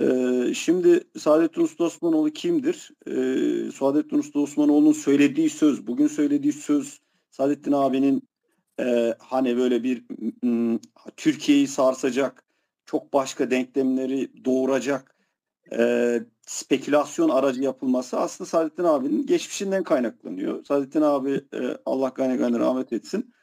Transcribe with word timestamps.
Ee, 0.00 0.54
şimdi 0.54 1.04
Saadettin 1.18 1.60
Usta 1.60 1.84
Osmanoğlu 1.84 2.30
kimdir? 2.30 2.90
Ee, 3.06 3.70
Saadettin 3.70 4.18
Usta 4.18 4.40
Osmanoğlu'nun 4.40 4.92
söylediği 4.92 5.50
söz, 5.50 5.86
bugün 5.86 6.06
söylediği 6.06 6.52
söz 6.52 7.00
Saadettin 7.30 7.72
abinin 7.72 8.28
e, 8.80 9.14
hani 9.18 9.56
böyle 9.56 9.82
bir 9.82 10.04
Türkiye'yi 11.16 11.68
sarsacak, 11.68 12.44
çok 12.86 13.12
başka 13.12 13.50
denklemleri 13.50 14.44
doğuracak 14.44 15.14
e, 15.78 16.20
spekülasyon 16.46 17.28
aracı 17.28 17.62
yapılması 17.62 18.18
aslında 18.18 18.48
Saadettin 18.48 18.84
abinin 18.84 19.26
geçmişinden 19.26 19.82
kaynaklanıyor. 19.82 20.64
Saadettin 20.64 21.02
abi 21.02 21.30
e, 21.32 21.76
Allah 21.86 22.08
gani 22.08 22.36
gani 22.36 22.58
rahmet 22.58 22.92
etsin. 22.92 23.34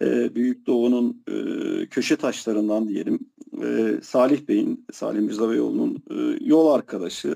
E, 0.00 0.34
Büyük 0.34 0.66
Doğu'nun 0.66 1.22
e, 1.28 1.86
köşe 1.86 2.16
taşlarından 2.16 2.88
diyelim. 2.88 3.18
E, 3.62 4.00
Salih 4.02 4.48
Bey'in, 4.48 4.86
Salih 4.92 5.20
Mirza 5.20 5.50
Beyoğlu'nun 5.50 6.02
e, 6.10 6.44
yol 6.44 6.66
arkadaşı, 6.66 7.34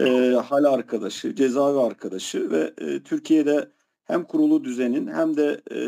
e, 0.00 0.04
hal 0.30 0.64
arkadaşı, 0.64 1.34
cezaevi 1.34 1.78
arkadaşı 1.78 2.50
ve 2.50 2.74
e, 2.78 3.02
Türkiye'de 3.02 3.70
hem 4.04 4.24
kurulu 4.24 4.64
düzenin 4.64 5.06
hem 5.06 5.36
de 5.36 5.60
e, 5.70 5.80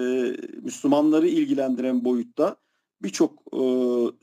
Müslümanları 0.63 1.29
ilgilendiren 1.29 2.05
boyutta 2.05 2.57
birçok 3.03 3.33
e, 3.53 3.63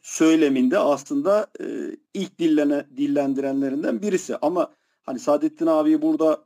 söyleminde 0.02 0.80
aslında 0.80 1.48
e, 1.62 1.66
ilk 2.14 2.40
dillene, 2.40 2.86
dillendirenlerinden 2.98 4.02
birisi. 4.02 4.38
Ama 4.38 4.74
hani 5.04 5.20
Saadettin 5.20 5.66
abi 5.66 6.02
burada 6.02 6.44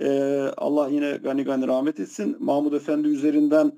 e, 0.00 0.08
Allah 0.56 0.88
yine 0.88 1.16
gani 1.16 1.44
gani 1.44 1.66
rahmet 1.66 2.00
etsin 2.00 2.36
Mahmud 2.40 2.72
Efendi 2.72 3.08
üzerinden 3.08 3.72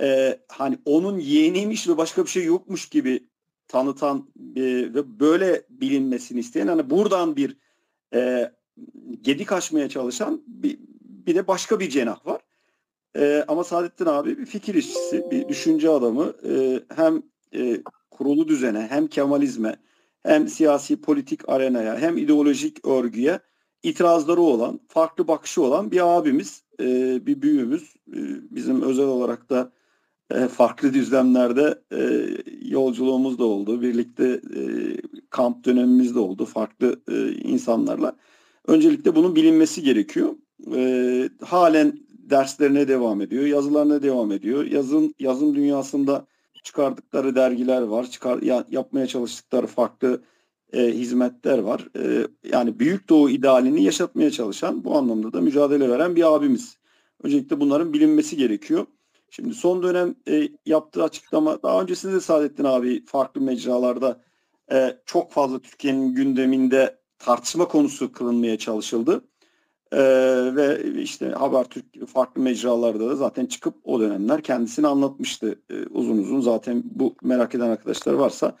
e, 0.00 0.38
hani 0.48 0.78
onun 0.84 1.18
yeğeniymiş 1.18 1.88
ve 1.88 1.96
başka 1.96 2.24
bir 2.24 2.30
şey 2.30 2.44
yokmuş 2.44 2.88
gibi 2.88 3.28
tanıtan 3.68 4.28
e, 4.56 4.62
ve 4.64 5.20
böyle 5.20 5.62
bilinmesini 5.70 6.40
isteyen 6.40 6.66
hani 6.66 6.90
buradan 6.90 7.36
bir 7.36 7.56
e, 8.14 8.52
gedik 9.22 9.52
açmaya 9.52 9.88
çalışan 9.88 10.42
bir, 10.46 10.78
bir 11.02 11.34
de 11.34 11.46
başka 11.46 11.80
bir 11.80 11.88
cenah 11.90 12.26
var. 12.26 12.40
E, 13.16 13.44
ama 13.48 13.64
Saadettin 13.64 14.06
abi 14.06 14.38
bir 14.38 14.46
fikir 14.46 14.74
işçisi, 14.74 15.30
bir 15.30 15.48
düşünce 15.48 15.90
adamı. 15.90 16.32
E, 16.48 16.80
hem 16.96 17.22
e, 17.54 17.82
kurulu 18.10 18.48
düzene, 18.48 18.86
hem 18.90 19.06
Kemalizme, 19.06 19.76
hem 20.22 20.48
siyasi 20.48 21.00
politik 21.00 21.48
arenaya, 21.48 21.98
hem 21.98 22.18
ideolojik 22.18 22.86
örgüye 22.86 23.40
itirazları 23.82 24.40
olan, 24.40 24.80
farklı 24.88 25.28
bakışı 25.28 25.62
olan 25.62 25.90
bir 25.90 26.16
abimiz, 26.16 26.62
e, 26.80 26.86
bir 27.26 27.42
büyüğümüz. 27.42 27.94
E, 28.08 28.20
bizim 28.50 28.82
özel 28.82 29.06
olarak 29.06 29.50
da 29.50 29.72
e, 30.34 30.48
farklı 30.48 30.94
düzlemlerde 30.94 31.82
e, 31.92 32.28
yolculuğumuz 32.62 33.38
da 33.38 33.44
oldu. 33.44 33.82
Birlikte 33.82 34.40
e, 34.56 34.62
kamp 35.30 35.64
dönemimiz 35.64 36.14
de 36.14 36.18
oldu 36.18 36.44
farklı 36.44 37.00
insanlarla. 37.42 38.16
Öncelikle 38.66 39.14
bunun 39.14 39.36
bilinmesi 39.36 39.82
gerekiyor. 39.82 40.34
Halen 41.44 41.98
derslerine 42.08 42.88
devam 42.88 43.20
ediyor, 43.20 43.44
yazılarına 43.46 44.02
devam 44.02 44.32
ediyor. 44.32 44.64
Yazın 44.64 45.14
yazım 45.18 45.54
dünyasında 45.54 46.26
çıkardıkları 46.62 47.34
dergiler 47.34 47.82
var, 47.82 48.10
çıkar 48.10 48.42
ya, 48.42 48.64
yapmaya 48.70 49.06
çalıştıkları 49.06 49.66
farklı 49.66 50.22
e, 50.72 50.82
hizmetler 50.82 51.58
var. 51.58 51.88
E, 51.96 52.26
yani 52.52 52.78
Büyük 52.78 53.08
Doğu 53.08 53.30
idealini 53.30 53.82
yaşatmaya 53.82 54.30
çalışan, 54.30 54.84
bu 54.84 54.96
anlamda 54.96 55.32
da 55.32 55.40
mücadele 55.40 55.88
veren 55.88 56.16
bir 56.16 56.34
abimiz. 56.34 56.78
Öncelikle 57.22 57.60
bunların 57.60 57.92
bilinmesi 57.92 58.36
gerekiyor. 58.36 58.86
Şimdi 59.30 59.54
son 59.54 59.82
dönem 59.82 60.14
e, 60.28 60.48
yaptığı 60.66 61.04
açıklama, 61.04 61.62
daha 61.62 61.82
öncesinde 61.82 62.14
de 62.14 62.20
Saadettin 62.20 62.64
abi 62.64 63.04
farklı 63.04 63.40
mecralarda 63.40 64.20
e, 64.72 64.98
çok 65.06 65.32
fazla 65.32 65.58
Türkiye'nin 65.58 66.14
gündeminde 66.14 66.98
tartışma 67.18 67.68
konusu 67.68 68.12
kılınmaya 68.12 68.58
çalışıldı. 68.58 69.24
Ee, 69.92 69.98
ve 70.56 70.92
işte 71.00 71.30
Habertürk 71.30 72.08
farklı 72.08 72.42
mecralarda 72.42 73.08
da 73.08 73.16
zaten 73.16 73.46
çıkıp 73.46 73.74
o 73.84 74.00
dönemler 74.00 74.42
kendisini 74.42 74.86
anlatmıştı 74.86 75.62
ee, 75.70 75.86
uzun 75.86 76.18
uzun. 76.18 76.40
Zaten 76.40 76.82
bu 76.84 77.16
merak 77.22 77.54
eden 77.54 77.70
arkadaşlar 77.70 78.12
varsa 78.12 78.56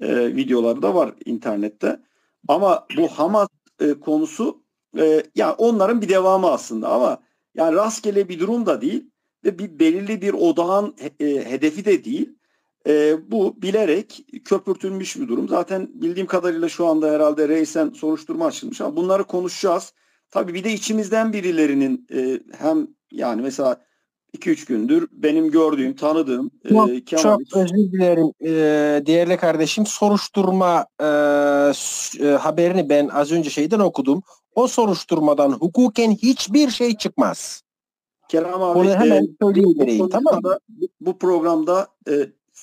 e, 0.00 0.36
videoları 0.36 0.82
da 0.82 0.94
var 0.94 1.14
internette. 1.24 2.00
Ama 2.48 2.86
bu 2.96 3.08
Hamas 3.08 3.48
e, 3.80 3.94
konusu 3.94 4.62
e, 4.98 5.22
yani 5.34 5.54
onların 5.58 6.02
bir 6.02 6.08
devamı 6.08 6.50
aslında 6.50 6.88
ama 6.88 7.18
yani 7.54 7.76
rastgele 7.76 8.28
bir 8.28 8.40
durum 8.40 8.66
da 8.66 8.80
değil 8.80 9.10
ve 9.44 9.58
bir 9.58 9.78
belirli 9.78 10.22
bir 10.22 10.32
odağın 10.32 10.94
e, 11.20 11.26
hedefi 11.26 11.84
de 11.84 12.04
değil. 12.04 12.38
E, 12.88 13.16
bu 13.30 13.62
bilerek 13.62 14.26
köpürtülmüş 14.44 15.16
bir 15.16 15.28
durum. 15.28 15.48
Zaten 15.48 15.88
bildiğim 15.94 16.26
kadarıyla 16.26 16.68
şu 16.68 16.86
anda 16.86 17.10
herhalde 17.10 17.48
reysen 17.48 17.90
soruşturma 17.90 18.46
açılmış 18.46 18.80
ama 18.80 18.96
bunları 18.96 19.24
konuşacağız. 19.24 19.92
Tabii 20.30 20.54
bir 20.54 20.64
de 20.64 20.72
içimizden 20.72 21.32
birilerinin 21.32 22.06
e, 22.12 22.40
hem 22.58 22.88
yani 23.12 23.42
mesela 23.42 23.80
2-3 24.36 24.66
gündür 24.66 25.08
benim 25.12 25.50
gördüğüm, 25.50 25.96
tanıdığım 25.96 26.50
çok, 26.68 26.90
e, 26.90 27.04
Kemal 27.04 27.22
Çok 27.22 27.40
özür 27.56 27.92
dilerim 27.92 28.32
e, 28.40 28.50
değerli 29.06 29.36
kardeşim. 29.36 29.86
Soruşturma 29.86 30.86
e, 31.00 31.04
e, 31.04 32.26
haberini 32.28 32.88
ben 32.88 33.08
az 33.08 33.32
önce 33.32 33.50
şeyden 33.50 33.78
okudum. 33.78 34.22
O 34.54 34.66
soruşturmadan 34.66 35.52
hukuken 35.52 36.10
hiçbir 36.10 36.70
şey 36.70 36.96
çıkmaz. 36.96 37.62
Kerem 38.28 38.62
abi 38.62 38.78
Bunu 38.78 38.90
hemen 38.90 39.24
e, 39.24 39.28
söyleyeyim 39.42 39.98
bu, 39.98 40.08
tamam 40.08 40.40
mı? 40.42 40.58
Bu, 41.00 41.18
programda 41.18 41.88
e, 42.08 42.12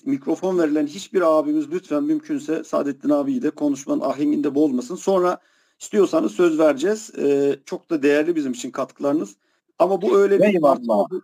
mikrofon 0.06 0.60
verilen 0.60 0.88
hiçbir 0.88 1.22
abimiz 1.22 1.72
lütfen 1.72 2.04
mümkünse 2.04 2.64
Saadettin 2.64 3.10
abiyi 3.10 3.42
de 3.42 3.50
konuşmanın 3.50 4.02
ahenginde 4.02 4.56
bozmasın. 4.56 4.96
Sonra 4.96 5.40
İstiyorsanız 5.80 6.32
söz 6.32 6.60
vereceğiz. 6.60 7.12
E, 7.18 7.56
çok 7.66 7.90
da 7.90 8.04
değerli 8.04 8.36
bizim 8.36 8.52
için 8.52 8.72
katkılarınız. 8.72 9.36
Ama 9.80 10.02
bu 10.02 10.18
öyle 10.18 10.42
bir 10.42 10.62
tartışma, 10.62 11.08
bu, 11.12 11.22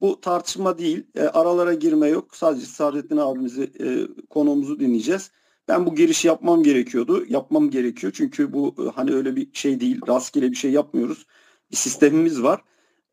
bu 0.00 0.20
tartışma 0.20 0.78
değil. 0.78 1.06
E, 1.14 1.22
aralara 1.22 1.74
girme 1.74 2.08
yok. 2.08 2.36
Sadece 2.36 2.66
Saadettin 2.66 3.16
abimizi 3.16 3.62
e, 3.80 3.86
konuğumuzu 4.30 4.80
dinleyeceğiz. 4.80 5.30
Ben 5.68 5.86
bu 5.86 5.94
girişi 5.94 6.28
yapmam 6.28 6.62
gerekiyordu. 6.62 7.24
Yapmam 7.28 7.70
gerekiyor. 7.70 8.12
Çünkü 8.16 8.52
bu 8.52 8.74
e, 8.78 8.82
hani 8.94 9.12
öyle 9.12 9.36
bir 9.36 9.48
şey 9.52 9.80
değil. 9.80 10.00
Rastgele 10.08 10.50
bir 10.50 10.56
şey 10.56 10.70
yapmıyoruz. 10.70 11.26
Bir 11.70 11.76
sistemimiz 11.76 12.42
var. 12.42 12.60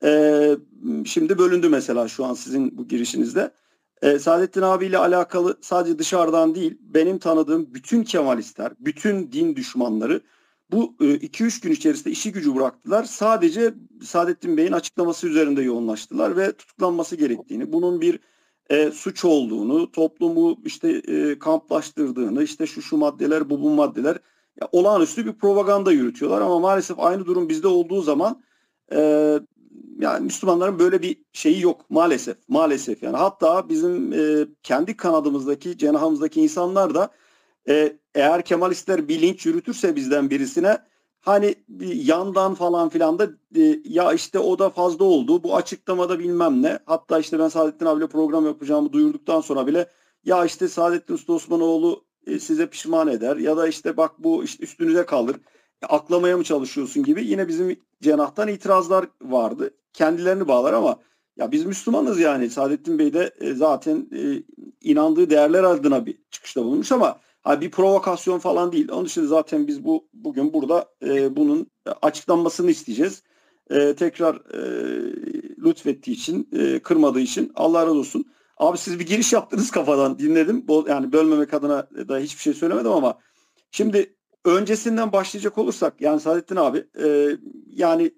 E, 0.03 0.57
şimdi 1.05 1.37
bölündü 1.37 1.69
mesela 1.69 2.07
şu 2.07 2.25
an 2.25 2.33
sizin 2.33 2.77
bu 2.77 2.87
girişinizde. 2.87 3.51
E, 4.01 4.19
Saadettin 4.19 4.61
abiyle 4.61 4.97
alakalı 4.97 5.57
sadece 5.61 5.99
dışarıdan 5.99 6.55
değil 6.55 6.77
benim 6.81 7.19
tanıdığım 7.19 7.73
bütün 7.73 8.03
Kemalistler, 8.03 8.71
bütün 8.79 9.31
din 9.31 9.55
düşmanları 9.55 10.21
bu 10.71 10.95
2-3 10.99 11.57
e, 11.57 11.59
gün 11.61 11.71
içerisinde 11.71 12.11
işi 12.11 12.31
gücü 12.31 12.55
bıraktılar. 12.55 13.03
Sadece 13.03 13.73
Saadettin 14.03 14.57
Bey'in 14.57 14.71
açıklaması 14.71 15.27
üzerinde 15.27 15.61
yoğunlaştılar 15.61 16.37
ve 16.37 16.51
tutuklanması 16.51 17.15
gerektiğini, 17.15 17.73
bunun 17.73 18.01
bir 18.01 18.19
e, 18.69 18.91
suç 18.91 19.25
olduğunu, 19.25 19.91
toplumu 19.91 20.61
işte 20.65 20.89
e, 20.89 21.39
kamplaştırdığını, 21.39 22.43
işte 22.43 22.67
şu 22.67 22.81
şu 22.81 22.97
maddeler, 22.97 23.49
bu 23.49 23.61
bu 23.61 23.69
maddeler 23.69 24.17
ya, 24.61 24.69
olağanüstü 24.71 25.25
bir 25.25 25.33
propaganda 25.33 25.91
yürütüyorlar 25.91 26.41
ama 26.41 26.59
maalesef 26.59 26.99
aynı 26.99 27.25
durum 27.25 27.49
bizde 27.49 27.67
olduğu 27.67 28.01
zaman 28.01 28.43
e, 28.93 29.39
yani 30.01 30.25
Müslümanların 30.25 30.79
böyle 30.79 31.01
bir 31.01 31.17
şeyi 31.33 31.61
yok 31.61 31.85
maalesef. 31.89 32.37
Maalesef 32.47 33.03
yani 33.03 33.17
hatta 33.17 33.69
bizim 33.69 34.13
e, 34.13 34.47
kendi 34.63 34.97
kanadımızdaki, 34.97 35.77
cenahımızdaki 35.77 36.41
insanlar 36.41 36.95
da 36.95 37.09
e, 37.69 37.97
eğer 38.15 38.45
Kemalistler 38.45 39.07
bir 39.07 39.21
linç 39.21 39.45
yürütürse 39.45 39.95
bizden 39.95 40.29
birisine 40.29 40.77
hani 41.21 41.55
bir 41.69 41.95
yandan 41.95 42.53
falan 42.53 42.89
filan 42.89 43.19
da 43.19 43.29
e, 43.55 43.79
ya 43.85 44.13
işte 44.13 44.39
o 44.39 44.59
da 44.59 44.69
fazla 44.69 45.05
oldu 45.05 45.43
bu 45.43 45.55
açıklamada 45.55 46.19
bilmem 46.19 46.61
ne 46.61 46.79
hatta 46.85 47.19
işte 47.19 47.39
ben 47.39 47.47
Saadettin 47.47 47.85
abiyle 47.85 48.07
program 48.07 48.45
yapacağımı 48.45 48.93
duyurduktan 48.93 49.41
sonra 49.41 49.67
bile 49.67 49.89
ya 50.25 50.45
işte 50.45 50.67
Saadettin 50.67 51.13
Usta 51.13 51.33
Osmanoğlu 51.33 52.05
e, 52.27 52.39
size 52.39 52.69
pişman 52.69 53.07
eder 53.07 53.37
ya 53.37 53.57
da 53.57 53.67
işte 53.67 53.97
bak 53.97 54.11
bu 54.19 54.43
işte 54.43 54.63
üstünüze 54.63 55.05
kalır 55.05 55.35
e, 55.81 55.85
aklamaya 55.85 56.37
mı 56.37 56.43
çalışıyorsun 56.43 57.03
gibi 57.03 57.25
yine 57.25 57.47
bizim 57.47 57.79
cenahtan 58.01 58.47
itirazlar 58.47 59.05
vardı 59.21 59.71
kendilerini 59.93 60.47
bağlar 60.47 60.73
ama 60.73 60.99
ya 61.37 61.51
biz 61.51 61.65
Müslümanız 61.65 62.19
yani 62.19 62.49
Saadettin 62.49 62.99
Bey 62.99 63.13
de 63.13 63.31
e, 63.39 63.53
zaten 63.53 64.09
e, 64.15 64.43
inandığı 64.81 65.29
değerler 65.29 65.63
adına 65.63 66.05
bir 66.05 66.17
çıkışta 66.31 66.63
bulunmuş 66.63 66.91
ama 66.91 67.19
Ha, 67.41 67.61
bir 67.61 67.71
provokasyon 67.71 68.39
falan 68.39 68.71
değil. 68.71 68.91
Onun 68.91 69.05
için 69.05 69.25
zaten 69.25 69.67
biz 69.67 69.85
bu 69.85 70.07
bugün 70.13 70.53
burada 70.53 70.89
e, 71.05 71.35
bunun 71.35 71.71
açıklanmasını 72.01 72.71
isteyeceğiz. 72.71 73.23
Tekrar 73.97 74.35
lütfettiği 75.63 76.17
için, 76.17 76.49
kırmadığı 76.83 77.19
için 77.19 77.51
Allah 77.55 77.81
razı 77.81 77.99
olsun. 77.99 78.25
Abi 78.57 78.77
siz 78.77 78.99
bir 78.99 79.05
giriş 79.05 79.33
yaptınız 79.33 79.71
kafadan 79.71 80.19
dinledim. 80.19 80.65
Yani 80.87 81.11
bölmemek 81.11 81.53
adına 81.53 81.87
da 82.09 82.17
hiçbir 82.17 82.41
şey 82.41 82.53
söylemedim 82.53 82.91
ama 82.91 83.17
şimdi 83.71 84.15
öncesinden 84.45 85.11
başlayacak 85.11 85.57
olursak 85.57 86.01
yani 86.01 86.19
Saadettin 86.19 86.55
abi 86.55 86.85
yani 87.67 88.11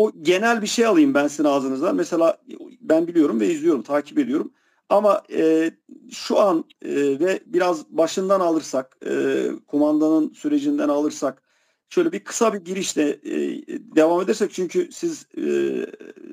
o 0.00 0.12
genel 0.22 0.62
bir 0.62 0.66
şey 0.66 0.86
alayım 0.86 1.14
ben 1.14 1.28
sizin 1.28 1.44
ağzınızdan. 1.44 1.96
Mesela 1.96 2.38
ben 2.80 3.06
biliyorum 3.06 3.40
ve 3.40 3.48
izliyorum, 3.48 3.82
takip 3.82 4.18
ediyorum. 4.18 4.52
Ama 4.88 5.22
e, 5.32 5.70
şu 6.10 6.38
an 6.38 6.64
e, 6.82 6.94
ve 6.94 7.40
biraz 7.46 7.90
başından 7.90 8.40
alırsak, 8.40 8.96
e, 9.06 9.46
kumandanın 9.66 10.32
sürecinden 10.32 10.88
alırsak, 10.88 11.42
şöyle 11.88 12.12
bir 12.12 12.24
kısa 12.24 12.52
bir 12.54 12.58
girişle 12.58 13.08
e, 13.08 13.36
devam 13.96 14.22
edersek 14.22 14.52
çünkü 14.52 14.88
siz 14.92 15.26
e, 15.38 15.46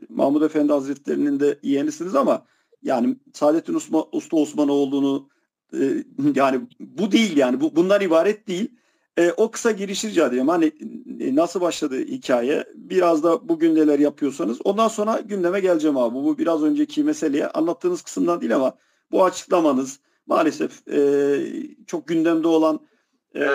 Mahmud 0.09 0.41
Efendi 0.41 0.73
Hazretleri'nin 0.73 1.39
de 1.39 1.59
yeğenisiniz 1.63 2.15
ama 2.15 2.45
yani 2.83 3.15
Saadettin 3.33 3.73
Usta, 3.73 4.03
Usta 4.11 4.37
Osmanoğlu'nu 4.37 5.29
e, 5.73 6.03
yani 6.35 6.61
bu 6.79 7.11
değil 7.11 7.37
yani 7.37 7.61
bu 7.61 7.75
bundan 7.75 8.01
ibaret 8.01 8.47
değil. 8.47 8.71
E, 9.17 9.31
o 9.37 9.51
kısa 9.51 9.71
girişi 9.71 10.09
rica 10.09 10.27
edeyim. 10.27 10.47
Hani 10.47 10.65
e, 11.19 11.35
nasıl 11.35 11.61
başladı 11.61 11.97
hikaye? 11.97 12.63
Biraz 12.75 13.23
da 13.23 13.49
bugün 13.49 13.75
neler 13.75 13.99
yapıyorsanız. 13.99 14.57
Ondan 14.63 14.87
sonra 14.87 15.19
gündeme 15.25 15.59
geleceğim 15.59 15.97
abi. 15.97 16.15
Bu 16.15 16.37
biraz 16.37 16.63
önceki 16.63 17.03
meseleye 17.03 17.47
anlattığınız 17.47 18.01
kısımdan 18.01 18.41
değil 18.41 18.55
ama 18.55 18.77
bu 19.11 19.25
açıklamanız 19.25 19.99
maalesef 20.27 20.87
e, 20.87 20.99
çok 21.87 22.07
gündemde 22.07 22.47
olan 22.47 22.79
e, 23.35 23.47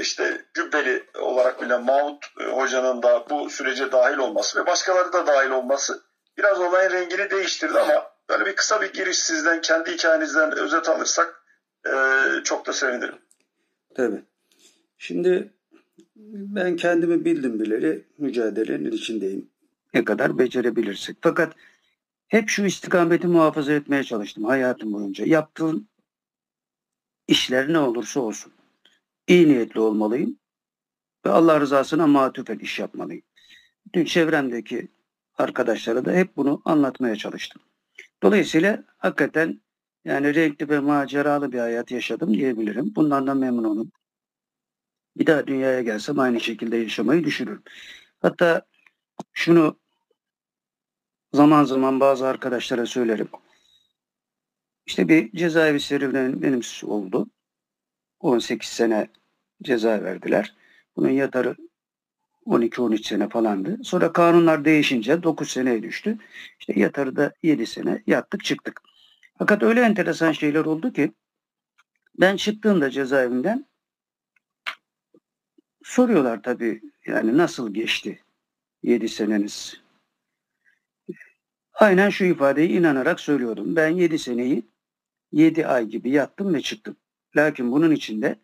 işte 0.00 0.44
Cübbeli 0.54 1.04
olarak 1.20 1.62
bilen 1.62 1.84
Mahmut 1.84 2.24
e, 2.40 2.44
Hoca'nın 2.44 3.02
da 3.02 3.26
bu 3.30 3.50
sürece 3.50 3.92
dahil 3.92 4.18
olması 4.18 4.60
ve 4.60 4.66
başkaları 4.66 5.12
da 5.12 5.26
dahil 5.26 5.50
olması 5.50 6.02
biraz 6.38 6.60
olayın 6.60 6.90
rengini 6.90 7.30
değiştirdi 7.30 7.78
ama 7.78 8.10
böyle 8.28 8.46
bir 8.46 8.56
kısa 8.56 8.80
bir 8.80 8.92
giriş 8.92 9.18
sizden 9.18 9.60
kendi 9.60 9.92
hikayenizden 9.92 10.52
özet 10.52 10.88
alırsak 10.88 11.42
e, 11.86 11.92
çok 12.44 12.66
da 12.66 12.72
sevinirim. 12.72 13.18
Tabii. 13.96 14.24
Şimdi 15.02 15.52
ben 16.24 16.76
kendimi 16.76 17.24
bildim 17.24 17.60
bileli 17.60 18.04
mücadelenin 18.18 18.92
içindeyim. 18.92 19.50
Ne 19.94 20.04
kadar 20.04 20.38
becerebilirsek. 20.38 21.16
Fakat 21.20 21.56
hep 22.28 22.48
şu 22.48 22.64
istikameti 22.64 23.26
muhafaza 23.26 23.72
etmeye 23.72 24.04
çalıştım 24.04 24.44
hayatım 24.44 24.92
boyunca. 24.92 25.24
Yaptığım 25.26 25.88
işler 27.28 27.72
ne 27.72 27.78
olursa 27.78 28.20
olsun. 28.20 28.52
iyi 29.28 29.48
niyetli 29.48 29.80
olmalıyım 29.80 30.38
ve 31.26 31.30
Allah 31.30 31.60
rızasına 31.60 32.06
matüfen 32.06 32.58
iş 32.58 32.78
yapmalıyım. 32.78 33.22
Bütün 33.86 34.04
çevremdeki 34.04 34.88
arkadaşlara 35.38 36.04
da 36.04 36.12
hep 36.12 36.36
bunu 36.36 36.62
anlatmaya 36.64 37.16
çalıştım. 37.16 37.62
Dolayısıyla 38.22 38.84
hakikaten 38.98 39.60
yani 40.04 40.34
renkli 40.34 40.68
ve 40.68 40.80
maceralı 40.80 41.52
bir 41.52 41.58
hayat 41.58 41.90
yaşadım 41.90 42.34
diyebilirim. 42.34 42.92
Bundan 42.96 43.26
da 43.26 43.34
memnunum. 43.34 43.92
Bir 45.20 45.26
daha 45.26 45.46
dünyaya 45.46 45.82
gelsem 45.82 46.18
aynı 46.18 46.40
şekilde 46.40 46.76
yaşamayı 46.76 47.24
düşünürüm. 47.24 47.62
Hatta 48.20 48.62
şunu 49.32 49.80
zaman 51.32 51.64
zaman 51.64 52.00
bazı 52.00 52.26
arkadaşlara 52.26 52.86
söylerim. 52.86 53.28
İşte 54.86 55.08
bir 55.08 55.32
cezaevi 55.32 55.80
serüvenim 55.80 56.42
benim 56.42 56.60
oldu. 56.82 57.30
18 58.20 58.68
sene 58.68 59.08
ceza 59.62 60.02
verdiler. 60.02 60.54
Bunun 60.96 61.10
yatarı 61.10 61.56
12-13 62.46 63.02
sene 63.02 63.28
falandı. 63.28 63.78
Sonra 63.84 64.12
kanunlar 64.12 64.64
değişince 64.64 65.22
9 65.22 65.50
seneye 65.50 65.82
düştü. 65.82 66.18
İşte 66.60 66.72
yatarı 66.76 67.16
da 67.16 67.32
7 67.42 67.66
sene 67.66 68.02
yattık 68.06 68.44
çıktık. 68.44 68.82
Fakat 69.38 69.62
öyle 69.62 69.80
enteresan 69.80 70.32
şeyler 70.32 70.64
oldu 70.64 70.92
ki 70.92 71.12
ben 72.20 72.36
çıktığımda 72.36 72.90
cezaevinden 72.90 73.69
soruyorlar 75.82 76.42
tabii 76.42 76.82
yani 77.06 77.38
nasıl 77.38 77.74
geçti 77.74 78.22
7 78.82 79.08
seneniz? 79.08 79.80
Aynen 81.72 82.10
şu 82.10 82.24
ifadeyi 82.24 82.68
inanarak 82.68 83.20
söylüyordum. 83.20 83.76
Ben 83.76 83.88
7 83.88 84.18
seneyi 84.18 84.68
7 85.32 85.66
ay 85.66 85.86
gibi 85.86 86.10
yattım 86.10 86.54
ve 86.54 86.60
çıktım. 86.60 86.96
Lakin 87.36 87.72
bunun 87.72 87.90
içinde 87.90 88.40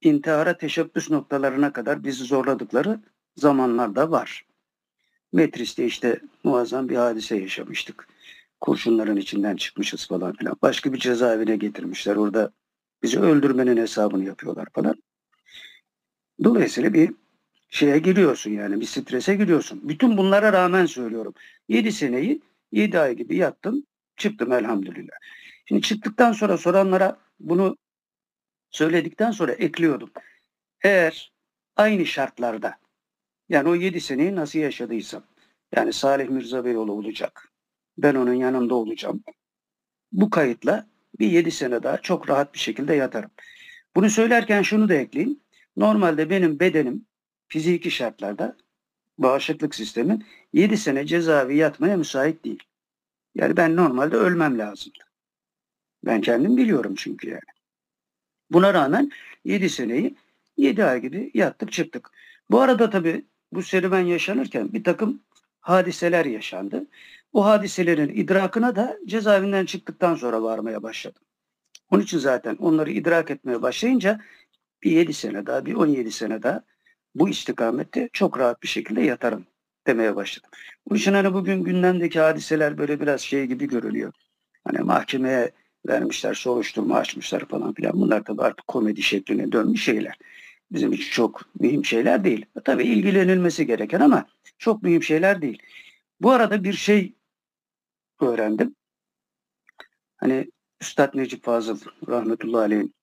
intihara 0.00 0.58
teşebbüs 0.58 1.10
noktalarına 1.10 1.72
kadar 1.72 2.04
bizi 2.04 2.24
zorladıkları 2.24 3.00
zamanlarda 3.36 4.10
var. 4.10 4.46
Metris'te 5.32 5.84
işte 5.84 6.20
muazzam 6.44 6.88
bir 6.88 6.96
hadise 6.96 7.36
yaşamıştık. 7.36 8.08
Kurşunların 8.60 9.16
içinden 9.16 9.56
çıkmışız 9.56 10.08
falan 10.08 10.32
filan. 10.36 10.56
Başka 10.62 10.92
bir 10.92 10.98
cezaevine 10.98 11.56
getirmişler. 11.56 12.16
Orada 12.16 12.52
bizi 13.02 13.20
öldürmenin 13.20 13.76
hesabını 13.76 14.24
yapıyorlar 14.24 14.68
falan. 14.74 14.94
Dolayısıyla 16.44 16.94
bir 16.94 17.14
şeye 17.68 17.98
giriyorsun 17.98 18.50
yani 18.50 18.80
bir 18.80 18.86
strese 18.86 19.34
giriyorsun. 19.34 19.88
Bütün 19.88 20.16
bunlara 20.16 20.52
rağmen 20.52 20.86
söylüyorum. 20.86 21.34
7 21.68 21.92
seneyi 21.92 22.42
7 22.72 22.98
ay 22.98 23.16
gibi 23.16 23.36
yattım 23.36 23.86
çıktım 24.16 24.52
elhamdülillah. 24.52 25.16
Şimdi 25.68 25.82
çıktıktan 25.82 26.32
sonra 26.32 26.58
soranlara 26.58 27.16
bunu 27.40 27.76
söyledikten 28.70 29.30
sonra 29.30 29.52
ekliyordum. 29.52 30.10
Eğer 30.84 31.32
aynı 31.76 32.06
şartlarda 32.06 32.78
yani 33.48 33.68
o 33.68 33.74
7 33.74 34.00
seneyi 34.00 34.36
nasıl 34.36 34.58
yaşadıysam 34.58 35.22
yani 35.76 35.92
Salih 35.92 36.28
Mirza 36.28 36.64
Beyoğlu 36.64 36.92
olacak. 36.92 37.48
Ben 37.98 38.14
onun 38.14 38.34
yanında 38.34 38.74
olacağım. 38.74 39.24
Bu 40.12 40.30
kayıtla 40.30 40.86
bir 41.18 41.30
7 41.30 41.50
sene 41.50 41.82
daha 41.82 41.98
çok 41.98 42.30
rahat 42.30 42.54
bir 42.54 42.58
şekilde 42.58 42.94
yatarım. 42.94 43.30
Bunu 43.96 44.10
söylerken 44.10 44.62
şunu 44.62 44.88
da 44.88 44.94
ekleyeyim. 44.94 45.40
Normalde 45.80 46.30
benim 46.30 46.60
bedenim 46.60 47.06
fiziki 47.48 47.90
şartlarda 47.90 48.56
bağışıklık 49.18 49.74
sistemin 49.74 50.24
7 50.52 50.76
sene 50.76 51.06
cezaevi 51.06 51.56
yatmaya 51.56 51.96
müsait 51.96 52.44
değil. 52.44 52.62
Yani 53.34 53.56
ben 53.56 53.76
normalde 53.76 54.16
ölmem 54.16 54.58
lazımdı. 54.58 54.98
Ben 56.04 56.20
kendim 56.20 56.56
biliyorum 56.56 56.94
çünkü 56.96 57.28
yani. 57.28 57.50
Buna 58.50 58.74
rağmen 58.74 59.10
7 59.44 59.70
seneyi 59.70 60.16
7 60.56 60.84
ay 60.84 61.00
gibi 61.00 61.30
yattık 61.34 61.72
çıktık. 61.72 62.10
Bu 62.50 62.60
arada 62.60 62.90
tabii 62.90 63.26
bu 63.52 63.62
serüven 63.62 64.04
yaşanırken 64.04 64.72
bir 64.72 64.84
takım 64.84 65.22
hadiseler 65.60 66.24
yaşandı. 66.24 66.86
O 67.32 67.44
hadiselerin 67.44 68.08
idrakına 68.08 68.76
da 68.76 68.98
cezaevinden 69.06 69.64
çıktıktan 69.64 70.14
sonra 70.14 70.42
varmaya 70.42 70.82
başladım. 70.82 71.22
Onun 71.90 72.02
için 72.02 72.18
zaten 72.18 72.56
onları 72.56 72.90
idrak 72.90 73.30
etmeye 73.30 73.62
başlayınca 73.62 74.20
bir 74.82 74.90
7 74.90 75.12
sene 75.12 75.46
daha, 75.46 75.66
bir 75.66 75.74
17 75.74 76.12
sene 76.12 76.42
daha 76.42 76.62
bu 77.14 77.28
istikamette 77.28 78.08
çok 78.12 78.38
rahat 78.38 78.62
bir 78.62 78.68
şekilde 78.68 79.00
yatarım 79.00 79.46
demeye 79.86 80.16
başladım. 80.16 80.50
Bu 80.88 80.96
için 80.96 81.12
hani 81.12 81.34
bugün 81.34 81.64
gündemdeki 81.64 82.20
hadiseler 82.20 82.78
böyle 82.78 83.00
biraz 83.00 83.20
şey 83.20 83.46
gibi 83.46 83.68
görülüyor. 83.68 84.12
Hani 84.64 84.78
mahkemeye 84.78 85.52
vermişler, 85.88 86.34
soruşturma 86.34 86.96
açmışlar 86.96 87.44
falan 87.44 87.74
filan. 87.74 87.92
Bunlar 87.92 88.24
tabii 88.24 88.42
artık 88.42 88.66
komedi 88.66 89.02
şekline 89.02 89.52
dönmüş 89.52 89.84
şeyler. 89.84 90.18
Bizim 90.72 90.92
için 90.92 91.10
çok 91.10 91.40
mühim 91.60 91.84
şeyler 91.84 92.24
değil. 92.24 92.46
Tabii 92.64 92.84
ilgilenilmesi 92.84 93.66
gereken 93.66 94.00
ama 94.00 94.26
çok 94.58 94.82
mühim 94.82 95.02
şeyler 95.02 95.42
değil. 95.42 95.62
Bu 96.20 96.30
arada 96.30 96.64
bir 96.64 96.72
şey 96.72 97.14
öğrendim. 98.20 98.74
Hani 100.16 100.50
Üstad 100.80 101.14
Necip 101.14 101.44
Fazıl 101.44 101.80
rahmetullahi 102.08 102.62
aleyhin 102.62 102.94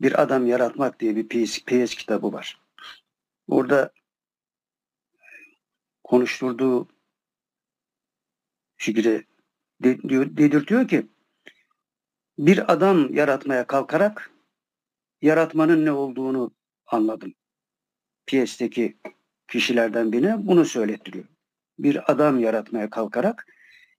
bir 0.00 0.22
Adam 0.22 0.46
Yaratmak 0.46 1.00
diye 1.00 1.16
bir 1.16 1.28
PS, 1.28 1.64
PS 1.64 1.94
kitabı 1.94 2.32
var. 2.32 2.60
Orada 3.48 3.92
konuşturduğu 6.04 6.88
şekilde 8.76 9.24
dedirtiyor 9.82 10.88
ki 10.88 11.06
bir 12.38 12.72
adam 12.72 13.14
yaratmaya 13.14 13.66
kalkarak 13.66 14.30
yaratmanın 15.22 15.84
ne 15.84 15.92
olduğunu 15.92 16.54
anladım. 16.86 17.34
Piyesteki 18.26 18.98
kişilerden 19.48 20.12
birine 20.12 20.46
bunu 20.46 20.64
söylettiriyor. 20.64 21.24
Bir 21.78 22.12
adam 22.12 22.40
yaratmaya 22.40 22.90
kalkarak 22.90 23.46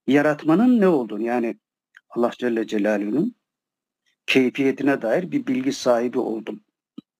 yaratmanın 0.06 0.80
ne 0.80 0.88
olduğunu 0.88 1.22
yani 1.22 1.58
Allah 2.10 2.30
Celle 2.38 2.66
Celaluhu'nun 2.66 3.34
keyfiyetine 4.26 5.02
dair 5.02 5.32
bir 5.32 5.46
bilgi 5.46 5.72
sahibi 5.72 6.18
oldum 6.18 6.60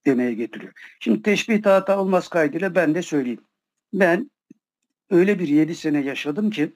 demeye 0.06 0.34
getiriyor. 0.34 0.72
Şimdi 1.00 1.22
teşbih 1.22 1.66
hata 1.66 2.00
olmaz 2.00 2.28
kaydıyla 2.28 2.74
ben 2.74 2.94
de 2.94 3.02
söyleyeyim. 3.02 3.44
Ben 3.92 4.30
öyle 5.10 5.38
bir 5.38 5.48
yedi 5.48 5.74
sene 5.74 6.00
yaşadım 6.04 6.50
ki 6.50 6.72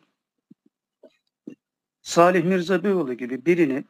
Salih 2.02 2.44
Mirza 2.44 2.84
Beyoğlu 2.84 3.14
gibi 3.14 3.46
birini 3.46 3.84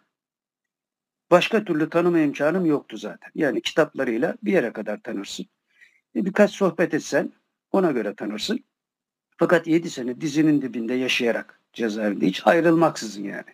başka 1.31 1.65
türlü 1.65 1.91
tanıma 1.91 2.19
imkanım 2.19 2.67
yoktu 2.67 2.97
zaten. 2.97 3.31
Yani 3.35 3.63
kitaplarıyla 3.63 4.37
bir 4.43 4.53
yere 4.53 4.73
kadar 4.73 5.01
tanırsın. 5.03 5.47
E 6.17 6.25
birkaç 6.25 6.51
sohbet 6.51 6.95
etsen 6.95 7.33
ona 7.73 7.91
göre 7.91 8.15
tanırsın. 8.15 8.65
Fakat 9.37 9.67
yedi 9.67 9.91
sene 9.91 10.21
dizinin 10.21 10.63
dibinde 10.63 10.95
yaşayarak 10.95 11.61
cezaevinde 11.73 12.27
hiç 12.27 12.47
ayrılmaksızın 12.47 13.23
yani. 13.25 13.51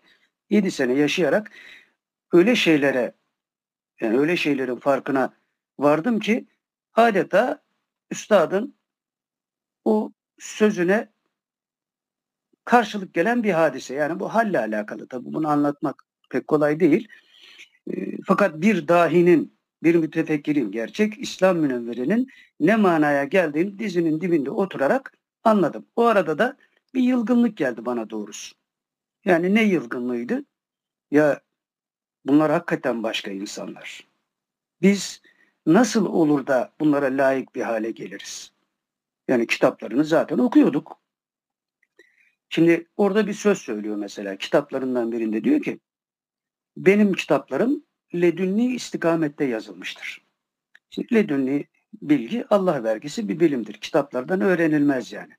Yedi 0.50 0.70
sene 0.70 0.92
yaşayarak 0.94 1.50
öyle 2.32 2.56
şeylere 2.56 3.14
yani 4.00 4.18
öyle 4.18 4.36
şeylerin 4.36 4.76
farkına 4.76 5.34
vardım 5.78 6.20
ki 6.20 6.46
adeta 6.94 7.62
üstadın 8.10 8.74
o 9.84 10.12
sözüne 10.38 11.08
karşılık 12.64 13.14
gelen 13.14 13.42
bir 13.42 13.52
hadise. 13.52 13.94
Yani 13.94 14.20
bu 14.20 14.34
halle 14.34 14.58
alakalı 14.58 15.08
tabii 15.08 15.32
bunu 15.32 15.48
anlatmak 15.48 16.04
pek 16.30 16.48
kolay 16.48 16.80
değil. 16.80 17.08
E, 17.90 18.16
fakat 18.26 18.60
bir 18.60 18.88
dahinin, 18.88 19.58
bir 19.82 19.94
mütefekkirin, 19.94 20.72
gerçek 20.72 21.18
İslam 21.18 21.58
münevverinin 21.58 22.28
ne 22.60 22.76
manaya 22.76 23.24
geldiğini 23.24 23.78
dizinin 23.78 24.20
dibinde 24.20 24.50
oturarak 24.50 25.12
anladım. 25.44 25.86
O 25.96 26.04
arada 26.04 26.38
da 26.38 26.56
bir 26.94 27.02
yılgınlık 27.02 27.56
geldi 27.56 27.86
bana 27.86 28.10
doğrusu. 28.10 28.56
Yani 29.24 29.54
ne 29.54 29.62
yılgınlığıydı? 29.62 30.44
Ya 31.10 31.40
bunlar 32.24 32.50
hakikaten 32.50 33.02
başka 33.02 33.30
insanlar. 33.30 34.06
Biz 34.82 35.22
nasıl 35.66 36.06
olur 36.06 36.46
da 36.46 36.72
bunlara 36.80 37.06
layık 37.06 37.54
bir 37.54 37.62
hale 37.62 37.90
geliriz? 37.90 38.52
Yani 39.28 39.46
kitaplarını 39.46 40.04
zaten 40.04 40.38
okuyorduk. 40.38 41.00
Şimdi 42.48 42.88
orada 42.96 43.26
bir 43.26 43.32
söz 43.32 43.58
söylüyor 43.58 43.96
mesela 43.96 44.36
kitaplarından 44.36 45.12
birinde 45.12 45.44
diyor 45.44 45.62
ki 45.62 45.80
benim 46.76 47.12
kitaplarım 47.12 47.84
ledünni 48.14 48.74
istikamette 48.74 49.44
yazılmıştır. 49.44 50.22
Şimdi 50.90 51.14
ledünni 51.14 51.64
bilgi 52.02 52.44
Allah 52.50 52.84
vergisi 52.84 53.28
bir 53.28 53.40
bilimdir. 53.40 53.74
Kitaplardan 53.74 54.40
öğrenilmez 54.40 55.12
yani. 55.12 55.32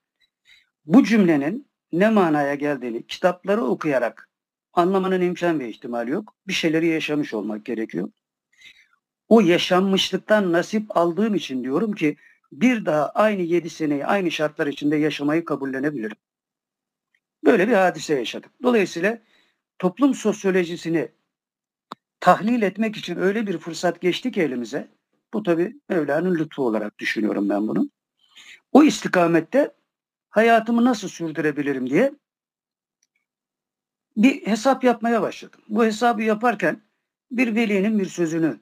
Bu 0.85 1.03
cümlenin 1.03 1.67
ne 1.91 2.09
manaya 2.09 2.55
geldiğini 2.55 3.07
kitapları 3.07 3.63
okuyarak 3.63 4.29
anlamanın 4.73 5.21
imkan 5.21 5.59
ve 5.59 5.69
ihtimali 5.69 6.11
yok. 6.11 6.35
Bir 6.47 6.53
şeyleri 6.53 6.87
yaşamış 6.87 7.33
olmak 7.33 7.65
gerekiyor. 7.65 8.11
O 9.29 9.41
yaşanmışlıktan 9.41 10.51
nasip 10.51 10.97
aldığım 10.97 11.35
için 11.35 11.63
diyorum 11.63 11.91
ki 11.93 12.17
bir 12.51 12.85
daha 12.85 13.09
aynı 13.09 13.41
yedi 13.41 13.69
seneyi 13.69 14.05
aynı 14.05 14.31
şartlar 14.31 14.67
içinde 14.67 14.95
yaşamayı 14.95 15.45
kabullenebilirim. 15.45 16.17
Böyle 17.45 17.67
bir 17.67 17.73
hadise 17.73 18.13
yaşadık. 18.13 18.51
Dolayısıyla 18.63 19.21
toplum 19.79 20.13
sosyolojisini 20.13 21.11
tahlil 22.19 22.61
etmek 22.61 22.97
için 22.97 23.17
öyle 23.17 23.47
bir 23.47 23.57
fırsat 23.57 24.01
geçti 24.01 24.31
ki 24.31 24.41
elimize. 24.41 24.87
Bu 25.33 25.43
tabi 25.43 25.79
Mevla'nın 25.89 26.35
lütfu 26.35 26.65
olarak 26.65 26.99
düşünüyorum 26.99 27.49
ben 27.49 27.67
bunu. 27.67 27.89
O 28.71 28.83
istikamette 28.83 29.75
hayatımı 30.29 30.85
nasıl 30.85 31.07
sürdürebilirim 31.07 31.89
diye 31.89 32.13
bir 34.17 34.47
hesap 34.47 34.83
yapmaya 34.83 35.21
başladım. 35.21 35.61
Bu 35.69 35.85
hesabı 35.85 36.23
yaparken 36.23 36.81
bir 37.31 37.55
velinin 37.55 37.99
bir 37.99 38.05
sözünü 38.05 38.59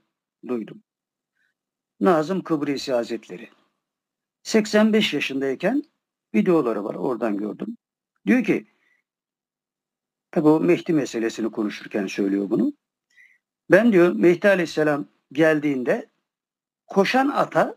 duydum. 0.47 0.83
Nazım 1.99 2.43
Kıbrisi 2.43 2.93
Hazretleri. 2.93 3.49
85 4.43 5.13
yaşındayken 5.13 5.83
videoları 6.35 6.83
var 6.83 6.95
oradan 6.95 7.37
gördüm. 7.37 7.77
Diyor 8.27 8.43
ki 8.43 8.67
tabi 10.31 10.47
o 10.47 10.59
Mehdi 10.59 10.93
meselesini 10.93 11.51
konuşurken 11.51 12.07
söylüyor 12.07 12.49
bunu. 12.49 12.73
Ben 13.71 13.93
diyor 13.93 14.13
Mehdi 14.13 14.47
Aleyhisselam 14.47 15.05
geldiğinde 15.31 16.09
koşan 16.87 17.27
ata 17.27 17.75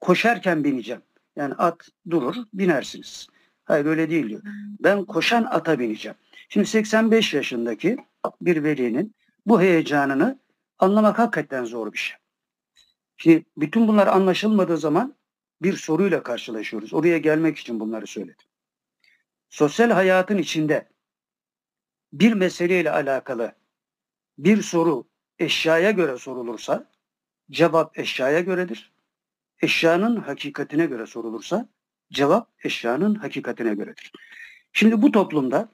koşarken 0.00 0.64
bineceğim. 0.64 1.02
Yani 1.36 1.54
at 1.54 1.88
durur 2.10 2.36
binersiniz. 2.54 3.28
Hayır 3.72 3.86
öyle 3.86 4.10
değil 4.10 4.28
diyor. 4.28 4.42
Ben 4.80 5.04
koşan 5.04 5.44
ata 5.44 5.78
bineceğim. 5.78 6.16
Şimdi 6.48 6.66
85 6.66 7.34
yaşındaki 7.34 7.96
bir 8.40 8.64
velinin 8.64 9.14
bu 9.46 9.60
heyecanını 9.60 10.38
anlamak 10.78 11.18
hakikaten 11.18 11.64
zor 11.64 11.92
bir 11.92 11.98
şey. 11.98 12.16
Şimdi 13.16 13.44
bütün 13.56 13.88
bunlar 13.88 14.06
anlaşılmadığı 14.06 14.76
zaman 14.76 15.14
bir 15.62 15.76
soruyla 15.76 16.22
karşılaşıyoruz. 16.22 16.94
Oraya 16.94 17.18
gelmek 17.18 17.58
için 17.58 17.80
bunları 17.80 18.06
söyledim. 18.06 18.46
Sosyal 19.50 19.90
hayatın 19.90 20.38
içinde 20.38 20.88
bir 22.12 22.32
meseleyle 22.32 22.90
alakalı 22.90 23.52
bir 24.38 24.62
soru 24.62 25.04
eşyaya 25.38 25.90
göre 25.90 26.18
sorulursa 26.18 26.90
cevap 27.50 27.98
eşyaya 27.98 28.40
göredir. 28.40 28.92
Eşyanın 29.62 30.16
hakikatine 30.16 30.86
göre 30.86 31.06
sorulursa 31.06 31.68
cevap 32.12 32.48
eşyanın 32.64 33.14
hakikatine 33.14 33.74
göredir. 33.74 34.12
Şimdi 34.72 35.02
bu 35.02 35.12
toplumda 35.12 35.68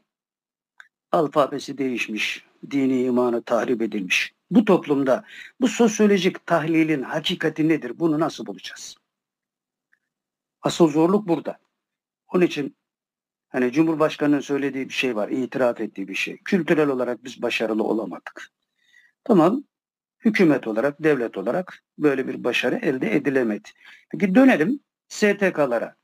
alfabesi 1.12 1.78
değişmiş, 1.78 2.44
dini 2.70 3.02
imanı 3.02 3.42
tahrip 3.42 3.82
edilmiş. 3.82 4.34
Bu 4.50 4.64
toplumda 4.64 5.24
bu 5.60 5.68
sosyolojik 5.68 6.46
tahlilin 6.46 7.02
hakikati 7.02 7.68
nedir? 7.68 7.98
Bunu 7.98 8.20
nasıl 8.20 8.46
bulacağız? 8.46 8.96
Asıl 10.62 10.88
zorluk 10.88 11.28
burada. 11.28 11.58
Onun 12.32 12.44
için 12.44 12.76
hani 13.48 13.72
Cumhurbaşkanı'nın 13.72 14.40
söylediği 14.40 14.88
bir 14.88 14.94
şey 14.94 15.16
var, 15.16 15.28
itiraf 15.28 15.80
ettiği 15.80 16.08
bir 16.08 16.14
şey. 16.14 16.38
Kültürel 16.44 16.88
olarak 16.88 17.24
biz 17.24 17.42
başarılı 17.42 17.84
olamadık. 17.84 18.48
Tamam, 19.24 19.64
hükümet 20.24 20.66
olarak, 20.66 21.02
devlet 21.02 21.36
olarak 21.36 21.84
böyle 21.98 22.28
bir 22.28 22.44
başarı 22.44 22.76
elde 22.76 23.14
edilemedi. 23.16 23.68
Peki 24.10 24.34
dönelim 24.34 24.80
STK'lara. 25.08 25.97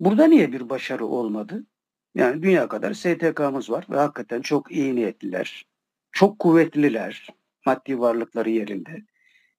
Burada 0.00 0.26
niye 0.26 0.52
bir 0.52 0.68
başarı 0.68 1.06
olmadı? 1.06 1.66
Yani 2.14 2.42
dünya 2.42 2.68
kadar 2.68 2.94
STK'mız 2.94 3.70
var 3.70 3.86
ve 3.90 3.96
hakikaten 3.96 4.40
çok 4.40 4.72
iyi 4.72 4.96
niyetliler, 4.96 5.66
çok 6.12 6.38
kuvvetliler, 6.38 7.28
maddi 7.66 8.00
varlıkları 8.00 8.50
yerinde. 8.50 9.02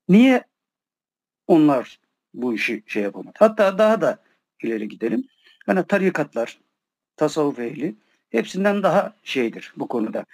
Niye 0.08 0.44
onlar 1.46 2.00
bu 2.34 2.54
işi 2.54 2.82
şey 2.86 3.02
yapamadı? 3.02 3.36
Hatta 3.38 3.78
daha 3.78 4.00
da 4.00 4.22
ileri 4.62 4.88
gidelim. 4.88 5.28
Yani 5.66 5.86
tarikatlar, 5.86 6.60
tasavvuf 7.16 7.58
ehli 7.58 7.96
hepsinden 8.30 8.82
daha 8.82 9.16
şeydir 9.22 9.72
bu 9.76 9.88
konuda. 9.88 10.24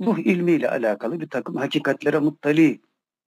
Ruh 0.00 0.18
ilmiyle 0.18 0.70
alakalı 0.70 1.20
bir 1.20 1.28
takım 1.28 1.56
hakikatlere 1.56 2.18
muttali 2.18 2.80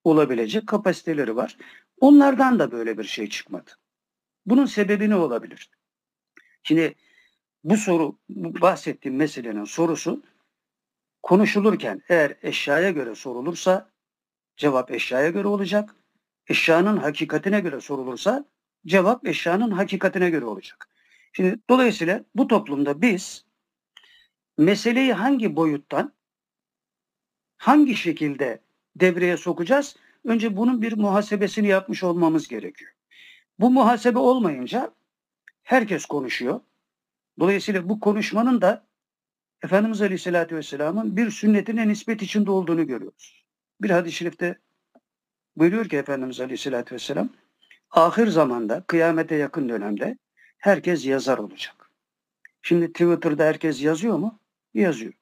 olabilecek 0.03 0.67
kapasiteleri 0.67 1.35
var. 1.35 1.57
Onlardan 1.99 2.59
da 2.59 2.71
böyle 2.71 2.97
bir 2.97 3.03
şey 3.03 3.29
çıkmadı. 3.29 3.71
Bunun 4.45 4.65
sebebi 4.65 5.09
ne 5.09 5.15
olabilir? 5.15 5.69
Şimdi 6.63 6.95
bu 7.63 7.77
soru, 7.77 8.17
bu 8.29 8.61
bahsettiğim 8.61 9.17
meselenin 9.17 9.65
sorusu 9.65 10.23
konuşulurken 11.23 12.01
eğer 12.09 12.37
eşyaya 12.41 12.91
göre 12.91 13.15
sorulursa 13.15 13.91
cevap 14.57 14.91
eşyaya 14.91 15.29
göre 15.29 15.47
olacak. 15.47 15.95
Eşyanın 16.47 16.97
hakikatine 16.97 17.59
göre 17.59 17.81
sorulursa 17.81 18.45
cevap 18.85 19.27
eşyanın 19.27 19.71
hakikatine 19.71 20.29
göre 20.29 20.45
olacak. 20.45 20.89
Şimdi 21.33 21.59
dolayısıyla 21.69 22.23
bu 22.35 22.47
toplumda 22.47 23.01
biz 23.01 23.45
meseleyi 24.57 25.13
hangi 25.13 25.55
boyuttan 25.55 26.13
hangi 27.57 27.95
şekilde 27.95 28.61
devreye 28.95 29.37
sokacağız? 29.37 29.95
Önce 30.25 30.57
bunun 30.57 30.81
bir 30.81 30.97
muhasebesini 30.97 31.67
yapmış 31.67 32.03
olmamız 32.03 32.47
gerekiyor. 32.47 32.91
Bu 33.59 33.71
muhasebe 33.71 34.19
olmayınca 34.19 34.91
herkes 35.69 36.05
konuşuyor. 36.05 36.61
Dolayısıyla 37.39 37.89
bu 37.89 37.99
konuşmanın 37.99 38.61
da 38.61 38.87
Efendimiz 39.63 40.01
Aleyhisselatü 40.01 40.55
Vesselam'ın 40.55 41.17
bir 41.17 41.31
sünnetine 41.31 41.87
nispet 41.87 42.21
içinde 42.21 42.51
olduğunu 42.51 42.87
görüyoruz. 42.87 43.45
Bir 43.81 43.89
hadis-i 43.89 44.15
şerifte 44.15 44.59
buyuruyor 45.55 45.89
ki 45.89 45.97
Efendimiz 45.97 46.39
Aleyhisselatü 46.39 46.95
Vesselam 46.95 47.29
ahir 47.91 48.27
zamanda, 48.27 48.83
kıyamete 48.87 49.35
yakın 49.35 49.69
dönemde 49.69 50.17
herkes 50.57 51.05
yazar 51.05 51.37
olacak. 51.37 51.91
Şimdi 52.61 52.93
Twitter'da 52.93 53.43
herkes 53.43 53.81
yazıyor 53.81 54.17
mu? 54.17 54.39
Yazıyor. 54.73 55.13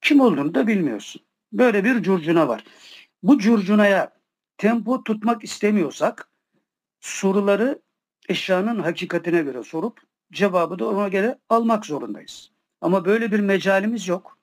Kim 0.00 0.20
olduğunu 0.20 0.54
da 0.54 0.66
bilmiyorsun. 0.66 1.22
Böyle 1.52 1.84
bir 1.84 2.02
curcuna 2.02 2.48
var. 2.48 2.64
Bu 3.22 3.38
curcunaya 3.38 4.12
tempo 4.58 5.04
tutmak 5.04 5.44
istemiyorsak 5.44 6.28
soruları 7.00 7.85
eşyanın 8.28 8.80
hakikatine 8.80 9.42
göre 9.42 9.62
sorup 9.62 10.00
cevabı 10.32 10.78
da 10.78 10.88
ona 10.88 11.08
göre 11.08 11.38
almak 11.48 11.86
zorundayız. 11.86 12.50
Ama 12.80 13.04
böyle 13.04 13.32
bir 13.32 13.40
mecalimiz 13.40 14.08
yok. 14.08 14.38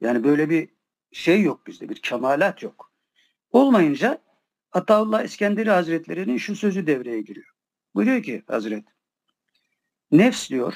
Yani 0.00 0.24
böyle 0.24 0.50
bir 0.50 0.68
şey 1.12 1.42
yok 1.42 1.66
bizde, 1.66 1.88
bir 1.88 2.02
kemalat 2.02 2.62
yok. 2.62 2.92
Olmayınca 3.50 4.18
Ataullah 4.72 5.22
İskenderi 5.22 5.70
Hazretleri'nin 5.70 6.36
şu 6.36 6.56
sözü 6.56 6.86
devreye 6.86 7.20
giriyor. 7.20 7.50
Buyuruyor 7.94 8.22
ki 8.22 8.42
Hazret, 8.46 8.84
nefs 10.10 10.50
diyor, 10.50 10.74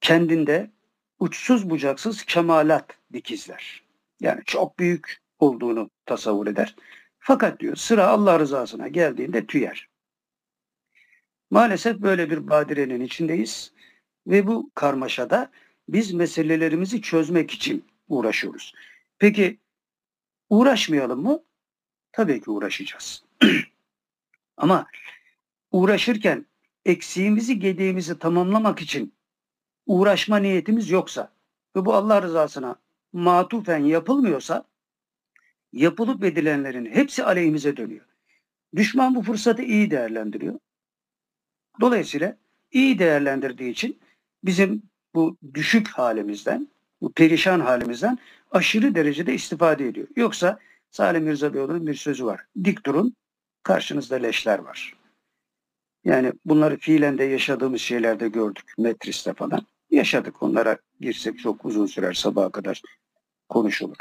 kendinde 0.00 0.70
uçsuz 1.18 1.70
bucaksız 1.70 2.24
kemalat 2.24 2.98
dikizler. 3.12 3.82
Yani 4.20 4.42
çok 4.44 4.78
büyük 4.78 5.22
olduğunu 5.38 5.90
tasavvur 6.06 6.46
eder. 6.46 6.76
Fakat 7.18 7.60
diyor 7.60 7.76
sıra 7.76 8.06
Allah 8.06 8.38
rızasına 8.38 8.88
geldiğinde 8.88 9.46
tüyer. 9.46 9.88
Maalesef 11.50 11.98
böyle 11.98 12.30
bir 12.30 12.48
badirenin 12.48 13.00
içindeyiz 13.00 13.72
ve 14.26 14.46
bu 14.46 14.70
karmaşada 14.74 15.50
biz 15.88 16.12
meselelerimizi 16.12 17.02
çözmek 17.02 17.50
için 17.50 17.84
uğraşıyoruz. 18.08 18.74
Peki 19.18 19.58
uğraşmayalım 20.50 21.22
mı? 21.22 21.42
Tabii 22.12 22.40
ki 22.40 22.50
uğraşacağız. 22.50 23.24
Ama 24.56 24.86
uğraşırken 25.70 26.46
eksiğimizi, 26.84 27.58
gediğimizi 27.58 28.18
tamamlamak 28.18 28.80
için 28.82 29.14
uğraşma 29.86 30.36
niyetimiz 30.36 30.90
yoksa 30.90 31.32
ve 31.76 31.84
bu 31.84 31.94
Allah 31.94 32.22
rızasına 32.22 32.76
matufen 33.12 33.84
yapılmıyorsa 33.84 34.64
yapılıp 35.72 36.24
edilenlerin 36.24 36.86
hepsi 36.86 37.24
aleyhimize 37.24 37.76
dönüyor. 37.76 38.06
Düşman 38.76 39.14
bu 39.14 39.22
fırsatı 39.22 39.62
iyi 39.62 39.90
değerlendiriyor. 39.90 40.58
Dolayısıyla 41.80 42.36
iyi 42.72 42.98
değerlendirdiği 42.98 43.70
için 43.70 44.00
bizim 44.44 44.82
bu 45.14 45.36
düşük 45.54 45.88
halimizden, 45.88 46.68
bu 47.00 47.12
perişan 47.12 47.60
halimizden 47.60 48.18
aşırı 48.50 48.94
derecede 48.94 49.34
istifade 49.34 49.88
ediyor. 49.88 50.08
Yoksa 50.16 50.58
Salim 50.90 51.24
Mirza 51.24 51.54
Beyoğlu'nun 51.54 51.86
bir 51.86 51.94
sözü 51.94 52.26
var. 52.26 52.46
Dik 52.64 52.86
durun, 52.86 53.16
karşınızda 53.62 54.16
leşler 54.16 54.58
var. 54.58 54.94
Yani 56.04 56.32
bunları 56.44 56.76
fiilen 56.76 57.18
de 57.18 57.24
yaşadığımız 57.24 57.80
şeylerde 57.80 58.28
gördük. 58.28 58.72
Metris'te 58.78 59.34
falan. 59.34 59.66
Yaşadık. 59.90 60.42
Onlara 60.42 60.78
girsek 61.00 61.38
çok 61.38 61.64
uzun 61.64 61.86
sürer 61.86 62.12
sabaha 62.12 62.50
kadar 62.50 62.82
konuşulur. 63.48 63.96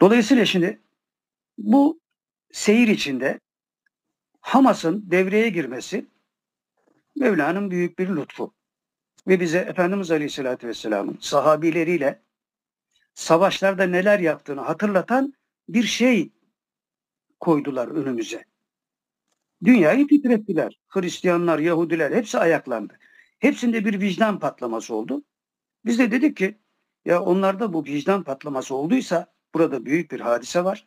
Dolayısıyla 0.00 0.44
şimdi 0.44 0.80
bu 1.58 2.00
seyir 2.52 2.88
içinde 2.88 3.40
Hamas'ın 4.40 5.10
devreye 5.10 5.48
girmesi 5.48 6.06
Mevla'nın 7.18 7.70
büyük 7.70 7.98
bir 7.98 8.08
lütfu. 8.08 8.54
Ve 9.26 9.40
bize 9.40 9.58
Efendimiz 9.58 10.10
Aleyhisselatü 10.10 10.68
Vesselam'ın 10.68 11.18
sahabileriyle 11.20 12.22
savaşlarda 13.14 13.84
neler 13.84 14.18
yaptığını 14.18 14.60
hatırlatan 14.60 15.34
bir 15.68 15.82
şey 15.82 16.32
koydular 17.40 17.88
önümüze. 17.88 18.44
Dünyayı 19.64 20.06
titrettiler. 20.06 20.80
Hristiyanlar, 20.88 21.58
Yahudiler 21.58 22.12
hepsi 22.12 22.38
ayaklandı. 22.38 22.98
Hepsinde 23.38 23.84
bir 23.84 24.00
vicdan 24.00 24.38
patlaması 24.38 24.94
oldu. 24.94 25.24
Biz 25.84 25.98
de 25.98 26.10
dedik 26.10 26.36
ki 26.36 26.58
ya 27.04 27.22
onlarda 27.22 27.72
bu 27.72 27.84
vicdan 27.84 28.22
patlaması 28.24 28.74
olduysa 28.74 29.32
burada 29.54 29.84
büyük 29.84 30.10
bir 30.10 30.20
hadise 30.20 30.64
var. 30.64 30.86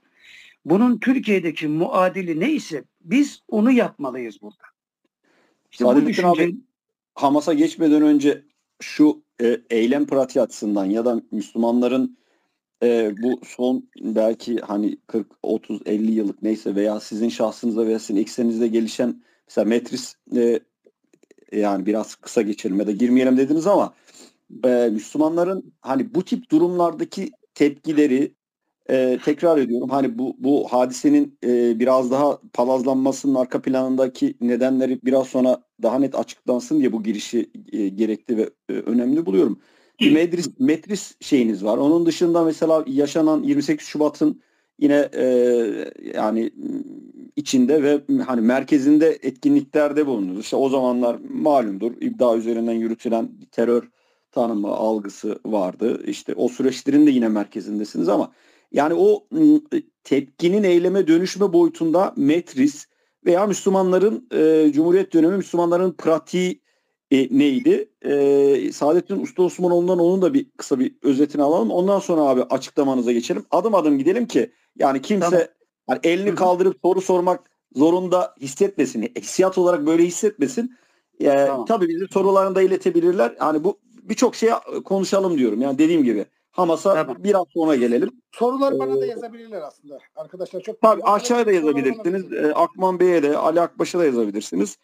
Bunun 0.65 0.99
Türkiye'deki 0.99 1.67
muadili 1.67 2.39
neyse 2.39 2.83
biz 3.01 3.43
onu 3.47 3.71
yapmalıyız 3.71 4.41
burada. 4.41 4.63
İşte 5.71 5.85
bu 5.85 6.05
düşünce... 6.05 6.43
abi 6.43 6.55
Hamas'a 7.15 7.53
geçmeden 7.53 8.01
önce 8.01 8.43
şu 8.81 9.23
e, 9.41 9.61
eylem 9.69 10.05
pratiği 10.05 10.43
açısından 10.43 10.85
ya 10.85 11.05
da 11.05 11.21
Müslümanların 11.31 12.17
e, 12.83 13.13
bu 13.21 13.39
son 13.45 13.89
belki 14.01 14.57
hani 14.57 14.97
40, 15.07 15.27
30, 15.43 15.81
50 15.85 16.11
yıllık 16.11 16.41
neyse 16.41 16.75
veya 16.75 16.99
sizin 16.99 17.29
şahsınızda 17.29 17.87
veya 17.87 17.99
sizin 17.99 18.21
eksenizde 18.21 18.67
gelişen 18.67 19.23
mesela 19.47 19.65
Metris 19.65 20.15
e, 20.35 20.59
yani 21.51 21.85
biraz 21.85 22.15
kısa 22.15 22.41
geçelim 22.41 22.79
ya 22.79 22.87
da 22.87 22.91
girmeyelim 22.91 23.37
dediniz 23.37 23.67
ama 23.67 23.93
e, 24.65 24.89
Müslümanların 24.91 25.73
hani 25.81 26.15
bu 26.15 26.25
tip 26.25 26.51
durumlardaki 26.51 27.31
tepkileri 27.53 28.35
e, 28.89 29.19
tekrar 29.25 29.57
ediyorum 29.57 29.89
hani 29.89 30.17
bu 30.19 30.35
bu 30.39 30.67
hadisenin 30.67 31.37
e, 31.43 31.79
biraz 31.79 32.11
daha 32.11 32.39
palazlanmasının 32.53 33.35
arka 33.35 33.61
planındaki 33.61 34.35
nedenleri 34.41 34.99
biraz 35.03 35.27
sonra 35.27 35.63
daha 35.83 35.99
net 35.99 36.15
açıklansın 36.15 36.79
diye 36.79 36.91
bu 36.91 37.03
girişi 37.03 37.51
e, 37.71 37.87
gerekli 37.89 38.37
ve 38.37 38.49
e, 38.69 38.73
önemli 38.73 39.25
buluyorum. 39.25 39.59
Bir 39.99 40.11
Medris, 40.11 40.59
Metris 40.59 41.15
şeyiniz 41.21 41.65
var. 41.65 41.77
Onun 41.77 42.05
dışında 42.05 42.43
mesela 42.43 42.83
yaşanan 42.87 43.43
28 43.43 43.87
Şubat'ın 43.87 44.41
yine 44.79 45.09
e, 45.13 45.23
yani 46.15 46.51
içinde 47.35 47.83
ve 47.83 48.01
hani 48.25 48.41
merkezinde 48.41 49.19
etkinliklerde 49.21 50.05
bulundunuz. 50.07 50.39
İşte 50.43 50.55
o 50.55 50.69
zamanlar 50.69 51.17
malumdur 51.29 51.91
iddia 52.01 52.37
üzerinden 52.37 52.73
yürütülen 52.73 53.29
terör 53.51 53.89
tanımı 54.31 54.67
algısı 54.67 55.39
vardı. 55.45 56.03
İşte 56.05 56.33
o 56.35 56.47
süreçlerin 56.47 57.07
de 57.07 57.11
yine 57.11 57.27
merkezindesiniz 57.27 58.09
ama 58.09 58.31
yani 58.71 58.93
o 58.93 59.27
tepkinin 60.03 60.63
eyleme 60.63 61.07
dönüşme 61.07 61.53
boyutunda 61.53 62.13
Metris 62.17 62.87
veya 63.25 63.47
Müslümanların 63.47 64.27
e, 64.33 64.71
Cumhuriyet 64.73 65.13
dönemi 65.13 65.37
Müslümanların 65.37 65.91
pratiği 65.91 66.61
e, 67.11 67.37
neydi? 67.37 67.89
E, 68.01 68.71
Saadettin 68.71 69.21
Usta 69.21 69.43
Osmanoğlu'ndan 69.43 69.99
onun 69.99 70.21
da 70.21 70.33
bir 70.33 70.49
kısa 70.57 70.79
bir 70.79 70.95
özetini 71.03 71.43
alalım. 71.43 71.71
Ondan 71.71 71.99
sonra 71.99 72.21
abi 72.21 72.43
açıklamanıza 72.43 73.11
geçelim. 73.11 73.45
Adım 73.51 73.75
adım 73.75 73.97
gidelim 73.97 74.27
ki 74.27 74.51
yani 74.75 75.01
kimse 75.01 75.29
tamam. 75.29 75.47
hani 75.87 75.99
elini 76.03 76.35
kaldırıp 76.35 76.77
soru 76.81 77.01
sormak 77.01 77.51
zorunda 77.75 78.35
hissetmesin. 78.41 79.11
Hissiyat 79.17 79.57
olarak 79.57 79.85
böyle 79.85 80.03
hissetmesin. 80.03 80.77
E, 81.19 81.25
tamam. 81.25 81.65
Tabii 81.65 81.87
bizi 81.87 82.07
sorularını 82.07 82.55
da 82.55 82.61
iletebilirler. 82.61 83.35
Hani 83.39 83.63
bu 83.63 83.79
birçok 84.03 84.35
şeye 84.35 84.53
konuşalım 84.85 85.37
diyorum. 85.37 85.61
Yani 85.61 85.77
dediğim 85.77 86.03
gibi 86.03 86.25
Hamas'a 86.51 86.93
tamam. 86.93 87.23
biraz 87.23 87.43
sonra 87.53 87.75
gelelim. 87.75 88.09
Sorular 88.31 88.79
bana 88.79 88.97
ee, 88.97 89.01
da 89.01 89.05
yazabilirler 89.05 89.61
aslında. 89.61 89.97
Arkadaşlar 90.15 90.61
çok 90.61 90.81
Tabii 90.81 91.03
aşağıya 91.03 91.45
da 91.45 91.51
yazabilirsiniz. 91.51 92.33
Ee, 92.33 92.53
Akman 92.53 92.99
Bey'e 92.99 93.23
de 93.23 93.37
Ali 93.37 93.61
Akbaş'a 93.61 93.99
da 93.99 94.05
yazabilirsiniz. 94.05 94.77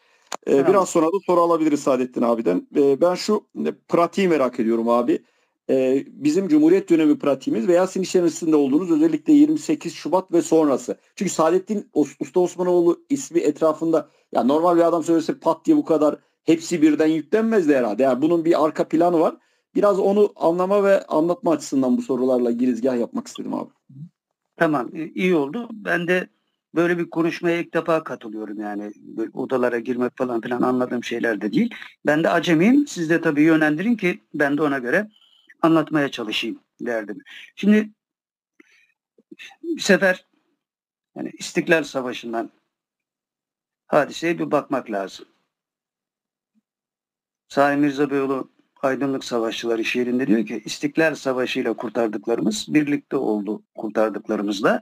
Ee, 0.47 0.51
tamam. 0.51 0.67
Biraz 0.67 0.89
sonra 0.89 1.05
da 1.05 1.17
soru 1.25 1.41
alabiliriz 1.41 1.79
Saadettin 1.79 2.21
abiden. 2.21 2.67
Ee, 2.75 3.01
ben 3.01 3.15
şu 3.15 3.47
e, 3.65 3.71
pratiği 3.87 4.27
merak 4.27 4.59
ediyorum 4.59 4.89
abi. 4.89 5.23
Ee, 5.69 6.03
bizim 6.07 6.47
Cumhuriyet 6.47 6.89
dönemi 6.89 7.19
pratiğimiz 7.19 7.67
veya 7.67 7.87
sizin 7.87 8.03
içerisinde 8.03 8.55
olduğunuz 8.55 8.91
özellikle 8.91 9.33
28 9.33 9.93
Şubat 9.93 10.31
ve 10.31 10.41
sonrası. 10.41 10.97
Çünkü 11.15 11.31
Saadettin 11.31 11.89
Usta 11.93 12.39
Osmanoğlu 12.39 13.05
ismi 13.09 13.39
etrafında 13.39 14.09
ya 14.31 14.43
normal 14.43 14.75
bir 14.75 14.87
adam 14.87 15.03
söylese 15.03 15.39
pat 15.39 15.65
diye 15.65 15.77
bu 15.77 15.85
kadar 15.85 16.15
hepsi 16.43 16.81
birden 16.81 17.07
yüklenmezdi 17.07 17.75
herhalde. 17.75 18.03
Yani 18.03 18.21
bunun 18.21 18.45
bir 18.45 18.65
arka 18.65 18.87
planı 18.87 19.19
var. 19.19 19.35
Biraz 19.77 19.99
onu 19.99 20.33
anlama 20.35 20.83
ve 20.83 21.05
anlatma 21.05 21.51
açısından 21.51 21.97
bu 21.97 22.01
sorularla 22.01 22.51
girizgah 22.51 22.99
yapmak 22.99 23.27
istedim 23.27 23.53
abi. 23.53 23.69
Tamam 24.55 24.89
iyi 25.15 25.35
oldu. 25.35 25.69
Ben 25.71 26.07
de 26.07 26.29
böyle 26.75 26.97
bir 26.97 27.09
konuşmaya 27.09 27.59
ilk 27.59 27.73
defa 27.73 28.03
katılıyorum 28.03 28.59
yani. 28.59 28.93
Odalara 29.33 29.79
girmek 29.79 30.17
falan 30.17 30.41
filan 30.41 30.61
anladığım 30.61 31.03
şeyler 31.03 31.41
de 31.41 31.53
değil. 31.53 31.75
Ben 32.05 32.23
de 32.23 32.29
acemiyim. 32.29 32.87
Siz 32.87 33.09
de 33.09 33.21
tabii 33.21 33.41
yönlendirin 33.41 33.95
ki 33.95 34.19
ben 34.33 34.57
de 34.57 34.61
ona 34.61 34.77
göre 34.77 35.09
anlatmaya 35.61 36.11
çalışayım 36.11 36.59
derdim. 36.81 37.17
Şimdi 37.55 37.89
bir 39.63 39.81
sefer 39.81 40.25
yani 41.15 41.31
İstiklal 41.37 41.83
Savaşı'ndan 41.83 42.49
hadiseye 43.87 44.39
bir 44.39 44.51
bakmak 44.51 44.91
lazım. 44.91 45.25
Sahi 47.47 47.77
Mirza 47.77 48.11
Beyoğlu 48.11 48.56
Aydınlık 48.81 49.23
Savaşçıları 49.23 49.85
şiirinde 49.85 50.27
diyor 50.27 50.45
ki 50.45 50.61
İstiklal 50.65 51.15
Savaşı 51.15 51.59
ile 51.59 51.73
kurtardıklarımız 51.73 52.65
birlikte 52.69 53.17
oldu 53.17 53.63
kurtardıklarımızla 53.75 54.81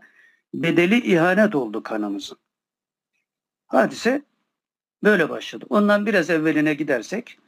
bedeli 0.53 1.13
ihanet 1.13 1.55
oldu 1.55 1.83
kanımızın. 1.83 2.37
Hadise 3.67 4.21
böyle 5.03 5.29
başladı. 5.29 5.65
Ondan 5.69 6.05
biraz 6.05 6.29
evveline 6.29 6.73
gidersek 6.73 7.39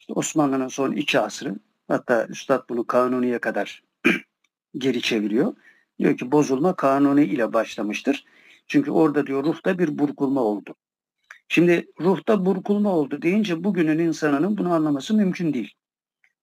işte 0.00 0.12
Osmanlı'nın 0.12 0.68
son 0.68 0.92
iki 0.92 1.20
asrı 1.20 1.54
hatta 1.88 2.26
Üstad 2.26 2.68
bunu 2.68 2.86
Kanuni'ye 2.86 3.38
kadar 3.38 3.82
geri 4.78 5.02
çeviriyor. 5.02 5.54
Diyor 5.98 6.16
ki 6.16 6.32
bozulma 6.32 6.76
Kanuni 6.76 7.24
ile 7.24 7.52
başlamıştır. 7.52 8.24
Çünkü 8.66 8.90
orada 8.90 9.26
diyor 9.26 9.44
ruhta 9.44 9.78
bir 9.78 9.98
burkulma 9.98 10.40
oldu. 10.40 10.74
Şimdi 11.48 11.86
ruhta 12.00 12.46
burkulma 12.46 12.90
oldu 12.92 13.22
deyince 13.22 13.64
bugünün 13.64 13.98
insanının 13.98 14.58
bunu 14.58 14.72
anlaması 14.72 15.14
mümkün 15.14 15.54
değil. 15.54 15.74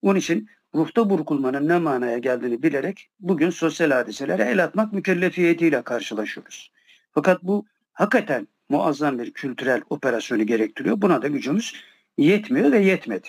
Onun 0.01 0.19
için 0.19 0.49
ruhta 0.75 1.09
burkulmanın 1.09 1.67
ne 1.67 1.79
manaya 1.79 2.17
geldiğini 2.17 2.63
bilerek 2.63 3.09
bugün 3.19 3.49
sosyal 3.49 3.91
hadiselere 3.91 4.43
el 4.43 4.63
atmak 4.63 4.93
mükellefiyetiyle 4.93 5.81
karşılaşıyoruz. 5.81 6.71
Fakat 7.11 7.43
bu 7.43 7.65
hakikaten 7.93 8.47
muazzam 8.69 9.19
bir 9.19 9.33
kültürel 9.33 9.81
operasyonu 9.89 10.43
gerektiriyor. 10.43 11.01
Buna 11.01 11.21
da 11.21 11.27
gücümüz 11.27 11.75
yetmiyor 12.17 12.71
ve 12.71 12.79
yetmedi. 12.79 13.27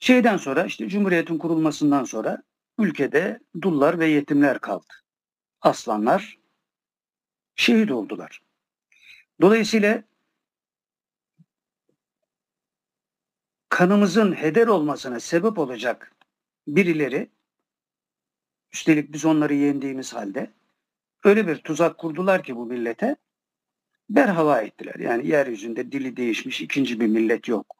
Şeyden 0.00 0.36
sonra 0.36 0.64
işte 0.64 0.88
Cumhuriyet'in 0.88 1.38
kurulmasından 1.38 2.04
sonra 2.04 2.42
ülkede 2.78 3.40
dullar 3.62 3.98
ve 3.98 4.06
yetimler 4.06 4.58
kaldı. 4.58 4.92
Aslanlar 5.60 6.38
şehit 7.56 7.90
oldular. 7.90 8.42
Dolayısıyla 9.42 10.02
kanımızın 13.68 14.32
heder 14.32 14.66
olmasına 14.66 15.20
sebep 15.20 15.58
olacak 15.58 16.12
birileri 16.66 17.30
üstelik 18.72 19.12
biz 19.12 19.24
onları 19.24 19.54
yendiğimiz 19.54 20.14
halde 20.14 20.50
öyle 21.24 21.46
bir 21.46 21.56
tuzak 21.56 21.98
kurdular 21.98 22.42
ki 22.42 22.56
bu 22.56 22.66
millete 22.66 23.16
berhava 24.10 24.60
ettiler. 24.60 24.94
Yani 24.94 25.26
yeryüzünde 25.26 25.92
dili 25.92 26.16
değişmiş 26.16 26.60
ikinci 26.60 27.00
bir 27.00 27.06
millet 27.06 27.48
yok. 27.48 27.76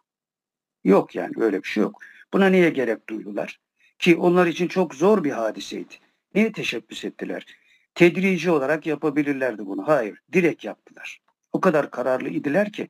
Yok 0.85 1.15
yani 1.15 1.33
öyle 1.37 1.63
bir 1.63 1.69
şey 1.69 1.83
yok. 1.83 2.03
Buna 2.33 2.47
niye 2.47 2.71
gerek 2.71 3.09
duydular? 3.09 3.61
Ki 3.99 4.17
onlar 4.17 4.47
için 4.47 4.69
çok 4.69 4.95
zor 4.95 5.25
bir 5.25 5.31
hadiseydi. 5.31 5.95
Niye 6.35 6.53
teşebbüs 6.53 7.05
ettiler? 7.05 7.47
Tedrici 7.95 8.51
olarak 8.51 8.87
yapabilirlerdi 8.87 9.67
bunu. 9.67 9.89
Hayır, 9.89 10.19
direkt 10.33 10.65
yaptılar 10.65 11.22
o 11.53 11.61
kadar 11.61 11.91
kararlı 11.91 12.29
idiler 12.29 12.73
ki 12.73 12.89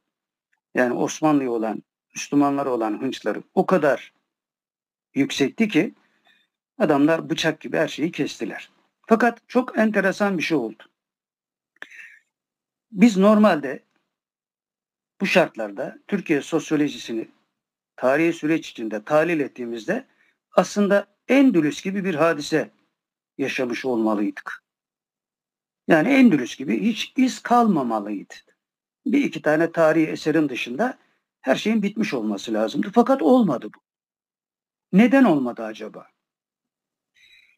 yani 0.74 0.92
Osmanlı'ya 0.94 1.50
olan, 1.50 1.82
Müslümanlara 2.14 2.70
olan 2.70 3.02
hınçları 3.02 3.42
o 3.54 3.66
kadar 3.66 4.12
yükseltti 5.14 5.68
ki 5.68 5.94
adamlar 6.78 7.30
bıçak 7.30 7.60
gibi 7.60 7.76
her 7.76 7.88
şeyi 7.88 8.12
kestiler. 8.12 8.70
Fakat 9.08 9.48
çok 9.48 9.78
enteresan 9.78 10.38
bir 10.38 10.42
şey 10.42 10.58
oldu. 10.58 10.82
Biz 12.92 13.16
normalde 13.16 13.84
bu 15.20 15.26
şartlarda 15.26 15.98
Türkiye 16.08 16.42
sosyolojisini 16.42 17.28
tarihi 17.96 18.32
süreç 18.32 18.70
içinde 18.70 19.04
tahlil 19.04 19.40
ettiğimizde 19.40 20.06
aslında 20.52 21.06
Endülüs 21.28 21.82
gibi 21.82 22.04
bir 22.04 22.14
hadise 22.14 22.70
yaşamış 23.38 23.84
olmalıydık. 23.84 24.62
Yani 25.88 26.08
Endülüs 26.08 26.56
gibi 26.56 26.82
hiç 26.82 27.12
iz 27.16 27.42
kalmamalıydı. 27.42 28.34
Bir 29.06 29.24
iki 29.24 29.42
tane 29.42 29.72
tarihi 29.72 30.06
eserin 30.06 30.48
dışında 30.48 30.98
her 31.40 31.56
şeyin 31.56 31.82
bitmiş 31.82 32.14
olması 32.14 32.52
lazımdı. 32.52 32.90
Fakat 32.94 33.22
olmadı 33.22 33.70
bu. 33.74 33.80
Neden 34.92 35.24
olmadı 35.24 35.64
acaba? 35.64 36.06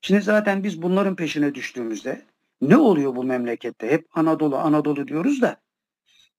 Şimdi 0.01 0.23
zaten 0.23 0.65
biz 0.65 0.83
bunların 0.83 1.17
peşine 1.17 1.55
düştüğümüzde 1.55 2.23
ne 2.61 2.77
oluyor 2.77 3.17
bu 3.17 3.25
memlekette? 3.25 3.91
Hep 3.91 4.07
Anadolu 4.13 4.57
Anadolu 4.57 5.09
diyoruz 5.09 5.43
da 5.43 5.61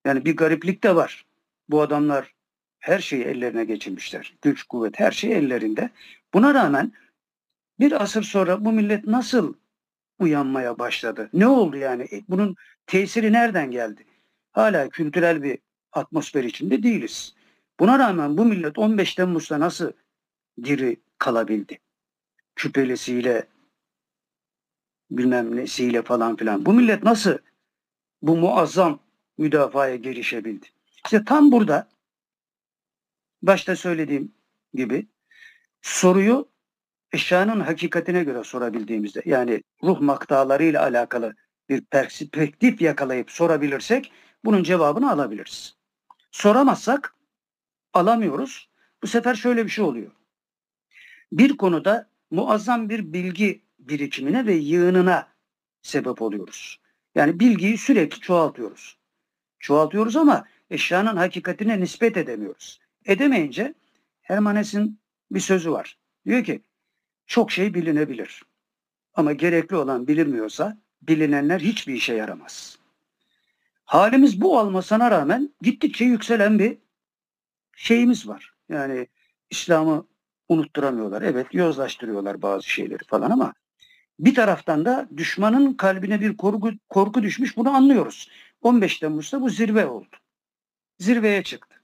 yani 0.06 0.26
bir 0.26 0.36
gariplik 0.36 0.84
de 0.84 0.96
var. 0.96 1.26
Bu 1.70 1.82
adamlar 1.82 2.36
her 2.80 3.00
şeyi 3.00 3.24
ellerine 3.24 3.66
geçirmişler. 3.66 4.38
Güç, 4.42 4.64
kuvvet 4.64 5.00
her 5.00 5.12
şey 5.12 5.34
ellerinde. 5.34 5.90
Buna 6.34 6.54
rağmen 6.54 6.94
bir 7.80 8.04
asır 8.04 8.24
sonra 8.24 8.66
bu 8.66 8.72
millet 8.72 9.08
nasıl 9.08 9.54
uyanmaya 10.20 10.80
başladı? 10.80 11.30
Ne 11.34 11.48
oldu 11.48 11.78
yani? 11.78 12.04
E, 12.04 12.22
bunun 12.30 12.56
tesiri 12.88 13.34
nereden 13.34 13.72
geldi? 13.72 14.06
Hala 14.56 14.90
kültürel 14.90 15.44
bir 15.44 15.58
atmosfer 15.92 16.44
içinde 16.44 16.84
değiliz. 16.84 17.36
Buna 17.80 18.00
rağmen 18.00 18.38
bu 18.38 18.46
millet 18.46 18.78
15 18.78 19.16
Temmuz'da 19.16 19.60
nasıl 19.60 19.92
diri 20.64 20.98
kalabildi? 21.18 21.80
Küpelisiyle, 22.56 23.48
bilmem 25.12 25.56
nesiyle 25.56 26.02
falan 26.02 26.36
filan. 26.36 26.66
Bu 26.66 26.74
millet 26.74 27.04
nasıl 27.04 27.38
bu 28.22 28.38
muazzam 28.38 29.00
müdafaya 29.38 29.96
gelişebildi? 29.96 30.66
İşte 31.06 31.26
tam 31.26 31.52
burada 31.52 31.90
başta 33.42 33.76
söylediğim 33.76 34.32
gibi 34.74 35.08
soruyu 35.82 36.50
eşyanın 37.12 37.60
hakikatine 37.60 38.24
göre 38.24 38.44
sorabildiğimizde 38.44 39.22
yani 39.26 39.64
ruh 39.84 40.00
maktalarıyla 40.00 40.82
alakalı 40.82 41.36
bir 41.70 41.82
perspektif 41.82 42.82
yakalayıp 42.82 43.32
sorabilirsek 43.32 44.12
bunun 44.46 44.64
cevabını 44.64 45.12
alabiliriz. 45.12 45.76
Soramazsak 46.32 47.16
alamıyoruz. 47.94 48.70
Bu 49.04 49.08
sefer 49.08 49.36
şöyle 49.36 49.66
bir 49.66 49.70
şey 49.70 49.86
oluyor. 49.86 50.12
Bir 51.32 51.58
konuda 51.58 52.10
muazzam 52.32 52.90
bir 52.90 53.14
bilgi 53.14 53.62
birikimine 53.80 54.46
ve 54.46 54.54
yığınına 54.54 55.28
sebep 55.82 56.22
oluyoruz. 56.22 56.80
Yani 57.16 57.40
bilgiyi 57.40 57.78
sürekli 57.78 58.20
çoğaltıyoruz. 58.20 58.98
Çoğaltıyoruz 59.60 60.16
ama 60.16 60.46
eşyanın 60.70 61.18
hakikatine 61.18 61.80
nispet 61.80 62.18
edemiyoruz. 62.18 62.80
Edemeyince 63.06 63.74
Hermanes'in 64.22 65.00
bir 65.32 65.40
sözü 65.40 65.72
var. 65.72 65.98
Diyor 66.26 66.44
ki 66.44 66.62
çok 67.28 67.52
şey 67.52 67.74
bilinebilir. 67.74 68.44
Ama 69.14 69.34
gerekli 69.34 69.76
olan 69.76 70.08
bilinmiyorsa 70.08 70.78
bilinenler 71.02 71.60
hiçbir 71.60 71.94
işe 71.94 72.14
yaramaz. 72.14 72.80
Halimiz 73.86 74.42
bu 74.42 74.60
olmasına 74.60 75.12
rağmen 75.12 75.56
gittikçe 75.62 76.06
yükselen 76.06 76.60
bir 76.60 76.78
şeyimiz 77.76 78.28
var. 78.28 78.54
Yani 78.70 79.08
İslam'ı 79.50 80.08
unutturamıyorlar. 80.50 81.22
Evet 81.22 81.48
yozlaştırıyorlar 81.54 82.42
bazı 82.42 82.70
şeyleri 82.70 83.04
falan 83.08 83.32
ama 83.32 83.54
bir 84.20 84.36
taraftan 84.36 84.86
da 84.86 85.08
düşmanın 85.18 85.74
kalbine 85.74 86.22
bir 86.22 86.38
korku, 86.38 86.72
korku 86.90 87.24
düşmüş 87.24 87.58
bunu 87.58 87.70
anlıyoruz. 87.70 88.30
15 88.62 89.00
Temmuz'da 89.00 89.42
bu 89.42 89.50
zirve 89.50 89.86
oldu. 89.86 90.16
Zirveye 91.00 91.44
çıktı. 91.44 91.76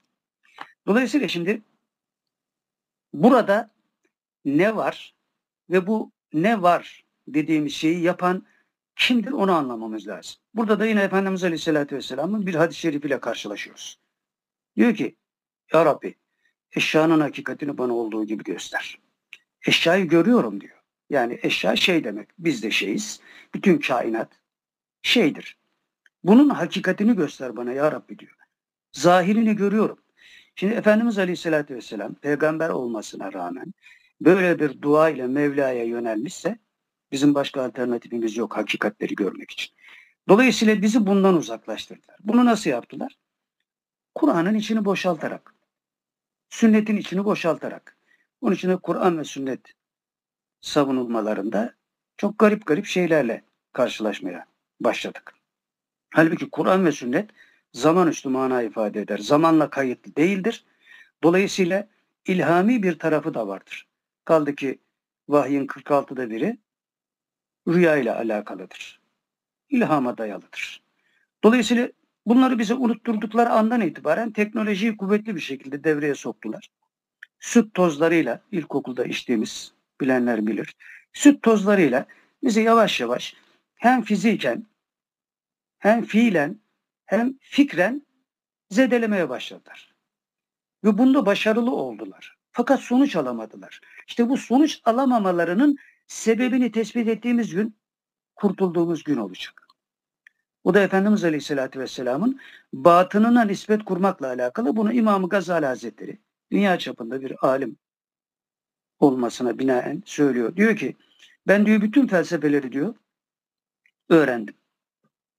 Dolayısıyla 0.86 1.28
şimdi 1.28 1.62
burada 3.14 3.70
ne 4.44 4.76
var 4.76 5.14
ve 5.70 5.86
bu 5.86 6.12
ne 6.32 6.62
var 6.62 7.04
dediğimiz 7.28 7.72
şeyi 7.72 8.00
yapan 8.00 8.46
kimdir 9.08 9.32
onu 9.32 9.52
anlamamız 9.52 10.08
lazım. 10.08 10.36
Burada 10.54 10.80
da 10.80 10.86
yine 10.86 11.02
Efendimiz 11.02 11.44
Aleyhisselatü 11.44 11.96
Vesselam'ın 11.96 12.46
bir 12.46 12.54
hadis-i 12.54 12.80
şerifiyle 12.80 13.20
karşılaşıyoruz. 13.20 13.98
Diyor 14.76 14.94
ki 14.94 15.16
Ya 15.72 15.84
Rabbi 15.84 16.14
eşyanın 16.72 17.20
hakikatini 17.20 17.78
bana 17.78 17.94
olduğu 17.94 18.24
gibi 18.24 18.44
göster. 18.44 18.98
Eşyayı 19.66 20.08
görüyorum 20.08 20.60
diyor. 20.60 20.82
Yani 21.10 21.38
eşya 21.42 21.76
şey 21.76 22.04
demek. 22.04 22.28
Biz 22.38 22.62
de 22.62 22.70
şeyiz. 22.70 23.20
Bütün 23.54 23.78
kainat 23.78 24.28
şeydir. 25.02 25.58
Bunun 26.24 26.48
hakikatini 26.48 27.16
göster 27.16 27.56
bana 27.56 27.72
ya 27.72 27.92
Rabbi 27.92 28.18
diyor. 28.18 28.36
Zahirini 28.92 29.56
görüyorum. 29.56 29.98
Şimdi 30.54 30.74
Efendimiz 30.74 31.18
Aleyhisselatü 31.18 31.74
Vesselam 31.74 32.14
peygamber 32.14 32.68
olmasına 32.68 33.32
rağmen 33.32 33.74
böyle 34.20 34.58
bir 34.58 34.82
dua 34.82 35.10
ile 35.10 35.26
Mevla'ya 35.26 35.84
yönelmişse 35.84 36.58
bizim 37.12 37.34
başka 37.34 37.62
alternatifimiz 37.64 38.36
yok 38.36 38.56
hakikatleri 38.56 39.14
görmek 39.14 39.50
için. 39.50 39.74
Dolayısıyla 40.28 40.82
bizi 40.82 41.06
bundan 41.06 41.34
uzaklaştırdılar. 41.34 42.16
Bunu 42.24 42.44
nasıl 42.44 42.70
yaptılar? 42.70 43.18
Kur'an'ın 44.14 44.54
içini 44.54 44.84
boşaltarak, 44.84 45.54
sünnetin 46.50 46.96
içini 46.96 47.24
boşaltarak. 47.24 47.96
Onun 48.40 48.54
için 48.54 48.68
de 48.68 48.76
Kur'an 48.76 49.18
ve 49.18 49.24
sünnet 49.24 49.60
savunulmalarında 50.60 51.74
çok 52.16 52.38
garip 52.38 52.66
garip 52.66 52.86
şeylerle 52.86 53.44
karşılaşmaya 53.72 54.46
başladık. 54.80 55.34
Halbuki 56.10 56.50
Kur'an 56.50 56.84
ve 56.86 56.92
sünnet 56.92 57.30
zaman 57.72 58.08
üstü 58.08 58.28
mana 58.28 58.62
ifade 58.62 59.00
eder. 59.00 59.18
Zamanla 59.18 59.70
kayıtlı 59.70 60.16
değildir. 60.16 60.64
Dolayısıyla 61.22 61.88
ilhami 62.26 62.82
bir 62.82 62.98
tarafı 62.98 63.34
da 63.34 63.48
vardır. 63.48 63.86
Kaldı 64.24 64.54
ki 64.54 64.78
vahyin 65.28 65.66
46'da 65.66 66.30
biri 66.30 66.58
rüya 67.68 67.96
ile 67.96 68.12
alakalıdır. 68.12 69.00
İlhama 69.68 70.18
dayalıdır. 70.18 70.82
Dolayısıyla 71.44 71.88
bunları 72.26 72.58
bize 72.58 72.74
unutturdukları 72.74 73.50
andan 73.50 73.80
itibaren 73.80 74.30
teknolojiyi 74.30 74.96
kuvvetli 74.96 75.36
bir 75.36 75.40
şekilde 75.40 75.84
devreye 75.84 76.14
soktular. 76.14 76.68
Süt 77.40 77.74
tozlarıyla 77.74 78.40
ilkokulda 78.52 79.04
içtiğimiz 79.04 79.72
bilenler 80.00 80.46
bilir. 80.46 80.74
Süt 81.12 81.42
tozlarıyla 81.42 82.06
bizi 82.42 82.60
yavaş 82.60 83.00
yavaş 83.00 83.34
hem 83.74 84.02
fiziken 84.02 84.66
hem 85.78 86.04
fiilen 86.04 86.60
hem 87.06 87.38
fikren 87.40 88.06
zedelemeye 88.70 89.28
başladılar. 89.28 89.94
Ve 90.84 90.98
bunda 90.98 91.26
başarılı 91.26 91.70
oldular. 91.70 92.36
Fakat 92.52 92.80
sonuç 92.80 93.16
alamadılar. 93.16 93.80
İşte 94.08 94.28
bu 94.28 94.36
sonuç 94.36 94.80
alamamalarının 94.84 95.78
sebebini 96.12 96.72
tespit 96.72 97.08
ettiğimiz 97.08 97.54
gün 97.54 97.76
kurtulduğumuz 98.36 99.04
gün 99.04 99.16
olacak. 99.16 99.68
Bu 100.64 100.74
da 100.74 100.80
Efendimiz 100.80 101.24
Aleyhisselatü 101.24 101.80
Vesselam'ın 101.80 102.40
batınına 102.72 103.44
nispet 103.44 103.84
kurmakla 103.84 104.26
alakalı. 104.26 104.76
Bunu 104.76 104.92
İmam-ı 104.92 105.28
Gazali 105.28 105.66
Hazretleri 105.66 106.18
dünya 106.50 106.78
çapında 106.78 107.20
bir 107.20 107.46
alim 107.46 107.76
olmasına 109.00 109.58
binaen 109.58 110.02
söylüyor. 110.06 110.56
Diyor 110.56 110.76
ki 110.76 110.96
ben 111.46 111.66
diyor 111.66 111.80
bütün 111.80 112.06
felsefeleri 112.06 112.72
diyor 112.72 112.94
öğrendim. 114.08 114.54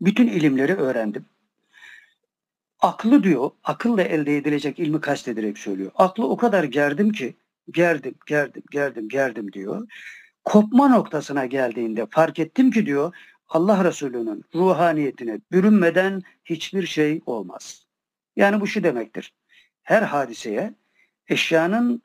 Bütün 0.02 0.28
ilimleri 0.28 0.76
öğrendim. 0.76 1.26
Aklı 2.80 3.24
diyor, 3.24 3.52
akılla 3.64 4.02
elde 4.02 4.38
edilecek 4.38 4.80
ilmi 4.80 5.02
kastederek 5.02 5.58
söylüyor. 5.58 5.92
Aklı 5.96 6.28
o 6.28 6.38
kadar 6.38 6.64
gerdim 6.64 7.12
ki, 7.12 7.36
gerdim, 7.72 8.16
gerdim, 8.28 8.64
gerdim, 8.72 9.10
gerdim 9.10 9.54
diyor. 9.54 9.88
Kopma 10.44 10.88
noktasına 10.88 11.46
geldiğinde 11.46 12.06
fark 12.06 12.40
ettim 12.40 12.72
ki 12.72 12.86
diyor, 12.86 13.16
Allah 13.48 13.84
Resulü'nün 13.84 14.44
ruhaniyetine 14.56 15.40
bürünmeden 15.52 16.22
hiçbir 16.46 16.86
şey 16.86 17.22
olmaz. 17.26 17.86
Yani 18.36 18.62
bu 18.62 18.68
şu 18.68 18.84
demektir. 18.84 19.34
Her 19.84 20.02
hadiseye 20.02 20.74
eşyanın 21.28 22.02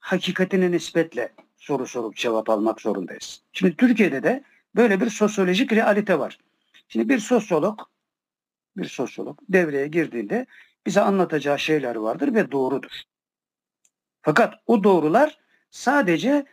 hakikatine 0.00 0.70
nispetle 0.70 1.32
soru 1.56 1.86
sorup 1.86 2.16
cevap 2.16 2.50
almak 2.50 2.80
zorundayız. 2.80 3.42
Şimdi 3.52 3.76
Türkiye'de 3.76 4.22
de 4.22 4.44
böyle 4.76 5.00
bir 5.00 5.10
sosyolojik 5.10 5.72
realite 5.72 6.18
var. 6.18 6.38
Şimdi 6.88 7.08
bir 7.08 7.18
sosyolog 7.18 7.80
bir 8.76 8.84
sosyolog 8.84 9.38
devreye 9.48 9.88
girdiğinde 9.88 10.46
bize 10.86 11.00
anlatacağı 11.00 11.58
şeyler 11.58 11.96
vardır 11.96 12.34
ve 12.34 12.52
doğrudur. 12.52 13.02
Fakat 14.22 14.54
o 14.66 14.84
doğrular 14.84 15.38
sadece 15.70 16.46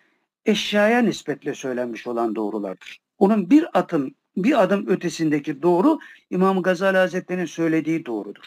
eşyaya 0.46 1.00
nispetle 1.00 1.56
söylenmiş 1.56 2.08
olan 2.08 2.36
doğrulardır. 2.36 3.02
Onun 3.18 3.50
bir 3.50 3.80
adım 3.80 4.16
bir 4.38 4.64
adım 4.64 4.88
ötesindeki 4.88 5.62
doğru 5.62 6.00
İmam 6.30 6.62
Gazali 6.62 6.98
Hazretleri'nin 6.98 7.46
söylediği 7.46 8.06
doğrudur. 8.06 8.44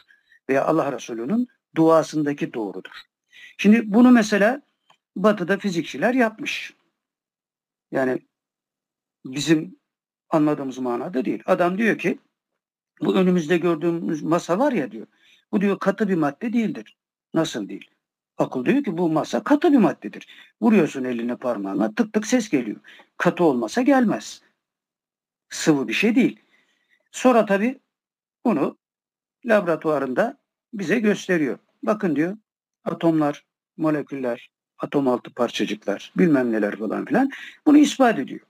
Veya 0.48 0.64
Allah 0.64 0.92
Resulü'nün 0.92 1.48
duasındaki 1.76 2.54
doğrudur. 2.54 3.02
Şimdi 3.58 3.92
bunu 3.92 4.10
mesela 4.10 4.62
Batı'da 5.16 5.58
fizikçiler 5.58 6.14
yapmış. 6.14 6.74
Yani 7.90 8.18
bizim 9.26 9.76
anladığımız 10.30 10.78
manada 10.78 11.24
değil. 11.24 11.42
Adam 11.46 11.78
diyor 11.78 11.98
ki 11.98 12.18
bu 13.00 13.14
önümüzde 13.14 13.58
gördüğümüz 13.58 14.22
masa 14.22 14.58
var 14.58 14.72
ya 14.72 14.90
diyor. 14.90 15.06
Bu 15.52 15.60
diyor 15.60 15.78
katı 15.78 16.08
bir 16.08 16.14
madde 16.14 16.52
değildir. 16.52 16.96
Nasıl 17.34 17.68
değil? 17.68 17.90
Akıl 18.38 18.64
diyor 18.64 18.84
ki 18.84 18.98
bu 18.98 19.08
masa 19.08 19.44
katı 19.44 19.72
bir 19.72 19.78
maddedir. 19.78 20.26
Vuruyorsun 20.62 21.04
eline 21.04 21.36
parmağına 21.36 21.94
tık 21.94 22.12
tık 22.12 22.26
ses 22.26 22.48
geliyor. 22.48 22.76
Katı 23.16 23.44
olmasa 23.44 23.82
gelmez. 23.82 24.42
Sıvı 25.48 25.88
bir 25.88 25.92
şey 25.92 26.14
değil. 26.14 26.40
Sonra 27.10 27.46
tabii 27.46 27.80
bunu 28.44 28.78
laboratuvarında 29.44 30.38
bize 30.72 31.00
gösteriyor. 31.00 31.58
Bakın 31.82 32.16
diyor 32.16 32.36
atomlar, 32.84 33.44
moleküller, 33.76 34.50
atom 34.78 35.08
altı 35.08 35.34
parçacıklar, 35.34 36.12
bilmem 36.16 36.52
neler 36.52 36.76
falan 36.76 37.04
filan 37.04 37.30
bunu 37.66 37.78
ispat 37.78 38.18
ediyor. 38.18 38.40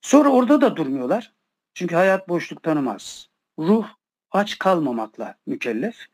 Sonra 0.00 0.28
orada 0.28 0.60
da 0.60 0.76
durmuyorlar. 0.76 1.32
Çünkü 1.74 1.94
hayat 1.94 2.28
boşluk 2.28 2.62
tanımaz. 2.62 3.28
Ruh 3.58 3.88
aç 4.30 4.58
kalmamakla 4.58 5.34
mükellef. 5.46 6.06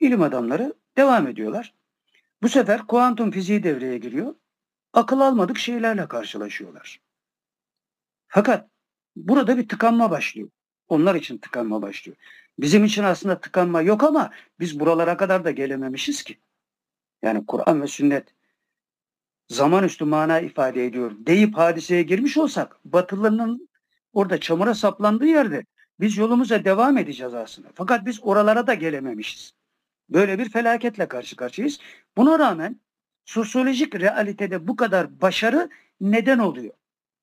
İlim 0.00 0.22
adamları 0.22 0.74
devam 0.96 1.26
ediyorlar. 1.26 1.74
Bu 2.42 2.48
sefer 2.48 2.86
kuantum 2.86 3.30
fiziği 3.30 3.62
devreye 3.62 3.98
giriyor. 3.98 4.34
Akıl 4.92 5.20
almadık 5.20 5.58
şeylerle 5.58 6.08
karşılaşıyorlar. 6.08 7.00
Fakat 8.28 8.70
burada 9.16 9.58
bir 9.58 9.68
tıkanma 9.68 10.10
başlıyor. 10.10 10.48
Onlar 10.88 11.14
için 11.14 11.38
tıkanma 11.38 11.82
başlıyor. 11.82 12.16
Bizim 12.58 12.84
için 12.84 13.04
aslında 13.04 13.40
tıkanma 13.40 13.82
yok 13.82 14.04
ama 14.04 14.30
biz 14.60 14.80
buralara 14.80 15.16
kadar 15.16 15.44
da 15.44 15.50
gelememişiz 15.50 16.22
ki. 16.22 16.38
Yani 17.22 17.46
Kur'an 17.46 17.82
ve 17.82 17.86
sünnet 17.86 18.34
zaman 19.48 19.84
üstü 19.84 20.04
mana 20.04 20.40
ifade 20.40 20.86
ediyor 20.86 21.12
deyip 21.18 21.56
hadiseye 21.56 22.02
girmiş 22.02 22.36
olsak 22.36 22.78
Batılıların 22.84 23.68
orada 24.12 24.40
çamura 24.40 24.74
saplandığı 24.74 25.26
yerde 25.26 25.64
biz 26.00 26.16
yolumuza 26.16 26.64
devam 26.64 26.98
edeceğiz 26.98 27.34
aslında. 27.34 27.68
Fakat 27.74 28.06
biz 28.06 28.20
oralara 28.22 28.66
da 28.66 28.74
gelememişiz. 28.74 29.55
Böyle 30.08 30.38
bir 30.38 30.48
felaketle 30.48 31.08
karşı 31.08 31.36
karşıyayız. 31.36 31.80
Buna 32.16 32.38
rağmen 32.38 32.80
sosyolojik 33.24 33.94
realitede 33.94 34.68
bu 34.68 34.76
kadar 34.76 35.20
başarı 35.20 35.70
neden 36.00 36.38
oluyor? 36.38 36.74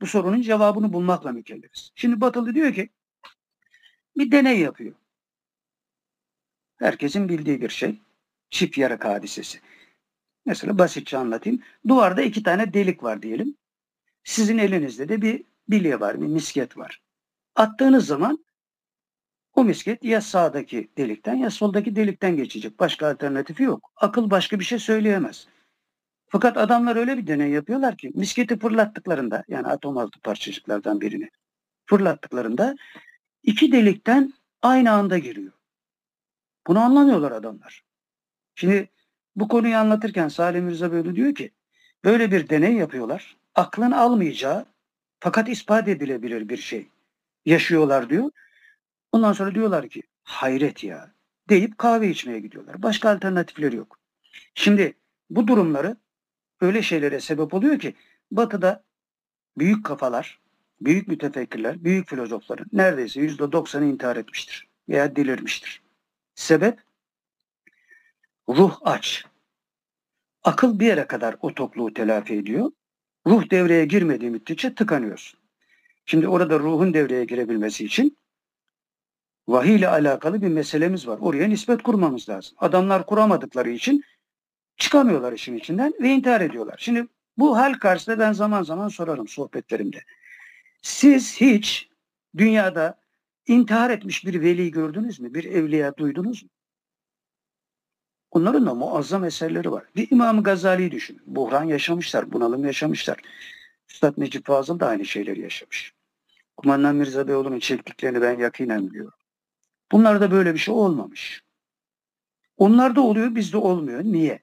Bu 0.01 0.07
sorunun 0.07 0.41
cevabını 0.41 0.93
bulmakla 0.93 1.31
mükellefiz. 1.31 1.91
Şimdi 1.95 2.21
Batılı 2.21 2.55
diyor 2.55 2.73
ki 2.73 2.89
bir 4.17 4.31
deney 4.31 4.59
yapıyor. 4.59 4.95
Herkesin 6.75 7.29
bildiği 7.29 7.61
bir 7.61 7.69
şey. 7.69 8.01
Çift 8.49 8.77
yarık 8.77 9.05
hadisesi. 9.05 9.59
Mesela 10.45 10.77
basitçe 10.77 11.17
anlatayım. 11.17 11.61
Duvarda 11.87 12.21
iki 12.21 12.43
tane 12.43 12.73
delik 12.73 13.03
var 13.03 13.21
diyelim. 13.21 13.57
Sizin 14.23 14.57
elinizde 14.57 15.09
de 15.09 15.21
bir 15.21 15.43
bilye 15.69 15.99
var, 15.99 16.21
bir 16.21 16.27
misket 16.27 16.77
var. 16.77 17.01
Attığınız 17.55 18.05
zaman 18.05 18.45
o 19.55 19.63
misket 19.63 20.03
ya 20.03 20.21
sağdaki 20.21 20.89
delikten 20.97 21.35
ya 21.35 21.49
soldaki 21.49 21.95
delikten 21.95 22.37
geçecek. 22.37 22.79
Başka 22.79 23.07
alternatifi 23.07 23.63
yok. 23.63 23.91
Akıl 23.95 24.29
başka 24.29 24.59
bir 24.59 24.65
şey 24.65 24.79
söyleyemez. 24.79 25.47
Fakat 26.27 26.57
adamlar 26.57 26.95
öyle 26.95 27.17
bir 27.17 27.27
deney 27.27 27.49
yapıyorlar 27.51 27.97
ki 27.97 28.11
misketi 28.15 28.59
fırlattıklarında 28.59 29.43
yani 29.47 29.67
atom 29.67 29.97
altı 29.97 30.19
parçacıklardan 30.19 31.01
birini 31.01 31.29
fırlattıklarında 31.85 32.75
iki 33.43 33.71
delikten 33.71 34.33
aynı 34.61 34.91
anda 34.91 35.17
giriyor. 35.17 35.51
Bunu 36.67 36.79
anlamıyorlar 36.79 37.31
adamlar. 37.31 37.83
Şimdi 38.55 38.89
bu 39.35 39.47
konuyu 39.47 39.77
anlatırken 39.77 40.27
Salim 40.27 40.63
Mirza 40.63 40.91
böyle 40.91 41.15
diyor 41.15 41.35
ki 41.35 41.51
böyle 42.03 42.31
bir 42.31 42.49
deney 42.49 42.73
yapıyorlar. 42.73 43.37
Aklın 43.55 43.91
almayacağı 43.91 44.65
fakat 45.19 45.49
ispat 45.49 45.87
edilebilir 45.87 46.49
bir 46.49 46.57
şey 46.57 46.87
yaşıyorlar 47.45 48.09
diyor. 48.09 48.31
Ondan 49.13 49.33
sonra 49.33 49.55
diyorlar 49.55 49.89
ki 49.89 50.03
hayret 50.23 50.83
ya 50.83 51.13
deyip 51.49 51.77
kahve 51.77 52.09
içmeye 52.09 52.39
gidiyorlar. 52.39 52.83
Başka 52.83 53.09
alternatifleri 53.09 53.75
yok. 53.75 53.99
Şimdi 54.55 54.93
bu 55.29 55.47
durumları 55.47 55.97
öyle 56.61 56.81
şeylere 56.81 57.19
sebep 57.19 57.53
oluyor 57.53 57.79
ki 57.79 57.95
batıda 58.31 58.83
büyük 59.57 59.85
kafalar, 59.85 60.39
büyük 60.81 61.07
mütefekkirler, 61.07 61.83
büyük 61.83 62.09
filozofların 62.09 62.65
neredeyse 62.73 63.21
yüzde 63.21 63.51
doksanı 63.51 63.85
intihar 63.85 64.15
etmiştir 64.15 64.67
veya 64.89 65.15
delirmiştir. 65.15 65.81
Sebep 66.35 66.79
ruh 68.49 68.77
aç. 68.81 69.25
Akıl 70.43 70.79
bir 70.79 70.85
yere 70.85 71.07
kadar 71.07 71.35
o 71.41 71.53
tokluğu 71.53 71.93
telafi 71.93 72.33
ediyor. 72.33 72.71
Ruh 73.27 73.49
devreye 73.49 73.85
girmediği 73.85 74.31
müddetçe 74.31 74.75
tıkanıyorsun. 74.75 75.39
Şimdi 76.05 76.27
orada 76.27 76.59
ruhun 76.59 76.93
devreye 76.93 77.25
girebilmesi 77.25 77.85
için 77.85 78.17
vahiy 79.47 79.75
ile 79.75 79.87
alakalı 79.87 80.41
bir 80.41 80.47
meselemiz 80.47 81.07
var. 81.07 81.17
Oraya 81.21 81.47
nispet 81.47 81.83
kurmamız 81.83 82.29
lazım. 82.29 82.55
Adamlar 82.57 83.05
kuramadıkları 83.05 83.69
için 83.69 84.03
çıkamıyorlar 84.77 85.33
işin 85.33 85.57
içinden 85.57 85.93
ve 86.01 86.09
intihar 86.09 86.41
ediyorlar. 86.41 86.75
Şimdi 86.79 87.07
bu 87.37 87.57
hal 87.57 87.73
karşısında 87.73 88.19
ben 88.19 88.33
zaman 88.33 88.63
zaman 88.63 88.87
sorarım 88.87 89.27
sohbetlerimde. 89.27 90.03
Siz 90.81 91.41
hiç 91.41 91.89
dünyada 92.37 92.99
intihar 93.47 93.89
etmiş 93.89 94.25
bir 94.25 94.41
veli 94.41 94.71
gördünüz 94.71 95.19
mü? 95.19 95.33
Bir 95.33 95.43
evliya 95.43 95.97
duydunuz 95.97 96.43
mu? 96.43 96.49
Onların 98.31 98.65
da 98.65 98.73
muazzam 98.73 99.23
eserleri 99.23 99.71
var. 99.71 99.83
Bir 99.95 100.11
İmam 100.11 100.43
Gazali'yi 100.43 100.91
düşün. 100.91 101.21
Buhran 101.25 101.63
yaşamışlar, 101.63 102.31
bunalım 102.33 102.65
yaşamışlar. 102.65 103.17
Üstad 103.89 104.13
Necip 104.17 104.45
Fazıl 104.45 104.79
da 104.79 104.87
aynı 104.87 105.05
şeyleri 105.05 105.41
yaşamış. 105.41 105.93
Kumandan 106.57 106.95
Mirza 106.95 107.27
Beyoğlu'nun 107.27 107.59
çektiklerini 107.59 108.21
ben 108.21 108.39
yakinen 108.39 108.89
biliyorum. 108.89 109.13
Bunlarda 109.93 110.31
böyle 110.31 110.53
bir 110.53 110.59
şey 110.59 110.73
olmamış. 110.73 111.43
Onlarda 112.57 113.01
oluyor, 113.01 113.35
bizde 113.35 113.57
olmuyor. 113.57 114.03
Niye? 114.03 114.39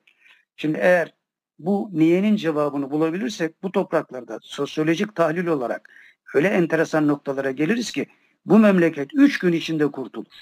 Şimdi 0.56 0.78
eğer 0.78 1.14
bu 1.58 1.90
niyenin 1.92 2.36
cevabını 2.36 2.90
bulabilirsek 2.90 3.62
bu 3.62 3.72
topraklarda 3.72 4.38
sosyolojik 4.42 5.16
tahlil 5.16 5.46
olarak 5.46 5.90
öyle 6.34 6.48
enteresan 6.48 7.08
noktalara 7.08 7.50
geliriz 7.50 7.92
ki 7.92 8.06
bu 8.46 8.58
memleket 8.58 9.10
üç 9.14 9.38
gün 9.38 9.52
içinde 9.52 9.90
kurtulur. 9.90 10.32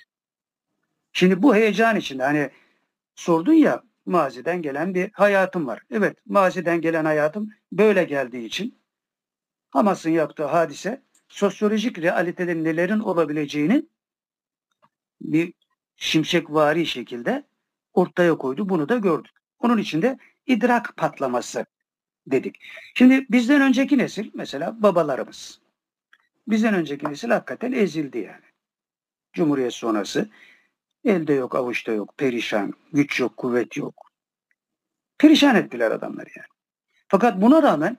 Şimdi 1.12 1.42
bu 1.42 1.54
heyecan 1.54 1.96
içinde 1.96 2.22
hani 2.22 2.50
sordun 3.14 3.52
ya 3.52 3.82
maziden 4.06 4.62
gelen 4.62 4.94
bir 4.94 5.10
hayatım 5.12 5.66
var. 5.66 5.82
Evet 5.90 6.16
maziden 6.26 6.80
gelen 6.80 7.04
hayatım 7.04 7.50
böyle 7.72 8.04
geldiği 8.04 8.46
için 8.46 8.78
Hamas'ın 9.70 10.10
yaptığı 10.10 10.44
hadise 10.44 11.02
sosyolojik 11.28 11.98
realitede 11.98 12.64
nelerin 12.64 13.00
olabileceğinin 13.00 13.90
bir 15.20 15.52
şimşekvari 15.96 16.86
şekilde 16.86 17.44
ortaya 17.92 18.38
koydu. 18.38 18.68
Bunu 18.68 18.88
da 18.88 18.96
gördük. 18.96 19.32
Onun 19.58 19.78
içinde 19.78 20.18
idrak 20.46 20.96
patlaması 20.96 21.66
dedik. 22.26 22.56
Şimdi 22.94 23.26
bizden 23.30 23.60
önceki 23.60 23.98
nesil 23.98 24.30
mesela 24.34 24.82
babalarımız. 24.82 25.60
Bizden 26.48 26.74
önceki 26.74 27.10
nesil 27.10 27.30
hakikaten 27.30 27.72
ezildi 27.72 28.18
yani. 28.18 28.44
Cumhuriyet 29.32 29.74
sonrası 29.74 30.28
elde 31.04 31.32
yok, 31.32 31.54
avuçta 31.54 31.92
yok, 31.92 32.18
perişan, 32.18 32.74
güç 32.92 33.20
yok, 33.20 33.36
kuvvet 33.36 33.76
yok. 33.76 34.12
Perişan 35.18 35.56
ettiler 35.56 35.90
adamları 35.90 36.28
yani. 36.36 36.48
Fakat 37.08 37.42
buna 37.42 37.62
rağmen 37.62 37.96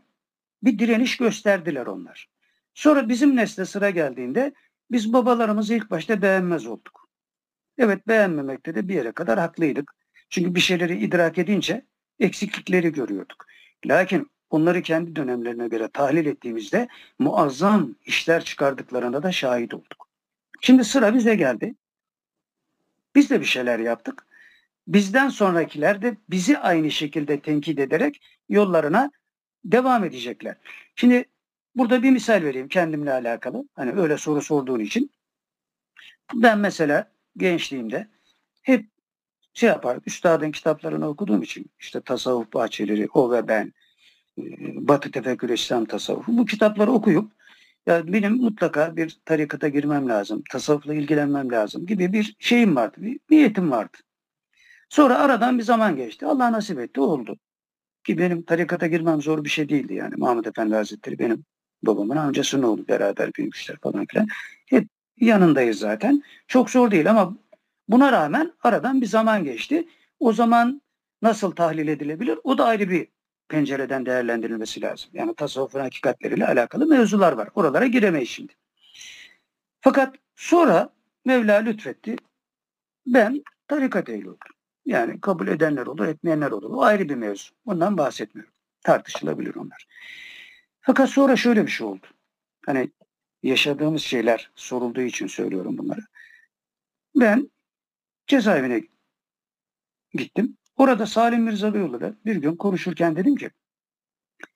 bir 0.63 0.79
direniş 0.79 1.17
gösterdiler 1.17 1.85
onlar. 1.85 2.29
Sonra 2.73 3.09
bizim 3.09 3.35
nesle 3.35 3.65
sıra 3.65 3.89
geldiğinde 3.89 4.53
biz 4.91 5.13
babalarımızı 5.13 5.73
ilk 5.73 5.91
başta 5.91 6.21
beğenmez 6.21 6.65
olduk. 6.67 6.98
Evet 7.79 8.07
beğenmemekte 8.07 8.75
de 8.75 8.87
bir 8.87 8.95
yere 8.95 9.11
kadar 9.11 9.39
haklıydık. 9.39 9.95
Çünkü 10.29 10.55
bir 10.55 10.59
şeyleri 10.59 10.97
idrak 10.97 11.37
edince 11.37 11.85
eksiklikleri 12.19 12.91
görüyorduk. 12.91 13.45
Lakin 13.85 14.31
onları 14.49 14.81
kendi 14.81 15.15
dönemlerine 15.15 15.67
göre 15.67 15.87
tahlil 15.93 16.25
ettiğimizde 16.25 16.87
muazzam 17.19 17.95
işler 18.05 18.43
çıkardıklarına 18.43 19.23
da 19.23 19.31
şahit 19.31 19.73
olduk. 19.73 20.07
Şimdi 20.61 20.83
sıra 20.83 21.15
bize 21.15 21.35
geldi. 21.35 21.75
Biz 23.15 23.29
de 23.29 23.39
bir 23.39 23.45
şeyler 23.45 23.79
yaptık. 23.79 24.25
Bizden 24.87 25.29
sonrakiler 25.29 26.01
de 26.01 26.17
bizi 26.29 26.57
aynı 26.57 26.91
şekilde 26.91 27.39
tenkit 27.39 27.79
ederek 27.79 28.21
yollarına 28.49 29.11
devam 29.65 30.03
edecekler. 30.03 30.55
Şimdi 30.95 31.25
burada 31.75 32.03
bir 32.03 32.11
misal 32.11 32.43
vereyim 32.43 32.67
kendimle 32.67 33.13
alakalı. 33.13 33.67
Hani 33.75 33.91
öyle 33.91 34.17
soru 34.17 34.41
sorduğun 34.41 34.79
için. 34.79 35.11
Ben 36.33 36.59
mesela 36.59 37.11
gençliğimde 37.39 38.07
hep 38.61 38.85
şey 39.53 39.69
yapar, 39.69 39.99
üstadın 40.05 40.51
kitaplarını 40.51 41.07
okuduğum 41.07 41.41
için 41.41 41.65
işte 41.79 42.01
tasavvuf 42.01 42.53
bahçeleri, 42.53 43.07
o 43.13 43.31
ve 43.31 43.47
ben, 43.47 43.73
e, 44.37 44.43
Batı 44.87 45.11
Tefekkür 45.11 45.49
İslam 45.49 45.85
Tasavvufu 45.85 46.37
bu 46.37 46.45
kitapları 46.45 46.91
okuyup 46.91 47.31
ya 47.85 48.13
benim 48.13 48.37
mutlaka 48.37 48.95
bir 48.95 49.19
tarikata 49.25 49.67
girmem 49.67 50.09
lazım, 50.09 50.43
tasavvufla 50.51 50.93
ilgilenmem 50.93 51.51
lazım 51.51 51.85
gibi 51.85 52.13
bir 52.13 52.35
şeyim 52.39 52.75
vardı, 52.75 52.97
bir 52.99 53.19
niyetim 53.29 53.71
vardı. 53.71 53.97
Sonra 54.89 55.19
aradan 55.19 55.57
bir 55.57 55.63
zaman 55.63 55.95
geçti. 55.95 56.25
Allah 56.25 56.51
nasip 56.51 56.79
etti, 56.79 57.01
oldu. 57.01 57.37
Ki 58.03 58.17
benim 58.17 58.43
tarikata 58.43 58.87
girmem 58.87 59.21
zor 59.21 59.43
bir 59.43 59.49
şey 59.49 59.69
değildi 59.69 59.93
yani. 59.93 60.15
Mahmud 60.17 60.45
Efendi 60.45 60.75
Hazretleri 60.75 61.19
benim 61.19 61.45
babamın 61.83 62.15
amcasının 62.15 62.63
oğlu 62.63 62.87
beraber 62.87 63.33
büyümüşler 63.33 63.77
falan 63.77 64.05
filan. 64.05 64.27
Hep 64.65 64.87
yanındayız 65.21 65.79
zaten. 65.79 66.23
Çok 66.47 66.69
zor 66.69 66.91
değil 66.91 67.09
ama 67.09 67.37
buna 67.87 68.11
rağmen 68.11 68.53
aradan 68.63 69.01
bir 69.01 69.05
zaman 69.05 69.43
geçti. 69.43 69.87
O 70.19 70.33
zaman 70.33 70.81
nasıl 71.21 71.51
tahlil 71.51 71.87
edilebilir? 71.87 72.39
O 72.43 72.57
da 72.57 72.65
ayrı 72.65 72.89
bir 72.89 73.07
pencereden 73.47 74.05
değerlendirilmesi 74.05 74.81
lazım. 74.81 75.09
Yani 75.13 75.35
tasavvufun 75.35 75.79
hakikatleriyle 75.79 76.47
alakalı 76.47 76.87
mevzular 76.87 77.33
var. 77.33 77.49
Oralara 77.55 77.87
giremeyiz 77.87 78.29
şimdi. 78.29 78.53
Fakat 79.81 80.15
sonra 80.35 80.89
Mevla 81.25 81.55
lütfetti. 81.55 82.15
Ben 83.07 83.43
tarikat 83.67 84.09
ehli 84.09 84.29
oldum. 84.29 84.39
Yani 84.85 85.21
kabul 85.21 85.47
edenler 85.47 85.85
olur, 85.85 86.07
etmeyenler 86.07 86.51
olur. 86.51 86.69
O 86.69 86.81
ayrı 86.83 87.09
bir 87.09 87.15
mevzu. 87.15 87.53
Ondan 87.65 87.97
bahsetmiyorum. 87.97 88.53
Tartışılabilir 88.83 89.55
onlar. 89.55 89.87
Fakat 90.81 91.09
sonra 91.09 91.35
şöyle 91.35 91.65
bir 91.65 91.71
şey 91.71 91.87
oldu. 91.87 92.07
Hani 92.65 92.91
yaşadığımız 93.43 94.01
şeyler 94.01 94.51
sorulduğu 94.55 95.01
için 95.01 95.27
söylüyorum 95.27 95.77
bunları. 95.77 96.01
Ben 97.15 97.51
cezaevine 98.27 98.81
gittim. 100.13 100.57
Orada 100.77 101.05
Salim 101.05 101.43
Mirza 101.43 101.73
Beyoğlu'da 101.73 102.15
bir 102.25 102.35
gün 102.35 102.55
konuşurken 102.55 103.15
dedim 103.15 103.35
ki 103.35 103.49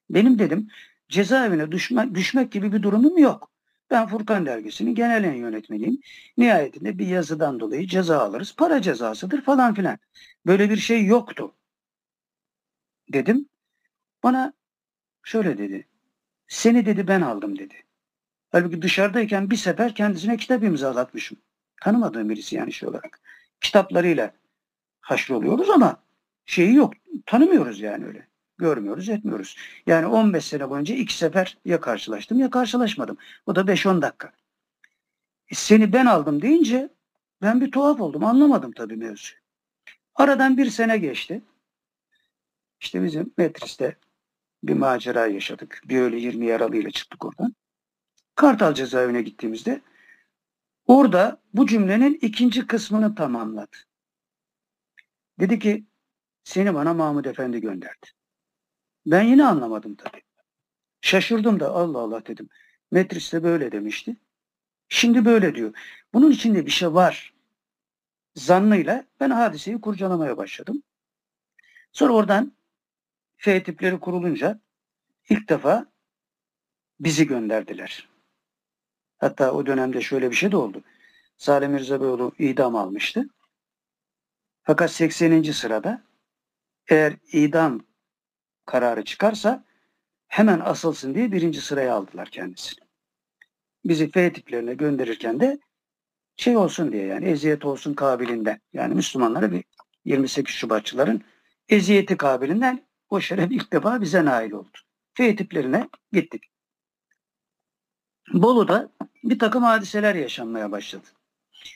benim 0.09 0.39
dedim 0.39 0.69
cezaevine 1.09 1.71
düşme, 1.71 2.15
düşmek 2.15 2.51
gibi 2.51 2.73
bir 2.73 2.83
durumum 2.83 3.17
yok. 3.17 3.51
Ben 3.91 4.07
Furkan 4.07 4.45
Dergisi'nin 4.45 4.95
genel 4.95 5.35
yönetmeniyim. 5.35 6.01
Nihayetinde 6.37 6.97
bir 6.99 7.07
yazıdan 7.07 7.59
dolayı 7.59 7.87
ceza 7.87 8.19
alırız. 8.19 8.55
Para 8.55 8.81
cezasıdır 8.81 9.41
falan 9.41 9.73
filan. 9.73 9.97
Böyle 10.45 10.69
bir 10.69 10.77
şey 10.77 11.05
yoktu. 11.05 11.55
Dedim. 13.13 13.49
Bana 14.23 14.53
şöyle 15.23 15.57
dedi. 15.57 15.87
Seni 16.47 16.85
dedi 16.85 17.07
ben 17.07 17.21
aldım 17.21 17.59
dedi. 17.59 17.75
Halbuki 18.53 18.81
dışarıdayken 18.81 19.49
bir 19.49 19.55
sefer 19.55 19.95
kendisine 19.95 20.37
kitap 20.37 20.63
imzalatmışım. 20.63 21.37
Tanımadığım 21.81 22.29
birisi 22.29 22.55
yani 22.55 22.73
şey 22.73 22.89
olarak. 22.89 23.19
Kitaplarıyla 23.61 24.33
haşroluyoruz 25.01 25.69
ama 25.69 26.03
şeyi 26.45 26.75
yok. 26.75 26.93
Tanımıyoruz 27.25 27.79
yani 27.79 28.05
öyle. 28.05 28.27
Görmüyoruz, 28.57 29.09
etmiyoruz. 29.09 29.57
Yani 29.87 30.07
15 30.07 30.45
sene 30.45 30.69
boyunca 30.69 30.95
iki 30.95 31.17
sefer 31.17 31.57
ya 31.65 31.79
karşılaştım 31.79 32.39
ya 32.39 32.49
karşılaşmadım. 32.49 33.17
O 33.45 33.55
da 33.55 33.61
5-10 33.61 34.01
dakika. 34.01 34.31
E, 35.49 35.55
seni 35.55 35.93
ben 35.93 36.05
aldım 36.05 36.41
deyince 36.41 36.89
ben 37.41 37.61
bir 37.61 37.71
tuhaf 37.71 38.01
oldum. 38.01 38.23
Anlamadım 38.25 38.71
tabii 38.71 38.95
mevzuyu. 38.95 39.39
Aradan 40.15 40.57
bir 40.57 40.69
sene 40.69 40.97
geçti. 40.97 41.41
İşte 42.79 43.03
bizim 43.03 43.33
Metris'te 43.37 43.97
bir 44.63 44.73
macera 44.73 45.27
yaşadık. 45.27 45.81
Bir 45.85 46.01
öyle 46.01 46.17
20 46.17 46.45
yaralıyla 46.45 46.91
çıktık 46.91 47.25
oradan. 47.25 47.55
Kartal 48.35 48.73
cezaevine 48.73 49.21
gittiğimizde 49.21 49.81
orada 50.87 51.41
bu 51.53 51.67
cümlenin 51.67 52.19
ikinci 52.21 52.67
kısmını 52.67 53.15
tamamladı. 53.15 53.77
Dedi 55.39 55.59
ki 55.59 55.83
seni 56.43 56.73
bana 56.73 56.93
Mahmud 56.93 57.25
Efendi 57.25 57.61
gönderdi. 57.61 58.07
Ben 59.05 59.23
yine 59.23 59.45
anlamadım 59.45 59.95
tabii. 59.95 60.21
Şaşırdım 61.01 61.59
da 61.59 61.71
Allah 61.71 61.99
Allah 61.99 62.25
dedim. 62.25 62.49
Metris 62.91 63.33
de 63.33 63.43
böyle 63.43 63.71
demişti. 63.71 64.15
Şimdi 64.89 65.25
böyle 65.25 65.55
diyor. 65.55 65.73
Bunun 66.13 66.31
içinde 66.31 66.65
bir 66.65 66.71
şey 66.71 66.93
var. 66.93 67.33
Zannıyla 68.35 69.05
ben 69.19 69.29
hadiseyi 69.29 69.81
kurcalamaya 69.81 70.37
başladım. 70.37 70.83
Sonra 71.91 72.13
oradan 72.13 72.53
F 73.37 73.63
tipleri 73.63 73.99
kurulunca 73.99 74.59
ilk 75.29 75.49
defa 75.49 75.85
bizi 76.99 77.27
gönderdiler. 77.27 78.12
Hatta 79.23 79.51
o 79.51 79.65
dönemde 79.65 80.01
şöyle 80.01 80.31
bir 80.31 80.35
şey 80.35 80.51
de 80.51 80.57
oldu. 80.57 80.81
Salim 81.37 81.71
Mirza 81.71 82.01
Beyoğlu 82.01 82.31
idam 82.39 82.75
almıştı. 82.75 83.27
Fakat 84.63 84.91
80. 84.91 85.41
sırada 85.41 86.03
eğer 86.87 87.13
idam 87.31 87.81
kararı 88.65 89.05
çıkarsa 89.05 89.63
hemen 90.27 90.59
asılsın 90.59 91.15
diye 91.15 91.31
birinci 91.31 91.61
sıraya 91.61 91.95
aldılar 91.95 92.29
kendisini. 92.29 92.85
Bizi 93.85 94.11
F 94.11 94.33
tiplerine 94.33 94.73
gönderirken 94.73 95.39
de 95.39 95.59
şey 96.37 96.57
olsun 96.57 96.91
diye 96.91 97.05
yani 97.05 97.25
eziyet 97.25 97.65
olsun 97.65 97.93
kabilinden 97.93 98.61
yani 98.73 98.95
Müslümanlara 98.95 99.51
bir 99.51 99.63
28 100.05 100.55
Şubatçıların 100.55 101.21
eziyeti 101.69 102.17
kabilinden 102.17 102.87
o 103.09 103.21
şeref 103.21 103.51
ilk 103.51 103.73
defa 103.73 104.01
bize 104.01 104.25
nail 104.25 104.51
oldu. 104.51 104.77
F 105.13 105.35
tiplerine 105.35 105.89
gittik. 106.11 106.52
Bolu'da 108.33 108.89
bir 109.23 109.39
takım 109.39 109.63
hadiseler 109.63 110.15
yaşanmaya 110.15 110.71
başladı. 110.71 111.07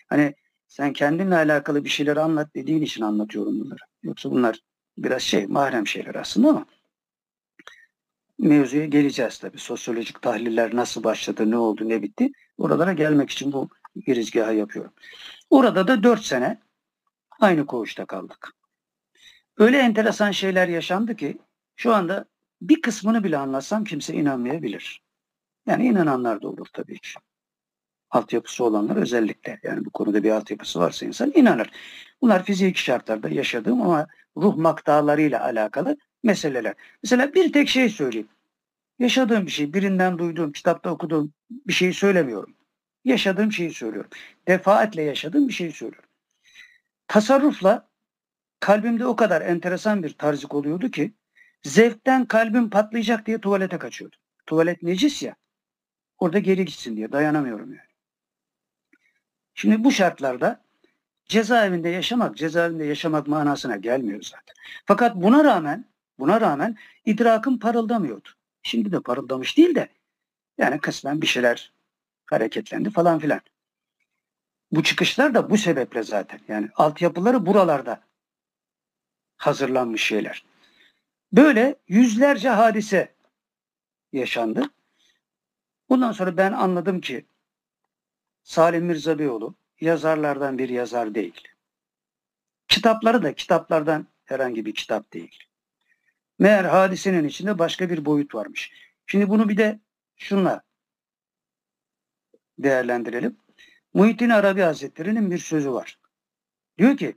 Hani 0.07 0.35
sen 0.67 0.93
kendinle 0.93 1.35
alakalı 1.35 1.83
bir 1.83 1.89
şeyler 1.89 2.17
anlat 2.17 2.55
dediğin 2.55 2.81
için 2.81 3.01
anlatıyorum 3.01 3.59
bunları. 3.59 3.79
Yoksa 4.03 4.31
bunlar 4.31 4.59
biraz 4.97 5.21
şey 5.21 5.47
mahrem 5.47 5.87
şeyler 5.87 6.15
aslında 6.15 6.49
ama 6.49 6.65
mevzuya 8.39 8.85
geleceğiz 8.85 9.37
tabii. 9.39 9.57
Sosyolojik 9.57 10.21
tahliller 10.21 10.75
nasıl 10.75 11.03
başladı, 11.03 11.51
ne 11.51 11.57
oldu, 11.57 11.89
ne 11.89 12.01
bitti. 12.01 12.31
Oralara 12.57 12.93
gelmek 12.93 13.29
için 13.29 13.53
bu 13.53 13.69
girizgahı 14.05 14.55
yapıyorum. 14.55 14.93
Orada 15.49 15.87
da 15.87 16.03
dört 16.03 16.23
sene 16.23 16.59
aynı 17.39 17.65
koğuşta 17.65 18.05
kaldık. 18.05 18.53
Öyle 19.57 19.77
enteresan 19.77 20.31
şeyler 20.31 20.67
yaşandı 20.67 21.15
ki 21.15 21.37
şu 21.75 21.93
anda 21.93 22.25
bir 22.61 22.81
kısmını 22.81 23.23
bile 23.23 23.37
anlatsam 23.37 23.83
kimse 23.83 24.13
inanmayabilir. 24.13 25.06
Yani 25.67 25.85
inananlar 25.87 26.41
da 26.41 26.47
olur 26.47 26.67
tabii 26.73 26.99
ki. 26.99 27.09
Altyapısı 28.09 28.63
olanlar 28.63 28.95
özellikle 28.95 29.59
yani 29.63 29.85
bu 29.85 29.89
konuda 29.89 30.23
bir 30.23 30.31
altyapısı 30.31 30.79
varsa 30.79 31.05
insan 31.05 31.31
inanır. 31.35 31.71
Bunlar 32.21 32.43
fiziki 32.43 32.81
şartlarda 32.83 33.29
yaşadığım 33.29 33.81
ama 33.81 34.07
ruh 34.37 34.55
maktalarıyla 34.55 35.43
alakalı 35.43 35.97
meseleler. 36.23 36.73
Mesela 37.03 37.33
bir 37.33 37.53
tek 37.53 37.69
şey 37.69 37.89
söyleyeyim. 37.89 38.29
Yaşadığım 38.99 39.45
bir 39.45 39.51
şey, 39.51 39.73
birinden 39.73 40.17
duyduğum, 40.17 40.51
kitapta 40.51 40.89
okuduğum 40.89 41.33
bir 41.49 41.73
şeyi 41.73 41.93
söylemiyorum. 41.93 42.55
Yaşadığım 43.05 43.51
şeyi 43.51 43.73
söylüyorum. 43.73 44.09
Defaatle 44.47 45.01
yaşadığım 45.01 45.47
bir 45.47 45.53
şeyi 45.53 45.71
söylüyorum. 45.71 46.09
Tasarrufla 47.07 47.89
kalbimde 48.59 49.05
o 49.05 49.15
kadar 49.15 49.41
enteresan 49.41 50.03
bir 50.03 50.13
tarzık 50.13 50.53
oluyordu 50.53 50.91
ki 50.91 51.13
zevkten 51.63 52.25
kalbim 52.25 52.69
patlayacak 52.69 53.25
diye 53.25 53.41
tuvalete 53.41 53.77
kaçıyordum. 53.77 54.19
Tuvalet 54.45 54.83
necis 54.83 55.23
ya. 55.23 55.35
Orada 56.19 56.39
geri 56.39 56.65
gitsin 56.65 56.97
diye 56.97 57.11
dayanamıyorum 57.11 57.69
yani. 57.69 57.87
Şimdi 59.53 59.83
bu 59.83 59.91
şartlarda 59.91 60.61
cezaevinde 61.25 61.89
yaşamak, 61.89 62.37
cezaevinde 62.37 62.85
yaşamak 62.85 63.27
manasına 63.27 63.75
gelmiyor 63.75 64.21
zaten. 64.21 64.55
Fakat 64.85 65.15
buna 65.15 65.43
rağmen, 65.43 65.85
buna 66.19 66.41
rağmen 66.41 66.77
idrakım 67.05 67.59
parıldamıyordu. 67.59 68.29
Şimdi 68.63 68.91
de 68.91 68.99
parıldamış 68.99 69.57
değil 69.57 69.75
de 69.75 69.89
yani 70.57 70.79
kısmen 70.79 71.21
bir 71.21 71.27
şeyler 71.27 71.73
hareketlendi 72.25 72.89
falan 72.89 73.19
filan. 73.19 73.41
Bu 74.71 74.83
çıkışlar 74.83 75.33
da 75.33 75.49
bu 75.49 75.57
sebeple 75.57 76.03
zaten. 76.03 76.39
Yani 76.47 76.69
altyapıları 76.75 77.45
buralarda 77.45 78.01
hazırlanmış 79.37 80.03
şeyler. 80.03 80.45
Böyle 81.33 81.75
yüzlerce 81.87 82.49
hadise 82.49 83.15
yaşandı. 84.13 84.69
Bundan 85.89 86.11
sonra 86.11 86.37
ben 86.37 86.51
anladım 86.51 87.01
ki 87.01 87.25
Salim 88.43 88.85
Mirza 88.85 89.19
Beyoğlu 89.19 89.55
yazarlardan 89.81 90.57
bir 90.57 90.69
yazar 90.69 91.15
değil. 91.15 91.47
Kitapları 92.67 93.23
da 93.23 93.33
kitaplardan 93.33 94.07
herhangi 94.25 94.65
bir 94.65 94.73
kitap 94.73 95.13
değil. 95.13 95.39
Meğer 96.39 96.63
hadisenin 96.63 97.27
içinde 97.27 97.59
başka 97.59 97.89
bir 97.89 98.05
boyut 98.05 98.35
varmış. 98.35 98.71
Şimdi 99.05 99.29
bunu 99.29 99.49
bir 99.49 99.57
de 99.57 99.79
şunla 100.15 100.61
değerlendirelim. 102.59 103.37
Muhittin 103.93 104.29
Arabi 104.29 104.61
Hazretleri'nin 104.61 105.31
bir 105.31 105.37
sözü 105.37 105.71
var. 105.73 105.99
Diyor 106.77 106.97
ki 106.97 107.15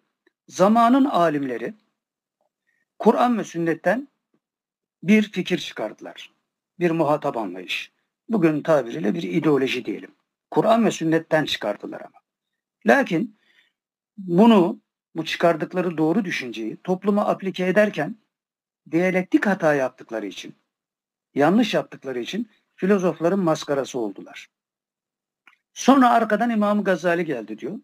zamanın 0.48 1.04
alimleri 1.04 1.74
Kur'an 2.98 3.38
ve 3.38 3.44
sünnetten 3.44 4.08
bir 5.02 5.22
fikir 5.32 5.58
çıkardılar. 5.58 6.34
Bir 6.78 6.90
muhatap 6.90 7.36
anlayış. 7.36 7.92
Bugün 8.30 8.62
tabiriyle 8.62 9.14
bir 9.14 9.22
ideoloji 9.22 9.84
diyelim. 9.84 10.14
Kur'an 10.50 10.84
ve 10.84 10.90
sünnetten 10.90 11.44
çıkardılar 11.44 12.00
ama. 12.00 12.20
Lakin 12.86 13.38
bunu 14.18 14.80
bu 15.16 15.24
çıkardıkları 15.24 15.98
doğru 15.98 16.24
düşünceyi 16.24 16.76
topluma 16.84 17.26
aplike 17.26 17.66
ederken 17.66 18.16
diyalektik 18.90 19.46
hata 19.46 19.74
yaptıkları 19.74 20.26
için, 20.26 20.54
yanlış 21.34 21.74
yaptıkları 21.74 22.20
için 22.20 22.50
filozofların 22.76 23.40
maskarası 23.40 23.98
oldular. 23.98 24.48
Sonra 25.74 26.10
arkadan 26.10 26.50
İmam 26.50 26.84
Gazali 26.84 27.24
geldi 27.24 27.58
diyor. 27.58 27.78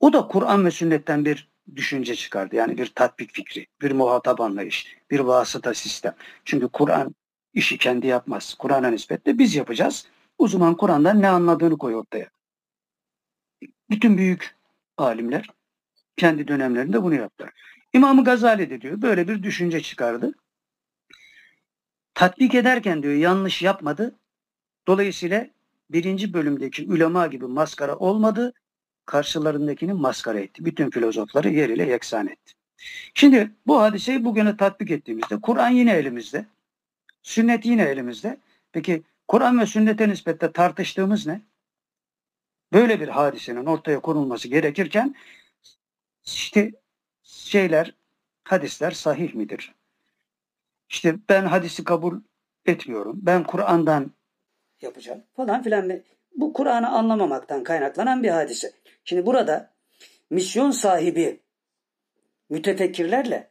O 0.00 0.12
da 0.12 0.28
Kur'an 0.28 0.64
ve 0.64 0.70
sünnetten 0.70 1.24
bir 1.24 1.50
düşünce 1.76 2.14
çıkardı. 2.14 2.56
Yani 2.56 2.78
bir 2.78 2.86
tatbik 2.86 3.34
fikri, 3.34 3.66
bir 3.82 3.92
muhatap 3.92 4.40
anlayış, 4.40 4.96
bir 5.10 5.20
vasıta 5.20 5.74
sistem. 5.74 6.14
Çünkü 6.44 6.68
Kur'an 6.68 7.14
işi 7.58 7.78
kendi 7.78 8.06
yapmaz. 8.06 8.54
Kur'an'a 8.58 8.90
nispetle 8.90 9.38
biz 9.38 9.54
yapacağız. 9.54 10.06
O 10.38 10.48
zaman 10.48 10.76
Kur'an'dan 10.76 11.22
ne 11.22 11.28
anladığını 11.28 11.78
koy 11.78 11.94
ortaya. 11.96 12.30
Bütün 13.90 14.18
büyük 14.18 14.56
alimler 14.96 15.48
kendi 16.16 16.48
dönemlerinde 16.48 17.02
bunu 17.02 17.14
yaptılar. 17.14 17.52
İmam 17.92 18.24
Gazali 18.24 18.70
de 18.70 18.80
diyor 18.80 19.02
böyle 19.02 19.28
bir 19.28 19.42
düşünce 19.42 19.80
çıkardı. 19.80 20.32
Tatbik 22.14 22.54
ederken 22.54 23.02
diyor 23.02 23.14
yanlış 23.14 23.62
yapmadı. 23.62 24.18
Dolayısıyla 24.86 25.46
birinci 25.90 26.32
bölümdeki 26.32 26.86
ulema 26.86 27.26
gibi 27.26 27.46
maskara 27.46 27.96
olmadı. 27.96 28.52
Karşılarındakini 29.06 29.92
maskara 29.92 30.40
etti. 30.40 30.64
Bütün 30.64 30.90
filozofları 30.90 31.48
yer 31.48 31.68
ile 31.68 31.90
yeksan 31.90 32.26
etti. 32.26 32.52
Şimdi 33.14 33.50
bu 33.66 33.80
hadiseyi 33.80 34.24
bugüne 34.24 34.56
tatbik 34.56 34.90
ettiğimizde 34.90 35.40
Kur'an 35.40 35.68
yine 35.68 35.92
elimizde. 35.92 36.46
Sünnet 37.28 37.66
yine 37.66 37.82
elimizde. 37.82 38.40
Peki 38.72 39.02
Kur'an 39.28 39.60
ve 39.60 39.66
sünnete 39.66 40.08
nispetle 40.08 40.52
tartıştığımız 40.52 41.26
ne? 41.26 41.40
Böyle 42.72 43.00
bir 43.00 43.08
hadisenin 43.08 43.66
ortaya 43.66 44.00
konulması 44.00 44.48
gerekirken 44.48 45.14
işte 46.24 46.72
şeyler, 47.22 47.94
hadisler 48.44 48.90
sahih 48.90 49.34
midir? 49.34 49.74
İşte 50.88 51.16
ben 51.28 51.44
hadisi 51.44 51.84
kabul 51.84 52.20
etmiyorum. 52.66 53.18
Ben 53.22 53.44
Kur'an'dan 53.44 54.10
yapacağım 54.80 55.22
falan 55.36 55.62
filan. 55.62 56.02
Bu 56.36 56.52
Kur'an'ı 56.52 56.88
anlamamaktan 56.88 57.64
kaynaklanan 57.64 58.22
bir 58.22 58.30
hadise. 58.30 58.72
Şimdi 59.04 59.26
burada 59.26 59.74
misyon 60.30 60.70
sahibi 60.70 61.40
mütefekkirlerle 62.50 63.50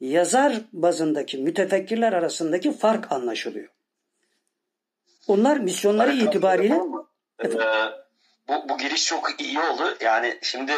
yazar 0.00 0.60
bazındaki 0.72 1.38
mütefekkirler 1.38 2.12
arasındaki 2.12 2.72
fark 2.72 3.12
anlaşılıyor. 3.12 3.68
Onlar 5.28 5.56
misyonları 5.56 6.12
Evet, 6.12 6.22
itibariyle 6.22 6.80
Ee, 7.44 7.48
bu, 8.48 8.68
bu 8.68 8.78
giriş 8.78 9.06
çok 9.06 9.40
iyi 9.40 9.60
oldu. 9.60 9.82
Yani 10.00 10.38
şimdi 10.42 10.72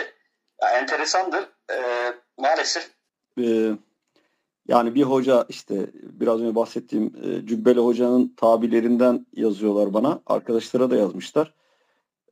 ya, 0.62 0.70
enteresandır. 0.70 1.48
Ee, 1.72 2.12
maalesef 2.38 2.90
Ee, 3.40 3.70
yani 4.68 4.94
bir 4.94 5.02
hoca 5.02 5.46
işte 5.48 5.86
biraz 5.94 6.40
önce 6.40 6.54
bahsettiğim 6.54 7.06
e, 7.06 7.46
Cübbeli 7.46 7.80
Hoca'nın 7.80 8.34
tabirlerinden 8.36 9.26
yazıyorlar 9.32 9.94
bana. 9.94 10.20
Arkadaşlara 10.26 10.90
da 10.90 10.96
yazmışlar. 10.96 11.54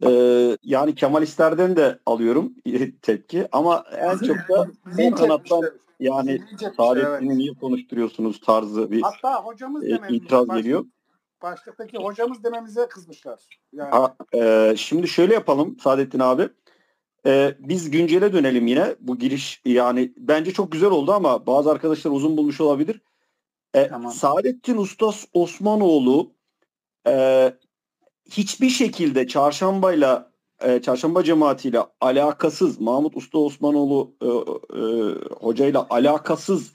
Ee, 0.07 0.57
yani 0.62 0.95
Kemalistlerden 0.95 1.76
de 1.76 1.99
alıyorum 2.07 2.55
tepki 3.03 3.49
ama 3.53 3.84
en 3.99 4.18
çok 4.18 4.36
da 4.36 4.66
o 4.99 5.14
kanattan. 5.14 5.62
Yani 6.01 6.30
etmişler, 6.30 6.72
Saadettin'i 6.76 7.28
evet. 7.28 7.36
niye 7.36 7.53
konuşturuyorsunuz 7.55 8.40
tarzı 8.40 8.90
bir 8.90 9.03
Hatta 9.03 9.44
hocamız 9.44 9.84
e, 9.84 9.99
itiraz 10.09 10.49
baş- 10.49 10.57
geliyor. 10.57 10.84
Başlıktaki 11.42 11.99
hocamız 11.99 12.44
dememize 12.44 12.88
kızmışlar. 12.88 13.40
Yani 13.72 13.90
Ha, 13.90 14.16
e, 14.34 14.74
şimdi 14.76 15.09
şöyle 15.09 15.34
yapalım 15.34 15.78
Saadettin 15.78 16.20
abi. 16.20 16.49
E, 17.26 17.55
biz 17.59 17.90
güncele 17.90 18.32
dönelim 18.32 18.66
yine. 18.66 18.96
Bu 19.01 19.18
giriş 19.18 19.62
yani 19.64 20.12
bence 20.16 20.53
çok 20.53 20.72
güzel 20.72 20.90
oldu 20.90 21.12
ama 21.12 21.46
bazı 21.46 21.70
arkadaşlar 21.70 22.11
uzun 22.11 22.36
bulmuş 22.36 22.61
olabilir. 22.61 23.01
E, 23.74 23.88
Tamam. 23.88 24.12
Saadettin 24.12 24.76
Ustas 24.76 25.24
Osmanoğlu 25.32 26.32
e, 27.07 27.53
hiçbir 28.30 28.70
şekilde 28.70 29.26
çarşambayla 29.26 30.28
e, 30.62 30.82
çarşamba 30.82 31.24
cemaatiyle 31.24 31.80
alakasız 32.00 32.80
Mahmut 32.80 33.16
Usta 33.16 33.38
Osmanoğlu 33.38 34.14
e, 34.22 34.26
e, 34.26 34.32
hocayla 35.40 35.86
alakasız 35.90 36.72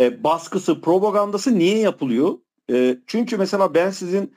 e, 0.00 0.24
baskısı, 0.24 0.80
propagandası 0.80 1.58
niye 1.58 1.78
yapılıyor? 1.78 2.38
E, 2.70 2.98
çünkü 3.06 3.36
mesela 3.36 3.74
ben 3.74 3.90
sizin 3.90 4.34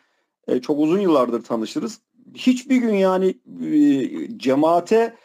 e, 0.47 0.61
çok 0.61 0.79
uzun 0.79 0.99
yıllardır 0.99 1.43
tanışırız. 1.43 2.01
Hiçbir 2.35 2.77
gün 2.77 2.93
yani 2.93 3.39
e, 3.63 4.37
cemaate 4.37 5.15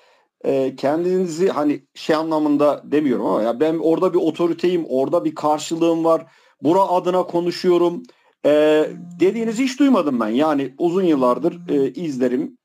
e, 0.44 0.76
kendinizi 0.76 1.48
hani 1.48 1.86
şey 1.94 2.16
anlamında 2.16 2.82
demiyorum 2.84 3.26
ama 3.26 3.42
ya 3.42 3.60
ben 3.60 3.78
orada 3.78 4.14
bir 4.14 4.18
otoriteyim, 4.18 4.84
orada 4.88 5.24
bir 5.24 5.34
karşılığım 5.34 6.04
var. 6.04 6.26
Bura 6.62 6.82
adına 6.82 7.22
konuşuyorum. 7.22 8.02
E, 8.46 8.50
dediğinizi 9.20 9.64
hiç 9.64 9.80
duymadım 9.80 10.20
ben. 10.20 10.28
Yani 10.28 10.74
uzun 10.78 11.02
yıllardır 11.02 11.68
e, 11.68 11.92
izlerim, 11.92 12.57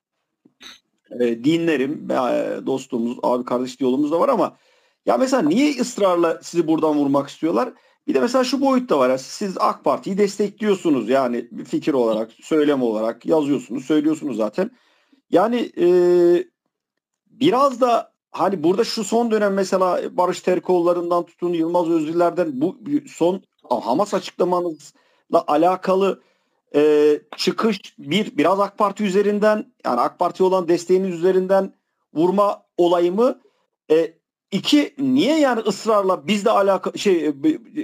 e, 1.20 1.44
dinlerim. 1.44 2.12
E, 2.12 2.66
dostluğumuz, 2.66 3.18
abi 3.24 3.46
kardeş 3.46 3.82
yolumuz 3.82 4.12
da 4.12 4.20
var 4.20 4.30
ama 4.30 4.58
ya 5.06 5.18
mesela 5.18 5.42
niye 5.42 5.82
ısrarla 5.82 6.40
sizi 6.44 6.68
buradan 6.68 6.98
vurmak 6.98 7.30
istiyorlar? 7.30 7.74
Bir 8.08 8.14
de 8.14 8.20
mesela 8.20 8.44
şu 8.44 8.62
boyutta 8.62 9.00
var. 9.00 9.10
ya, 9.10 9.18
Siz 9.18 9.58
AK 9.58 9.84
Parti'yi 9.84 10.18
destekliyorsunuz 10.18 11.10
yani 11.10 11.50
fikir 11.66 11.94
olarak, 11.94 12.32
söylem 12.32 12.82
olarak 12.84 13.26
yazıyorsunuz, 13.26 13.86
söylüyorsunuz 13.86 14.38
zaten. 14.38 14.72
Yani 15.30 15.72
e, 15.78 15.88
biraz 17.28 17.82
da 17.82 18.14
hani 18.32 18.64
burada 18.64 18.84
şu 18.84 19.04
son 19.04 19.32
dönem 19.32 19.54
mesela 19.54 20.18
Barış 20.18 20.42
Terkoğulları'ndan 20.42 21.26
tutun 21.26 21.54
Yılmaz 21.54 21.90
Özdiller'den 21.90 22.62
bu 22.62 22.78
son 23.08 23.44
Hamas 23.70 24.14
açıklamanızla 24.14 25.44
alakalı 25.48 26.22
e, 26.76 27.22
çıkış 27.38 27.80
bir 28.00 28.38
biraz 28.38 28.60
AK 28.60 28.78
Parti 28.78 29.04
üzerinden 29.04 29.74
yani 29.86 30.02
AK 30.02 30.20
Parti 30.20 30.44
olan 30.44 30.68
desteğiniz 30.68 31.16
üzerinden 31.16 31.74
vurma 32.14 32.64
olayı 32.78 33.12
mı? 33.12 33.40
E, 33.92 34.14
iki 34.52 34.96
niye 34.98 35.40
yani 35.40 35.60
ısrarla 35.60 36.28
bizde 36.28 36.52
alaka 36.52 36.98
şey 36.98 37.34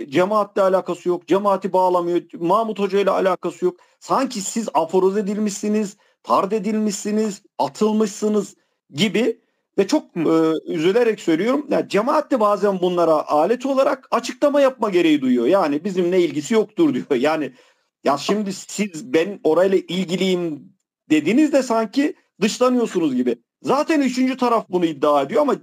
cemaatle 0.10 0.62
alakası 0.62 1.10
yok. 1.10 1.28
Cemaati 1.28 1.74
bağlamıyor. 1.74 2.22
Mahmut 2.40 2.80
Hoca 2.80 3.00
ile 3.00 3.10
alakası 3.12 3.66
yok. 3.66 3.78
Sanki 4.00 4.42
siz 4.42 4.70
aforoz 4.74 5.18
edilmişsiniz, 5.18 5.98
tard 6.24 6.52
edilmişsiniz, 6.52 7.42
atılmışsınız 7.58 8.56
gibi 8.90 9.42
ve 9.78 9.88
çok 9.88 10.04
e, 10.18 10.54
üzülerek 10.66 11.20
söylüyorum. 11.20 11.66
Yani 11.70 11.90
cemaat 11.90 12.32
de 12.32 12.40
bazen 12.40 12.82
bunlara 12.82 13.28
alet 13.28 13.66
olarak 13.66 14.08
açıklama 14.12 14.62
yapma 14.62 14.90
gereği 14.90 15.22
duyuyor. 15.22 15.46
Yani 15.46 15.84
bizimle 15.84 16.22
ilgisi 16.22 16.54
yoktur 16.54 16.94
diyor. 16.94 17.06
Yani 17.16 17.54
ya 18.04 18.18
şimdi 18.18 18.54
siz 18.54 19.14
ben 19.14 19.40
orayla 19.44 19.78
ilgiliyim 19.78 20.74
dediğinizde 21.10 21.64
sanki 21.64 22.16
dışlanıyorsunuz 22.42 23.16
gibi. 23.16 23.36
Zaten 23.62 24.02
üçüncü 24.02 24.38
taraf 24.38 24.66
bunu 24.70 24.86
iddia 24.86 25.22
ediyor 25.22 25.42
ama 25.42 25.56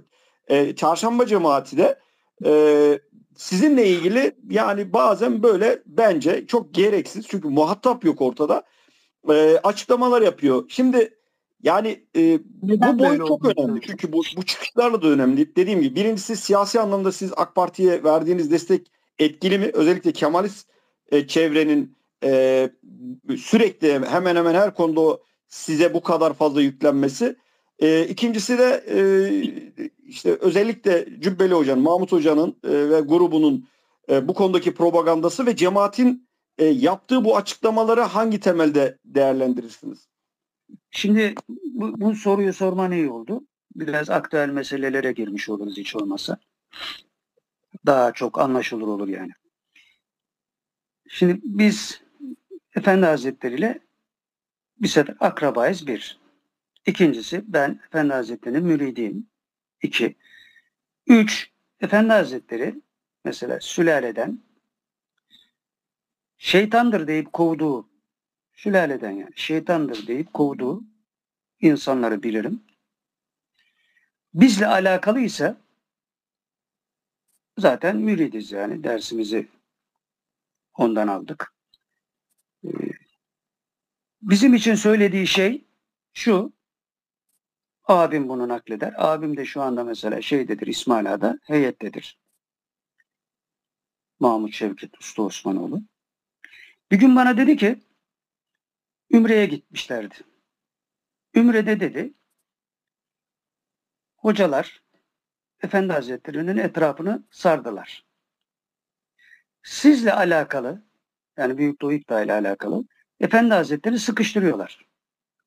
e, 0.47 0.75
çarşamba 0.75 1.25
cemaati 1.25 1.77
de 1.77 1.99
e, 2.45 2.99
sizinle 3.35 3.87
ilgili 3.87 4.35
yani 4.49 4.93
bazen 4.93 5.43
böyle 5.43 5.83
bence 5.85 6.47
çok 6.47 6.73
gereksiz 6.73 7.27
çünkü 7.27 7.47
muhatap 7.47 8.05
yok 8.05 8.21
ortada 8.21 8.63
e, 9.29 9.59
açıklamalar 9.63 10.21
yapıyor. 10.21 10.65
Şimdi 10.69 11.17
yani 11.63 12.05
e, 12.15 12.39
bu 12.45 12.67
Neden 12.67 12.99
boyut 12.99 13.17
çok 13.17 13.31
olduğunu 13.31 13.53
önemli. 13.57 13.81
Çünkü 13.81 14.13
bu, 14.13 14.21
bu 14.37 14.45
çıkışlarla 14.45 15.01
da 15.01 15.07
önemli. 15.07 15.55
Dediğim 15.55 15.81
gibi 15.81 15.95
birincisi 15.95 16.35
siyasi 16.35 16.79
anlamda 16.79 17.11
siz 17.11 17.31
AK 17.37 17.55
Parti'ye 17.55 18.03
verdiğiniz 18.03 18.51
destek 18.51 18.91
etkili 19.19 19.57
mi? 19.59 19.71
Özellikle 19.73 20.11
Kemalist 20.11 20.69
e, 21.11 21.27
çevrenin 21.27 21.96
e, 22.23 22.69
sürekli 23.37 23.93
hemen 23.93 24.35
hemen 24.35 24.55
her 24.55 24.73
konuda 24.73 25.19
size 25.47 25.93
bu 25.93 26.01
kadar 26.01 26.33
fazla 26.33 26.61
yüklenmesi. 26.61 27.35
E, 27.79 28.07
ikincisi 28.07 28.57
de 28.57 28.85
e, 28.87 28.99
işte 30.07 30.37
özellikle 30.41 31.21
Cübbeli 31.21 31.53
Hoca'nın, 31.53 31.83
Mahmut 31.83 32.11
Hoca'nın 32.11 32.57
e, 32.63 32.89
ve 32.89 32.99
grubunun 32.99 33.67
e, 34.09 34.27
bu 34.27 34.33
konudaki 34.33 34.73
propagandası 34.73 35.45
ve 35.45 35.55
cemaatin 35.55 36.27
e, 36.57 36.65
yaptığı 36.65 37.25
bu 37.25 37.37
açıklamaları 37.37 38.01
hangi 38.01 38.39
temelde 38.39 38.97
değerlendirirsiniz? 39.05 40.07
Şimdi 40.91 41.35
bu, 41.65 42.01
bu 42.01 42.15
soruyu 42.15 42.53
sorman 42.53 42.91
iyi 42.91 43.09
oldu. 43.09 43.41
Biraz 43.75 44.09
aktüel 44.09 44.49
meselelere 44.49 45.11
girmiş 45.11 45.49
oluruz 45.49 45.77
hiç 45.77 45.95
olmazsa. 45.95 46.37
Daha 47.85 48.11
çok 48.11 48.39
anlaşılır 48.39 48.87
olur 48.87 49.07
yani. 49.07 49.31
Şimdi 51.09 51.39
biz 51.43 52.01
Efendi 52.77 53.05
Hazretleri 53.05 53.55
ile 53.55 53.79
bir 54.81 54.87
sefer 54.87 55.15
akrabayız 55.19 55.87
bir. 55.87 56.19
İkincisi 56.85 57.43
ben 57.53 57.81
Efendi 57.87 58.13
Hazretleri'nin 58.13 58.63
müridiyim. 58.63 59.29
İki. 59.81 60.15
Üç. 61.07 61.51
Efendi 61.79 62.13
Hazretleri 62.13 62.81
mesela 63.25 63.59
sülaleden 63.59 64.39
şeytandır 66.37 67.07
deyip 67.07 67.33
kovduğu 67.33 67.89
sülaleden 68.53 69.11
yani 69.11 69.31
şeytandır 69.35 70.07
deyip 70.07 70.33
kovduğu 70.33 70.83
insanları 71.59 72.23
bilirim. 72.23 72.63
Bizle 74.33 74.67
alakalıysa 74.67 75.57
zaten 77.57 77.97
müridiz 77.97 78.51
yani 78.51 78.83
dersimizi 78.83 79.47
ondan 80.73 81.07
aldık. 81.07 81.56
Bizim 84.27 84.53
için 84.53 84.75
söylediği 84.75 85.27
şey 85.27 85.65
şu 86.13 86.53
Abim 87.83 88.29
bunu 88.29 88.47
nakleder. 88.47 88.93
Abim 88.97 89.37
de 89.37 89.45
şu 89.45 89.61
anda 89.61 89.83
mesela 89.83 90.21
şeydedir 90.21 90.67
İsmail 90.67 91.13
Ağa'da 91.13 91.39
heyettedir. 91.43 92.19
Mahmut 94.19 94.53
Şevket 94.53 94.97
Usta 95.01 95.21
Osmanoğlu. 95.21 95.81
Bir 96.91 96.99
gün 96.99 97.15
bana 97.15 97.37
dedi 97.37 97.57
ki 97.57 97.79
Ümre'ye 99.11 99.45
gitmişlerdi. 99.45 100.15
Ümre'de 101.35 101.79
dedi 101.79 102.13
hocalar 104.15 104.83
Efendi 105.63 105.93
Hazretleri'nin 105.93 106.57
etrafını 106.57 107.23
sardılar. 107.31 108.05
Sizle 109.63 110.13
alakalı 110.13 110.83
yani 111.37 111.57
Büyük 111.57 111.81
Doğu 111.81 111.93
ile 111.93 112.33
alakalı 112.33 112.83
Efendi 113.19 113.53
Hazretleri 113.53 113.99
sıkıştırıyorlar. 113.99 114.85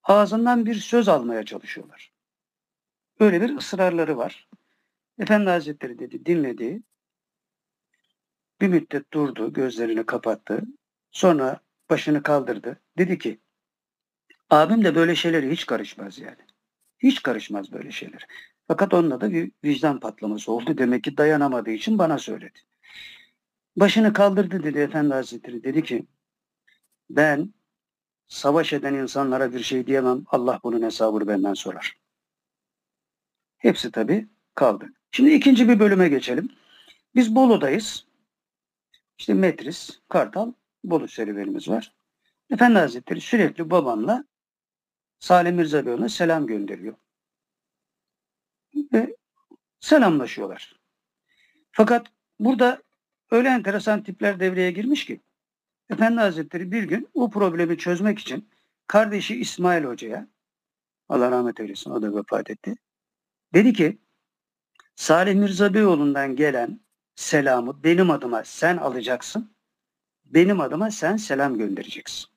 Ağzından 0.03 0.67
bir 0.67 0.75
söz 0.75 1.09
almaya 1.09 1.45
çalışıyorlar. 1.45 2.13
Öyle 3.21 3.41
bir 3.41 3.57
ısrarları 3.57 4.17
var. 4.17 4.49
Efendi 5.19 5.51
Hazretleri 5.51 5.99
dedi 5.99 6.27
dinledi. 6.27 6.83
Bir 8.61 8.69
müddet 8.69 9.13
durdu, 9.13 9.53
gözlerini 9.53 10.07
kapattı. 10.07 10.63
Sonra 11.11 11.61
başını 11.91 12.23
kaldırdı. 12.23 12.81
Dedi 12.99 13.19
ki 13.19 13.41
abim 14.51 14.85
de 14.85 14.95
böyle 14.95 15.15
şeylere 15.15 15.51
hiç 15.51 15.67
karışmaz 15.67 16.19
yani. 16.19 16.37
Hiç 16.99 17.23
karışmaz 17.23 17.73
böyle 17.73 17.91
şeyler. 17.91 18.27
Fakat 18.69 18.95
onunla 18.95 19.21
da 19.21 19.33
bir 19.33 19.53
vicdan 19.65 20.01
patlaması 20.01 20.53
oldu. 20.53 20.79
Demek 20.79 21.05
ki 21.05 21.17
dayanamadığı 21.17 21.71
için 21.71 21.99
bana 21.99 22.19
söyledi. 22.19 22.59
Başını 23.77 24.13
kaldırdı 24.13 24.63
dedi 24.63 24.79
Efendi 24.79 25.15
Hazretleri. 25.15 25.65
Dedi 25.65 25.83
ki 25.83 26.07
ben 27.11 27.55
savaş 28.31 28.73
eden 28.73 28.95
insanlara 28.95 29.53
bir 29.53 29.63
şey 29.63 29.87
diyemem. 29.87 30.25
Allah 30.27 30.61
bunun 30.65 30.83
hesabını 30.83 31.29
benden 31.29 31.55
sorar. 31.55 31.99
Hepsi 33.59 33.91
tabii 33.91 34.29
kaldı. 34.55 34.89
Şimdi 35.11 35.31
ikinci 35.31 35.69
bir 35.69 35.81
bölüme 35.81 36.09
geçelim. 36.09 36.49
Biz 37.15 37.35
Bolu'dayız. 37.35 38.07
İşte 39.19 39.35
Metris, 39.35 40.01
Kartal, 40.09 40.53
Bolu 40.85 41.09
serüvenimiz 41.09 41.69
var. 41.69 41.95
Efendi 42.51 42.79
Hazretleri 42.79 43.21
sürekli 43.21 43.71
babamla 43.71 44.25
Salim 45.19 45.57
Mirza 45.57 45.87
Bey'e 45.87 46.09
selam 46.09 46.47
gönderiyor. 46.47 46.95
Ve 48.93 49.17
selamlaşıyorlar. 49.81 50.81
Fakat 51.73 52.07
burada 52.39 52.83
öyle 53.31 53.49
enteresan 53.49 54.03
tipler 54.03 54.41
devreye 54.41 54.71
girmiş 54.71 55.07
ki 55.07 55.21
Efendi 55.91 56.21
Hazretleri 56.21 56.73
bir 56.73 56.83
gün 56.83 57.09
bu 57.15 57.31
problemi 57.31 57.79
çözmek 57.79 58.19
için 58.19 58.49
kardeşi 58.87 59.41
İsmail 59.41 59.85
Hoca'ya 59.85 60.29
Allah 61.09 61.31
rahmet 61.31 61.61
eylesin 61.61 61.91
o 61.91 62.03
da 62.03 62.15
vefat 62.15 62.51
etti. 62.51 62.75
Dedi 63.55 63.73
ki 63.73 63.99
Salih 64.97 65.35
Mirza 65.35 65.75
Beyoğlu'ndan 65.75 66.37
gelen 66.37 66.81
selamı 67.15 67.85
benim 67.85 68.11
adıma 68.11 68.45
sen 68.45 68.77
alacaksın. 68.77 69.55
Benim 70.25 70.61
adıma 70.61 70.91
sen 70.91 71.17
selam 71.17 71.59
göndereceksin. 71.59 72.29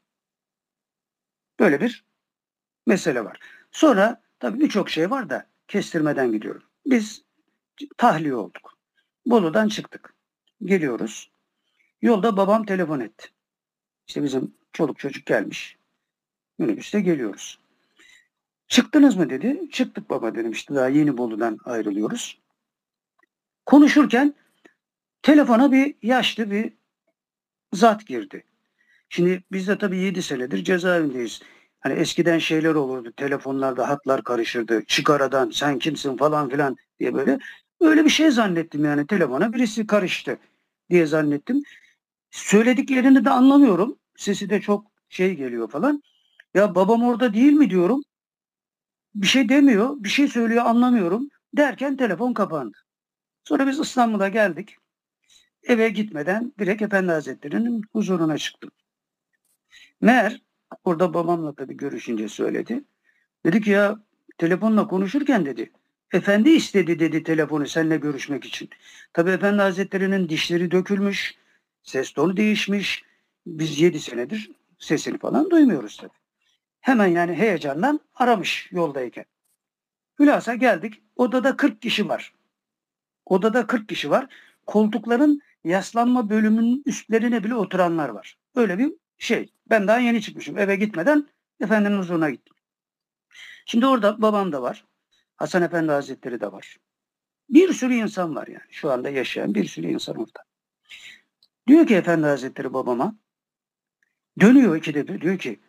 Böyle 1.59 1.81
bir 1.81 2.05
mesele 2.87 3.25
var. 3.25 3.39
Sonra 3.71 4.21
tabii 4.39 4.59
birçok 4.59 4.89
şey 4.89 5.11
var 5.11 5.29
da 5.29 5.47
kestirmeden 5.67 6.31
gidiyorum. 6.31 6.63
Biz 6.85 7.23
tahliye 7.97 8.35
olduk. 8.35 8.77
Bolu'dan 9.25 9.67
çıktık. 9.67 10.13
Geliyoruz. 10.63 11.31
Yolda 12.01 12.37
babam 12.37 12.65
telefon 12.65 12.99
etti. 12.99 13.32
İşte 14.07 14.23
bizim 14.23 14.53
çoluk 14.73 14.99
çocuk 14.99 15.25
gelmiş. 15.25 15.77
Minibüste 16.57 17.01
geliyoruz. 17.01 17.59
Çıktınız 18.67 19.15
mı 19.15 19.29
dedi. 19.29 19.69
Çıktık 19.71 20.09
baba 20.09 20.35
dedim 20.35 20.51
işte 20.51 20.75
daha 20.75 20.87
yeni 20.87 21.17
Bolu'dan 21.17 21.59
ayrılıyoruz. 21.65 22.39
Konuşurken 23.65 24.33
telefona 25.21 25.71
bir 25.71 25.95
yaşlı 26.01 26.51
bir 26.51 26.73
zat 27.73 28.07
girdi. 28.07 28.43
Şimdi 29.09 29.43
biz 29.51 29.67
de 29.67 29.77
tabii 29.77 29.97
7 29.97 30.21
senedir 30.21 30.63
cezaevindeyiz. 30.63 31.41
Hani 31.79 31.93
eskiden 31.93 32.39
şeyler 32.39 32.75
olurdu. 32.75 33.11
Telefonlarda 33.17 33.89
hatlar 33.89 34.23
karışırdı. 34.23 34.83
Çık 34.87 35.09
aradan 35.09 35.49
sen 35.49 35.79
kimsin 35.79 36.17
falan 36.17 36.49
filan 36.49 36.77
diye 36.99 37.13
böyle. 37.13 37.39
Öyle 37.81 38.05
bir 38.05 38.09
şey 38.09 38.31
zannettim 38.31 38.85
yani 38.85 39.07
telefona 39.07 39.53
birisi 39.53 39.87
karıştı 39.87 40.37
diye 40.89 41.05
zannettim. 41.05 41.63
Söylediklerini 42.34 43.25
de 43.25 43.29
anlamıyorum. 43.29 43.99
Sesi 44.15 44.49
de 44.49 44.61
çok 44.61 44.91
şey 45.09 45.36
geliyor 45.36 45.69
falan. 45.69 46.03
Ya 46.53 46.75
babam 46.75 47.03
orada 47.03 47.34
değil 47.34 47.53
mi 47.53 47.69
diyorum. 47.69 48.03
Bir 49.15 49.27
şey 49.27 49.49
demiyor. 49.49 49.95
Bir 49.99 50.09
şey 50.09 50.27
söylüyor 50.27 50.65
anlamıyorum. 50.65 51.29
Derken 51.57 51.97
telefon 51.97 52.34
kapandı. 52.34 52.77
Sonra 53.43 53.67
biz 53.67 53.79
İstanbul'a 53.79 54.27
geldik. 54.29 54.77
Eve 55.63 55.89
gitmeden 55.89 56.53
direkt 56.59 56.81
Efendi 56.81 57.11
Hazretleri'nin 57.11 57.81
huzuruna 57.91 58.38
çıktım. 58.38 58.71
Meğer 60.01 60.41
orada 60.84 61.13
babamla 61.13 61.55
tabii 61.55 61.77
görüşünce 61.77 62.27
söyledi. 62.27 62.84
Dedi 63.45 63.61
ki 63.61 63.69
ya 63.69 63.99
telefonla 64.38 64.88
konuşurken 64.88 65.45
dedi 65.45 65.71
efendi 66.13 66.49
istedi 66.49 66.99
dedi 66.99 67.23
telefonu 67.23 67.67
seninle 67.67 67.97
görüşmek 67.97 68.45
için. 68.45 68.69
Tabii 69.13 69.31
Efendi 69.31 69.61
Hazretleri'nin 69.61 70.29
dişleri 70.29 70.71
dökülmüş, 70.71 71.36
ses 71.84 72.11
tonu 72.11 72.38
değişmiş. 72.38 73.03
Biz 73.45 73.81
yedi 73.81 73.99
senedir 73.99 74.51
sesini 74.79 75.17
falan 75.17 75.49
duymuyoruz 75.49 75.97
tabii. 75.97 76.23
Hemen 76.81 77.07
yani 77.07 77.34
heyecandan 77.34 77.99
aramış 78.15 78.69
yoldayken. 78.71 79.25
Hülasa 80.19 80.55
geldik. 80.55 81.01
Odada 81.15 81.57
40 81.57 81.81
kişi 81.81 82.09
var. 82.09 82.34
Odada 83.25 83.67
40 83.67 83.89
kişi 83.89 84.09
var. 84.09 84.27
Koltukların 84.65 85.41
yaslanma 85.63 86.29
bölümünün 86.29 86.84
üstlerine 86.86 87.43
bile 87.43 87.55
oturanlar 87.55 88.09
var. 88.09 88.38
Öyle 88.55 88.77
bir 88.77 88.93
şey. 89.17 89.53
Ben 89.69 89.88
daha 89.88 89.99
yeni 89.99 90.21
çıkmışım. 90.21 90.57
Eve 90.57 90.75
gitmeden 90.75 91.27
efendinin 91.59 91.97
huzuruna 91.97 92.29
gittim. 92.29 92.55
Şimdi 93.65 93.86
orada 93.88 94.21
babam 94.21 94.51
da 94.51 94.61
var. 94.61 94.86
Hasan 95.36 95.63
Efendi 95.63 95.91
Hazretleri 95.91 96.41
de 96.41 96.51
var. 96.51 96.77
Bir 97.49 97.73
sürü 97.73 97.93
insan 97.93 98.36
var 98.36 98.47
yani. 98.47 98.67
Şu 98.69 98.91
anda 98.91 99.09
yaşayan 99.09 99.55
bir 99.55 99.65
sürü 99.65 99.88
insan 99.88 100.15
orada. 100.15 100.43
Diyor 101.68 101.88
ki 101.88 101.95
Efendi 101.95 102.28
Hazretleri 102.28 102.74
babama 102.74 103.16
dönüyor 104.39 104.76
ikide 104.76 105.07
bir 105.07 105.22
diyor 105.22 105.38
ki 105.38 105.59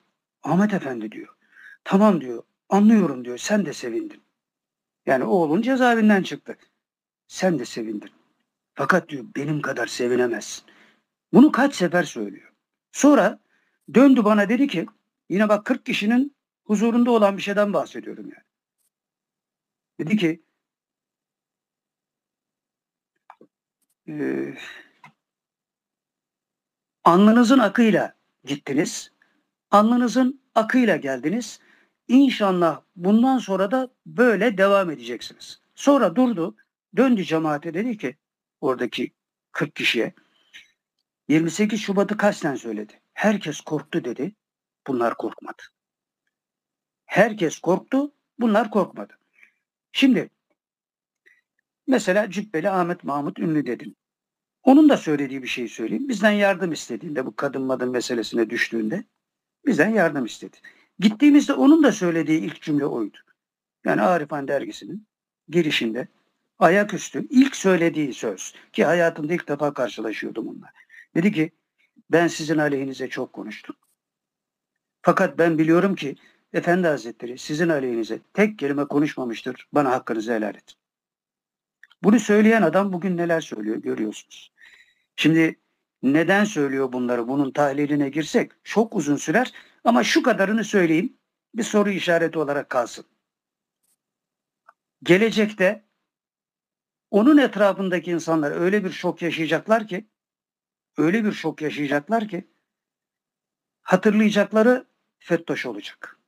Ahmet 0.43 0.75
Efendi 0.75 1.13
diyor. 1.13 1.37
Tamam 1.85 2.21
diyor. 2.21 2.43
Anlıyorum 2.69 3.25
diyor. 3.25 3.39
Sen 3.39 3.67
de 3.67 3.73
sevindin. 3.73 4.23
Yani 5.07 5.25
oğlun 5.25 5.63
cezaevinden 5.63 6.23
çıktı. 6.23 6.57
Sen 7.27 7.59
de 7.59 7.65
sevindin. 7.65 8.11
Fakat 8.75 9.09
diyor 9.09 9.25
benim 9.37 9.63
kadar 9.63 9.87
sevinemezsin. 9.87 10.65
Bunu 11.33 11.53
kaç 11.53 11.75
sefer 11.75 12.03
söylüyor. 12.03 12.53
Sonra 12.93 13.41
döndü 13.95 14.25
bana 14.25 14.49
dedi 14.49 14.69
ki 14.69 14.87
yine 15.29 15.49
bak 15.49 15.65
40 15.65 15.87
kişinin 15.87 16.37
huzurunda 16.65 17.11
olan 17.11 17.37
bir 17.37 17.43
şeyden 17.43 17.73
bahsediyorum 17.73 18.25
yani. 18.25 18.45
Dedi 19.99 20.17
ki 20.17 20.43
e, 24.09 24.15
alnınızın 27.05 27.59
akıyla 27.59 28.15
gittiniz. 28.45 29.11
Alnınızın 29.71 30.41
akıyla 30.55 30.97
geldiniz. 30.97 31.61
İnşallah 32.09 32.81
bundan 32.97 33.39
sonra 33.39 33.71
da 33.71 33.89
böyle 34.07 34.59
devam 34.59 34.91
edeceksiniz. 34.91 35.61
Sonra 35.75 36.17
durdu, 36.17 36.57
döndü 36.97 37.25
cemaate 37.25 37.75
dedi 37.75 37.99
ki 37.99 38.17
oradaki 38.61 39.13
40 39.53 39.75
kişiye 39.77 40.15
28 41.29 41.81
Şubat'ı 41.81 42.17
kasten 42.17 42.55
söyledi. 42.55 43.01
Herkes 43.15 43.61
korktu 43.61 44.05
dedi. 44.05 44.35
Bunlar 44.87 45.17
korkmadı. 45.17 45.63
Herkes 47.07 47.59
korktu. 47.59 48.13
Bunlar 48.39 48.71
korkmadı. 48.71 49.19
Şimdi 49.93 50.31
mesela 51.87 52.31
Cübbeli 52.31 52.71
Ahmet 52.71 53.05
Mahmut 53.05 53.39
Ünlü 53.39 53.67
dedin. 53.67 53.97
Onun 54.65 54.89
da 54.89 54.97
söylediği 54.97 55.43
bir 55.43 55.49
şey 55.49 55.69
söyleyeyim. 55.69 56.09
Bizden 56.09 56.31
yardım 56.31 56.73
istediğinde 56.73 57.27
bu 57.27 57.37
kadın 57.37 57.63
madın 57.63 57.91
meselesine 57.91 58.51
düştüğünde 58.51 59.05
bizden 59.67 59.89
yardım 59.89 60.25
istedi. 60.25 60.57
Gittiğimizde 60.99 61.53
onun 61.53 61.83
da 61.83 61.93
söylediği 61.93 62.41
ilk 62.41 62.63
cümle 62.63 62.87
oydu. 62.87 63.19
Yani 63.85 64.03
Arifan 64.03 64.49
dergisinin 64.49 65.07
girişinde 65.49 66.09
ayaküstü 66.59 67.27
ilk 67.31 67.57
söylediği 67.57 68.15
söz 68.15 68.55
ki 68.73 68.85
hayatımda 68.85 69.35
ilk 69.35 69.49
defa 69.49 69.75
karşılaşıyordum 69.75 70.49
onunla. 70.49 70.71
Dedi 71.15 71.33
ki 71.33 71.53
ben 72.11 72.27
sizin 72.27 72.59
aleyhinize 72.59 73.09
çok 73.09 73.33
konuştum. 73.33 73.77
Fakat 75.03 75.39
ben 75.39 75.59
biliyorum 75.59 75.95
ki 75.95 76.17
Efendi 76.53 76.87
Hazretleri 76.87 77.39
sizin 77.39 77.69
aleyhinize 77.69 78.19
tek 78.35 78.59
kelime 78.59 78.85
konuşmamıştır. 78.85 79.69
Bana 79.73 79.91
hakkınızı 79.91 80.33
helal 80.33 80.51
edin. 80.51 80.75
Bunu 82.03 82.21
söyleyen 82.21 82.63
adam 82.63 82.93
bugün 82.93 83.17
neler 83.17 83.41
söylüyor 83.41 83.77
görüyorsunuz. 83.77 84.54
Şimdi 85.17 85.61
neden 86.03 86.45
söylüyor 86.45 86.93
bunları? 86.93 87.29
Bunun 87.29 87.51
tahliline 87.51 88.09
girsek 88.09 88.53
çok 88.65 88.97
uzun 88.97 89.17
sürer 89.17 89.53
ama 89.85 90.05
şu 90.05 90.23
kadarını 90.23 90.65
söyleyeyim. 90.65 91.17
Bir 91.55 91.63
soru 91.63 91.91
işareti 91.91 92.39
olarak 92.39 92.71
kalsın. 92.71 93.07
gelecekte 95.03 95.85
onun 97.11 97.39
etrafındaki 97.39 98.11
insanlar 98.11 98.53
öyle 98.53 98.85
bir 98.85 98.91
şok 98.91 99.23
yaşayacaklar 99.23 99.89
ki 99.89 100.09
öyle 100.97 101.25
bir 101.25 101.33
şok 101.33 101.63
yaşayacaklar 101.63 102.29
ki 102.29 102.49
hatırlayacakları 103.83 104.87
FETÖ'ş 105.19 105.67
olacak. 105.67 106.19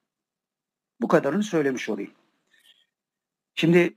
Bu 1.01 1.09
kadarını 1.09 1.43
söylemiş 1.43 1.89
olayım. 1.89 2.15
Şimdi 3.55 3.97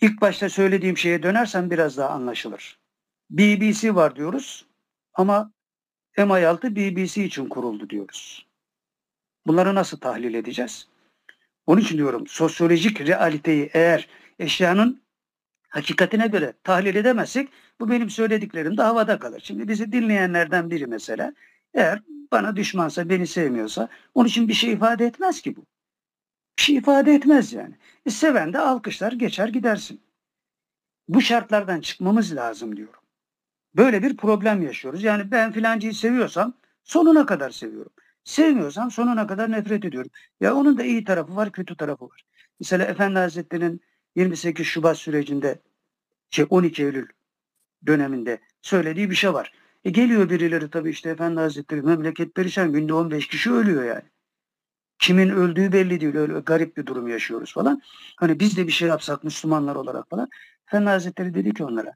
ilk 0.00 0.20
başta 0.20 0.48
söylediğim 0.48 0.96
şeye 0.96 1.22
dönersem 1.22 1.70
biraz 1.70 1.96
daha 1.96 2.08
anlaşılır. 2.08 2.81
BBC 3.32 3.94
var 3.94 4.16
diyoruz 4.16 4.66
ama 5.14 5.52
MI6 6.16 6.76
BBC 6.76 7.24
için 7.24 7.48
kuruldu 7.48 7.90
diyoruz. 7.90 8.46
Bunları 9.46 9.74
nasıl 9.74 9.98
tahlil 9.98 10.34
edeceğiz? 10.34 10.88
Onun 11.66 11.80
için 11.80 11.96
diyorum 11.96 12.26
sosyolojik 12.26 13.00
realiteyi 13.00 13.70
eğer 13.72 14.08
eşyanın 14.38 15.02
hakikatine 15.68 16.26
göre 16.26 16.52
tahlil 16.64 16.94
edemezsek 16.94 17.48
bu 17.80 17.90
benim 17.90 18.10
söylediklerim 18.10 18.76
de 18.76 18.82
havada 18.82 19.18
kalır. 19.18 19.40
Şimdi 19.44 19.68
bizi 19.68 19.92
dinleyenlerden 19.92 20.70
biri 20.70 20.86
mesela 20.86 21.32
eğer 21.74 22.02
bana 22.32 22.56
düşmansa, 22.56 23.08
beni 23.08 23.26
sevmiyorsa 23.26 23.88
onun 24.14 24.28
için 24.28 24.48
bir 24.48 24.54
şey 24.54 24.72
ifade 24.72 25.06
etmez 25.06 25.40
ki 25.40 25.56
bu. 25.56 25.66
Bir 26.58 26.62
şey 26.62 26.76
ifade 26.76 27.14
etmez 27.14 27.52
yani. 27.52 27.74
E, 28.06 28.10
seven 28.10 28.52
de 28.52 28.58
alkışlar 28.58 29.12
geçer 29.12 29.48
gidersin. 29.48 30.00
Bu 31.08 31.20
şartlardan 31.20 31.80
çıkmamız 31.80 32.36
lazım 32.36 32.76
diyorum. 32.76 33.01
Böyle 33.76 34.02
bir 34.02 34.16
problem 34.16 34.62
yaşıyoruz. 34.62 35.02
Yani 35.02 35.30
ben 35.30 35.52
filancıyı 35.52 35.94
seviyorsam 35.94 36.54
sonuna 36.84 37.26
kadar 37.26 37.50
seviyorum. 37.50 37.92
Sevmiyorsam 38.24 38.90
sonuna 38.90 39.26
kadar 39.26 39.52
nefret 39.52 39.84
ediyorum. 39.84 40.10
Ya 40.40 40.54
onun 40.54 40.78
da 40.78 40.84
iyi 40.84 41.04
tarafı 41.04 41.36
var, 41.36 41.52
kötü 41.52 41.76
tarafı 41.76 42.04
var. 42.04 42.24
Mesela 42.60 42.84
Efendi 42.84 43.18
Hazretleri'nin 43.18 43.80
28 44.16 44.66
Şubat 44.66 44.98
sürecinde 44.98 45.58
şey 46.30 46.46
12 46.50 46.84
Eylül 46.84 47.06
döneminde 47.86 48.40
söylediği 48.62 49.10
bir 49.10 49.14
şey 49.14 49.32
var. 49.32 49.52
E 49.84 49.90
geliyor 49.90 50.30
birileri 50.30 50.70
tabii 50.70 50.90
işte 50.90 51.10
Efendi 51.10 51.40
Hazretleri 51.40 51.82
memleket 51.82 52.34
perişan 52.34 52.72
günde 52.72 52.94
15 52.94 53.26
kişi 53.28 53.52
ölüyor 53.52 53.84
yani. 53.84 54.02
Kimin 54.98 55.28
öldüğü 55.28 55.72
belli 55.72 56.00
değil. 56.00 56.16
Öyle 56.16 56.40
garip 56.40 56.76
bir 56.76 56.86
durum 56.86 57.08
yaşıyoruz 57.08 57.52
falan. 57.54 57.82
Hani 58.16 58.40
biz 58.40 58.56
de 58.56 58.66
bir 58.66 58.72
şey 58.72 58.88
yapsak 58.88 59.24
Müslümanlar 59.24 59.76
olarak 59.76 60.10
falan. 60.10 60.28
Efendi 60.68 60.90
Hazretleri 60.90 61.34
dedi 61.34 61.54
ki 61.54 61.64
onlara 61.64 61.94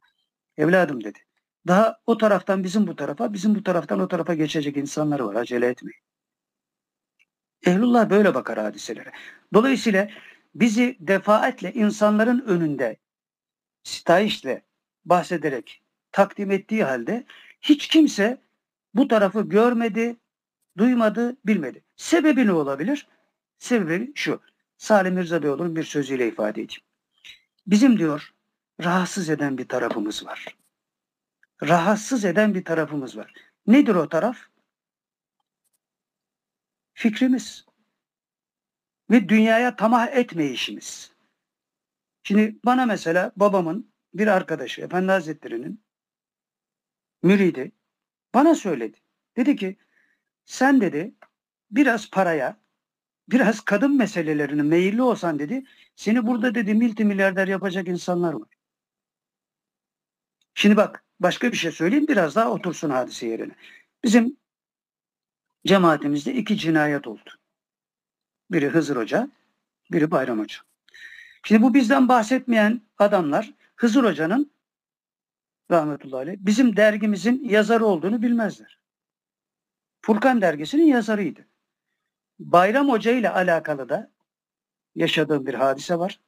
evladım 0.56 1.04
dedi. 1.04 1.18
Daha 1.66 2.00
o 2.06 2.18
taraftan 2.18 2.64
bizim 2.64 2.86
bu 2.86 2.96
tarafa, 2.96 3.32
bizim 3.32 3.54
bu 3.54 3.62
taraftan 3.62 4.00
o 4.00 4.08
tarafa 4.08 4.34
geçecek 4.34 4.76
insanlar 4.76 5.20
var. 5.20 5.34
Acele 5.34 5.66
etmeyin. 5.66 6.00
Ehlullah 7.66 8.10
böyle 8.10 8.34
bakar 8.34 8.58
hadiselere. 8.58 9.12
Dolayısıyla 9.54 10.08
bizi 10.54 10.96
defaatle 11.00 11.72
insanların 11.72 12.40
önünde 12.46 12.96
sitayişle 13.82 14.62
bahsederek 15.04 15.82
takdim 16.12 16.50
ettiği 16.50 16.84
halde 16.84 17.26
hiç 17.60 17.88
kimse 17.88 18.42
bu 18.94 19.08
tarafı 19.08 19.42
görmedi, 19.42 20.16
duymadı, 20.78 21.36
bilmedi. 21.46 21.84
Sebebi 21.96 22.46
ne 22.46 22.52
olabilir? 22.52 23.06
Sebebi 23.58 24.12
şu. 24.14 24.40
Salim 24.78 25.14
Mirza 25.14 25.42
Beyoğlu'nun 25.42 25.76
bir 25.76 25.84
sözüyle 25.84 26.28
ifade 26.28 26.62
edeyim. 26.62 26.82
Bizim 27.66 27.98
diyor 27.98 28.34
rahatsız 28.84 29.30
eden 29.30 29.58
bir 29.58 29.68
tarafımız 29.68 30.26
var. 30.26 30.56
Rahatsız 31.62 32.24
eden 32.24 32.54
bir 32.54 32.64
tarafımız 32.64 33.16
var. 33.16 33.34
Nedir 33.66 33.94
o 33.94 34.08
taraf? 34.08 34.38
Fikrimiz. 36.94 37.66
Ve 39.10 39.28
dünyaya 39.28 39.76
tamah 39.76 40.08
etmeyişimiz. 40.08 41.12
Şimdi 42.22 42.58
bana 42.64 42.86
mesela 42.86 43.32
babamın 43.36 43.92
bir 44.14 44.26
arkadaşı 44.26 44.82
Efendi 44.82 45.12
Hazretleri'nin 45.12 45.84
müridi 47.22 47.72
bana 48.34 48.54
söyledi. 48.54 48.98
Dedi 49.36 49.56
ki 49.56 49.76
sen 50.44 50.80
dedi 50.80 51.14
biraz 51.70 52.10
paraya 52.10 52.60
biraz 53.28 53.60
kadın 53.60 53.96
meselelerine 53.96 54.62
meyilli 54.62 55.02
olsan 55.02 55.38
dedi 55.38 55.64
seni 55.96 56.26
burada 56.26 56.54
dedi 56.54 56.74
multi 56.74 57.04
milyarder 57.04 57.48
yapacak 57.48 57.88
insanlar 57.88 58.32
var. 58.32 58.48
Şimdi 60.54 60.76
bak 60.76 61.05
başka 61.20 61.52
bir 61.52 61.56
şey 61.56 61.72
söyleyeyim 61.72 62.08
biraz 62.08 62.36
daha 62.36 62.50
otursun 62.50 62.90
hadise 62.90 63.26
yerine. 63.26 63.52
Bizim 64.04 64.36
cemaatimizde 65.66 66.34
iki 66.34 66.58
cinayet 66.58 67.06
oldu. 67.06 67.30
Biri 68.50 68.68
Hızır 68.68 68.96
Hoca, 68.96 69.30
biri 69.92 70.10
Bayram 70.10 70.38
Hoca. 70.38 70.58
Şimdi 71.42 71.62
bu 71.62 71.74
bizden 71.74 72.08
bahsetmeyen 72.08 72.80
adamlar 72.98 73.54
Hızır 73.76 74.04
Hoca'nın 74.04 74.50
rahmetullahi 75.70 76.20
aleyh 76.20 76.36
bizim 76.40 76.76
dergimizin 76.76 77.44
yazarı 77.44 77.84
olduğunu 77.84 78.22
bilmezler. 78.22 78.78
Furkan 80.02 80.40
dergisinin 80.40 80.86
yazarıydı. 80.86 81.46
Bayram 82.38 82.88
Hoca 82.88 83.12
ile 83.12 83.30
alakalı 83.30 83.88
da 83.88 84.10
yaşadığım 84.94 85.46
bir 85.46 85.54
hadise 85.54 85.98
var. 85.98 86.20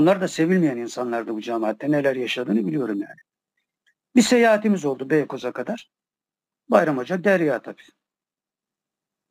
Bunlar 0.00 0.20
da 0.20 0.28
sevilmeyen 0.28 0.76
insanlardı 0.76 1.34
bu 1.34 1.40
cemaatte. 1.40 1.90
Neler 1.90 2.16
yaşadığını 2.16 2.66
biliyorum 2.66 3.00
yani. 3.00 3.20
Bir 4.16 4.22
seyahatimiz 4.22 4.84
oldu 4.84 5.10
Beykoz'a 5.10 5.52
kadar. 5.52 5.90
Bayram 6.68 6.98
Hoca 6.98 7.24
derya 7.24 7.62
tabii. 7.62 7.82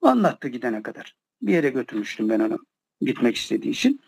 Anlattı 0.02 0.48
gidene 0.48 0.84
kadar. 0.84 1.16
Bir 1.42 1.54
yere 1.54 1.70
götürmüştüm 1.70 2.30
ben 2.30 2.40
onu 2.40 2.60
gitmek 3.02 3.36
istediği 3.36 3.70
için. 3.70 4.02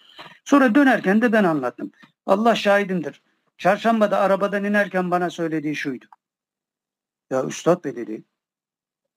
Sonra 0.46 0.76
dönerken 0.76 1.22
de 1.22 1.32
ben 1.34 1.44
anlattım. 1.44 1.92
Allah 2.26 2.56
şahidimdir. 2.56 3.22
Çarşambada 3.58 4.20
arabadan 4.20 4.64
inerken 4.64 5.12
bana 5.12 5.30
söylediği 5.30 5.76
şuydu. 5.76 6.06
Ya 7.30 7.46
Üstad 7.46 7.84
Bey 7.84 7.96
dedi. 7.96 8.24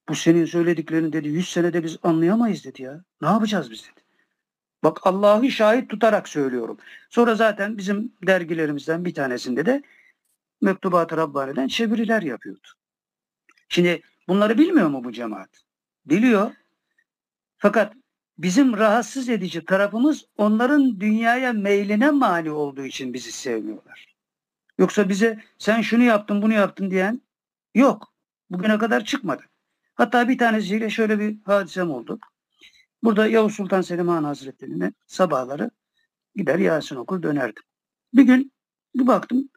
Bu 0.09 0.15
senin 0.15 0.45
söylediklerini 0.45 1.13
dedi. 1.13 1.27
Yüz 1.27 1.49
senede 1.49 1.83
biz 1.83 1.97
anlayamayız 2.03 2.65
dedi 2.65 2.81
ya. 2.81 3.03
Ne 3.21 3.27
yapacağız 3.27 3.71
biz 3.71 3.89
dedi. 3.91 4.04
Bak 4.83 4.99
Allah'ı 5.03 5.51
şahit 5.51 5.89
tutarak 5.89 6.29
söylüyorum. 6.29 6.77
Sonra 7.09 7.35
zaten 7.35 7.77
bizim 7.77 8.13
dergilerimizden 8.27 9.05
bir 9.05 9.13
tanesinde 9.13 9.65
de 9.65 9.83
Mektubat-ı 10.61 11.17
Rabbani'den 11.17 11.67
çeviriler 11.67 12.21
yapıyordu. 12.21 12.67
Şimdi 13.69 14.01
bunları 14.27 14.57
bilmiyor 14.57 14.87
mu 14.87 15.03
bu 15.03 15.11
cemaat? 15.11 15.49
Biliyor. 16.05 16.51
Fakat 17.57 17.93
bizim 18.37 18.77
rahatsız 18.77 19.29
edici 19.29 19.65
tarafımız 19.65 20.25
onların 20.37 20.99
dünyaya 20.99 21.53
meyline 21.53 22.11
mani 22.11 22.51
olduğu 22.51 22.85
için 22.85 23.13
bizi 23.13 23.31
sevmiyorlar. 23.31 24.15
Yoksa 24.77 25.09
bize 25.09 25.43
sen 25.57 25.81
şunu 25.81 26.03
yaptın 26.03 26.41
bunu 26.41 26.53
yaptın 26.53 26.91
diyen 26.91 27.21
yok. 27.75 28.13
Bugüne 28.49 28.77
kadar 28.77 29.05
çıkmadı. 29.05 29.43
Hatta 29.95 30.29
bir 30.29 30.37
tanesiyle 30.37 30.89
şöyle 30.89 31.19
bir 31.19 31.37
hadisem 31.45 31.91
oldu. 31.91 32.19
Burada 33.05 33.27
Yavuz 33.27 33.55
Sultan 33.55 33.81
Selim 33.81 34.07
Han 34.07 34.23
Hazretleri'ne 34.23 34.93
sabahları 35.07 35.71
gider 36.35 36.59
Yasin 36.59 36.95
okur 36.95 37.23
dönerdim. 37.23 37.63
Bir 38.13 38.23
gün 38.23 38.51
bir 38.95 39.07
baktım 39.07 39.49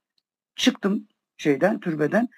çıktım 0.56 1.08
şeyden 1.36 1.80
türbeden 1.80 2.28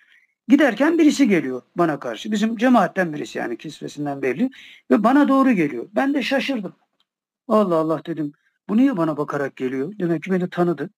Giderken 0.50 0.98
birisi 0.98 1.28
geliyor 1.28 1.62
bana 1.76 1.98
karşı. 1.98 2.32
Bizim 2.32 2.56
cemaatten 2.56 3.12
birisi 3.12 3.38
yani 3.38 3.58
kisvesinden 3.58 4.22
belli. 4.22 4.50
Ve 4.90 5.04
bana 5.04 5.28
doğru 5.28 5.52
geliyor. 5.52 5.88
Ben 5.94 6.14
de 6.14 6.22
şaşırdım. 6.22 6.76
Allah 7.48 7.76
Allah 7.76 8.04
dedim. 8.06 8.32
Bu 8.68 8.76
niye 8.76 8.96
bana 8.96 9.16
bakarak 9.16 9.56
geliyor? 9.56 9.92
Demek 9.98 10.22
ki 10.22 10.30
beni 10.30 10.50
tanıdı. 10.50 10.90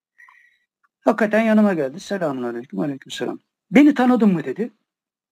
Hakikaten 1.00 1.42
yanıma 1.42 1.74
geldi. 1.74 2.00
Selamun 2.00 2.42
aleyküm. 2.42 2.80
Aleyküm 2.80 3.10
selam. 3.10 3.38
Beni 3.70 3.94
tanıdın 3.94 4.32
mı 4.32 4.44
dedi. 4.44 4.72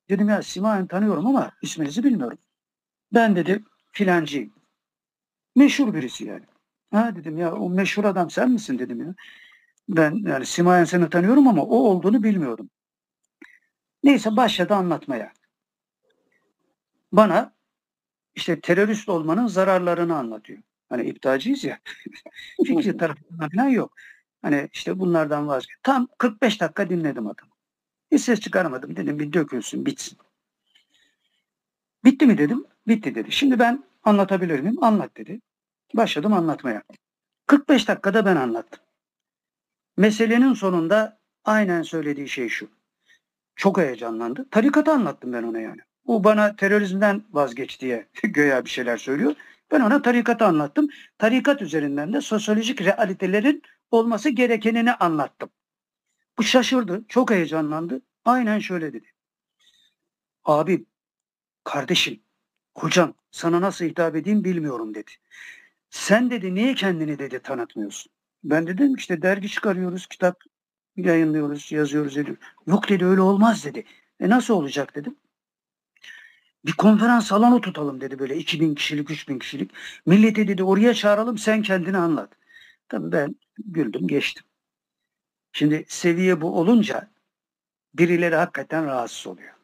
Dedim 0.09 0.29
ya 0.29 0.43
Simayen 0.43 0.87
tanıyorum 0.87 1.27
ama 1.27 1.51
isminizi 1.63 2.05
bilmiyorum. 2.05 2.39
Ben 3.15 3.37
dedi 3.37 3.65
filancıyım. 3.93 4.60
Meşhur 5.61 5.95
birisi 5.95 6.25
yani. 6.25 6.45
Ha 6.91 7.17
dedim 7.17 7.39
ya 7.39 7.55
o 7.55 7.71
meşhur 7.71 8.05
adam 8.05 8.31
sen 8.31 8.51
misin 8.51 8.79
dedim 8.79 9.01
ya. 9.01 9.15
Ben 9.89 10.15
yani 10.27 10.47
Simayen 10.47 10.85
seni 10.85 11.11
tanıyorum 11.11 11.49
ama 11.49 11.63
o 11.63 11.77
olduğunu 11.77 12.23
bilmiyordum. 12.23 12.71
Neyse 14.03 14.37
başladı 14.37 14.75
anlatmaya. 14.75 15.33
Bana 17.13 17.55
işte 18.35 18.61
terörist 18.61 19.09
olmanın 19.09 19.47
zararlarını 19.47 20.17
anlatıyor. 20.17 20.63
Hani 20.89 21.05
iptalciyiz 21.05 21.65
ya. 21.65 21.79
Fikri 22.67 22.97
tarafından 22.97 23.49
falan 23.49 23.69
yok. 23.69 23.97
Hani 24.43 24.69
işte 24.73 24.99
bunlardan 24.99 25.49
vazgeç. 25.49 25.77
Tam 25.83 26.09
45 26.19 26.61
dakika 26.61 26.91
dinledim 26.91 27.27
adamı. 27.27 27.53
Hiç 28.13 28.21
ses 28.21 28.41
çıkaramadım. 28.41 28.97
Dedim 28.97 29.19
bir 29.19 29.33
dökülsün 29.33 29.87
bitsin. 29.87 30.19
Bitti 32.05 32.27
mi 32.27 32.39
dedim. 32.39 32.65
Bitti 32.87 33.15
dedi. 33.15 33.33
Şimdi 33.33 33.59
ben 33.59 33.85
anlatabilir 34.03 34.61
miyim? 34.61 34.85
Anlat 34.85 35.17
dedi. 35.17 35.41
Başladım 35.95 36.33
anlatmaya. 36.33 36.83
45 37.47 37.89
dakikada 37.89 38.27
ben 38.27 38.37
anlattım. 38.37 38.81
Meselenin 39.97 40.55
sonunda 40.55 41.21
aynen 41.45 41.83
söylediği 41.83 42.29
şey 42.29 42.49
şu. 42.49 42.69
Çok 43.57 43.79
heyecanlandı. 43.79 44.49
Tarikatı 44.51 44.91
anlattım 44.93 45.33
ben 45.33 45.43
ona 45.43 45.61
yani. 45.61 45.81
O 46.07 46.25
bana 46.25 46.57
terörizmden 46.57 47.25
vazgeç 47.31 47.81
diye 47.81 48.09
göya 48.23 48.65
bir 48.65 48.71
şeyler 48.71 48.97
söylüyor. 48.97 49.35
Ben 49.71 49.81
ona 49.81 50.03
tarikatı 50.03 50.45
anlattım. 50.45 50.89
Tarikat 51.19 51.63
üzerinden 51.63 52.13
de 52.13 52.21
sosyolojik 52.21 52.81
realitelerin 52.83 53.63
olması 53.91 54.29
gerekenini 54.29 54.95
anlattım. 54.95 55.51
Bu 56.39 56.43
şaşırdı, 56.43 57.05
çok 57.09 57.31
heyecanlandı. 57.31 58.03
Aynen 58.25 58.59
şöyle 58.59 58.93
dedi. 58.93 59.07
Abi, 60.45 60.87
kardeşim, 61.65 62.23
hocam 62.75 63.15
sana 63.31 63.61
nasıl 63.61 63.85
hitap 63.85 64.17
edeyim 64.17 64.45
bilmiyorum 64.45 64.95
dedi. 64.95 65.11
Sen 65.91 66.31
dedi 66.31 66.55
niye 66.55 66.75
kendini 66.75 67.19
dedi 67.19 67.41
tanıtmıyorsun? 67.41 68.13
Ben 68.45 68.67
dedim 68.67 68.95
işte 68.95 69.23
dergi 69.23 69.49
çıkarıyoruz, 69.49 70.07
kitap 70.07 70.41
yayınlıyoruz, 70.97 71.73
yazıyoruz 71.73 72.17
ediyoruz. 72.17 72.45
Yok 72.67 72.89
dedi 72.89 73.07
öyle 73.07 73.21
olmaz 73.21 73.65
dedi. 73.65 73.85
E 74.21 74.29
nasıl 74.29 74.55
olacak 74.55 74.95
dedim. 74.95 75.17
Bir 76.67 76.73
konferans 76.73 77.27
salonu 77.27 77.61
tutalım 77.61 78.01
dedi 78.01 78.19
böyle 78.19 78.37
2000 78.37 78.75
kişilik, 78.75 79.11
3000 79.11 79.39
kişilik. 79.39 79.71
Milleti 80.07 80.49
dedi 80.49 80.65
oraya 80.65 80.95
çağıralım 80.95 81.39
sen 81.39 81.63
kendini 81.63 81.97
anlat. 81.97 82.33
Tabii 82.89 83.13
ben 83.13 83.37
güldüm 83.59 84.09
geçtim. 84.09 84.45
Şimdi 85.53 85.85
seviye 85.89 86.41
bu 86.41 86.59
olunca 86.59 87.11
birileri 87.95 88.35
hakikaten 88.35 88.87
rahatsız 88.87 89.27
oluyor. 89.27 89.55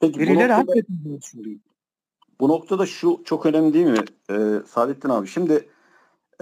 Peki 0.00 0.20
Birileri 0.20 0.52
hakikaten 0.52 0.96
rahatsız 1.08 1.40
oluyor. 1.40 1.60
Bu 2.40 2.48
noktada 2.48 2.86
şu 2.86 3.20
çok 3.24 3.46
önemli 3.46 3.74
değil 3.74 3.86
mi 3.86 4.04
ee, 4.30 4.62
Saadettin 4.68 5.08
abi? 5.08 5.28
Şimdi 5.28 5.68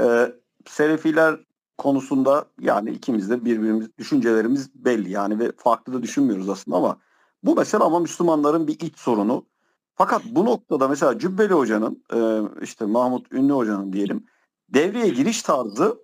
e, 0.00 0.32
Selefiler 0.66 1.40
konusunda 1.78 2.44
yani 2.60 2.90
ikimiz 2.90 3.30
de 3.30 3.44
birbirimiz 3.44 3.98
düşüncelerimiz 3.98 4.70
belli 4.74 5.10
yani 5.10 5.38
ve 5.38 5.52
farklı 5.56 5.92
da 5.92 6.02
düşünmüyoruz 6.02 6.48
aslında 6.48 6.76
ama 6.76 6.98
bu 7.42 7.56
mesela 7.56 7.84
ama 7.84 7.98
Müslümanların 8.00 8.66
bir 8.66 8.80
iç 8.80 8.98
sorunu. 8.98 9.46
Fakat 9.94 10.22
bu 10.24 10.44
noktada 10.44 10.88
mesela 10.88 11.18
Cübbeli 11.18 11.54
Hoca'nın 11.54 12.04
e, 12.14 12.18
işte 12.62 12.84
Mahmut 12.84 13.32
Ünlü 13.32 13.52
Hoca'nın 13.52 13.92
diyelim 13.92 14.26
devreye 14.68 15.08
giriş 15.08 15.42
tarzı 15.42 15.98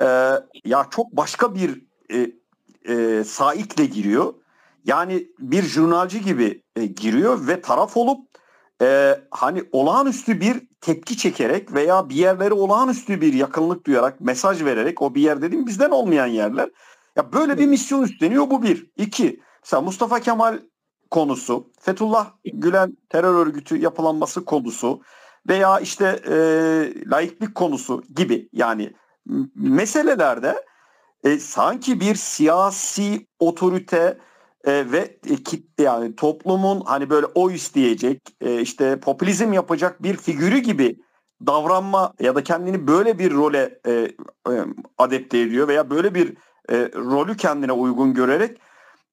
e, 0.00 0.06
ya 0.64 0.86
çok 0.90 1.12
başka 1.12 1.54
bir 1.54 1.84
e, 2.12 2.32
e, 2.88 3.24
saikle 3.24 3.86
giriyor. 3.86 4.34
Yani 4.84 5.28
bir 5.38 5.62
jurnalci 5.62 6.20
gibi 6.20 6.62
e, 6.76 6.86
giriyor 6.86 7.46
ve 7.46 7.60
taraf 7.60 7.96
olup 7.96 8.29
e, 8.80 9.20
hani 9.30 9.64
olağanüstü 9.72 10.40
bir 10.40 10.62
tepki 10.80 11.16
çekerek 11.16 11.74
veya 11.74 12.08
bir 12.08 12.14
yerlere 12.14 12.54
olağanüstü 12.54 13.20
bir 13.20 13.32
yakınlık 13.32 13.86
duyarak 13.86 14.20
mesaj 14.20 14.64
vererek 14.64 15.02
o 15.02 15.14
bir 15.14 15.22
yer 15.22 15.42
dediğim 15.42 15.66
bizden 15.66 15.90
olmayan 15.90 16.26
yerler. 16.26 16.70
Ya 17.16 17.32
böyle 17.32 17.58
bir 17.58 17.66
misyon 17.66 18.02
üstleniyor 18.02 18.50
bu 18.50 18.62
bir. 18.62 18.90
İki, 18.96 19.40
mesela 19.62 19.80
Mustafa 19.80 20.20
Kemal 20.20 20.58
konusu, 21.10 21.70
Fethullah 21.80 22.30
Gülen 22.44 22.96
terör 23.08 23.34
örgütü 23.34 23.76
yapılanması 23.76 24.44
konusu 24.44 25.02
veya 25.48 25.80
işte 25.80 26.20
e, 26.28 26.34
laiklik 27.10 27.54
konusu 27.54 28.02
gibi 28.16 28.48
yani 28.52 28.92
meselelerde 29.54 30.64
e, 31.24 31.38
sanki 31.38 32.00
bir 32.00 32.14
siyasi 32.14 33.26
otorite 33.38 34.18
e, 34.64 34.92
ve 34.92 35.18
e, 35.30 35.36
kitle 35.36 35.84
yani 35.84 36.16
toplumun 36.16 36.80
hani 36.80 37.10
böyle 37.10 37.26
oy 37.26 37.54
isteyecek 37.54 38.20
e, 38.40 38.60
işte 38.60 39.00
popülizm 39.00 39.52
yapacak 39.52 40.02
bir 40.02 40.16
figürü 40.16 40.58
gibi 40.58 41.00
davranma 41.46 42.14
ya 42.20 42.34
da 42.34 42.42
kendini 42.42 42.86
böyle 42.86 43.18
bir 43.18 43.34
role 43.34 43.80
e, 43.86 43.92
e, 43.92 44.64
adapte 44.98 45.38
ediyor 45.38 45.68
veya 45.68 45.90
böyle 45.90 46.14
bir 46.14 46.36
e, 46.70 46.90
rolü 46.94 47.36
kendine 47.36 47.72
uygun 47.72 48.14
görerek 48.14 48.58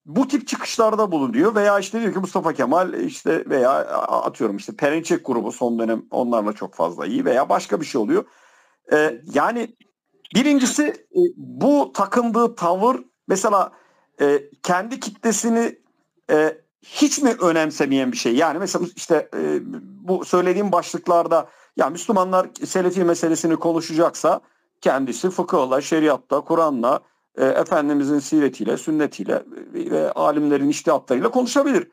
bu 0.05 0.27
tip 0.27 0.47
çıkışlarda 0.47 1.11
bulunuyor 1.11 1.55
veya 1.55 1.79
işte 1.79 2.01
diyor 2.01 2.13
ki 2.13 2.19
Mustafa 2.19 2.53
Kemal 2.53 2.93
işte 2.93 3.49
veya 3.49 3.71
atıyorum 4.07 4.57
işte 4.57 4.75
Perinçek 4.75 5.25
grubu 5.25 5.51
son 5.51 5.79
dönem 5.79 6.03
onlarla 6.11 6.53
çok 6.53 6.73
fazla 6.73 7.05
iyi 7.05 7.25
veya 7.25 7.49
başka 7.49 7.81
bir 7.81 7.85
şey 7.85 8.01
oluyor. 8.01 8.25
E, 8.93 9.21
yani 9.33 9.75
birincisi 10.35 10.83
e, 10.87 11.21
bu 11.35 11.91
takındığı 11.93 12.55
tavır 12.55 12.97
mesela 13.27 13.71
e, 14.21 14.43
kendi 14.63 14.99
kitlesini 14.99 15.75
e, 16.31 16.57
hiç 16.81 17.21
mi 17.21 17.35
önemsemeyen 17.41 18.11
bir 18.11 18.17
şey? 18.17 18.35
Yani 18.35 18.59
mesela 18.59 18.85
işte 18.95 19.29
e, 19.33 19.59
bu 20.07 20.25
söylediğim 20.25 20.71
başlıklarda 20.71 21.49
ya 21.77 21.89
Müslümanlar 21.89 22.49
Selefi 22.65 23.03
meselesini 23.03 23.55
konuşacaksa 23.55 24.41
kendisi 24.81 25.29
fıkıhla, 25.29 25.81
şeriatla, 25.81 26.41
Kur'an'la, 26.41 26.99
e, 27.37 27.45
Efendimizin 27.45 28.19
siretiyle, 28.19 28.77
sünnetiyle 28.77 29.43
ve 29.73 30.11
alimlerin 30.11 30.69
iştihatlarıyla 30.69 31.31
konuşabilir. 31.31 31.87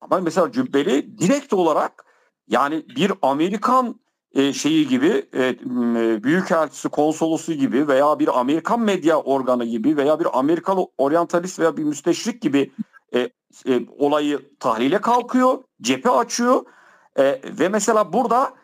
Ama 0.00 0.20
mesela 0.20 0.52
Cübbeli 0.52 1.18
direkt 1.18 1.52
olarak 1.52 2.04
yani 2.48 2.86
bir 2.96 3.12
Amerikan 3.22 4.00
e, 4.34 4.52
şeyi 4.52 4.88
gibi 4.88 5.28
e, 5.32 5.44
e, 5.44 6.24
büyükelçisi 6.24 6.88
konsolosu 6.88 7.52
gibi 7.52 7.88
veya 7.88 8.18
bir 8.18 8.40
Amerikan 8.40 8.80
medya 8.80 9.20
organı 9.20 9.64
gibi 9.64 9.96
veya 9.96 10.20
bir 10.20 10.38
Amerikalı 10.38 10.86
oryantalist 10.98 11.58
veya 11.58 11.76
bir 11.76 11.84
müsteşrik 11.84 12.42
gibi 12.42 12.72
e, 13.14 13.20
e, 13.68 13.80
olayı 13.98 14.40
tahlile 14.60 15.00
kalkıyor, 15.00 15.58
cephe 15.82 16.10
açıyor 16.10 16.64
e, 17.18 17.40
ve 17.58 17.68
mesela 17.68 18.12
burada 18.12 18.54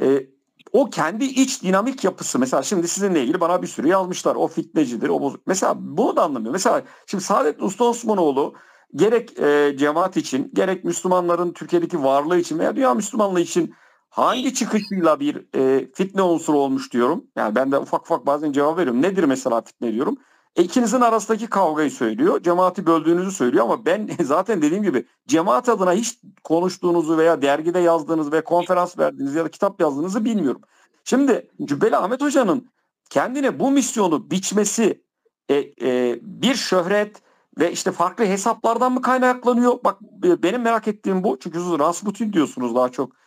e, 0.00 0.26
o 0.72 0.90
kendi 0.90 1.24
iç 1.24 1.62
dinamik 1.62 2.04
yapısı 2.04 2.38
mesela 2.38 2.62
şimdi 2.62 2.88
sizinle 2.88 3.22
ilgili 3.22 3.40
bana 3.40 3.62
bir 3.62 3.66
sürü 3.66 3.88
yazmışlar. 3.88 4.34
O 4.34 4.48
fitnecidir, 4.48 5.08
o 5.08 5.20
bozuk. 5.20 5.46
Mesela 5.46 5.74
bunu 5.78 6.16
da 6.16 6.22
anlamıyor. 6.22 6.52
Mesela 6.52 6.82
şimdi 7.06 7.24
Saadettin 7.24 7.64
Usta 7.64 7.84
Osmanoğlu 7.84 8.54
gerek 8.94 9.38
e, 9.38 9.74
cemaat 9.78 10.16
için, 10.16 10.50
gerek 10.54 10.84
Müslümanların 10.84 11.52
Türkiye'deki 11.52 12.02
varlığı 12.02 12.38
için 12.38 12.58
veya 12.58 12.76
dünya 12.76 12.94
Müslümanlığı 12.94 13.40
için 13.40 13.74
hangi 14.14 14.54
çıkışıyla 14.54 15.20
bir 15.20 15.46
e, 15.56 15.92
fitne 15.94 16.22
unsuru 16.22 16.58
olmuş 16.58 16.92
diyorum. 16.92 17.24
Yani 17.36 17.54
ben 17.54 17.72
de 17.72 17.78
ufak 17.78 18.02
ufak 18.02 18.26
bazen 18.26 18.52
cevap 18.52 18.78
veriyorum. 18.78 19.02
Nedir 19.02 19.24
mesela 19.24 19.60
fitne 19.60 19.92
diyorum. 19.92 20.16
E, 20.56 20.62
ikinizin 20.62 21.00
arasındaki 21.00 21.46
kavgayı 21.46 21.90
söylüyor. 21.90 22.42
Cemaati 22.42 22.86
böldüğünüzü 22.86 23.30
söylüyor 23.30 23.64
ama 23.64 23.86
ben 23.86 24.10
zaten 24.22 24.62
dediğim 24.62 24.82
gibi 24.82 25.06
cemaat 25.26 25.68
adına 25.68 25.92
hiç 25.92 26.18
konuştuğunuzu 26.44 27.18
veya 27.18 27.42
dergide 27.42 27.78
yazdığınız 27.78 28.32
ve 28.32 28.44
konferans 28.44 28.98
verdiğiniz 28.98 29.34
ya 29.34 29.44
da 29.44 29.48
kitap 29.48 29.80
yazdığınızı 29.80 30.24
bilmiyorum. 30.24 30.60
Şimdi 31.04 31.50
Cübbeli 31.64 31.96
Ahmet 31.96 32.22
Hoca'nın 32.22 32.68
kendine 33.10 33.60
bu 33.60 33.70
misyonu 33.70 34.30
biçmesi 34.30 35.02
e, 35.48 35.54
e, 35.82 36.18
bir 36.22 36.54
şöhret 36.54 37.22
ve 37.58 37.72
işte 37.72 37.92
farklı 37.92 38.24
hesaplardan 38.24 38.92
mı 38.92 39.02
kaynaklanıyor? 39.02 39.78
Bak 39.84 39.98
e, 40.24 40.42
benim 40.42 40.62
merak 40.62 40.88
ettiğim 40.88 41.24
bu. 41.24 41.38
Çünkü 41.38 41.58
siz 41.58 41.78
Rasputin 41.78 42.32
diyorsunuz 42.32 42.74
daha 42.74 42.88
çok 42.88 43.23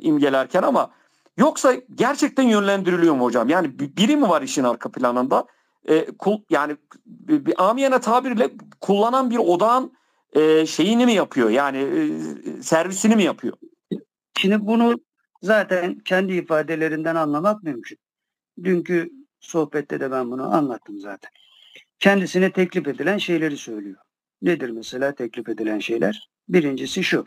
imgelerken 0.00 0.62
ama 0.62 0.90
yoksa 1.36 1.74
gerçekten 1.94 2.42
yönlendiriliyor 2.42 3.14
mu 3.14 3.24
hocam? 3.24 3.48
Yani 3.48 3.78
biri 3.78 4.16
mi 4.16 4.28
var 4.28 4.42
işin 4.42 4.64
arka 4.64 4.90
planında? 4.90 5.46
E, 5.88 6.06
kul, 6.06 6.38
yani 6.50 6.76
bir, 7.06 7.68
amiyane 7.68 8.00
tabirle 8.00 8.50
kullanan 8.80 9.30
bir 9.30 9.36
odağın 9.36 9.92
e, 10.32 10.66
şeyini 10.66 11.06
mi 11.06 11.12
yapıyor? 11.12 11.50
Yani 11.50 11.78
e, 11.78 12.62
servisini 12.62 13.16
mi 13.16 13.22
yapıyor? 13.22 13.56
Şimdi 14.38 14.66
bunu 14.66 15.00
zaten 15.42 15.98
kendi 15.98 16.32
ifadelerinden 16.32 17.14
anlamak 17.14 17.62
mümkün. 17.62 17.98
Dünkü 18.64 19.10
sohbette 19.40 20.00
de 20.00 20.10
ben 20.10 20.30
bunu 20.30 20.54
anlattım 20.54 21.00
zaten. 21.00 21.30
Kendisine 21.98 22.52
teklif 22.52 22.88
edilen 22.88 23.18
şeyleri 23.18 23.56
söylüyor. 23.56 23.96
Nedir 24.42 24.70
mesela 24.70 25.14
teklif 25.14 25.48
edilen 25.48 25.78
şeyler? 25.78 26.28
Birincisi 26.48 27.04
şu. 27.04 27.24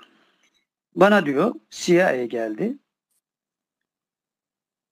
Bana 0.96 1.26
diyor 1.26 1.56
CIA 1.70 2.26
geldi. 2.26 2.78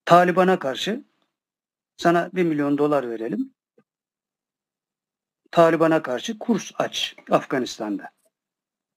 Taliban'a 0.06 0.60
karşı 0.60 1.04
sana 1.98 2.30
bir 2.34 2.44
milyon 2.44 2.78
dolar 2.78 3.10
verelim. 3.10 3.54
Taliban'a 5.52 6.02
karşı 6.02 6.40
kurs 6.40 6.72
aç 6.76 7.16
Afganistan'da. 7.30 8.10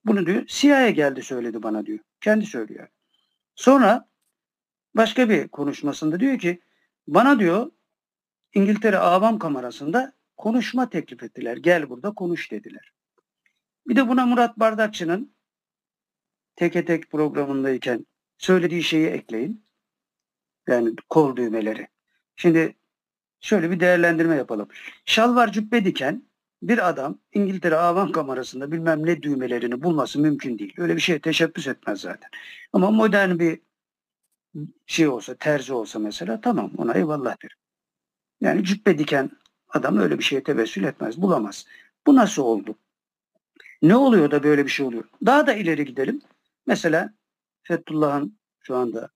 Bunu 0.04 0.26
diyor 0.26 0.46
CIA 0.46 0.90
geldi 0.90 1.22
söyledi 1.22 1.62
bana 1.62 1.86
diyor. 1.86 1.98
Kendi 2.20 2.46
söylüyor. 2.46 2.88
Sonra 3.54 4.08
başka 4.94 5.28
bir 5.28 5.48
konuşmasında 5.48 6.20
diyor 6.20 6.38
ki 6.38 6.62
bana 7.06 7.38
diyor 7.38 7.70
İngiltere 8.54 8.98
Avam 8.98 9.38
Kamerası'nda 9.38 10.12
konuşma 10.36 10.90
teklif 10.90 11.22
ettiler. 11.22 11.56
Gel 11.56 11.90
burada 11.90 12.14
konuş 12.14 12.50
dediler. 12.50 12.92
Bir 13.88 13.96
de 13.96 14.08
buna 14.08 14.26
Murat 14.26 14.58
Bardakçı'nın 14.58 15.31
teke 16.56 16.84
tek 16.84 17.10
programındayken 17.10 18.06
söylediği 18.38 18.82
şeyi 18.82 19.06
ekleyin. 19.06 19.64
Yani 20.68 20.94
kol 21.08 21.36
düğmeleri. 21.36 21.88
Şimdi 22.36 22.76
şöyle 23.40 23.70
bir 23.70 23.80
değerlendirme 23.80 24.36
yapalım. 24.36 24.68
Şalvar 25.04 25.52
cübbe 25.52 25.84
diken 25.84 26.22
bir 26.62 26.88
adam 26.88 27.18
İngiltere 27.32 27.76
Avam 27.76 28.12
Kamerası'nda 28.12 28.72
bilmem 28.72 29.06
ne 29.06 29.22
düğmelerini 29.22 29.82
bulması 29.82 30.20
mümkün 30.20 30.58
değil. 30.58 30.74
Öyle 30.78 30.96
bir 30.96 31.00
şeye 31.00 31.18
teşebbüs 31.18 31.66
etmez 31.66 32.00
zaten. 32.00 32.30
Ama 32.72 32.90
modern 32.90 33.38
bir 33.38 33.60
şey 34.86 35.08
olsa, 35.08 35.34
terzi 35.34 35.72
olsa 35.72 35.98
mesela 35.98 36.40
tamam 36.40 36.70
ona 36.76 36.94
eyvallah 36.94 37.42
derim. 37.42 37.56
Yani 38.40 38.64
cübbe 38.64 38.98
diken 38.98 39.30
adam 39.68 39.98
öyle 39.98 40.18
bir 40.18 40.24
şeye 40.24 40.42
tevessül 40.42 40.84
etmez, 40.84 41.22
bulamaz. 41.22 41.66
Bu 42.06 42.16
nasıl 42.16 42.42
oldu? 42.42 42.78
Ne 43.82 43.96
oluyor 43.96 44.30
da 44.30 44.42
böyle 44.42 44.64
bir 44.64 44.70
şey 44.70 44.86
oluyor? 44.86 45.04
Daha 45.26 45.46
da 45.46 45.54
ileri 45.54 45.84
gidelim. 45.84 46.22
Mesela 46.66 47.14
Fethullah'ın 47.62 48.38
şu 48.60 48.76
anda 48.76 49.10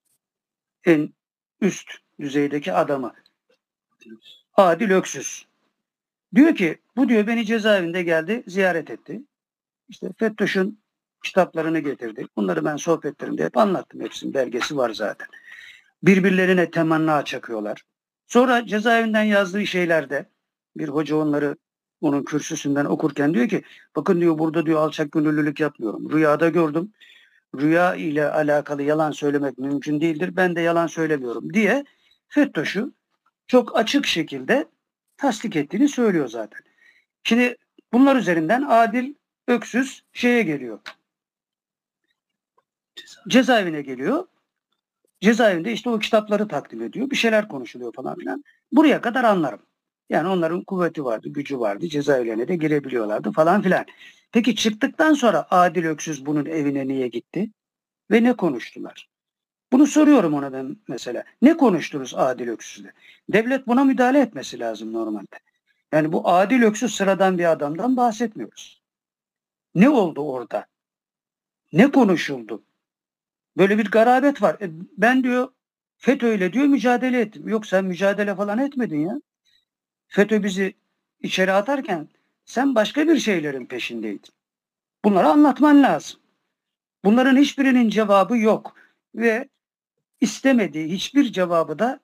en 0.85 1.15
üst 1.61 1.93
düzeydeki 2.21 2.73
adamı. 2.73 3.15
Adil 4.55 4.91
Öksüz. 4.91 5.47
Diyor 6.35 6.55
ki 6.55 6.79
bu 6.97 7.09
diyor 7.09 7.27
beni 7.27 7.47
cezaevinde 7.47 8.03
geldi 8.03 8.45
ziyaret 8.47 8.91
etti. 8.91 9.23
İşte 9.89 10.11
FETÖ'şün 10.19 10.81
kitaplarını 11.25 11.79
getirdi. 11.79 12.27
Bunları 12.37 12.65
ben 12.65 12.77
sohbetlerimde 12.77 13.45
hep 13.45 13.57
anlattım. 13.57 14.01
Hepsinin 14.01 14.35
belgesi 14.35 14.77
var 14.77 14.91
zaten. 14.91 15.29
Birbirlerine 16.03 16.71
temanna 16.71 17.25
çakıyorlar. 17.25 17.83
Sonra 18.27 18.67
cezaevinden 18.67 19.23
yazdığı 19.23 19.67
şeylerde 19.67 20.31
bir 20.77 20.89
hoca 20.89 21.17
onları 21.17 21.57
onun 22.01 22.23
kürsüsünden 22.23 22.85
okurken 22.85 23.35
diyor 23.35 23.49
ki 23.49 23.63
bakın 23.97 24.21
diyor 24.21 24.39
burada 24.39 24.67
diyor 24.67 24.81
alçak 24.81 25.13
gönüllülük 25.13 25.61
yapmıyorum. 25.61 26.13
Rüyada 26.13 26.49
gördüm. 26.49 26.93
Rüya 27.55 27.95
ile 27.95 28.31
alakalı 28.31 28.83
yalan 28.83 29.11
söylemek 29.11 29.59
mümkün 29.59 30.01
değildir. 30.01 30.37
Ben 30.37 30.57
de 30.57 30.61
yalan 30.61 30.87
söylemiyorum 30.87 31.55
diye 31.55 31.85
FETÖ'şü 32.29 32.93
çok 33.47 33.77
açık 33.79 34.07
şekilde 34.07 34.67
tasdik 35.17 35.57
ettiğini 35.57 35.89
söylüyor 35.89 36.29
zaten. 36.29 36.61
Şimdi 37.25 37.57
bunlar 37.93 38.17
üzerinden 38.17 38.63
Adil 38.63 39.15
Öksüz 39.49 40.03
şeye 40.13 40.43
geliyor. 40.43 40.79
Cezaevine 43.29 43.83
geliyor. 43.83 44.27
Cezaevinde 45.21 45.73
işte 45.73 45.91
o 45.91 45.99
kitapları 45.99 46.49
takdim 46.49 46.83
ediyor. 46.83 47.11
Bir 47.11 47.17
şeyler 47.17 47.49
konuşuluyor 47.49 47.93
falan 47.93 48.19
filan. 48.19 48.45
Buraya 48.73 49.01
kadar 49.01 49.25
anlarım. 49.25 49.61
Yani 50.11 50.29
onların 50.29 50.65
kuvveti 50.65 51.05
vardı, 51.05 51.29
gücü 51.29 51.59
vardı. 51.59 51.89
Cezaevlerine 51.89 52.49
de 52.49 52.57
girebiliyorlardı 52.57 53.33
falan 53.33 53.63
filan. 53.63 53.87
Peki 54.37 54.57
çıktıktan 54.57 55.15
sonra 55.15 55.47
Adil 55.51 55.85
Öksüz 55.85 56.27
bunun 56.27 56.47
evine 56.47 56.89
niye 56.89 57.09
gitti? 57.09 57.51
Ve 58.11 58.23
ne 58.23 58.37
konuştular? 58.37 59.09
Bunu 59.73 59.87
soruyorum 59.87 60.35
ona 60.35 60.53
ben 60.53 60.77
mesela. 60.89 61.25
Ne 61.43 61.57
konuştunuz 61.57 62.15
Adil 62.15 62.49
Öksüz'le? 62.49 62.87
Devlet 63.29 63.67
buna 63.67 63.85
müdahale 63.85 64.21
etmesi 64.21 64.59
lazım 64.59 64.93
normalde. 64.93 65.39
Yani 65.93 66.13
bu 66.13 66.29
Adil 66.29 66.63
Öksüz 66.63 66.95
sıradan 66.95 67.39
bir 67.39 67.53
adamdan 67.53 67.97
bahsetmiyoruz. 67.97 68.83
Ne 69.75 69.89
oldu 69.89 70.21
orada? 70.21 70.67
Ne 71.73 71.91
konuşuldu? 71.91 72.63
Böyle 73.57 73.79
bir 73.79 73.91
garabet 73.91 74.43
var. 74.43 74.57
E, 74.61 74.71
ben 74.97 75.25
diyor 75.25 75.49
FETÖ 75.99 76.35
ile 76.35 76.53
diyor 76.53 76.67
mücadele 76.67 77.21
ettim. 77.21 77.49
Yok 77.49 77.67
sen 77.67 77.85
mücadele 77.85 78.35
falan 78.35 78.59
etmedin 78.59 79.01
ya. 79.01 79.21
FETÖ 80.09 80.43
bizi 80.43 80.75
içeri 81.21 81.53
atarken 81.53 82.09
sen 82.47 82.75
başka 82.75 83.09
bir 83.09 83.19
şeylerin 83.19 83.67
peşindeydin. 83.67 84.31
Bunları 85.05 85.29
anlatman 85.29 85.83
lazım. 85.83 86.21
Bunların 87.05 87.37
hiçbirinin 87.37 87.89
cevabı 87.89 88.37
yok 88.37 88.77
ve 89.15 89.49
istemediği 90.21 90.93
hiçbir 90.93 91.33
cevabı 91.33 91.79
da 91.79 92.01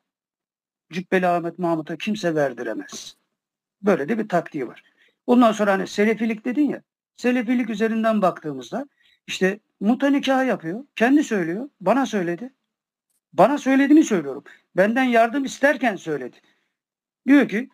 Cübbeli 0.93 1.27
Ahmet 1.27 1.59
Mahmut'a 1.59 1.97
kimse 1.97 2.35
verdiremez. 2.35 3.17
Böyle 3.83 4.09
de 4.09 4.19
bir 4.19 4.29
taktiği 4.29 4.69
var. 4.69 4.83
Ondan 5.27 5.53
sonra 5.53 5.73
hani 5.73 5.87
selefilik 5.87 6.45
dedin 6.45 6.69
ya. 6.69 6.83
Selefilik 7.17 7.71
üzerinden 7.71 8.23
baktığımızda 8.23 8.89
işte 9.27 9.61
muta 9.81 10.07
nikah 10.07 10.47
yapıyor. 10.47 10.85
Kendi 10.97 11.25
söylüyor. 11.25 11.69
Bana 11.81 12.07
söyledi. 12.07 12.53
Bana 13.33 13.59
söylediğini 13.59 14.05
söylüyorum. 14.05 14.45
Benden 14.77 15.05
yardım 15.05 15.45
isterken 15.45 15.97
söyledi. 15.97 16.37
Diyor 17.27 17.49
ki 17.49 17.69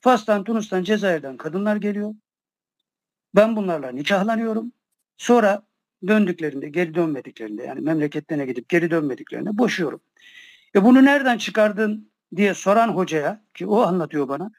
Fas'tan, 0.00 0.44
Tunus'tan, 0.44 0.82
Cezayir'den 0.82 1.36
kadınlar 1.36 1.76
geliyor. 1.76 2.14
Ben 3.34 3.56
bunlarla 3.56 3.90
nikahlanıyorum. 3.90 4.72
Sonra 5.16 5.62
döndüklerinde, 6.06 6.68
geri 6.68 6.94
dönmediklerinde 6.94 7.62
yani 7.62 7.80
memleketlerine 7.80 8.46
gidip 8.46 8.68
geri 8.68 8.90
dönmediklerinde 8.90 9.58
boşuyorum. 9.58 10.00
E 10.74 10.84
bunu 10.84 11.04
nereden 11.04 11.38
çıkardın 11.38 12.12
diye 12.36 12.54
soran 12.54 12.88
hocaya 12.88 13.44
ki 13.54 13.66
o 13.66 13.80
anlatıyor 13.80 14.28
bana. 14.28 14.50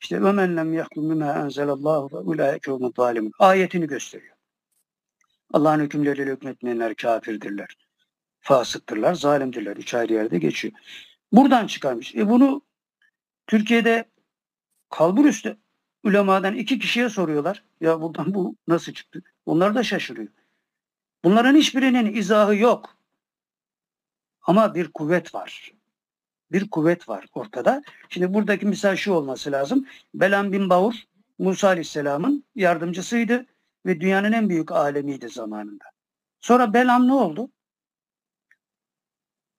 İşte 0.00 0.20
ömen 0.20 0.56
lem 0.56 0.72
yahkum 0.72 1.10
bima 1.10 1.32
enzelallahu 1.32 2.08
ve 2.12 2.16
ulaike 2.16 2.70
humul 2.70 2.92
zalimun. 2.96 3.32
Ayetini 3.38 3.86
gösteriyor. 3.86 4.36
Allah'ın 5.52 5.80
hükümleriyle 5.80 6.30
hükmetmeyenler 6.30 6.94
kafirdirler. 6.94 7.76
Fasıktırlar, 8.40 9.14
zalimdirler. 9.14 9.76
Üç 9.76 9.94
ayrı 9.94 10.12
yerde 10.12 10.38
geçiyor. 10.38 10.74
Buradan 11.32 11.66
çıkarmış. 11.66 12.14
E 12.14 12.28
bunu 12.28 12.62
Türkiye'de 13.46 14.04
kalbur 14.94 15.24
üstü 15.24 15.56
ulemadan 16.02 16.54
iki 16.54 16.78
kişiye 16.78 17.08
soruyorlar. 17.08 17.64
Ya 17.80 18.02
buradan 18.02 18.34
bu 18.34 18.56
nasıl 18.68 18.92
çıktı? 18.92 19.22
Onlar 19.46 19.74
da 19.74 19.82
şaşırıyor. 19.82 20.28
Bunların 21.24 21.56
hiçbirinin 21.56 22.14
izahı 22.14 22.56
yok. 22.56 22.96
Ama 24.42 24.74
bir 24.74 24.92
kuvvet 24.92 25.34
var. 25.34 25.72
Bir 26.52 26.70
kuvvet 26.70 27.08
var 27.08 27.26
ortada. 27.34 27.82
Şimdi 28.08 28.34
buradaki 28.34 28.66
misal 28.66 28.96
şu 28.96 29.12
olması 29.12 29.52
lazım. 29.52 29.86
Belam 30.14 30.52
bin 30.52 30.70
Bavur 30.70 30.94
Musa 31.38 31.68
Aleyhisselam'ın 31.68 32.44
yardımcısıydı 32.54 33.46
ve 33.86 34.00
dünyanın 34.00 34.32
en 34.32 34.48
büyük 34.48 34.72
alemiydi 34.72 35.28
zamanında. 35.28 35.84
Sonra 36.40 36.74
Belam 36.74 37.08
ne 37.08 37.12
oldu? 37.12 37.50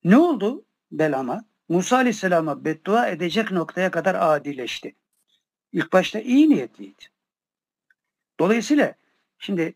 Ne 0.03 0.17
oldu 0.17 0.65
Belam'a? 0.91 1.45
Musa 1.69 1.95
Aleyhisselam'a 1.95 2.65
beddua 2.65 3.07
edecek 3.07 3.51
noktaya 3.51 3.91
kadar 3.91 4.15
adileşti. 4.15 4.95
İlk 5.75 5.93
başta 5.93 6.19
iyi 6.19 6.49
niyetliydi. 6.49 7.03
Dolayısıyla 8.39 8.95
şimdi 9.39 9.75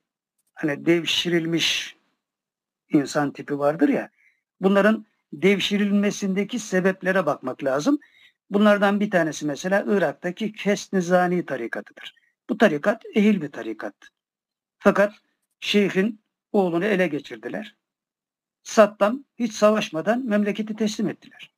hani 0.54 0.86
devşirilmiş 0.86 1.98
insan 2.90 3.32
tipi 3.32 3.60
vardır 3.60 3.90
ya. 3.90 4.10
Bunların 4.62 5.06
devşirilmesindeki 5.34 6.60
sebeplere 6.60 7.26
bakmak 7.26 7.64
lazım. 7.64 8.00
Bunlardan 8.50 9.00
bir 9.00 9.12
tanesi 9.12 9.46
mesela 9.46 9.86
Irak'taki 9.88 10.54
Kesnizani 10.54 11.46
tarikatıdır. 11.46 12.16
Bu 12.50 12.58
tarikat 12.58 13.06
ehil 13.16 13.42
bir 13.42 13.52
tarikat. 13.52 13.96
Fakat 14.78 15.14
şeyhin 15.60 16.22
oğlunu 16.52 16.86
ele 16.86 17.08
geçirdiler. 17.08 17.76
Saddam 18.64 19.24
hiç 19.40 19.54
savaşmadan 19.54 20.26
memleketi 20.26 20.76
teslim 20.76 21.10
ettiler. 21.10 21.54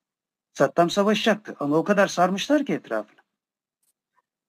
Saddam 0.53 0.89
savaşacaktı 0.89 1.55
ama 1.59 1.77
o 1.77 1.83
kadar 1.83 2.07
sarmışlar 2.07 2.65
ki 2.65 2.73
etrafını. 2.73 3.20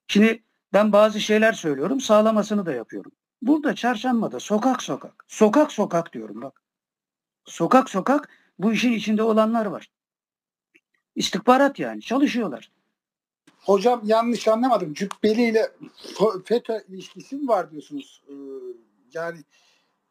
Şimdi 0.08 0.42
ben 0.72 0.92
bazı 0.92 1.20
şeyler 1.20 1.52
söylüyorum, 1.52 2.00
sağlamasını 2.00 2.66
da 2.66 2.72
yapıyorum. 2.72 3.12
Burada 3.42 3.74
çarşambada 3.74 4.40
sokak 4.40 4.82
sokak, 4.82 5.24
sokak 5.28 5.72
sokak 5.72 6.12
diyorum 6.12 6.42
bak. 6.42 6.62
Sokak 7.44 7.90
sokak 7.90 8.28
bu 8.58 8.72
işin 8.72 8.92
içinde 8.92 9.22
olanlar 9.22 9.66
var. 9.66 9.90
İstihbarat 11.16 11.78
yani 11.78 12.02
çalışıyorlar. 12.02 12.70
Hocam 13.58 14.00
yanlış 14.04 14.48
anlamadım. 14.48 14.94
Cübbeli 14.94 15.42
ile 15.42 15.72
FETÖ 16.44 16.84
ilişkisi 16.88 17.36
mi 17.36 17.48
var 17.48 17.70
diyorsunuz? 17.70 18.22
Ee, 18.28 18.32
yani 19.12 19.38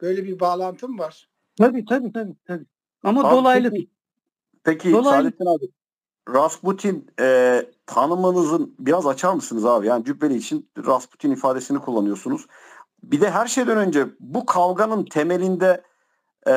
böyle 0.02 0.24
bir 0.24 0.40
bağlantım 0.40 1.00
var. 1.00 1.28
Tabii 1.56 1.86
tabii 1.86 2.12
tabii. 2.14 2.36
tabii. 2.46 2.66
Ama 3.04 3.24
Abi 3.24 3.36
dolaylı. 3.36 3.72
Peki, 3.72 3.88
peki 4.64 4.92
Dolaylı. 4.92 5.24
Saadettin 5.24 5.46
abi 5.46 5.68
Rasputin 6.30 7.08
e, 7.20 7.62
tanımınızın 7.86 8.76
biraz 8.80 9.08
açar 9.08 9.34
mısınız 9.34 9.66
abi? 9.66 9.88
Yani 9.88 10.06
Cübbeli 10.06 10.36
için 10.36 10.70
Rasputin 10.86 11.32
ifadesini 11.32 11.80
kullanıyorsunuz. 11.80 12.46
Bir 13.04 13.22
de 13.22 13.32
her 13.32 13.48
şeyden 13.48 13.78
önce 13.78 14.08
bu 14.20 14.46
kavganın 14.46 15.06
temelinde 15.06 15.84
e, 16.48 16.52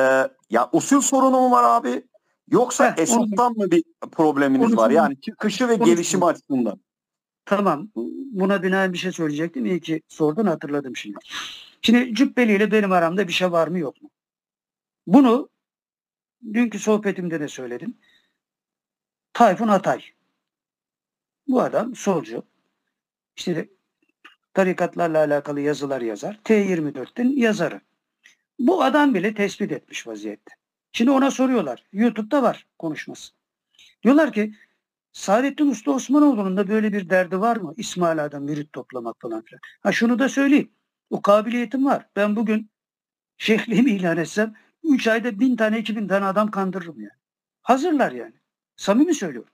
ya 0.49 0.69
usul 0.71 1.01
sorunu 1.01 1.39
mu 1.41 1.51
var 1.51 1.63
abi? 1.63 2.03
Yoksa 2.51 2.91
Heh, 2.91 3.01
Esad'dan 3.01 3.57
mı 3.57 3.71
bir 3.71 3.83
probleminiz 4.11 4.71
onu- 4.73 4.77
var? 4.77 4.89
Yani 4.89 5.21
çıkışı 5.21 5.67
ve 5.67 5.73
onu- 5.73 5.85
gelişimi 5.85 6.25
açısından. 6.25 6.79
Tamam. 7.45 7.87
Buna 8.31 8.63
binaen 8.63 8.93
bir 8.93 8.97
şey 8.97 9.11
söyleyecektim. 9.11 9.65
İyi 9.65 9.79
ki 9.79 10.01
sordun 10.07 10.45
hatırladım 10.45 10.95
şimdi. 10.95 11.17
Şimdi 11.81 12.15
Cübbeli 12.15 12.55
ile 12.55 12.71
benim 12.71 12.91
aramda 12.91 13.27
bir 13.27 13.33
şey 13.33 13.51
var 13.51 13.67
mı 13.67 13.79
yok 13.79 14.01
mu? 14.01 14.09
Bunu 15.07 15.49
dünkü 16.53 16.79
sohbetimde 16.79 17.39
de 17.39 17.47
söyledim. 17.47 17.97
Tayfun 19.35 19.67
Atay. 19.67 20.01
Bu 21.47 21.61
adam 21.61 21.95
solcu. 21.95 22.43
İşte 23.37 23.69
tarikatlarla 24.53 25.17
alakalı 25.17 25.61
yazılar 25.61 26.01
yazar. 26.01 26.39
T24'ten 26.43 27.29
yazarı. 27.29 27.81
Bu 28.59 28.83
adam 28.83 29.13
bile 29.13 29.33
tespit 29.33 29.71
etmiş 29.71 30.07
vaziyette. 30.07 30.55
Şimdi 30.91 31.11
ona 31.11 31.31
soruyorlar. 31.31 31.83
YouTube'da 31.93 32.43
var 32.43 32.67
konuşması. 32.79 33.33
Diyorlar 34.03 34.33
ki 34.33 34.55
Saadettin 35.11 35.67
Usta 35.67 35.91
Osmanoğlu'nun 35.91 36.57
da 36.57 36.67
böyle 36.67 36.93
bir 36.93 37.09
derdi 37.09 37.39
var 37.39 37.57
mı? 37.57 37.73
İsmaila'dan 37.77 38.43
mürit 38.43 38.73
toplamak 38.73 39.21
falan 39.21 39.41
filan. 39.41 39.61
Ha 39.81 39.91
şunu 39.91 40.19
da 40.19 40.29
söyleyeyim. 40.29 40.71
O 41.09 41.21
kabiliyetim 41.21 41.85
var. 41.85 42.09
Ben 42.15 42.35
bugün 42.35 42.69
şeyhliğimi 43.37 43.91
ilan 43.91 44.17
etsem 44.17 44.53
3 44.83 45.07
ayda 45.07 45.39
bin 45.39 45.55
tane 45.55 45.79
2000 45.79 46.07
tane 46.07 46.25
adam 46.25 46.51
kandırırım 46.51 46.99
yani. 46.99 47.19
Hazırlar 47.61 48.11
yani. 48.11 48.44
Samimi 48.75 49.15
söylüyorum. 49.15 49.51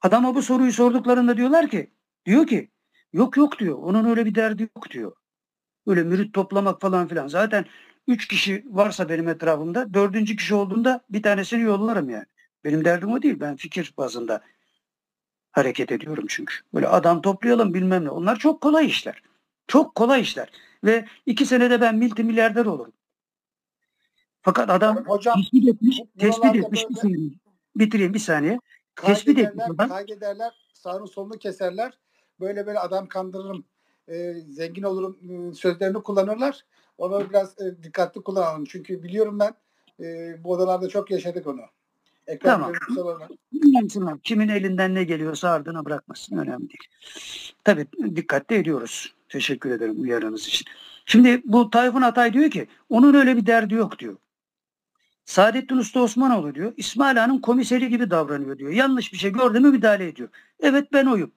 Adama 0.00 0.34
bu 0.34 0.42
soruyu 0.42 0.72
sorduklarında 0.72 1.36
diyorlar 1.36 1.70
ki 1.70 1.90
diyor 2.26 2.46
ki 2.46 2.70
yok 3.12 3.36
yok 3.36 3.58
diyor. 3.58 3.78
Onun 3.78 4.04
öyle 4.04 4.26
bir 4.26 4.34
derdi 4.34 4.62
yok 4.76 4.90
diyor. 4.90 5.12
Öyle 5.86 6.02
mürit 6.02 6.34
toplamak 6.34 6.80
falan 6.80 7.08
filan. 7.08 7.28
Zaten 7.28 7.64
üç 8.08 8.28
kişi 8.28 8.64
varsa 8.66 9.08
benim 9.08 9.28
etrafımda 9.28 9.94
dördüncü 9.94 10.36
kişi 10.36 10.54
olduğunda 10.54 11.00
bir 11.10 11.22
tanesini 11.22 11.62
yollarım 11.62 12.10
yani. 12.10 12.26
Benim 12.64 12.84
derdim 12.84 13.12
o 13.12 13.22
değil. 13.22 13.40
Ben 13.40 13.56
fikir 13.56 13.94
bazında 13.98 14.42
hareket 15.52 15.92
ediyorum 15.92 16.24
çünkü. 16.28 16.54
Böyle 16.74 16.88
adam 16.88 17.22
toplayalım 17.22 17.74
bilmem 17.74 18.04
ne. 18.04 18.10
Onlar 18.10 18.38
çok 18.38 18.60
kolay 18.60 18.86
işler. 18.86 19.22
Çok 19.66 19.94
kolay 19.94 20.20
işler. 20.20 20.50
Ve 20.84 21.06
iki 21.26 21.46
senede 21.46 21.80
ben 21.80 21.98
multimilyarder 21.98 22.66
olurum. 22.66 22.92
Fakat 24.42 24.70
adam 24.70 24.96
Hocam 25.06 25.34
tespit 25.36 25.68
etmiş, 25.68 26.00
tespit 26.18 26.56
etmiş 26.56 26.90
bir 26.90 26.94
saniye. 26.94 27.30
Bitireyim 27.76 28.14
bir 28.14 28.18
saniye. 28.18 28.60
Tespit 28.96 29.38
etmiş 29.38 29.64
adam. 29.64 29.88
kaydederler, 29.88 30.52
sağını 30.72 31.08
solunu 31.08 31.38
keserler. 31.38 31.98
Böyle 32.40 32.66
böyle 32.66 32.78
adam 32.78 33.06
kandırırım, 33.06 33.64
e, 34.08 34.34
zengin 34.50 34.82
olurum 34.82 35.18
e, 35.30 35.54
sözlerini 35.54 36.02
kullanırlar. 36.02 36.64
Onu 36.98 37.30
biraz 37.30 37.60
e, 37.60 37.82
dikkatli 37.82 38.22
kullanalım. 38.22 38.64
Çünkü 38.64 39.02
biliyorum 39.02 39.38
ben 39.38 39.54
e, 40.04 40.36
bu 40.44 40.50
odalarda 40.50 40.88
çok 40.88 41.10
yaşadık 41.10 41.46
onu. 41.46 41.60
Ekran 42.26 42.72
Tamam. 43.94 44.18
kimin 44.18 44.48
elinden 44.48 44.94
ne 44.94 45.04
geliyorsa 45.04 45.50
ardına 45.50 45.84
bırakmasın. 45.84 46.36
Önemli 46.36 46.68
değil. 46.68 46.88
Tabii 47.64 47.86
dikkatli 48.16 48.56
ediyoruz. 48.56 49.14
Teşekkür 49.28 49.70
ederim 49.70 50.00
uyarınız 50.00 50.46
için. 50.46 50.66
Şimdi 51.06 51.42
bu 51.44 51.70
Tayfun 51.70 52.02
Atay 52.02 52.32
diyor 52.32 52.50
ki 52.50 52.66
onun 52.90 53.14
öyle 53.14 53.36
bir 53.36 53.46
derdi 53.46 53.74
yok 53.74 53.98
diyor. 53.98 54.16
Saadettin 55.24 55.76
Usta 55.76 56.00
Osmanoğlu 56.00 56.54
diyor. 56.54 56.72
İsmail 56.76 57.24
Ağa'nın 57.24 57.38
komiseri 57.38 57.88
gibi 57.88 58.10
davranıyor 58.10 58.58
diyor. 58.58 58.70
Yanlış 58.70 59.12
bir 59.12 59.18
şey 59.18 59.32
gördü 59.32 59.60
mü 59.60 59.70
müdahale 59.70 60.08
ediyor. 60.08 60.28
Evet 60.60 60.92
ben 60.92 61.06
oyum. 61.06 61.32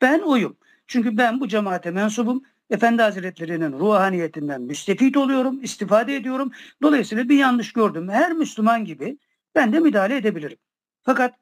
Ben 0.00 0.20
oyum. 0.20 0.56
Çünkü 0.86 1.16
ben 1.16 1.40
bu 1.40 1.48
cemaate 1.48 1.90
mensubum. 1.90 2.42
Efendi 2.70 3.02
Hazretleri'nin 3.02 3.72
ruhaniyetinden 3.72 4.62
müstefit 4.62 5.16
oluyorum, 5.16 5.64
istifade 5.64 6.16
ediyorum. 6.16 6.52
Dolayısıyla 6.82 7.28
bir 7.28 7.38
yanlış 7.38 7.72
gördüm. 7.72 8.08
Her 8.08 8.32
Müslüman 8.32 8.84
gibi 8.84 9.18
ben 9.54 9.72
de 9.72 9.80
müdahale 9.80 10.16
edebilirim. 10.16 10.58
Fakat 11.02 11.34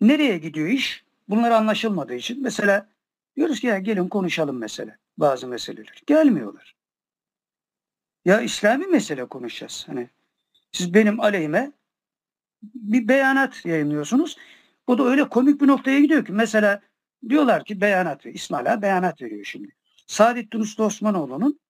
nereye 0.00 0.38
gidiyor 0.38 0.68
iş? 0.68 1.04
Bunlar 1.28 1.50
anlaşılmadığı 1.50 2.14
için. 2.14 2.42
Mesela 2.42 2.88
diyoruz 3.36 3.60
ki 3.60 3.66
ya 3.66 3.78
gelin 3.78 4.08
konuşalım 4.08 4.58
mesela 4.58 4.96
bazı 5.18 5.48
meseleler. 5.48 6.02
Gelmiyorlar. 6.06 6.76
Ya 8.24 8.40
İslami 8.40 8.86
mesele 8.86 9.24
konuşacağız. 9.24 9.84
Hani 9.88 10.08
siz 10.72 10.94
benim 10.94 11.20
aleyhime 11.20 11.72
bir 12.62 13.08
beyanat 13.08 13.66
yayınlıyorsunuz. 13.66 14.36
Bu 14.88 14.98
da 14.98 15.04
öyle 15.04 15.28
komik 15.28 15.60
bir 15.60 15.66
noktaya 15.66 16.00
gidiyor 16.00 16.24
ki 16.24 16.32
mesela 16.32 16.80
diyorlar 17.28 17.64
ki 17.64 17.80
beyanat 17.80 18.26
veriyor. 18.26 18.34
İsmail 18.34 18.72
Ağa 18.72 18.82
beyanat 18.82 19.22
veriyor 19.22 19.44
şimdi. 19.44 19.68
Saadettin 20.06 20.60
Usta 20.60 20.82
Osmanoğlu'nun 20.82 21.60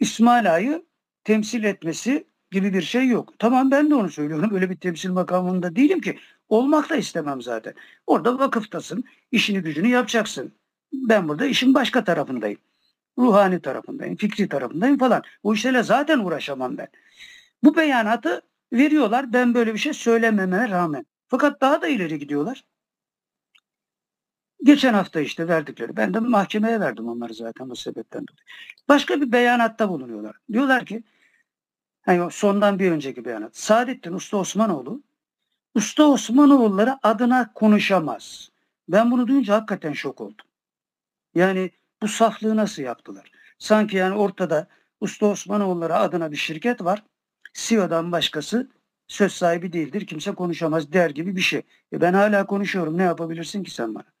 İsmail 0.00 0.54
Ağa'yı 0.54 0.86
temsil 1.24 1.64
etmesi 1.64 2.26
gibi 2.50 2.74
bir 2.74 2.82
şey 2.82 3.08
yok. 3.08 3.34
Tamam 3.38 3.70
ben 3.70 3.90
de 3.90 3.94
onu 3.94 4.10
söylüyorum. 4.10 4.54
Öyle 4.54 4.70
bir 4.70 4.76
temsil 4.76 5.10
makamında 5.10 5.76
değilim 5.76 6.00
ki. 6.00 6.18
Olmak 6.48 6.90
da 6.90 6.96
istemem 6.96 7.42
zaten. 7.42 7.74
Orada 8.06 8.38
vakıftasın. 8.38 9.04
işini 9.32 9.60
gücünü 9.60 9.88
yapacaksın. 9.88 10.52
Ben 10.92 11.28
burada 11.28 11.46
işin 11.46 11.74
başka 11.74 12.04
tarafındayım. 12.04 12.58
Ruhani 13.18 13.60
tarafındayım, 13.62 14.16
fikri 14.16 14.48
tarafındayım 14.48 14.98
falan. 14.98 15.22
Bu 15.44 15.54
işlerle 15.54 15.82
zaten 15.82 16.18
uğraşamam 16.18 16.78
ben. 16.78 16.88
Bu 17.64 17.76
beyanatı 17.76 18.42
veriyorlar. 18.72 19.32
Ben 19.32 19.54
böyle 19.54 19.74
bir 19.74 19.78
şey 19.78 19.92
söylememe 19.92 20.68
rağmen. 20.68 21.06
Fakat 21.28 21.60
daha 21.60 21.82
da 21.82 21.88
ileri 21.88 22.18
gidiyorlar. 22.18 22.64
Geçen 24.64 24.94
hafta 24.94 25.20
işte 25.20 25.48
verdikleri. 25.48 25.96
Ben 25.96 26.14
de 26.14 26.20
mahkemeye 26.20 26.80
verdim 26.80 27.08
onları 27.08 27.34
zaten 27.34 27.70
bu 27.70 27.76
sebepten 27.76 28.20
dolayı. 28.26 28.44
Başka 28.88 29.20
bir 29.20 29.32
beyanatta 29.32 29.88
bulunuyorlar. 29.88 30.36
Diyorlar 30.52 30.86
ki 30.86 31.02
yani 32.06 32.30
sondan 32.32 32.78
bir 32.78 32.90
önceki 32.90 33.24
beyanat. 33.24 33.56
Saadettin 33.56 34.12
Usta 34.12 34.36
Osmanoğlu 34.36 35.02
Usta 35.74 36.04
Osmanoğulları 36.04 36.98
adına 37.02 37.52
konuşamaz. 37.52 38.50
Ben 38.88 39.10
bunu 39.10 39.28
duyunca 39.28 39.54
hakikaten 39.54 39.92
şok 39.92 40.20
oldum. 40.20 40.46
Yani 41.34 41.70
bu 42.02 42.08
saflığı 42.08 42.56
nasıl 42.56 42.82
yaptılar? 42.82 43.32
Sanki 43.58 43.96
yani 43.96 44.14
ortada 44.14 44.66
Usta 45.00 45.26
Osmanoğulları 45.26 45.96
adına 45.96 46.32
bir 46.32 46.36
şirket 46.36 46.84
var. 46.84 47.02
CEO'dan 47.54 48.12
başkası 48.12 48.70
söz 49.06 49.32
sahibi 49.32 49.72
değildir. 49.72 50.06
Kimse 50.06 50.34
konuşamaz 50.34 50.92
der 50.92 51.10
gibi 51.10 51.36
bir 51.36 51.40
şey. 51.40 51.62
E 51.92 52.00
ben 52.00 52.14
hala 52.14 52.46
konuşuyorum. 52.46 52.98
Ne 52.98 53.02
yapabilirsin 53.02 53.62
ki 53.62 53.70
sen 53.70 53.94
bana? 53.94 54.14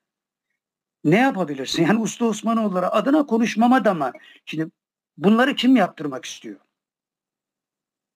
Ne 1.04 1.18
yapabilirsin? 1.18 1.82
Yani 1.86 2.00
Usta 2.00 2.24
Osmanoğulları 2.24 2.92
adına 2.92 3.26
konuşmama 3.26 3.84
da 3.84 3.94
mı? 3.94 4.12
Şimdi 4.44 4.70
bunları 5.16 5.54
kim 5.54 5.76
yaptırmak 5.76 6.24
istiyor? 6.24 6.60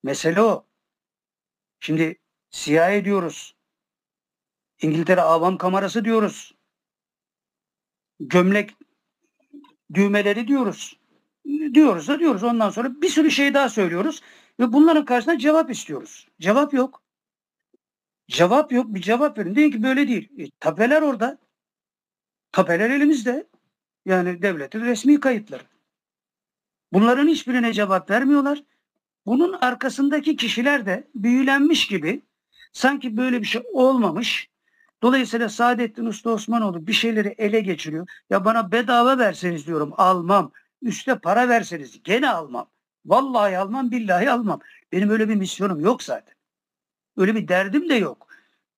Mesele 0.03 0.43
o. 0.43 0.67
Şimdi 1.81 2.19
CIA 2.51 3.05
diyoruz. 3.05 3.55
İngiltere 4.83 5.21
Avam 5.21 5.59
Kamerası 5.59 6.05
diyoruz. 6.05 6.55
Gömlek 8.21 8.77
düğmeleri 9.95 10.49
diyoruz. 10.49 10.99
Diyoruz 11.75 12.09
da 12.09 12.19
diyoruz. 12.19 12.45
Ondan 12.45 12.71
sonra 12.71 13.03
bir 13.03 13.09
sürü 13.09 13.31
şey 13.31 13.55
daha 13.55 13.69
söylüyoruz. 13.69 14.23
Ve 14.61 14.73
bunların 14.73 15.05
karşısında 15.05 15.39
cevap 15.39 15.71
istiyoruz. 15.71 16.29
Cevap 16.41 16.75
yok. 16.75 17.03
Cevap 18.29 18.73
yok. 18.73 18.95
Bir 18.95 19.01
cevap 19.01 19.39
verin. 19.39 19.55
Deyin 19.55 19.71
ki 19.71 19.83
böyle 19.83 20.09
değil. 20.09 20.29
E, 20.39 20.51
tapeler 20.51 21.03
orada. 21.03 21.39
Tapeler 22.53 22.91
elimizde. 22.91 23.49
Yani 24.05 24.43
devletin 24.43 24.81
resmi 24.81 25.21
kayıtları. 25.21 25.63
Bunların 26.93 27.29
hiçbirine 27.29 27.73
cevap 27.73 28.11
vermiyorlar. 28.11 28.63
Bunun 29.27 29.53
arkasındaki 29.53 30.37
kişiler 30.37 30.87
de 30.87 31.09
büyülenmiş 31.15 31.87
gibi 31.87 32.23
sanki 32.73 33.17
böyle 33.17 33.41
bir 33.41 33.47
şey 33.47 33.63
olmamış. 33.73 34.51
Dolayısıyla 35.03 35.49
Saadettin 35.49 36.07
Usta 36.07 36.31
Osmanoğlu 36.31 36.87
bir 36.87 36.93
şeyleri 36.93 37.35
ele 37.39 37.61
geçiriyor. 37.61 38.09
Ya 38.31 38.45
bana 38.45 38.73
bedava 38.73 39.19
verseniz 39.19 39.67
diyorum 39.67 39.93
almam. 39.97 40.53
Üste 40.83 41.19
para 41.19 41.49
verseniz 41.49 42.03
gene 42.03 42.31
almam. 42.31 42.71
Vallahi 43.09 43.59
almam 43.59 43.91
billahi 43.91 44.31
almam. 44.31 44.61
Benim 44.93 45.11
öyle 45.11 45.29
bir 45.29 45.35
misyonum 45.35 45.81
yok 45.81 46.03
zaten. 46.03 46.35
Öyle 47.17 47.35
bir 47.35 47.49
derdim 47.49 47.89
de 47.89 47.95
yok. 47.95 48.29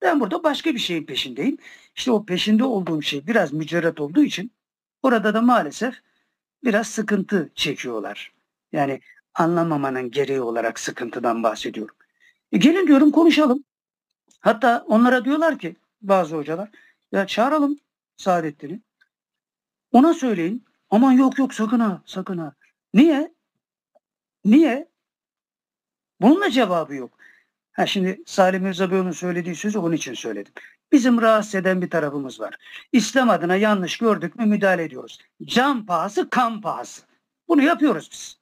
Ben 0.02 0.20
burada 0.20 0.42
başka 0.44 0.74
bir 0.74 0.78
şeyin 0.78 1.06
peşindeyim. 1.06 1.58
İşte 1.96 2.10
o 2.10 2.24
peşinde 2.24 2.64
olduğum 2.64 3.02
şey 3.02 3.26
biraz 3.26 3.52
mücerret 3.52 4.00
olduğu 4.00 4.22
için 4.22 4.52
orada 5.02 5.34
da 5.34 5.40
maalesef 5.40 5.94
biraz 6.64 6.86
sıkıntı 6.86 7.50
çekiyorlar. 7.54 8.32
Yani 8.72 9.00
anlamamanın 9.34 10.10
gereği 10.10 10.40
olarak 10.40 10.80
sıkıntıdan 10.80 11.42
bahsediyorum. 11.42 11.94
E 12.52 12.58
gelin 12.58 12.86
diyorum 12.86 13.10
konuşalım. 13.10 13.64
Hatta 14.40 14.84
onlara 14.88 15.24
diyorlar 15.24 15.58
ki 15.58 15.76
bazı 16.02 16.36
hocalar 16.36 16.68
ya 17.12 17.26
çağıralım 17.26 17.78
Saadettin'i. 18.16 18.80
Ona 19.92 20.14
söyleyin. 20.14 20.64
Aman 20.90 21.12
yok 21.12 21.38
yok 21.38 21.54
sakın 21.54 21.80
ha 21.80 22.02
sakın 22.06 22.38
ha. 22.38 22.54
Niye? 22.94 23.34
Niye? 24.44 24.88
Bunun 26.20 26.40
da 26.40 26.50
cevabı 26.50 26.94
yok. 26.94 27.10
Ha 27.72 27.86
şimdi 27.86 28.22
Salim 28.26 28.62
Mirza 28.62 29.12
söylediği 29.12 29.54
sözü 29.54 29.78
onun 29.78 29.94
için 29.94 30.14
söyledim. 30.14 30.52
Bizim 30.92 31.20
rahatsız 31.20 31.54
eden 31.54 31.82
bir 31.82 31.90
tarafımız 31.90 32.40
var. 32.40 32.56
İslam 32.92 33.30
adına 33.30 33.56
yanlış 33.56 33.98
gördük 33.98 34.36
mü 34.36 34.46
müdahale 34.46 34.84
ediyoruz. 34.84 35.18
Can 35.44 35.86
pahası, 35.86 36.30
kan 36.30 36.60
pahası. 36.60 37.02
Bunu 37.48 37.62
yapıyoruz 37.62 38.08
biz. 38.12 38.40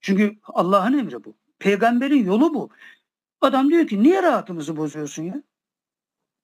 Çünkü 0.00 0.38
Allah'ın 0.42 0.98
emri 0.98 1.24
bu. 1.24 1.34
Peygamberin 1.58 2.24
yolu 2.24 2.54
bu. 2.54 2.70
Adam 3.40 3.70
diyor 3.70 3.86
ki 3.86 4.02
niye 4.02 4.22
rahatımızı 4.22 4.76
bozuyorsun 4.76 5.22
ya? 5.22 5.42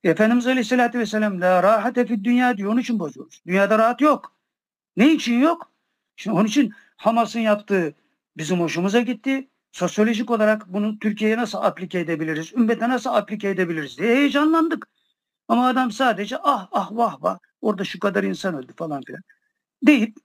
Efendimiz 0.05 0.47
Aleyhisselatü 0.47 0.99
Vesselam 0.99 1.41
la 1.41 1.63
rahate 1.63 2.07
fid 2.07 2.25
dünya 2.25 2.57
diyor. 2.57 2.73
Onun 2.73 2.81
için 2.81 2.99
bozuyoruz. 2.99 3.43
Dünyada 3.47 3.79
rahat 3.79 4.01
yok. 4.01 4.33
Ne 4.97 5.13
için 5.13 5.41
yok? 5.41 5.73
Şimdi 6.17 6.37
onun 6.37 6.47
için 6.47 6.75
Hamas'ın 6.97 7.41
yaptığı 7.41 7.95
bizim 8.41 8.61
hoşumuza 8.61 9.01
gitti. 9.01 9.49
Sosyolojik 9.73 10.31
olarak 10.31 10.67
bunu 10.69 10.99
Türkiye'ye 10.99 11.37
nasıl 11.37 11.59
aplike 11.59 11.99
edebiliriz? 11.99 12.53
Ümmete 12.53 12.89
nasıl 12.89 13.11
aplike 13.11 13.49
edebiliriz 13.49 13.99
diye 13.99 14.17
heyecanlandık. 14.17 14.89
Ama 15.49 15.67
adam 15.69 15.91
sadece 15.93 16.37
ah 16.43 16.69
ah 16.73 16.89
vah 16.93 17.23
vah 17.23 17.39
orada 17.61 17.85
şu 17.85 17.99
kadar 17.99 18.25
insan 18.25 18.55
öldü 18.55 18.73
falan 18.77 19.03
filan 19.07 19.23
deyip 19.87 20.17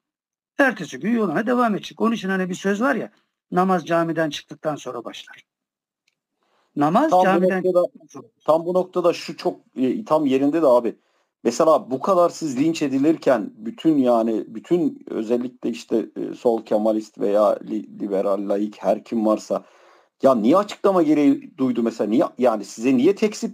ertesi 0.58 1.00
gün 1.00 1.12
yoluna 1.12 1.48
devam 1.48 1.76
edecek. 1.76 2.02
Onun 2.02 2.12
için 2.16 2.30
hani 2.30 2.50
bir 2.50 2.56
söz 2.56 2.82
var 2.82 2.96
ya 2.96 3.12
namaz 3.52 3.86
camiden 3.86 4.30
çıktıktan 4.30 4.76
sonra 4.76 5.04
başlar. 5.04 5.44
Namaz 6.76 7.10
Tam 7.12 7.20
bu 7.20 7.24
camiden 7.24 7.64
noktada- 7.64 7.84
çıktıktan 7.86 8.08
sonra. 8.08 8.28
Tam 8.46 8.66
bu 8.66 8.74
noktada 8.74 9.14
şu 9.14 9.38
çok 9.38 9.60
e, 9.78 10.06
tam 10.06 10.26
yerinde 10.26 10.62
de 10.62 10.68
abi. 10.68 10.96
Mesela 11.46 11.92
bu 11.92 12.00
kadar 12.00 12.30
siz 12.30 12.60
linç 12.60 12.82
edilirken 12.82 13.52
bütün 13.58 13.98
yani 13.98 14.46
bütün 14.48 15.06
özellikle 15.10 15.70
işte 15.70 16.06
e, 16.16 16.34
sol 16.34 16.66
Kemalist 16.66 17.20
veya 17.20 17.60
li- 17.70 18.00
liberal 18.00 18.50
laik 18.50 18.78
her 18.84 19.04
kim 19.04 19.26
varsa 19.26 19.64
ya 20.24 20.36
niye 20.36 20.58
açıklama 20.58 21.04
gereği 21.04 21.58
duydu 21.58 21.84
mesela 21.84 22.10
niye 22.10 22.26
yani 22.38 22.66
size 22.66 22.98
niye 22.98 23.16
tekzip 23.16 23.52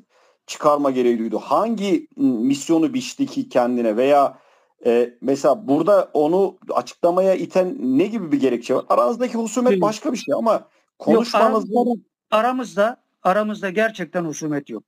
çıkarma 0.47 0.91
gereği 0.91 1.19
duydu? 1.19 1.39
Hangi 1.39 2.07
misyonu 2.17 2.93
biçti 2.93 3.25
ki 3.25 3.49
kendine 3.49 3.97
veya 3.97 4.41
E, 4.85 5.17
mesela 5.21 5.67
burada 5.67 6.09
onu 6.13 6.57
açıklamaya 6.73 7.35
iten 7.35 7.77
ne 7.79 8.05
gibi 8.05 8.31
bir 8.31 8.39
gerekçe 8.39 8.75
var? 8.75 8.85
Aranızdaki 8.89 9.37
husumet 9.37 9.81
başka 9.81 10.11
bir 10.11 10.17
şey 10.17 10.33
ama 10.33 10.67
konuşmanızda 10.99 11.79
aramızda, 11.79 12.01
aramızda 12.31 13.03
aramızda 13.23 13.69
gerçekten 13.69 14.25
husumet 14.25 14.69
yok. 14.69 14.83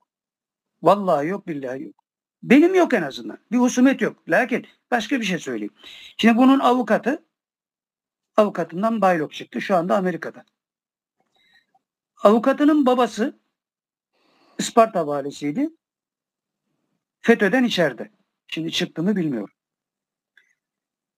Vallahi 0.82 1.26
yok 1.26 1.46
billahi 1.46 1.82
yok. 1.82 2.03
Benim 2.44 2.74
yok 2.74 2.94
en 2.94 3.02
azından. 3.02 3.38
Bir 3.52 3.58
husumet 3.58 4.00
yok. 4.00 4.28
Lakin 4.28 4.66
başka 4.90 5.20
bir 5.20 5.24
şey 5.24 5.38
söyleyeyim. 5.38 5.74
Şimdi 6.16 6.36
bunun 6.36 6.60
avukatı 6.60 7.24
avukatından 8.36 9.00
baylok 9.00 9.34
çıktı. 9.34 9.60
Şu 9.60 9.76
anda 9.76 9.96
Amerika'da. 9.96 10.44
Avukatının 12.22 12.86
babası 12.86 13.38
Isparta 14.58 15.06
valisiydi. 15.06 15.70
FETÖ'den 17.20 17.64
içeride. 17.64 18.10
Şimdi 18.46 18.72
çıktı 18.72 19.02
mı 19.02 19.16
bilmiyorum. 19.16 19.54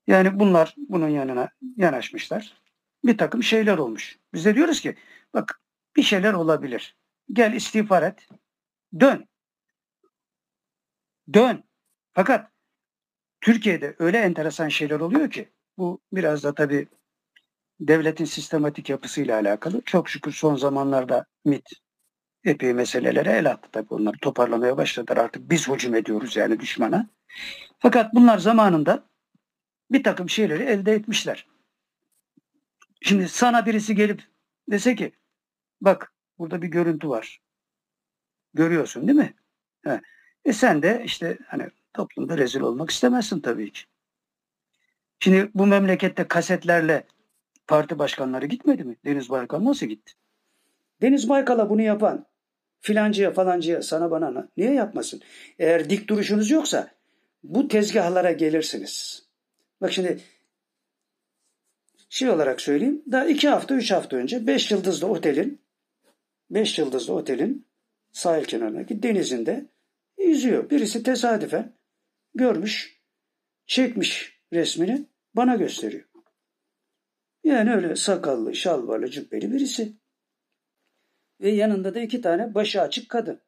Yani 0.07 0.41
bunlar 0.41 0.75
bunun 0.77 1.09
yanına 1.09 1.49
yanaşmışlar. 1.77 2.57
Bir 3.05 3.19
takım 3.19 3.43
şeyler 3.43 3.79
olmuş. 3.79 4.19
Biz 4.35 4.45
de 4.45 4.55
diyoruz 4.55 4.81
ki 4.81 4.97
bak 5.35 5.61
bir 5.97 6.03
şeyler 6.03 6.33
olabilir. 6.33 6.97
Gel 7.33 7.53
istiğfar 7.53 8.03
et. 8.03 8.29
Dön. 9.01 9.29
Dön. 11.35 11.65
Fakat 12.13 12.51
Türkiye'de 13.41 13.97
öyle 13.99 14.19
enteresan 14.19 14.69
şeyler 14.69 15.01
oluyor 15.01 15.31
ki 15.31 15.49
bu 15.79 16.01
biraz 16.13 16.45
da 16.45 16.55
tabii 16.55 16.89
devletin 17.81 18.25
sistematik 18.25 18.91
yapısıyla 18.91 19.41
alakalı. 19.41 19.83
Çok 19.85 20.09
şükür 20.09 20.33
son 20.33 20.57
zamanlarda 20.57 21.27
MIT 21.45 21.69
epey 22.45 22.75
meselelere 22.75 23.31
el 23.31 23.51
attı 23.51 23.69
tabii 23.73 23.95
onları 23.95 24.19
toparlamaya 24.19 24.77
başladılar. 24.77 25.17
Artık 25.17 25.51
biz 25.51 25.69
hücum 25.69 25.95
ediyoruz 25.95 26.37
yani 26.37 26.61
düşmana. 26.61 27.09
Fakat 27.79 28.15
bunlar 28.15 28.39
zamanında 28.39 29.09
bir 29.91 30.03
takım 30.03 30.31
şeyleri 30.31 30.63
elde 30.63 30.93
etmişler. 30.93 31.47
Şimdi 33.03 33.29
sana 33.29 33.67
birisi 33.67 33.95
gelip 33.95 34.23
dese 34.71 34.95
ki 34.97 35.13
bak 35.81 36.13
burada 36.39 36.63
bir 36.63 36.69
görüntü 36.69 37.09
var. 37.09 37.41
Görüyorsun 38.55 39.09
değil 39.09 39.19
mi? 39.19 39.35
He. 39.85 40.01
E 40.47 40.53
sen 40.53 40.83
de 40.83 41.03
işte 41.05 41.39
hani 41.47 41.67
toplumda 41.95 42.39
rezil 42.39 42.61
olmak 42.61 42.91
istemezsin 42.91 43.41
tabii 43.41 43.73
ki. 43.73 43.81
Şimdi 45.21 45.51
bu 45.55 45.67
memlekette 45.67 46.29
kasetlerle 46.29 47.05
parti 47.67 47.99
başkanları 47.99 48.47
gitmedi 48.47 48.85
mi? 48.85 48.97
Deniz 49.05 49.31
Baykal 49.31 49.65
nasıl 49.65 49.87
gitti? 49.87 50.13
Deniz 51.03 51.29
Baykal'a 51.29 51.71
bunu 51.71 51.83
yapan 51.83 52.27
filancıya 52.81 53.33
falancıya 53.33 53.83
sana 53.83 54.11
bana 54.11 54.35
na- 54.35 54.49
niye 54.57 54.73
yapmasın? 54.73 55.21
Eğer 55.59 55.91
dik 55.91 56.09
duruşunuz 56.09 56.51
yoksa 56.51 56.91
bu 57.45 57.69
tezgahlara 57.69 58.33
gelirsiniz. 58.33 59.27
Bak 59.81 59.93
şimdi 59.93 60.21
şey 62.09 62.31
olarak 62.31 62.61
söyleyeyim. 62.61 63.03
Daha 63.13 63.27
iki 63.27 63.49
hafta 63.49 63.75
üç 63.75 63.91
hafta 63.91 64.17
önce 64.17 64.47
beş 64.47 64.71
yıldızlı 64.71 65.07
otelin 65.07 65.61
beş 66.51 66.79
yıldızlı 66.79 67.15
otelin 67.15 67.67
sahil 68.13 68.45
kenarındaki 68.45 69.03
denizinde 69.03 69.67
yüzüyor. 70.19 70.71
Birisi 70.71 71.03
tesadüfen 71.03 71.79
görmüş, 72.35 73.03
çekmiş 73.67 74.41
resmini 74.53 75.07
bana 75.35 75.55
gösteriyor. 75.57 76.09
Yani 77.45 77.75
öyle 77.75 77.97
sakallı, 77.97 78.55
şalvarlı, 78.55 79.11
cübbeli 79.11 79.53
birisi. 79.53 79.97
Ve 81.41 81.51
yanında 81.51 81.95
da 81.95 82.01
iki 82.01 82.21
tane 82.21 82.55
başı 82.55 82.81
açık 82.81 83.09
kadın. 83.09 83.41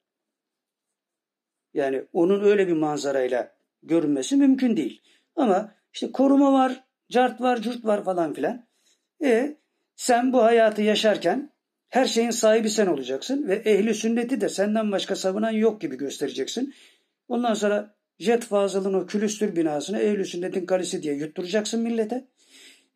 Yani 1.75 2.05
onun 2.13 2.45
öyle 2.45 2.69
bir 2.69 2.73
manzarayla 2.73 3.57
görünmesi 3.83 4.37
mümkün 4.37 4.77
değil. 4.77 5.03
Ama 5.37 5.75
işte 5.93 6.13
koruma 6.13 6.53
var, 6.53 6.85
cart 7.11 7.41
var, 7.41 7.63
cürt 7.63 7.85
var 7.85 8.05
falan 8.05 8.35
filan. 8.35 8.69
E 9.25 9.57
sen 9.97 10.33
bu 10.33 10.43
hayatı 10.43 10.83
yaşarken 10.83 11.53
her 11.89 12.07
şeyin 12.07 12.31
sahibi 12.31 12.71
sen 12.71 12.87
olacaksın 12.87 13.49
ve 13.49 13.55
ehli 13.55 13.95
sünneti 13.95 14.41
de 14.41 14.49
senden 14.49 14.93
başka 14.93 15.17
savunan 15.17 15.51
yok 15.51 15.81
gibi 15.81 15.97
göstereceksin. 15.97 16.75
Ondan 17.29 17.55
sonra 17.55 17.95
Jet 18.19 18.45
Fazıl'ın 18.45 18.95
o 18.95 19.07
külüstür 19.07 19.57
binasını 19.57 19.99
ehli 19.99 20.25
sünnetin 20.25 20.67
kalesi 20.67 21.03
diye 21.03 21.15
yutturacaksın 21.15 21.83
millete. 21.83 22.29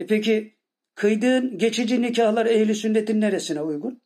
E 0.01 0.07
peki 0.07 0.57
kıydığın 0.95 1.59
geçici 1.59 2.03
nikahlar 2.03 2.47
ehli 2.47 2.74
sünnetin 2.74 3.20
neresine 3.20 3.62
uygun? 3.62 4.03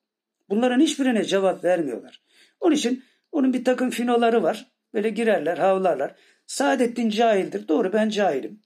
Bunların 0.49 0.81
hiçbirine 0.81 1.25
cevap 1.25 1.65
vermiyorlar. 1.65 2.23
Onun 2.61 2.75
için 2.75 3.05
onun 3.33 3.53
bir 3.53 3.65
takım 3.65 3.91
finoları 3.91 4.43
var. 4.43 4.73
Böyle 4.95 5.11
girerler, 5.11 5.59
havlarlar. 5.59 6.15
Saadettin 6.47 7.11
cahildir. 7.11 7.69
Doğru 7.69 7.93
ben 7.93 8.09
cahilim. 8.09 8.61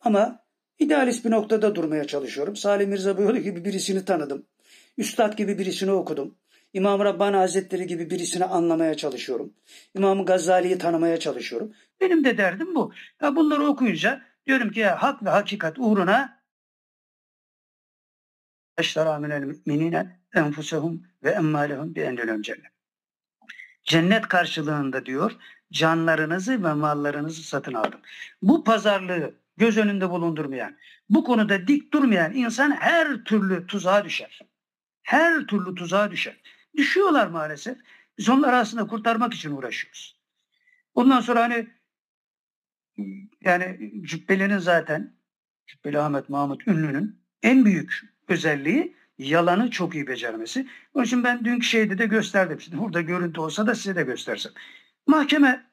Ama 0.00 0.44
idealist 0.78 1.24
bir 1.24 1.30
noktada 1.30 1.74
durmaya 1.74 2.06
çalışıyorum. 2.06 2.56
Salim 2.56 2.90
Mirza 2.90 3.18
Boyoğlu 3.18 3.38
gibi 3.38 3.64
birisini 3.64 4.04
tanıdım. 4.04 4.46
Üstad 4.98 5.36
gibi 5.36 5.58
birisini 5.58 5.90
okudum. 5.90 6.34
İmam 6.72 7.00
Rabbani 7.00 7.36
Hazretleri 7.36 7.86
gibi 7.86 8.10
birisini 8.10 8.44
anlamaya 8.44 8.94
çalışıyorum. 8.94 9.52
İmam 9.94 10.24
Gazali'yi 10.24 10.78
tanımaya 10.78 11.20
çalışıyorum. 11.20 11.72
Benim 12.00 12.24
de 12.24 12.38
derdim 12.38 12.74
bu. 12.74 12.92
Ya 13.22 13.36
bunları 13.36 13.66
okuyunca 13.66 14.22
diyorum 14.46 14.70
ki 14.70 14.80
ya 14.80 15.02
hak 15.02 15.22
ve 15.22 15.30
hakikat 15.30 15.78
uğruna 15.78 16.42
eştara 18.78 19.18
minel 19.18 19.42
müminine 19.42 20.20
enfusehum 20.34 21.06
ve 21.22 21.30
emmalehum 21.30 21.94
bi 21.94 22.00
endelem 22.00 22.42
cennet. 22.42 22.72
Cennet 23.84 24.28
karşılığında 24.28 25.06
diyor 25.06 25.36
canlarınızı 25.72 26.64
ve 26.64 26.72
mallarınızı 26.72 27.42
satın 27.42 27.74
aldım. 27.74 28.00
Bu 28.42 28.64
pazarlığı 28.64 29.34
göz 29.56 29.78
önünde 29.78 30.10
bulundurmayan, 30.10 30.76
bu 31.10 31.24
konuda 31.24 31.68
dik 31.68 31.92
durmayan 31.92 32.34
insan 32.34 32.70
her 32.70 33.24
türlü 33.24 33.66
tuzağa 33.66 34.04
düşer. 34.04 34.40
Her 35.02 35.46
türlü 35.46 35.74
tuzağa 35.74 36.10
düşer. 36.10 36.40
Düşüyorlar 36.76 37.26
maalesef. 37.26 37.78
Biz 38.18 38.28
onları 38.28 38.56
aslında 38.56 38.86
kurtarmak 38.86 39.34
için 39.34 39.50
uğraşıyoruz. 39.50 40.20
Ondan 40.94 41.20
sonra 41.20 41.40
hani 41.40 41.68
yani 43.40 43.92
Cübbeli'nin 44.02 44.58
zaten 44.58 45.16
Cübbeli 45.66 45.98
Ahmet 45.98 46.28
Mahmut 46.28 46.68
Ünlü'nün 46.68 47.20
en 47.42 47.64
büyük 47.64 48.00
özelliği 48.28 48.96
yalanı 49.18 49.70
çok 49.70 49.94
iyi 49.94 50.06
becermesi. 50.06 50.68
Onun 50.94 51.04
için 51.04 51.24
ben 51.24 51.44
dünkü 51.44 51.66
şeyde 51.66 51.98
de 51.98 52.06
gösterdim. 52.06 52.60
Şimdi 52.60 52.78
burada 52.78 53.00
görüntü 53.00 53.40
olsa 53.40 53.66
da 53.66 53.74
size 53.74 53.96
de 53.96 54.02
göstersem. 54.02 54.52
Mahkeme 55.06 55.70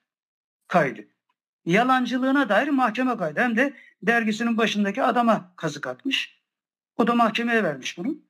kaydı. 0.68 1.08
Yalancılığına 1.66 2.50
dair 2.50 2.68
mahkeme 2.68 3.18
kaydı. 3.18 3.40
Hem 3.40 3.58
de 3.58 3.74
dergisinin 4.02 4.58
başındaki 4.58 5.04
adama 5.04 5.54
kazık 5.56 5.88
atmış. 5.88 6.40
O 6.98 7.08
da 7.08 7.16
mahkemeye 7.16 7.64
vermiş 7.64 7.98
bunu. 7.98 8.29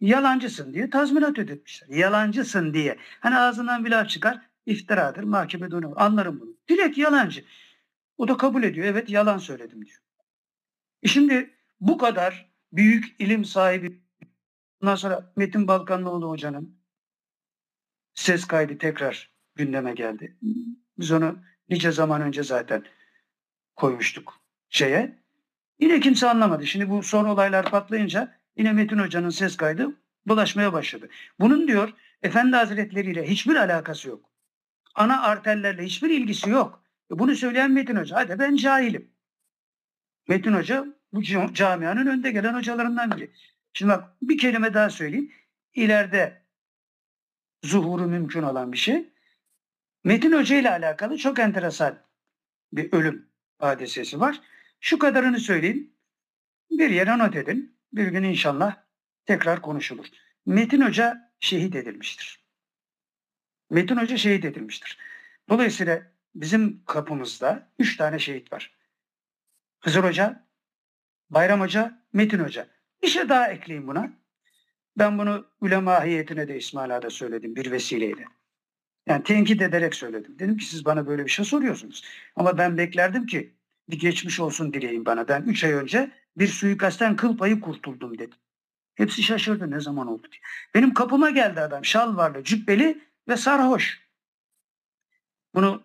Yalancısın 0.00 0.74
diye 0.74 0.90
tazminat 0.90 1.38
ödetmişler. 1.38 1.88
Yalancısın 1.88 2.74
diye. 2.74 2.98
Hani 3.20 3.36
ağzından 3.36 3.84
bir 3.84 3.90
laf 3.90 4.08
çıkar 4.08 4.40
iftiradır 4.66 5.22
mahkemede 5.22 5.76
onu 5.76 5.92
anlarım 5.96 6.40
bunu. 6.40 6.56
Direkt 6.68 6.98
yalancı. 6.98 7.44
O 8.16 8.28
da 8.28 8.36
kabul 8.36 8.62
ediyor. 8.62 8.86
Evet 8.86 9.10
yalan 9.10 9.38
söyledim 9.38 9.84
diyor. 9.84 9.98
E 11.02 11.08
şimdi 11.08 11.50
bu 11.80 11.98
kadar 11.98 12.50
büyük 12.72 13.16
ilim 13.18 13.44
sahibi 13.44 14.02
ondan 14.82 14.94
sonra 14.94 15.32
Metin 15.36 15.68
Balkanlıoğlu 15.68 16.28
hocanın 16.28 16.78
ses 18.14 18.44
kaydı 18.44 18.78
tekrar 18.78 19.30
gündeme 19.54 19.92
geldi. 19.94 20.36
Biz 20.98 21.12
onu 21.12 21.38
nice 21.68 21.92
zaman 21.92 22.22
önce 22.22 22.42
zaten 22.42 22.84
koymuştuk 23.76 24.40
şeye. 24.68 25.18
Yine 25.80 26.00
kimse 26.00 26.28
anlamadı. 26.28 26.66
Şimdi 26.66 26.90
bu 26.90 27.02
son 27.02 27.24
olaylar 27.24 27.70
patlayınca 27.70 28.37
yine 28.58 28.72
Metin 28.72 28.98
Hoca'nın 28.98 29.30
ses 29.30 29.56
kaydı 29.56 29.96
bulaşmaya 30.26 30.72
başladı. 30.72 31.08
Bunun 31.40 31.68
diyor 31.68 31.92
Efendi 32.22 32.56
Hazretleri 32.56 33.10
ile 33.10 33.30
hiçbir 33.30 33.56
alakası 33.56 34.08
yok. 34.08 34.30
Ana 34.94 35.22
arterlerle 35.22 35.82
hiçbir 35.82 36.10
ilgisi 36.10 36.50
yok. 36.50 36.84
E 37.12 37.18
bunu 37.18 37.34
söyleyen 37.36 37.70
Metin 37.70 37.96
Hoca. 37.96 38.16
Hadi 38.16 38.38
ben 38.38 38.56
cahilim. 38.56 39.10
Metin 40.28 40.52
Hoca 40.52 40.86
bu 41.12 41.22
ca- 41.22 41.54
camianın 41.54 42.06
önde 42.06 42.30
gelen 42.30 42.54
hocalarından 42.54 43.16
biri. 43.16 43.30
Şimdi 43.72 43.92
bak 43.92 44.04
bir 44.22 44.38
kelime 44.38 44.74
daha 44.74 44.90
söyleyeyim. 44.90 45.32
İleride 45.74 46.42
zuhuru 47.64 48.06
mümkün 48.06 48.42
olan 48.42 48.72
bir 48.72 48.78
şey. 48.78 49.12
Metin 50.04 50.32
Hoca 50.32 50.56
ile 50.56 50.70
alakalı 50.70 51.18
çok 51.18 51.38
enteresan 51.38 51.98
bir 52.72 52.92
ölüm 52.92 53.28
hadisesi 53.58 54.20
var. 54.20 54.40
Şu 54.80 54.98
kadarını 54.98 55.40
söyleyeyim. 55.40 55.90
Bir 56.70 56.90
yere 56.90 57.18
not 57.18 57.36
edin. 57.36 57.77
Bir 57.92 58.08
gün 58.08 58.22
inşallah 58.22 58.76
tekrar 59.26 59.62
konuşulur. 59.62 60.06
Metin 60.46 60.80
Hoca 60.80 61.32
şehit 61.40 61.76
edilmiştir. 61.76 62.44
Metin 63.70 63.96
Hoca 63.96 64.16
şehit 64.16 64.44
edilmiştir. 64.44 64.98
Dolayısıyla 65.48 66.02
bizim 66.34 66.84
kapımızda 66.84 67.72
üç 67.78 67.96
tane 67.96 68.18
şehit 68.18 68.52
var. 68.52 68.74
Hızır 69.80 70.04
Hoca, 70.04 70.46
Bayram 71.30 71.60
Hoca, 71.60 72.04
Metin 72.12 72.38
Hoca. 72.38 72.66
Bir 73.02 73.08
şey 73.08 73.28
daha 73.28 73.48
ekleyeyim 73.48 73.88
buna. 73.88 74.12
Ben 74.98 75.18
bunu 75.18 75.46
ulema 75.60 76.04
heyetine 76.04 76.48
de 76.48 76.56
İsmail'a 76.56 77.02
da 77.02 77.10
söyledim 77.10 77.56
bir 77.56 77.70
vesileyle. 77.70 78.24
Yani 79.06 79.22
tenkit 79.22 79.62
ederek 79.62 79.94
söyledim. 79.94 80.38
Dedim 80.38 80.56
ki 80.56 80.64
siz 80.64 80.84
bana 80.84 81.06
böyle 81.06 81.24
bir 81.24 81.30
şey 81.30 81.44
soruyorsunuz. 81.44 82.04
Ama 82.36 82.58
ben 82.58 82.78
beklerdim 82.78 83.26
ki 83.26 83.54
bir 83.90 83.98
geçmiş 83.98 84.40
olsun 84.40 84.72
dileyin 84.72 85.06
bana. 85.06 85.28
Ben 85.28 85.42
3 85.42 85.64
ay 85.64 85.72
önce 85.72 86.10
bir 86.38 86.48
suikastten 86.48 87.16
kıl 87.16 87.36
payı 87.36 87.60
kurtuldum 87.60 88.18
dedi. 88.18 88.36
Hepsi 88.94 89.22
şaşırdı 89.22 89.70
ne 89.70 89.80
zaman 89.80 90.06
oldu 90.06 90.28
diye. 90.32 90.40
Benim 90.74 90.94
kapıma 90.94 91.30
geldi 91.30 91.60
adam 91.60 91.84
şalvarlı, 91.84 92.44
cübbeli 92.44 93.04
ve 93.28 93.36
sarhoş. 93.36 94.08
Bunu 95.54 95.82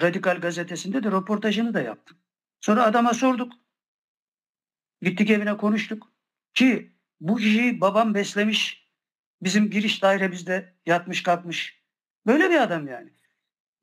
Radikal 0.00 0.40
gazetesinde 0.40 1.04
de 1.04 1.10
röportajını 1.10 1.74
da 1.74 1.80
yaptım. 1.80 2.18
Sonra 2.60 2.84
adama 2.84 3.14
sorduk. 3.14 3.52
Gittik 5.02 5.30
evine 5.30 5.56
konuştuk. 5.56 6.12
Ki 6.54 6.92
bu 7.20 7.36
kişiyi 7.36 7.80
babam 7.80 8.14
beslemiş. 8.14 8.90
Bizim 9.42 9.70
giriş 9.70 10.02
dairemizde 10.02 10.74
yatmış 10.86 11.22
kalkmış. 11.22 11.82
Böyle 12.26 12.50
bir 12.50 12.62
adam 12.62 12.88
yani. 12.88 13.10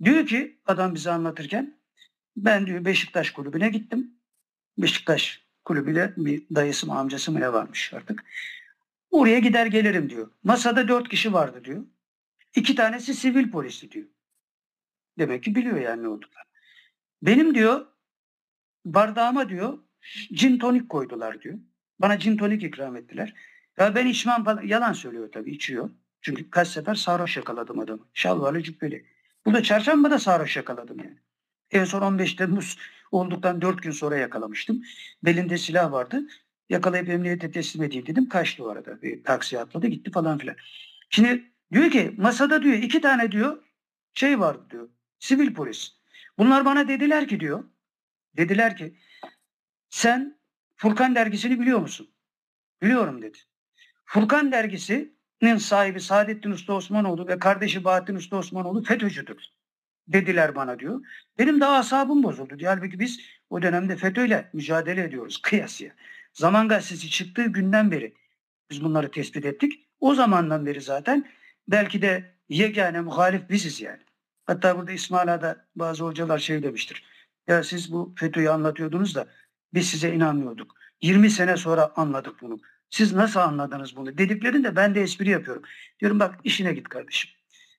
Diyor 0.03 0.25
ki 0.25 0.61
adam 0.65 0.95
bize 0.95 1.11
anlatırken 1.11 1.79
ben 2.35 2.67
diyor 2.67 2.85
Beşiktaş 2.85 3.31
kulübüne 3.31 3.69
gittim. 3.69 4.19
Beşiktaş 4.77 5.46
kulübüyle 5.67 6.13
bir 6.17 6.43
dayısı 6.55 6.87
mı 6.87 6.99
amcası 6.99 7.31
mı 7.31 7.39
ne 7.39 7.53
varmış 7.53 7.93
artık. 7.93 8.23
Oraya 9.11 9.39
gider 9.39 9.65
gelirim 9.65 10.09
diyor. 10.09 10.31
Masada 10.43 10.87
dört 10.87 11.09
kişi 11.09 11.33
vardı 11.33 11.63
diyor. 11.63 11.85
İki 12.55 12.75
tanesi 12.75 13.13
sivil 13.13 13.51
polisi 13.51 13.91
diyor. 13.91 14.05
Demek 15.19 15.43
ki 15.43 15.55
biliyor 15.55 15.77
yani 15.77 16.03
ne 16.03 16.07
olduklarını. 16.07 16.51
Benim 17.21 17.55
diyor 17.55 17.85
bardağıma 18.85 19.49
diyor 19.49 19.77
cin 20.33 20.59
tonik 20.59 20.89
koydular 20.89 21.41
diyor. 21.41 21.59
Bana 21.99 22.19
cin 22.19 22.37
tonik 22.37 22.63
ikram 22.63 22.95
ettiler. 22.95 23.33
Ya 23.77 23.95
ben 23.95 24.05
içmem 24.05 24.43
falan. 24.43 24.61
Yalan 24.61 24.93
söylüyor 24.93 25.31
tabii 25.31 25.51
içiyor. 25.51 25.89
Çünkü 26.21 26.49
kaç 26.49 26.67
sefer 26.67 26.95
sarhoş 26.95 27.37
yakaladım 27.37 27.79
adamı. 27.79 28.07
Şalvarlı 28.13 28.63
cübbeli. 28.63 29.05
Burada 29.45 29.63
çarşamba 29.63 30.11
da 30.11 30.19
sarhoş 30.19 30.57
yakaladım 30.57 30.99
yani. 30.99 31.17
En 31.71 31.83
son 31.83 32.01
15 32.01 32.33
Temmuz 32.33 32.77
olduktan 33.11 33.61
4 33.61 33.83
gün 33.83 33.91
sonra 33.91 34.17
yakalamıştım. 34.17 34.83
Belinde 35.23 35.57
silah 35.57 35.91
vardı. 35.91 36.27
Yakalayıp 36.69 37.09
emniyete 37.09 37.51
teslim 37.51 37.83
edeyim 37.83 38.05
dedim. 38.05 38.29
Kaçtı 38.29 38.65
o 38.65 38.69
arada. 38.69 39.01
Bir 39.01 39.23
taksi 39.23 39.59
atladı 39.59 39.87
gitti 39.87 40.11
falan 40.11 40.37
filan. 40.37 40.55
Şimdi 41.09 41.51
diyor 41.73 41.91
ki 41.91 42.13
masada 42.17 42.63
diyor 42.63 42.73
iki 42.75 43.01
tane 43.01 43.31
diyor 43.31 43.63
şey 44.13 44.39
vardı 44.39 44.67
diyor. 44.69 44.89
Sivil 45.19 45.53
polis. 45.53 45.91
Bunlar 46.37 46.65
bana 46.65 46.87
dediler 46.87 47.27
ki 47.27 47.39
diyor. 47.39 47.63
Dediler 48.37 48.77
ki 48.77 48.97
sen 49.89 50.39
Furkan 50.75 51.15
dergisini 51.15 51.59
biliyor 51.59 51.79
musun? 51.79 52.11
Biliyorum 52.81 53.21
dedi. 53.21 53.37
Furkan 54.05 54.51
dergisinin 54.51 55.57
sahibi 55.57 55.99
Saadettin 55.99 56.51
Usta 56.51 56.73
Osmanoğlu 56.73 57.27
ve 57.27 57.39
kardeşi 57.39 57.83
Bahattin 57.83 58.15
Usta 58.15 58.37
Osmanoğlu 58.37 58.83
FETÖ'cüdür 58.83 59.56
dediler 60.07 60.55
bana 60.55 60.79
diyor. 60.79 61.01
Benim 61.39 61.61
de 61.61 61.65
asabım 61.65 62.23
bozuldu 62.23 62.59
diyor. 62.59 62.73
Halbuki 62.73 62.99
biz 62.99 63.19
o 63.49 63.61
dönemde 63.61 63.95
FETÖ'yle 63.95 64.49
mücadele 64.53 65.03
ediyoruz 65.03 65.41
kıyasıya. 65.41 65.91
Zaman 66.33 66.67
Gazetesi 66.67 67.09
çıktığı 67.09 67.45
günden 67.45 67.91
beri 67.91 68.13
biz 68.69 68.83
bunları 68.83 69.11
tespit 69.11 69.45
ettik. 69.45 69.87
O 69.99 70.15
zamandan 70.15 70.65
beri 70.65 70.81
zaten 70.81 71.27
belki 71.67 72.01
de 72.01 72.35
yegane 72.49 73.01
muhalif 73.01 73.49
biziz 73.49 73.81
yani. 73.81 74.01
Hatta 74.45 74.77
burada 74.77 74.91
İsmaila'da 74.91 75.65
bazı 75.75 76.03
hocalar 76.03 76.39
şey 76.39 76.63
demiştir. 76.63 77.03
Ya 77.47 77.63
siz 77.63 77.91
bu 77.91 78.15
FETÖ'yü 78.17 78.49
anlatıyordunuz 78.49 79.15
da 79.15 79.27
biz 79.73 79.89
size 79.89 80.13
inanmıyorduk. 80.13 80.75
20 81.01 81.29
sene 81.29 81.57
sonra 81.57 81.91
anladık 81.95 82.41
bunu. 82.41 82.59
Siz 82.89 83.13
nasıl 83.13 83.39
anladınız 83.39 83.95
bunu? 83.95 84.17
Dediklerinde 84.17 84.75
ben 84.75 84.95
de 84.95 85.01
espri 85.01 85.29
yapıyorum. 85.29 85.63
Diyorum 85.99 86.19
bak 86.19 86.35
işine 86.43 86.73
git 86.73 86.89
kardeşim. 86.89 87.31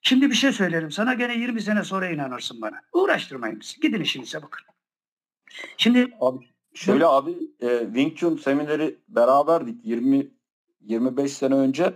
Şimdi 0.02 0.30
bir 0.30 0.34
şey 0.34 0.52
söylerim 0.52 0.90
sana 0.90 1.14
gene 1.14 1.38
20 1.38 1.62
sene 1.62 1.84
sonra 1.84 2.10
inanırsın 2.10 2.62
bana. 2.62 2.80
Uğraştırmayın 2.92 3.60
bizi. 3.60 3.80
Gidin 3.80 4.00
işinize 4.00 4.42
bakın. 4.42 4.66
Şimdi 5.76 6.16
Abi 6.20 6.46
şöyle 6.74 7.06
abi 7.06 7.30
e, 7.60 7.80
Wing 7.84 8.16
Chun 8.16 8.36
semineri 8.36 8.98
beraberdik 9.08 9.86
20 9.86 10.30
25 10.80 11.32
sene 11.32 11.54
önce. 11.54 11.94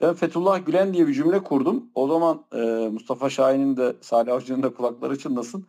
Ben 0.00 0.14
Fethullah 0.14 0.66
Gülen 0.66 0.94
diye 0.94 1.06
bir 1.08 1.14
cümle 1.14 1.42
kurdum. 1.42 1.90
O 1.94 2.08
zaman 2.08 2.44
e, 2.52 2.88
Mustafa 2.88 3.30
Şahin'in 3.30 3.76
de 3.76 3.96
Salih 4.00 4.32
Avcı'nın 4.32 4.62
da 4.62 4.74
kulakları 4.74 5.18
çınlasın. 5.18 5.66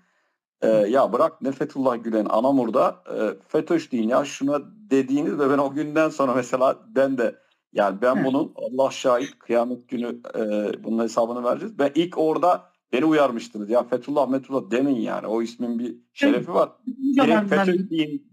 E, 0.61 0.67
ya 0.67 1.13
bırak 1.13 1.41
ne 1.41 1.51
Fethullah 1.51 2.03
Gülen 2.03 2.25
Anamur'da 2.25 3.03
e, 3.15 3.47
FETÖ'ş 3.47 3.91
deyin 3.91 4.09
ya 4.09 4.25
şuna 4.25 4.61
dediğiniz 4.89 5.39
ve 5.39 5.49
ben 5.49 5.57
o 5.57 5.73
günden 5.73 6.09
sonra 6.09 6.33
mesela 6.33 6.77
ben 6.87 7.17
de 7.17 7.35
yani 7.75 8.01
ben 8.01 8.15
Hı. 8.15 8.25
bunun 8.25 8.53
Allah 8.55 8.91
şahit 8.91 9.39
kıyamet 9.39 9.89
günü 9.89 10.07
e, 10.35 10.43
bunun 10.83 11.03
hesabını 11.03 11.43
vereceğiz. 11.43 11.79
Ben 11.79 11.91
ilk 11.95 12.17
orada 12.17 12.71
beni 12.91 13.05
uyarmıştınız. 13.05 13.69
Ya 13.69 13.83
Fethullah 13.83 14.29
Metullah 14.29 14.71
demeyin 14.71 15.01
yani. 15.01 15.27
O 15.27 15.41
ismin 15.41 15.79
bir 15.79 15.95
şerefi 16.13 16.53
var. 16.53 16.69
Direkt 17.15 17.49
FETÖ 17.49 17.77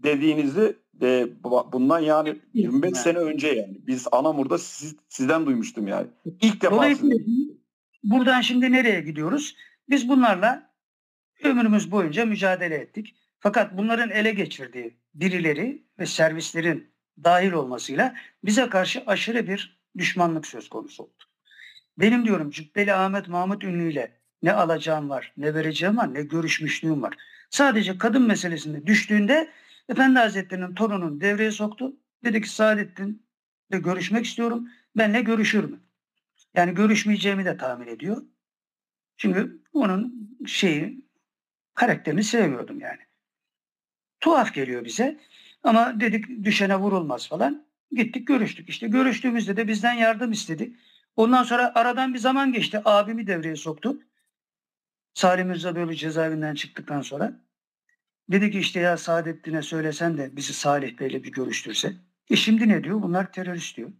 dediğinizi 0.03 0.77
e, 1.01 1.27
bu- 1.43 1.69
bundan 1.73 1.99
yani 1.99 2.35
25 2.53 2.85
yani. 2.85 2.95
sene 2.95 3.17
önce 3.17 3.47
yani. 3.47 3.81
Biz 3.87 4.07
Anamur'da 4.11 4.57
siz, 4.57 4.95
sizden 5.09 5.45
duymuştum 5.45 5.87
yani. 5.87 6.07
İlk 6.41 6.61
defa 6.61 6.75
Dolayısıyla 6.75 7.17
sizden. 7.17 7.57
buradan 8.03 8.41
şimdi 8.41 8.71
nereye 8.71 9.01
gidiyoruz? 9.01 9.55
Biz 9.89 10.09
bunlarla 10.09 10.73
ömrümüz 11.43 11.91
boyunca 11.91 12.25
mücadele 12.25 12.75
ettik. 12.75 13.15
Fakat 13.39 13.77
bunların 13.77 14.09
ele 14.09 14.31
geçirdiği 14.31 14.97
birileri 15.13 15.85
ve 15.99 16.05
servislerin 16.05 16.92
dahil 17.23 17.51
olmasıyla 17.51 18.15
bize 18.43 18.69
karşı 18.69 19.03
aşırı 19.07 19.47
bir 19.47 19.79
düşmanlık 19.97 20.47
söz 20.47 20.69
konusu 20.69 21.03
oldu. 21.03 21.23
Benim 21.97 22.25
diyorum 22.25 22.49
Cübbeli 22.49 22.93
Ahmet 22.93 23.27
Mahmut 23.27 23.63
Ünlü 23.63 23.91
ile 23.91 24.17
ne 24.43 24.53
alacağım 24.53 25.09
var, 25.09 25.33
ne 25.37 25.53
vereceğim 25.53 25.97
var, 25.97 26.13
ne 26.13 26.21
görüşmüşlüğüm 26.21 27.01
var. 27.01 27.13
Sadece 27.49 27.97
kadın 27.97 28.27
meselesinde 28.27 28.87
düştüğünde 28.87 29.51
Efendi 29.89 30.19
Hazretleri'nin 30.19 30.75
torununu 30.75 31.21
devreye 31.21 31.51
soktu. 31.51 31.95
Dedi 32.23 32.41
ki 32.41 32.49
Saadettin 32.49 33.25
de 33.71 33.79
görüşmek 33.79 34.25
istiyorum. 34.25 34.69
Benle 34.97 35.21
görüşür 35.21 35.63
mü? 35.63 35.79
Yani 36.53 36.73
görüşmeyeceğimi 36.73 37.45
de 37.45 37.57
tahmin 37.57 37.87
ediyor. 37.87 38.23
Çünkü 39.17 39.61
onun 39.73 40.29
şeyi 40.45 41.05
karakterini 41.73 42.23
sevmiyordum 42.23 42.79
yani. 42.79 42.99
Tuhaf 44.19 44.53
geliyor 44.53 44.85
bize. 44.85 45.19
Ama 45.63 45.99
dedik 45.99 46.43
düşene 46.43 46.75
vurulmaz 46.75 47.27
falan. 47.27 47.65
Gittik 47.91 48.27
görüştük. 48.27 48.69
İşte 48.69 48.87
görüştüğümüzde 48.87 49.57
de 49.57 49.67
bizden 49.67 49.93
yardım 49.93 50.31
istedi. 50.31 50.73
Ondan 51.15 51.43
sonra 51.43 51.71
aradan 51.75 52.13
bir 52.13 52.19
zaman 52.19 52.53
geçti. 52.53 52.81
Abimi 52.85 53.27
devreye 53.27 53.55
soktu. 53.55 53.99
Salim 55.13 55.47
Mirza 55.47 55.93
cezaevinden 55.95 56.55
çıktıktan 56.55 57.01
sonra. 57.01 57.43
Dedi 58.31 58.51
ki 58.51 58.59
işte 58.59 58.79
ya 58.79 58.97
Saadettin'e 58.97 59.61
söylesen 59.61 60.17
de 60.17 60.35
bizi 60.35 60.53
Salih 60.53 60.99
Bey'le 60.99 61.23
bir 61.23 61.31
görüştürse. 61.31 61.93
E 62.29 62.35
şimdi 62.35 62.69
ne 62.69 62.83
diyor? 62.83 63.01
Bunlar 63.01 63.31
terörist 63.31 63.77
diyor. 63.77 63.91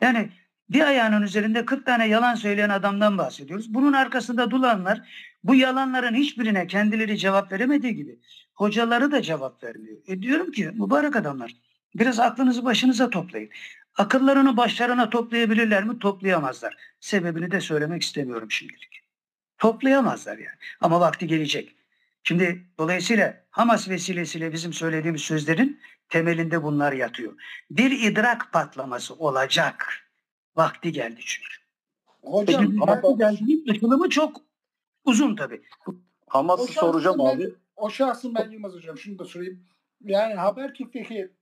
Yani 0.00 0.30
bir 0.70 0.80
ayağının 0.80 1.22
üzerinde 1.22 1.64
40 1.64 1.86
tane 1.86 2.08
yalan 2.08 2.34
söyleyen 2.34 2.68
adamdan 2.68 3.18
bahsediyoruz. 3.18 3.74
Bunun 3.74 3.92
arkasında 3.92 4.50
duranlar 4.50 5.00
bu 5.44 5.54
yalanların 5.54 6.14
hiçbirine 6.14 6.66
kendileri 6.66 7.18
cevap 7.18 7.52
veremediği 7.52 7.94
gibi 7.94 8.18
hocaları 8.54 9.12
da 9.12 9.22
cevap 9.22 9.64
vermiyor. 9.64 9.96
E 10.06 10.22
diyorum 10.22 10.52
ki 10.52 10.70
mübarek 10.74 11.16
adamlar 11.16 11.52
biraz 11.94 12.20
aklınızı 12.20 12.64
başınıza 12.64 13.10
toplayın. 13.10 13.50
Akıllarını 13.96 14.56
başlarına 14.56 15.10
toplayabilirler 15.10 15.84
mi? 15.84 15.98
Toplayamazlar. 15.98 16.76
Sebebini 17.00 17.50
de 17.50 17.60
söylemek 17.60 18.02
istemiyorum 18.02 18.50
şimdilik. 18.50 19.00
Toplayamazlar 19.58 20.38
yani. 20.38 20.56
Ama 20.80 21.00
vakti 21.00 21.26
gelecek. 21.26 21.76
Şimdi 22.22 22.66
dolayısıyla 22.78 23.44
Hamas 23.50 23.88
vesilesiyle 23.88 24.52
bizim 24.52 24.72
söylediğimiz 24.72 25.22
sözlerin 25.22 25.80
temelinde 26.08 26.62
bunlar 26.62 26.92
yatıyor. 26.92 27.32
Bir 27.70 27.90
idrak 27.90 28.52
patlaması 28.52 29.14
olacak. 29.14 30.03
Vakti 30.56 30.92
geldi 30.92 31.20
çünkü. 31.24 31.54
Hocam 32.22 32.66
Peki, 32.66 32.80
ben- 32.80 32.86
vakti 32.86 33.18
geldi. 33.18 33.70
Açılımı 33.70 34.08
çok 34.08 34.40
uzun 35.04 35.36
tabii. 35.36 35.62
Hamas'ı 36.26 36.72
soracağım 36.72 37.16
şahsın 37.18 37.36
abi. 37.36 37.44
Ben, 37.44 37.54
o 37.76 37.90
şahsın 37.90 38.34
ben 38.34 38.50
Yılmaz 38.50 38.72
Hocam 38.72 38.98
şunu 38.98 39.18
da 39.18 39.24
sorayım. 39.24 39.64
Yani 40.04 40.34
Habertürk'teki 40.34 41.32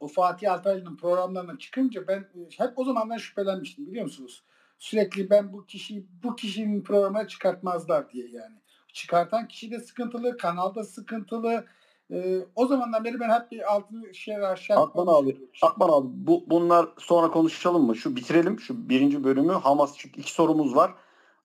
o 0.00 0.08
Fatih 0.08 0.52
Altaylı'nın 0.52 0.96
programlarına 0.96 1.58
çıkınca 1.58 2.08
ben 2.08 2.18
e, 2.18 2.48
hep 2.58 2.78
o 2.78 2.84
zamandan 2.84 3.16
şüphelenmiştim 3.16 3.86
biliyor 3.86 4.04
musunuz? 4.04 4.44
Sürekli 4.78 5.30
ben 5.30 5.52
bu 5.52 5.66
kişiyi 5.66 6.06
bu 6.22 6.36
kişinin 6.36 6.82
programına 6.82 7.28
çıkartmazlar 7.28 8.10
diye 8.10 8.28
yani. 8.28 8.56
Çıkartan 8.92 9.48
kişi 9.48 9.70
de 9.70 9.80
sıkıntılı, 9.80 10.36
kanalda 10.36 10.84
sıkıntılı. 10.84 11.66
E, 12.12 12.46
o 12.54 12.66
zamandan 12.66 13.04
beri 13.04 13.20
ben 13.20 13.30
hep 13.30 13.50
bir 13.50 13.74
altını 13.74 14.14
şey 14.14 14.46
aşağı 14.46 14.82
Akman 14.82 15.06
abi, 15.06 15.36
Akman 15.62 15.88
abi 15.88 16.08
bu, 16.10 16.44
bunlar 16.46 16.88
sonra 16.98 17.30
konuşalım 17.30 17.86
mı? 17.86 17.96
Şu 17.96 18.16
bitirelim 18.16 18.60
şu 18.60 18.88
birinci 18.88 19.24
bölümü. 19.24 19.52
Hamas 19.52 19.94
çünkü 19.96 20.20
iki 20.20 20.32
sorumuz 20.32 20.76
var. 20.76 20.94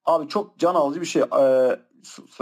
Abi 0.06 0.28
çok 0.28 0.58
can 0.60 0.76
alıcı 0.76 1.02
bir 1.02 1.06
şey. 1.06 1.22
Ee, 1.22 1.80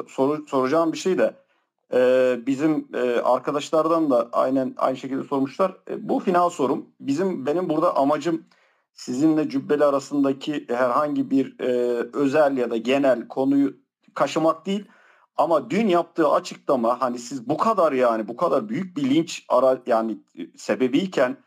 soru, 0.07 0.45
soracağım 0.47 0.91
bir 0.91 0.97
şey 0.97 1.18
de 1.18 1.45
ee, 1.93 2.39
bizim 2.47 2.88
e, 2.93 2.99
arkadaşlardan 3.19 4.10
da 4.10 4.30
aynen 4.31 4.73
aynı 4.77 4.97
şekilde 4.97 5.23
sormuşlar. 5.23 5.77
E, 5.89 6.10
bu 6.10 6.19
final 6.19 6.49
sorum. 6.49 6.85
Bizim 6.99 7.45
benim 7.45 7.69
burada 7.69 7.97
amacım 7.97 8.45
sizinle 8.93 9.49
Cübbeli 9.49 9.85
arasındaki 9.85 10.65
herhangi 10.69 11.31
bir 11.31 11.60
e, 11.60 11.68
özel 12.14 12.57
ya 12.57 12.72
da 12.72 12.77
genel 12.77 13.27
konuyu 13.27 13.73
kaşımak 14.14 14.65
değil. 14.65 14.85
Ama 15.37 15.69
dün 15.69 15.87
yaptığı 15.87 16.29
açıklama 16.29 17.01
hani 17.01 17.19
siz 17.19 17.49
bu 17.49 17.57
kadar 17.57 17.91
yani 17.91 18.27
bu 18.27 18.37
kadar 18.37 18.69
büyük 18.69 18.97
bir 18.97 19.09
linç 19.09 19.45
ara 19.49 19.81
yani 19.85 20.17
e, 20.39 20.57
sebebiyken 20.57 21.37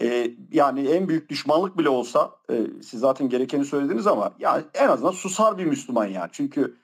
e, 0.00 0.30
yani 0.52 0.88
en 0.88 1.08
büyük 1.08 1.28
düşmanlık 1.28 1.78
bile 1.78 1.88
olsa 1.88 2.30
e, 2.50 2.66
siz 2.82 3.00
zaten 3.00 3.28
gerekeni 3.28 3.64
söylediniz 3.64 4.06
ama 4.06 4.32
yani 4.38 4.64
en 4.74 4.88
azından 4.88 5.10
susar 5.10 5.58
bir 5.58 5.64
Müslüman 5.64 6.06
yani. 6.06 6.28
Çünkü 6.32 6.76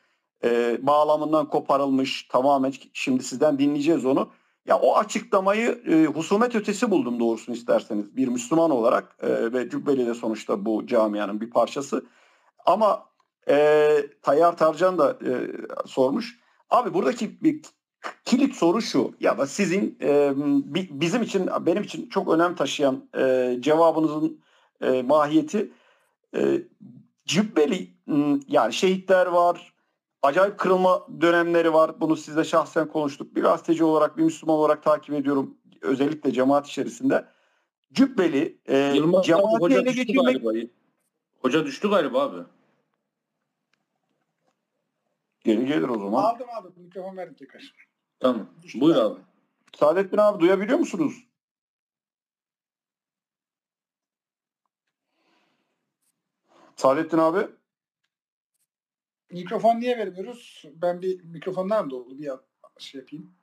e, 0.44 0.78
bağlamından 0.86 1.48
koparılmış 1.48 2.22
tamamen 2.22 2.72
şimdi 2.92 3.22
sizden 3.22 3.58
dinleyeceğiz 3.58 4.06
onu. 4.06 4.28
Ya 4.66 4.78
o 4.78 4.96
açıklamayı 4.96 5.82
e, 5.86 6.04
husumet 6.06 6.54
ötesi 6.54 6.90
buldum 6.90 7.20
doğrusunu 7.20 7.56
isterseniz 7.56 8.16
bir 8.16 8.28
Müslüman 8.28 8.70
olarak 8.70 9.16
e, 9.22 9.52
ve 9.52 9.70
Cübbeli 9.70 10.06
de 10.06 10.14
sonuçta 10.14 10.64
bu 10.64 10.86
camianın 10.86 11.40
bir 11.40 11.50
parçası. 11.50 12.06
Ama 12.66 13.04
e, 13.48 13.96
Tayyar 14.22 14.56
Tarcan 14.56 14.98
da 14.98 15.18
e, 15.26 15.32
sormuş. 15.86 16.40
Abi 16.70 16.94
buradaki 16.94 17.42
bir 17.42 17.62
kilit 18.24 18.54
soru 18.54 18.82
şu 18.82 19.14
ya 19.20 19.38
da 19.38 19.46
sizin 19.46 19.98
e, 20.02 20.32
bizim 20.74 21.22
için 21.22 21.48
benim 21.60 21.82
için 21.82 22.08
çok 22.08 22.28
önem 22.28 22.54
taşıyan 22.54 23.08
e, 23.18 23.56
cevabınızın 23.60 24.40
e, 24.82 25.02
mahiyeti 25.02 25.72
e, 26.36 26.62
Cübbeli 27.26 27.90
yani 28.48 28.72
şehitler 28.72 29.26
var, 29.26 29.74
acayip 30.22 30.58
kırılma 30.58 31.06
dönemleri 31.20 31.72
var. 31.72 32.00
Bunu 32.00 32.16
sizle 32.16 32.44
şahsen 32.44 32.88
konuştuk. 32.88 33.36
Bir 33.36 33.42
gazeteci 33.42 33.84
olarak, 33.84 34.16
bir 34.16 34.22
Müslüman 34.22 34.56
olarak 34.56 34.82
takip 34.82 35.14
ediyorum. 35.14 35.58
Özellikle 35.82 36.32
cemaat 36.32 36.68
içerisinde. 36.68 37.24
Cübbeli 37.92 38.60
e, 38.66 38.92
Yılmaz 38.94 39.30
abi, 39.30 39.42
hoca 39.42 39.80
ele 39.80 39.92
geçirmek... 39.92 40.42
galiba. 40.42 40.68
Hoca 41.38 41.66
düştü 41.66 41.90
galiba 41.90 42.22
abi. 42.22 42.36
Geri 45.48 45.66
gelir 45.66 45.88
o 45.88 45.98
zaman. 45.98 46.22
Aldım 46.24 46.46
aldım. 46.50 46.74
Mikrofon 46.76 47.16
verdim 47.16 47.34
tekrar. 47.34 47.74
Tamam. 48.20 48.46
Düştü 48.62 48.80
Buyur 48.80 48.94
galiba. 48.94 49.14
abi. 49.14 49.20
Saadettin 49.76 50.16
abi 50.16 50.40
duyabiliyor 50.40 50.78
musunuz? 50.78 51.14
Saadettin 56.76 57.18
abi. 57.18 57.46
Mikrofon 59.30 59.80
niye 59.80 59.98
vermiyoruz? 59.98 60.64
Ben 60.74 61.02
bir 61.02 61.24
mikrofonlar 61.24 61.84
mı 61.84 61.90
doldu? 61.90 62.18
Bir 62.18 62.30
şey 62.78 63.00
yapayım. 63.00 63.34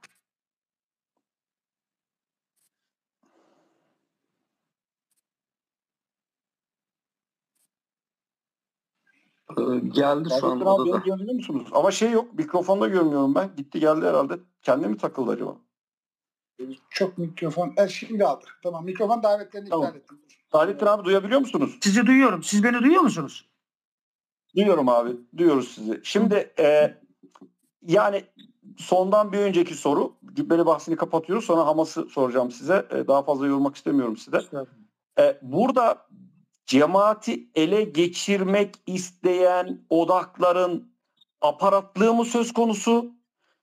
Ee, 9.50 9.80
Geldi 9.80 10.30
şu 10.30 10.36
Saadettin 10.36 10.66
an 10.66 10.76
abi 10.76 10.86
beni 10.86 10.94
odada. 10.96 10.98
görüyor 10.98 11.34
musunuz? 11.34 11.68
Ama 11.72 11.92
şey 11.92 12.12
yok 12.12 12.34
mikrofonda 12.34 12.88
görmüyorum 12.88 13.36
ben. 13.36 13.50
Gitti 13.58 13.80
geldi 13.80 14.06
herhalde. 14.06 14.40
Kendi 14.62 14.88
mi 14.88 14.98
takıldı 14.98 15.32
acaba? 15.32 15.56
Çok 16.90 17.18
mikrofon. 17.18 17.74
E, 17.78 17.88
şimdi 17.88 18.26
aldı. 18.26 18.46
Tamam. 18.64 18.86
Mikrofon 18.86 19.24
davetlerini 19.24 19.70
Tamam. 19.70 19.86
iptal 19.88 20.00
ettim. 20.00 20.20
Saadettin 20.52 20.86
abi 20.86 21.04
duyabiliyor 21.06 21.40
musunuz? 21.40 21.78
Sizi 21.82 22.06
duyuyorum. 22.06 22.44
Siz 22.44 22.64
beni 22.64 22.80
duyuyor 22.80 23.02
musunuz? 23.02 23.50
Duyuyorum 24.56 24.90
abi. 24.90 25.12
Duyuyoruz 25.38 25.68
sizi. 25.68 26.02
Şimdi 26.04 26.54
e, 26.60 26.98
yani 27.88 28.24
sondan 28.78 29.32
bir 29.32 29.38
önceki 29.40 29.74
soru. 29.76 30.16
Cübbeli 30.34 30.66
bahsini 30.66 30.96
kapatıyoruz. 30.96 31.46
Sonra 31.46 31.66
Hamas'ı 31.68 32.06
soracağım 32.06 32.52
size. 32.52 32.88
E, 32.92 33.08
daha 33.08 33.24
fazla 33.24 33.48
yormak 33.48 33.76
istemiyorum 33.76 34.18
size. 34.18 34.42
E, 35.20 35.40
burada 35.42 36.08
cemaati 36.66 37.50
ele 37.56 37.84
geçirmek 37.84 38.76
isteyen 38.88 39.86
odakların 39.90 40.96
aparatlığı 41.42 42.14
mı 42.14 42.26
söz 42.26 42.54
konusu? 42.54 43.12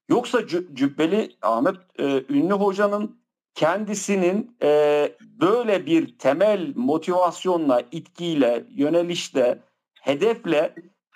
Yoksa 0.09 0.41
Cü- 0.41 0.75
Cübbeli 0.75 1.37
Ahmet 1.43 1.77
e, 1.99 2.25
Ünlü 2.29 2.53
Hoca'nın 2.53 3.23
kendisinin 3.55 4.57
e, 4.63 5.13
böyle 5.21 5.87
bir 5.87 6.19
temel 6.19 6.73
motivasyonla, 6.77 7.83
itkiyle, 7.93 8.67
yönelişle, 8.71 9.59
hedefle 10.01 10.75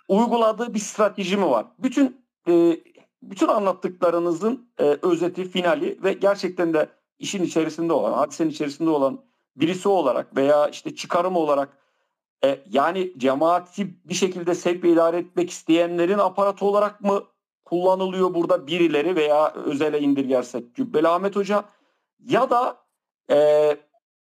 uyguladığı 0.08 0.74
bir 0.74 0.78
strateji 0.78 1.36
mi 1.36 1.50
var? 1.50 1.66
Bütün 1.78 2.26
e, 2.48 2.80
bütün 3.22 3.48
anlattıklarınızın 3.48 4.70
e, 4.78 4.84
özeti, 5.02 5.50
finali 5.50 5.98
ve 6.02 6.12
gerçekten 6.12 6.74
de 6.74 6.88
işin 7.18 7.44
içerisinde 7.44 7.92
olan, 7.92 8.12
hadisenin 8.12 8.50
içerisinde 8.50 8.90
olan 8.90 9.24
birisi 9.56 9.88
olarak 9.88 10.36
veya 10.36 10.68
işte 10.68 10.94
çıkarım 10.94 11.36
olarak 11.36 11.78
e, 12.44 12.60
yani 12.70 13.12
cemaati 13.18 14.08
bir 14.08 14.14
şekilde 14.14 14.54
sevk 14.54 14.84
ve 14.84 14.90
idare 14.90 15.18
etmek 15.18 15.50
isteyenlerin 15.50 16.18
aparatı 16.18 16.64
olarak 16.64 17.00
mı 17.00 17.24
kullanılıyor 17.64 18.34
burada 18.34 18.66
birileri 18.66 19.16
veya 19.16 19.52
özele 19.54 20.00
indirgersek 20.00 20.74
Cübbeli 20.74 21.08
Ahmet 21.08 21.36
Hoca? 21.36 21.64
Ya 22.24 22.50
da 22.50 22.76
e, 23.30 23.76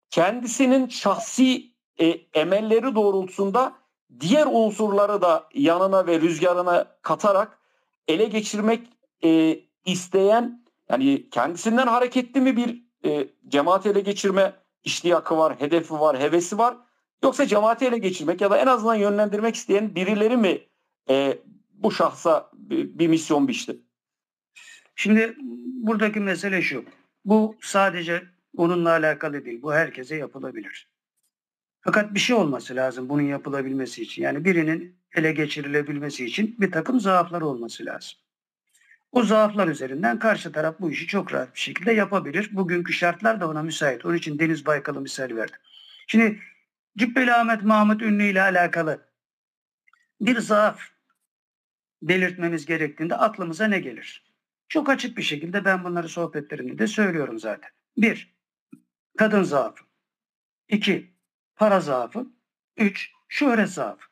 kendisinin 0.09 0.87
şahsi 0.87 1.71
e, 1.99 2.05
emelleri 2.33 2.95
doğrultusunda 2.95 3.73
diğer 4.19 4.47
unsurları 4.51 5.21
da 5.21 5.49
yanına 5.53 6.07
ve 6.07 6.21
rüzgarına 6.21 6.85
katarak 7.01 7.59
ele 8.07 8.25
geçirmek 8.25 8.87
e, 9.23 9.59
isteyen 9.85 10.65
yani 10.89 11.29
kendisinden 11.29 11.87
hareketli 11.87 12.41
mi 12.41 12.57
bir 12.57 12.85
e, 13.05 13.27
cemaat 13.47 13.85
ele 13.85 13.99
geçirme 13.99 14.53
iştiyakı 14.85 15.37
var, 15.37 15.59
hedefi 15.59 15.93
var, 15.93 16.19
hevesi 16.19 16.57
var 16.57 16.77
yoksa 17.23 17.47
cemaati 17.47 17.85
ele 17.85 17.97
geçirmek 17.97 18.41
ya 18.41 18.51
da 18.51 18.57
en 18.57 18.67
azından 18.67 18.95
yönlendirmek 18.95 19.55
isteyen 19.55 19.95
birileri 19.95 20.37
mi 20.37 20.61
e, 21.09 21.39
bu 21.73 21.91
şahsa 21.91 22.49
bir, 22.53 22.99
bir 22.99 23.07
misyon 23.07 23.47
biçti? 23.47 23.77
Şimdi 24.95 25.35
buradaki 25.87 26.19
mesele 26.19 26.61
şu. 26.61 26.85
Bu 27.25 27.55
sadece 27.61 28.23
onunla 28.57 28.89
alakalı 28.89 29.45
değil. 29.45 29.61
Bu 29.61 29.73
herkese 29.73 30.15
yapılabilir. 30.15 30.89
Fakat 31.81 32.13
bir 32.13 32.19
şey 32.19 32.35
olması 32.35 32.75
lazım 32.75 33.09
bunun 33.09 33.21
yapılabilmesi 33.21 34.01
için. 34.01 34.23
Yani 34.23 34.45
birinin 34.45 34.95
ele 35.15 35.31
geçirilebilmesi 35.31 36.25
için 36.25 36.55
bir 36.59 36.71
takım 36.71 36.99
zaafları 36.99 37.47
olması 37.47 37.85
lazım. 37.85 38.19
O 39.15 39.23
zaaflar 39.23 39.67
üzerinden 39.67 40.19
karşı 40.19 40.51
taraf 40.51 40.75
bu 40.79 40.91
işi 40.91 41.07
çok 41.07 41.33
rahat 41.33 41.55
bir 41.55 41.59
şekilde 41.59 41.91
yapabilir. 41.91 42.49
Bugünkü 42.51 42.93
şartlar 42.93 43.41
da 43.41 43.49
ona 43.49 43.63
müsait. 43.63 44.05
Onun 44.05 44.15
için 44.15 44.39
Deniz 44.39 44.65
Baykal'ı 44.65 45.01
misal 45.01 45.35
verdim. 45.35 45.59
Şimdi 46.07 46.39
Cübbeli 46.97 47.33
Ahmet 47.33 47.63
Mahmut 47.63 48.01
Ünlü 48.01 48.23
ile 48.23 48.41
alakalı 48.41 49.07
bir 50.21 50.39
zaaf 50.39 50.81
belirtmemiz 52.01 52.65
gerektiğinde 52.65 53.15
aklımıza 53.15 53.67
ne 53.67 53.79
gelir? 53.79 54.23
Çok 54.69 54.89
açık 54.89 55.17
bir 55.17 55.23
şekilde 55.23 55.65
ben 55.65 55.83
bunları 55.83 56.09
sohbetlerimde 56.09 56.77
de 56.77 56.87
söylüyorum 56.87 57.39
zaten. 57.39 57.69
Bir, 57.97 58.35
kadın 59.17 59.43
zaafı. 59.43 59.83
İki, 60.69 61.13
para 61.55 61.79
zaafı. 61.79 62.27
Üç, 62.77 63.11
şöhret 63.29 63.69
zaafı. 63.69 64.05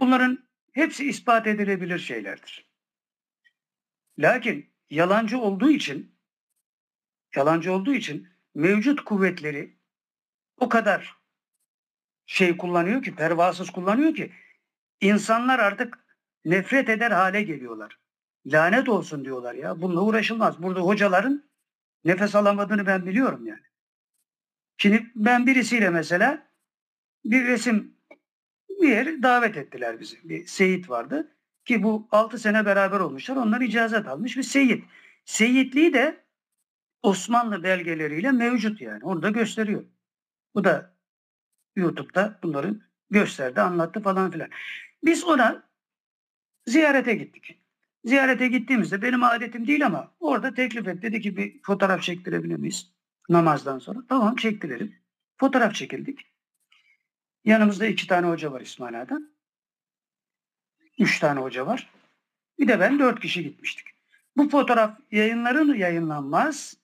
Bunların 0.00 0.38
hepsi 0.72 1.08
ispat 1.08 1.46
edilebilir 1.46 1.98
şeylerdir. 1.98 2.69
Lakin 4.20 4.70
yalancı 4.90 5.38
olduğu 5.38 5.70
için 5.70 6.14
yalancı 7.36 7.72
olduğu 7.72 7.94
için 7.94 8.28
mevcut 8.54 9.04
kuvvetleri 9.04 9.76
o 10.56 10.68
kadar 10.68 11.16
şey 12.26 12.56
kullanıyor 12.56 13.02
ki, 13.02 13.14
pervasız 13.14 13.70
kullanıyor 13.70 14.14
ki 14.14 14.32
insanlar 15.00 15.58
artık 15.58 15.98
nefret 16.44 16.88
eder 16.88 17.10
hale 17.10 17.42
geliyorlar. 17.42 17.98
Lanet 18.46 18.88
olsun 18.88 19.24
diyorlar 19.24 19.54
ya. 19.54 19.82
Bununla 19.82 20.00
uğraşılmaz. 20.00 20.62
Burada 20.62 20.80
hocaların 20.80 21.50
nefes 22.04 22.34
alamadığını 22.34 22.86
ben 22.86 23.06
biliyorum 23.06 23.46
yani. 23.46 23.62
Şimdi 24.76 25.10
ben 25.14 25.46
birisiyle 25.46 25.90
mesela 25.90 26.46
bir 27.24 27.46
resim 27.46 27.96
bir 28.68 28.88
yer 28.88 29.22
davet 29.22 29.56
ettiler 29.56 30.00
bizi. 30.00 30.28
Bir 30.28 30.46
Seyit 30.46 30.90
vardı 30.90 31.36
ki 31.70 31.82
bu 31.82 32.08
6 32.10 32.38
sene 32.38 32.66
beraber 32.66 33.00
olmuşlar. 33.00 33.36
Onlar 33.36 33.60
icazet 33.60 34.08
almış 34.08 34.36
bir 34.36 34.42
Seyit. 34.42 34.84
Seyitliği 35.24 35.94
de 35.94 36.24
Osmanlı 37.02 37.62
belgeleriyle 37.62 38.32
mevcut 38.32 38.80
yani. 38.80 39.04
Onu 39.04 39.22
da 39.22 39.30
gösteriyor. 39.30 39.84
Bu 40.54 40.64
da 40.64 40.94
YouTube'da 41.76 42.38
bunların 42.42 42.82
gösterdi, 43.10 43.60
anlattı 43.60 44.02
falan 44.02 44.30
filan. 44.30 44.48
Biz 45.04 45.24
ona 45.24 45.62
ziyarete 46.66 47.14
gittik. 47.14 47.60
Ziyarete 48.04 48.48
gittiğimizde 48.48 49.02
benim 49.02 49.22
adetim 49.22 49.66
değil 49.66 49.86
ama 49.86 50.14
orada 50.20 50.54
teklif 50.54 50.88
etti. 50.88 51.02
Dedi 51.02 51.20
ki 51.20 51.36
bir 51.36 51.62
fotoğraf 51.62 52.02
çektirebilir 52.02 52.56
miyiz? 52.56 52.92
Namazdan 53.28 53.78
sonra. 53.78 53.98
Tamam 54.08 54.36
çektirelim. 54.36 54.94
Fotoğraf 55.36 55.74
çekildik. 55.74 56.20
Yanımızda 57.44 57.86
iki 57.86 58.06
tane 58.06 58.26
hoca 58.26 58.52
var 58.52 58.60
İsmaila'dan. 58.60 59.39
Üç 61.00 61.18
tane 61.18 61.40
hoca 61.40 61.66
var. 61.66 61.90
Bir 62.58 62.68
de 62.68 62.80
ben 62.80 62.98
dört 62.98 63.20
kişi 63.20 63.42
gitmiştik. 63.42 63.86
Bu 64.36 64.48
fotoğraf 64.48 64.98
yayınların 65.10 65.74
yayınlanmaz. 65.74 66.76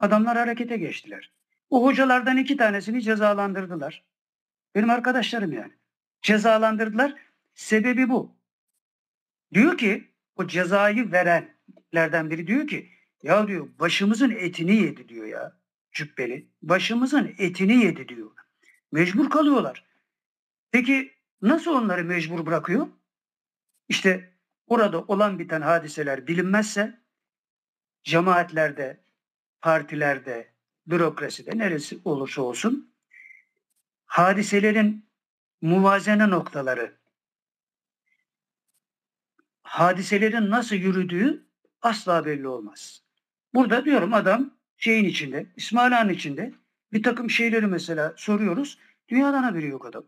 Adamlar 0.00 0.36
harekete 0.36 0.76
geçtiler. 0.76 1.32
O 1.70 1.84
hocalardan 1.84 2.36
iki 2.36 2.56
tanesini 2.56 3.02
cezalandırdılar. 3.02 4.04
Benim 4.74 4.90
arkadaşlarım 4.90 5.52
yani. 5.52 5.72
Cezalandırdılar. 6.22 7.14
Sebebi 7.54 8.08
bu. 8.08 8.36
Diyor 9.54 9.78
ki 9.78 10.10
o 10.36 10.46
cezayı 10.46 11.12
verenlerden 11.12 12.30
biri 12.30 12.46
diyor 12.46 12.66
ki 12.66 12.90
ya 13.22 13.48
diyor 13.48 13.68
başımızın 13.78 14.30
etini 14.30 14.76
yedi 14.76 15.08
diyor 15.08 15.26
ya 15.26 15.52
cübbeli. 15.92 16.48
Başımızın 16.62 17.34
etini 17.38 17.84
yedi 17.84 18.08
diyor. 18.08 18.30
Mecbur 18.92 19.30
kalıyorlar. 19.30 19.84
Peki 20.70 21.12
nasıl 21.42 21.74
onları 21.74 22.04
mecbur 22.04 22.46
bırakıyor? 22.46 22.86
İşte 23.88 24.32
orada 24.66 25.00
olan 25.02 25.38
biten 25.38 25.60
hadiseler 25.60 26.26
bilinmezse 26.26 27.00
cemaatlerde, 28.04 29.00
partilerde, 29.60 30.52
bürokraside 30.86 31.58
neresi 31.58 31.98
olursa 32.04 32.42
olsun 32.42 32.92
hadiselerin 34.06 35.06
muvazene 35.60 36.30
noktaları, 36.30 36.96
hadiselerin 39.62 40.50
nasıl 40.50 40.76
yürüdüğü 40.76 41.46
asla 41.82 42.24
belli 42.26 42.48
olmaz. 42.48 43.02
Burada 43.54 43.84
diyorum 43.84 44.14
adam 44.14 44.50
şeyin 44.76 45.04
içinde, 45.04 45.46
İsmail 45.56 45.98
Ağa'nın 45.98 46.12
içinde 46.12 46.54
bir 46.92 47.02
takım 47.02 47.30
şeyleri 47.30 47.66
mesela 47.66 48.14
soruyoruz. 48.16 48.78
Dünyadan 49.08 49.42
haberi 49.42 49.66
yok 49.66 49.86
adam. 49.86 50.04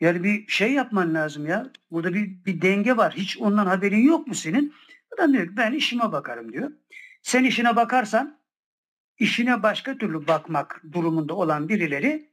Yani 0.00 0.22
bir 0.22 0.48
şey 0.48 0.72
yapman 0.72 1.14
lazım 1.14 1.46
ya. 1.46 1.70
Burada 1.90 2.14
bir, 2.14 2.44
bir 2.44 2.62
denge 2.62 2.96
var. 2.96 3.14
Hiç 3.16 3.38
ondan 3.38 3.66
haberin 3.66 4.02
yok 4.02 4.26
mu 4.26 4.34
senin? 4.34 4.74
Adam 5.14 5.32
diyor 5.32 5.46
ki 5.46 5.56
ben 5.56 5.72
işime 5.72 6.12
bakarım 6.12 6.52
diyor. 6.52 6.72
Sen 7.22 7.44
işine 7.44 7.76
bakarsan 7.76 8.38
işine 9.18 9.62
başka 9.62 9.98
türlü 9.98 10.26
bakmak 10.26 10.82
durumunda 10.92 11.34
olan 11.34 11.68
birileri 11.68 12.30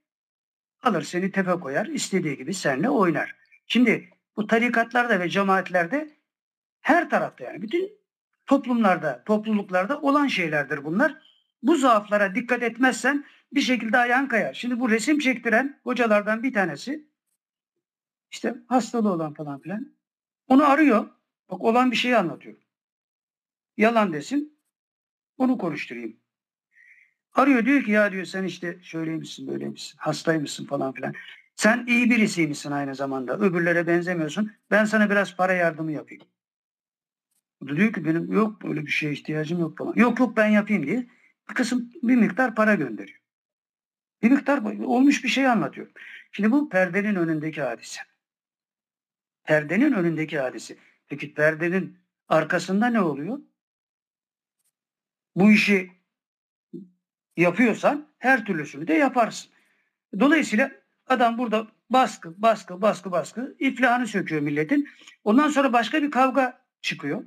alır 0.83 1.01
seni 1.01 1.31
tepe 1.31 1.51
koyar. 1.51 1.85
istediği 1.85 2.37
gibi 2.37 2.53
seninle 2.53 2.89
oynar. 2.89 3.35
Şimdi 3.67 4.09
bu 4.37 4.47
tarikatlarda 4.47 5.19
ve 5.19 5.29
cemaatlerde 5.29 6.09
her 6.81 7.09
tarafta 7.09 7.43
yani 7.43 7.61
bütün 7.61 7.91
toplumlarda, 8.45 9.23
topluluklarda 9.25 10.01
olan 10.01 10.27
şeylerdir 10.27 10.83
bunlar. 10.83 11.15
Bu 11.63 11.75
zaaflara 11.75 12.35
dikkat 12.35 12.63
etmezsen 12.63 13.25
bir 13.53 13.61
şekilde 13.61 13.97
ayağın 13.97 14.27
kayar. 14.27 14.53
Şimdi 14.53 14.79
bu 14.79 14.89
resim 14.89 15.19
çektiren 15.19 15.79
hocalardan 15.83 16.43
bir 16.43 16.53
tanesi 16.53 17.07
işte 18.35 18.55
hastalığı 18.67 19.11
olan 19.11 19.33
falan 19.33 19.59
filan 19.59 19.95
onu 20.47 20.65
arıyor. 20.69 21.09
Bak 21.49 21.61
olan 21.61 21.91
bir 21.91 21.95
şeyi 21.95 22.17
anlatıyor. 22.17 22.55
Yalan 23.77 24.13
desin. 24.13 24.59
Onu 25.37 25.57
konuşturayım. 25.57 26.19
Arıyor 27.33 27.65
diyor 27.65 27.83
ki 27.83 27.91
ya 27.91 28.11
diyor 28.11 28.25
sen 28.25 28.43
işte 28.43 28.79
şöyleymişsin 28.81 29.47
böyleymişsin 29.47 29.97
hastaymışsın 29.97 30.65
falan 30.65 30.93
filan. 30.93 31.13
Sen 31.55 31.85
iyi 31.87 32.09
birisiymişsin 32.09 32.71
aynı 32.71 32.95
zamanda. 32.95 33.37
Öbürlere 33.37 33.87
benzemiyorsun. 33.87 34.51
Ben 34.71 34.85
sana 34.85 35.09
biraz 35.09 35.35
para 35.35 35.53
yardımı 35.53 35.91
yapayım. 35.91 36.23
O 37.63 37.67
da 37.67 37.75
diyor 37.75 37.93
ki 37.93 38.05
benim 38.05 38.33
yok 38.33 38.63
böyle 38.63 38.85
bir 38.85 38.91
şeye 38.91 39.13
ihtiyacım 39.13 39.59
yok 39.59 39.77
falan. 39.77 39.93
Yok 39.95 40.19
yok 40.19 40.37
ben 40.37 40.47
yapayım 40.47 40.85
diye 40.85 41.07
bir 41.49 41.53
kısım 41.53 41.91
bir 42.03 42.15
miktar 42.15 42.55
para 42.55 42.75
gönderiyor. 42.75 43.19
Bir 44.23 44.31
miktar 44.31 44.81
olmuş 44.83 45.23
bir 45.23 45.29
şey 45.29 45.47
anlatıyor. 45.47 45.87
Şimdi 46.31 46.51
bu 46.51 46.69
perdenin 46.69 47.15
önündeki 47.15 47.61
hadise. 47.61 48.01
Perdenin 49.45 49.91
önündeki 49.91 50.39
hadise. 50.39 50.77
Peki 51.07 51.33
perdenin 51.33 51.97
arkasında 52.27 52.87
ne 52.87 53.01
oluyor? 53.01 53.39
Bu 55.35 55.51
işi 55.51 55.91
yapıyorsan 57.37 58.07
her 58.17 58.45
türlüsünü 58.45 58.87
de 58.87 58.93
yaparsın. 58.93 59.51
Dolayısıyla 60.19 60.71
adam 61.07 61.37
burada 61.37 61.67
baskı, 61.89 62.41
baskı, 62.41 62.81
baskı, 62.81 63.11
baskı 63.11 63.55
iflahını 63.59 64.07
söküyor 64.07 64.41
milletin. 64.41 64.89
Ondan 65.23 65.49
sonra 65.49 65.73
başka 65.73 66.03
bir 66.03 66.11
kavga 66.11 66.61
çıkıyor. 66.81 67.23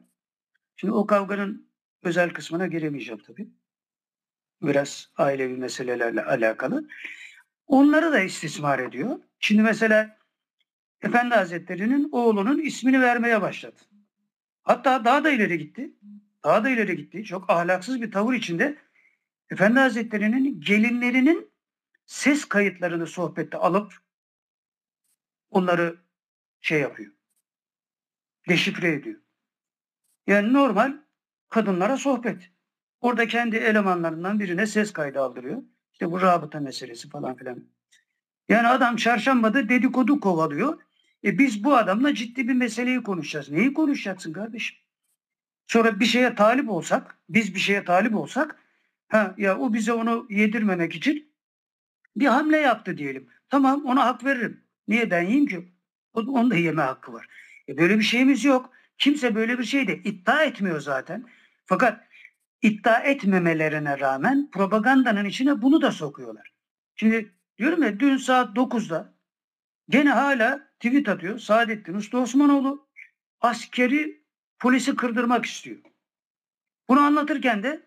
Şimdi 0.77 0.95
o 0.95 1.07
kavganın 1.07 1.71
özel 2.03 2.31
kısmına 2.31 2.67
giremeyeceğim 2.67 3.23
tabii. 3.23 3.49
Biraz 4.63 5.13
ailevi 5.17 5.57
meselelerle 5.57 6.25
alakalı. 6.25 6.89
Onları 7.67 8.13
da 8.13 8.21
istismar 8.21 8.79
ediyor. 8.79 9.19
Şimdi 9.39 9.63
mesela 9.63 10.18
Efendi 11.03 11.35
Hazretleri'nin 11.35 12.09
oğlunun 12.13 12.59
ismini 12.59 13.01
vermeye 13.01 13.43
başladı. 13.43 13.81
Hatta 14.63 15.05
daha 15.05 15.25
da 15.25 15.31
ileri 15.31 15.59
gitti. 15.59 15.93
Daha 16.45 16.65
da 16.65 16.71
ileri 16.71 16.97
gitti. 16.97 17.25
Çok 17.25 17.51
ahlaksız 17.51 18.03
bir 18.03 18.13
tavır 18.13 18.35
içinde 18.35 18.79
Efendi 19.51 19.79
Hazretleri'nin 19.79 20.61
gelinlerinin 20.61 21.51
ses 22.07 22.45
kayıtlarını 22.45 23.07
sohbette 23.07 23.59
alıp 23.59 23.95
onları 25.51 25.99
şey 26.61 26.81
yapıyor. 26.81 27.13
Deşifre 28.49 28.93
ediyor. 28.93 29.21
Yani 30.27 30.53
normal 30.53 30.93
kadınlara 31.49 31.97
sohbet. 31.97 32.51
Orada 33.01 33.27
kendi 33.27 33.57
elemanlarından 33.57 34.41
birine 34.41 34.67
ses 34.67 34.93
kaydı 34.93 35.21
aldırıyor. 35.21 35.63
İşte 35.93 36.11
bu 36.11 36.21
rabıta 36.21 36.61
meselesi 36.61 37.09
falan 37.09 37.37
filan. 37.37 37.65
Yani 38.49 38.69
adam 38.69 38.97
çarşambada 38.97 39.69
dedikodu 39.69 40.21
kovalıyor. 40.21 40.83
E 41.25 41.39
biz 41.39 41.65
bu 41.65 41.77
adamla 41.77 42.15
ciddi 42.15 42.49
bir 42.49 42.55
meseleyi 42.55 43.03
konuşacağız. 43.03 43.51
Neyi 43.51 43.75
konuşacaksın 43.75 44.33
kardeşim? 44.33 44.77
Sonra 45.67 46.01
bir 46.01 46.05
şeye 46.05 46.35
talip 46.35 46.71
olsak, 46.71 47.19
biz 47.29 47.55
bir 47.55 47.61
şeye 47.61 47.85
talip 47.85 48.15
olsak, 48.15 48.57
ha 49.09 49.35
ya 49.39 49.59
o 49.59 49.73
bize 49.73 49.93
onu 49.93 50.27
yedirmemek 50.31 50.95
için 50.95 51.33
bir 52.17 52.27
hamle 52.27 52.57
yaptı 52.57 52.99
diyelim. 52.99 53.29
Tamam 53.49 53.85
ona 53.85 54.05
hak 54.07 54.25
veririm. 54.25 54.65
Niye 54.89 55.11
ben 55.11 55.23
yiyeyim 55.23 55.47
ki? 55.47 55.73
Onun 56.13 56.51
da 56.51 56.57
yeme 56.57 56.83
hakkı 56.83 57.13
var. 57.13 57.27
E 57.69 57.79
böyle 57.79 57.99
bir 57.99 58.03
şeyimiz 58.03 58.45
yok. 58.45 58.73
Kimse 58.99 59.35
böyle 59.35 59.59
bir 59.59 59.65
şey 59.65 59.89
de 59.89 59.97
iddia 59.97 60.43
etmiyor 60.43 60.81
zaten. 60.81 61.25
Fakat 61.67 62.05
iddia 62.63 62.99
etmemelerine 62.99 64.01
rağmen 64.01 64.51
propagandanın 64.51 65.25
içine 65.25 65.63
bunu 65.63 65.83
da 65.83 65.93
sokuyorlar. 65.93 66.53
Şimdi 66.95 67.33
diyorum 67.59 67.83
ya 67.83 68.01
dün 68.01 68.17
saat 68.17 68.57
9'da 68.57 69.15
gene 69.89 70.11
hala 70.11 70.69
tweet 70.81 71.09
atıyor. 71.09 71.39
Saadettin 71.39 71.95
Usta 71.95 72.19
Osmanoğlu 72.19 72.89
askeri 73.41 74.25
polisi 74.59 74.97
kırdırmak 74.97 75.45
istiyor. 75.47 75.79
Bunu 76.89 77.01
anlatırken 77.01 77.63
de 77.63 77.83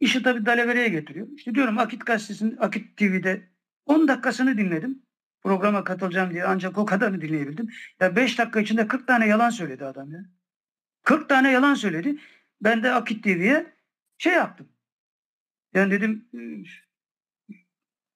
işi 0.00 0.22
tabii 0.22 0.46
dalavereye 0.46 0.88
getiriyor. 0.88 1.28
İşte 1.36 1.54
diyorum 1.54 1.78
Akit 1.78 2.06
Gazetesi'nin 2.06 2.56
Akit 2.56 2.96
TV'de 2.96 3.48
10 3.86 4.08
dakikasını 4.08 4.58
dinledim. 4.58 5.02
Programa 5.42 5.84
katılacağım 5.84 6.30
diye 6.30 6.44
ancak 6.44 6.78
o 6.78 6.84
kadarını 6.84 7.20
dinleyebildim. 7.20 7.68
Ya 8.00 8.16
5 8.16 8.38
dakika 8.38 8.60
içinde 8.60 8.88
40 8.88 9.06
tane 9.06 9.26
yalan 9.26 9.50
söyledi 9.50 9.84
adam 9.84 10.12
ya. 10.12 10.24
40 11.02 11.28
tane 11.28 11.50
yalan 11.50 11.74
söyledi. 11.74 12.18
Ben 12.60 12.82
de 12.82 12.92
Akit 12.92 13.24
TV'ye 13.24 13.74
şey 14.18 14.32
yaptım. 14.32 14.68
Yani 15.74 15.90
dedim 15.90 16.28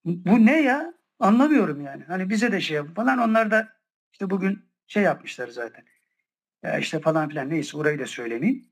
bu 0.05 0.47
ne 0.47 0.62
ya? 0.62 0.95
Anlamıyorum 1.20 1.80
yani. 1.80 2.05
Hani 2.05 2.30
bize 2.30 2.52
de 2.52 2.60
şey 2.60 2.76
yapın 2.76 2.94
falan. 2.94 3.18
Onlar 3.18 3.51
da 3.51 3.68
işte 4.12 4.30
bugün 4.30 4.64
şey 4.86 5.02
yapmışlar 5.02 5.48
zaten. 5.48 5.84
Ya 6.62 6.78
işte 6.78 7.01
falan 7.01 7.28
filan 7.28 7.51
neyse 7.51 7.76
orayı 7.76 7.98
da 7.98 8.06
söylemeyeyim. 8.06 8.66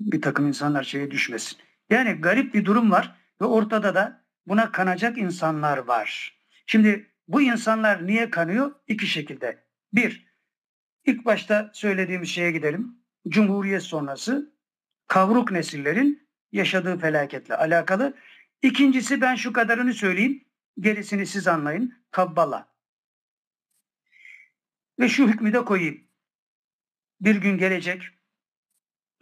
Bir 0.00 0.22
takım 0.22 0.46
insanlar 0.48 0.82
şeye 0.82 1.10
düşmesin. 1.10 1.58
Yani 1.90 2.12
garip 2.12 2.54
bir 2.54 2.64
durum 2.64 2.90
var 2.90 3.16
ve 3.40 3.44
ortada 3.44 3.94
da 3.94 4.24
buna 4.46 4.72
kanacak 4.72 5.18
insanlar 5.18 5.78
var. 5.78 6.38
Şimdi 6.66 7.10
bu 7.28 7.42
insanlar 7.42 8.06
niye 8.06 8.30
kanıyor? 8.30 8.72
İki 8.88 9.06
şekilde. 9.06 9.58
Bir, 9.92 10.26
ilk 11.04 11.24
başta 11.24 11.70
söylediğimiz 11.74 12.28
şeye 12.28 12.50
gidelim. 12.50 12.96
Cumhuriyet 13.28 13.82
sonrası 13.82 14.54
kavruk 15.06 15.50
nesillerin 15.50 16.28
yaşadığı 16.52 16.98
felaketle 16.98 17.56
alakalı. 17.56 18.14
İkincisi 18.62 19.20
ben 19.20 19.34
şu 19.34 19.52
kadarını 19.52 19.94
söyleyeyim. 19.94 20.44
Gerisini 20.80 21.26
siz 21.26 21.48
anlayın. 21.48 22.04
Kabbala. 22.10 22.68
Ve 24.98 25.08
şu 25.08 25.28
hükmü 25.28 25.52
de 25.52 25.64
koyayım. 25.64 26.04
Bir 27.20 27.36
gün 27.36 27.58
gelecek, 27.58 28.02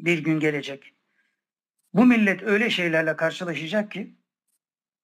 bir 0.01 0.19
gün 0.19 0.41
gelecek. 0.41 0.95
Bu 1.95 2.07
millet 2.07 2.43
öyle 2.43 2.71
şeylerle 2.71 3.17
karşılaşacak 3.17 3.91
ki 3.91 4.15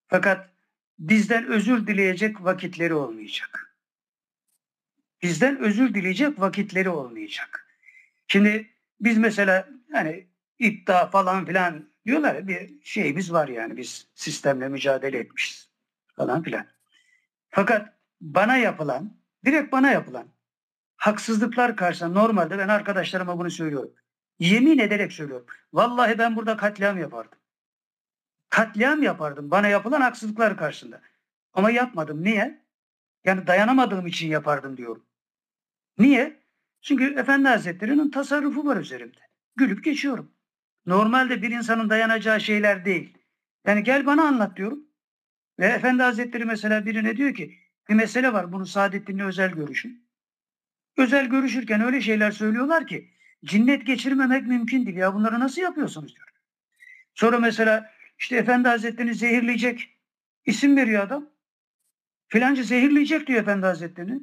fakat 0.09 0.51
bizden 0.98 1.47
özür 1.47 1.86
dileyecek 1.86 2.44
vakitleri 2.44 2.94
olmayacak. 2.94 3.76
Bizden 5.22 5.59
özür 5.59 5.94
dileyecek 5.94 6.40
vakitleri 6.40 6.89
olmayacak. 6.89 7.78
Şimdi 8.28 8.70
biz 9.01 9.18
mesela 9.18 9.68
hani 9.93 10.28
iddia 10.59 11.06
falan 11.10 11.47
filan 11.47 11.90
diyorlar 12.06 12.35
ya, 12.35 12.48
bir 12.48 12.82
şeyimiz 12.82 13.32
var 13.32 13.48
yani 13.48 13.76
biz 13.76 14.09
sistemle 14.14 14.68
mücadele 14.68 15.18
etmişiz 15.18 15.74
falan 16.16 16.43
filan. 16.43 16.66
Fakat 17.51 17.95
bana 18.20 18.57
yapılan, 18.57 19.16
direkt 19.45 19.73
bana 19.73 19.91
yapılan 19.91 20.35
haksızlıklar 20.97 21.77
karşısında 21.77 22.20
normalde 22.20 22.59
ben 22.59 22.69
arkadaşlarıma 22.69 23.39
bunu 23.39 23.51
söylüyorum. 23.51 23.93
Yemin 24.39 24.78
ederek 24.78 25.12
söylüyorum. 25.12 25.47
Vallahi 25.73 26.19
ben 26.19 26.36
burada 26.36 26.57
katliam 26.57 26.99
yapardım. 26.99 27.39
Katliam 28.51 29.03
yapardım 29.03 29.51
bana 29.51 29.69
yapılan 29.69 30.01
haksızlıklar 30.01 30.57
karşısında. 30.57 31.01
Ama 31.53 31.70
yapmadım. 31.70 32.24
Niye? 32.24 32.65
Yani 33.24 33.47
dayanamadığım 33.47 34.07
için 34.07 34.28
yapardım 34.28 34.77
diyorum. 34.77 35.07
Niye? 35.99 36.41
Çünkü 36.81 37.15
Efendi 37.19 37.49
Hazretleri'nin 37.49 38.11
tasarrufu 38.11 38.66
var 38.66 38.77
üzerimde. 38.77 39.19
Gülüp 39.57 39.85
geçiyorum. 39.85 40.32
Normalde 40.86 41.43
bir 41.43 41.51
insanın 41.51 41.91
dayanacağı 41.91 42.41
şeyler 42.41 42.85
değil. 42.85 43.19
Yani 43.66 43.82
gel 43.82 44.07
bana 44.07 44.23
anlat 44.23 44.57
diyorum. 44.57 44.84
Ve 45.59 45.66
Efendi 45.66 46.02
Hazretleri 46.02 46.44
mesela 46.44 46.86
birine 46.86 47.16
diyor 47.16 47.35
ki 47.35 47.59
bir 47.89 47.94
mesele 47.94 48.32
var 48.32 48.52
bunu 48.52 48.66
Saadettin'le 48.66 49.20
özel 49.20 49.51
görüşün. 49.51 50.05
Özel 50.97 51.26
görüşürken 51.26 51.81
öyle 51.81 52.01
şeyler 52.01 52.31
söylüyorlar 52.31 52.86
ki 52.86 53.10
cinnet 53.44 53.86
geçirmemek 53.86 54.47
mümkün 54.47 54.86
değil. 54.86 54.97
Ya 54.97 55.14
bunları 55.14 55.40
nasıl 55.40 55.62
yapıyorsunuz 55.62 56.16
diyor. 56.16 56.28
Sonra 57.14 57.39
mesela 57.39 57.90
işte 58.18 58.36
Efendi 58.36 58.68
Hazretleri'ni 58.68 59.14
zehirleyecek 59.14 59.97
isim 60.47 60.76
veriyor 60.76 61.02
adam. 61.02 61.31
Filancı 62.28 62.64
zehirleyecek 62.64 63.26
diyor 63.26 63.40
Efendi 63.40 63.66
Hazretleri'ni. 63.66 64.20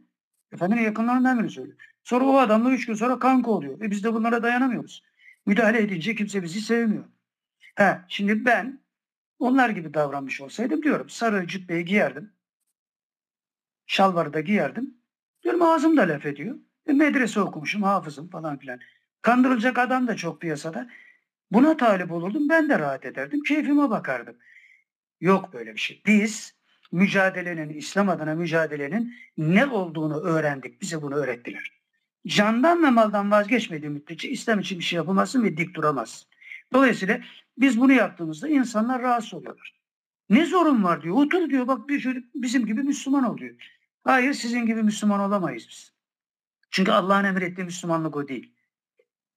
Efendinin 0.54 0.82
yakınlarından 0.82 1.40
biri 1.40 1.50
söylüyor. 1.50 1.78
Sonra 2.04 2.26
o 2.26 2.38
adamla 2.38 2.72
üç 2.72 2.86
gün 2.86 2.94
sonra 2.94 3.20
kanka 3.20 3.52
oluyor. 3.52 3.82
E 3.82 3.92
biz 3.92 4.04
de 4.04 4.14
bunlara 4.14 4.44
dayanamıyoruz. 4.44 5.04
Müdahale 5.46 5.82
edince 5.82 6.16
kimse 6.16 6.44
bizi 6.44 6.62
sevmiyor. 6.62 7.04
Ha, 7.76 8.06
şimdi 8.08 8.46
ben 8.46 8.80
onlar 9.42 9.70
gibi 9.70 9.94
davranmış 9.94 10.42
olsaydım 10.42 10.84
diyorum 10.84 11.10
sarı 11.10 11.48
cübbeyi 11.48 11.86
giyerdim. 11.86 12.34
Şalvarı 13.86 14.34
da 14.34 14.42
giyerdim. 14.42 14.98
Diyorum 15.44 15.62
ağzım 15.62 15.98
da 15.98 16.02
laf 16.02 16.26
ediyor. 16.26 16.56
E, 16.88 16.94
medrese 16.94 17.42
okumuşum, 17.42 17.84
hafızım 17.84 18.30
falan 18.30 18.58
filan. 18.58 18.80
Kandırılacak 19.22 19.78
adam 19.78 20.08
da 20.08 20.16
çok 20.16 20.42
piyasada. 20.42 20.90
Buna 21.52 21.78
talip 21.78 22.12
olurdum, 22.12 22.50
ben 22.50 22.70
de 22.70 22.80
rahat 22.80 23.06
ederdim, 23.06 23.44
keyfime 23.48 23.90
bakardım. 23.90 24.38
Yok 25.22 25.54
böyle 25.54 25.74
bir 25.74 25.80
şey. 25.80 26.02
Biz 26.06 26.56
mücadelenin, 26.92 27.70
İslam 27.70 28.10
adına 28.10 28.36
mücadelenin 28.36 29.14
ne 29.38 29.66
olduğunu 29.66 30.20
öğrendik. 30.22 30.82
Bize 30.82 31.02
bunu 31.02 31.16
öğrettiler. 31.16 31.82
Candan 32.28 32.84
ve 32.84 32.90
maldan 32.90 33.32
vazgeçmediği 33.32 33.90
müddetçe 33.90 34.30
İslam 34.30 34.60
için 34.60 34.80
bir 34.80 34.84
şey 34.84 34.98
yapamazsın 34.98 35.44
ve 35.44 35.58
dik 35.58 35.76
duramazsın. 35.76 36.30
Dolayısıyla 36.74 37.22
biz 37.58 37.80
bunu 37.80 37.94
yaptığımızda 37.94 38.48
insanlar 38.48 39.02
rahatsız 39.02 39.34
oluyorlar. 39.34 39.82
Ne 40.30 40.46
zorun 40.46 40.84
var 40.84 41.02
diyor. 41.02 41.16
Otur 41.16 41.50
diyor 41.50 41.68
bak 41.68 41.90
bir 41.90 42.00
şöyle 42.00 42.24
bizim 42.36 42.66
gibi 42.66 42.84
Müslüman 42.84 43.24
ol 43.24 43.38
diyor. 43.38 43.56
Hayır 44.04 44.34
sizin 44.34 44.66
gibi 44.66 44.84
Müslüman 44.84 45.20
olamayız 45.20 45.68
biz. 45.70 45.94
Çünkü 46.72 46.92
Allah'ın 46.92 47.24
emrettiği 47.24 47.66
Müslümanlık 47.66 48.16
o 48.16 48.28
değil. 48.28 48.54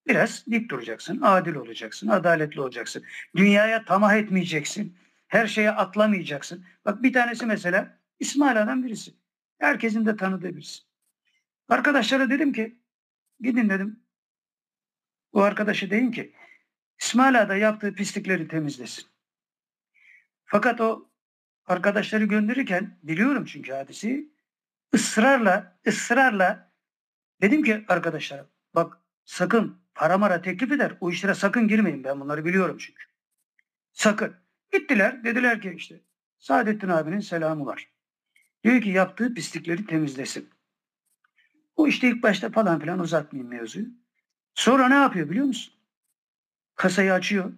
Biraz 0.07 0.47
dik 0.47 0.71
duracaksın, 0.71 1.21
adil 1.23 1.55
olacaksın, 1.55 2.09
adaletli 2.09 2.61
olacaksın. 2.61 3.05
Dünyaya 3.37 3.85
tamah 3.85 4.15
etmeyeceksin. 4.15 4.97
Her 5.29 5.47
şeye 5.47 5.71
atlamayacaksın. 5.71 6.65
Bak 6.85 7.03
bir 7.03 7.13
tanesi 7.13 7.47
mesela 7.47 7.99
İsmail 8.19 8.63
adam 8.63 8.85
birisi. 8.85 9.15
Herkesin 9.59 10.07
de 10.07 10.17
tanıdığı 10.17 10.57
birisi. 10.57 10.83
Arkadaşlara 11.69 12.31
dedim 12.31 12.53
ki 12.53 12.79
gidin 13.41 13.69
dedim. 13.69 14.01
Bu 15.33 15.43
arkadaşı 15.43 15.91
deyin 15.91 16.11
ki 16.11 16.35
İsmail 17.01 17.49
da 17.49 17.57
yaptığı 17.57 17.95
pislikleri 17.95 18.49
temizlesin. 18.49 19.05
Fakat 20.45 20.81
o 20.81 21.11
arkadaşları 21.67 22.25
gönderirken 22.25 22.99
biliyorum 23.03 23.45
çünkü 23.45 23.73
hadisi 23.73 24.29
ısrarla 24.95 25.79
ısrarla 25.87 26.73
dedim 27.43 27.63
ki 27.63 27.85
arkadaşlara 27.89 28.47
bak 28.75 28.99
sakın 29.25 29.79
para 29.95 30.19
mara 30.19 30.43
teklif 30.43 30.73
eder 30.73 30.97
o 31.01 31.11
işlere 31.11 31.35
sakın 31.35 31.69
girmeyin 31.69 32.05
ben 32.05 32.21
bunları 32.21 32.45
biliyorum 32.45 32.77
çünkü. 32.79 33.05
Sakın. 33.93 34.37
Gittiler 34.73 35.25
dediler 35.25 35.61
ki 35.61 35.75
işte 35.77 36.01
Saadettin 36.39 36.89
abinin 36.89 37.21
selamı 37.21 37.67
var. 37.67 37.89
Diyor 38.65 38.83
ki 38.83 38.89
yaptığı 38.89 39.35
pislikleri 39.35 39.87
temizlesin. 39.87 40.51
O 41.77 41.87
işte 41.87 42.09
ilk 42.09 42.23
başta 42.23 42.51
falan 42.51 42.81
filan 42.81 42.99
uzatmayayım 42.99 43.51
mevzuyu. 43.51 43.87
Sonra 44.55 44.89
ne 44.89 44.95
yapıyor 44.95 45.31
biliyor 45.31 45.47
musun? 45.47 45.75
Kasayı 46.77 47.13
açıyor. 47.13 47.53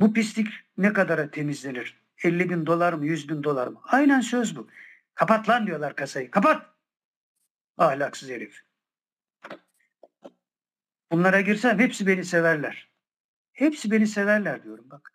Bu 0.00 0.12
pislik 0.12 0.48
ne 0.78 0.92
kadara 0.92 1.30
temizlenir? 1.30 2.00
50 2.24 2.50
bin 2.50 2.66
dolar 2.66 2.92
mı 2.92 3.06
100 3.06 3.28
bin 3.28 3.42
dolar 3.44 3.66
mı? 3.66 3.80
Aynen 3.84 4.20
söz 4.20 4.56
bu. 4.56 4.68
Kapat 5.14 5.48
lan 5.48 5.66
diyorlar 5.66 5.96
kasayı. 5.96 6.30
Kapat. 6.30 6.66
Ahlaksız 7.78 8.30
herif. 8.30 8.62
Bunlara 11.12 11.40
girsem 11.40 11.78
hepsi 11.78 12.06
beni 12.06 12.24
severler. 12.24 12.88
Hepsi 13.52 13.90
beni 13.90 14.06
severler 14.06 14.62
diyorum 14.62 14.90
bak. 14.90 15.12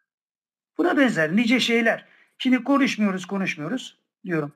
Buna 0.77 0.97
benzer 0.97 1.35
nice 1.35 1.59
şeyler. 1.59 2.07
Şimdi 2.37 2.63
konuşmuyoruz 2.63 3.25
konuşmuyoruz 3.25 3.99
diyorum. 4.25 4.53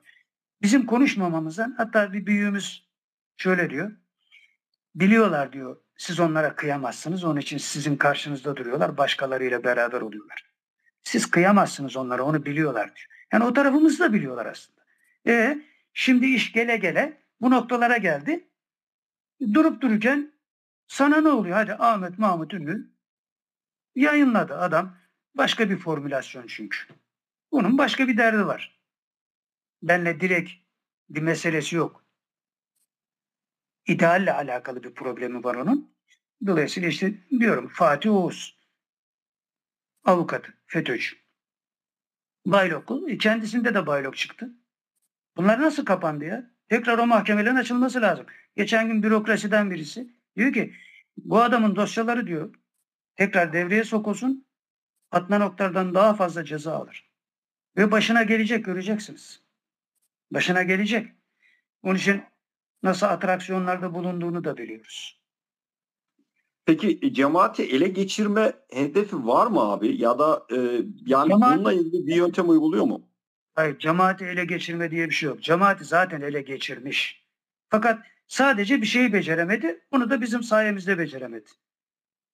Bizim 0.62 0.86
konuşmamamızdan 0.86 1.74
hatta 1.76 2.12
bir 2.12 2.26
büyüğümüz 2.26 2.88
şöyle 3.36 3.70
diyor. 3.70 3.92
Biliyorlar 4.94 5.52
diyor 5.52 5.83
siz 5.96 6.20
onlara 6.20 6.56
kıyamazsınız. 6.56 7.24
Onun 7.24 7.40
için 7.40 7.58
sizin 7.58 7.96
karşınızda 7.96 8.56
duruyorlar. 8.56 8.96
Başkalarıyla 8.96 9.64
beraber 9.64 10.00
oluyorlar. 10.00 10.44
Siz 11.02 11.30
kıyamazsınız 11.30 11.96
onlara 11.96 12.22
onu 12.22 12.46
biliyorlar 12.46 12.86
diyor. 12.86 13.06
Yani 13.32 13.44
o 13.44 13.52
tarafımızı 13.52 13.98
da 13.98 14.12
biliyorlar 14.12 14.46
aslında. 14.46 14.80
E 15.26 15.58
şimdi 15.92 16.26
iş 16.26 16.52
gele 16.52 16.76
gele 16.76 17.22
bu 17.40 17.50
noktalara 17.50 17.96
geldi. 17.96 18.48
Durup 19.54 19.82
dururken 19.82 20.32
sana 20.86 21.20
ne 21.20 21.28
oluyor? 21.28 21.56
Hadi 21.56 21.74
Ahmet 21.74 22.18
Mahmut 22.18 22.54
Ünlü 22.54 22.90
yayınladı 23.94 24.58
adam. 24.58 24.96
Başka 25.34 25.70
bir 25.70 25.76
formülasyon 25.76 26.46
çünkü. 26.46 26.78
Bunun 27.52 27.78
başka 27.78 28.08
bir 28.08 28.16
derdi 28.16 28.46
var. 28.46 28.80
Benle 29.82 30.20
direkt 30.20 30.50
bir 31.08 31.22
meselesi 31.22 31.76
yok. 31.76 32.03
İdealle 33.86 34.32
alakalı 34.32 34.82
bir 34.82 34.94
problemi 34.94 35.44
var 35.44 35.54
onun. 35.54 35.94
Dolayısıyla 36.46 36.88
işte 36.88 37.14
diyorum 37.30 37.68
Fatih 37.68 38.10
Oğuz 38.10 38.58
avukatı, 40.04 40.54
FETÖ'cü. 40.66 41.16
Baylok, 42.46 43.10
e, 43.10 43.18
kendisinde 43.18 43.74
de 43.74 43.86
baylok 43.86 44.16
çıktı. 44.16 44.50
Bunlar 45.36 45.62
nasıl 45.62 45.84
kapandı 45.84 46.24
ya? 46.24 46.50
Tekrar 46.68 46.98
o 46.98 47.06
mahkemelerin 47.06 47.56
açılması 47.56 48.00
lazım. 48.00 48.26
Geçen 48.56 48.86
gün 48.88 49.02
bürokrasiden 49.02 49.70
birisi 49.70 50.08
diyor 50.36 50.52
ki 50.52 50.74
bu 51.16 51.42
adamın 51.42 51.76
dosyaları 51.76 52.26
diyor 52.26 52.54
tekrar 53.16 53.52
devreye 53.52 53.84
sokulsun 53.84 54.46
Adnan 55.10 55.40
Oktar'dan 55.40 55.94
daha 55.94 56.14
fazla 56.14 56.44
ceza 56.44 56.76
alır. 56.76 57.10
Ve 57.76 57.90
başına 57.90 58.22
gelecek 58.22 58.64
göreceksiniz. 58.64 59.42
Başına 60.30 60.62
gelecek. 60.62 61.12
Onun 61.82 61.94
için 61.94 62.22
nasıl 62.84 63.06
atraksiyonlarda 63.06 63.94
bulunduğunu 63.94 64.44
da 64.44 64.56
biliyoruz. 64.56 65.20
Peki 66.66 66.98
e, 67.02 67.12
cemaati 67.12 67.62
ele 67.62 67.88
geçirme 67.88 68.52
hedefi 68.72 69.26
var 69.26 69.46
mı 69.46 69.60
abi? 69.60 70.02
Ya 70.02 70.18
da 70.18 70.46
e, 70.50 70.56
yani 71.06 71.32
Cemaat- 71.32 71.54
bununla 71.54 71.72
ilgili 71.72 72.06
bir 72.06 72.16
yöntem 72.16 72.48
uyguluyor 72.48 72.84
mu? 72.84 73.08
Hayır, 73.54 73.78
cemaati 73.78 74.24
ele 74.24 74.44
geçirme 74.44 74.90
diye 74.90 75.08
bir 75.08 75.14
şey 75.14 75.28
yok. 75.28 75.42
Cemaati 75.42 75.84
zaten 75.84 76.20
ele 76.20 76.42
geçirmiş. 76.42 77.24
Fakat 77.68 78.06
sadece 78.28 78.80
bir 78.80 78.86
şeyi 78.86 79.12
beceremedi. 79.12 79.80
Bunu 79.92 80.10
da 80.10 80.20
bizim 80.20 80.42
sayemizde 80.42 80.98
beceremedi. 80.98 81.50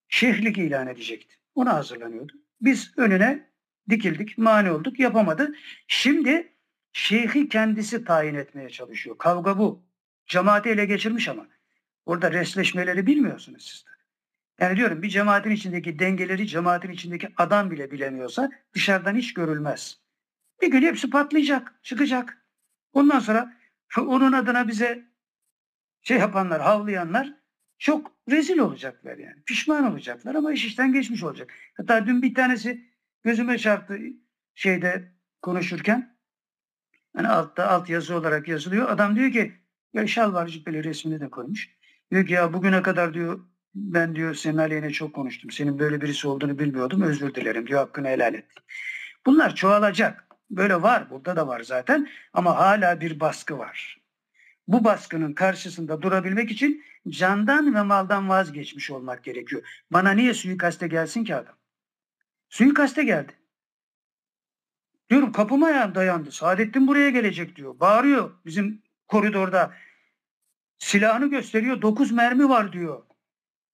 Şeyhlik 0.09 0.59
ilan 0.59 0.87
edecekti. 0.87 1.35
Ona 1.55 1.75
hazırlanıyordu. 1.75 2.33
Biz 2.61 2.93
önüne 2.97 3.51
dikildik, 3.91 4.39
mani 4.39 4.71
olduk, 4.71 5.01
yapamadı. 5.01 5.55
Şimdi 5.89 6.53
şeyhi 6.93 7.49
kendisi 7.49 8.05
tayin 8.05 8.35
etmeye 8.35 8.71
çalışıyor. 8.71 9.19
Kavga 9.19 9.59
bu. 9.59 9.90
Cemaati 10.31 10.69
ele 10.69 10.85
geçirmiş 10.85 11.29
ama. 11.29 11.47
Orada 12.07 12.33
resleşmeleri 12.33 13.07
bilmiyorsunuz 13.07 13.67
siz 13.67 13.87
de. 13.87 13.91
Yani 14.65 14.77
diyorum 14.77 15.03
bir 15.03 15.09
cemaatin 15.09 15.51
içindeki 15.51 15.99
dengeleri 15.99 16.47
cemaatin 16.47 16.91
içindeki 16.91 17.29
adam 17.37 17.71
bile 17.71 17.91
bilemiyorsa 17.91 18.51
dışarıdan 18.75 19.15
hiç 19.15 19.35
görülmez. 19.35 20.01
Bir 20.63 20.71
gün 20.71 20.83
hepsi 20.83 21.11
patlayacak, 21.11 21.81
çıkacak. 21.83 22.47
Ondan 22.93 23.19
sonra 23.19 23.57
onun 23.99 24.33
adına 24.33 24.69
bize 24.69 25.05
şey 26.03 26.19
yapanlar, 26.19 26.61
havlayanlar 26.61 27.35
çok 27.79 28.13
rezil 28.31 28.59
olacaklar 28.59 29.19
yani. 29.19 29.43
Pişman 29.47 29.93
olacaklar 29.93 30.35
ama 30.35 30.53
iş 30.53 30.65
işten 30.65 30.93
geçmiş 30.93 31.23
olacak. 31.23 31.55
Hatta 31.77 32.07
dün 32.07 32.23
bir 32.23 32.35
tanesi 32.35 32.85
gözüme 33.23 33.59
çarptı 33.59 33.99
şeyde 34.55 35.13
konuşurken. 35.43 36.19
Hani 37.17 37.29
altta 37.29 37.69
alt 37.69 37.91
yazı 37.91 38.17
olarak 38.17 38.49
yazılıyor. 38.49 38.89
Adam 38.89 39.17
diyor 39.17 39.33
ki 39.33 39.61
ya 39.95 40.07
şalvar 40.07 40.47
cübbeli 40.47 40.85
resmini 40.85 41.21
de 41.21 41.31
koymuş. 41.31 41.71
Diyor 42.11 42.27
ki 42.27 42.33
ya 42.33 42.53
bugüne 42.53 42.83
kadar 42.83 43.15
diyor 43.15 43.41
ben 43.75 44.17
diyor 44.17 44.35
senin 44.35 44.57
aleyhine 44.57 44.91
çok 44.91 45.15
konuştum. 45.15 45.51
Senin 45.51 45.79
böyle 45.79 46.01
birisi 46.01 46.29
olduğunu 46.29 46.59
bilmiyordum. 46.59 47.03
Özür 47.03 47.35
dilerim 47.35 47.67
diyor. 47.67 47.81
Hakkını 47.81 48.09
helal 48.09 48.35
et. 48.35 48.47
Bunlar 49.27 49.55
çoğalacak. 49.55 50.27
Böyle 50.51 50.83
var. 50.83 51.11
Burada 51.11 51.37
da 51.37 51.49
var 51.49 51.61
zaten. 51.61 52.09
Ama 52.33 52.57
hala 52.57 53.01
bir 53.01 53.21
baskı 53.21 53.59
var. 53.59 54.01
Bu 54.69 54.85
baskının 54.85 55.33
karşısında 55.33 56.03
durabilmek 56.03 56.51
için 56.51 56.85
candan 57.09 57.75
ve 57.75 57.83
maldan 57.83 58.29
vazgeçmiş 58.29 58.91
olmak 58.91 59.25
gerekiyor. 59.25 59.63
Bana 59.91 60.11
niye 60.11 60.35
suikaste 60.35 60.89
gelsin 60.89 61.25
ki 61.25 61.35
adam? 61.35 61.55
Suikaste 62.49 63.05
geldi. 63.05 63.33
Diyorum 65.11 65.33
kapıma 65.33 65.95
dayandı. 65.95 66.33
Saadettin 66.33 66.87
buraya 66.87 67.11
gelecek 67.11 67.57
diyor. 67.57 67.81
Bağırıyor 67.81 68.31
bizim 68.47 68.83
koridorda. 69.11 69.75
Silahını 70.79 71.31
gösteriyor. 71.31 71.83
9 71.83 72.13
mermi 72.13 72.49
var 72.49 72.73
diyor. 72.73 73.03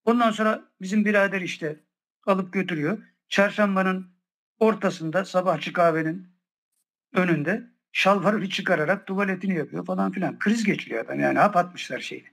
Ondan 0.04 0.30
sonra 0.30 0.64
bizim 0.80 1.04
birader 1.04 1.40
işte 1.40 1.80
alıp 2.26 2.52
götürüyor. 2.52 2.98
Çarşambanın 3.28 4.10
ortasında 4.58 5.24
sabahçı 5.24 5.72
kahvenin 5.72 6.28
önünde 7.12 7.62
şalvarını 7.92 8.48
çıkararak 8.48 9.06
tuvaletini 9.06 9.54
yapıyor 9.54 9.86
falan 9.86 10.12
filan. 10.12 10.38
Kriz 10.38 10.64
geçiriyor 10.64 11.04
adam 11.04 11.20
yani 11.20 11.38
hap 11.38 11.56
atmışlar 11.56 12.00
şeyini. 12.00 12.28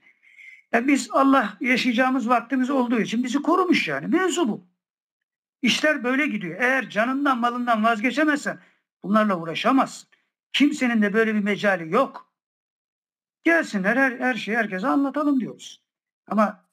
Ya 0.72 0.86
biz 0.86 1.08
Allah 1.12 1.56
yaşayacağımız 1.60 2.28
vaktimiz 2.28 2.70
olduğu 2.70 3.00
için 3.00 3.24
bizi 3.24 3.42
korumuş 3.42 3.88
yani. 3.88 4.06
Mevzu 4.06 4.48
bu. 4.48 4.66
İşler 5.62 6.04
böyle 6.04 6.26
gidiyor. 6.26 6.60
Eğer 6.60 6.90
canından 6.90 7.38
malından 7.38 7.84
vazgeçemezsen 7.84 8.58
bunlarla 9.02 9.40
uğraşamazsın. 9.40 10.08
Kimsenin 10.52 11.02
de 11.02 11.12
böyle 11.12 11.34
bir 11.34 11.40
mecali 11.40 11.92
yok. 11.92 12.33
Gelsinler 13.44 13.96
her, 13.96 14.18
her 14.18 14.34
şeyi 14.34 14.56
herkese 14.56 14.86
anlatalım 14.86 15.40
diyoruz. 15.40 15.82
Ama 16.26 16.64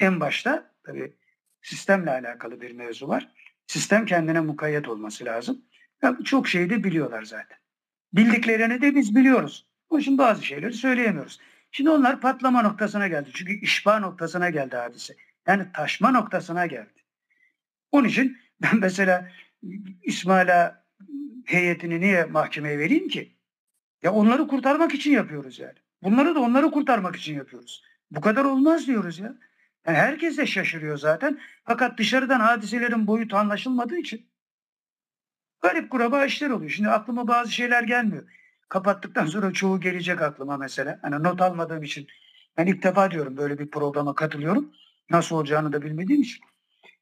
en 0.00 0.20
başta 0.20 0.74
tabii 0.84 1.16
sistemle 1.62 2.10
alakalı 2.10 2.60
bir 2.60 2.70
mevzu 2.70 3.08
var. 3.08 3.28
Sistem 3.66 4.06
kendine 4.06 4.40
mukayyet 4.40 4.88
olması 4.88 5.24
lazım. 5.24 5.64
Ya 6.02 6.18
çok 6.24 6.48
şeyi 6.48 6.70
de 6.70 6.84
biliyorlar 6.84 7.22
zaten. 7.22 7.58
Bildiklerini 8.12 8.82
de 8.82 8.94
biz 8.94 9.16
biliyoruz. 9.16 9.66
Onun 9.90 10.00
için 10.00 10.18
bazı 10.18 10.44
şeyleri 10.44 10.72
söyleyemiyoruz. 10.72 11.40
Şimdi 11.70 11.90
onlar 11.90 12.20
patlama 12.20 12.62
noktasına 12.62 13.08
geldi. 13.08 13.30
Çünkü 13.34 13.60
işba 13.60 14.00
noktasına 14.00 14.50
geldi 14.50 14.76
hadise. 14.76 15.16
Yani 15.46 15.66
taşma 15.72 16.10
noktasına 16.10 16.66
geldi. 16.66 17.04
Onun 17.92 18.08
için 18.08 18.38
ben 18.62 18.78
mesela 18.80 19.30
İsmaila 20.02 20.84
heyetini 21.44 22.00
niye 22.00 22.24
mahkemeye 22.24 22.78
vereyim 22.78 23.08
ki? 23.08 23.35
Ya 24.02 24.12
onları 24.12 24.46
kurtarmak 24.46 24.94
için 24.94 25.10
yapıyoruz 25.10 25.58
yani. 25.58 25.78
Bunları 26.02 26.34
da 26.34 26.40
onları 26.40 26.70
kurtarmak 26.70 27.16
için 27.16 27.34
yapıyoruz. 27.34 27.82
Bu 28.10 28.20
kadar 28.20 28.44
olmaz 28.44 28.86
diyoruz 28.86 29.18
ya. 29.18 29.34
Yani 29.86 29.98
herkes 29.98 30.38
de 30.38 30.46
şaşırıyor 30.46 30.98
zaten. 30.98 31.40
Fakat 31.64 31.98
dışarıdan 31.98 32.40
hadiselerin 32.40 33.06
boyutu 33.06 33.36
anlaşılmadığı 33.36 33.96
için 33.96 34.26
garip 35.62 35.90
kuraba 35.90 36.24
işler 36.24 36.50
oluyor. 36.50 36.70
Şimdi 36.70 36.88
aklıma 36.88 37.28
bazı 37.28 37.52
şeyler 37.52 37.82
gelmiyor. 37.82 38.24
Kapattıktan 38.68 39.26
sonra 39.26 39.52
çoğu 39.52 39.80
gelecek 39.80 40.22
aklıma 40.22 40.56
mesela. 40.56 40.98
Hani 41.02 41.22
not 41.22 41.40
almadığım 41.42 41.82
için. 41.82 42.06
Ben 42.56 42.66
ilk 42.66 42.82
defa 42.82 43.10
diyorum 43.10 43.36
böyle 43.36 43.58
bir 43.58 43.70
programa 43.70 44.14
katılıyorum. 44.14 44.72
Nasıl 45.10 45.36
olacağını 45.36 45.72
da 45.72 45.82
bilmediğim 45.82 46.22
için. 46.22 46.44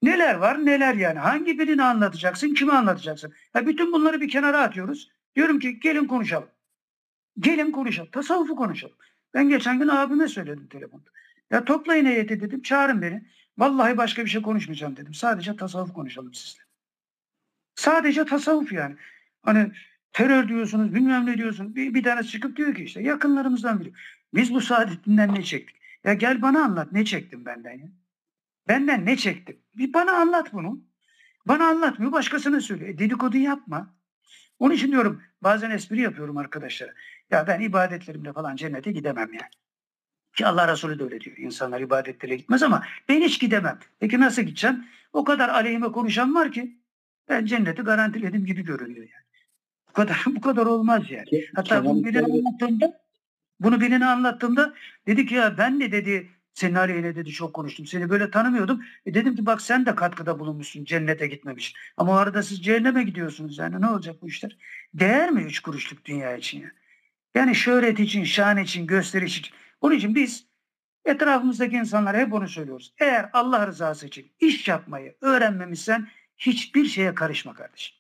Neler 0.02 0.34
var 0.34 0.66
neler 0.66 0.94
yani. 0.94 1.18
Hangi 1.18 1.58
birini 1.58 1.82
anlatacaksın, 1.82 2.54
kime 2.54 2.72
anlatacaksın? 2.72 3.32
Ya 3.54 3.66
bütün 3.66 3.92
bunları 3.92 4.20
bir 4.20 4.28
kenara 4.28 4.62
atıyoruz. 4.62 5.10
Diyorum 5.36 5.58
ki 5.58 5.80
gelin 5.80 6.06
konuşalım. 6.06 6.48
Gelin 7.38 7.70
konuşalım. 7.70 8.10
Tasavvufu 8.10 8.56
konuşalım. 8.56 8.96
Ben 9.34 9.48
geçen 9.48 9.78
gün 9.78 9.88
abime 9.88 10.28
söyledim 10.28 10.66
telefonda. 10.66 11.10
Ya 11.50 11.64
toplayın 11.64 12.06
heyeti 12.06 12.40
dedim. 12.40 12.62
Çağırın 12.62 13.02
beni. 13.02 13.26
Vallahi 13.58 13.96
başka 13.96 14.24
bir 14.24 14.30
şey 14.30 14.42
konuşmayacağım 14.42 14.96
dedim. 14.96 15.14
Sadece 15.14 15.56
tasavvuf 15.56 15.92
konuşalım 15.92 16.34
sizle. 16.34 16.62
Sadece 17.74 18.24
tasavvuf 18.24 18.72
yani. 18.72 18.96
Hani 19.42 19.72
terör 20.12 20.48
diyorsunuz, 20.48 20.94
bilmem 20.94 21.26
ne 21.26 21.38
diyorsunuz. 21.38 21.76
Bir, 21.76 21.94
bir 21.94 22.02
tane 22.02 22.22
çıkıp 22.22 22.56
diyor 22.56 22.74
ki 22.74 22.84
işte 22.84 23.02
yakınlarımızdan 23.02 23.80
biri. 23.80 23.92
Biz 24.34 24.54
bu 24.54 24.60
Saadettin'den 24.60 25.34
ne 25.34 25.42
çektik? 25.42 25.76
Ya 26.04 26.14
gel 26.14 26.42
bana 26.42 26.64
anlat 26.64 26.92
ne 26.92 27.04
çektim 27.04 27.46
benden 27.46 27.72
ya. 27.72 27.88
Benden 28.68 29.06
ne 29.06 29.16
çektim? 29.16 29.58
Bir 29.74 29.92
bana 29.92 30.12
anlat 30.12 30.52
bunu. 30.52 30.84
Bana 31.46 31.66
anlatmıyor 31.66 32.12
başkasına 32.12 32.60
söyle. 32.60 32.88
E, 32.88 32.98
dedikodu 32.98 33.36
yapma. 33.36 33.94
Onun 34.58 34.74
için 34.74 34.92
diyorum 34.92 35.22
bazen 35.42 35.70
espri 35.70 36.00
yapıyorum 36.00 36.36
arkadaşlara. 36.36 36.92
Ya 37.30 37.46
ben 37.46 37.60
ibadetlerimle 37.60 38.32
falan 38.32 38.56
cennete 38.56 38.92
gidemem 38.92 39.32
yani. 39.32 39.50
Ki 40.36 40.46
Allah 40.46 40.68
Resulü 40.72 40.98
de 40.98 41.04
öyle 41.04 41.20
diyor. 41.20 41.36
İnsanlar 41.36 41.80
ibadetlere 41.80 42.36
gitmez 42.36 42.62
ama 42.62 42.84
ben 43.08 43.20
hiç 43.20 43.40
gidemem. 43.40 43.78
Peki 44.00 44.20
nasıl 44.20 44.42
gideceğim? 44.42 44.84
O 45.12 45.24
kadar 45.24 45.48
aleyhime 45.48 45.92
konuşan 45.92 46.34
var 46.34 46.52
ki 46.52 46.78
ben 47.28 47.46
cenneti 47.46 47.82
garantiledim 47.82 48.46
gibi 48.46 48.64
görünüyor 48.64 49.08
yani. 49.12 49.24
Bu 49.88 49.92
kadar 49.92 50.22
bu 50.26 50.40
kadar 50.40 50.66
olmaz 50.66 51.10
yani. 51.10 51.46
Hatta 51.54 51.84
bunu 51.84 52.04
birine 52.04 52.24
anlattığımda 52.24 53.00
bunu 53.60 53.80
birine 53.80 54.06
anlattığımda 54.06 54.74
dedi 55.06 55.26
ki 55.26 55.34
ya 55.34 55.58
ben 55.58 55.80
de 55.80 55.92
dedi 55.92 56.30
senin 56.54 56.74
aleyhine 56.74 57.16
dedi 57.16 57.30
çok 57.30 57.54
konuştum. 57.54 57.86
Seni 57.86 58.10
böyle 58.10 58.30
tanımıyordum. 58.30 58.82
E 59.06 59.14
dedim 59.14 59.36
ki 59.36 59.46
bak 59.46 59.60
sen 59.62 59.86
de 59.86 59.94
katkıda 59.94 60.38
bulunmuşsun 60.38 60.84
cennete 60.84 61.26
gitmemiş. 61.26 61.74
Ama 61.96 62.12
o 62.12 62.14
arada 62.14 62.42
siz 62.42 62.64
cehenneme 62.64 63.02
gidiyorsunuz 63.02 63.58
yani 63.58 63.80
ne 63.80 63.88
olacak 63.88 64.22
bu 64.22 64.28
işler? 64.28 64.56
Değer 64.94 65.30
mi 65.30 65.42
üç 65.42 65.60
kuruşluk 65.60 66.04
dünya 66.04 66.36
için 66.36 66.60
ya? 66.60 66.70
Yani 67.34 67.54
şöhret 67.54 68.00
için, 68.00 68.24
şan 68.24 68.58
için, 68.58 68.86
gösteriş 68.86 69.38
için. 69.38 69.54
Onun 69.80 69.94
için 69.94 70.14
biz 70.14 70.46
etrafımızdaki 71.04 71.76
insanlara 71.76 72.18
hep 72.18 72.32
onu 72.32 72.48
söylüyoruz. 72.48 72.94
Eğer 72.98 73.30
Allah 73.32 73.66
rızası 73.66 74.06
için 74.06 74.32
iş 74.40 74.68
yapmayı 74.68 75.16
öğrenmemişsen 75.20 76.08
hiçbir 76.36 76.84
şeye 76.84 77.14
karışma 77.14 77.54
kardeşim. 77.54 77.96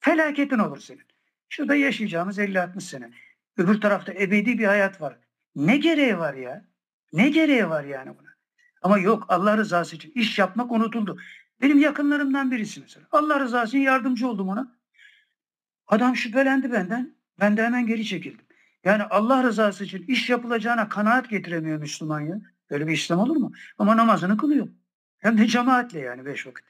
Felaketin 0.00 0.58
olur 0.58 0.80
senin. 0.80 1.02
Şurada 1.48 1.74
yaşayacağımız 1.74 2.38
50-60 2.38 2.80
sene. 2.80 3.10
Öbür 3.56 3.80
tarafta 3.80 4.12
ebedi 4.12 4.58
bir 4.58 4.64
hayat 4.64 5.00
var. 5.00 5.18
Ne 5.56 5.76
gereği 5.76 6.18
var 6.18 6.34
ya? 6.34 6.64
Ne 7.12 7.28
gereği 7.28 7.68
var 7.68 7.84
yani 7.84 8.18
buna? 8.18 8.28
Ama 8.82 8.98
yok 8.98 9.24
Allah 9.28 9.56
rızası 9.56 9.96
için 9.96 10.12
iş 10.14 10.38
yapmak 10.38 10.72
unutuldu. 10.72 11.18
Benim 11.62 11.78
yakınlarımdan 11.78 12.50
birisi 12.50 12.80
mesela. 12.80 13.06
Allah 13.12 13.40
rızası 13.40 13.68
için 13.68 13.78
yardımcı 13.78 14.28
oldum 14.28 14.48
ona. 14.48 14.78
Adam 15.86 16.16
şüphelendi 16.16 16.72
benden. 16.72 17.16
Ben 17.40 17.56
de 17.56 17.64
hemen 17.64 17.86
geri 17.86 18.04
çekildim. 18.04 18.46
Yani 18.84 19.02
Allah 19.02 19.42
rızası 19.42 19.84
için 19.84 20.04
iş 20.08 20.30
yapılacağına 20.30 20.88
kanaat 20.88 21.30
getiremiyor 21.30 21.78
Müslüman 21.78 22.20
ya. 22.20 22.40
Böyle 22.70 22.86
bir 22.86 22.92
İslam 22.92 23.18
olur 23.18 23.36
mu? 23.36 23.52
Ama 23.78 23.96
namazını 23.96 24.36
kılıyor. 24.36 24.68
Hem 25.18 25.38
de 25.38 25.46
cemaatle 25.46 25.98
yani 25.98 26.24
beş 26.24 26.46
vakit. 26.46 26.64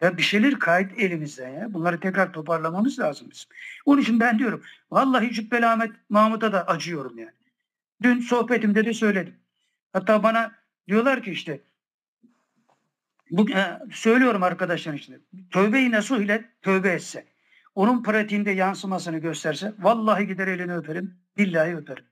Ya 0.00 0.16
bir 0.16 0.22
şeyler 0.22 0.58
kayıt 0.58 0.98
elimizden 0.98 1.48
ya. 1.48 1.74
Bunları 1.74 2.00
tekrar 2.00 2.32
toparlamamız 2.32 2.98
lazım 2.98 3.28
bizim. 3.30 3.48
Onun 3.84 4.00
için 4.00 4.20
ben 4.20 4.38
diyorum. 4.38 4.62
Vallahi 4.90 5.32
Cübbeli 5.32 5.66
Ahmet 5.66 5.90
Mahmut'a 6.08 6.52
da 6.52 6.66
acıyorum 6.66 7.18
yani. 7.18 7.32
Dün 8.02 8.20
sohbetimde 8.20 8.84
de 8.84 8.92
söyledim. 8.92 9.39
Hatta 9.92 10.22
bana 10.22 10.52
diyorlar 10.88 11.22
ki 11.22 11.30
işte 11.30 11.60
bu, 13.30 13.50
e, 13.50 13.78
söylüyorum 13.92 14.42
arkadaşlar 14.42 14.94
işte 14.94 15.20
tövbe-i 15.50 15.90
nasuh 15.90 16.18
ile 16.18 16.50
tövbe 16.62 16.88
etse 16.92 17.26
onun 17.74 18.02
pratiğinde 18.02 18.50
yansımasını 18.50 19.18
gösterse 19.18 19.72
vallahi 19.78 20.26
gider 20.26 20.48
elini 20.48 20.76
öperim 20.76 21.14
billahi 21.36 21.76
öperim. 21.76 22.04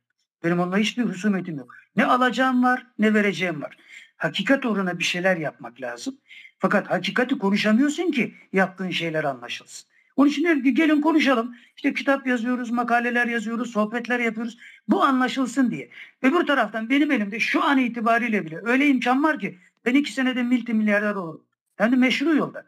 Benim 0.45 0.61
onunla 0.61 0.79
hiçbir 0.79 1.03
husumetim 1.03 1.59
yok. 1.59 1.75
Ne 1.97 2.07
alacağım 2.07 2.63
var 2.63 2.87
ne 2.99 3.15
vereceğim 3.15 3.63
var. 3.63 3.77
Hakikat 4.17 4.67
uğruna 4.67 4.99
bir 4.99 5.05
şeyler 5.05 5.37
yapmak 5.37 5.81
lazım. 5.81 6.19
Fakat 6.59 6.91
hakikati 6.91 7.39
konuşamıyorsun 7.39 8.11
ki 8.11 8.35
yaptığın 8.53 8.91
şeyler 8.91 9.25
anlaşılsın. 9.25 9.89
Onun 10.19 10.29
için 10.29 10.43
diyorum 10.43 10.63
ki 10.63 10.75
gelin 10.75 11.01
konuşalım. 11.01 11.57
İşte 11.77 11.95
kitap 11.95 12.27
yazıyoruz, 12.27 12.71
makaleler 12.71 13.27
yazıyoruz, 13.27 13.71
sohbetler 13.71 14.19
yapıyoruz. 14.19 14.59
Bu 14.89 15.05
anlaşılsın 15.05 15.71
diye. 15.71 15.91
Öbür 16.23 16.47
taraftan 16.47 16.91
benim 16.91 17.11
elimde 17.11 17.41
şu 17.41 17.65
an 17.65 17.79
itibariyle 17.79 18.47
bile 18.47 18.61
öyle 18.65 18.87
imkan 18.87 19.23
var 19.23 19.39
ki 19.39 19.59
ben 19.85 19.95
iki 19.95 20.13
senede 20.13 20.43
multi 20.43 20.75
milyarder 20.75 21.15
olurum. 21.15 21.45
Hem 21.77 21.93
de 21.93 21.97
meşru 21.97 22.37
yoldan. 22.37 22.65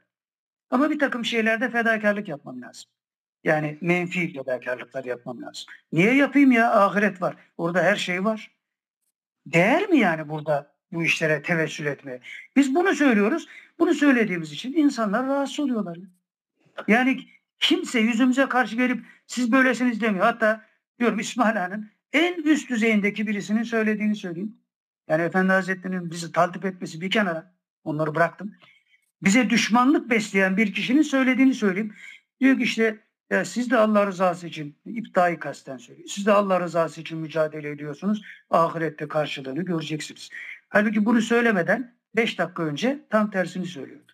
Ama 0.70 0.90
bir 0.90 0.98
takım 0.98 1.24
şeylerde 1.24 1.70
fedakarlık 1.70 2.28
yapmam 2.28 2.62
lazım. 2.62 2.90
Yani 3.44 3.78
menfi 3.81 4.32
fedakarlıklar 4.32 5.05
yapmam 5.05 5.43
lazım. 5.43 5.64
Niye 5.93 6.14
yapayım 6.14 6.52
ya? 6.52 6.72
Ahiret 6.72 7.22
var. 7.22 7.36
Orada 7.59 7.82
her 7.82 7.97
şey 7.97 8.24
var. 8.24 8.51
Değer 9.47 9.89
mi 9.89 9.98
yani 9.98 10.28
burada 10.28 10.74
bu 10.93 11.05
işlere 11.05 11.43
tevessül 11.43 11.86
etmeye? 11.86 12.20
Biz 12.56 12.74
bunu 12.74 12.94
söylüyoruz. 12.94 13.48
Bunu 13.78 13.94
söylediğimiz 13.94 14.52
için 14.52 14.72
insanlar 14.72 15.27
rahatsız 15.27 15.60
oluyorlar. 15.60 15.98
Yani 16.89 17.20
kimse 17.61 18.01
yüzümüze 18.01 18.49
karşı 18.49 18.77
gelip 18.77 19.05
siz 19.27 19.53
böylesiniz 19.53 20.01
demiyor. 20.01 20.24
Hatta 20.24 20.65
diyorum 20.99 21.19
İsmail 21.19 21.57
Han'ın 21.57 21.91
en 22.12 22.43
üst 22.43 22.70
düzeyindeki 22.70 23.27
birisinin 23.27 23.62
söylediğini 23.62 24.16
söyleyeyim. 24.16 24.57
Yani 25.09 25.23
Efendi 25.23 25.53
Hazretleri'nin 25.53 26.11
bizi 26.11 26.32
taltip 26.32 26.65
etmesi 26.65 27.01
bir 27.01 27.11
kenara. 27.11 27.55
Onları 27.85 28.15
bıraktım. 28.15 28.55
Bize 29.23 29.51
düşmanlık 29.51 30.11
besleyen 30.11 30.57
bir 30.57 30.73
kişinin 30.73 31.03
söylediğini 31.03 31.55
söyleyeyim. 31.55 31.95
Diyor 32.41 32.57
ki 32.57 32.62
işte 32.62 32.99
ya 33.31 33.45
siz 33.45 33.70
de 33.70 33.77
Allah 33.77 34.07
rızası 34.07 34.47
için 34.47 34.77
iptayı 34.87 35.39
kasten 35.39 35.77
söylüyor. 35.77 36.09
Siz 36.09 36.27
de 36.27 36.32
Allah 36.32 36.61
rızası 36.61 37.01
için 37.01 37.19
mücadele 37.19 37.70
ediyorsunuz. 37.70 38.23
Ahirette 38.51 39.09
karşılığını 39.09 39.62
göreceksiniz. 39.62 40.31
Halbuki 40.69 41.05
bunu 41.05 41.20
söylemeden 41.20 41.95
5 42.16 42.39
dakika 42.39 42.62
önce 42.62 42.99
tam 43.11 43.31
tersini 43.31 43.66
söylüyordu. 43.66 44.12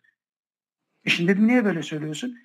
E 1.04 1.10
şimdi 1.10 1.32
dedim 1.32 1.46
niye 1.46 1.64
böyle 1.64 1.82
söylüyorsun? 1.82 2.38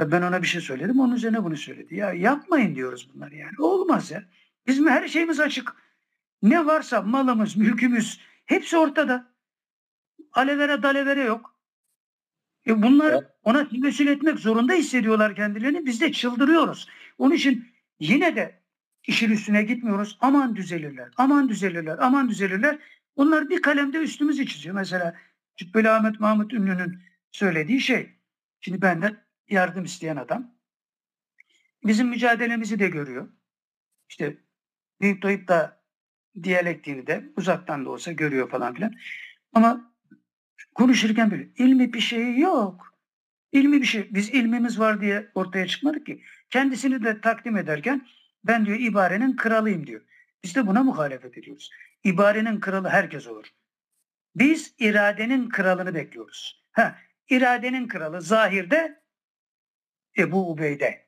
Ben 0.00 0.22
ona 0.22 0.42
bir 0.42 0.46
şey 0.46 0.60
söyledim 0.60 1.00
onun 1.00 1.14
üzerine 1.14 1.44
bunu 1.44 1.56
söyledi. 1.56 1.94
Ya 1.96 2.12
yapmayın 2.12 2.74
diyoruz 2.74 3.10
bunları 3.14 3.36
yani. 3.36 3.52
Olmaz 3.58 4.10
ya. 4.10 4.24
Bizim 4.66 4.88
her 4.88 5.08
şeyimiz 5.08 5.40
açık. 5.40 5.74
Ne 6.42 6.66
varsa 6.66 7.02
malımız, 7.02 7.56
mülkümüz 7.56 8.20
hepsi 8.46 8.76
ortada. 8.76 9.32
Alevere 10.32 10.82
dalevere 10.82 11.22
yok. 11.22 11.56
E 12.66 12.82
bunlar 12.82 13.24
ona 13.44 13.68
tevessül 13.68 14.06
etmek 14.06 14.38
zorunda 14.38 14.72
hissediyorlar 14.72 15.36
kendilerini. 15.36 15.86
Biz 15.86 16.00
de 16.00 16.12
çıldırıyoruz. 16.12 16.88
Onun 17.18 17.34
için 17.34 17.68
yine 18.00 18.36
de 18.36 18.60
işin 19.06 19.30
üstüne 19.30 19.62
gitmiyoruz. 19.62 20.18
Aman 20.20 20.56
düzelirler, 20.56 21.08
aman 21.16 21.48
düzelirler, 21.48 21.98
aman 22.00 22.28
düzelirler. 22.28 22.78
Bunlar 23.16 23.50
bir 23.50 23.62
kalemde 23.62 23.98
üstümüzü 23.98 24.46
çiziyor. 24.46 24.74
Mesela 24.74 25.14
Cübbeli 25.56 25.90
Ahmet 25.90 26.20
Mahmut 26.20 26.52
Ünlü'nün 26.52 26.98
söylediği 27.32 27.80
şey. 27.80 28.10
Şimdi 28.60 28.82
benden 28.82 29.16
yardım 29.48 29.84
isteyen 29.84 30.16
adam 30.16 30.54
bizim 31.84 32.08
mücadelemizi 32.08 32.78
de 32.78 32.88
görüyor. 32.88 33.28
İşte 34.08 34.36
büyük 35.00 35.22
doyup 35.22 35.48
da 35.48 35.82
diyalektiğini 36.42 37.06
de 37.06 37.24
uzaktan 37.36 37.84
da 37.84 37.90
olsa 37.90 38.12
görüyor 38.12 38.50
falan 38.50 38.74
filan. 38.74 38.94
Ama 39.52 39.94
konuşurken 40.74 41.30
böyle 41.30 41.48
ilmi 41.56 41.92
bir 41.92 42.00
şey 42.00 42.38
yok. 42.38 42.92
İlmi 43.52 43.80
bir 43.80 43.86
şey. 43.86 44.14
Biz 44.14 44.30
ilmimiz 44.30 44.78
var 44.78 45.00
diye 45.00 45.30
ortaya 45.34 45.66
çıkmadık 45.66 46.06
ki. 46.06 46.22
Kendisini 46.50 47.04
de 47.04 47.20
takdim 47.20 47.56
ederken 47.56 48.06
ben 48.44 48.66
diyor 48.66 48.78
ibarenin 48.78 49.36
kralıyım 49.36 49.86
diyor. 49.86 50.00
Biz 50.44 50.54
de 50.54 50.66
buna 50.66 50.82
muhalefet 50.82 51.38
ediyoruz. 51.38 51.70
İbarenin 52.04 52.60
kralı 52.60 52.88
herkes 52.88 53.26
olur. 53.26 53.46
Biz 54.34 54.74
iradenin 54.78 55.48
kralını 55.48 55.94
bekliyoruz. 55.94 56.64
Ha, 56.72 56.98
iradenin 57.28 57.88
kralı 57.88 58.20
zahirde 58.22 59.01
Ebu 60.18 60.50
Ubeyde. 60.50 61.06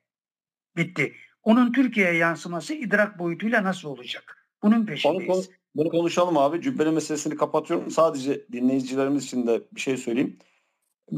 Bitti. 0.77 1.13
Onun 1.43 1.73
Türkiye'ye 1.73 2.15
yansıması 2.15 2.75
idrak 2.75 3.19
boyutuyla 3.19 3.65
nasıl 3.65 3.89
olacak? 3.89 4.49
Bunun 4.63 4.77
Onu, 4.77 4.87
peşindeyiz. 4.87 5.27
konu- 5.27 5.45
bunu 5.75 5.89
konuşalım 5.89 6.37
abi. 6.39 6.61
Cübbeli 6.61 6.91
meselesini 6.91 7.37
kapatıyorum. 7.37 7.91
Sadece 7.91 8.47
dinleyicilerimiz 8.53 9.25
için 9.25 9.47
de 9.47 9.63
bir 9.73 9.81
şey 9.81 9.97
söyleyeyim. 9.97 10.39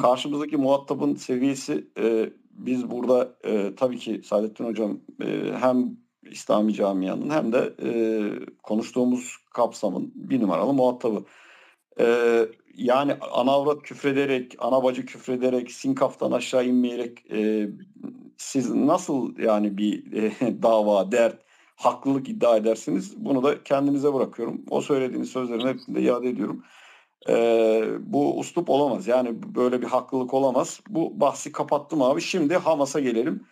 Karşımızdaki 0.00 0.56
muhatabın 0.56 1.14
seviyesi 1.14 1.86
e, 1.98 2.30
biz 2.50 2.90
burada 2.90 3.36
e, 3.44 3.74
tabii 3.76 3.98
ki 3.98 4.20
Saadettin 4.24 4.64
Hocam 4.64 5.00
e, 5.22 5.52
hem 5.60 5.96
İslami 6.30 6.74
camianın 6.74 7.30
hem 7.30 7.52
de 7.52 7.74
e, 7.82 7.90
konuştuğumuz 8.62 9.36
kapsamın 9.54 10.12
bir 10.14 10.40
numaralı 10.40 10.72
muhatabı. 10.72 11.24
E, 12.00 12.38
yani 12.74 13.16
ana 13.32 13.52
avrat 13.52 13.82
küfrederek, 13.82 14.56
ana 14.58 14.84
bacı 14.84 15.06
küfrederek, 15.06 15.70
sinkaftan 15.72 16.32
aşağı 16.32 16.66
inmeyerek 16.66 17.30
e, 17.30 17.68
siz 18.36 18.74
nasıl 18.74 19.38
yani 19.38 19.78
bir 19.78 20.12
e, 20.12 20.32
dava, 20.62 21.12
dert, 21.12 21.42
haklılık 21.76 22.28
iddia 22.28 22.56
edersiniz? 22.56 23.24
Bunu 23.24 23.42
da 23.42 23.64
kendinize 23.64 24.14
bırakıyorum. 24.14 24.62
O 24.70 24.80
söylediğiniz 24.80 25.30
sözlerin 25.30 25.66
hepsini 25.66 25.94
de 25.96 26.02
iade 26.02 26.28
ediyorum. 26.28 26.62
Ee, 27.28 27.84
bu 28.00 28.38
uslup 28.38 28.70
olamaz. 28.70 29.06
Yani 29.06 29.54
böyle 29.54 29.82
bir 29.82 29.86
haklılık 29.86 30.34
olamaz. 30.34 30.80
Bu 30.88 31.20
bahsi 31.20 31.52
kapattım 31.52 32.02
abi. 32.02 32.20
Şimdi 32.20 32.56
Hamas'a 32.56 33.00
gelelim. 33.00 33.46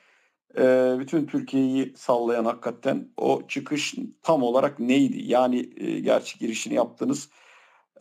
Ee, 0.59 0.97
bütün 0.99 1.27
Türkiye'yi 1.27 1.95
sallayan 1.97 2.45
hakikaten 2.45 3.09
o 3.17 3.43
çıkış 3.49 3.95
tam 4.23 4.43
olarak 4.43 4.81
neydi? 4.81 5.23
Yani 5.25 5.71
e, 5.77 6.01
gerçi 6.01 6.39
girişini 6.39 6.75
yaptınız. 6.75 7.31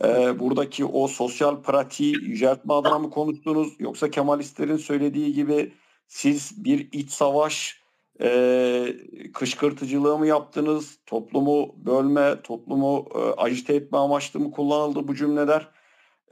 Ee, 0.03 0.39
buradaki 0.39 0.85
o 0.85 1.07
sosyal 1.07 1.61
pratiği 1.61 2.15
yüceltme 2.15 2.73
adına 2.73 2.99
mı 2.99 3.09
konuştunuz? 3.09 3.73
Yoksa 3.79 4.11
Kemalistlerin 4.11 4.77
söylediği 4.77 5.33
gibi 5.33 5.73
siz 6.07 6.65
bir 6.65 6.89
iç 6.91 7.11
savaş 7.11 7.81
e, 8.21 8.95
kışkırtıcılığı 9.33 10.17
mı 10.17 10.27
yaptınız? 10.27 10.99
Toplumu 11.05 11.75
bölme, 11.85 12.41
toplumu 12.41 13.09
e, 13.15 13.19
ajite 13.19 13.75
etme 13.75 13.97
amaçlı 13.97 14.39
mı 14.39 14.51
kullanıldı 14.51 15.07
bu 15.07 15.15
cümleler? 15.15 15.69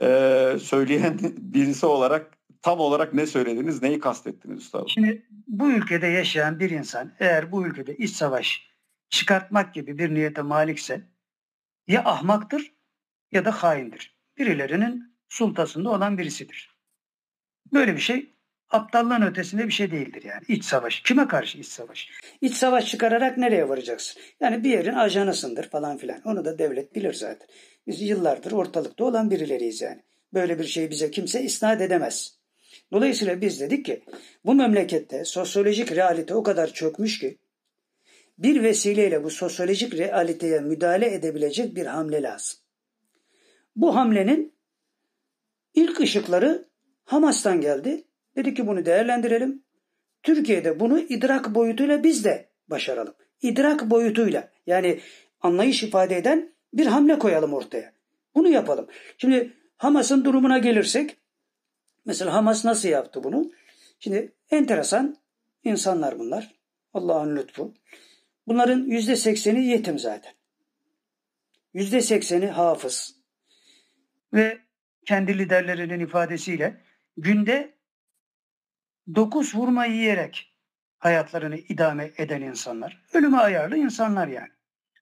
E, 0.01 0.57
söyleyen 0.61 1.19
birisi 1.37 1.85
olarak 1.85 2.37
tam 2.61 2.79
olarak 2.79 3.13
ne 3.13 3.25
söylediniz, 3.25 3.81
neyi 3.81 3.99
kastettiniz 3.99 4.57
üstadım? 4.57 4.89
Şimdi 4.89 5.27
bu 5.47 5.71
ülkede 5.71 6.07
yaşayan 6.07 6.59
bir 6.59 6.69
insan 6.69 7.11
eğer 7.19 7.51
bu 7.51 7.65
ülkede 7.65 7.95
iç 7.95 8.11
savaş 8.11 8.71
çıkartmak 9.09 9.73
gibi 9.73 9.97
bir 9.97 10.13
niyete 10.13 10.41
malikse 10.41 11.01
ya 11.87 12.03
ahmaktır 12.05 12.73
ya 13.31 13.45
da 13.45 13.51
haindir. 13.51 14.17
Birilerinin 14.37 15.15
sultasında 15.29 15.89
olan 15.89 16.17
birisidir. 16.17 16.77
Böyle 17.73 17.95
bir 17.95 18.01
şey 18.01 18.35
aptallığın 18.69 19.21
ötesinde 19.21 19.67
bir 19.67 19.71
şey 19.71 19.91
değildir 19.91 20.23
yani. 20.23 20.41
İç 20.47 20.65
savaş. 20.65 21.01
Kime 21.01 21.27
karşı 21.27 21.57
iç 21.57 21.67
savaş? 21.67 22.09
İç 22.41 22.53
savaş 22.53 22.91
çıkararak 22.91 23.37
nereye 23.37 23.69
varacaksın? 23.69 24.21
Yani 24.39 24.63
bir 24.63 24.69
yerin 24.69 24.93
ajanısındır 24.93 25.69
falan 25.69 25.97
filan. 25.97 26.21
Onu 26.25 26.45
da 26.45 26.59
devlet 26.59 26.95
bilir 26.95 27.13
zaten. 27.13 27.47
Biz 27.87 28.01
yıllardır 28.01 28.51
ortalıkta 28.51 29.03
olan 29.03 29.31
birileriyiz 29.31 29.81
yani. 29.81 30.03
Böyle 30.33 30.59
bir 30.59 30.63
şeyi 30.63 30.89
bize 30.89 31.11
kimse 31.11 31.43
isnat 31.43 31.81
edemez. 31.81 32.39
Dolayısıyla 32.91 33.41
biz 33.41 33.59
dedik 33.59 33.85
ki 33.85 34.03
bu 34.45 34.55
memlekette 34.55 35.25
sosyolojik 35.25 35.91
realite 35.91 36.33
o 36.33 36.43
kadar 36.43 36.73
çökmüş 36.73 37.19
ki 37.19 37.37
bir 38.37 38.63
vesileyle 38.63 39.23
bu 39.23 39.29
sosyolojik 39.29 39.93
realiteye 39.93 40.59
müdahale 40.59 41.13
edebilecek 41.13 41.75
bir 41.75 41.85
hamle 41.85 42.21
lazım. 42.21 42.60
Bu 43.75 43.95
hamlenin 43.95 44.53
ilk 45.73 45.99
ışıkları 45.99 46.69
Hamas'tan 47.03 47.61
geldi. 47.61 48.03
Dedi 48.35 48.53
ki 48.53 48.67
bunu 48.67 48.85
değerlendirelim. 48.85 49.63
Türkiye'de 50.23 50.79
bunu 50.79 50.99
idrak 50.99 51.55
boyutuyla 51.55 52.03
biz 52.03 52.25
de 52.25 52.49
başaralım. 52.67 53.13
İdrak 53.41 53.89
boyutuyla 53.89 54.51
yani 54.67 54.99
anlayış 55.41 55.83
ifade 55.83 56.17
eden 56.17 56.53
bir 56.73 56.85
hamle 56.85 57.19
koyalım 57.19 57.53
ortaya. 57.53 57.93
Bunu 58.35 58.49
yapalım. 58.49 58.87
Şimdi 59.17 59.53
Hamas'ın 59.77 60.25
durumuna 60.25 60.57
gelirsek 60.57 61.17
mesela 62.05 62.33
Hamas 62.33 62.65
nasıl 62.65 62.89
yaptı 62.89 63.23
bunu? 63.23 63.51
Şimdi 63.99 64.33
enteresan 64.51 65.17
insanlar 65.63 66.19
bunlar. 66.19 66.55
Allah'ın 66.93 67.35
lütfu. 67.35 67.73
Bunların 68.47 68.83
yüzde 68.83 69.15
sekseni 69.15 69.65
yetim 69.65 69.99
zaten. 69.99 70.33
Yüzde 71.73 72.01
sekseni 72.01 72.47
hafız. 72.47 73.20
Ve 74.33 74.61
kendi 75.05 75.37
liderlerinin 75.37 75.99
ifadesiyle 75.99 76.81
günde 77.17 77.75
dokuz 79.15 79.53
hurma 79.53 79.85
yiyerek 79.85 80.55
hayatlarını 80.99 81.57
idame 81.57 82.11
eden 82.17 82.41
insanlar. 82.41 83.03
Ölüme 83.13 83.37
ayarlı 83.37 83.77
insanlar 83.77 84.27
yani. 84.27 84.51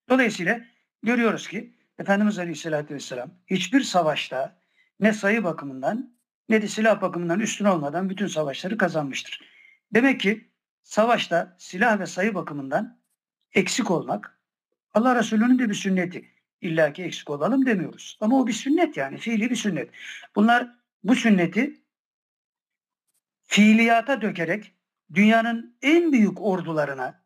Dolayısıyla 0.09 0.61
görüyoruz 1.03 1.47
ki 1.47 1.73
Efendimiz 1.99 2.39
Aleyhisselatü 2.39 2.93
Vesselam 2.93 3.31
hiçbir 3.47 3.81
savaşta 3.81 4.61
ne 4.99 5.13
sayı 5.13 5.43
bakımından 5.43 6.13
ne 6.49 6.61
de 6.61 6.67
silah 6.67 7.01
bakımından 7.01 7.39
üstün 7.39 7.65
olmadan 7.65 8.09
bütün 8.09 8.27
savaşları 8.27 8.77
kazanmıştır. 8.77 9.41
Demek 9.93 10.19
ki 10.19 10.49
savaşta 10.83 11.55
silah 11.59 11.99
ve 11.99 12.05
sayı 12.05 12.35
bakımından 12.35 12.99
eksik 13.53 13.91
olmak 13.91 14.39
Allah 14.93 15.15
Resulü'nün 15.15 15.59
de 15.59 15.69
bir 15.69 15.73
sünneti. 15.73 16.31
İlla 16.61 16.93
ki 16.93 17.03
eksik 17.03 17.29
olalım 17.29 17.65
demiyoruz. 17.65 18.17
Ama 18.21 18.39
o 18.39 18.47
bir 18.47 18.53
sünnet 18.53 18.97
yani 18.97 19.17
fiili 19.17 19.49
bir 19.49 19.55
sünnet. 19.55 19.89
Bunlar 20.35 20.67
bu 21.03 21.15
sünneti 21.15 21.81
fiiliyata 23.43 24.21
dökerek 24.21 24.73
dünyanın 25.13 25.77
en 25.81 26.11
büyük 26.11 26.41
ordularına, 26.41 27.23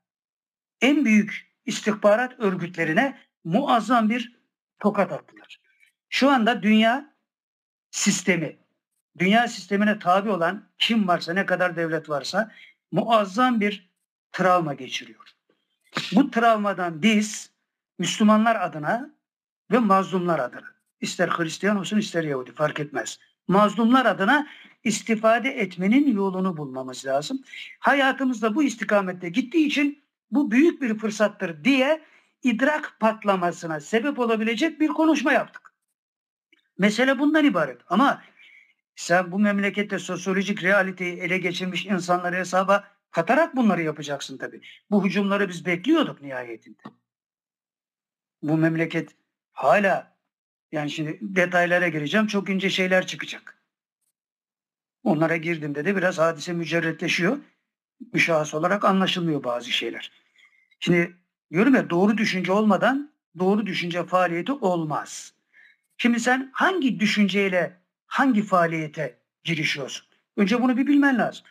en 0.82 1.06
büyük 1.06 1.54
istihbarat 1.66 2.40
örgütlerine 2.40 3.20
muazzam 3.44 4.10
bir 4.10 4.40
tokat 4.80 5.12
attılar. 5.12 5.62
Şu 6.10 6.30
anda 6.30 6.64
dünya 6.64 7.14
sistemi, 7.92 8.58
dünya 9.18 9.48
sistemine 9.48 10.00
tabi 10.00 10.30
olan 10.30 10.70
kim 10.78 11.08
varsa, 11.08 11.34
ne 11.34 11.46
kadar 11.46 11.76
devlet 11.76 12.10
varsa 12.10 12.52
muazzam 12.92 13.62
bir 13.62 13.90
travma 14.32 14.74
geçiriyor. 14.74 15.30
Bu 16.12 16.32
travmadan 16.32 17.02
biz 17.02 17.52
Müslümanlar 18.00 18.56
adına 18.56 19.14
ve 19.72 19.80
mazlumlar 19.80 20.40
adına, 20.40 20.74
ister 21.02 21.28
Hristiyan 21.28 21.78
olsun 21.78 21.98
ister 21.98 22.24
Yahudi 22.24 22.52
fark 22.52 22.80
etmez. 22.80 23.20
Mazlumlar 23.48 24.06
adına 24.06 24.48
istifade 24.84 25.50
etmenin 25.50 26.16
yolunu 26.16 26.58
bulmamız 26.58 27.06
lazım. 27.06 27.44
Hayatımızda 27.80 28.56
bu 28.56 28.64
istikamette 28.64 29.30
gittiği 29.30 29.68
için 29.68 30.04
bu 30.32 30.52
büyük 30.52 30.82
bir 30.82 30.98
fırsattır 30.98 31.64
diye 31.64 32.04
idrak 32.44 32.98
patlamasına 33.00 33.80
sebep 33.80 34.20
olabilecek 34.20 34.80
bir 34.80 34.88
konuşma 34.88 35.34
yaptık. 35.34 35.74
Mesele 36.78 37.20
bundan 37.20 37.46
ibaret. 37.46 37.82
Ama 37.88 38.22
sen 38.96 39.32
bu 39.32 39.40
memlekette 39.40 40.00
sosyolojik 40.00 40.64
realiteyi 40.64 41.18
ele 41.18 41.38
geçirmiş 41.38 41.86
insanları 41.86 42.36
hesaba 42.36 42.84
katarak 43.12 43.56
bunları 43.56 43.82
yapacaksın 43.82 44.38
tabii. 44.38 44.62
Bu 44.92 45.06
hücumları 45.06 45.50
biz 45.50 45.66
bekliyorduk 45.66 46.22
nihayetinde. 46.22 46.82
Bu 48.42 48.58
memleket 48.58 49.16
hala 49.54 50.18
yani 50.72 50.92
şimdi 50.92 51.20
detaylara 51.22 51.88
gireceğim 51.88 52.28
çok 52.28 52.50
ince 52.50 52.70
şeyler 52.70 53.08
çıkacak. 53.08 53.64
Onlara 55.04 55.38
girdiğimde 55.38 55.86
de 55.86 55.96
biraz 55.96 56.20
hadise 56.20 56.54
mücerretleşiyor. 56.54 57.38
Müşahhas 58.14 58.54
olarak 58.54 58.86
anlaşılmıyor 58.86 59.44
bazı 59.44 59.72
şeyler. 59.72 60.12
Şimdi 60.80 61.18
diyorum 61.52 61.76
ya 61.76 61.90
doğru 61.90 62.18
düşünce 62.18 62.52
olmadan 62.52 63.14
doğru 63.40 63.66
düşünce 63.66 64.06
faaliyeti 64.06 64.52
olmaz. 64.52 65.34
Şimdi 65.98 66.20
sen 66.20 66.50
hangi 66.54 67.00
düşünceyle 67.00 67.78
hangi 68.06 68.42
faaliyete 68.44 69.18
girişiyorsun? 69.44 70.08
Önce 70.38 70.62
bunu 70.62 70.78
bir 70.78 70.88
bilmen 70.88 71.18
lazım. 71.18 71.46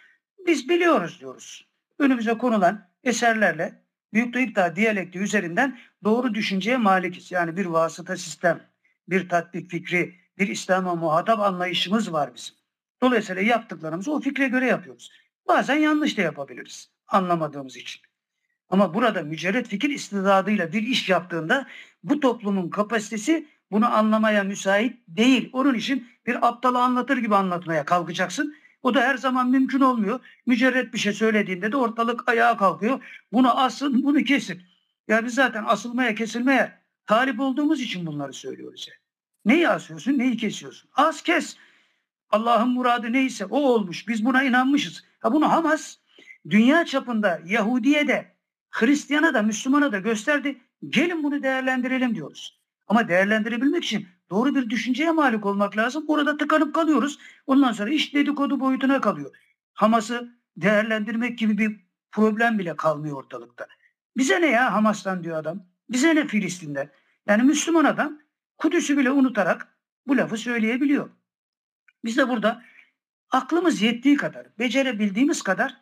Biz 0.46 0.68
biliyoruz 0.68 1.20
diyoruz. 1.20 1.66
Önümüze 1.98 2.38
konulan 2.38 2.88
eserlerle 3.04 3.81
Büyük 4.12 4.36
İptal 4.36 4.76
diyalekti 4.76 5.18
üzerinden 5.18 5.78
doğru 6.04 6.34
düşünceye 6.34 6.76
malikiz. 6.76 7.32
Yani 7.32 7.56
bir 7.56 7.66
vasıta 7.66 8.16
sistem, 8.16 8.60
bir 9.08 9.28
tatbik 9.28 9.70
fikri, 9.70 10.14
bir 10.38 10.48
İslam'a 10.48 10.94
muhatap 10.94 11.40
anlayışımız 11.40 12.12
var 12.12 12.34
bizim. 12.34 12.54
Dolayısıyla 13.02 13.42
yaptıklarımızı 13.42 14.12
o 14.12 14.20
fikre 14.20 14.48
göre 14.48 14.66
yapıyoruz. 14.66 15.10
Bazen 15.48 15.76
yanlış 15.76 16.18
da 16.18 16.22
yapabiliriz 16.22 16.90
anlamadığımız 17.06 17.76
için. 17.76 18.02
Ama 18.68 18.94
burada 18.94 19.22
mücerret 19.22 19.68
fikir 19.68 19.90
istidadıyla 19.90 20.72
bir 20.72 20.82
iş 20.82 21.08
yaptığında 21.08 21.66
bu 22.02 22.20
toplumun 22.20 22.70
kapasitesi 22.70 23.48
bunu 23.70 23.96
anlamaya 23.96 24.44
müsait 24.44 24.96
değil. 25.08 25.50
Onun 25.52 25.74
için 25.74 26.08
bir 26.26 26.48
aptalı 26.48 26.82
anlatır 26.82 27.18
gibi 27.18 27.36
anlatmaya 27.36 27.84
kalkacaksın. 27.84 28.56
O 28.82 28.94
da 28.94 29.00
her 29.00 29.16
zaman 29.16 29.50
mümkün 29.50 29.80
olmuyor. 29.80 30.20
Mücerret 30.46 30.92
bir 30.92 30.98
şey 30.98 31.12
söylediğinde 31.12 31.72
de 31.72 31.76
ortalık 31.76 32.28
ayağa 32.28 32.56
kalkıyor. 32.56 33.04
Bunu 33.32 33.60
asın, 33.60 34.04
bunu 34.04 34.24
kesin. 34.24 34.62
Ya 35.08 35.24
biz 35.24 35.34
zaten 35.34 35.64
asılmaya, 35.66 36.14
kesilmeye 36.14 36.78
talip 37.06 37.40
olduğumuz 37.40 37.80
için 37.80 38.06
bunları 38.06 38.32
söylüyoruz. 38.32 38.88
Yani. 38.88 38.98
Neyi 39.44 39.68
asıyorsun, 39.68 40.18
neyi 40.18 40.36
kesiyorsun? 40.36 40.90
Az 40.94 41.22
kes. 41.22 41.56
Allah'ın 42.30 42.68
muradı 42.68 43.12
neyse 43.12 43.44
o 43.44 43.60
olmuş. 43.60 44.08
Biz 44.08 44.24
buna 44.24 44.42
inanmışız. 44.42 45.04
Ha 45.20 45.32
bunu 45.32 45.50
Hamas 45.52 45.96
dünya 46.50 46.84
çapında 46.84 47.40
Yahudi'ye 47.46 48.08
de 48.08 48.32
Hristiyan'a 48.70 49.34
da 49.34 49.42
Müslümana 49.42 49.92
da 49.92 49.98
gösterdi. 49.98 50.60
Gelin 50.88 51.22
bunu 51.22 51.42
değerlendirelim 51.42 52.14
diyoruz. 52.14 52.60
Ama 52.88 53.08
değerlendirebilmek 53.08 53.84
için 53.84 54.08
doğru 54.32 54.54
bir 54.54 54.70
düşünceye 54.70 55.10
malik 55.10 55.46
olmak 55.46 55.76
lazım. 55.76 56.04
Orada 56.08 56.36
tıkanıp 56.36 56.74
kalıyoruz. 56.74 57.18
Ondan 57.46 57.72
sonra 57.72 57.90
iş 57.90 58.14
dedikodu 58.14 58.60
boyutuna 58.60 59.00
kalıyor. 59.00 59.36
Hamas'ı 59.74 60.34
değerlendirmek 60.56 61.38
gibi 61.38 61.58
bir 61.58 61.80
problem 62.12 62.58
bile 62.58 62.76
kalmıyor 62.76 63.16
ortalıkta. 63.16 63.66
Bize 64.16 64.40
ne 64.40 64.46
ya 64.46 64.72
Hamas'tan 64.72 65.24
diyor 65.24 65.36
adam. 65.36 65.62
Bize 65.90 66.14
ne 66.14 66.26
Filistin'den. 66.26 66.90
Yani 67.26 67.42
Müslüman 67.42 67.84
adam 67.84 68.18
Kudüs'ü 68.58 68.98
bile 68.98 69.10
unutarak 69.10 69.76
bu 70.06 70.16
lafı 70.16 70.36
söyleyebiliyor. 70.36 71.10
Biz 72.04 72.16
de 72.16 72.28
burada 72.28 72.62
aklımız 73.30 73.82
yettiği 73.82 74.16
kadar, 74.16 74.46
becerebildiğimiz 74.58 75.42
kadar 75.42 75.76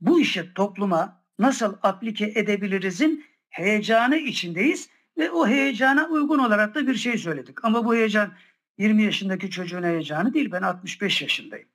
bu 0.00 0.20
işi 0.20 0.54
topluma 0.54 1.22
nasıl 1.38 1.76
aplike 1.82 2.32
edebilirizin 2.34 3.24
heyecanı 3.48 4.16
içindeyiz 4.16 4.88
ve 5.18 5.30
o 5.30 5.48
heyecana 5.48 6.08
uygun 6.08 6.38
olarak 6.38 6.74
da 6.74 6.86
bir 6.86 6.94
şey 6.94 7.18
söyledik. 7.18 7.64
Ama 7.64 7.84
bu 7.84 7.94
heyecan 7.94 8.32
20 8.78 9.02
yaşındaki 9.02 9.50
çocuğun 9.50 9.82
heyecanı 9.82 10.34
değil. 10.34 10.52
Ben 10.52 10.62
65 10.62 11.22
yaşındayım. 11.22 11.68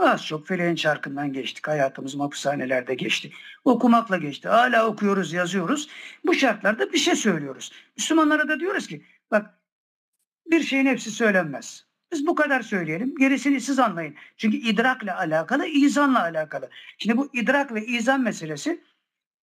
Az 0.00 0.26
çok 0.26 0.46
feleğin 0.46 0.74
çarkından 0.74 1.32
geçtik. 1.32 1.68
Hayatımız 1.68 2.18
hapishanelerde 2.18 2.94
geçti. 2.94 3.32
Okumakla 3.64 4.16
geçti. 4.16 4.48
Hala 4.48 4.86
okuyoruz, 4.86 5.32
yazıyoruz. 5.32 5.88
Bu 6.26 6.34
şartlarda 6.34 6.92
bir 6.92 6.98
şey 6.98 7.16
söylüyoruz. 7.16 7.72
Müslümanlara 7.96 8.48
da 8.48 8.60
diyoruz 8.60 8.86
ki 8.86 9.04
bak 9.30 9.58
bir 10.46 10.62
şeyin 10.62 10.86
hepsi 10.86 11.10
söylenmez. 11.10 11.86
Biz 12.12 12.26
bu 12.26 12.34
kadar 12.34 12.62
söyleyelim. 12.62 13.14
Gerisini 13.16 13.60
siz 13.60 13.78
anlayın. 13.78 14.14
Çünkü 14.36 14.56
idrakla 14.56 15.18
alakalı, 15.18 15.66
izanla 15.66 16.20
alakalı. 16.20 16.70
Şimdi 16.98 17.16
bu 17.16 17.30
idrak 17.32 17.74
ve 17.74 17.86
izan 17.86 18.20
meselesi 18.20 18.84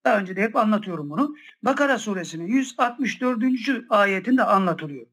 daha 0.05 0.19
önce 0.19 0.35
de 0.35 0.41
hep 0.41 0.55
anlatıyorum 0.55 1.09
bunu. 1.09 1.35
Bakara 1.63 1.97
suresinin 1.97 2.47
164. 2.47 3.43
ayetinde 3.89 4.43
anlatılıyor. 4.43 5.05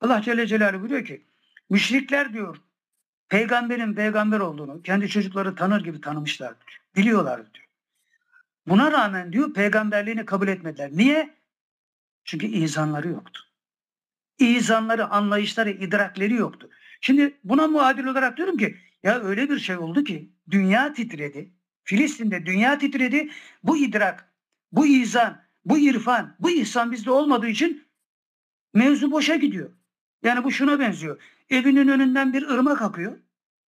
Allah 0.00 0.22
Celle 0.22 0.46
Celaluhu 0.46 0.88
diyor 0.88 1.04
ki 1.04 1.26
müşrikler 1.70 2.32
diyor 2.32 2.56
peygamberin 3.28 3.94
peygamber 3.94 4.40
olduğunu 4.40 4.82
kendi 4.82 5.08
çocukları 5.08 5.54
tanır 5.54 5.84
gibi 5.84 6.00
tanımışlardır. 6.00 6.80
Biliyorlardı 6.96 7.50
diyor. 7.54 7.66
Buna 8.66 8.92
rağmen 8.92 9.32
diyor 9.32 9.54
peygamberliğini 9.54 10.24
kabul 10.24 10.48
etmediler. 10.48 10.90
Niye? 10.92 11.34
Çünkü 12.24 12.46
izanları 12.46 13.08
yoktu. 13.08 13.40
İzanları, 14.38 15.06
anlayışları, 15.06 15.70
idrakleri 15.70 16.34
yoktu. 16.34 16.70
Şimdi 17.00 17.38
buna 17.44 17.68
muadil 17.68 18.04
olarak 18.04 18.36
diyorum 18.36 18.56
ki 18.56 18.76
ya 19.02 19.20
öyle 19.20 19.50
bir 19.50 19.58
şey 19.58 19.76
oldu 19.76 20.04
ki 20.04 20.32
dünya 20.50 20.92
titredi. 20.92 21.50
Filistin'de 21.84 22.46
dünya 22.46 22.78
titredi. 22.78 23.30
Bu 23.62 23.76
idrak, 23.76 24.32
bu 24.72 24.86
izan, 24.86 25.42
bu 25.64 25.78
irfan, 25.78 26.36
bu 26.40 26.50
ihsan 26.50 26.92
bizde 26.92 27.10
olmadığı 27.10 27.48
için 27.48 27.86
mevzu 28.74 29.10
boşa 29.10 29.36
gidiyor. 29.36 29.70
Yani 30.22 30.44
bu 30.44 30.50
şuna 30.50 30.80
benziyor. 30.80 31.22
Evinin 31.50 31.88
önünden 31.88 32.32
bir 32.32 32.48
ırmak 32.48 32.82
akıyor. 32.82 33.18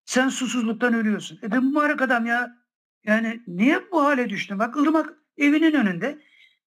Sen 0.06 0.30
susuzluktan 0.30 0.94
ölüyorsun. 0.94 1.40
E 1.44 1.52
ben 1.52 1.66
mübarek 1.66 2.02
adam 2.02 2.26
ya. 2.26 2.58
Yani 3.04 3.44
niye 3.48 3.92
bu 3.92 4.04
hale 4.06 4.30
düştün? 4.30 4.60
Bak 4.60 4.78
ırmak 4.78 5.14
evinin 5.38 5.74
önünde. 5.74 6.20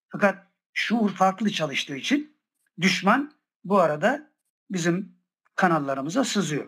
Fakat 0.09 0.47
şuur 0.73 1.11
farklı 1.11 1.51
çalıştığı 1.51 1.97
için 1.97 2.37
düşman 2.81 3.33
bu 3.65 3.79
arada 3.79 4.31
bizim 4.71 5.17
kanallarımıza 5.55 6.25
sızıyor. 6.25 6.67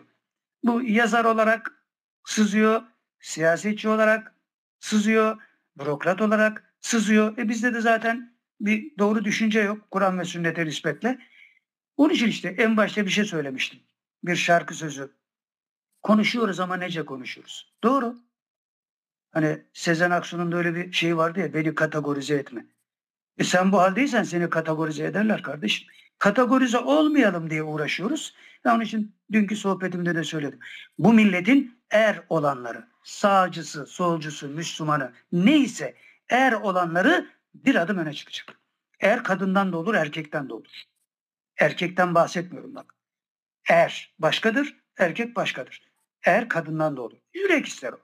Bu 0.63 0.81
yazar 0.83 1.25
olarak 1.25 1.83
sızıyor, 2.25 2.81
siyasetçi 3.19 3.89
olarak 3.89 4.35
sızıyor, 4.79 5.37
bürokrat 5.79 6.21
olarak 6.21 6.73
sızıyor. 6.81 7.37
E 7.37 7.49
bizde 7.49 7.73
de 7.73 7.81
zaten 7.81 8.33
bir 8.61 8.97
doğru 8.97 9.25
düşünce 9.25 9.59
yok 9.59 9.91
Kur'an 9.91 10.19
ve 10.19 10.25
sünnete 10.25 10.65
nispetle. 10.65 11.19
Onun 11.97 12.13
için 12.13 12.27
işte 12.27 12.55
en 12.57 12.77
başta 12.77 13.05
bir 13.05 13.11
şey 13.11 13.25
söylemiştim. 13.25 13.79
Bir 14.23 14.35
şarkı 14.35 14.73
sözü. 14.73 15.11
Konuşuyoruz 16.01 16.59
ama 16.59 16.77
nece 16.77 17.05
konuşuyoruz. 17.05 17.73
Doğru. 17.83 18.15
Hani 19.31 19.61
Sezen 19.73 20.11
Aksu'nun 20.11 20.51
da 20.51 20.57
öyle 20.57 20.75
bir 20.75 20.91
şey 20.91 21.17
vardı 21.17 21.39
ya 21.39 21.53
beni 21.53 21.75
kategorize 21.75 22.35
etme. 22.35 22.65
E 23.37 23.43
sen 23.43 23.71
bu 23.71 23.79
haldeysen 23.79 24.23
seni 24.23 24.49
kategorize 24.49 25.05
ederler 25.05 25.43
kardeşim. 25.43 25.87
Kategorize 26.17 26.77
olmayalım 26.77 27.49
diye 27.49 27.63
uğraşıyoruz. 27.63 28.35
Ve 28.65 28.69
onun 28.69 28.81
için 28.81 29.15
dünkü 29.31 29.55
sohbetimde 29.55 30.15
de 30.15 30.23
söyledim. 30.23 30.59
Bu 30.97 31.13
milletin 31.13 31.79
er 31.89 32.21
olanları, 32.29 32.87
sağcısı, 33.03 33.85
solcusu, 33.85 34.47
Müslümanı 34.47 35.13
neyse 35.31 35.95
er 36.29 36.53
olanları 36.53 37.29
bir 37.53 37.75
adım 37.75 37.97
öne 37.97 38.13
çıkacak. 38.13 38.59
Er 38.99 39.23
kadından 39.23 39.73
da 39.73 39.77
olur, 39.77 39.93
erkekten 39.93 40.49
de 40.49 40.53
olur. 40.53 40.83
Erkekten 41.57 42.15
bahsetmiyorum 42.15 42.75
bak. 42.75 42.95
Er 43.69 44.15
başkadır, 44.19 44.75
erkek 44.97 45.35
başkadır. 45.35 45.89
Er 46.23 46.49
kadından 46.49 46.97
da 46.97 47.01
olur. 47.01 47.17
Yürek 47.33 47.65
ister 47.65 47.93
o. 47.93 47.99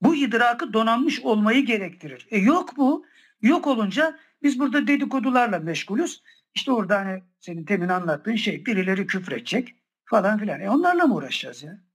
Bu 0.00 0.14
idrakı 0.14 0.72
donanmış 0.72 1.20
olmayı 1.20 1.66
gerektirir. 1.66 2.26
E 2.30 2.38
yok 2.38 2.76
bu. 2.76 3.06
Yok 3.42 3.66
olunca 3.66 4.18
biz 4.42 4.58
burada 4.58 4.86
dedikodularla 4.86 5.58
meşgulüz. 5.58 6.22
İşte 6.54 6.72
orada 6.72 6.98
hani 6.98 7.22
senin 7.40 7.64
temin 7.64 7.88
anlattığın 7.88 8.36
şey 8.36 8.66
birileri 8.66 9.06
küfredecek 9.06 9.74
falan 10.04 10.38
filan. 10.38 10.60
E 10.60 10.70
onlarla 10.70 11.06
mı 11.06 11.14
uğraşacağız 11.14 11.62
ya? 11.62 11.85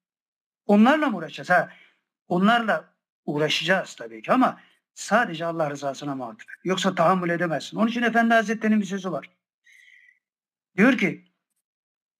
Onlarla 0.65 1.07
mı 1.07 1.17
uğraşacağız? 1.17 1.49
Ha, 1.49 1.69
onlarla 2.27 2.93
uğraşacağız 3.25 3.95
tabii 3.95 4.21
ki 4.21 4.31
ama 4.31 4.59
sadece 4.93 5.45
Allah 5.45 5.69
rızasına 5.69 6.15
muhatap. 6.15 6.47
Yoksa 6.63 6.95
tahammül 6.95 7.29
edemezsin. 7.29 7.77
Onun 7.77 7.87
için 7.87 8.03
Efendi 8.03 8.33
Hazretleri'nin 8.33 8.81
bir 8.81 8.85
sözü 8.85 9.11
var. 9.11 9.29
Diyor 10.77 10.97
ki 10.97 11.25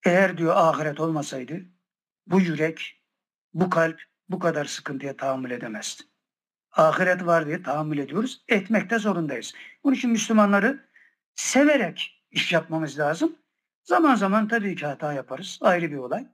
eğer 0.05 0.37
diyor 0.37 0.53
ahiret 0.55 0.99
olmasaydı 0.99 1.61
bu 2.27 2.41
yürek, 2.41 3.01
bu 3.53 3.69
kalp 3.69 4.01
bu 4.29 4.39
kadar 4.39 4.65
sıkıntıya 4.65 5.17
tahammül 5.17 5.51
edemezdi. 5.51 6.03
Ahiret 6.71 7.25
var 7.25 7.47
diye 7.47 7.63
tahammül 7.63 7.97
ediyoruz. 7.97 8.43
Etmekte 8.47 8.99
zorundayız. 8.99 9.53
Bunun 9.83 9.95
için 9.95 10.11
Müslümanları 10.11 10.89
severek 11.35 12.23
iş 12.31 12.53
yapmamız 12.53 12.99
lazım. 12.99 13.35
Zaman 13.83 14.15
zaman 14.15 14.47
tabii 14.47 14.75
ki 14.75 14.85
hata 14.85 15.13
yaparız. 15.13 15.59
Ayrı 15.61 15.91
bir 15.91 15.97
olay. 15.97 16.27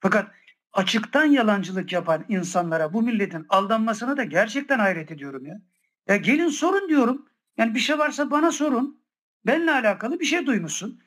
Fakat 0.00 0.30
açıktan 0.72 1.24
yalancılık 1.24 1.92
yapan 1.92 2.24
insanlara 2.28 2.92
bu 2.92 3.02
milletin 3.02 3.46
aldanmasına 3.48 4.16
da 4.16 4.24
gerçekten 4.24 4.78
hayret 4.78 5.10
ediyorum 5.10 5.46
ya. 5.46 5.60
Ya 6.08 6.16
gelin 6.16 6.48
sorun 6.48 6.88
diyorum. 6.88 7.28
Yani 7.56 7.74
bir 7.74 7.80
şey 7.80 7.98
varsa 7.98 8.30
bana 8.30 8.52
sorun. 8.52 9.02
Benle 9.46 9.72
alakalı 9.72 10.20
bir 10.20 10.24
şey 10.24 10.46
duymuşsun. 10.46 11.02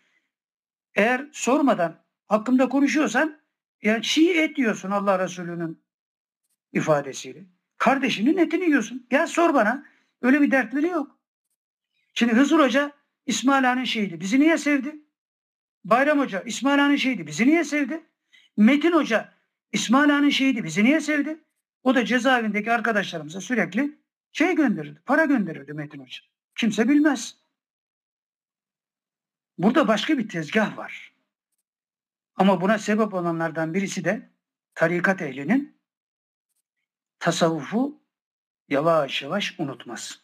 Eğer 0.95 1.29
sormadan 1.31 2.03
hakkımda 2.27 2.69
konuşuyorsan 2.69 3.39
ya 3.81 4.01
çiğ 4.01 4.31
et 4.31 4.55
diyorsun 4.55 4.91
Allah 4.91 5.19
Resulü'nün 5.19 5.83
ifadesiyle. 6.73 7.45
Kardeşinin 7.77 8.37
etini 8.37 8.65
yiyorsun. 8.65 9.07
Gel 9.09 9.27
sor 9.27 9.53
bana. 9.53 9.85
Öyle 10.21 10.41
bir 10.41 10.51
dertleri 10.51 10.87
yok. 10.87 11.19
Şimdi 12.13 12.33
Hızır 12.33 12.59
Hoca 12.59 12.91
İsmail 13.25 13.63
Han'ın 13.63 13.83
şeydi. 13.83 14.19
Bizi 14.19 14.39
niye 14.39 14.57
sevdi? 14.57 14.95
Bayram 15.83 16.19
Hoca 16.19 16.41
İsmail 16.41 16.79
Han'ın 16.79 16.95
şeydi. 16.95 17.27
Bizi 17.27 17.47
niye 17.47 17.63
sevdi? 17.63 18.03
Metin 18.57 18.91
Hoca 18.91 19.32
İsmail 19.73 20.09
Han'ın 20.09 20.29
şeydi. 20.29 20.63
Bizi 20.63 20.83
niye 20.83 21.01
sevdi? 21.01 21.43
O 21.83 21.95
da 21.95 22.05
cezaevindeki 22.05 22.71
arkadaşlarımıza 22.71 23.41
sürekli 23.41 23.99
şey 24.31 24.55
gönderirdi. 24.55 25.01
Para 25.05 25.25
gönderirdi 25.25 25.73
Metin 25.73 25.99
Hoca. 25.99 26.19
Kimse 26.55 26.89
bilmez. 26.89 27.37
Burada 29.57 29.87
başka 29.87 30.17
bir 30.17 30.29
tezgah 30.29 30.77
var. 30.77 31.13
Ama 32.35 32.61
buna 32.61 32.77
sebep 32.77 33.13
olanlardan 33.13 33.73
birisi 33.73 34.05
de 34.05 34.29
tarikat 34.75 35.21
ehlinin 35.21 35.77
tasavvufu 37.19 38.01
yavaş 38.69 39.21
yavaş 39.21 39.59
unutması. 39.59 40.15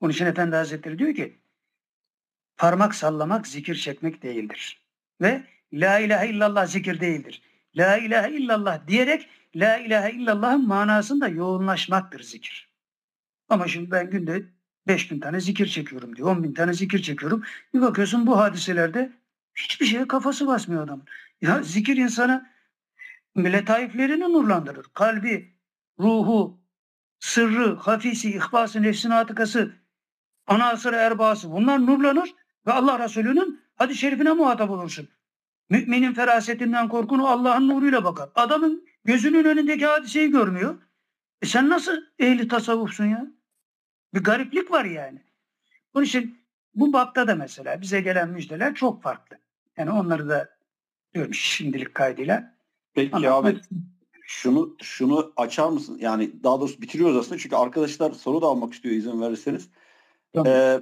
Onun 0.00 0.12
için 0.12 0.26
Efendi 0.26 0.56
Hazretleri 0.56 0.98
diyor 0.98 1.14
ki 1.14 1.38
parmak 2.56 2.94
sallamak 2.94 3.46
zikir 3.46 3.74
çekmek 3.74 4.22
değildir. 4.22 4.86
Ve 5.20 5.44
la 5.72 5.98
ilahe 5.98 6.28
illallah 6.28 6.66
zikir 6.66 7.00
değildir. 7.00 7.49
La 7.76 7.96
ilahe 7.96 8.32
illallah 8.32 8.86
diyerek 8.86 9.28
la 9.56 9.76
ilahe 9.76 10.12
illallah'ın 10.12 10.66
manasında 10.66 11.28
yoğunlaşmaktır 11.28 12.22
zikir. 12.22 12.70
Ama 13.48 13.68
şimdi 13.68 13.90
ben 13.90 14.10
günde 14.10 14.44
5 14.86 15.10
bin 15.10 15.20
tane 15.20 15.40
zikir 15.40 15.66
çekiyorum 15.66 16.16
diyor. 16.16 16.28
10 16.28 16.42
bin 16.42 16.54
tane 16.54 16.72
zikir 16.72 17.02
çekiyorum. 17.02 17.44
Bir 17.74 17.80
bakıyorsun 17.80 18.26
bu 18.26 18.38
hadiselerde 18.38 19.12
hiçbir 19.54 19.86
şeye 19.86 20.08
kafası 20.08 20.46
basmıyor 20.46 20.84
adamın. 20.84 21.04
Ya 21.40 21.62
zikir 21.62 21.96
insana 21.96 22.50
letaiflerini 23.36 24.32
nurlandırır. 24.32 24.86
Kalbi, 24.94 25.54
ruhu, 25.98 26.60
sırrı, 27.18 27.76
hafisi, 27.76 28.30
ihbası, 28.30 28.82
nefsin 28.82 29.10
atıkası, 29.10 29.72
ana 30.46 30.68
asırı 30.68 30.96
erbası 30.96 31.52
bunlar 31.52 31.86
nurlanır 31.86 32.34
ve 32.66 32.72
Allah 32.72 33.04
Resulü'nün 33.04 33.60
hadis-i 33.74 33.98
şerifine 33.98 34.32
muhatap 34.32 34.70
olursun. 34.70 35.08
Müminin 35.70 36.14
ferasetinden 36.14 36.88
korkunu 36.88 37.26
Allah'ın 37.28 37.68
nuruyla 37.68 38.04
bakar. 38.04 38.30
Adamın 38.34 38.84
gözünün 39.04 39.44
önündeki 39.44 39.86
hadiseyi 39.86 40.30
görmüyor. 40.30 40.78
E 41.42 41.46
sen 41.46 41.68
nasıl 41.68 41.96
ehli 42.18 42.48
tasavvufsun 42.48 43.04
ya? 43.04 43.26
Bir 44.14 44.24
gariplik 44.24 44.70
var 44.70 44.84
yani. 44.84 45.22
Onun 45.94 46.04
için 46.04 46.38
bu 46.74 46.92
bakta 46.92 47.28
da 47.28 47.34
mesela 47.34 47.80
bize 47.80 48.00
gelen 48.00 48.28
müjdeler 48.30 48.74
çok 48.74 49.02
farklı. 49.02 49.38
Yani 49.76 49.90
onları 49.90 50.28
da 50.28 50.48
diyorum 51.14 51.34
şimdilik 51.34 51.94
kaydıyla. 51.94 52.54
Peki 52.94 53.16
Ama- 53.16 53.28
abi 53.28 53.60
şunu 54.22 54.76
şunu 54.82 55.32
açar 55.36 55.68
mısın? 55.68 55.98
Yani 56.00 56.42
daha 56.42 56.60
doğrusu 56.60 56.82
bitiriyoruz 56.82 57.16
aslında 57.16 57.38
çünkü 57.38 57.56
arkadaşlar 57.56 58.12
soru 58.12 58.42
da 58.42 58.46
almak 58.46 58.74
istiyor 58.74 58.94
izin 58.94 59.20
verirseniz. 59.20 59.68
Tamam. 60.32 60.52
Ee, 60.52 60.80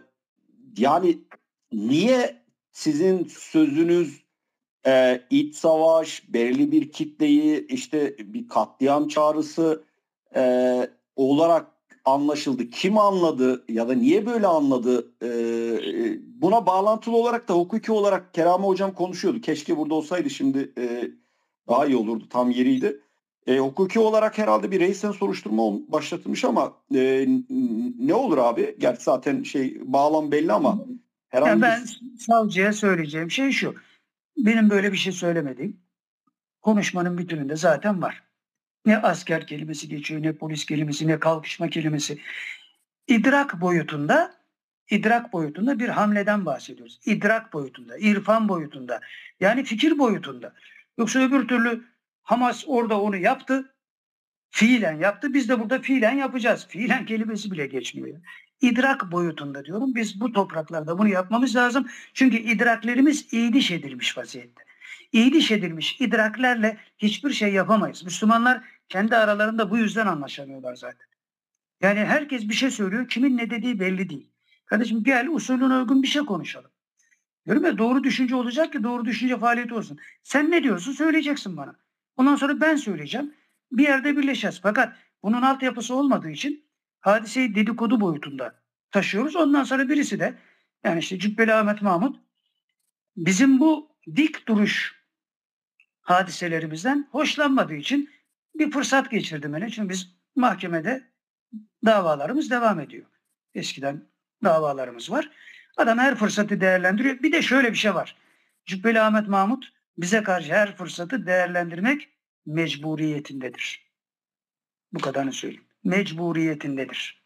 yani 0.79 1.19
niye 1.73 2.43
sizin 2.73 3.25
sözünüz 3.25 4.28
e, 4.87 5.21
iç 5.31 5.55
savaş, 5.55 6.23
belirli 6.33 6.73
bir 6.73 6.93
kitleyi 6.93 7.67
işte 7.67 8.17
bir 8.19 8.49
katliam 8.49 9.09
çağrısı 9.09 9.83
e, 10.37 10.43
olarak 11.17 11.67
anlaşıldı? 12.05 12.71
Kim 12.71 12.99
anladı 12.99 13.65
ya 13.69 13.89
da 13.89 13.95
niye 13.95 14.27
böyle 14.27 14.47
anladı? 14.47 15.13
E, 15.23 15.27
e, 15.27 16.19
buna 16.43 16.67
bağlantılı 16.67 17.17
olarak 17.17 17.49
da 17.49 17.55
hukuki 17.55 17.93
olarak 17.93 18.35
Kerame 18.35 18.67
Hocam 18.67 18.95
konuşuyordu. 18.95 19.41
Keşke 19.41 19.77
burada 19.77 19.95
olsaydı 19.95 20.31
şimdi 20.31 20.73
e, 20.79 21.11
daha 21.69 21.87
iyi 21.87 21.97
olurdu. 21.97 22.25
Tam 22.31 22.51
yeriydi. 22.51 23.01
E, 23.47 23.59
hukuki 23.59 24.01
olarak 24.01 24.39
herhalde 24.39 24.71
bir 24.71 24.81
reisen 24.81 25.13
soruşturma 25.13 25.63
başlatılmış 25.89 26.45
ama 26.45 26.73
e, 26.95 27.27
ne 27.99 28.15
olur 28.15 28.39
abi? 28.39 28.77
Gerçi 28.79 29.03
zaten 29.03 29.43
şey 29.43 29.79
bağlam 29.85 30.33
belli 30.33 30.53
ama 30.53 30.79
herhangi 31.29 31.57
bir- 31.57 31.63
ben 31.63 31.85
savcıya 32.19 32.73
söyleyeceğim 32.73 33.31
şey 33.31 33.51
şu. 33.51 33.75
Benim 34.39 34.71
böyle 34.71 34.93
bir 34.93 34.97
şey 34.97 35.13
söylemediğim 35.13 35.81
konuşmanın 36.63 37.19
bütününde 37.19 37.57
zaten 37.57 38.03
var. 38.03 38.23
Ne 38.87 38.99
asker 38.99 39.47
kelimesi 39.47 39.89
geçiyor, 39.89 40.23
ne 40.23 40.33
polis 40.33 40.67
kelimesi, 40.67 41.09
ne 41.09 41.19
kalkışma 41.19 41.69
kelimesi. 41.69 42.19
İdrak 43.07 43.61
boyutunda, 43.61 44.35
idrak 44.91 45.33
boyutunda 45.33 45.79
bir 45.79 45.89
hamleden 45.89 46.47
bahsediyoruz. 46.47 47.01
İdrak 47.05 47.53
boyutunda, 47.53 47.99
irfan 47.99 48.49
boyutunda, 48.49 49.01
yani 49.41 49.65
fikir 49.65 49.99
boyutunda. 49.99 50.55
Yoksa 50.99 51.21
öbür 51.21 51.49
türlü 51.49 51.85
Hamas 52.23 52.65
orada 52.67 53.01
onu 53.01 53.17
yaptı, 53.17 53.75
fiilen 54.51 54.99
yaptı. 54.99 55.35
Biz 55.35 55.49
de 55.49 55.61
burada 55.61 55.79
fiilen 55.79 56.17
yapacağız. 56.17 56.67
Fiilen 56.69 57.07
kelimesi 57.07 57.51
bile 57.51 57.67
geçmiyor. 57.67 58.21
İdrak 58.61 59.13
boyutunda 59.13 59.65
diyorum. 59.65 59.95
Biz 59.95 60.21
bu 60.21 60.33
topraklarda 60.33 60.99
bunu 60.99 61.09
yapmamız 61.09 61.57
lazım. 61.57 61.87
Çünkü 62.15 62.37
idraklerimiz 62.37 63.33
iyiliş 63.33 63.71
edilmiş 63.71 64.19
vaziyette. 64.19 64.63
İyiliş 65.13 65.51
edilmiş 65.51 66.01
idraklerle 66.01 66.79
hiçbir 66.99 67.31
şey 67.33 67.53
yapamayız. 67.53 68.05
Müslümanlar 68.05 68.65
kendi 68.89 69.17
aralarında 69.17 69.71
bu 69.71 69.79
yüzden 69.79 70.07
anlaşamıyorlar 70.07 70.75
zaten. 70.75 71.07
Yani 71.81 72.01
herkes 72.01 72.49
bir 72.49 72.55
şey 72.55 72.71
söylüyor. 72.71 73.09
Kimin 73.09 73.37
ne 73.37 73.51
dediği 73.51 73.81
belli 73.81 74.09
değil. 74.09 74.31
Kardeşim 74.67 75.03
gel 75.03 75.29
usulüne 75.29 75.75
uygun 75.75 76.03
bir 76.03 76.09
şey 76.09 76.23
konuşalım. 76.23 76.71
Diyorum 77.47 77.65
ya 77.65 77.79
doğru 77.79 78.05
düşünce 78.05 78.35
olacak 78.35 78.73
ki 78.73 78.83
doğru 78.83 79.05
düşünce 79.05 79.39
faaliyeti 79.39 79.75
olsun. 79.75 79.99
Sen 80.23 80.51
ne 80.51 80.63
diyorsun 80.63 80.93
söyleyeceksin 80.93 81.57
bana. 81.57 81.77
Ondan 82.17 82.37
sonra 82.37 82.61
ben 82.61 82.77
söyleyeceğim. 82.77 83.35
Bir 83.73 83.83
yerde 83.83 84.17
birleşeceğiz. 84.17 84.61
Fakat 84.63 84.97
bunun 85.23 85.43
altyapısı 85.43 85.95
olmadığı 85.95 86.31
için 86.31 86.68
hadiseyi 87.01 87.55
dedikodu 87.55 88.01
boyutunda 88.01 88.63
taşıyoruz. 88.91 89.37
Ondan 89.37 89.65
sonra 89.65 89.89
birisi 89.89 90.21
de 90.21 90.39
yani 90.85 90.99
işte 90.99 91.19
Cübbeli 91.19 91.55
Ahmet 91.55 91.83
Mahmut 91.83 92.21
bizim 93.17 93.61
bu 93.61 93.97
dik 94.17 94.49
duruş 94.49 94.99
hadiselerimizden 96.01 97.09
hoşlanmadığı 97.13 97.75
için 97.75 98.11
bir 98.55 98.71
fırsat 98.71 99.11
geçirdi 99.11 99.53
beni. 99.53 99.73
Çünkü 99.73 99.89
biz 99.89 100.15
mahkemede 100.37 101.11
davalarımız 101.85 102.51
devam 102.51 102.81
ediyor. 102.81 103.07
Eskiden 103.55 104.09
davalarımız 104.45 105.11
var. 105.11 105.31
Adam 105.77 105.99
her 105.99 106.15
fırsatı 106.15 106.61
değerlendiriyor. 106.61 107.23
Bir 107.23 107.33
de 107.33 107.43
şöyle 107.43 107.73
bir 107.73 107.77
şey 107.77 107.95
var. 107.95 108.17
Cübbeli 108.67 109.01
Ahmet 109.01 109.29
Mahmut 109.29 109.73
bize 109.99 110.23
karşı 110.23 110.53
her 110.53 110.77
fırsatı 110.77 111.27
değerlendirmek 111.27 112.09
mecburiyetindedir. 112.47 113.89
Bu 114.93 114.99
kadarını 114.99 115.33
söyleyeyim. 115.33 115.68
Mecburiyetindedir. 115.85 117.23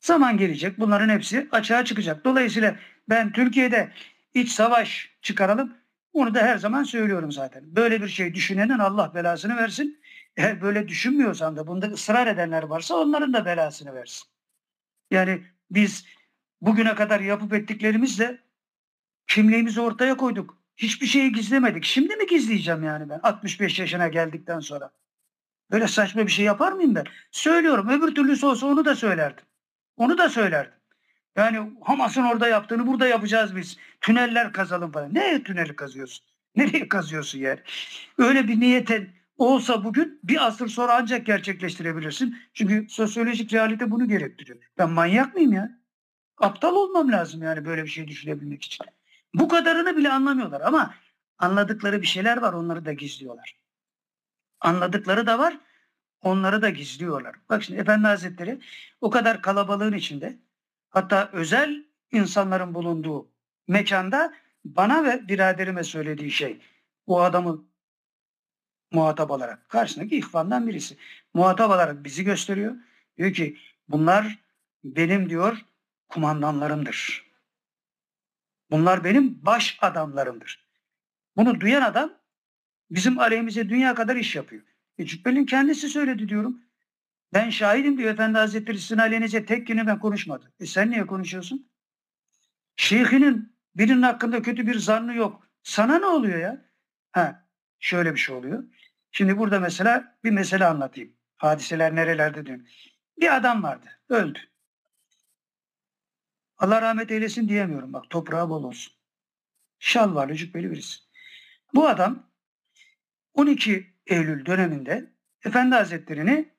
Zaman 0.00 0.36
gelecek. 0.36 0.78
Bunların 0.80 1.08
hepsi 1.08 1.48
açığa 1.52 1.84
çıkacak. 1.84 2.24
Dolayısıyla 2.24 2.76
ben 3.08 3.32
Türkiye'de 3.32 3.92
iç 4.34 4.50
savaş 4.50 5.10
çıkaralım. 5.22 5.76
Onu 6.12 6.34
da 6.34 6.42
her 6.42 6.58
zaman 6.58 6.82
söylüyorum 6.82 7.32
zaten. 7.32 7.76
Böyle 7.76 8.02
bir 8.02 8.08
şey 8.08 8.34
düşünenin 8.34 8.78
Allah 8.78 9.14
belasını 9.14 9.56
versin. 9.56 10.00
Eğer 10.36 10.62
böyle 10.62 10.88
düşünmüyorsan 10.88 11.56
da 11.56 11.66
bunda 11.66 11.86
ısrar 11.86 12.26
edenler 12.26 12.62
varsa 12.62 12.94
onların 12.94 13.32
da 13.32 13.44
belasını 13.44 13.94
versin. 13.94 14.28
Yani 15.10 15.42
biz 15.70 16.06
bugüne 16.60 16.94
kadar 16.94 17.20
yapıp 17.20 17.52
ettiklerimizle 17.54 18.38
kimliğimizi 19.26 19.80
ortaya 19.80 20.16
koyduk. 20.16 20.58
Hiçbir 20.76 21.06
şeyi 21.06 21.32
gizlemedik. 21.32 21.84
Şimdi 21.84 22.16
mi 22.16 22.26
gizleyeceğim 22.26 22.82
yani 22.84 23.08
ben 23.08 23.20
65 23.22 23.78
yaşına 23.78 24.08
geldikten 24.08 24.60
sonra? 24.60 24.90
Böyle 25.70 25.88
saçma 25.88 26.26
bir 26.26 26.32
şey 26.32 26.44
yapar 26.44 26.72
mıyım 26.72 26.94
ben? 26.94 27.04
Söylüyorum. 27.30 27.88
Öbür 27.88 28.14
türlüsü 28.14 28.46
olsa 28.46 28.66
onu 28.66 28.84
da 28.84 28.96
söylerdim. 28.96 29.44
Onu 29.96 30.18
da 30.18 30.28
söylerdim. 30.28 30.72
Yani 31.36 31.72
Hamas'ın 31.82 32.24
orada 32.24 32.48
yaptığını 32.48 32.86
burada 32.86 33.06
yapacağız 33.06 33.56
biz. 33.56 33.76
Tüneller 34.00 34.52
kazalım 34.52 34.92
falan. 34.92 35.14
Ne 35.14 35.42
tüneli 35.42 35.76
kazıyorsun? 35.76 36.26
Nereye 36.56 36.88
kazıyorsun 36.88 37.38
yani? 37.38 37.60
Öyle 38.18 38.48
bir 38.48 38.60
niyetin 38.60 39.10
olsa 39.36 39.84
bugün 39.84 40.20
bir 40.24 40.46
asır 40.46 40.68
sonra 40.68 40.96
ancak 40.96 41.26
gerçekleştirebilirsin. 41.26 42.38
Çünkü 42.54 42.86
sosyolojik 42.88 43.52
realite 43.52 43.90
bunu 43.90 44.08
gerektiriyor. 44.08 44.58
Ben 44.78 44.90
manyak 44.90 45.34
mıyım 45.34 45.52
ya? 45.52 45.78
Aptal 46.38 46.74
olmam 46.74 47.12
lazım 47.12 47.42
yani 47.42 47.64
böyle 47.64 47.84
bir 47.84 47.88
şey 47.88 48.08
düşünebilmek 48.08 48.64
için. 48.64 48.86
Bu 49.34 49.48
kadarını 49.48 49.96
bile 49.96 50.12
anlamıyorlar 50.12 50.60
ama 50.60 50.94
anladıkları 51.38 52.02
bir 52.02 52.06
şeyler 52.06 52.36
var 52.36 52.52
onları 52.52 52.84
da 52.84 52.92
gizliyorlar. 52.92 53.57
Anladıkları 54.60 55.26
da 55.26 55.38
var 55.38 55.58
onları 56.22 56.62
da 56.62 56.70
gizliyorlar. 56.70 57.36
Bak 57.48 57.62
şimdi 57.62 57.80
Efendi 57.80 58.06
Hazretleri 58.06 58.60
o 59.00 59.10
kadar 59.10 59.42
kalabalığın 59.42 59.92
içinde 59.92 60.38
hatta 60.90 61.30
özel 61.32 61.84
insanların 62.12 62.74
bulunduğu 62.74 63.28
mekanda 63.68 64.34
bana 64.64 65.04
ve 65.04 65.28
biraderime 65.28 65.84
söylediği 65.84 66.30
şey 66.30 66.60
o 67.06 67.20
adamı 67.20 67.64
muhatap 68.92 69.30
alarak 69.30 69.68
karşısındaki 69.68 70.18
ihvandan 70.18 70.66
birisi 70.66 70.96
muhatap 71.34 71.70
alarak 71.70 72.04
bizi 72.04 72.24
gösteriyor. 72.24 72.76
Diyor 73.16 73.32
ki 73.32 73.58
bunlar 73.88 74.38
benim 74.84 75.30
diyor 75.30 75.64
kumandanlarımdır. 76.08 77.28
Bunlar 78.70 79.04
benim 79.04 79.46
baş 79.46 79.78
adamlarımdır. 79.80 80.68
Bunu 81.36 81.60
duyan 81.60 81.82
adam 81.82 82.17
bizim 82.90 83.18
aleyhimize 83.18 83.68
dünya 83.68 83.94
kadar 83.94 84.16
iş 84.16 84.36
yapıyor. 84.36 84.62
E 84.98 85.06
Cübbeli'nin 85.06 85.46
kendisi 85.46 85.88
söyledi 85.88 86.28
diyorum. 86.28 86.62
Ben 87.34 87.50
şahidim 87.50 87.98
diyor 87.98 88.10
Efendi 88.12 88.38
Hazretleri 88.38 88.78
sizin 88.78 88.98
aleyhinize 88.98 89.44
tek 89.44 89.66
kelime 89.66 89.98
konuşmadı. 89.98 90.52
E 90.60 90.66
sen 90.66 90.90
niye 90.90 91.06
konuşuyorsun? 91.06 91.70
Şeyhinin 92.76 93.56
birinin 93.76 94.02
hakkında 94.02 94.42
kötü 94.42 94.66
bir 94.66 94.78
zannı 94.78 95.14
yok. 95.14 95.48
Sana 95.62 95.98
ne 95.98 96.06
oluyor 96.06 96.38
ya? 96.38 96.64
Ha, 97.12 97.48
şöyle 97.78 98.14
bir 98.14 98.18
şey 98.18 98.36
oluyor. 98.36 98.64
Şimdi 99.12 99.38
burada 99.38 99.60
mesela 99.60 100.18
bir 100.24 100.30
mesele 100.30 100.64
anlatayım. 100.66 101.12
Hadiseler 101.36 101.94
nerelerde 101.94 102.46
diyorum. 102.46 102.64
Bir 103.20 103.36
adam 103.36 103.62
vardı. 103.62 103.86
Öldü. 104.08 104.38
Allah 106.58 106.82
rahmet 106.82 107.10
eylesin 107.10 107.48
diyemiyorum. 107.48 107.92
Bak 107.92 108.10
toprağı 108.10 108.48
bol 108.48 108.64
olsun. 108.64 108.92
Şalvarlı 109.78 110.34
cübbeli 110.34 110.70
birisi. 110.70 110.98
Bu 111.74 111.88
adam 111.88 112.27
12 113.38 113.94
Eylül 114.06 114.46
döneminde 114.46 115.12
Efendi 115.44 115.74
Hazretleri'ni 115.74 116.54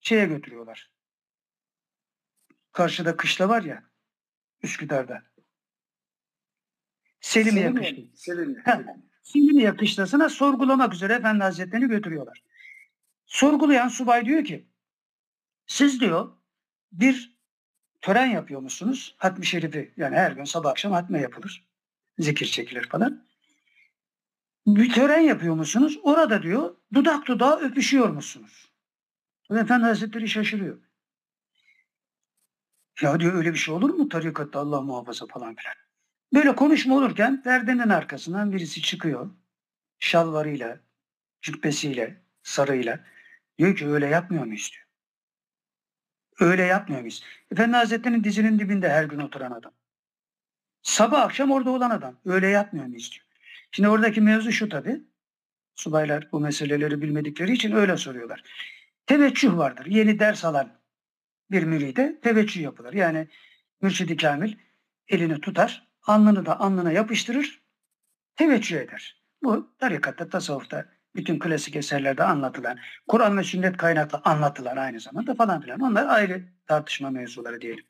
şeye 0.00 0.26
götürüyorlar. 0.26 0.90
karşıda 2.72 3.16
kışla 3.16 3.48
var 3.48 3.62
ya 3.62 3.84
Üsküdar'da. 4.62 5.22
Selimiye 7.20 7.64
Selimiye. 7.64 7.90
kışla. 7.90 8.16
Selimiye. 8.16 8.64
Selimiye 9.22 9.76
kışlasına 9.76 10.28
sorgulamak 10.28 10.94
üzere 10.94 11.12
Efendi 11.14 11.42
Hazretleri'ni 11.42 11.88
götürüyorlar. 11.88 12.44
Sorgulayan 13.26 13.88
subay 13.88 14.24
diyor 14.24 14.44
ki 14.44 14.68
siz 15.66 16.00
diyor 16.00 16.36
bir 16.92 17.38
tören 18.00 18.26
yapıyor 18.26 18.60
musunuz? 18.60 19.14
Hatmi 19.18 19.46
Şerifi 19.46 19.94
yani 19.96 20.16
her 20.16 20.32
gün 20.32 20.44
sabah 20.44 20.70
akşam 20.70 20.92
hatme 20.92 21.20
yapılır. 21.20 21.68
Zikir 22.18 22.46
çekilir 22.46 22.88
falan. 22.88 23.28
Bir 24.76 24.92
tören 24.92 25.20
yapıyor 25.20 25.54
musunuz? 25.54 25.98
Orada 26.02 26.42
diyor 26.42 26.76
dudak 26.94 27.26
dudağa 27.26 27.58
öpüşüyor 27.60 28.08
musunuz? 28.08 28.72
Efendi 29.50 29.84
Hazretleri 29.84 30.28
şaşırıyor. 30.28 30.78
Ya 33.02 33.20
diyor 33.20 33.34
öyle 33.34 33.52
bir 33.52 33.58
şey 33.58 33.74
olur 33.74 33.90
mu 33.90 34.08
tarikatta 34.08 34.60
Allah 34.60 34.80
muhafaza 34.80 35.26
falan 35.26 35.54
filan. 35.54 35.74
Böyle 36.34 36.56
konuşma 36.56 36.96
olurken 36.96 37.42
perdenin 37.42 37.88
arkasından 37.88 38.52
birisi 38.52 38.82
çıkıyor. 38.82 39.30
Şalvarıyla, 39.98 40.80
cübbesiyle, 41.42 42.22
sarıyla. 42.42 43.04
Diyor 43.58 43.76
ki 43.76 43.88
öyle 43.88 44.06
yapmıyor 44.06 44.44
muyuz 44.44 44.70
diyor. 44.72 44.86
Öyle 46.50 46.62
yapmıyor 46.62 47.00
muyuz? 47.00 47.24
Efendi 47.52 47.76
Hazretleri'nin 47.76 48.24
dizinin 48.24 48.58
dibinde 48.58 48.88
her 48.88 49.04
gün 49.04 49.18
oturan 49.18 49.50
adam. 49.50 49.72
Sabah 50.82 51.22
akşam 51.22 51.50
orada 51.50 51.70
olan 51.70 51.90
adam. 51.90 52.16
Öyle 52.24 52.46
yapmıyor 52.46 52.86
muyuz 52.86 53.12
diyor. 53.12 53.27
Şimdi 53.70 53.88
oradaki 53.88 54.20
mevzu 54.20 54.52
şu 54.52 54.68
tabii. 54.68 55.00
Subaylar 55.74 56.28
bu 56.32 56.40
meseleleri 56.40 57.02
bilmedikleri 57.02 57.52
için 57.52 57.72
öyle 57.72 57.96
soruyorlar. 57.96 58.42
Teveccüh 59.06 59.56
vardır. 59.56 59.86
Yeni 59.86 60.18
ders 60.18 60.44
alan 60.44 60.80
bir 61.50 61.62
müride 61.62 62.20
teveccüh 62.22 62.60
yapılır. 62.60 62.92
Yani 62.92 63.28
mürşidi 63.82 64.16
kamil 64.16 64.54
elini 65.08 65.40
tutar, 65.40 65.88
alnını 66.06 66.46
da 66.46 66.60
alnına 66.60 66.92
yapıştırır, 66.92 67.62
teveccüh 68.36 68.76
eder. 68.76 69.22
Bu 69.42 69.74
tarikatta, 69.78 70.28
tasavvufta, 70.28 70.86
bütün 71.16 71.38
klasik 71.38 71.76
eserlerde 71.76 72.24
anlatılan, 72.24 72.78
Kur'an 73.08 73.38
ve 73.38 73.44
sünnet 73.44 73.76
kaynaklı 73.76 74.20
anlatılan 74.24 74.76
aynı 74.76 75.00
zamanda 75.00 75.34
falan 75.34 75.60
filan. 75.60 75.80
Onlar 75.80 76.06
ayrı 76.06 76.44
tartışma 76.66 77.10
mevzuları 77.10 77.60
diyelim. 77.60 77.84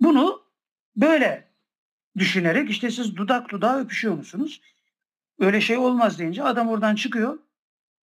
Bunu 0.00 0.42
böyle 0.96 1.50
düşünerek 2.18 2.70
işte 2.70 2.90
siz 2.90 3.16
dudak 3.16 3.48
dudağa 3.50 3.78
öpüşüyor 3.80 4.14
musunuz? 4.14 4.60
Öyle 5.40 5.60
şey 5.60 5.76
olmaz 5.76 6.18
deyince 6.18 6.42
adam 6.42 6.68
oradan 6.68 6.94
çıkıyor. 6.94 7.38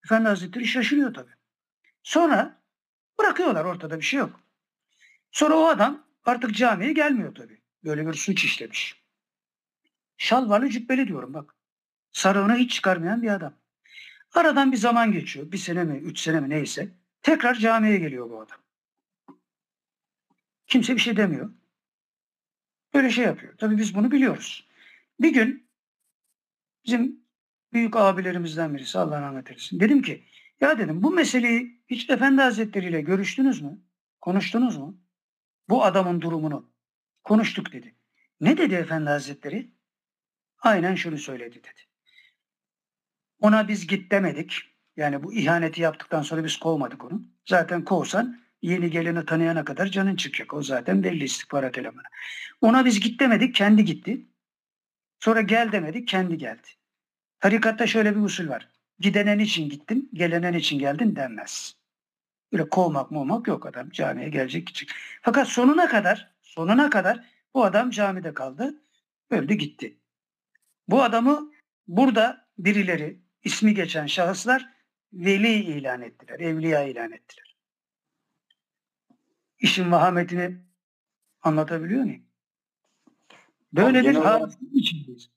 Efendi 0.05 0.27
Hazretleri 0.27 0.68
şaşırıyor 0.68 1.14
tabii. 1.14 1.31
Sonra 2.03 2.61
bırakıyorlar 3.19 3.65
ortada 3.65 3.97
bir 3.97 4.05
şey 4.05 4.19
yok. 4.19 4.39
Sonra 5.31 5.55
o 5.55 5.65
adam 5.65 6.03
artık 6.26 6.55
camiye 6.55 6.93
gelmiyor 6.93 7.35
tabii. 7.35 7.61
Böyle 7.84 8.07
bir 8.07 8.14
suç 8.14 8.43
işlemiş. 8.43 9.03
Şalvarlı 10.18 10.69
cübbeli 10.69 11.07
diyorum 11.07 11.34
bak. 11.34 11.55
Sarığını 12.11 12.55
hiç 12.55 12.72
çıkarmayan 12.72 13.22
bir 13.22 13.27
adam. 13.27 13.53
Aradan 14.34 14.72
bir 14.72 14.77
zaman 14.77 15.11
geçiyor. 15.11 15.51
Bir 15.51 15.57
sene 15.57 15.84
mi, 15.84 15.97
üç 15.97 16.19
sene 16.19 16.39
mi 16.39 16.49
neyse. 16.49 16.89
Tekrar 17.22 17.55
camiye 17.55 17.97
geliyor 17.97 18.30
bu 18.30 18.41
adam. 18.41 18.57
Kimse 20.68 20.95
bir 20.95 21.01
şey 21.01 21.18
demiyor. 21.18 21.51
Böyle 22.93 23.09
şey 23.09 23.26
yapıyor. 23.26 23.57
Tabii 23.57 23.77
biz 23.77 23.95
bunu 23.95 24.11
biliyoruz. 24.11 24.68
Bir 25.19 25.34
gün 25.34 25.69
bizim 26.85 27.26
büyük 27.73 27.95
abilerimizden 27.95 28.73
birisi 28.73 28.99
Allah 28.99 29.22
rahmet 29.22 29.49
eylesin. 29.49 29.80
Dedim 29.80 30.02
ki 30.02 30.23
ya 30.61 30.77
dedim 30.77 31.03
bu 31.03 31.11
meseleyi 31.11 31.81
hiç 31.88 32.10
Efendi 32.10 32.41
Hazretleri 32.41 32.89
ile 32.89 33.02
görüştünüz 33.02 33.61
mü? 33.61 33.81
Konuştunuz 34.22 34.77
mu? 34.77 35.02
Bu 35.69 35.84
adamın 35.84 36.22
durumunu 36.22 36.72
konuştuk 37.23 37.73
dedi. 37.73 37.95
Ne 38.41 38.57
dedi 38.57 38.73
Efendi 38.73 39.10
Hazretleri? 39.10 39.72
Aynen 40.60 40.95
şunu 40.95 41.18
söyledi 41.18 41.56
dedi. 41.56 41.81
Ona 43.39 43.68
biz 43.68 43.88
git 43.88 44.11
demedik. 44.11 44.61
Yani 44.98 45.23
bu 45.23 45.34
ihaneti 45.34 45.81
yaptıktan 45.81 46.22
sonra 46.22 46.44
biz 46.44 46.57
kovmadık 46.57 47.03
onu. 47.03 47.22
Zaten 47.45 47.85
kovsan 47.85 48.41
yeni 48.61 48.91
geleni 48.91 49.26
tanıyana 49.26 49.65
kadar 49.65 49.88
canın 49.88 50.15
çıkacak. 50.15 50.53
O 50.53 50.64
zaten 50.64 51.03
belli 51.03 51.23
istihbarat 51.23 51.77
elemanı. 51.77 52.07
Ona 52.61 52.85
biz 52.85 52.99
git 52.99 53.19
demedik, 53.19 53.56
kendi 53.56 53.85
gitti. 53.85 54.26
Sonra 55.19 55.41
gel 55.41 55.72
demedik, 55.72 56.07
kendi 56.07 56.38
geldi. 56.38 56.68
Tarikatta 57.39 57.88
şöyle 57.88 58.15
bir 58.15 58.22
usul 58.22 58.47
var. 58.49 58.69
Gidenen 58.99 59.39
için 59.39 59.69
gittin, 59.69 60.09
gelenen 60.14 60.53
için 60.53 60.80
geldin 60.80 61.15
denmez. 61.15 61.76
Böyle 62.51 62.69
kovmak 62.69 63.11
movmak 63.11 63.47
yok 63.47 63.65
adam. 63.65 63.89
Camiye 63.89 64.30
gelecek 64.30 64.68
gidecek. 64.68 64.89
Fakat 65.22 65.47
sonuna 65.47 65.88
kadar, 65.89 66.31
sonuna 66.41 66.89
kadar 66.89 67.26
bu 67.53 67.64
adam 67.65 67.89
camide 67.89 68.34
kaldı. 68.34 68.81
Öldü 69.30 69.53
gitti. 69.53 69.97
Bu 70.88 71.03
adamı 71.03 71.51
burada 71.88 72.47
birileri, 72.57 73.19
ismi 73.43 73.73
geçen 73.73 74.05
şahıslar 74.05 74.69
veli 75.14 75.53
ilan 75.53 76.01
ettiler. 76.01 76.39
Evliya 76.39 76.84
ilan 76.84 77.11
ettiler. 77.11 77.55
İşin 79.59 79.91
vahametini 79.91 80.57
anlatabiliyor 81.41 82.03
muyum? 82.03 82.23
Böyle 83.73 83.88
Abi 83.99 84.07
bir 84.07 84.11
genel 84.14 84.22
olarak- 84.22 84.41
hadisenin 84.41 84.72
içindeyiz. 84.73 85.30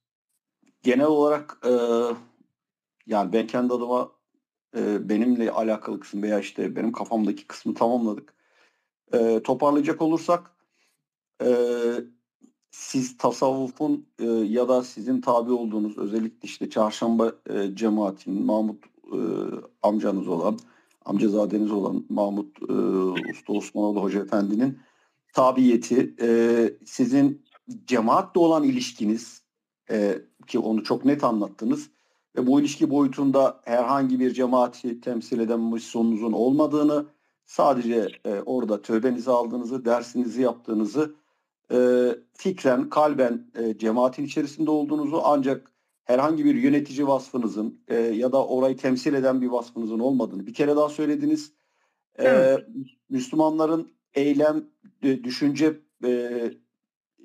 Genel 0.82 1.06
olarak 1.06 1.58
e, 1.64 1.72
yani 3.06 3.32
ben 3.32 3.46
kendi 3.46 3.74
adıma 3.74 4.12
e, 4.76 5.08
benimle 5.08 5.50
alakalı 5.50 6.00
kısım 6.00 6.22
veya 6.22 6.40
işte 6.40 6.76
benim 6.76 6.92
kafamdaki 6.92 7.46
kısmı 7.46 7.74
tamamladık. 7.74 8.34
E, 9.12 9.42
toparlayacak 9.42 10.02
olursak 10.02 10.56
e, 11.42 11.50
siz 12.70 13.16
tasavvufun 13.16 14.06
e, 14.18 14.26
ya 14.26 14.68
da 14.68 14.82
sizin 14.82 15.20
tabi 15.20 15.52
olduğunuz 15.52 15.98
özellikle 15.98 16.38
işte 16.42 16.70
çarşamba 16.70 17.32
e, 17.50 17.74
cemaatinin 17.74 18.46
Mahmut 18.46 18.84
e, 19.12 19.18
amcanız 19.82 20.28
olan 20.28 20.58
amcazadeniz 21.04 21.70
olan 21.70 22.04
Mahmut 22.08 22.62
e, 22.68 22.72
Usta 23.30 23.52
Osmanoğlu 23.52 24.02
Hoca 24.02 24.20
Efendi'nin 24.20 24.78
tabiyeti 25.32 26.14
e, 26.20 26.28
sizin 26.86 27.42
cemaatle 27.86 28.40
olan 28.40 28.64
ilişkiniz 28.64 29.42
e, 29.90 30.18
ki 30.46 30.58
onu 30.58 30.84
çok 30.84 31.04
net 31.04 31.24
anlattınız 31.24 31.90
ve 32.36 32.46
bu 32.46 32.60
ilişki 32.60 32.90
boyutunda 32.90 33.60
herhangi 33.64 34.20
bir 34.20 34.34
cemaati 34.34 35.00
temsil 35.00 35.40
eden 35.40 35.60
misyonunuzun 35.60 36.32
olmadığını 36.32 37.06
sadece 37.46 38.08
e, 38.24 38.40
orada 38.40 38.82
tövbenizi 38.82 39.30
aldığınızı, 39.30 39.84
dersinizi 39.84 40.42
yaptığınızı 40.42 41.14
e, 41.72 42.08
fikren, 42.32 42.88
kalben 42.88 43.50
e, 43.54 43.78
cemaatin 43.78 44.24
içerisinde 44.24 44.70
olduğunuzu 44.70 45.20
ancak 45.24 45.72
herhangi 46.04 46.44
bir 46.44 46.54
yönetici 46.54 47.06
vasfınızın 47.06 47.80
e, 47.88 47.96
ya 47.96 48.32
da 48.32 48.46
orayı 48.46 48.76
temsil 48.76 49.14
eden 49.14 49.40
bir 49.40 49.48
vasfınızın 49.48 49.98
olmadığını 49.98 50.46
bir 50.46 50.54
kere 50.54 50.76
daha 50.76 50.88
söylediniz. 50.88 51.52
E, 52.18 52.28
Evet. 52.28 52.66
Müslümanların 53.08 53.92
eylem, 54.14 54.64
e, 55.02 55.24
düşünce 55.24 55.80
e, 56.04 56.52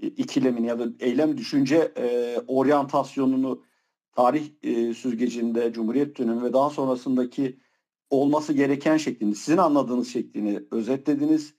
ikilemini 0.02 0.68
ya 0.68 0.80
da 0.80 0.88
eylem 1.00 1.38
düşünce 1.38 1.92
e, 1.98 2.38
oryantasyonunu 2.48 3.64
tarih 4.16 4.52
e, 4.64 4.94
süzgecinde 4.94 5.74
Cumhuriyet 5.74 6.18
dönemi 6.18 6.44
ve 6.44 6.54
daha 6.54 6.70
sonrasındaki 6.70 7.60
olması 8.10 8.54
gereken 8.54 8.98
şeklini, 8.98 9.36
sizin 9.36 9.58
anladığınız 9.58 10.08
şeklini 10.08 10.60
özetlediniz. 10.72 11.54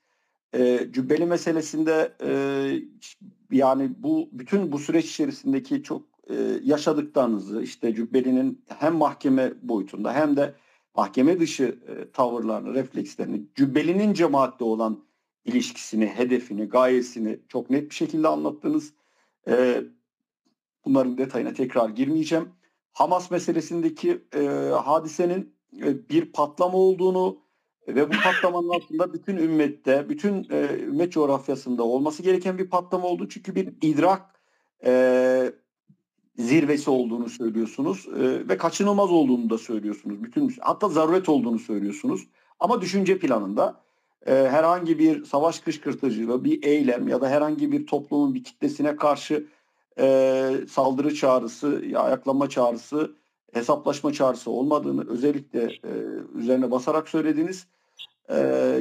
E, 0.55 0.89
cübbeli 0.91 1.27
meselesinde 1.27 2.17
e, 2.23 2.31
yani 3.51 3.91
bu 3.99 4.29
bütün 4.33 4.73
bu 4.73 4.79
süreç 4.79 5.11
içerisindeki 5.11 5.83
çok 5.83 6.03
e, 6.31 6.35
yaşadıklarınızı 6.63 7.63
işte 7.63 7.95
cübbelinin 7.95 8.65
hem 8.79 8.95
mahkeme 8.95 9.53
boyutunda 9.63 10.15
hem 10.15 10.37
de 10.37 10.55
mahkeme 10.95 11.41
dışı 11.41 11.65
e, 11.65 12.11
tavırlarını, 12.11 12.75
reflekslerini, 12.75 13.47
cübbelinin 13.55 14.13
cemaatle 14.13 14.65
olan 14.65 15.06
ilişkisini, 15.47 16.07
hedefini, 16.07 16.65
gayesini 16.65 17.39
çok 17.49 17.71
net 17.71 17.91
bir 17.91 17.95
şekilde 17.95 18.29
anlattınız. 18.29 18.93
E, 19.49 19.83
bunların 20.85 21.19
detayına 21.19 21.53
tekrar 21.53 21.89
girmeyeceğim. 21.89 22.49
Hamas 22.93 23.31
meselesindeki 23.31 24.25
e, 24.35 24.47
hadisenin 24.85 25.55
e, 25.83 26.09
bir 26.09 26.33
patlama 26.33 26.79
olduğunu 26.79 27.39
ve 27.89 28.09
bu 28.09 28.13
patlamanın 28.25 28.69
altında 28.69 29.13
bütün 29.13 29.37
ümmette, 29.37 30.09
bütün 30.09 30.47
e, 30.51 30.79
ümmet 30.81 31.13
coğrafyasında 31.13 31.83
olması 31.83 32.23
gereken 32.23 32.59
bir 32.59 32.71
patlama 32.71 33.09
oldu. 33.09 33.29
Çünkü 33.29 33.55
bir 33.55 33.75
idrak 33.83 34.41
e, 34.85 35.53
zirvesi 36.39 36.91
olduğunu 36.91 37.29
söylüyorsunuz 37.29 38.09
e, 38.09 38.49
ve 38.49 38.57
kaçınılmaz 38.57 39.11
olduğunu 39.11 39.51
da 39.51 39.59
söylüyorsunuz. 39.59 40.23
Bütün 40.23 40.55
hatta 40.61 40.89
zaruret 40.89 41.29
olduğunu 41.29 41.59
söylüyorsunuz. 41.59 42.29
Ama 42.61 42.81
düşünce 42.81 43.19
planında 43.19 43.86
e, 44.27 44.33
herhangi 44.33 44.99
bir 44.99 45.25
savaş 45.25 45.61
kışkırtıcılığı, 45.61 46.45
bir 46.45 46.63
eylem 46.63 47.09
ya 47.09 47.21
da 47.21 47.29
herhangi 47.29 47.73
bir 47.73 47.87
toplumun 47.87 48.35
bir 48.35 48.45
kitlesine 48.45 48.97
karşı 48.97 49.47
e, 49.99 50.53
saldırı 50.69 51.15
çağrısı, 51.15 51.83
ayaklama 51.97 52.49
çağrısı, 52.49 53.15
hesaplaşma 53.53 54.13
çağrısı 54.13 54.51
olmadığını 54.51 55.09
özellikle 55.09 55.63
e, 55.63 55.91
üzerine 56.35 56.71
basarak 56.71 57.09
söylediniz. 57.09 57.67
E, 58.31 58.35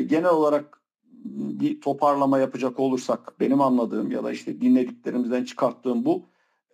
genel 0.07 0.29
olarak 0.29 0.81
bir 1.25 1.81
toparlama 1.81 2.39
yapacak 2.39 2.79
olursak 2.79 3.39
benim 3.39 3.61
anladığım 3.61 4.11
ya 4.11 4.23
da 4.23 4.31
işte 4.31 4.61
dinlediklerimizden 4.61 5.43
çıkarttığım 5.43 6.05
bu. 6.05 6.23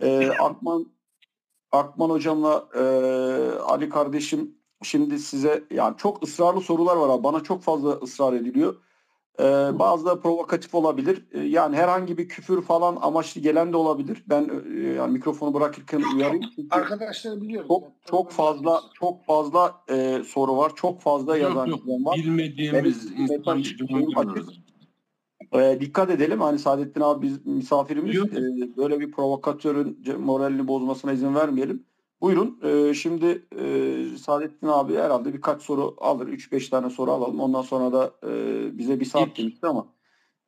E, 0.02 0.30
Akman 0.30 0.86
Akman 1.72 2.10
hocamla 2.10 2.68
e, 2.76 2.82
Ali 3.60 3.90
kardeşim 3.90 4.56
şimdi 4.84 5.20
size 5.20 5.64
yani 5.72 5.98
çok 5.98 6.24
ısrarlı 6.24 6.62
sorular 6.62 6.96
var 6.98 7.10
abi. 7.10 7.24
Bana 7.24 7.44
çok 7.44 7.62
fazla 7.62 7.90
ısrar 7.92 8.34
ediliyor. 8.34 8.76
E, 9.40 9.44
bazı 9.80 10.06
da 10.06 10.20
provokatif 10.20 10.76
olabilir. 10.76 11.26
E, 11.32 11.40
yani 11.40 11.76
herhangi 11.76 12.18
bir 12.18 12.28
küfür 12.28 12.62
falan 12.62 12.98
amaçlı 13.02 13.42
gelen 13.42 13.74
de 13.74 13.78
olabilir. 13.78 14.24
Ben 14.30 14.50
e, 14.76 14.80
yani 14.80 15.12
mikrofonu 15.14 15.54
bırakırken 15.54 16.02
uyarayım. 16.16 16.44
Çünkü 16.56 16.68
Arkadaşları 16.76 17.42
biliyoruz. 17.42 17.68
çok 17.68 17.84
yani. 17.84 17.94
çok 18.10 18.32
fazla 18.32 18.82
çok 18.94 19.26
fazla 19.26 19.76
e, 19.90 20.22
soru 20.28 20.58
var. 20.58 20.72
Çok 20.76 21.02
fazla 21.02 21.38
yazan 21.38 21.66
Yok 21.66 21.68
yok. 21.68 21.80
izleyen 21.80 22.06
var. 22.06 22.16
Bilmediğimiz 22.18 23.18
Benim- 23.18 23.32
insan. 23.32 23.64
E, 25.54 25.78
dikkat 25.80 26.10
edelim 26.10 26.42
hani 26.42 26.60
Saadettin 26.60 27.02
abi 27.02 27.28
biz 27.28 27.46
misafirimiz 27.46 28.16
Yok. 28.16 28.28
e, 28.34 28.78
böyle 28.78 29.00
bir 29.00 29.12
provokatörün 29.12 29.98
moralini 30.20 30.68
bozmasına 30.68 31.12
izin 31.14 31.36
vermeyelim. 31.36 31.84
Buyurun 32.22 32.60
e, 32.64 32.94
şimdi 32.94 33.46
e, 33.60 34.18
Saadettin 34.18 34.68
abi 34.68 34.96
herhalde 34.96 35.34
birkaç 35.34 35.62
soru 35.62 35.96
alır. 35.98 36.28
3-5 36.28 36.70
tane 36.70 36.90
soru 36.90 37.12
alalım. 37.12 37.40
Ondan 37.40 37.62
sonra 37.62 37.94
da 37.94 38.12
e, 38.28 38.78
bize 38.78 39.00
bir 39.00 39.06
saat 39.06 39.38
demişti 39.38 39.68
ama. 39.68 39.88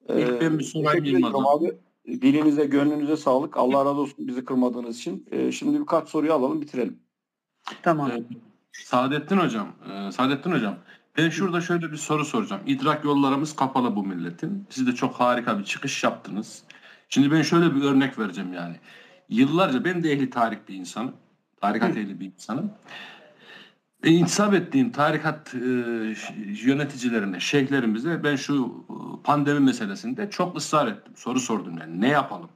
ilk 0.09 0.41
ben 0.41 0.59
bir 0.59 0.97
ediyorum 0.97 1.47
abi. 1.47 1.77
Dilinize, 2.07 2.65
gönlünüze 2.65 3.17
sağlık. 3.17 3.57
Allah 3.57 3.85
razı 3.85 4.01
olsun 4.01 4.27
bizi 4.27 4.45
kırmadığınız 4.45 4.97
için. 4.97 5.27
E, 5.31 5.51
şimdi 5.51 5.79
birkaç 5.79 6.09
soruyu 6.09 6.33
alalım, 6.33 6.61
bitirelim. 6.61 6.99
Tamam. 7.83 8.11
Ee, 8.11 8.23
Saadettin 8.71 9.37
hocam, 9.37 9.67
e, 9.91 10.11
Saadettin 10.11 10.51
hocam 10.51 10.75
ben 11.17 11.29
şurada 11.29 11.61
şöyle 11.61 11.91
bir 11.91 11.97
soru 11.97 12.25
soracağım. 12.25 12.61
İdrak 12.65 13.05
yollarımız 13.05 13.55
kapalı 13.55 13.95
bu 13.95 14.03
milletin. 14.03 14.67
Siz 14.69 14.87
de 14.87 14.91
çok 14.91 15.13
harika 15.13 15.59
bir 15.59 15.63
çıkış 15.63 16.03
yaptınız. 16.03 16.63
Şimdi 17.09 17.31
ben 17.31 17.41
şöyle 17.41 17.75
bir 17.75 17.83
örnek 17.83 18.19
vereceğim 18.19 18.53
yani. 18.53 18.75
Yıllarca 19.29 19.85
ben 19.85 20.03
de 20.03 20.11
ehli 20.11 20.29
tarih 20.29 20.57
bir 20.67 20.75
insanım. 20.75 21.13
Tarikat 21.63 21.97
ehli 21.97 22.19
bir 22.19 22.25
insanım. 22.25 22.71
E, 24.03 24.09
intisap 24.09 24.53
ettiğim 24.53 24.91
tarikat 24.91 25.55
e, 25.55 25.59
yöneticilerine, 26.63 27.39
şeyhlerimize 27.39 28.23
ben 28.23 28.35
şu 28.35 28.85
e, 28.89 29.23
pandemi 29.23 29.59
meselesinde 29.59 30.29
çok 30.29 30.57
ısrar 30.57 30.87
ettim. 30.87 31.13
Soru 31.15 31.39
sordum 31.39 31.77
yani 31.77 32.01
ne 32.01 32.07
yapalım? 32.07 32.49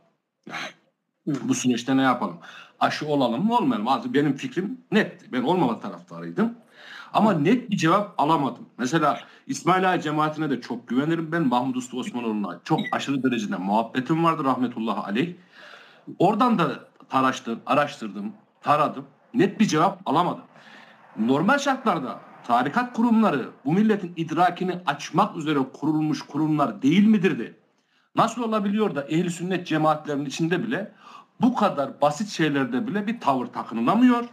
Yani, 0.50 1.38
bu 1.44 1.54
süreçte 1.54 1.98
ne 1.98 2.02
yapalım? 2.02 2.38
Aşı 2.80 3.08
olalım 3.08 3.46
mı 3.46 3.58
olmayalım? 3.58 3.88
Artık 3.88 4.14
Benim 4.14 4.36
fikrim 4.36 4.82
netti. 4.92 5.26
Ben 5.32 5.44
olmama 5.44 5.80
taraftarıydım. 5.80 6.54
Ama 7.14 7.34
net 7.34 7.70
bir 7.70 7.78
cevap 7.78 8.14
alamadım. 8.18 8.66
Mesela 8.78 9.20
İsmail 9.48 9.94
Ağa 9.94 10.02
cemaatine 10.02 10.50
de 10.50 10.62
çok 10.62 10.88
güvenirim. 10.88 11.32
Ben 11.32 11.48
Mahmut 11.48 11.78
Usta 11.78 11.98
Osmanoğlu'na 11.98 12.60
çok 12.64 12.80
aşırı 12.92 13.24
derecede 13.24 13.58
muhabbetim 13.58 14.24
vardı 14.24 14.44
rahmetullahi 14.44 15.00
aleyh. 15.00 15.34
Oradan 16.20 16.60
da 16.60 16.88
taraştım, 17.10 17.60
araştırdım, 17.66 18.34
taradım. 18.62 19.06
Net 19.34 19.60
bir 19.60 19.66
cevap 19.66 20.02
alamadım. 20.06 20.44
Normal 21.18 21.58
şartlarda 21.58 22.20
tarikat 22.48 22.94
kurumları 22.94 23.50
bu 23.66 23.74
milletin 23.74 24.14
idrakini 24.16 24.80
açmak 24.86 25.38
üzere 25.38 25.60
kurulmuş 25.74 26.22
kurumlar 26.22 26.82
değil 26.82 27.08
midirdi? 27.08 27.56
Nasıl 28.16 28.42
olabiliyor 28.42 28.96
da 28.96 29.08
ehli 29.08 29.32
sünnet 29.32 29.68
cemaatlerinin 29.68 30.26
içinde 30.26 30.64
bile 30.64 30.92
bu 31.42 31.56
kadar 31.56 32.02
basit 32.02 32.30
şeylerde 32.30 32.88
bile 32.88 33.08
bir 33.08 33.20
tavır 33.20 33.46
takınılamıyor? 33.46 34.26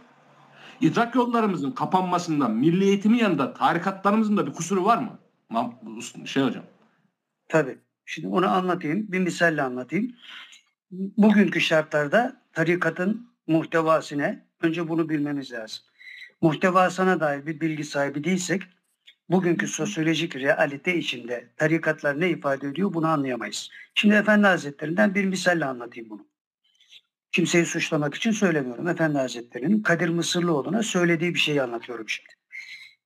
İdrak 0.81 1.15
yollarımızın 1.15 1.71
kapanmasında 1.71 2.47
milli 2.47 2.83
eğitimin 2.85 3.17
yanında 3.17 3.53
tarikatlarımızın 3.53 4.37
da 4.37 4.47
bir 4.47 4.53
kusuru 4.53 4.85
var 4.85 4.97
mı? 4.97 5.19
Şey 6.25 6.43
hocam. 6.43 6.63
Tabii. 7.49 7.79
Şimdi 8.05 8.27
onu 8.27 8.49
anlatayım. 8.49 9.11
Bir 9.11 9.19
misalle 9.19 9.61
anlatayım. 9.61 10.15
Bugünkü 10.91 11.61
şartlarda 11.61 12.41
tarikatın 12.53 13.29
muhtevasine 13.47 14.45
önce 14.61 14.87
bunu 14.87 15.09
bilmemiz 15.09 15.51
lazım. 15.51 15.83
Muhtevasına 16.41 17.19
dair 17.19 17.45
bir 17.45 17.59
bilgi 17.59 17.83
sahibi 17.83 18.23
değilsek 18.23 18.61
bugünkü 19.29 19.67
sosyolojik 19.67 20.35
realite 20.35 20.95
içinde 20.95 21.49
tarikatlar 21.57 22.19
ne 22.19 22.29
ifade 22.29 22.67
ediyor 22.67 22.93
bunu 22.93 23.07
anlayamayız. 23.07 23.69
Şimdi 23.95 24.15
Efendi 24.15 24.47
Hazretlerinden 24.47 25.15
bir 25.15 25.25
misalle 25.25 25.65
anlatayım 25.65 26.09
bunu. 26.09 26.27
Kimseyi 27.31 27.65
suçlamak 27.65 28.15
için 28.15 28.31
söylemiyorum. 28.31 28.87
Efendi 28.87 29.17
Hazretleri'nin 29.17 29.81
Kadir 29.81 30.09
Mısırlıoğlu'na 30.09 30.83
söylediği 30.83 31.33
bir 31.33 31.39
şeyi 31.39 31.61
anlatıyorum 31.61 32.09
şimdi. 32.09 32.29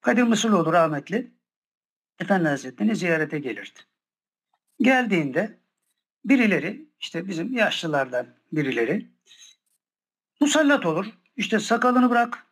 Kadir 0.02 0.24
Mısırlıoğlu 0.24 0.74
rahmetli 0.74 1.32
Efendi 2.20 2.48
Hazretleri'ni 2.48 2.96
ziyarete 2.96 3.40
gelirdi. 3.40 3.80
Geldiğinde 4.82 5.58
birileri 6.26 6.90
işte 7.00 7.28
bizim 7.28 7.54
yaşlılardan 7.54 8.28
birileri 8.52 9.08
musallat 10.40 10.86
olur. 10.86 11.06
İşte 11.36 11.60
sakalını 11.60 12.10
bırak. 12.10 12.46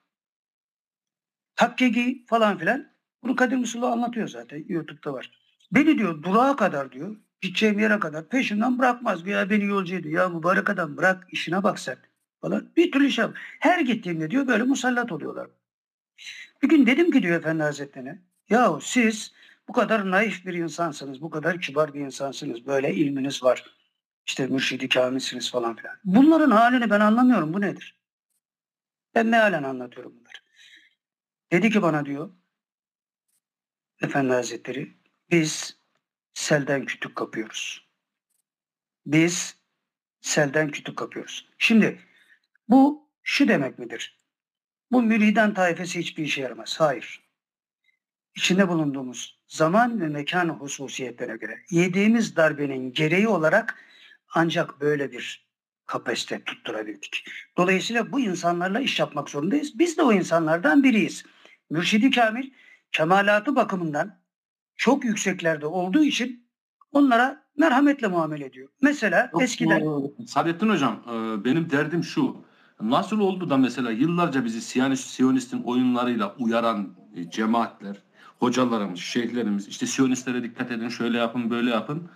Takke 1.56 1.90
giy 1.90 2.26
falan 2.26 2.58
filan. 2.58 2.88
Bunu 3.24 3.36
Kadir 3.36 3.56
Mısırlı 3.56 3.88
anlatıyor 3.88 4.28
zaten. 4.28 4.66
YouTube'da 4.68 5.14
var. 5.14 5.32
Beni 5.72 5.98
diyor 5.98 6.24
durağa 6.24 6.56
kadar 6.56 6.92
diyor. 6.92 7.16
Gideceğim 7.42 7.80
yere 7.80 8.00
kadar 8.00 8.30
peşimden 8.30 8.80
bırakmaz. 8.80 9.28
Ya 9.28 9.50
beni 9.50 9.66
yolcu 9.66 9.96
ediyor. 9.96 10.22
Ya 10.22 10.30
mübarek 10.30 10.70
adam 10.70 10.98
bırak 10.98 11.28
işine 11.32 11.64
bak 11.64 11.80
sen. 11.80 11.98
Falan. 12.42 12.70
Bir 12.78 12.92
türlü 12.92 13.12
şey 13.12 13.26
Her 13.60 13.80
gittiğimde 13.80 14.32
diyor 14.32 14.48
böyle 14.48 14.64
musallat 14.64 15.12
oluyorlar. 15.12 15.48
Bir 16.64 16.70
gün 16.70 16.86
dedim 16.86 17.12
ki 17.12 17.24
diyor 17.24 17.40
Efendi 17.40 17.64
Hazretleri'ne. 17.64 18.20
Yahu 18.50 18.82
siz 18.82 19.34
bu 19.68 19.74
kadar 19.74 20.12
naif 20.12 20.46
bir 20.46 20.54
insansınız. 20.54 21.22
Bu 21.22 21.30
kadar 21.30 21.62
kibar 21.62 21.94
bir 21.94 22.00
insansınız. 22.00 22.66
Böyle 22.68 22.94
ilminiz 22.94 23.44
var. 23.44 23.77
İşte 24.28 24.48
mürşidi 24.48 24.90
kamilsiniz 24.90 25.52
falan 25.52 25.76
filan. 25.76 25.96
Bunların 26.04 26.52
halini 26.52 26.90
ben 26.90 27.00
anlamıyorum. 27.00 27.54
Bu 27.54 27.62
nedir? 27.62 28.00
Ben 29.16 29.28
mealen 29.28 29.64
anlatıyorum 29.64 30.12
bunları. 30.20 30.38
Dedi 31.52 31.72
ki 31.72 31.82
bana 31.82 32.06
diyor 32.06 32.34
Efendi 34.02 34.34
Hazretleri 34.34 34.94
biz 35.32 35.80
selden 36.34 36.86
kütük 36.86 37.16
kapıyoruz. 37.16 37.88
Biz 39.06 39.58
selden 40.22 40.72
kütük 40.72 40.98
kapıyoruz. 40.98 41.50
Şimdi 41.58 42.00
bu 42.70 43.10
şu 43.24 43.48
demek 43.48 43.80
midir? 43.80 44.20
Bu 44.92 45.02
müriden 45.02 45.54
taifesi 45.54 46.00
hiçbir 46.00 46.24
işe 46.24 46.42
yaramaz. 46.42 46.76
Hayır. 46.80 47.28
İçinde 48.36 48.68
bulunduğumuz 48.68 49.40
zaman 49.48 50.02
ve 50.02 50.08
mekan 50.08 50.50
hususiyetlerine 50.50 51.38
göre 51.38 51.64
yediğimiz 51.70 52.36
darbenin 52.36 52.94
gereği 52.94 53.28
olarak 53.28 53.87
ancak 54.38 54.82
böyle 54.82 55.12
bir 55.12 55.48
kapasite 55.86 56.44
tutturabildik. 56.44 57.26
Dolayısıyla 57.58 58.12
bu 58.12 58.20
insanlarla 58.20 58.80
iş 58.80 59.00
yapmak 59.00 59.30
zorundayız. 59.30 59.80
Biz 59.80 59.98
de 59.98 60.02
o 60.02 60.14
insanlardan 60.14 60.84
biriyiz. 60.84 61.26
Mürşidi 61.70 62.12
Kamil 62.12 62.52
kemalatı 62.92 63.56
bakımından 63.56 64.20
çok 64.76 65.06
yükseklerde 65.06 65.66
olduğu 65.66 66.04
için 66.04 66.48
onlara 66.92 67.44
merhametle 67.58 68.08
muamele 68.08 68.46
ediyor. 68.46 68.70
Mesela 68.82 69.30
Yok, 69.34 69.42
eskiden 69.42 69.84
Saadettin 70.28 70.70
hocam 70.70 71.04
e, 71.08 71.46
benim 71.46 71.70
derdim 71.70 72.04
şu. 72.04 72.38
Nasıl 72.82 73.20
oldu 73.20 73.50
da 73.50 73.58
mesela 73.58 73.92
yıllarca 73.92 74.46
bizi 74.46 74.62
Siyonist, 74.62 75.08
Siyonistin 75.10 75.64
oyunlarıyla 75.64 76.36
uyaran 76.40 76.96
e, 77.16 77.30
cemaatler, 77.30 77.98
hocalarımız, 78.40 79.00
şeyhlerimiz 79.00 79.68
işte 79.68 79.86
Siyonistlere 79.86 80.44
dikkat 80.44 80.72
edin 80.72 80.90
şöyle 80.90 81.18
yapın 81.18 81.50
böyle 81.50 81.70
yapın. 81.70 82.10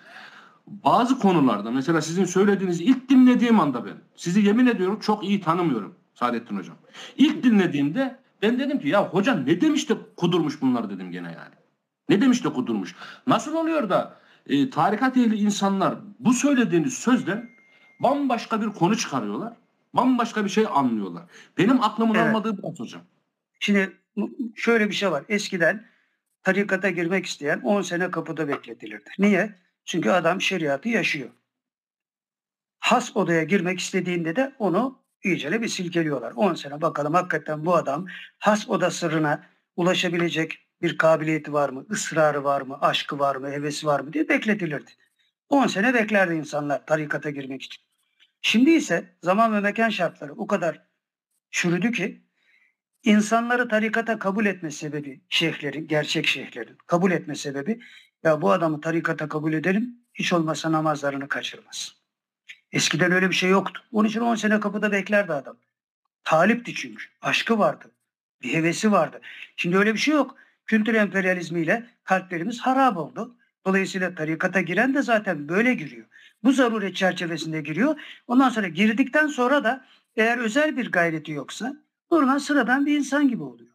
Bazı 0.67 1.19
konularda 1.19 1.71
mesela 1.71 2.01
sizin 2.01 2.25
söylediğiniz 2.25 2.81
ilk 2.81 3.09
dinlediğim 3.09 3.59
anda 3.59 3.85
ben 3.85 3.93
sizi 4.15 4.41
yemin 4.41 4.67
ediyorum 4.67 4.99
çok 4.99 5.23
iyi 5.23 5.41
tanımıyorum 5.41 5.95
Saadettin 6.13 6.57
hocam. 6.57 6.75
İlk 7.17 7.43
dinlediğimde 7.43 8.19
ben 8.41 8.59
dedim 8.59 8.79
ki 8.79 8.88
ya 8.88 9.07
hoca 9.07 9.35
ne 9.35 9.61
demiş 9.61 9.89
de 9.89 9.93
kudurmuş 10.17 10.61
bunlar 10.61 10.89
dedim 10.89 11.11
gene 11.11 11.27
yani. 11.27 11.55
Ne 12.09 12.21
demiş 12.21 12.43
de 12.43 12.53
kudurmuş. 12.53 12.95
Nasıl 13.27 13.55
oluyor 13.55 13.89
da 13.89 14.17
e, 14.47 14.69
tarikat 14.69 15.17
ehli 15.17 15.35
insanlar 15.35 15.95
bu 16.19 16.33
söylediğiniz 16.33 16.93
sözden 16.93 17.49
bambaşka 17.99 18.61
bir 18.61 18.67
konu 18.67 18.97
çıkarıyorlar. 18.97 19.53
Bambaşka 19.93 20.45
bir 20.45 20.49
şey 20.49 20.65
anlıyorlar. 20.73 21.23
Benim 21.57 21.83
aklımın 21.83 22.15
Evet. 22.15 22.27
almadığı 22.27 22.63
bu 22.63 22.73
hocam. 22.77 23.01
Şimdi 23.59 23.97
şöyle 24.55 24.89
bir 24.89 24.93
şey 24.93 25.11
var. 25.11 25.23
Eskiden 25.29 25.85
tarikata 26.43 26.89
girmek 26.89 27.25
isteyen 27.25 27.61
10 27.61 27.81
sene 27.81 28.11
kapıda 28.11 28.47
bekletilirdi. 28.47 29.09
Niye? 29.19 29.55
Çünkü 29.86 30.10
adam 30.10 30.41
şeriatı 30.41 30.90
yaşıyor. 30.90 31.30
Has 32.80 33.18
odaya 33.18 33.44
girmek 33.44 33.80
istediğinde 33.80 34.36
de 34.36 34.56
onu 34.60 35.03
iyicene 35.24 35.62
bir 35.62 35.68
silkeliyorlar. 35.68 36.32
10 36.36 36.53
sene 36.53 36.82
bakalım 36.82 37.14
hakikaten 37.14 37.66
bu 37.66 37.76
adam 37.76 38.08
has 38.40 38.70
oda 38.70 38.91
sırrına 38.91 39.44
ulaşabilecek 39.76 40.68
bir 40.82 40.98
kabiliyeti 40.98 41.53
var 41.53 41.70
mı, 41.70 41.86
ısrarı 41.91 42.44
var 42.44 42.62
mı, 42.62 42.78
aşkı 42.82 43.20
var 43.20 43.36
mı, 43.36 43.52
hevesi 43.52 43.88
var 43.88 43.99
mı 43.99 44.14
diye 44.14 44.30
bekletilirdi. 44.30 44.91
10 45.49 45.68
sene 45.68 45.94
beklerdi 45.94 46.34
insanlar 46.34 46.86
tarikata 46.86 47.30
girmek 47.30 47.62
için. 47.62 47.84
Şimdi 48.41 48.72
ise 48.72 49.16
zaman 49.24 49.53
ve 49.53 49.60
mekan 49.60 49.90
şartları 49.90 50.34
o 50.34 50.48
kadar 50.48 50.86
çürüdü 51.52 51.91
ki 51.91 52.22
insanları 53.03 53.68
tarikata 53.68 54.20
kabul 54.20 54.45
etme 54.45 54.72
sebebi 54.72 55.22
şeyhlerin, 55.30 55.88
gerçek 55.88 56.28
şeyhlerin 56.28 56.78
kabul 56.88 57.12
etme 57.12 57.36
sebebi 57.36 57.80
ya 58.23 58.41
bu 58.41 58.52
adamı 58.52 58.81
tarikata 58.81 59.30
kabul 59.30 59.53
edelim 59.53 59.95
hiç 60.14 60.34
olmazsa 60.34 60.72
namazlarını 60.72 61.27
kaçırmaz. 61.27 61.95
Eskiden 62.72 63.11
öyle 63.11 63.30
bir 63.30 63.35
şey 63.35 63.49
yoktu. 63.49 63.84
Onun 63.91 64.07
için 64.07 64.19
10 64.19 64.35
sene 64.35 64.60
kapıda 64.60 64.91
beklerdi 64.91 65.34
adam. 65.34 65.57
Talipti 66.23 66.76
çünkü. 66.76 67.06
Aşkı 67.22 67.60
vardı. 67.60 67.91
Bir 68.41 68.53
hevesi 68.53 68.91
vardı. 68.91 69.22
Şimdi 69.56 69.77
öyle 69.77 69.93
bir 69.93 69.99
şey 69.99 70.14
yok. 70.14 70.35
Kültür 70.65 70.93
emperyalizmiyle 70.93 71.89
kalplerimiz 72.03 72.60
harap 72.60 72.98
oldu. 72.98 73.35
Dolayısıyla 73.65 74.15
tarikata 74.15 74.61
giren 74.61 74.93
de 74.93 75.02
zaten 75.02 75.49
böyle 75.49 75.73
giriyor. 75.73 76.06
Bu 76.43 76.52
zaruret 76.52 76.95
çerçevesinde 76.95 77.61
giriyor. 77.61 77.99
Ondan 78.27 78.49
sonra 78.49 78.68
girdikten 78.68 79.27
sonra 79.27 79.64
da 79.64 79.85
eğer 80.15 80.38
özel 80.38 80.77
bir 80.77 80.91
gayreti 80.91 81.31
yoksa 81.31 81.76
normal 82.11 82.39
sıradan 82.39 82.85
bir 82.85 82.98
insan 82.98 83.27
gibi 83.27 83.43
oluyor. 83.43 83.72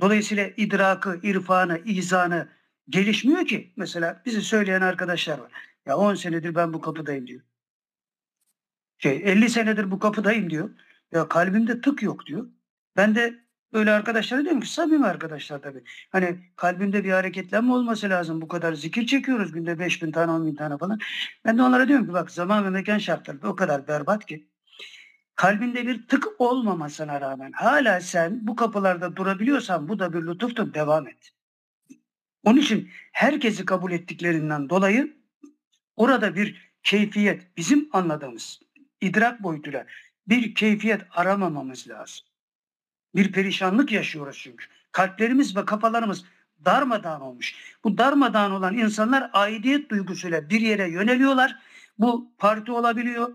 Dolayısıyla 0.00 0.50
idrakı, 0.56 1.20
irfanı, 1.22 1.78
izanı 1.84 2.48
gelişmiyor 2.88 3.46
ki. 3.46 3.72
Mesela 3.76 4.22
bizi 4.26 4.42
söyleyen 4.42 4.80
arkadaşlar 4.80 5.38
var. 5.38 5.52
Ya 5.86 5.96
10 5.96 6.14
senedir 6.14 6.54
ben 6.54 6.72
bu 6.72 6.80
kapıdayım 6.80 7.26
diyor. 7.26 7.42
Şey 8.98 9.22
50 9.24 9.50
senedir 9.50 9.90
bu 9.90 9.98
kapıdayım 9.98 10.50
diyor. 10.50 10.70
Ya 11.12 11.28
kalbimde 11.28 11.80
tık 11.80 12.02
yok 12.02 12.26
diyor. 12.26 12.46
Ben 12.96 13.14
de 13.14 13.34
böyle 13.72 13.90
arkadaşlara 13.90 14.42
diyorum 14.42 14.60
ki 14.60 14.72
samimi 14.72 15.06
arkadaşlar 15.06 15.62
tabii. 15.62 15.84
Hani 16.10 16.38
kalbimde 16.56 17.04
bir 17.04 17.10
hareketlenme 17.10 17.72
olması 17.72 18.10
lazım. 18.10 18.40
Bu 18.40 18.48
kadar 18.48 18.72
zikir 18.72 19.06
çekiyoruz 19.06 19.52
günde 19.52 19.78
5 19.78 20.02
bin 20.02 20.12
tane 20.12 20.32
10 20.32 20.46
bin 20.46 20.54
tane 20.54 20.78
falan. 20.78 20.98
Ben 21.44 21.58
de 21.58 21.62
onlara 21.62 21.88
diyorum 21.88 22.06
ki 22.06 22.12
bak 22.12 22.30
zaman 22.30 22.64
ve 22.64 22.70
mekan 22.70 22.98
şartları 22.98 23.38
o 23.42 23.56
kadar 23.56 23.88
berbat 23.88 24.26
ki. 24.26 24.48
Kalbinde 25.34 25.86
bir 25.86 26.08
tık 26.08 26.40
olmamasına 26.40 27.20
rağmen 27.20 27.52
hala 27.52 28.00
sen 28.00 28.46
bu 28.46 28.56
kapılarda 28.56 29.16
durabiliyorsan 29.16 29.88
bu 29.88 29.98
da 29.98 30.12
bir 30.12 30.22
lütuftur 30.22 30.74
devam 30.74 31.08
et. 31.08 31.37
Onun 32.48 32.60
için 32.60 32.90
herkesi 33.12 33.64
kabul 33.64 33.92
ettiklerinden 33.92 34.70
dolayı 34.70 35.16
orada 35.96 36.36
bir 36.36 36.72
keyfiyet 36.82 37.56
bizim 37.56 37.88
anladığımız 37.92 38.60
idrak 39.00 39.42
boyutuyla 39.42 39.86
bir 40.28 40.54
keyfiyet 40.54 41.02
aramamamız 41.10 41.88
lazım. 41.88 42.26
Bir 43.14 43.32
perişanlık 43.32 43.92
yaşıyoruz 43.92 44.40
çünkü. 44.42 44.66
Kalplerimiz 44.92 45.56
ve 45.56 45.64
kafalarımız 45.64 46.24
darmadağın 46.64 47.20
olmuş. 47.20 47.54
Bu 47.84 47.98
darmadağın 47.98 48.50
olan 48.50 48.76
insanlar 48.76 49.30
aidiyet 49.32 49.90
duygusuyla 49.90 50.50
bir 50.50 50.60
yere 50.60 50.90
yöneliyorlar. 50.90 51.58
Bu 51.98 52.32
parti 52.38 52.72
olabiliyor, 52.72 53.32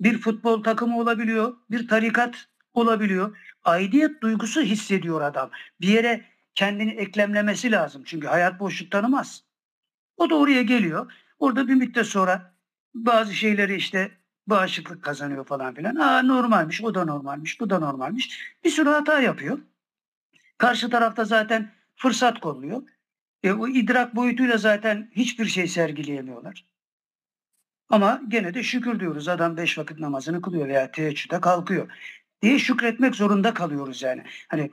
bir 0.00 0.18
futbol 0.18 0.62
takımı 0.62 0.98
olabiliyor, 0.98 1.56
bir 1.70 1.88
tarikat 1.88 2.46
olabiliyor. 2.74 3.36
Aidiyet 3.64 4.22
duygusu 4.22 4.62
hissediyor 4.62 5.20
adam. 5.20 5.50
Bir 5.80 5.88
yere 5.88 6.33
kendini 6.54 6.90
eklemlemesi 6.90 7.72
lazım. 7.72 8.02
Çünkü 8.06 8.26
hayat 8.26 8.60
boşluk 8.60 8.90
tanımaz. 8.90 9.44
O 10.16 10.30
da 10.30 10.34
oraya 10.34 10.62
geliyor. 10.62 11.12
Orada 11.38 11.68
bir 11.68 11.74
müddet 11.74 12.06
sonra 12.06 12.54
bazı 12.94 13.34
şeyleri 13.34 13.76
işte 13.76 14.10
bağışıklık 14.46 15.02
kazanıyor 15.02 15.44
falan 15.44 15.74
filan. 15.74 15.96
Aa 15.96 16.22
normalmiş, 16.22 16.84
o 16.84 16.94
da 16.94 17.04
normalmiş, 17.04 17.60
bu 17.60 17.70
da 17.70 17.78
normalmiş. 17.78 18.54
Bir 18.64 18.70
sürü 18.70 18.88
hata 18.88 19.20
yapıyor. 19.20 19.58
Karşı 20.58 20.90
tarafta 20.90 21.24
zaten 21.24 21.72
fırsat 21.96 22.40
kolluyor. 22.40 22.82
E, 23.42 23.52
o 23.52 23.68
idrak 23.68 24.16
boyutuyla 24.16 24.56
zaten 24.56 25.10
hiçbir 25.16 25.46
şey 25.46 25.68
sergileyemiyorlar. 25.68 26.66
Ama 27.88 28.20
gene 28.28 28.54
de 28.54 28.62
şükür 28.62 29.00
diyoruz. 29.00 29.28
Adam 29.28 29.56
beş 29.56 29.78
vakit 29.78 29.98
namazını 29.98 30.42
kılıyor 30.42 30.68
veya 30.68 30.90
teheccüde 30.90 31.40
kalkıyor. 31.40 31.90
Diye 32.42 32.58
şükretmek 32.58 33.14
zorunda 33.14 33.54
kalıyoruz 33.54 34.02
yani. 34.02 34.24
Hani 34.48 34.70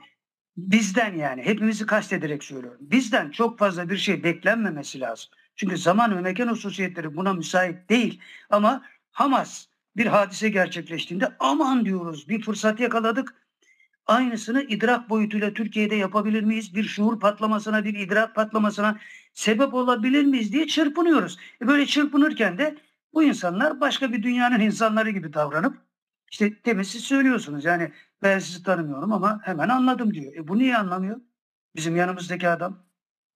bizden 0.56 1.14
yani 1.14 1.42
hepimizi 1.42 1.86
kastederek 1.86 2.44
söylüyorum. 2.44 2.80
Bizden 2.80 3.30
çok 3.30 3.58
fazla 3.58 3.90
bir 3.90 3.96
şey 3.96 4.24
beklenmemesi 4.24 5.00
lazım. 5.00 5.30
Çünkü 5.56 5.76
zaman 5.76 6.16
ve 6.16 6.20
mekan 6.20 6.48
hususiyetleri 6.48 7.16
buna 7.16 7.32
müsait 7.32 7.88
değil. 7.88 8.20
Ama 8.50 8.82
Hamas 9.12 9.66
bir 9.96 10.06
hadise 10.06 10.48
gerçekleştiğinde 10.48 11.32
aman 11.40 11.84
diyoruz 11.84 12.28
bir 12.28 12.42
fırsat 12.42 12.80
yakaladık. 12.80 13.34
Aynısını 14.06 14.62
idrak 14.62 15.10
boyutuyla 15.10 15.54
Türkiye'de 15.54 15.94
yapabilir 15.94 16.42
miyiz? 16.42 16.74
Bir 16.74 16.84
şuur 16.84 17.20
patlamasına, 17.20 17.84
bir 17.84 17.94
idrak 17.94 18.34
patlamasına 18.34 18.98
sebep 19.34 19.74
olabilir 19.74 20.24
miyiz 20.24 20.52
diye 20.52 20.66
çırpınıyoruz. 20.66 21.38
E 21.62 21.66
böyle 21.66 21.86
çırpınırken 21.86 22.58
de 22.58 22.76
bu 23.14 23.22
insanlar 23.22 23.80
başka 23.80 24.12
bir 24.12 24.22
dünyanın 24.22 24.60
insanları 24.60 25.10
gibi 25.10 25.32
davranıp 25.32 25.76
işte 26.30 26.64
demin 26.64 26.82
siz 26.82 27.04
söylüyorsunuz 27.04 27.64
yani 27.64 27.92
ben 28.22 28.38
sizi 28.38 28.62
tanımıyorum 28.62 29.12
ama 29.12 29.40
hemen 29.44 29.68
anladım 29.68 30.14
diyor. 30.14 30.32
E 30.36 30.48
bu 30.48 30.58
niye 30.58 30.76
anlamıyor? 30.78 31.20
Bizim 31.76 31.96
yanımızdaki 31.96 32.48
adam. 32.48 32.78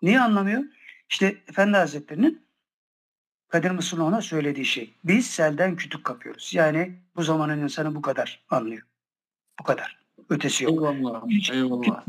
Niye 0.03 0.21
anlamıyor? 0.21 0.63
İşte 1.09 1.27
Efendi 1.49 1.77
Hazretleri'nin 1.77 2.47
Kadir 3.49 3.71
Mısırlıoğlu'na 3.71 4.21
söylediği 4.21 4.67
şey. 4.67 4.95
Biz 5.05 5.27
selden 5.27 5.77
kütük 5.77 6.05
kapıyoruz. 6.05 6.55
Yani 6.55 6.99
bu 7.17 7.23
zamanın 7.23 7.59
insanı 7.63 7.95
bu 7.95 8.03
kadar 8.03 8.45
anlıyor. 8.51 8.83
Bu 9.61 9.65
kadar. 9.65 9.99
Ötesi 10.29 10.65
yok. 10.65 10.73
Eyvallah. 10.73 11.27
Hiç- 11.29 11.51
Eyvallah. 11.51 12.05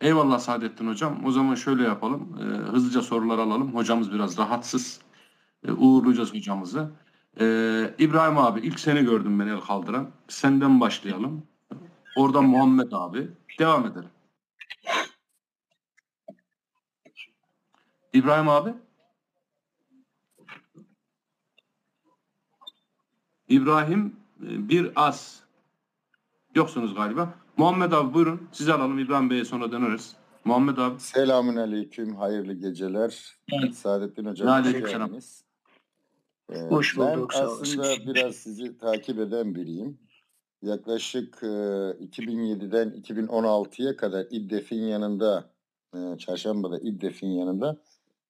Eyvallah 0.00 0.38
Saadettin 0.38 0.88
Hocam. 0.88 1.24
O 1.24 1.30
zaman 1.30 1.54
şöyle 1.54 1.82
yapalım. 1.82 2.38
Ee, 2.40 2.42
hızlıca 2.70 3.02
sorular 3.02 3.38
alalım. 3.38 3.74
Hocamız 3.74 4.12
biraz 4.12 4.38
rahatsız. 4.38 5.00
Ee, 5.68 5.72
uğurlayacağız 5.72 6.34
hocamızı. 6.34 6.90
Ee, 7.40 7.94
İbrahim 7.98 8.38
abi 8.38 8.60
ilk 8.60 8.80
seni 8.80 9.04
gördüm 9.04 9.40
ben 9.40 9.46
el 9.46 9.60
kaldıran. 9.60 10.10
Senden 10.28 10.80
başlayalım. 10.80 11.42
Oradan 12.16 12.44
Muhammed 12.44 12.92
abi. 12.92 13.28
Devam 13.58 13.86
edelim. 13.86 14.08
İbrahim 18.12 18.48
abi. 18.48 18.74
İbrahim 23.48 24.16
e, 24.42 24.68
bir 24.68 24.92
az. 24.96 25.42
Yoksunuz 26.54 26.94
galiba. 26.94 27.34
Muhammed 27.56 27.92
abi 27.92 28.14
buyurun. 28.14 28.48
Sizi 28.52 28.72
alalım. 28.72 28.98
İbrahim 28.98 29.30
Bey'e 29.30 29.44
sonra 29.44 29.72
döneriz. 29.72 30.16
Muhammed 30.44 30.76
abi. 30.76 31.00
Selamun 31.00 31.56
aleyküm, 31.56 32.16
hayırlı 32.16 32.52
geceler. 32.52 33.36
Evet. 33.52 33.74
Saadettin 33.74 34.24
Hocam, 34.24 34.48
Aleykümselam. 34.48 35.10
Ee, 36.52 36.58
Hoş 36.58 36.96
bulduk, 36.96 37.32
Ben 37.34 37.44
aslında 37.44 38.14
biraz 38.14 38.34
sizi 38.34 38.78
takip 38.78 39.18
eden 39.18 39.54
biriyim. 39.54 39.98
Yaklaşık 40.62 41.38
e, 41.42 41.46
2007'den 41.46 42.88
2016'ya 42.88 43.96
kadar 43.96 44.26
İddef'in 44.30 44.82
yanında, 44.82 45.50
e, 45.94 46.18
Çarşamba'da 46.18 46.78
İddef'in 46.78 47.30
yanında 47.30 47.82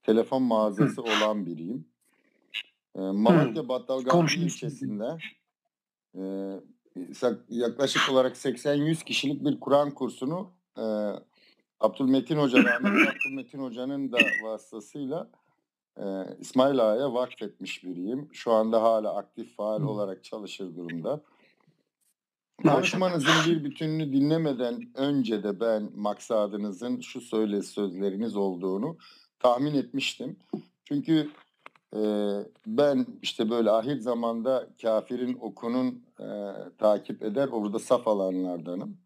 telefon 0.03 0.43
mağazası 0.43 1.03
olan 1.03 1.47
biriyim. 1.47 1.89
E, 2.97 3.01
Malatya 3.01 3.69
Battalgazi 3.69 4.41
ilçesinde 4.41 5.17
e, 6.19 6.23
yaklaşık 7.49 8.13
olarak 8.13 8.37
80-100 8.37 9.05
kişilik 9.05 9.45
bir 9.45 9.61
Kur'an 9.61 9.91
kursunu 9.91 10.51
e, 10.79 10.83
Abdülmetin 11.81 12.37
Hoca, 12.37 12.59
rahmetli 12.65 13.11
Abdülmetin 13.11 13.59
Hoca'nın 13.59 14.13
da 14.13 14.19
vasıtasıyla 14.45 15.31
e, 15.97 16.05
İsmail 16.41 16.79
Ağa'ya 16.79 17.15
vakfetmiş 17.15 17.85
biriyim. 17.85 18.29
Şu 18.33 18.53
anda 18.53 18.83
hala 18.83 19.17
aktif 19.17 19.57
faal 19.57 19.83
olarak 19.83 20.25
çalışır 20.25 20.77
durumda. 20.77 21.21
Konuşmanızın 22.63 23.33
bir 23.47 23.65
bütününü 23.65 24.13
dinlemeden 24.13 24.91
önce 24.95 25.43
de 25.43 25.61
ben 25.61 25.91
maksadınızın 25.95 27.01
şu 27.01 27.21
söyle 27.21 27.63
sözleriniz 27.63 28.37
olduğunu 28.37 28.97
tahmin 29.39 29.75
etmiştim. 29.75 30.37
Çünkü 30.85 31.31
e, 31.97 32.01
ben 32.67 33.07
işte 33.23 33.51
böyle 33.51 33.71
ahir 33.71 33.99
zamanda 33.99 34.69
kafirin 34.83 35.39
okunun 35.41 36.03
e, 36.21 36.27
takip 36.79 37.23
eder 37.23 37.49
orada 37.49 37.79
saf 37.79 38.09
alanlardanım. 38.09 38.97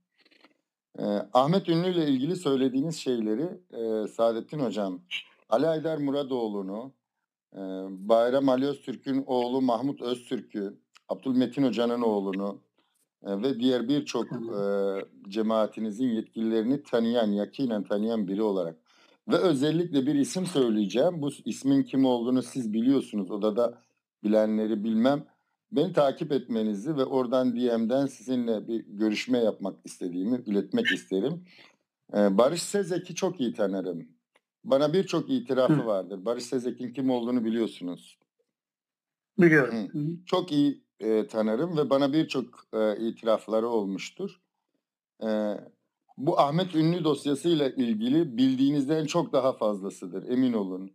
E, 0.98 1.04
Ahmet 1.34 1.68
Ünlü 1.68 1.90
ile 1.90 2.06
ilgili 2.06 2.36
söylediğiniz 2.36 2.96
şeyleri 2.96 3.48
e, 3.72 4.08
Saadettin 4.08 4.58
Hocam, 4.58 5.00
Ali 5.48 5.66
Aydar 5.66 5.98
Muradoğlu'nu, 5.98 6.92
e, 7.54 7.60
Bayram 8.08 8.48
Ali 8.48 8.66
Öztürk'ün 8.66 9.24
oğlu 9.26 9.62
Mahmut 9.62 10.02
Öztürk'ü, 10.02 10.78
Abdülmetin 11.08 11.62
Hoca'nın 11.62 12.02
oğlunu 12.02 12.62
e, 13.22 13.42
ve 13.42 13.60
diğer 13.60 13.88
birçok 13.88 14.26
e, 14.32 14.62
cemaatinizin 15.28 16.08
yetkililerini 16.08 16.82
tanıyan, 16.82 17.26
yakinen 17.26 17.84
tanıyan 17.84 18.28
biri 18.28 18.42
olarak 18.42 18.76
ve 19.28 19.36
özellikle 19.36 20.06
bir 20.06 20.14
isim 20.14 20.46
söyleyeceğim. 20.46 21.22
Bu 21.22 21.30
ismin 21.44 21.82
kim 21.82 22.04
olduğunu 22.04 22.42
siz 22.42 22.72
biliyorsunuz. 22.72 23.30
Odada 23.30 23.82
bilenleri 24.24 24.84
bilmem. 24.84 25.24
Beni 25.72 25.92
takip 25.92 26.32
etmenizi 26.32 26.96
ve 26.96 27.04
oradan 27.04 27.56
DM'den 27.56 28.06
sizinle 28.06 28.68
bir 28.68 28.84
görüşme 28.86 29.38
yapmak 29.38 29.76
istediğimi 29.84 30.42
iletmek 30.46 30.86
isterim. 30.86 31.44
Ee, 32.14 32.38
Barış 32.38 32.62
Sezek'i 32.62 33.14
çok 33.14 33.40
iyi 33.40 33.52
tanırım. 33.52 34.17
Bana 34.70 34.92
birçok 34.92 35.30
itirafı 35.30 35.74
Hı. 35.74 35.86
vardır. 35.86 36.24
Barış 36.24 36.44
Sezek'in 36.44 36.92
kim 36.92 37.10
olduğunu 37.10 37.44
biliyorsunuz. 37.44 38.18
Biliyorum. 39.38 39.74
Hı. 39.74 39.98
Hı. 39.98 40.06
Çok 40.26 40.52
iyi 40.52 40.84
e, 41.00 41.26
tanırım 41.26 41.76
ve 41.76 41.90
bana 41.90 42.12
birçok 42.12 42.44
e, 42.72 42.96
itirafları 43.08 43.68
olmuştur. 43.68 44.40
E, 45.22 45.28
bu 46.16 46.40
Ahmet 46.40 46.74
Ünlü 46.74 47.04
dosyasıyla 47.04 47.68
ilgili 47.68 48.36
bildiğinizden 48.36 49.06
çok 49.06 49.32
daha 49.32 49.52
fazlasıdır 49.52 50.28
emin 50.28 50.52
olun. 50.52 50.90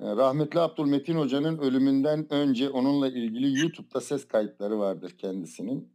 E, 0.00 0.16
rahmetli 0.16 0.60
Abdülmetin 0.60 1.16
Hoca'nın 1.16 1.58
ölümünden 1.58 2.32
önce 2.32 2.70
onunla 2.70 3.08
ilgili 3.08 3.60
YouTube'da 3.60 4.00
ses 4.00 4.28
kayıtları 4.28 4.78
vardır 4.78 5.14
kendisinin. 5.18 5.88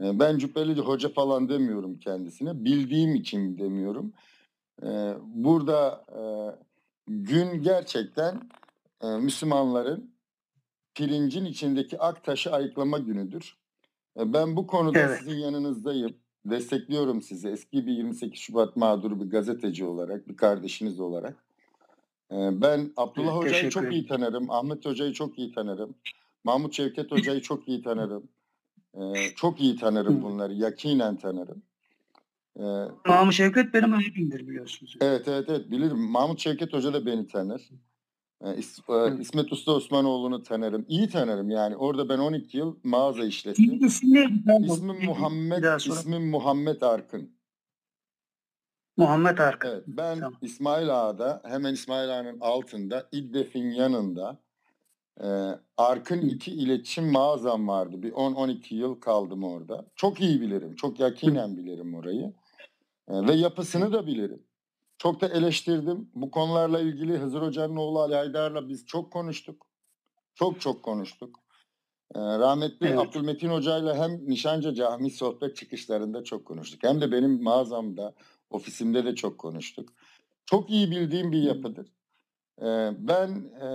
E, 0.00 0.18
ben 0.18 0.38
Cübbeli 0.38 0.80
Hoca 0.80 1.08
falan 1.08 1.48
demiyorum 1.48 1.98
kendisine. 1.98 2.64
Bildiğim 2.64 3.14
için 3.14 3.58
demiyorum. 3.58 4.12
E, 4.82 5.14
burada 5.22 6.04
e, 6.16 6.22
gün 7.06 7.62
gerçekten 7.62 8.40
e, 9.02 9.06
Müslümanların 9.06 10.14
pirincin 10.94 11.44
içindeki 11.44 11.98
ak 11.98 12.24
taşı 12.24 12.52
ayıklama 12.52 12.98
günüdür. 12.98 13.56
E, 14.18 14.32
ben 14.32 14.56
bu 14.56 14.66
konuda 14.66 14.98
Evet. 14.98 15.18
sizin 15.18 15.38
yanınızdayım. 15.38 16.16
Destekliyorum 16.44 17.22
sizi. 17.22 17.48
Eski 17.48 17.86
bir 17.86 17.92
28 17.92 18.40
Şubat 18.40 18.76
mağduru 18.76 19.20
bir 19.20 19.30
gazeteci 19.30 19.84
olarak, 19.84 20.28
bir 20.28 20.36
kardeşiniz 20.36 21.00
olarak. 21.00 21.44
E, 22.32 22.36
ben 22.60 22.92
Abdullah 22.96 23.36
Evet, 23.36 23.44
Hoca'yı 23.44 23.70
çok 23.70 23.92
iyi 23.92 24.06
tanırım. 24.06 24.50
Ahmet 24.50 24.86
Hoca'yı 24.86 25.12
çok 25.12 25.38
iyi 25.38 25.52
tanırım. 25.52 25.94
Mahmut 26.44 26.74
Şevket 26.74 27.10
Hoca'yı 27.10 27.40
çok 27.42 27.68
iyi 27.68 27.82
tanırım. 27.82 28.28
Çok 29.36 29.60
iyi 29.60 29.76
tanırım 29.76 30.22
bunları. 30.22 30.54
Yakinen 30.54 31.16
tanırım. 31.16 31.62
E, 32.58 32.62
Mahmut 33.06 33.34
Şevket 33.34 33.74
benim 33.74 33.94
abimdir 33.94 34.48
biliyorsunuz. 34.48 34.96
Evet 35.00 35.28
evet 35.28 35.44
evet 35.48 35.70
bilirim. 35.70 35.98
Mahmut 35.98 36.40
Şevket 36.40 36.72
Hoca 36.72 36.92
da 36.92 37.06
beni 37.06 37.26
tanır. 37.26 37.70
Ee, 38.44 38.46
İs- 38.48 39.16
e, 39.18 39.20
İsmet 39.20 39.52
Usta 39.52 39.72
Osmanoğlu'nu 39.72 40.42
tanırım. 40.42 40.84
İyi 40.88 41.08
tanırım 41.08 41.50
yani. 41.50 41.76
Orada 41.76 42.08
ben 42.08 42.18
12 42.18 42.58
yıl 42.58 42.76
mağaza 42.84 43.24
işlettim. 43.24 43.80
Pardon. 44.46 44.62
İsmim 44.74 45.04
Muhammed, 45.04 45.80
ismim 45.86 46.30
Muhammed 46.30 46.80
Arkın. 46.80 47.30
Muhammed 48.96 49.38
Arkın. 49.38 49.68
Evet, 49.68 49.84
ben 49.86 50.18
Tamam. 50.18 50.38
İsmail 50.42 50.88
Ağa'da 51.02 51.42
hemen 51.44 51.74
İsmail 51.74 52.18
Ağa'nın 52.18 52.40
altında 52.40 53.08
İddef'in 53.12 53.70
yanında 53.70 54.38
e, 55.20 55.26
Arkın 55.76 56.20
2 56.20 56.50
iletişim 56.52 57.12
mağazam 57.12 57.68
vardı. 57.68 58.02
Bir 58.02 58.12
10-12 58.12 58.74
yıl 58.74 59.00
kaldım 59.00 59.44
orada. 59.44 59.86
Çok 59.96 60.20
iyi 60.20 60.40
bilirim. 60.40 60.76
Çok 60.76 61.00
yakinen 61.00 61.56
bilirim 61.56 61.94
orayı. 61.94 62.32
E, 63.12 63.26
ve 63.26 63.32
yapısını 63.32 63.92
da 63.92 64.06
bilirim. 64.06 64.42
Çok 64.98 65.20
da 65.20 65.28
eleştirdim. 65.28 66.10
Bu 66.14 66.30
konularla 66.30 66.80
ilgili 66.80 67.18
Hızır 67.18 67.42
Hoca'nın 67.42 67.76
oğlu 67.76 68.00
Ali 68.00 68.14
Haydar'la 68.14 68.68
biz 68.68 68.86
çok 68.86 69.12
konuştuk. 69.12 69.66
Çok 70.34 70.60
çok 70.60 70.82
konuştuk. 70.82 71.38
E, 72.14 72.20
rahmetli 72.20 72.86
Evet. 72.86 72.98
Abdülmetin 72.98 73.48
Hoca'yla 73.48 73.96
hem 73.96 74.28
Nişancı 74.28 74.74
Cami 74.74 75.10
sohbet 75.10 75.56
çıkışlarında 75.56 76.24
çok 76.24 76.44
konuştuk. 76.44 76.82
Hem 76.82 77.00
de 77.00 77.12
benim 77.12 77.42
mağazamda, 77.42 78.14
ofisimde 78.50 79.04
de 79.04 79.14
çok 79.14 79.38
konuştuk. 79.38 79.88
Çok 80.46 80.70
iyi 80.70 80.90
bildiğim 80.90 81.32
bir 81.32 81.42
yapıdır. 81.42 81.92
Ee, 82.62 82.90
ben 82.98 83.28
e, 83.62 83.68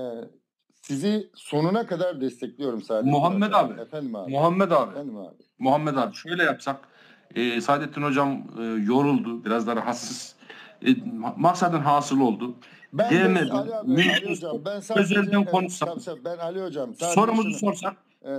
sizi 0.82 1.32
sonuna 1.36 1.88
kadar 1.88 2.22
destekliyorum 2.22 2.82
Saadettin 2.82 3.12
Muhammed 3.12 3.52
abi. 3.52 3.82
Efendim 3.82 4.16
abi. 4.16 4.32
Muhammed 4.32 4.72
abi. 4.72 4.92
Efendim 4.92 5.18
abi. 5.18 5.36
Muhammed 5.60 5.96
abi 5.96 6.16
şöyle 6.16 6.44
yapsak. 6.44 6.90
E, 7.36 7.62
Saadettin 7.62 8.02
hocam 8.02 8.44
e, 8.60 8.64
yoruldu. 8.64 9.45
Biraz 9.45 9.68
da 9.68 9.76
rahatsız. 9.76 10.36
E, 10.82 10.90
ma- 10.91 11.34
maksadın 11.38 11.80
hasıl 11.80 12.20
oldu. 12.20 12.56
Ben 12.94 13.12
Değmedi. 13.12 13.48
de 13.48 13.52
Ali 13.54 13.76
abi, 13.76 13.91
Ali 13.91 14.30
hocam 14.32 14.58
ben 14.66 14.80
sadece 14.80 15.20
özelden 15.20 15.45
konuşsak. 15.45 15.90
ben 16.26 16.38
Ali 16.38 16.62
hocam 16.62 16.95
Sorumuzu 16.95 17.49
şunu- 17.49 17.60
sorsak. 17.60 17.94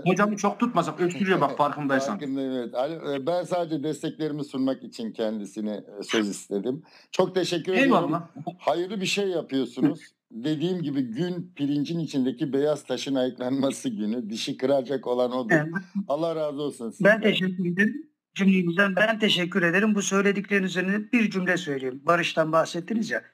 Hocamı 0.05 0.36
çok 0.36 0.60
tutmasak 0.60 1.01
öksürüyor 1.01 1.40
bak 1.40 1.56
farkındaysan. 1.59 2.20
Evet. 2.39 2.74
Ali, 2.74 2.94
e, 3.15 3.27
ben 3.27 3.44
sadece 3.44 3.82
desteklerimi 3.82 4.44
sunmak 4.44 4.85
için 4.85 5.12
kendisine 5.12 5.70
e, 6.01 6.02
söz 6.02 6.28
istedim. 6.28 6.82
Çok 7.12 7.35
teşekkür 7.35 7.73
ediyorum. 7.73 7.94
Eyvallah. 7.94 8.23
Hayırlı 8.59 9.01
bir 9.01 9.06
şey 9.06 9.28
yapıyorsunuz. 9.28 10.01
Dediğim 10.31 10.82
gibi 10.82 11.01
gün 11.02 11.52
pirincin 11.56 11.98
içindeki 11.98 12.52
beyaz 12.52 12.85
taşın 12.85 13.15
ayıklanması 13.15 13.89
günü. 13.89 14.31
Dişi 14.31 14.56
kıracak 14.56 15.06
olan 15.06 15.32
odur. 15.32 15.51
Evet. 15.55 15.69
Allah 16.09 16.36
razı 16.36 16.62
olsun 16.62 16.86
Ben 16.86 16.90
sizden. 16.90 17.20
teşekkür 17.20 17.73
ederim. 17.73 18.07
Cümlemizden 18.39 18.97
ben 18.97 19.19
teşekkür 19.19 19.62
ederim. 19.62 19.94
Bu 19.94 20.02
söylediklerin 20.02 20.62
üzerine 20.62 21.12
bir 21.12 21.31
cümle 21.31 21.56
söyleyeyim. 21.56 22.02
Barış'tan 22.05 22.52
bahsettiniz 22.52 23.10
ya. 23.10 23.24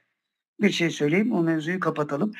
Bir 0.60 0.70
şey 0.70 0.90
söyleyeyim 0.90 1.32
o 1.32 1.42
mevzuyu 1.42 1.80
kapatalım. 1.80 2.32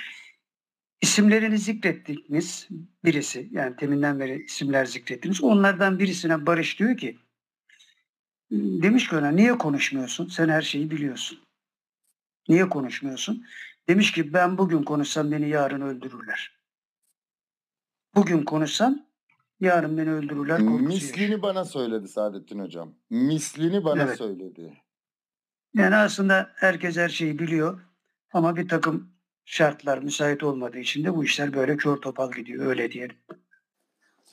İsimlerini 1.01 1.59
zikrettiniz 1.59 2.69
birisi. 3.05 3.49
Yani 3.51 3.77
teminden 3.77 4.21
beri 4.21 4.45
isimler 4.45 4.85
zikrettiniz. 4.85 5.43
Onlardan 5.43 5.99
birisine 5.99 6.47
Barış 6.47 6.79
diyor 6.79 6.97
ki 6.97 7.19
demiş 8.51 9.09
ki 9.09 9.17
ona 9.17 9.31
niye 9.31 9.59
konuşmuyorsun? 9.59 10.29
Sen 10.29 10.49
her 10.49 10.63
şeyi 10.63 10.91
biliyorsun. 10.91 11.39
Niye 12.49 12.69
konuşmuyorsun? 12.69 13.47
Demiş 13.89 14.13
ki 14.13 14.33
ben 14.33 14.59
bugün 14.59 14.83
konuşsam 14.83 15.33
beni 15.33 15.49
yarın 15.49 15.81
öldürürler. 15.81 16.59
Bugün 18.15 18.43
konuşsam 18.43 19.07
yarın 19.61 19.99
beni 19.99 20.11
öldürürler 20.13 20.59
korkusu. 20.59 20.83
Mislini 20.85 21.43
bana 21.43 21.65
söyledi 21.65 22.09
Saadettin 22.09 22.59
Hocam. 22.59 22.95
Mislini 23.11 23.85
bana 23.85 24.03
Evet. 24.03 24.19
söyledi. 24.19 24.83
Yani 25.75 25.97
aslında 25.97 26.51
herkes 26.55 26.97
her 26.97 27.09
şeyi 27.09 27.39
biliyor 27.39 27.81
ama 28.33 28.57
bir 28.57 28.69
takım 28.69 29.15
şartlar 29.45 29.99
müsait 29.99 30.43
olmadığı 30.43 30.79
için 30.79 31.05
de 31.05 31.15
bu 31.17 31.25
işler 31.25 31.55
böyle 31.55 31.77
kör 31.77 31.97
topal 31.97 32.33
gidiyor 32.33 32.67
öyle 32.67 32.93
diyelim. 32.93 33.17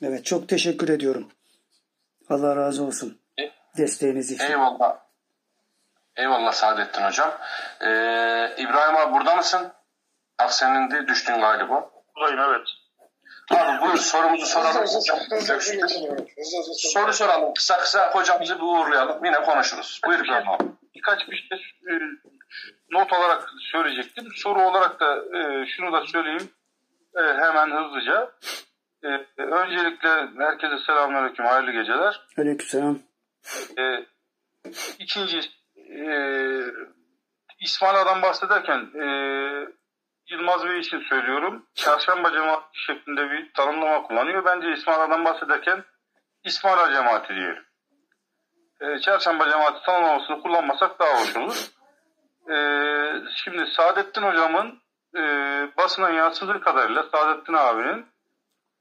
Evet 0.02 0.24
çok 0.24 0.48
teşekkür 0.48 0.88
ediyorum. 0.88 1.28
Allah 2.28 2.56
razı 2.56 2.84
olsun 2.84 3.18
desteğiniz 3.76 4.30
için. 4.30 4.44
Eyvallah. 4.44 4.98
Eyvallah 6.16 6.52
Saadettin 6.52 7.02
hocam. 7.02 7.30
Ee, 7.80 7.86
İbrahim 8.58 8.96
abi 8.96 9.12
burada 9.12 9.36
mısın? 9.36 9.72
Bak 10.40 10.52
senin 10.52 10.90
de 10.90 11.08
düştün 11.08 11.40
galiba. 11.40 11.90
Buradayım 12.16 12.40
evet. 12.50 12.66
Abi 13.52 13.82
buyur 13.82 13.96
sorumuzu 13.96 14.46
soralım. 14.46 14.86
Soru 16.76 17.12
soralım. 17.12 17.54
Kısa 17.54 17.78
kısa 17.78 18.10
hocamızı 18.10 18.56
bir 18.56 18.62
uğurlayalım. 18.62 19.24
Yine 19.24 19.42
konuşuruz. 19.42 20.00
Buyur 20.06 20.24
İbrahim 20.24 20.48
abi. 20.48 20.64
Birkaç 20.94 21.28
bir 21.28 21.36
şey 21.36 21.58
e, 21.90 21.92
not 22.90 23.12
olarak 23.12 23.48
söyleyecektim. 23.72 24.24
Soru 24.36 24.62
olarak 24.62 25.00
da 25.00 25.16
e, 25.16 25.66
şunu 25.66 25.92
da 25.92 26.06
söyleyeyim 26.06 26.50
e, 27.16 27.20
hemen 27.20 27.70
hızlıca. 27.70 28.32
E, 29.04 29.08
öncelikle 29.42 30.08
herkese 30.38 30.78
selamünaleyküm, 30.86 31.46
hayırlı 31.46 31.72
geceler. 31.72 32.20
Aleykümselam. 32.38 32.98
E, 33.78 34.06
ikinci 34.98 35.40
e, 35.76 36.04
İsmaila'dan 37.60 38.22
bahsederken 38.22 38.78
e, 38.78 39.06
Yılmaz 40.30 40.64
Bey 40.64 40.78
için 40.80 41.00
söylüyorum. 41.08 41.66
Çarşamba 41.74 42.32
cemaati 42.32 42.66
şeklinde 42.86 43.30
bir 43.30 43.52
tanımlama 43.52 44.02
kullanıyor. 44.02 44.44
Bence 44.44 44.72
İsmaila'dan 44.72 45.24
bahsederken 45.24 45.84
İsmaila 46.44 46.92
cemaati 46.92 47.34
diyelim. 47.34 47.64
E, 48.80 49.00
çarşamba 49.00 49.50
cemaati 49.50 49.86
tanımlamasını 49.86 50.42
kullanmasak 50.42 51.00
daha 51.00 51.20
hoş 51.20 51.36
olur. 51.36 51.68
E, 52.50 52.56
şimdi 53.44 53.66
Saadettin 53.76 54.22
hocamın 54.22 54.82
e, 55.16 55.22
basına 55.76 56.10
yansıdığı 56.10 56.60
kadarıyla 56.60 57.02
Saadettin 57.12 57.54
abinin 57.54 58.06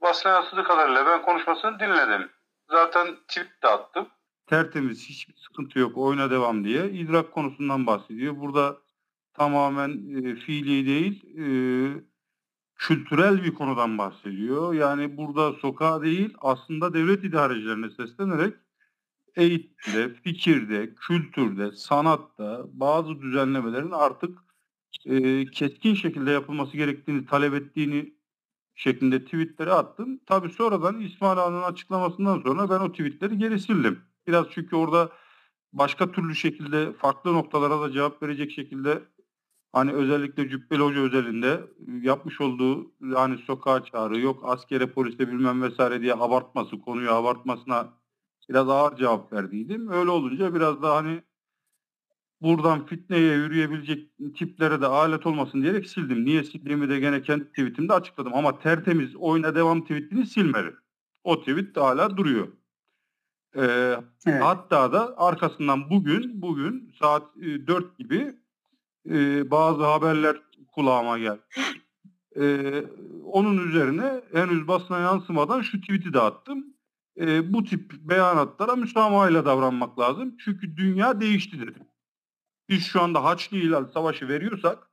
basına 0.02 0.32
yansıdığı 0.32 0.64
kadarıyla 0.64 1.06
ben 1.06 1.22
konuşmasını 1.22 1.80
dinledim. 1.80 2.30
Zaten 2.70 3.16
tweet 3.28 3.64
de 3.64 3.68
attım. 3.68 4.08
tertemiz 4.50 5.10
hiçbir 5.10 5.36
sıkıntı 5.36 5.80
yok 5.80 5.98
oyuna 5.98 6.32
devam 6.32 6.64
diye 6.64 6.90
idrak 6.90 7.32
konusundan 7.32 7.88
bahsediyor. 7.88 8.34
Burada 8.38 8.78
tamamen 9.42 9.90
e, 10.24 10.36
fiili 10.36 10.86
değil 10.86 11.24
e, 11.38 11.46
kültürel 12.76 13.44
bir 13.44 13.54
konudan 13.54 13.98
bahsediyor. 13.98 14.74
Yani 14.74 15.18
burada 15.18 15.54
sokağa 15.54 16.02
değil 16.02 16.34
aslında 16.42 16.94
devlet 16.94 17.24
idarecilerine 17.24 17.90
seslenerek 17.90 18.54
eğitimde, 19.36 20.14
fikirde, 20.14 20.96
kültürde, 20.96 21.72
sanatta 21.72 22.66
bazı 22.74 23.22
düzenlemelerin 23.22 23.92
artık 23.92 24.40
e, 25.06 25.46
keskin 25.46 25.96
şekilde 25.96 26.32
yapılması 26.32 26.78
gerektiğini 26.78 27.26
talep 27.26 27.54
ettiğini 27.54 28.14
şeklinde 28.76 29.26
tweetleri 29.26 29.72
attım. 29.72 30.20
Tabii 30.26 30.50
sonradan 30.50 31.00
İsmail 31.00 31.38
Ağa'nın 31.40 31.64
açıklamasından 31.64 32.42
sonra 32.42 32.70
ben 32.70 32.80
o 32.80 32.92
tweetleri 32.92 33.38
geri 33.38 33.60
sildim. 33.60 34.00
Biraz 34.28 34.46
çünkü 34.52 34.76
orada 34.76 35.10
başka 35.74 36.12
türlü 36.12 36.36
şekilde 36.36 36.94
farklı 36.94 37.34
noktalara 37.34 37.82
da 37.82 37.92
cevap 37.92 38.24
verecek 38.24 38.52
şekilde 38.52 39.04
hani 39.74 39.92
özellikle 39.94 40.50
Cübbeli 40.50 40.82
Hoca 40.82 41.00
özelinde 41.00 41.62
yapmış 42.02 42.42
olduğu 42.42 42.92
hani 43.14 43.38
sokağa 43.38 43.84
çağrı 43.84 44.20
yok 44.20 44.40
askere 44.44 44.92
polise 44.92 45.28
bilmem 45.28 45.62
vesaire 45.62 46.02
diye 46.02 46.14
abartması 46.14 46.82
konuyu 46.82 47.12
abartmasına 47.12 47.94
biraz 48.50 48.70
ağır 48.70 48.96
cevap 48.96 49.34
verdiydim. 49.34 49.92
Öyle 49.92 50.10
olunca 50.10 50.56
biraz 50.56 50.82
da 50.82 50.96
hani 50.96 51.24
buradan 52.42 52.86
fitneye 52.86 53.34
yürüyebilecek 53.34 54.12
tiplere 54.36 54.82
de 54.82 54.88
alet 54.88 55.26
olmasın 55.26 55.62
diyerek 55.62 55.90
sildim. 55.90 56.26
Niye 56.26 56.44
sildiğimi 56.44 56.90
de 56.90 57.00
gene 57.00 57.22
kendi 57.22 57.50
tweetimde 57.50 57.94
açıkladım. 57.94 58.34
Ama 58.36 58.60
tertemiz 58.60 59.16
oyuna 59.16 59.56
devam 59.56 59.82
tweetini 59.82 60.26
silmedim. 60.26 60.76
O 61.24 61.40
tweet 61.40 61.76
de 61.76 61.80
hala 61.80 62.18
duruyor. 62.18 62.48
Ee, 63.56 63.96
Evet. 64.28 64.44
Hatta 64.44 64.94
da 64.94 65.18
arkasından 65.18 65.90
bugün 65.90 66.42
bugün 66.42 66.94
saat 67.00 67.38
e, 67.38 67.68
4 67.68 67.98
gibi 67.98 68.41
e, 69.10 69.52
bazı 69.52 69.84
haberler 69.84 70.38
kulağıma 70.72 71.18
geldi. 71.18 71.42
E, 72.40 72.74
onun 73.26 73.68
üzerine 73.68 74.22
henüz 74.32 74.68
basına 74.68 75.00
yansımadan 75.00 75.62
şu 75.62 75.82
tweet'i 75.82 76.14
de 76.14 76.20
attım. 76.22 76.66
E, 77.20 77.54
bu 77.54 77.64
tip 77.64 77.92
beyanatlara 77.94 78.76
müsamahayla 78.76 79.46
davranmak 79.46 80.00
lazım. 80.00 80.38
Çünkü 80.46 80.78
dünya 80.78 81.22
değişti 81.22 81.60
dedim. 81.60 81.84
Biz 82.70 82.86
şu 82.86 83.02
anda 83.02 83.24
Haçlı 83.24 83.58
İhlal 83.58 83.88
Savaşı 83.88 84.28
veriyorsak 84.28 84.90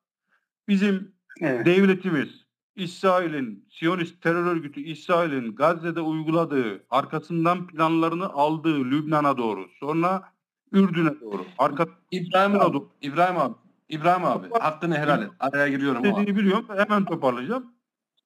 bizim 0.69 1.15
Evet. 1.41 1.67
devletimiz 1.67 2.29
İsrail'in, 2.77 3.69
Siyonist 3.71 4.23
terör 4.23 4.47
örgütü 4.47 4.81
İsrail'in 4.81 5.55
Gazze'de 5.55 6.01
uyguladığı, 6.01 6.85
arkasından 6.91 7.67
planlarını 7.67 8.29
aldığı 8.29 8.85
Lübnan'a 8.85 9.39
doğru, 9.39 9.69
sonra 9.81 10.33
Ürdün'e 10.73 11.21
doğru, 11.21 11.45
arkasından 11.59 11.99
İbrahim 12.11 12.61
abi, 12.61 12.79
İbrahim 13.01 13.37
abi, 13.37 13.55
İbrahim 13.89 14.25
abi 14.25 14.51
hakkını 14.61 14.99
helal 14.99 15.23
et. 15.23 15.31
Araya 15.41 15.69
giriyorum 15.69 16.05
dediğini 16.05 16.37
biliyorum. 16.37 16.67
Hemen 16.77 17.05
toparlayacağım. 17.05 17.75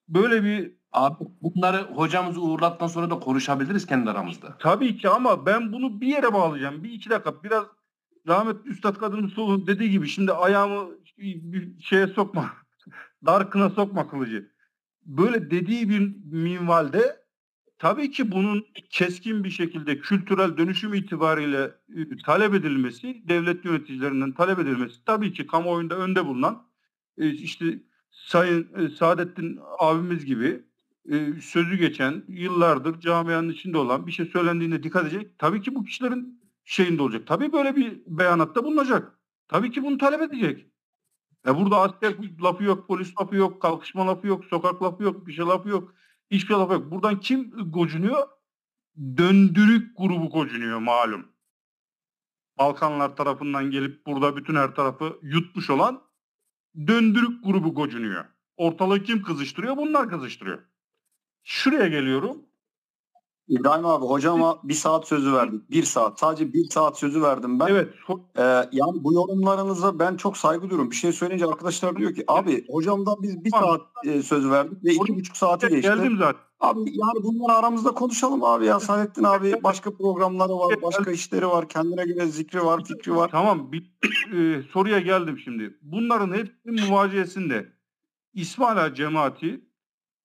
Böyle 0.08 0.44
bir 0.44 0.82
Abi 0.92 1.14
bunları 1.42 1.82
hocamızı 1.94 2.40
uğurlattıktan 2.40 2.86
sonra 2.86 3.10
da 3.10 3.18
konuşabiliriz 3.20 3.86
kendi 3.86 4.10
aramızda. 4.10 4.56
tabii 4.58 4.96
ki 4.96 5.08
ama 5.08 5.46
ben 5.46 5.72
bunu 5.72 6.00
bir 6.00 6.06
yere 6.06 6.32
bağlayacağım. 6.34 6.84
Bir 6.84 6.90
iki 6.90 7.10
dakika 7.10 7.42
biraz 7.42 7.64
rahmetli 8.28 8.70
Üstad 8.70 8.96
Kadın 8.96 9.22
Muslu'nun 9.22 9.66
dediği 9.66 9.90
gibi 9.90 10.08
şimdi 10.08 10.32
ayağımı 10.32 10.88
bir 11.18 11.80
şeye 11.80 12.06
sokma. 12.06 12.52
Darkına 13.26 13.70
sokma 13.70 14.08
kılıcı. 14.10 14.52
Böyle 15.06 15.50
dediği 15.50 15.88
bir 15.88 16.16
minvalde 16.24 17.21
tabii 17.82 18.10
ki 18.10 18.32
bunun 18.32 18.66
keskin 18.90 19.44
bir 19.44 19.50
şekilde 19.50 19.98
kültürel 19.98 20.56
dönüşüm 20.56 20.94
itibariyle 20.94 21.74
e, 21.96 22.16
talep 22.26 22.54
edilmesi, 22.54 23.22
devlet 23.28 23.64
yöneticilerinden 23.64 24.32
talep 24.32 24.58
edilmesi 24.58 25.04
tabii 25.04 25.32
ki 25.32 25.46
kamuoyunda 25.46 25.96
önde 25.96 26.26
bulunan 26.26 26.66
e, 27.18 27.30
işte 27.30 27.64
Sayın 28.10 28.68
e, 28.76 28.88
Saadettin 28.88 29.60
abimiz 29.78 30.24
gibi 30.24 30.62
sözü 31.40 31.76
geçen, 31.76 32.24
yıllardır 32.28 33.00
camianın 33.00 33.48
içinde 33.48 33.78
olan 33.78 34.06
bir 34.06 34.12
şey 34.12 34.26
söylendiğinde 34.26 34.82
dikkat 34.82 35.02
edecek. 35.02 35.38
Tabii 35.38 35.62
ki 35.62 35.74
bu 35.74 35.84
kişilerin 35.84 36.40
şeyinde 36.64 37.02
olacak. 37.02 37.26
Tabii 37.26 37.52
böyle 37.52 37.76
bir 37.76 38.02
beyanatta 38.06 38.64
bulunacak. 38.64 39.18
Tabii 39.48 39.70
ki 39.70 39.82
bunu 39.82 39.98
talep 39.98 40.22
edecek. 40.22 40.66
E 41.46 41.56
burada 41.56 41.80
asker 41.80 42.14
lafı 42.42 42.64
yok, 42.64 42.88
polis 42.88 43.12
lafı 43.20 43.36
yok, 43.36 43.62
kalkışma 43.62 44.06
lafı 44.06 44.26
yok, 44.26 44.44
sokak 44.44 44.82
lafı 44.82 45.02
yok, 45.02 45.26
bir 45.26 45.32
şey 45.32 45.44
lafı 45.44 45.68
yok. 45.68 45.94
Hiçbir 46.32 46.54
lafı 46.54 46.72
yok. 46.72 46.90
Buradan 46.90 47.20
kim 47.20 47.50
gocunuyor? 47.70 48.28
Döndürük 49.16 49.98
grubu 49.98 50.30
gocunuyor 50.30 50.78
malum. 50.78 51.26
Balkanlar 52.58 53.16
tarafından 53.16 53.70
gelip 53.70 54.06
burada 54.06 54.36
bütün 54.36 54.54
her 54.54 54.74
tarafı 54.74 55.18
yutmuş 55.22 55.70
olan 55.70 56.02
döndürük 56.86 57.44
grubu 57.44 57.74
gocunuyor. 57.74 58.24
Ortalığı 58.56 59.02
kim 59.02 59.22
kızıştırıyor? 59.22 59.76
Bunlar 59.76 60.08
kızıştırıyor. 60.08 60.58
Şuraya 61.42 61.88
geliyorum. 61.88 62.46
İbrahim 63.52 63.86
abi 63.86 64.06
hocama 64.06 64.58
bir 64.62 64.74
saat 64.74 65.08
sözü 65.08 65.32
verdik. 65.32 65.70
Bir 65.70 65.82
saat. 65.82 66.20
Sadece 66.20 66.52
bir 66.52 66.70
saat 66.70 66.98
sözü 66.98 67.22
verdim 67.22 67.60
ben. 67.60 67.66
Evet. 67.66 67.94
Ee, 68.36 68.42
yani 68.72 69.04
bu 69.04 69.12
yorumlarınıza 69.12 69.98
ben 69.98 70.16
çok 70.16 70.36
saygı 70.36 70.62
duyuyorum. 70.62 70.90
Bir 70.90 70.96
şey 70.96 71.12
söyleyince 71.12 71.46
arkadaşlar 71.46 71.96
diyor 71.96 72.14
ki 72.14 72.24
abi 72.28 72.66
hocamdan 72.68 73.16
biz 73.22 73.44
bir 73.44 73.50
saat 73.50 73.80
e, 74.04 74.22
söz 74.22 74.50
verdik 74.50 74.84
ve 74.84 74.92
iki 74.92 75.16
buçuk 75.16 75.36
saati 75.36 75.68
geçti. 75.68 75.82
Geldim 75.82 76.16
zaten. 76.18 76.40
Abi 76.60 76.80
yani 76.80 77.24
bunları 77.24 77.56
aramızda 77.58 77.90
konuşalım 77.90 78.44
abi 78.44 78.66
ya. 78.66 78.80
Saadettin 78.80 79.24
abi 79.24 79.54
başka 79.64 79.96
programları 79.96 80.52
var, 80.52 80.82
başka 80.82 81.10
işleri 81.10 81.46
var. 81.46 81.68
Kendine 81.68 82.04
göre 82.04 82.26
zikri 82.26 82.64
var, 82.64 82.84
fikri 82.84 83.16
var. 83.16 83.28
Tamam 83.30 83.72
bir 83.72 83.92
e, 84.36 84.62
soruya 84.62 84.98
geldim 84.98 85.38
şimdi. 85.38 85.78
Bunların 85.82 86.32
hepsinin 86.32 86.88
muvaciyesinde 86.88 87.72
İsmaila 88.34 88.94
cemaati 88.94 89.60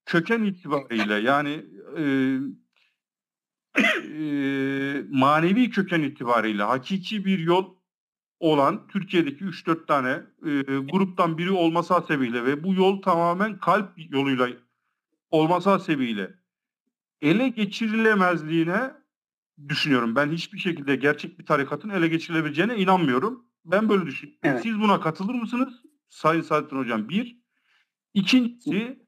köken 0.05 0.43
itibariyle 0.43 1.13
yani 1.13 1.65
e, 1.97 2.03
e, 3.77 5.03
manevi 5.09 5.69
köken 5.69 6.01
itibariyle 6.01 6.63
hakiki 6.63 7.25
bir 7.25 7.39
yol 7.39 7.77
olan 8.39 8.87
Türkiye'deki 8.87 9.45
3-4 9.45 9.85
tane 9.85 10.09
e, 10.45 10.61
gruptan 10.77 11.37
biri 11.37 11.51
olması 11.51 11.93
hasebiyle 11.93 12.45
ve 12.45 12.63
bu 12.63 12.73
yol 12.73 13.01
tamamen 13.01 13.57
kalp 13.57 13.89
yoluyla 13.97 14.49
olması 15.31 15.69
hasebiyle 15.69 16.33
ele 17.21 17.49
geçirilemezliğine 17.49 18.91
düşünüyorum. 19.69 20.15
Ben 20.15 20.31
hiçbir 20.31 20.57
şekilde 20.59 20.95
gerçek 20.95 21.39
bir 21.39 21.45
tarikatın 21.45 21.89
ele 21.89 22.07
geçirilebileceğine 22.07 22.77
inanmıyorum. 22.77 23.45
Ben 23.65 23.89
böyle 23.89 24.05
düşünüyorum. 24.05 24.39
Evet. 24.43 24.63
Siz 24.63 24.79
buna 24.79 25.01
katılır 25.01 25.33
mısınız? 25.33 25.73
Sayın 26.09 26.41
Saadettin 26.41 26.77
Hocam 26.77 27.09
bir. 27.09 27.37
İkincisi 28.13 29.07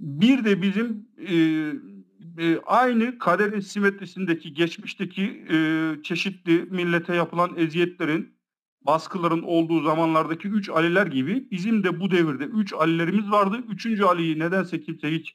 bir 0.00 0.44
de 0.44 0.62
bizim 0.62 1.08
e, 1.18 1.36
e, 2.40 2.60
aynı 2.66 3.18
kaderin 3.18 3.60
simetrisindeki 3.60 4.54
geçmişteki 4.54 5.46
e, 5.50 5.56
çeşitli 6.02 6.66
millete 6.70 7.14
yapılan 7.14 7.56
eziyetlerin 7.56 8.34
baskıların 8.82 9.42
olduğu 9.42 9.82
zamanlardaki 9.82 10.48
üç 10.48 10.68
Aliler 10.68 11.06
gibi 11.06 11.50
bizim 11.50 11.84
de 11.84 12.00
bu 12.00 12.10
devirde 12.10 12.44
üç 12.44 12.72
Alilerimiz 12.72 13.30
vardı. 13.30 13.56
Üçüncü 13.68 14.04
Ali'yi 14.04 14.38
nedense 14.38 14.80
kimse 14.80 15.12
hiç 15.12 15.34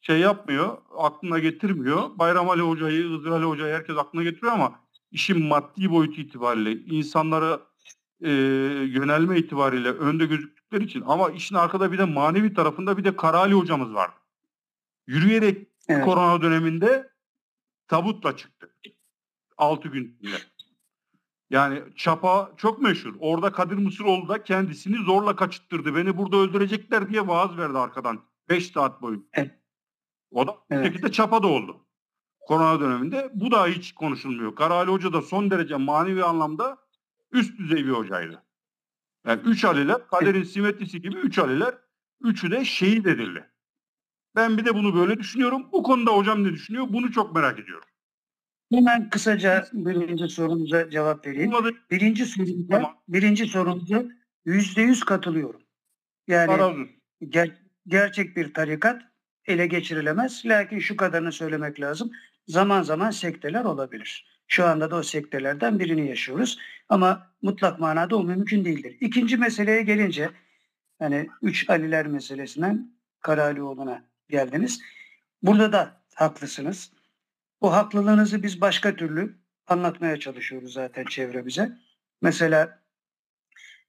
şey 0.00 0.20
yapmıyor, 0.20 0.78
aklına 0.98 1.38
getirmiyor. 1.38 2.18
Bayram 2.18 2.50
Ali 2.50 2.62
Hoca'yı, 2.62 3.04
Hızır 3.04 3.30
Ali 3.30 3.44
Hoca'yı 3.44 3.74
herkes 3.74 3.96
aklına 3.96 4.22
getiriyor 4.22 4.52
ama 4.52 4.80
işin 5.10 5.46
maddi 5.46 5.90
boyutu 5.90 6.20
itibariyle 6.20 6.72
insanlara 6.72 7.60
e, 8.20 8.30
yönelme 8.88 9.38
itibariyle 9.38 9.90
önde 9.90 10.26
gözüktükleri 10.26 10.84
için 10.84 11.02
ama 11.06 11.30
işin 11.30 11.54
arkada 11.54 11.92
bir 11.92 11.98
de 11.98 12.04
manevi 12.04 12.54
tarafında 12.54 12.98
bir 12.98 13.04
de 13.04 13.16
Karali 13.16 13.54
hocamız 13.54 13.94
vardı. 13.94 14.14
Yürüyerek 15.06 15.69
Evet. 15.90 16.04
korona 16.04 16.42
döneminde 16.42 17.10
tabutla 17.88 18.36
çıktı. 18.36 18.74
6 19.56 19.88
gün 19.88 20.16
içinde. 20.20 20.36
Yani 21.50 21.82
çapa 21.96 22.52
çok 22.56 22.82
meşhur. 22.82 23.14
Orada 23.18 23.52
Kadir 23.52 23.76
Mısıroğlu 23.76 24.28
da 24.28 24.42
kendisini 24.42 25.04
zorla 25.04 25.36
kaçıttırdı. 25.36 25.94
Beni 25.94 26.16
burada 26.16 26.36
öldürecekler 26.36 27.08
diye 27.08 27.26
vaaz 27.28 27.56
verdi 27.56 27.78
arkadan. 27.78 28.20
5 28.48 28.66
saat 28.72 29.02
boyu. 29.02 29.26
Evet. 29.32 29.50
O 30.30 30.46
da 30.46 30.56
Evet. 30.70 30.86
şekilde 30.86 31.12
çapa 31.12 31.42
da 31.42 31.46
oldu. 31.46 31.86
Korona 32.40 32.80
döneminde. 32.80 33.30
Bu 33.34 33.50
da 33.50 33.66
hiç 33.66 33.92
konuşulmuyor. 33.92 34.54
Karali 34.54 34.90
Hoca 34.90 35.12
da 35.12 35.22
son 35.22 35.50
derece 35.50 35.76
manevi 35.76 36.24
anlamda 36.24 36.78
üst 37.32 37.58
düzey 37.58 37.86
bir 37.86 37.90
hocaydı. 37.90 38.42
Yani 39.26 39.40
üç 39.44 39.64
Aliler, 39.64 40.06
kaderin 40.06 40.42
simetrisi 40.42 41.02
gibi 41.02 41.18
üç 41.18 41.38
Aliler, 41.38 41.74
üçü 42.20 42.50
de 42.50 42.64
şehit 42.64 43.06
edildi. 43.06 43.50
Ben 44.36 44.58
bir 44.58 44.64
de 44.64 44.74
bunu 44.74 44.94
böyle 44.94 45.18
düşünüyorum. 45.18 45.68
Bu 45.72 45.82
konuda 45.82 46.10
hocam 46.10 46.44
ne 46.44 46.52
düşünüyor? 46.52 46.86
Bunu 46.88 47.12
çok 47.12 47.34
merak 47.34 47.58
ediyorum. 47.58 47.88
Hemen 48.72 49.10
kısaca 49.10 49.66
birinci 49.72 50.28
sorunuza 50.28 50.90
cevap 50.90 51.26
vereyim. 51.26 51.52
Birinci 51.90 52.26
sorunuza, 52.26 52.68
Tamam. 52.70 52.96
birinci 53.08 53.46
sorunuza 53.46 54.04
yüzde 54.44 54.82
yüz 54.82 55.04
katılıyorum. 55.04 55.62
Yani 56.28 56.88
ger- 57.22 57.56
gerçek 57.86 58.36
bir 58.36 58.54
tarikat 58.54 59.02
ele 59.46 59.66
geçirilemez. 59.66 60.42
Lakin 60.46 60.78
şu 60.78 60.96
kadarını 60.96 61.32
söylemek 61.32 61.80
lazım. 61.80 62.10
Zaman 62.46 62.82
zaman 62.82 63.10
sekteler 63.10 63.64
olabilir. 63.64 64.26
Şu 64.46 64.64
anda 64.64 64.90
da 64.90 64.96
o 64.96 65.02
sektelerden 65.02 65.78
birini 65.78 66.08
yaşıyoruz. 66.08 66.58
Ama 66.88 67.32
mutlak 67.42 67.80
manada 67.80 68.16
o 68.16 68.24
mümkün 68.24 68.64
değildir. 68.64 68.96
İkinci 69.00 69.36
meseleye 69.36 69.82
gelince 69.82 70.30
hani 70.98 71.28
üç 71.42 71.70
Aliler 71.70 72.06
meselesinden 72.06 72.94
Karalioğlu'na 73.20 74.09
geldiniz. 74.30 74.80
Burada 75.42 75.72
da 75.72 76.00
haklısınız. 76.14 76.92
O 77.60 77.72
haklılığınızı 77.72 78.42
biz 78.42 78.60
başka 78.60 78.96
türlü 78.96 79.34
anlatmaya 79.66 80.20
çalışıyoruz 80.20 80.72
zaten 80.72 81.04
çevremize. 81.04 81.72
Mesela 82.22 82.82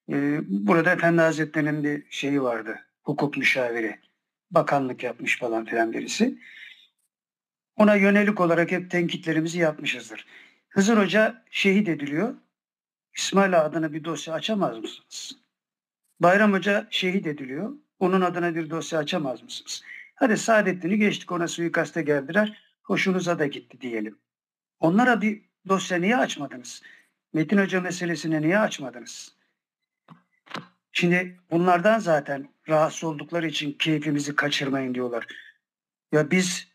e, 0.10 0.40
burada 0.48 0.92
Efendi 0.92 1.22
Hazretleri'nin 1.22 1.84
bir 1.84 2.04
şeyi 2.10 2.42
vardı. 2.42 2.80
Hukuk 3.04 3.38
müşaviri. 3.38 4.00
Bakanlık 4.52 5.04
yapmış 5.04 5.40
falan 5.40 5.66
filan 5.66 5.94
birisi. 5.94 6.38
Ona 7.76 7.96
yönelik 7.96 8.42
olarak 8.42 8.72
hep 8.72 8.92
tenkitlerimizi 8.92 9.60
yapmışızdır. 9.60 10.26
Hızır 10.70 10.98
Hoca 10.98 11.44
şehit 11.52 11.90
ediliyor. 11.90 12.36
İsmail 13.18 13.62
adına 13.62 13.94
bir 13.94 14.04
dosya 14.04 14.34
açamaz 14.34 14.78
mısınız? 14.78 15.38
Bayram 16.20 16.54
Hoca 16.54 16.88
şehit 16.92 17.28
ediliyor. 17.28 17.74
Onun 18.00 18.22
adına 18.22 18.56
bir 18.56 18.70
dosya 18.70 19.00
açamaz 19.00 19.44
mısınız? 19.44 19.84
Hadi 20.22 20.38
Saadettin'i 20.38 20.98
geçtik 20.98 21.32
ona 21.32 21.48
suikaste 21.48 22.02
geldiler. 22.02 22.64
Hoşunuza 22.84 23.40
da 23.40 23.48
gitti 23.48 23.82
diyelim. 23.82 24.20
Onlara 24.80 25.22
bir 25.22 25.42
dosya 25.68 25.98
niye 25.98 26.18
açmadınız? 26.18 26.82
Metin 27.34 27.58
Hoca 27.58 27.82
meselesini 27.82 28.42
niye 28.42 28.60
açmadınız? 28.60 29.36
Şimdi 30.92 31.40
bunlardan 31.52 32.00
zaten 32.00 32.50
rahatsız 32.70 33.04
oldukları 33.04 33.48
için 33.48 33.74
keyfimizi 33.74 34.36
kaçırmayın 34.36 34.96
diyorlar. 34.96 35.28
Ya 36.12 36.32
biz 36.32 36.68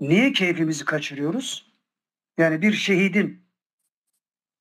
niye 0.00 0.32
keyfimizi 0.32 0.84
kaçırıyoruz? 0.84 1.72
Yani 2.38 2.62
bir 2.62 2.72
şehidin 2.72 3.46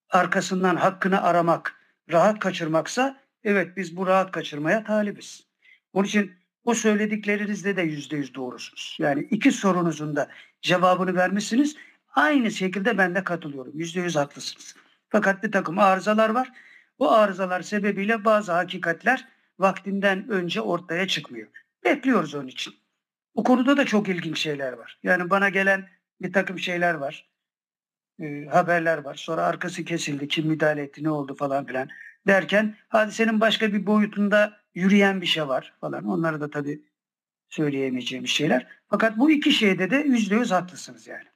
arkasından 0.10 0.76
hakkını 0.76 1.22
aramak, 1.22 1.76
rahat 2.11 2.39
kaçırmaksa 2.39 3.23
evet 3.43 3.77
biz 3.77 3.97
bu 3.97 4.07
rahat 4.07 4.31
kaçırmaya 4.31 4.84
talibiz. 4.84 5.47
Onun 5.93 6.06
için 6.07 6.39
o 6.64 6.73
söylediklerinizde 6.73 7.76
de 7.76 7.81
yüzde 7.81 8.18
yüz 8.18 8.36
doğrusunuz. 8.36 8.98
Yani 8.99 9.27
iki 9.31 9.52
sorunuzun 9.52 10.15
da 10.15 10.30
cevabını 10.61 11.15
vermişsiniz. 11.15 11.76
Aynı 12.15 12.52
şekilde 12.52 12.98
ben 12.98 13.15
de 13.15 13.23
katılıyorum. 13.23 13.72
Yüzde 13.76 14.02
yüz 14.02 14.15
haklısınız. 14.15 14.76
Fakat 15.10 15.44
bir 15.44 15.52
takım 15.52 15.80
arızalar 15.80 16.30
var. 16.30 16.52
Bu 16.99 17.11
arızalar 17.11 17.61
sebebiyle 17.61 18.26
bazı 18.26 18.52
hakikatler 18.52 19.27
vaktinden 19.60 20.30
önce 20.30 20.61
ortaya 20.61 21.07
çıkmıyor. 21.07 21.48
Bekliyoruz 21.86 22.36
onun 22.36 22.48
için. 22.48 22.73
Bu 23.36 23.44
konuda 23.44 23.77
da 23.77 23.86
çok 23.86 24.10
ilginç 24.10 24.40
şeyler 24.40 24.73
var. 24.73 24.99
Yani 25.03 25.30
bana 25.30 25.49
gelen 25.49 25.90
bir 26.22 26.34
takım 26.34 26.60
şeyler 26.60 26.94
var. 26.94 27.30
E, 28.22 28.45
haberler 28.45 28.98
var. 28.98 29.15
Sonra 29.15 29.44
arkası 29.45 29.86
kesildi. 29.86 30.27
Kim 30.27 30.48
müdahale 30.48 30.81
etti, 30.81 31.03
ne 31.03 31.10
oldu 31.10 31.36
falan 31.36 31.65
filan 31.65 31.90
derken 32.27 32.76
hadisenin 32.88 33.41
başka 33.41 33.73
bir 33.73 33.86
boyutunda 33.86 34.59
yürüyen 34.75 35.21
bir 35.21 35.25
şey 35.25 35.47
var 35.47 35.73
falan. 35.81 36.05
Onları 36.05 36.41
da 36.41 36.49
tabii 36.49 36.81
söyleyemeyeceğim 37.49 38.27
şeyler. 38.27 38.67
Fakat 38.89 39.17
bu 39.17 39.31
iki 39.31 39.51
şeyde 39.51 39.91
de 39.91 39.95
yüzde 39.95 40.35
yüz 40.35 40.51
haklısınız 40.51 41.07
yani. 41.07 41.27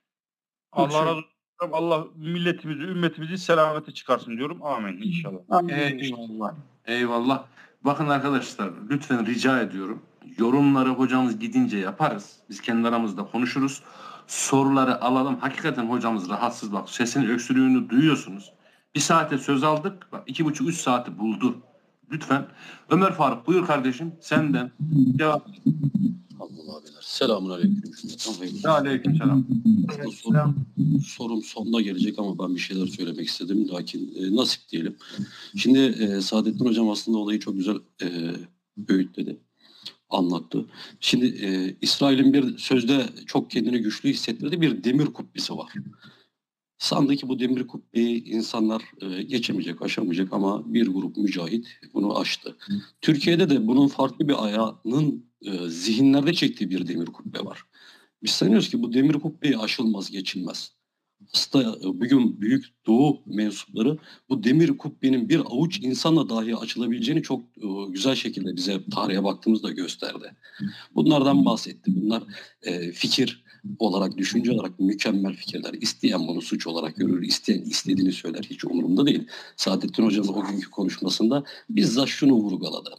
Allah 0.71 1.05
razı 1.05 1.09
olsun. 1.09 1.25
Allah 1.71 2.05
milletimizi, 2.15 2.81
ümmetimizi 2.81 3.37
selamete 3.37 3.91
çıkarsın 3.91 4.37
diyorum. 4.37 4.63
Amin 4.63 5.01
inşallah. 5.01 5.39
Amin. 5.49 5.73
Eyvallah. 5.73 6.55
Eyvallah. 6.85 7.45
Bakın 7.81 8.07
arkadaşlar 8.07 8.71
lütfen 8.89 9.25
rica 9.25 9.61
ediyorum. 9.61 10.01
Yorumları 10.37 10.89
hocamız 10.89 11.39
gidince 11.39 11.77
yaparız. 11.77 12.39
Biz 12.49 12.61
kendi 12.61 12.87
aramızda 12.87 13.25
konuşuruz. 13.25 13.83
Soruları 14.27 15.01
alalım. 15.01 15.37
Hakikaten 15.39 15.85
hocamız 15.85 16.29
rahatsız 16.29 16.73
bak. 16.73 16.89
Sesinin 16.89 17.29
öksürüğünü 17.29 17.89
duyuyorsunuz. 17.89 18.53
Bir 18.95 18.99
saate 18.99 19.37
söz 19.37 19.63
aldık. 19.63 20.07
Bak 20.11 20.23
iki 20.27 20.45
buçuk 20.45 20.69
üç 20.69 20.75
saati 20.75 21.17
buldu. 21.17 21.61
Lütfen. 22.13 22.47
Ömer 22.89 23.13
Faruk 23.13 23.47
buyur 23.47 23.65
kardeşim. 23.65 24.11
Senden 24.21 24.71
cevap. 25.17 25.47
Allah 26.39 26.77
abiler. 26.77 27.01
Selamun 27.01 27.49
aleyküm. 27.49 27.83
Aleyküm 28.65 29.15
selam. 29.15 29.45
Aslında 29.89 30.11
sorum, 30.11 30.55
sorum 31.05 31.43
sonuna 31.43 31.81
gelecek 31.81 32.19
ama 32.19 32.39
ben 32.39 32.55
bir 32.55 32.59
şeyler 32.59 32.87
söylemek 32.87 33.27
istedim. 33.27 33.67
Lakin 33.69 34.15
e, 34.15 34.35
nasip 34.35 34.69
diyelim. 34.69 34.95
Şimdi 35.55 35.79
e, 35.79 36.21
Saadettin 36.21 36.65
Hocam 36.65 36.89
aslında 36.89 37.17
olayı 37.17 37.39
çok 37.39 37.55
güzel 37.55 37.75
e, 38.01 38.07
öğütledi. 38.87 39.39
Anlattı. 40.09 40.65
Şimdi 40.99 41.25
e, 41.25 41.75
İsrail'in 41.81 42.33
bir 42.33 42.57
sözde 42.57 43.05
çok 43.25 43.51
kendini 43.51 43.79
güçlü 43.79 44.09
hissettirdiği 44.09 44.61
bir 44.61 44.83
demir 44.83 45.05
kubbesi 45.05 45.57
var. 45.57 45.73
Sandı 46.83 47.15
ki 47.15 47.27
bu 47.27 47.39
demir 47.39 47.67
kubbeyi 47.67 48.23
insanlar 48.23 48.83
e, 49.01 49.23
geçemeyecek, 49.23 49.81
aşamayacak 49.81 50.33
ama 50.33 50.73
bir 50.73 50.87
grup 50.87 51.17
mücahit 51.17 51.67
bunu 51.93 52.19
aştı. 52.19 52.57
Türkiye'de 53.01 53.49
de 53.49 53.67
bunun 53.67 53.87
farklı 53.87 54.27
bir 54.27 54.45
ayağının 54.45 55.25
e, 55.41 55.69
zihinlerde 55.69 56.33
çektiği 56.33 56.69
bir 56.69 56.87
demir 56.87 57.05
kubbe 57.05 57.39
var. 57.39 57.63
Biz 58.23 58.31
sanıyoruz 58.31 58.69
ki 58.69 58.81
bu 58.81 58.93
demir 58.93 59.13
kubbeyi 59.13 59.57
aşılmaz, 59.57 60.11
geçilmez. 60.11 60.71
Aslında 61.33 61.77
e, 61.77 61.83
bugün 61.83 62.41
büyük 62.41 62.65
doğu 62.87 63.21
mensupları 63.25 63.97
bu 64.29 64.43
demir 64.43 64.77
kubbenin 64.77 65.29
bir 65.29 65.39
avuç 65.39 65.79
insanla 65.79 66.29
dahi 66.29 66.55
açılabileceğini 66.55 67.23
çok 67.23 67.43
güzel 67.89 68.15
şekilde 68.15 68.55
bize 68.55 68.81
tarihe 68.91 69.23
baktığımızda 69.23 69.71
gösterdi. 69.71 70.35
Bunlardan 70.95 71.45
bahsetti. 71.45 71.91
Bunlar 71.95 72.23
e, 72.61 72.91
fikir 72.91 73.42
olarak, 73.79 74.17
düşünce 74.17 74.51
olarak 74.51 74.79
mükemmel 74.79 75.35
fikirler. 75.35 75.73
İsteyen 75.73 76.27
bunu 76.27 76.41
suç 76.41 76.67
olarak 76.67 76.95
görür, 76.95 77.23
isteyen 77.23 77.61
istediğini 77.61 78.11
söyler. 78.11 78.43
Hiç 78.49 78.65
umurumda 78.65 79.05
değil. 79.05 79.27
Saadettin 79.57 80.05
Hoca'nın 80.05 80.27
o 80.27 80.45
günkü 80.47 80.69
konuşmasında 80.69 81.43
bizzat 81.69 82.07
şunu 82.07 82.33
vurguladı. 82.33 82.89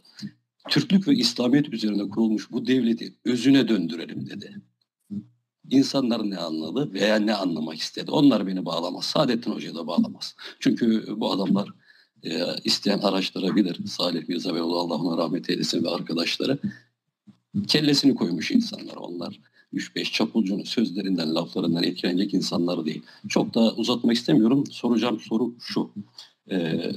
Türklük 0.69 1.07
ve 1.07 1.15
İslamiyet 1.15 1.73
üzerine 1.73 2.09
kurulmuş 2.09 2.51
bu 2.51 2.67
devleti 2.67 3.13
özüne 3.25 3.67
döndürelim 3.67 4.29
dedi. 4.29 4.61
İnsanlar 5.69 6.29
ne 6.29 6.37
anladı 6.37 6.93
veya 6.93 7.15
ne 7.15 7.33
anlamak 7.33 7.77
istedi. 7.77 8.11
Onlar 8.11 8.47
beni 8.47 8.65
bağlamaz. 8.65 9.05
Saadettin 9.05 9.51
Hoca'yı 9.51 9.75
da 9.75 9.87
bağlamaz. 9.87 10.35
Çünkü 10.59 11.05
bu 11.17 11.31
adamlar 11.31 11.69
e, 12.23 12.41
isteyen 12.63 12.99
araştırabilir. 12.99 13.87
Salih 13.87 14.27
Mirza 14.27 14.55
ve 14.55 14.61
Allah 14.61 14.95
ona 14.95 15.17
rahmet 15.17 15.49
eylesin 15.49 15.83
ve 15.83 15.89
arkadaşları. 15.89 16.59
Kellesini 17.67 18.15
koymuş 18.15 18.51
insanlar 18.51 18.95
onlar. 18.95 19.39
3-5 19.73 20.11
çapulcunun 20.11 20.63
sözlerinden, 20.63 21.35
laflarından 21.35 21.83
etkilenecek 21.83 22.33
insanlar 22.33 22.85
değil. 22.85 23.01
Çok 23.29 23.53
da 23.53 23.73
uzatmak 23.75 24.15
istemiyorum. 24.15 24.63
Soracağım 24.71 25.19
soru 25.19 25.55
şu. 25.59 25.91
Ee, 26.51 26.91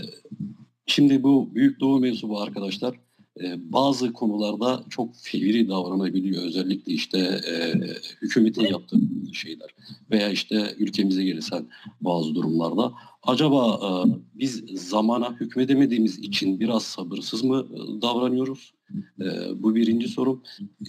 şimdi 0.87 1.23
bu 1.23 1.55
Büyük 1.55 1.81
Doğu 1.81 2.01
mensubu 2.01 2.41
arkadaşlar 2.41 2.95
e, 3.41 3.73
bazı 3.73 4.13
konularda 4.13 4.85
çok 4.91 5.17
fevri 5.17 5.69
davranabiliyor. 5.69 6.45
Özellikle 6.45 6.93
işte 6.93 7.19
e, 7.49 7.75
hükümetin 8.23 8.67
yaptığı 8.67 9.01
şeyler 9.33 9.75
veya 10.11 10.29
işte 10.29 10.75
ülkemize 10.79 11.25
gelirsen 11.25 11.67
bazı 12.01 12.35
durumlarda. 12.35 12.93
Acaba 13.29 13.81
e, 13.83 13.89
biz 14.35 14.65
zamana 14.75 15.37
hükmedemediğimiz 15.41 16.19
için 16.19 16.61
biraz 16.61 16.83
sabırsız 16.83 17.45
mı 17.45 17.67
e, 17.75 18.03
davranıyoruz? 18.03 18.75
E, 19.21 19.25
bu 19.63 19.75
birinci 19.75 20.09
sorum. 20.09 20.43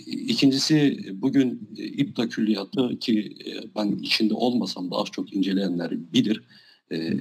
İkincisi 0.07 0.99
bugün 1.13 1.69
e, 1.77 1.83
İPTA 1.83 2.29
külliyatı 2.29 2.99
ki 2.99 3.37
e, 3.45 3.75
ben 3.75 3.91
içinde 4.01 4.33
olmasam 4.33 4.91
da 4.91 4.95
az 4.95 5.07
çok 5.11 5.33
inceleyenler 5.33 6.13
bilir. 6.13 6.43
E, 6.91 7.13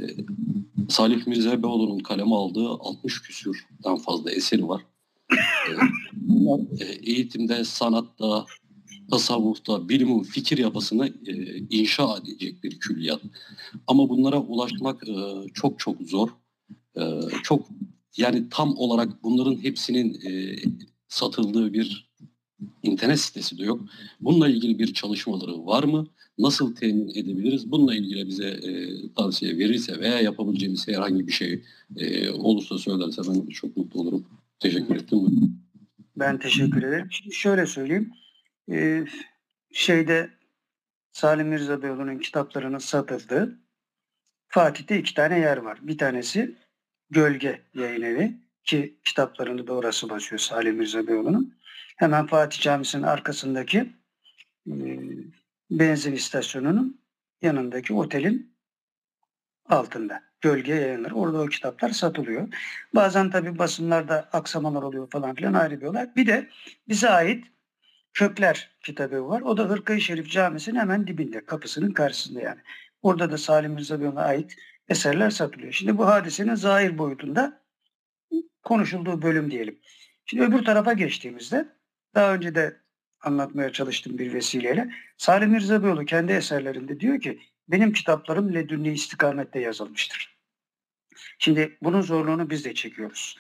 Salih 0.89 1.27
Mirza 1.27 1.63
Beyoğlu'nun 1.63 1.99
kaleme 1.99 2.35
aldığı 2.35 2.69
60 2.69 3.23
küsürden 3.23 3.97
fazla 3.97 4.31
eseri 4.31 4.69
var. 4.69 4.83
E, 5.33 5.71
bunlar 6.13 6.61
e, 6.81 6.85
eğitimde, 6.85 7.65
sanatta, 7.65 8.47
tasavvufta, 9.11 9.89
bilimin 9.89 10.23
fikir 10.23 10.59
yapısını 10.59 11.07
e, 11.27 11.57
inşa 11.71 12.17
edecek 12.17 12.65
bir 12.65 12.79
külliyat. 12.79 13.21
Ama 13.87 14.09
bunlara 14.09 14.41
ulaşmak 14.41 15.09
e, 15.09 15.15
çok 15.55 15.79
çok 15.79 16.03
zor. 16.03 16.29
E, 16.97 17.03
çok 17.43 17.69
yani 18.17 18.49
tam 18.51 18.77
olarak 18.77 19.23
bunların 19.23 19.63
hepsinin 19.63 20.21
e, 20.27 20.57
satıldığı 21.09 21.73
bir 21.73 22.09
internet 22.83 23.21
sitesi 23.21 23.59
de 23.59 23.65
yok. 23.65 23.81
Bununla 24.21 24.49
ilgili 24.49 24.79
bir 24.79 24.95
çalışmaları 24.95 25.67
var 25.67 25.85
mı? 25.85 26.07
Nasıl 26.39 26.75
temin 26.75 27.09
edebiliriz? 27.09 27.71
Bununla 27.71 27.95
ilgili 27.95 28.27
bize 28.27 28.49
e, 28.49 28.71
tavsiye 29.17 29.59
verirse 29.59 30.01
veya 30.01 30.21
yapabileceğimiz 30.21 30.89
herhangi 30.89 31.27
bir 31.27 31.33
şey 31.33 31.63
e, 31.97 32.31
olursa 32.31 32.79
söylerse 32.79 33.23
ben 33.29 33.47
çok 33.47 33.77
mutlu 33.77 34.01
olurum. 34.01 34.25
Teşekkür 34.61 34.97
ettim. 34.97 35.19
Ben 36.17 36.39
teşekkür 36.39 36.83
ederim. 36.83 37.07
Şimdi 37.11 37.35
şöyle 37.35 37.67
söyleyeyim. 37.67 38.13
Ee, 38.71 39.05
şeyde 39.73 40.31
Salim 41.13 41.49
Mirza 41.49 41.83
Beyoğlu'nun 41.83 42.19
kitaplarının 42.19 42.79
satıldığı 42.79 43.59
Fatih'te 44.49 44.99
iki 44.99 45.15
tane 45.15 45.39
yer 45.39 45.57
var. 45.57 45.79
Bir 45.83 45.99
tanesi 45.99 46.57
Gölge 47.11 47.63
Yayın 47.75 48.03
Evi 48.03 48.37
ki 48.65 48.99
kitaplarını 49.05 49.67
da 49.67 49.73
orası 49.73 50.11
basıyor 50.11 50.39
Salim 50.39 50.77
Mirza 50.77 51.07
Beyoğlu'nun. 51.07 51.59
Hemen 51.97 52.27
Fatih 52.27 52.61
Camisi'nin 52.61 53.03
arkasındaki 53.03 53.79
e, 54.67 54.75
benzin 55.71 56.13
istasyonunun 56.13 57.01
yanındaki 57.43 57.95
otelin 57.95 58.57
altında. 59.69 60.29
Gölge 60.41 60.75
yayınları. 60.75 61.15
Orada 61.15 61.41
o 61.41 61.47
kitaplar 61.47 61.91
satılıyor. 61.91 62.49
Bazen 62.95 63.31
tabii 63.31 63.59
basınlarda 63.59 64.29
aksamalar 64.33 64.83
oluyor 64.83 65.11
falan 65.11 65.35
filan 65.35 65.55
ayrı 65.55 65.81
bir 65.81 65.87
olay. 65.87 66.11
Bir 66.17 66.27
de 66.27 66.49
bize 66.89 67.09
ait 67.11 67.45
Kökler 68.19 68.71
kitabı 68.83 69.29
var. 69.29 69.41
O 69.41 69.57
da 69.57 69.65
Hırkayı 69.65 70.01
Şerif 70.01 70.31
Camisi'nin 70.31 70.79
hemen 70.79 71.07
dibinde, 71.07 71.45
kapısının 71.45 71.93
karşısında 71.93 72.41
yani. 72.41 72.61
Orada 73.03 73.31
da 73.31 73.39
Salim 73.39 73.73
Mirza 73.73 74.01
Bey'e 74.01 74.11
ait 74.11 74.57
eserler 74.89 75.31
satılıyor. 75.31 75.73
Şimdi 75.73 75.99
bu 75.99 76.07
hadisenin 76.07 76.55
zahir 76.55 76.99
boyutunda 76.99 77.63
konuşulduğu 78.63 79.23
bölüm 79.23 79.51
diyelim. 79.51 79.79
Şimdi 80.27 80.45
öbür 80.45 80.65
tarafa 80.65 80.93
geçtiğimizde 80.93 81.69
daha 82.15 82.35
önce 82.35 82.55
de 82.55 82.77
anlatmaya 83.21 83.73
çalıştığım 83.73 84.19
bir 84.19 84.35
vesileyle 84.35 84.91
Salim 85.17 85.51
Mirza 85.51 85.85
Beyoğlu 85.85 86.05
kendi 86.05 86.33
eserlerinde 86.33 87.01
diyor 87.01 87.21
ki 87.21 87.41
benim 87.69 87.93
kitaplarım 87.93 88.55
ledünni 88.55 88.93
istikamette 88.93 89.61
yazılmıştır. 89.61 90.39
Şimdi 91.39 91.79
bunun 91.83 92.01
zorluğunu 92.01 92.51
biz 92.51 92.65
de 92.65 92.75
çekiyoruz. 92.75 93.39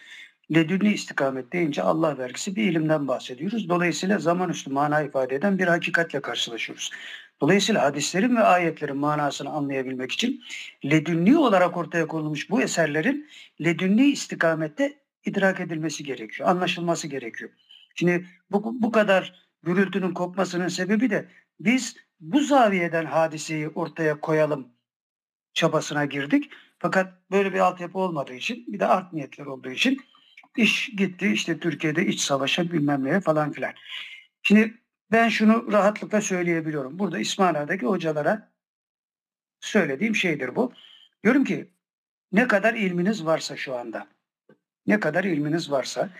Ledünni 0.55 0.93
istikamet 0.93 1.53
deyince 1.53 1.83
Allah 1.83 2.19
vergisi 2.19 2.57
bir 2.57 2.65
ilimden 2.65 3.09
bahsediyoruz. 3.09 3.69
Dolayısıyla 3.69 4.19
zaman 4.19 4.51
üstü 4.51 4.71
mana 4.71 5.03
ifade 5.03 5.35
eden 5.35 5.59
bir 5.59 5.67
hakikatle 5.67 6.21
karşılaşıyoruz. 6.21 6.91
Dolayısıyla 7.41 7.83
hadislerin 7.83 8.37
ve 8.37 8.41
ayetlerin 8.41 8.97
manasını 8.97 9.51
anlayabilmek 9.51 10.13
için 10.13 10.43
ledünni 10.85 11.39
olarak 11.39 11.77
ortaya 11.77 12.07
konulmuş 12.07 12.51
bu 12.51 12.63
eserlerin 12.63 13.29
ledünni 13.61 14.07
istikamette 14.07 14.99
idrak 15.25 15.61
edilmesi 15.61 16.05
gerekiyor, 16.05 16.49
anlaşılması 16.49 17.09
gerekiyor. 17.09 17.51
Şimdi 17.95 18.27
bu, 18.51 18.83
bu 18.83 18.93
kadar 18.93 19.49
gürültünün 19.63 20.15
kopmasının 20.15 20.69
sebebi 20.69 21.11
de 21.11 21.29
biz 21.61 21.97
bu 22.21 22.41
zaviyeden 22.41 23.05
hadiseyi 23.05 23.69
ortaya 23.69 24.21
koyalım 24.21 24.69
çabasına 25.55 26.05
girdik. 26.05 26.51
Fakat 26.79 27.31
böyle 27.31 27.55
bir 27.55 27.59
altyapı 27.59 27.99
olmadığı 27.99 28.35
için 28.35 28.65
bir 28.67 28.81
de 28.81 28.87
art 28.87 29.13
niyetler 29.13 29.47
olduğu 29.47 29.71
için 29.71 29.99
iş 30.59 30.91
gitti 30.97 31.29
işte 31.33 31.59
Türkiye'de 31.59 32.07
iç 32.07 32.21
savaşa 32.21 32.73
bilmem 32.73 33.05
neye 33.05 33.21
falan 33.21 33.53
filan. 33.53 33.73
Şimdi 34.43 34.75
ben 35.13 35.29
şunu 35.29 35.73
rahatlıkla 35.73 36.21
söyleyebiliyorum. 36.21 36.99
Burada 36.99 37.19
İsmaila'daki 37.19 37.87
hocalara 37.87 38.53
söylediğim 39.61 40.17
şeydir 40.17 40.57
bu. 40.57 40.73
Diyorum 41.25 41.45
ki 41.45 41.69
ne 42.33 42.49
kadar 42.49 42.75
ilminiz 42.75 43.27
varsa 43.27 43.57
şu 43.57 43.77
anda, 43.77 44.09
ne 44.87 45.01
kadar 45.01 45.25
ilminiz 45.25 45.71
varsa 45.71 46.11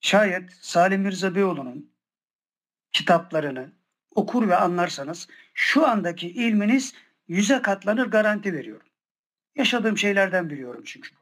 şayet 0.00 0.52
Salim 0.52 1.00
Mirza 1.00 1.34
Beyoğlu'nun 1.34 1.92
kitaplarını 2.92 3.72
okur 4.14 4.48
ve 4.48 4.56
anlarsanız 4.56 5.28
şu 5.54 5.86
andaki 5.86 6.28
ilminiz 6.28 6.94
yüze 7.28 7.62
katlanır 7.62 8.06
garanti 8.06 8.52
veriyorum. 8.52 8.86
Yaşadığım 9.56 9.98
şeylerden 9.98 10.50
biliyorum 10.50 10.82
çünkü. 10.86 11.17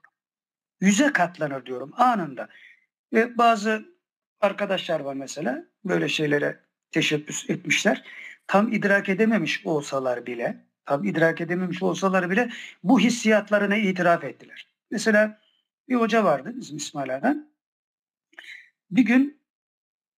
Yüze 0.81 1.13
katlanır 1.13 1.67
diyorum 1.67 1.93
anında. 1.97 2.49
Ve 3.13 3.39
bazı 3.39 3.85
arkadaşlar 4.41 5.01
var 5.01 5.15
mesela 5.15 5.65
böyle 5.85 6.09
şeylere 6.09 6.61
teşebbüs 6.91 7.51
etmişler. 7.51 8.05
Tam 8.47 8.73
idrak 8.73 9.09
edememiş 9.09 9.67
olsalar 9.67 10.27
bile, 10.27 10.65
tam 10.85 11.05
idrak 11.05 11.41
edememiş 11.41 11.83
olsalar 11.83 12.31
bile 12.31 12.51
bu 12.83 13.01
hissiyatlarını 13.01 13.77
itiraf 13.77 14.25
ettiler. 14.25 14.69
Mesela 14.91 15.41
bir 15.89 15.95
hoca 15.95 16.25
vardı 16.25 16.53
bizim 16.57 16.77
İsmaila'dan. 16.77 17.51
Bir 18.91 19.03
gün 19.03 19.41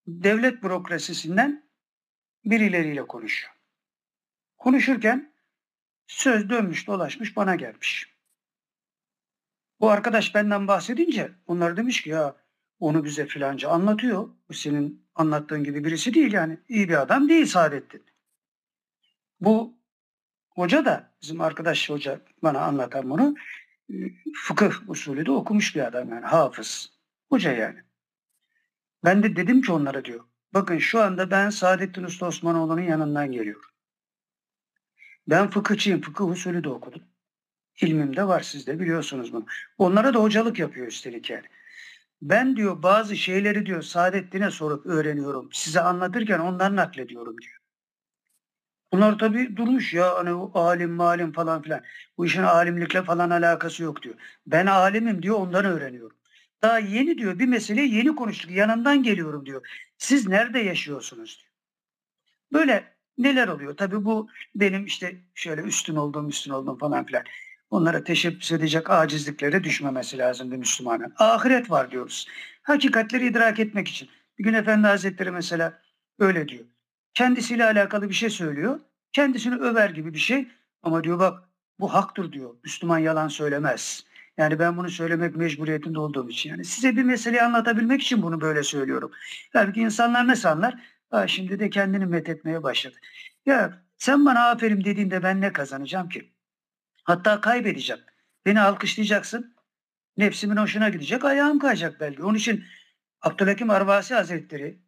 devlet 0.07 0.63
bürokrasisinden 0.63 1.69
birileriyle 2.45 3.07
konuşuyor. 3.07 3.53
Konuşurken 4.59 5.33
söz 6.07 6.51
dönmüş 6.51 6.87
dolaşmış 6.87 7.37
bana 7.37 7.55
gelmiş. 7.55 8.18
Bu 9.81 9.91
arkadaş 9.91 10.35
benden 10.35 10.69
bahsedince 10.69 11.33
onlar 11.47 11.77
demiş 11.77 12.03
ki 12.03 12.11
ya 12.11 12.37
onu 12.81 13.05
bize 13.05 13.27
filanca 13.27 13.69
anlatıyor. 13.69 14.29
Bu 14.49 14.55
senin 14.55 15.09
anlattığın 15.15 15.65
gibi 15.65 15.85
birisi 15.85 16.15
değil 16.15 16.33
yani. 16.33 16.59
iyi 16.69 16.89
bir 16.89 17.03
adam 17.03 17.29
değil 17.29 17.47
Saadettin. 17.47 18.07
Bu 19.41 19.79
hoca 20.51 20.85
da 20.85 21.15
bizim 21.23 21.41
arkadaş 21.41 21.91
hoca 21.91 22.21
bana 22.43 22.61
anlatan 22.61 23.11
bunu 23.11 23.35
fıkıh 24.35 24.89
usulü 24.89 25.27
de 25.27 25.31
okumuş 25.31 25.77
bir 25.77 25.87
adam 25.87 26.09
yani 26.09 26.27
hafız. 26.27 26.93
Hoca 27.29 27.53
yani. 27.53 27.79
Ben 29.05 29.23
de 29.23 29.37
dedim 29.37 29.63
ki 29.63 29.73
onlara 29.73 30.05
diyor. 30.05 30.25
Bakın 30.55 30.79
şu 30.79 31.01
anda 31.01 31.31
ben 31.31 31.51
Saadettin 31.51 32.05
Usta 32.05 32.27
Osmanoğlu'nun 32.27 32.83
yanından 32.83 33.33
geliyorum. 33.33 33.71
Ben 35.29 35.51
fıkıhçıyım. 35.51 36.01
Fıkıh 36.01 36.29
usulü 36.29 36.65
de 36.65 36.69
okudum. 36.69 37.03
İlmim 37.81 38.17
de 38.17 38.29
var 38.29 38.41
siz 38.41 38.67
de 38.67 38.81
biliyorsunuz 38.81 39.33
bunu. 39.33 39.47
Onlara 39.79 40.15
da 40.15 40.19
hocalık 40.19 40.59
yapıyor 40.59 40.87
üstelik 40.87 41.31
yani. 41.31 41.47
Ben 42.23 42.57
diyor 42.57 42.83
bazı 42.83 43.17
şeyleri 43.17 43.67
diyor 43.67 43.83
Saadettin'e 43.83 44.51
sorup 44.51 44.87
öğreniyorum. 44.87 45.49
Size 45.53 45.81
anlatırken 45.81 46.39
ondan 46.39 46.77
naklediyorum 46.77 47.37
diyor. 47.43 47.59
Bunlar 48.93 49.19
tabii 49.19 49.57
durmuş 49.57 49.95
ya 49.95 50.15
hani 50.19 50.33
o 50.33 50.59
alim 50.59 50.91
malim 50.91 51.33
falan 51.33 51.63
filan. 51.63 51.83
Bu 52.19 52.27
işin 52.27 52.43
alimlikle 52.43 53.03
falan 53.03 53.31
alakası 53.31 53.83
yok 53.83 54.03
diyor. 54.03 54.15
Ben 54.47 54.67
alimim 54.67 55.23
diyor 55.23 55.37
ondan 55.37 55.65
öğreniyorum. 55.65 56.17
Daha 56.63 56.79
yeni 56.79 57.19
diyor 57.19 57.39
bir 57.39 57.47
meseleyi 57.47 57.95
yeni 57.95 58.17
konuştuk 58.17 58.51
yanından 58.51 59.03
geliyorum 59.03 59.47
diyor. 59.47 59.69
Siz 59.99 60.29
nerede 60.29 60.59
yaşıyorsunuz 60.59 61.39
diyor. 61.41 61.53
Böyle 62.53 62.95
neler 63.19 63.49
oluyor? 63.49 63.77
Tabii 63.77 64.05
bu 64.05 64.29
benim 64.55 64.85
işte 64.85 65.17
şöyle 65.35 65.63
üstün 65.63 65.97
olduğum 65.97 66.29
üstün 66.29 66.51
olduğum 66.51 66.79
falan 66.79 67.07
filan. 67.07 67.25
Onlara 67.71 68.05
teşebbüs 68.05 68.53
edecek 68.53 68.91
acizliklere 68.91 69.65
düşmemesi 69.65 70.19
lazım 70.19 70.53
bir 70.53 70.57
Müslümanın. 70.57 71.15
Ahiret 71.19 71.71
var 71.71 71.91
diyoruz. 71.91 72.29
Hakikatleri 72.63 73.27
idrak 73.27 73.59
etmek 73.59 73.89
için. 73.89 74.09
Bir 74.39 74.45
gün 74.45 74.55
Efendi 74.55 74.87
Hazretleri 74.87 75.31
mesela 75.31 75.83
öyle 76.19 76.49
diyor. 76.49 76.65
Kendisiyle 77.15 77.65
alakalı 77.65 78.09
bir 78.09 78.15
şey 78.15 78.31
söylüyor. 78.31 78.81
Kendisini 79.13 79.55
över 79.55 79.91
gibi 79.91 80.15
bir 80.15 80.19
şey. 80.19 80.49
Ama 80.83 81.05
diyor 81.05 81.19
bak 81.19 81.43
bu 81.81 81.95
haktır 81.95 82.33
diyor. 82.33 82.55
Müslüman 82.65 82.99
yalan 82.99 83.29
söylemez. 83.29 84.05
Yani 84.37 84.59
ben 84.59 84.77
bunu 84.77 84.91
söylemek 84.91 85.37
mecburiyetinde 85.37 85.99
olduğum 85.99 86.29
için. 86.29 86.51
Yani 86.51 86.65
size 86.65 86.97
bir 86.97 87.03
meseleyi 87.03 87.43
anlatabilmek 87.43 88.03
için 88.03 88.23
bunu 88.23 88.41
böyle 88.41 88.63
söylüyorum. 88.63 89.11
Halbuki 89.53 89.81
insanlar 89.81 90.29
ne 90.29 90.37
sanlar? 90.37 90.83
Ha, 91.11 91.27
şimdi 91.27 91.61
de 91.61 91.71
kendini 91.71 92.07
methetmeye 92.07 92.63
başladı. 92.63 92.97
Ya 93.47 93.83
sen 93.97 94.27
bana 94.27 94.51
aferin 94.51 94.85
dediğinde 94.85 95.23
ben 95.23 95.41
ne 95.41 95.53
kazanacağım 95.53 96.09
ki? 96.09 96.33
Hatta 97.09 97.41
kaybedeceğim. 97.41 98.03
Beni 98.47 98.61
alkışlayacaksın. 98.61 99.55
Nefsimin 100.17 100.57
hoşuna 100.57 100.89
gidecek. 100.89 101.25
Ayağım 101.25 101.59
kayacak 101.59 102.01
belki. 102.01 102.23
Onun 102.23 102.35
için 102.35 102.65
Abdülhakim 103.23 103.71
Arvasi 103.71 104.15
Hazretleri 104.15 104.79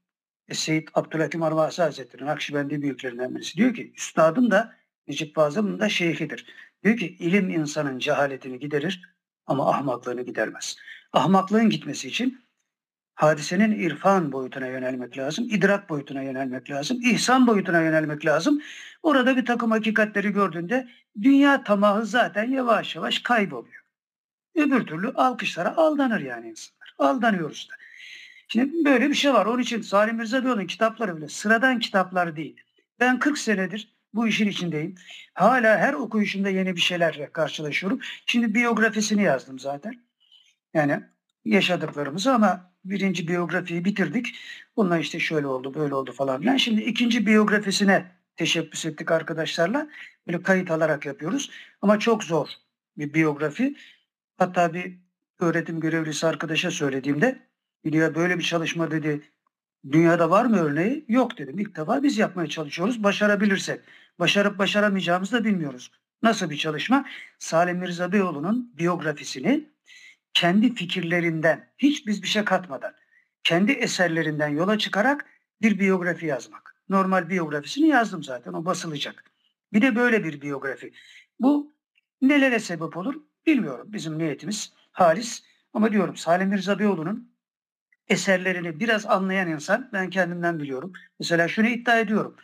e, 0.48 0.54
Seyyid 0.54 0.88
Abdülhakim 0.94 1.42
Arvasi 1.42 1.82
Hazretleri 1.82 2.26
Nakşibendi 2.26 2.82
büyüklerinden 2.82 3.34
birisi 3.34 3.56
diyor 3.56 3.74
ki 3.74 3.92
üstadım 3.96 4.50
da 4.50 4.76
Necip 5.08 5.34
Fazıl'ın 5.34 5.80
da 5.80 5.88
şeyhidir. 5.88 6.46
Diyor 6.84 6.96
ki 6.96 7.06
ilim 7.06 7.50
insanın 7.50 7.98
cehaletini 7.98 8.58
giderir 8.58 9.02
ama 9.46 9.70
ahmaklığını 9.70 10.22
gidermez. 10.22 10.76
Ahmaklığın 11.12 11.70
gitmesi 11.70 12.08
için 12.08 12.44
hadisenin 13.20 13.72
irfan 13.72 14.32
boyutuna 14.32 14.66
yönelmek 14.66 15.18
lazım, 15.18 15.46
idrak 15.50 15.90
boyutuna 15.90 16.22
yönelmek 16.22 16.70
lazım, 16.70 16.98
ihsan 17.02 17.46
boyutuna 17.46 17.80
yönelmek 17.80 18.26
lazım. 18.26 18.62
Orada 19.02 19.36
bir 19.36 19.44
takım 19.46 19.70
hakikatleri 19.70 20.32
gördüğünde 20.32 20.88
dünya 21.22 21.64
tamahı 21.64 22.06
zaten 22.06 22.50
yavaş 22.50 22.96
yavaş 22.96 23.18
kayboluyor. 23.18 23.82
Öbür 24.54 24.86
türlü 24.86 25.08
alkışlara 25.08 25.76
aldanır 25.76 26.20
yani 26.20 26.48
insanlar. 26.48 26.94
Aldanıyoruz 26.98 27.68
da. 27.70 27.74
Şimdi 28.48 28.84
böyle 28.84 29.08
bir 29.08 29.14
şey 29.14 29.34
var. 29.34 29.46
Onun 29.46 29.62
için 29.62 29.80
Salim 29.80 30.16
Mirza 30.16 30.44
Beyoğlu'nun 30.44 30.66
kitapları 30.66 31.16
bile 31.16 31.28
sıradan 31.28 31.78
kitaplar 31.78 32.36
değil. 32.36 32.56
Ben 33.00 33.18
40 33.18 33.38
senedir 33.38 33.94
bu 34.14 34.28
işin 34.28 34.48
içindeyim. 34.48 34.94
Hala 35.34 35.78
her 35.78 35.94
okuyuşumda 35.94 36.48
yeni 36.48 36.76
bir 36.76 36.80
şeylerle 36.80 37.32
karşılaşıyorum. 37.32 38.00
Şimdi 38.26 38.54
biyografisini 38.54 39.22
yazdım 39.22 39.58
zaten. 39.58 39.94
Yani 40.74 41.00
yaşadıklarımızı 41.44 42.34
ama 42.34 42.72
birinci 42.84 43.28
biyografiyi 43.28 43.84
bitirdik. 43.84 44.34
Bununla 44.76 44.98
işte 44.98 45.18
şöyle 45.18 45.46
oldu, 45.46 45.74
böyle 45.74 45.94
oldu 45.94 46.12
falan 46.12 46.40
filan. 46.40 46.56
Şimdi 46.56 46.80
ikinci 46.80 47.26
biyografisine 47.26 48.06
teşebbüs 48.36 48.86
ettik 48.86 49.10
arkadaşlarla. 49.10 49.88
Böyle 50.26 50.42
kayıt 50.42 50.70
alarak 50.70 51.06
yapıyoruz. 51.06 51.50
Ama 51.82 51.98
çok 51.98 52.24
zor 52.24 52.48
bir 52.98 53.14
biyografi. 53.14 53.76
Hatta 54.36 54.74
bir 54.74 54.98
öğretim 55.40 55.80
görevlisi 55.80 56.26
arkadaşa 56.26 56.70
söylediğimde 56.70 57.38
diyor 57.84 58.14
böyle 58.14 58.38
bir 58.38 58.42
çalışma 58.42 58.90
dedi 58.90 59.22
dünyada 59.92 60.30
var 60.30 60.44
mı 60.44 60.56
örneği? 60.56 61.04
Yok 61.08 61.38
dedim. 61.38 61.58
İlk 61.58 61.76
defa 61.76 62.02
biz 62.02 62.18
yapmaya 62.18 62.48
çalışıyoruz. 62.48 63.02
Başarabilirsek. 63.02 63.80
Başarıp 64.18 64.58
başaramayacağımızı 64.58 65.32
da 65.32 65.44
bilmiyoruz. 65.44 65.90
Nasıl 66.22 66.50
bir 66.50 66.56
çalışma? 66.56 67.06
Salim 67.38 67.78
Mirza 67.78 68.12
Beyoğlu'nun 68.12 68.72
biyografisini 68.78 69.68
kendi 70.34 70.74
fikirlerinden, 70.74 71.72
hiç 71.78 72.06
biz 72.06 72.22
bir 72.22 72.28
şey 72.28 72.44
katmadan, 72.44 72.94
kendi 73.44 73.72
eserlerinden 73.72 74.48
yola 74.48 74.78
çıkarak 74.78 75.26
bir 75.62 75.78
biyografi 75.78 76.26
yazmak. 76.26 76.76
Normal 76.88 77.28
biyografisini 77.28 77.88
yazdım 77.88 78.22
zaten, 78.22 78.52
o 78.52 78.64
basılacak. 78.64 79.24
Bir 79.72 79.82
de 79.82 79.96
böyle 79.96 80.24
bir 80.24 80.40
biyografi. 80.40 80.92
Bu 81.40 81.74
nelere 82.22 82.58
sebep 82.58 82.96
olur 82.96 83.14
bilmiyorum. 83.46 83.92
Bizim 83.92 84.18
niyetimiz 84.18 84.72
halis. 84.92 85.42
Ama 85.72 85.92
diyorum 85.92 86.16
Salim 86.16 86.48
Mirza 86.48 86.78
eserlerini 88.08 88.80
biraz 88.80 89.06
anlayan 89.06 89.48
insan, 89.48 89.90
ben 89.92 90.10
kendimden 90.10 90.58
biliyorum. 90.60 90.92
Mesela 91.18 91.48
şunu 91.48 91.68
iddia 91.68 91.98
ediyorum. 91.98 92.36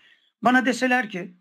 Bana 0.43 0.67
deseler 0.67 1.11
ki, 1.11 1.35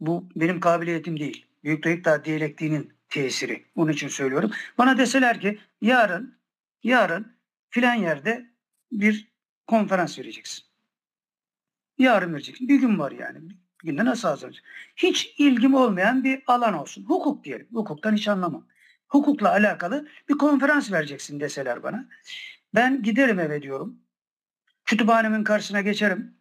bu 0.00 0.28
benim 0.36 0.60
kabiliyetim 0.60 1.20
değil. 1.20 1.46
Büyük 1.64 1.86
iddia 1.86 2.24
diyalektiğinin 2.24 2.97
tesiri. 3.08 3.64
Bunun 3.76 3.92
için 3.92 4.08
söylüyorum. 4.08 4.50
Bana 4.78 4.98
deseler 4.98 5.40
ki 5.40 5.58
yarın 5.80 6.38
yarın 6.82 7.36
filan 7.70 7.94
yerde 7.94 8.46
bir 8.92 9.32
konferans 9.66 10.18
vereceksin. 10.18 10.64
Yarın 11.98 12.34
vereceksin. 12.34 12.68
Bir 12.68 12.80
gün 12.80 12.98
var 12.98 13.12
yani. 13.12 13.50
Bir 13.50 13.56
günde 13.88 14.04
nasıl 14.04 14.28
hazırlayacak? 14.28 14.64
Hiç 14.96 15.34
ilgim 15.38 15.74
olmayan 15.74 16.24
bir 16.24 16.42
alan 16.46 16.74
olsun. 16.74 17.04
Hukuk 17.04 17.44
diyelim. 17.44 17.68
Hukuktan 17.72 18.14
hiç 18.14 18.28
anlamam. 18.28 18.66
Hukukla 19.08 19.50
alakalı 19.50 20.08
bir 20.28 20.34
konferans 20.34 20.92
vereceksin 20.92 21.40
deseler 21.40 21.82
bana. 21.82 22.08
Ben 22.74 23.02
giderim 23.02 23.38
eve 23.38 23.62
diyorum. 23.62 24.00
Kütüphanemin 24.84 25.44
karşısına 25.44 25.80
geçerim. 25.80 26.34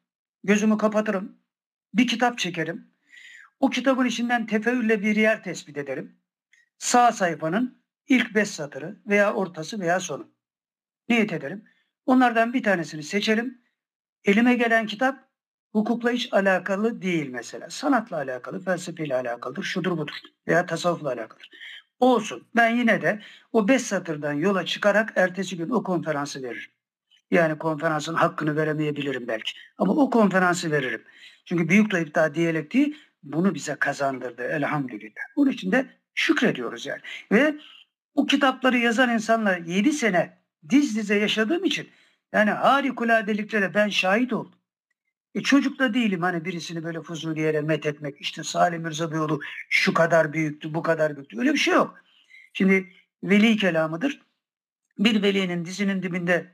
Gözümü 0.43 0.77
kapatırım. 0.77 1.37
Bir 1.93 2.07
kitap 2.07 2.37
çekerim. 2.37 2.87
O 3.59 3.69
kitabın 3.69 4.05
içinden 4.05 4.45
tefeülle 4.45 5.01
bir 5.01 5.15
yer 5.15 5.43
tespit 5.43 5.77
ederim 5.77 6.15
sağ 6.77 7.11
sayfanın 7.11 7.83
ilk 8.07 8.35
beş 8.35 8.47
satırı 8.47 8.97
veya 9.07 9.33
ortası 9.33 9.79
veya 9.79 9.99
sonu. 9.99 10.31
Niyet 11.09 11.33
ederim. 11.33 11.65
Onlardan 12.05 12.53
bir 12.53 12.63
tanesini 12.63 13.03
seçerim. 13.03 13.61
Elime 14.25 14.55
gelen 14.55 14.85
kitap 14.85 15.27
hukukla 15.71 16.11
hiç 16.11 16.33
alakalı 16.33 17.01
değil 17.01 17.29
mesela. 17.29 17.69
Sanatla 17.69 18.17
alakalı, 18.17 18.59
felsefeyle 18.59 19.15
alakalıdır, 19.15 19.63
şudur 19.63 19.97
budur 19.97 20.15
veya 20.47 20.65
tasavvufla 20.65 21.07
alakalıdır. 21.07 21.49
Olsun. 21.99 22.47
Ben 22.55 22.75
yine 22.75 23.01
de 23.01 23.21
o 23.51 23.67
beş 23.67 23.81
satırdan 23.81 24.33
yola 24.33 24.65
çıkarak 24.65 25.13
ertesi 25.15 25.57
gün 25.57 25.69
o 25.69 25.83
konferansı 25.83 26.43
veririm. 26.43 26.71
Yani 27.31 27.57
konferansın 27.57 28.13
hakkını 28.13 28.55
veremeyebilirim 28.55 29.27
belki. 29.27 29.51
Ama 29.77 29.93
o 29.93 30.09
konferansı 30.09 30.71
veririm. 30.71 31.03
Çünkü 31.45 31.69
büyük 31.69 31.93
iddia 31.93 32.35
diyalektiği 32.35 32.97
bunu 33.23 33.55
bize 33.55 33.75
kazandırdı 33.75 34.43
elhamdülillah. 34.43 35.21
Bunun 35.35 35.51
için 35.51 35.71
de 35.71 35.96
şükrediyoruz 36.17 36.85
yani. 36.85 37.01
Ve 37.31 37.55
bu 38.15 38.27
kitapları 38.27 38.77
yazan 38.77 39.13
insanla 39.13 39.57
7 39.57 39.93
sene 39.93 40.37
diz 40.69 40.95
dize 40.95 41.15
yaşadığım 41.15 41.65
için 41.65 41.89
yani 42.33 42.51
harikulade 42.51 43.73
ben 43.73 43.89
şahit 43.89 44.33
oldum. 44.33 44.55
E 45.35 45.41
çocuk 45.41 45.79
da 45.79 45.93
değilim 45.93 46.21
hani 46.21 46.45
birisini 46.45 46.83
böyle 46.83 47.01
Fuzuliye'yle 47.01 47.61
met 47.61 47.85
etmek. 47.85 48.21
İşte 48.21 48.43
Salim 48.43 48.81
Mirza 48.81 49.11
Beyoğlu 49.11 49.39
şu 49.69 49.93
kadar 49.93 50.33
büyüktü, 50.33 50.73
bu 50.73 50.83
kadar 50.83 51.15
büyüktü. 51.15 51.39
Öyle 51.39 51.53
bir 51.53 51.57
şey 51.57 51.73
yok. 51.73 51.99
Şimdi 52.53 52.93
veli 53.23 53.57
kelamıdır. 53.57 54.21
Bir 54.99 55.23
velinin 55.23 55.65
dizinin 55.65 56.03
dibinde 56.03 56.53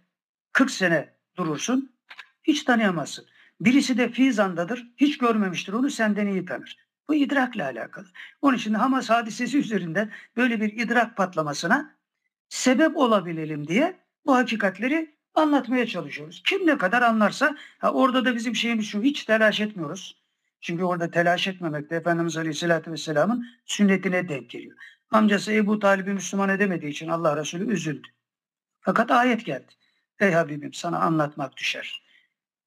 40 0.51 0.72
sene 0.72 1.14
durursun, 1.38 1.95
hiç 2.43 2.64
tanıyamazsın. 2.64 3.25
Birisi 3.61 3.98
de 3.98 4.09
Fizan'dadır, 4.11 4.88
hiç 4.98 5.17
görmemiştir 5.17 5.74
onu 5.74 5.90
senden 5.90 6.27
iyi 6.27 6.45
tanır. 6.45 6.83
Bu 7.08 7.16
idrakla 7.16 7.66
alakalı. 7.66 8.08
Onun 8.42 8.58
için 8.58 8.74
Hamas 8.74 9.10
hadisesi 9.10 9.58
üzerinde 9.58 10.10
böyle 10.38 10.62
bir 10.62 10.74
idrak 10.74 11.18
patlamasına 11.18 11.96
sebep 12.50 12.98
olabilelim 12.98 13.68
diye 13.68 14.00
bu 14.26 14.36
hakikatleri 14.36 15.16
anlatmaya 15.36 15.88
çalışıyoruz. 15.88 16.44
Kim 16.46 16.68
ne 16.68 16.78
kadar 16.78 17.02
anlarsa 17.02 17.58
ha 17.78 17.94
orada 17.94 18.26
da 18.26 18.36
bizim 18.36 18.56
şeyimiz 18.56 18.86
şu 18.86 19.02
hiç 19.02 19.26
telaş 19.26 19.60
etmiyoruz. 19.60 20.24
Çünkü 20.62 20.84
orada 20.84 21.12
telaş 21.12 21.48
etmemek 21.48 21.90
de 21.90 21.96
Efendimiz 21.96 22.38
Aleyhisselatü 22.38 22.92
Vesselam'ın 22.92 23.48
sünnetine 23.66 24.30
denk 24.30 24.50
geliyor. 24.50 24.78
Amcası 25.12 25.54
Ebu 25.54 25.80
Talib'i 25.80 26.14
Müslüman 26.14 26.50
edemediği 26.50 26.92
için 26.92 27.08
Allah 27.08 27.38
Resulü 27.38 27.74
üzüldü. 27.74 28.08
Fakat 28.80 29.12
ayet 29.12 29.46
geldi. 29.46 29.72
Ey 30.20 30.32
Habibim 30.32 30.74
sana 30.74 31.00
anlatmak 31.00 31.58
düşer. 31.58 32.04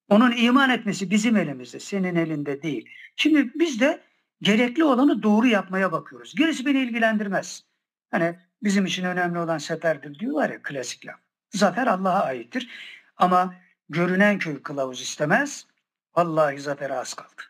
Onun 0.08 0.32
iman 0.36 0.70
etmesi 0.70 1.10
bizim 1.10 1.36
elimizde, 1.36 1.80
senin 1.80 2.16
elinde 2.16 2.62
değil. 2.62 2.88
Şimdi 3.16 3.52
biz 3.54 3.80
de 3.80 4.02
gerekli 4.42 4.84
olanı 4.84 5.22
doğru 5.22 5.46
yapmaya 5.46 5.92
bakıyoruz. 5.92 6.34
Gerisi 6.34 6.66
beni 6.66 6.78
ilgilendirmez. 6.78 7.64
Hani 8.10 8.38
bizim 8.62 8.86
için 8.86 9.04
önemli 9.04 9.38
olan 9.38 9.58
seferdir 9.58 10.18
diyorlar 10.18 10.50
ya 10.50 10.62
klasik 10.62 11.06
laf. 11.06 11.20
Zafer 11.50 11.86
Allah'a 11.86 12.24
aittir. 12.24 12.70
Ama 13.16 13.54
görünen 13.88 14.38
köy 14.38 14.62
kılavuz 14.62 15.00
istemez. 15.00 15.66
Vallahi 16.16 16.60
zafere 16.60 16.94
az 16.94 17.14
kaldı. 17.14 17.42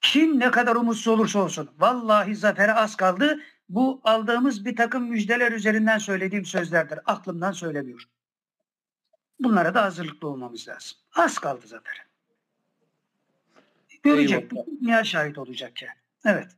Kim 0.00 0.40
ne 0.40 0.50
kadar 0.50 0.76
umutsuz 0.76 1.08
olursa 1.08 1.38
olsun. 1.38 1.70
Vallahi 1.78 2.36
zafere 2.36 2.72
az 2.72 2.96
kaldı. 2.96 3.40
Bu 3.68 4.00
aldığımız 4.04 4.64
bir 4.64 4.76
takım 4.76 5.04
müjdeler 5.04 5.52
üzerinden 5.52 5.98
söylediğim 5.98 6.44
sözlerdir. 6.44 6.98
Aklımdan 7.06 7.52
söylemiyorum. 7.52 8.08
Bunlara 9.40 9.74
da 9.74 9.82
hazırlıklı 9.82 10.28
olmamız 10.28 10.68
lazım. 10.68 10.98
Az 11.16 11.38
kaldı 11.38 11.66
zafere. 11.66 12.11
Görecek. 14.02 14.50
Dünya 14.82 15.04
şahit 15.04 15.38
olacak 15.38 15.82
yani. 15.82 15.96
Evet. 16.24 16.56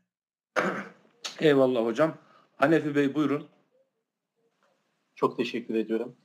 Eyvallah 1.41 1.85
hocam. 1.85 2.15
Hanefi 2.57 2.95
Bey 2.95 3.15
buyurun. 3.15 3.47
Çok 5.15 5.37
teşekkür 5.37 5.75
ediyorum. 5.75 6.17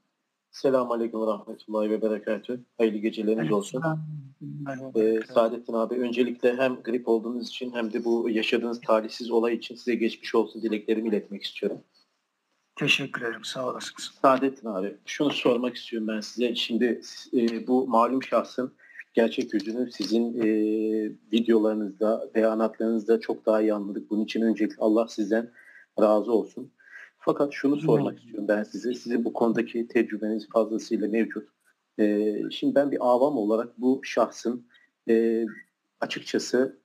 Selamun 0.51 0.95
Aleyküm 0.95 1.21
ve 1.21 1.25
Rahmetullahi 1.25 1.89
ve 1.89 2.01
Berekatü. 2.01 2.65
Hayırlı 2.77 2.97
geceleriniz 2.97 3.51
olsun. 3.51 3.83
Ee, 4.95 5.19
Saadettin 5.33 5.73
abi 5.73 5.95
öncelikle 5.95 6.57
hem 6.57 6.83
grip 6.83 7.07
olduğunuz 7.07 7.47
için 7.47 7.71
hem 7.73 7.93
de 7.93 8.05
bu 8.05 8.29
yaşadığınız 8.29 8.81
talihsiz 8.81 9.31
olay 9.31 9.55
için 9.55 9.75
size 9.75 9.95
geçmiş 9.95 10.35
olsun 10.35 10.61
dileklerimi 10.61 11.09
iletmek 11.09 11.43
istiyorum. 11.43 11.83
Teşekkür 12.75 13.21
ederim. 13.21 13.43
Sağ 13.43 13.69
olasınız. 13.69 14.11
Saadettin 14.21 14.67
abi 14.67 14.97
şunu 15.05 15.31
sormak 15.31 15.75
istiyorum 15.75 16.07
ben 16.07 16.19
size. 16.19 16.55
Şimdi 16.55 17.01
e, 17.33 17.67
bu 17.67 17.87
malum 17.87 18.23
şahsın 18.23 18.73
gerçek 19.13 19.53
yüzünü 19.53 19.91
sizin 19.91 20.41
e, 20.41 20.47
videolarınızda, 21.33 22.29
beyanatlarınızda 22.35 23.19
çok 23.19 23.45
daha 23.45 23.61
iyi 23.61 23.73
anladık. 23.73 24.09
Bunun 24.09 24.23
için 24.23 24.41
öncelikle 24.41 24.75
Allah 24.79 25.07
sizden 25.07 25.51
razı 26.01 26.31
olsun. 26.31 26.71
Fakat 27.19 27.53
şunu 27.53 27.77
sormak 27.77 28.11
hmm. 28.11 28.17
istiyorum 28.17 28.47
ben 28.47 28.63
size. 28.63 28.93
Sizin 28.93 29.25
bu 29.25 29.33
konudaki 29.33 29.87
tecrübeniz 29.87 30.49
fazlasıyla 30.49 31.07
mevcut. 31.07 31.49
Ee, 31.99 32.41
şimdi 32.51 32.75
ben 32.75 32.91
bir 32.91 32.97
avam 32.99 33.37
olarak 33.37 33.81
bu 33.81 34.01
şahsın 34.03 34.67
e, 35.09 35.45
açıkçası 36.01 36.79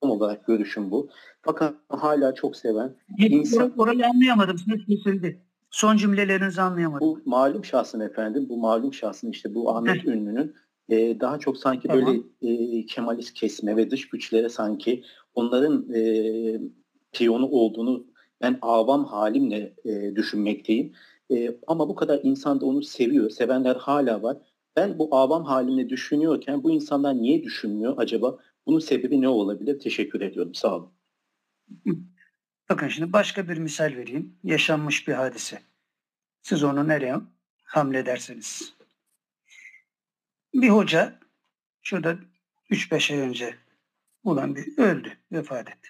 olarak 0.00 0.46
görüşüm 0.46 0.90
bu. 0.90 1.10
Fakat 1.42 1.74
hala 1.88 2.34
çok 2.34 2.56
seven 2.56 2.96
insan... 3.18 3.78
Orayı 3.78 4.06
anlayamadım. 4.06 4.58
Ses 4.58 4.86
kesildi. 4.86 5.42
Son 5.70 5.96
cümlelerinizi 5.96 6.62
anlayamadım. 6.62 7.08
Bu 7.08 7.20
malum 7.24 7.64
şahsın 7.64 8.00
efendim, 8.00 8.46
bu 8.48 8.56
malum 8.56 8.94
şahsın 8.94 9.30
işte 9.30 9.54
bu 9.54 9.76
Ahmet 9.76 10.04
Ünlü'nün 10.04 10.54
e, 10.88 11.20
daha 11.20 11.38
çok 11.38 11.58
sanki 11.58 11.88
tamam. 11.88 12.06
böyle 12.06 12.20
e, 12.42 12.86
Kemalist 12.86 13.34
kesme 13.34 13.76
ve 13.76 13.90
dış 13.90 14.08
güçlere 14.08 14.48
sanki 14.48 15.04
onların 15.34 15.92
e, 15.94 16.00
piyonu 17.12 17.46
olduğunu 17.48 18.06
ben 18.42 18.58
avam 18.62 19.04
halimle 19.04 19.74
e, 19.84 20.16
düşünmekteyim. 20.16 20.92
E, 21.30 21.56
ama 21.66 21.88
bu 21.88 21.94
kadar 21.94 22.20
insan 22.22 22.60
da 22.60 22.66
onu 22.66 22.82
seviyor. 22.82 23.30
Sevenler 23.30 23.76
hala 23.76 24.22
var. 24.22 24.36
Ben 24.76 24.98
bu 24.98 25.16
avam 25.16 25.44
halimle 25.44 25.88
düşünüyorken 25.88 26.62
bu 26.62 26.70
insanlar 26.70 27.14
niye 27.14 27.42
düşünmüyor 27.42 27.94
acaba? 27.96 28.38
Bunun 28.66 28.78
sebebi 28.78 29.20
ne 29.20 29.28
olabilir? 29.28 29.78
Teşekkür 29.78 30.20
ediyorum. 30.20 30.54
Sağ 30.54 30.76
olun. 30.76 30.92
Bakın 32.68 32.88
şimdi 32.88 33.12
başka 33.12 33.48
bir 33.48 33.58
misal 33.58 33.96
vereyim. 33.96 34.38
Yaşanmış 34.42 35.08
bir 35.08 35.12
hadise. 35.14 35.62
Siz 36.42 36.64
onu 36.64 36.88
nereye 36.88 37.16
hamlederseniz 37.64 38.76
bir 40.54 40.68
hoca 40.68 41.20
şurada 41.82 42.18
3-5 42.70 43.12
ay 43.14 43.20
önce 43.20 43.58
olan 44.24 44.56
bir 44.56 44.78
öldü, 44.78 45.18
vefat 45.32 45.70
etti. 45.70 45.88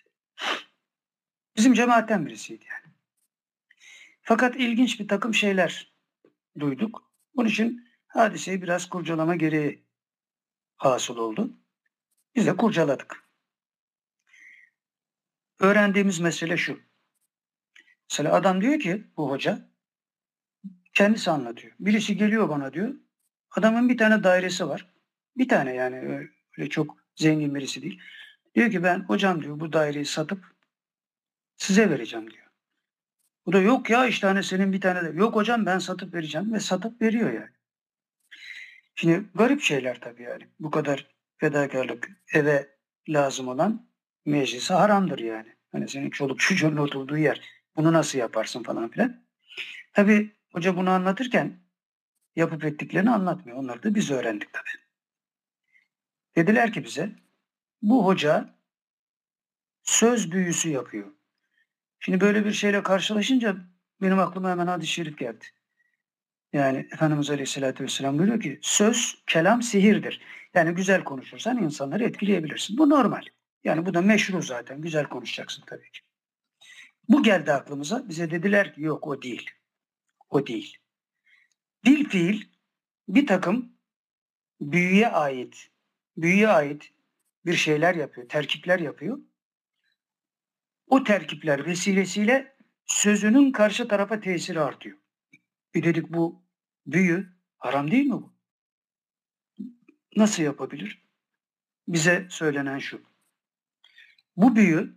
Bizim 1.56 1.74
cemaatten 1.74 2.26
birisiydi 2.26 2.64
yani. 2.64 2.94
Fakat 4.22 4.56
ilginç 4.56 5.00
bir 5.00 5.08
takım 5.08 5.34
şeyler 5.34 5.94
duyduk. 6.58 7.12
Bunun 7.34 7.48
için 7.48 7.88
hadiseyi 8.06 8.62
biraz 8.62 8.88
kurcalama 8.88 9.36
gereği 9.36 9.84
hasıl 10.76 11.16
oldu. 11.16 11.58
Biz 12.34 12.46
de 12.46 12.56
kurcaladık. 12.56 13.25
Öğrendiğimiz 15.60 16.20
mesele 16.20 16.56
şu. 16.56 16.80
Mesela 18.10 18.34
adam 18.34 18.60
diyor 18.60 18.80
ki 18.80 19.04
bu 19.16 19.30
hoca 19.30 19.68
kendisi 20.94 21.30
anlatıyor. 21.30 21.74
Birisi 21.80 22.16
geliyor 22.16 22.48
bana 22.48 22.72
diyor. 22.72 22.94
Adamın 23.50 23.88
bir 23.88 23.98
tane 23.98 24.24
dairesi 24.24 24.68
var. 24.68 24.92
Bir 25.36 25.48
tane 25.48 25.74
yani 25.74 25.96
öyle 26.58 26.70
çok 26.70 26.96
zengin 27.14 27.54
birisi 27.54 27.82
değil. 27.82 28.00
Diyor 28.54 28.70
ki 28.70 28.82
ben 28.82 29.00
hocam 29.00 29.42
diyor 29.42 29.60
bu 29.60 29.72
daireyi 29.72 30.04
satıp 30.04 30.44
size 31.56 31.90
vereceğim 31.90 32.30
diyor. 32.30 32.46
Bu 33.46 33.52
da 33.52 33.60
yok 33.60 33.90
ya 33.90 34.06
işte 34.06 34.26
hani 34.26 34.42
senin 34.42 34.72
bir 34.72 34.80
tane 34.80 35.04
de 35.04 35.18
yok 35.18 35.34
hocam 35.34 35.66
ben 35.66 35.78
satıp 35.78 36.14
vereceğim 36.14 36.52
ve 36.52 36.60
satıp 36.60 37.02
veriyor 37.02 37.32
yani. 37.32 37.50
Şimdi 38.94 39.24
garip 39.34 39.60
şeyler 39.60 40.00
tabii 40.00 40.22
yani. 40.22 40.48
Bu 40.60 40.70
kadar 40.70 41.06
fedakarlık 41.36 42.10
eve 42.32 42.76
lazım 43.08 43.48
olan 43.48 43.88
meclise 44.26 44.74
haramdır 44.74 45.18
yani. 45.18 45.56
Hani 45.72 45.88
senin 45.88 46.10
çoluk 46.10 46.40
çocuğun 46.40 46.76
oturduğu 46.76 47.16
yer. 47.16 47.40
Bunu 47.76 47.92
nasıl 47.92 48.18
yaparsın 48.18 48.62
falan 48.62 48.90
filan. 48.90 49.26
Tabii 49.92 50.36
hoca 50.52 50.76
bunu 50.76 50.90
anlatırken 50.90 51.60
yapıp 52.36 52.64
ettiklerini 52.64 53.10
anlatmıyor. 53.10 53.58
Onları 53.58 53.82
da 53.82 53.94
biz 53.94 54.10
öğrendik 54.10 54.52
tabii. 54.52 54.82
Dediler 56.36 56.72
ki 56.72 56.84
bize 56.84 57.10
bu 57.82 58.06
hoca 58.06 58.54
söz 59.82 60.32
büyüsü 60.32 60.68
yapıyor. 60.68 61.12
Şimdi 61.98 62.20
böyle 62.20 62.44
bir 62.44 62.52
şeyle 62.52 62.82
karşılaşınca 62.82 63.56
benim 64.02 64.18
aklıma 64.18 64.50
hemen 64.50 64.66
hadis-i 64.66 64.92
şerif 64.92 65.18
geldi. 65.18 65.44
Yani 66.52 66.78
Efendimiz 66.92 67.30
Aleyhisselatü 67.30 67.84
Vesselam 67.84 68.18
buyuruyor 68.18 68.40
ki 68.40 68.58
söz, 68.62 69.22
kelam 69.26 69.62
sihirdir. 69.62 70.20
Yani 70.54 70.74
güzel 70.74 71.04
konuşursan 71.04 71.62
insanları 71.62 72.04
etkileyebilirsin. 72.04 72.78
Bu 72.78 72.90
normal. 72.90 73.22
Yani 73.66 73.86
bu 73.86 73.94
da 73.94 74.00
meşru 74.00 74.42
zaten. 74.42 74.80
Güzel 74.80 75.04
konuşacaksın 75.04 75.62
tabii 75.66 75.90
ki. 75.90 76.00
Bu 77.08 77.22
geldi 77.22 77.52
aklımıza. 77.52 78.08
Bize 78.08 78.30
dediler 78.30 78.74
ki 78.74 78.82
yok 78.82 79.06
o 79.06 79.22
değil. 79.22 79.50
O 80.30 80.46
değil. 80.46 80.76
Dil 81.84 82.08
fiil 82.08 82.44
bir 83.08 83.26
takım 83.26 83.72
büyüye 84.60 85.08
ait, 85.08 85.70
büyüye 86.16 86.48
ait 86.48 86.92
bir 87.46 87.54
şeyler 87.54 87.94
yapıyor, 87.94 88.28
terkipler 88.28 88.78
yapıyor. 88.78 89.18
O 90.86 91.04
terkipler 91.04 91.66
vesilesiyle 91.66 92.56
sözünün 92.86 93.52
karşı 93.52 93.88
tarafa 93.88 94.20
tesiri 94.20 94.60
artıyor. 94.60 94.98
E 95.74 95.82
dedik 95.82 96.12
bu 96.12 96.44
büyü 96.86 97.28
haram 97.58 97.90
değil 97.90 98.06
mi 98.06 98.12
bu? 98.12 98.36
Nasıl 100.16 100.42
yapabilir? 100.42 101.06
Bize 101.88 102.26
söylenen 102.30 102.78
şu. 102.78 103.15
Bu 104.36 104.56
büyü 104.56 104.96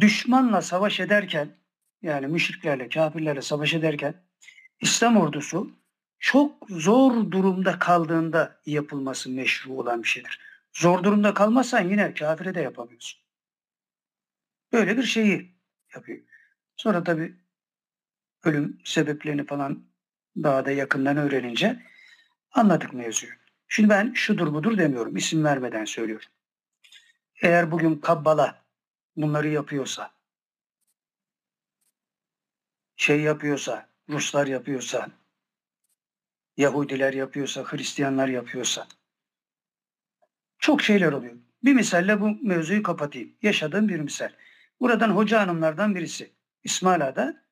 düşmanla 0.00 0.62
savaş 0.62 1.00
ederken 1.00 1.56
yani 2.02 2.26
müşriklerle, 2.26 2.88
kafirlerle 2.88 3.42
savaş 3.42 3.74
ederken 3.74 4.14
İslam 4.80 5.16
ordusu 5.16 5.70
çok 6.18 6.66
zor 6.70 7.30
durumda 7.30 7.78
kaldığında 7.78 8.60
yapılması 8.66 9.30
meşru 9.30 9.72
olan 9.72 10.02
bir 10.02 10.08
şeydir. 10.08 10.40
Zor 10.72 11.04
durumda 11.04 11.34
kalmazsan 11.34 11.88
yine 11.90 12.14
kafire 12.14 12.54
de 12.54 12.60
yapamıyorsun. 12.60 13.20
Böyle 14.72 14.96
bir 14.96 15.02
şeyi 15.02 15.54
yapıyor. 15.94 16.18
Sonra 16.76 17.04
tabii 17.04 17.36
ölüm 18.44 18.78
sebeplerini 18.84 19.46
falan 19.46 19.86
daha 20.36 20.66
da 20.66 20.70
yakından 20.70 21.16
öğrenince 21.16 21.82
anladık 22.52 22.94
mevzuyu. 22.94 23.32
Şimdi 23.68 23.88
ben 23.88 24.12
şudur 24.12 24.54
budur 24.54 24.78
demiyorum. 24.78 25.16
isim 25.16 25.44
vermeden 25.44 25.84
söylüyorum. 25.84 26.28
Eğer 27.44 27.70
bugün 27.70 27.94
Kabbala 27.94 28.64
bunları 29.16 29.48
yapıyorsa, 29.48 30.10
şey 32.96 33.20
yapıyorsa, 33.20 33.88
Ruslar 34.08 34.46
yapıyorsa, 34.46 35.10
Yahudiler 36.56 37.12
yapıyorsa, 37.12 37.64
Hristiyanlar 37.64 38.28
yapıyorsa 38.28 38.88
çok 40.58 40.82
şeyler 40.82 41.12
oluyor. 41.12 41.34
Bir 41.64 41.74
misalle 41.74 42.20
bu 42.20 42.30
mevzuyu 42.42 42.82
kapatayım. 42.82 43.36
Yaşadığım 43.42 43.88
bir 43.88 44.00
misal. 44.00 44.32
Buradan 44.80 45.10
hoca 45.10 45.40
hanımlardan 45.40 45.94
birisi. 45.94 46.32
İsmail 46.62 47.08
Ağa'da 47.08 47.44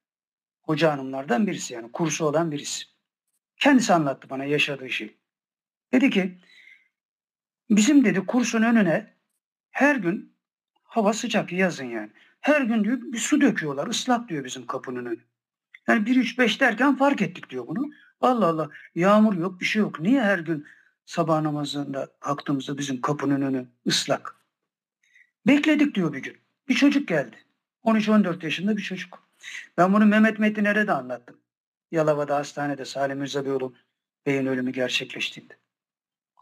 hoca 0.62 0.93
hanımlardan 0.93 1.47
birisi 1.47 1.75
yani 1.75 1.93
kursu 1.93 2.25
olan 2.25 2.53
birisi. 2.53 2.85
Kendisi 3.57 3.93
anlattı 3.93 4.31
bana 4.31 4.45
yaşadığı 4.45 4.91
şey. 4.91 5.17
Dedi 5.93 6.11
ki 6.11 6.39
bizim 7.71 8.05
dedi 8.05 8.27
kursun 8.27 8.62
önüne 8.62 9.22
her 9.73 9.97
gün 9.97 10.33
hava 10.84 11.12
sıcak 11.12 11.52
yazın 11.52 11.84
yani. 11.84 12.10
Her 12.41 12.60
gün 12.60 12.84
diyor 12.84 12.99
bir 13.01 13.18
su 13.18 13.41
döküyorlar 13.41 13.86
ıslak 13.86 14.28
diyor 14.28 14.44
bizim 14.44 14.67
kapının 14.67 15.07
önü. 15.07 15.20
Yani 15.89 16.09
1-3-5 16.09 16.60
derken 16.60 16.97
fark 16.97 17.23
ettik 17.23 17.51
diyor 17.51 17.67
bunu. 17.67 17.91
Allah 18.20 18.47
Allah 18.47 18.70
yağmur 18.94 19.34
yok 19.34 19.60
bir 19.60 19.65
şey 19.65 19.81
yok. 19.81 20.01
Niye 20.01 20.23
her 20.23 20.39
gün 20.39 20.67
sabah 21.07 21.41
namazında 21.41 22.09
kalktığımızda 22.20 22.78
bizim 22.78 23.01
kapının 23.01 23.42
önü 23.42 23.67
ıslak? 23.86 24.36
Bekledik 25.47 25.94
diyor 25.94 26.12
bir 26.12 26.23
gün. 26.23 26.36
Bir 26.68 26.75
çocuk 26.75 27.09
geldi. 27.09 27.36
13-14 27.84 28.44
yaşında 28.44 28.76
bir 28.76 28.83
çocuk. 28.83 29.28
Ben 29.76 29.92
bunu 29.92 30.07
Mehmet 30.07 30.39
Metiner'e 30.39 30.86
de 30.86 30.92
anlattım. 30.92 31.36
Yalova'da 31.91 32.36
hastanede 32.36 32.84
Salim 32.84 33.18
Mirza 33.18 33.44
Beyoğlu 33.44 33.75
beyin 34.26 34.47
ölümü 34.47 34.73
gerçekleştiğinde. 34.73 35.57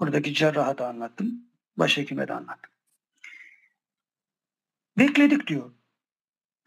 Oradaki 0.00 0.34
cerraha 0.34 0.78
da 0.78 0.89
anlattım. 0.89 1.44
Başhekime 1.76 2.28
de 2.28 2.33
anlattım. 2.33 2.73
Bekledik 5.01 5.47
diyor. 5.47 5.73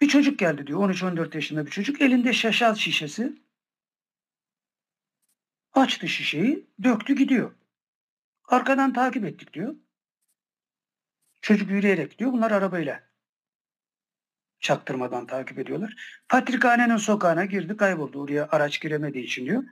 Bir 0.01 0.07
çocuk 0.07 0.39
geldi 0.39 0.67
diyor. 0.67 0.89
13-14 0.89 1.35
yaşında 1.35 1.65
bir 1.65 1.71
çocuk. 1.71 2.01
Elinde 2.01 2.33
şaşal 2.33 2.75
şişesi. 2.75 3.33
Açtı 5.73 6.07
şişeyi. 6.07 6.67
Döktü 6.83 7.15
gidiyor. 7.15 7.51
Arkadan 8.45 8.93
takip 8.93 9.25
ettik 9.25 9.53
diyor. 9.53 9.75
Çocuk 11.41 11.71
yürüyerek 11.71 12.19
diyor. 12.19 12.31
Bunlar 12.31 12.51
arabayla 12.51 13.03
çaktırmadan 14.59 15.27
takip 15.27 15.59
ediyorlar. 15.59 16.21
Patrikhanenin 16.29 16.97
sokağına 16.97 17.45
girdi 17.45 17.77
kayboldu. 17.77 18.21
Oraya 18.21 18.47
araç 18.51 18.81
giremediği 18.81 19.23
için 19.23 19.45
diyor. 19.45 19.63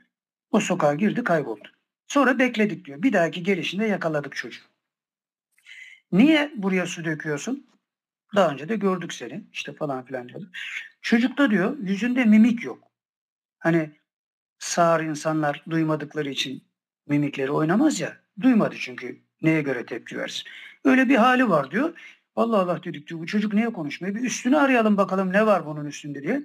O 0.51 0.59
sokağa 0.59 0.93
girdi 0.93 1.23
kayboldu. 1.23 1.67
Sonra 2.07 2.40
bekledik 2.40 2.85
diyor. 2.85 3.03
Bir 3.03 3.14
dahaki 3.14 3.43
gelişinde 3.43 3.85
yakaladık 3.85 4.35
çocuğu. 4.35 4.64
Niye 6.11 6.51
buraya 6.56 6.85
su 6.85 7.06
döküyorsun? 7.06 7.70
Daha 8.35 8.51
önce 8.51 8.69
de 8.69 8.76
gördük 8.76 9.14
seni 9.14 9.43
işte 9.51 9.74
falan 9.74 10.06
filan 10.06 10.30
diyordu. 10.30 10.51
Çocukta 11.01 11.51
diyor 11.51 11.77
yüzünde 11.77 12.26
mimik 12.26 12.64
yok. 12.64 12.84
Hani 13.60 13.92
sağır 14.60 15.03
insanlar 15.03 15.64
duymadıkları 15.69 16.30
için 16.30 16.64
mimikleri 17.08 17.51
oynamaz 17.51 18.00
ya. 18.00 18.18
Duymadı 18.42 18.76
çünkü 18.80 19.22
neye 19.42 19.61
göre 19.61 19.85
tepki 19.85 20.18
versin. 20.18 20.43
Öyle 20.85 21.10
bir 21.10 21.16
hali 21.16 21.50
var 21.50 21.72
diyor. 21.72 22.00
Allah 22.35 22.60
Allah 22.60 22.84
dedik 22.84 23.08
diyor 23.08 23.19
bu 23.19 23.26
çocuk 23.26 23.53
niye 23.53 23.74
konuşmuyor? 23.74 24.16
Bir 24.16 24.22
üstünü 24.22 24.58
arayalım 24.58 24.98
bakalım 24.98 25.34
ne 25.34 25.45
var 25.45 25.66
bunun 25.66 25.85
üstünde 25.85 26.24
diye. 26.24 26.43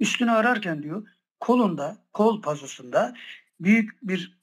Üstünü 0.00 0.30
ararken 0.30 0.82
diyor 0.82 1.06
kolunda, 1.40 1.98
kol 2.12 2.42
pazusunda 2.42 3.14
büyük 3.60 4.02
bir 4.02 4.38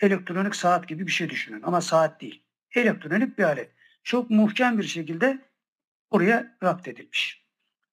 elektronik 0.00 0.54
saat 0.54 0.88
gibi 0.88 1.06
bir 1.06 1.12
şey 1.12 1.30
düşünün. 1.30 1.62
Ama 1.62 1.80
saat 1.80 2.20
değil. 2.20 2.42
Elektronik 2.74 3.38
bir 3.38 3.44
alet. 3.44 3.70
Çok 4.02 4.30
muhkem 4.30 4.78
bir 4.78 4.82
şekilde 4.82 5.38
oraya 6.10 6.56
rapt 6.62 6.88
edilmiş. 6.88 7.44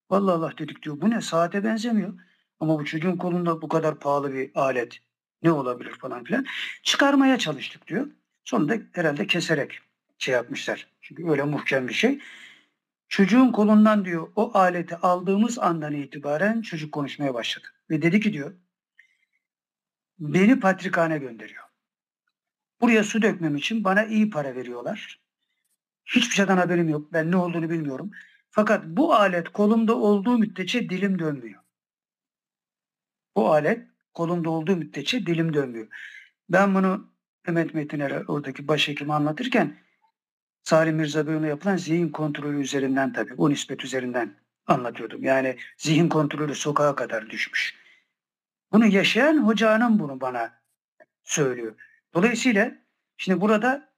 Vallahi 0.10 0.36
Allah 0.36 0.58
dedik 0.58 0.84
diyor 0.84 1.02
bu 1.02 1.10
ne 1.10 1.22
saate 1.22 1.64
benzemiyor. 1.64 2.14
Ama 2.60 2.80
bu 2.80 2.86
çocuğun 2.86 3.18
kolunda 3.18 3.62
bu 3.62 3.68
kadar 3.68 4.00
pahalı 4.00 4.34
bir 4.34 4.52
alet 4.56 5.00
ne 5.44 5.52
olabilir 5.52 5.92
falan 5.92 6.24
filan. 6.24 6.46
Çıkarmaya 6.84 7.38
çalıştık 7.38 7.88
diyor. 7.88 8.08
Sonunda 8.44 8.78
herhalde 8.92 9.28
keserek 9.28 9.80
şey 10.18 10.34
yapmışlar. 10.34 10.88
Çünkü 11.02 11.30
öyle 11.30 11.44
muhkem 11.44 11.88
bir 11.88 11.94
şey. 11.94 12.20
Çocuğun 13.10 13.52
kolundan 13.52 14.06
diyor 14.06 14.28
o 14.36 14.52
aleti 14.58 14.96
aldığımız 14.96 15.60
andan 15.60 15.94
itibaren 15.94 16.62
çocuk 16.62 16.92
konuşmaya 16.92 17.34
başladı. 17.34 17.68
Ve 17.90 18.02
dedi 18.02 18.20
ki 18.20 18.34
diyor 18.34 18.54
beni 20.20 20.60
patrikhane 20.60 21.18
gönderiyor. 21.18 21.64
Buraya 22.82 23.04
su 23.04 23.22
dökmem 23.22 23.56
için 23.56 23.84
bana 23.84 24.06
iyi 24.06 24.30
para 24.30 24.56
veriyorlar. 24.56 25.27
Hiçbir 26.08 26.36
şeyden 26.36 26.58
haberim 26.58 26.90
yok. 26.90 27.14
Ben 27.14 27.32
ne 27.32 27.36
olduğunu 27.36 27.70
bilmiyorum. 27.70 28.12
Fakat 28.50 28.86
bu 28.86 29.14
alet 29.14 29.50
kolumda 29.50 29.96
olduğu 29.96 30.38
müddetçe 30.38 30.90
dilim 30.90 31.20
dönmüyor. 31.20 31.62
Bu 33.36 33.52
alet 33.52 33.88
kolumda 34.14 34.50
olduğu 34.50 34.76
müddetçe 34.76 35.26
dilim 35.26 35.54
dönmüyor. 35.54 35.88
Ben 36.50 36.76
bunu 36.76 37.14
Mehmet 37.48 37.74
Metiner'e 37.74 38.24
oradaki 38.28 38.68
başhekime 38.68 39.14
anlatırken 39.14 39.78
Salim 40.64 40.96
Mirza 40.96 41.28
Bey'le 41.28 41.48
yapılan 41.48 41.78
zihin 41.78 42.10
kontrolü 42.10 42.62
üzerinden 42.62 43.14
tabii 43.14 43.34
o 43.38 43.50
nispet 43.50 43.84
üzerinden 43.84 44.36
anlatıyordum. 44.66 45.24
Yani 45.24 45.58
zihin 45.78 46.10
kontrolü 46.10 46.56
sokağa 46.56 46.96
kadar 46.96 47.30
düşmüş. 47.30 47.76
Bunu 48.72 48.86
yaşayan 48.86 49.48
hoca 49.48 49.72
hanım 49.72 50.00
bunu 50.00 50.22
bana 50.22 50.62
söylüyor. 51.24 51.76
Dolayısıyla 52.14 52.72
şimdi 53.18 53.42
burada 53.42 53.94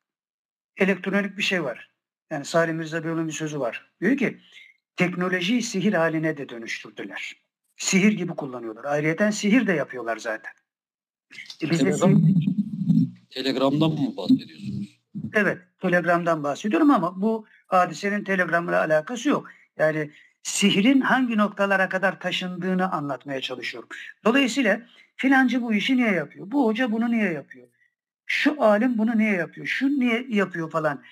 elektronik 0.78 1.38
bir 1.38 1.44
şey 1.44 1.64
var. 1.64 1.89
Yani 2.32 2.46
Salim 2.46 2.76
Mirza 2.76 3.04
Bey'in 3.04 3.28
bir 3.28 3.34
sözü 3.34 3.60
var. 3.60 3.92
Diyor 4.02 4.18
ki 4.18 4.40
teknolojiyi 4.96 5.62
sihir 5.62 5.94
haline 5.94 6.38
de 6.38 6.50
dönüştürdüler. 6.50 7.36
Sihir 7.78 8.12
gibi 8.12 8.36
kullanıyorlar. 8.36 8.86
Ayrıyeten 8.86 9.32
sihir 9.32 9.68
de 9.68 9.74
yapıyorlar 9.74 10.18
zaten. 10.18 10.52
E 11.62 11.70
biz 11.70 11.80
Telegram, 11.80 12.16
de... 12.16 12.34
Telegram'dan 13.30 13.92
mı 13.92 14.18
bahsediyorsunuz? 14.18 15.00
Evet, 15.34 15.58
Telegram'dan 15.80 16.44
bahsediyorum 16.44 16.92
ama 16.92 17.22
bu 17.22 17.46
hadisenin 17.68 18.24
Telegram'la 18.24 18.80
alakası 18.80 19.30
yok. 19.30 19.48
Yani 19.78 20.12
sihrin 20.44 21.02
hangi 21.02 21.38
noktalara 21.38 21.90
kadar 21.90 22.20
taşındığını 22.20 22.92
anlatmaya 22.92 23.42
çalışıyorum. 23.42 23.90
Dolayısıyla 24.26 24.82
filancı 25.16 25.62
bu 25.62 25.74
işi 25.74 25.98
niye 25.98 26.12
yapıyor? 26.12 26.52
Bu 26.52 26.66
hoca 26.66 26.92
bunu 26.92 27.12
niye 27.12 27.32
yapıyor? 27.32 27.68
Şu 28.26 28.64
alim 28.64 28.98
bunu 28.98 29.18
niye 29.18 29.34
yapıyor? 29.34 29.68
Şu 29.68 30.00
niye 30.00 30.26
yapıyor 30.30 30.72
falan 30.72 31.04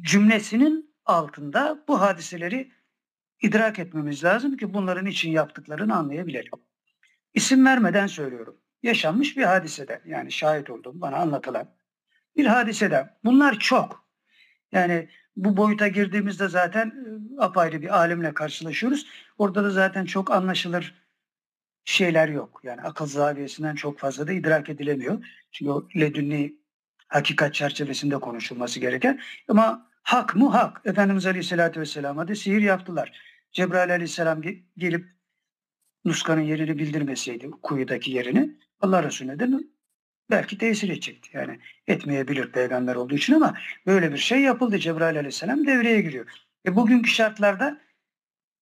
cümlesinin 0.00 0.94
altında 1.04 1.84
bu 1.88 2.00
hadiseleri 2.00 2.72
idrak 3.42 3.78
etmemiz 3.78 4.24
lazım 4.24 4.56
ki 4.56 4.74
bunların 4.74 5.06
için 5.06 5.30
yaptıklarını 5.30 5.96
anlayabilelim. 5.96 6.52
İsim 7.34 7.66
vermeden 7.66 8.06
söylüyorum. 8.06 8.60
Yaşanmış 8.82 9.36
bir 9.36 9.42
hadisede 9.42 10.02
yani 10.06 10.32
şahit 10.32 10.70
oldum 10.70 11.00
bana 11.00 11.16
anlatılan 11.16 11.74
bir 12.36 12.46
hadisede. 12.46 13.10
Bunlar 13.24 13.58
çok. 13.58 14.04
Yani 14.72 15.08
bu 15.36 15.56
boyuta 15.56 15.88
girdiğimizde 15.88 16.48
zaten 16.48 16.86
e, 16.86 17.42
apayrı 17.42 17.82
bir 17.82 17.96
alimle 17.96 18.34
karşılaşıyoruz. 18.34 19.06
Orada 19.38 19.64
da 19.64 19.70
zaten 19.70 20.04
çok 20.04 20.30
anlaşılır 20.30 20.94
şeyler 21.84 22.28
yok. 22.28 22.60
Yani 22.64 22.80
akıl 22.80 23.06
zaviyesinden 23.06 23.74
çok 23.74 23.98
fazla 23.98 24.26
da 24.26 24.32
idrak 24.32 24.68
edilemiyor. 24.68 25.26
Çünkü 25.52 25.70
o 25.70 25.88
ledünni 25.96 26.54
hakikat 27.08 27.54
çerçevesinde 27.54 28.16
konuşulması 28.16 28.80
gereken. 28.80 29.20
Ama 29.48 29.89
hak 30.02 30.36
mı 30.36 30.48
hak. 30.48 30.80
Efendimiz 30.84 31.26
Aleyhisselatü 31.26 31.80
Vesselam'a 31.80 32.28
da 32.28 32.34
sihir 32.34 32.62
yaptılar. 32.62 33.20
Cebrail 33.52 33.92
Aleyhisselam 33.92 34.42
gelip 34.76 35.06
Nuska'nın 36.04 36.40
yerini 36.40 36.78
bildirmeseydi, 36.78 37.50
kuyudaki 37.50 38.10
yerini 38.10 38.58
Allah 38.80 39.02
Resulüne 39.02 39.38
de 39.38 39.46
belki 40.30 40.58
tesir 40.58 40.88
edecekti. 40.88 41.30
Yani 41.32 41.58
etmeyebilir 41.86 42.52
peygamber 42.52 42.94
olduğu 42.94 43.14
için 43.14 43.34
ama 43.34 43.54
böyle 43.86 44.12
bir 44.12 44.18
şey 44.18 44.40
yapıldı. 44.40 44.78
Cebrail 44.78 45.18
aleyhisselam 45.18 45.66
devreye 45.66 46.00
giriyor. 46.00 46.26
E 46.66 46.76
bugünkü 46.76 47.10
şartlarda 47.10 47.80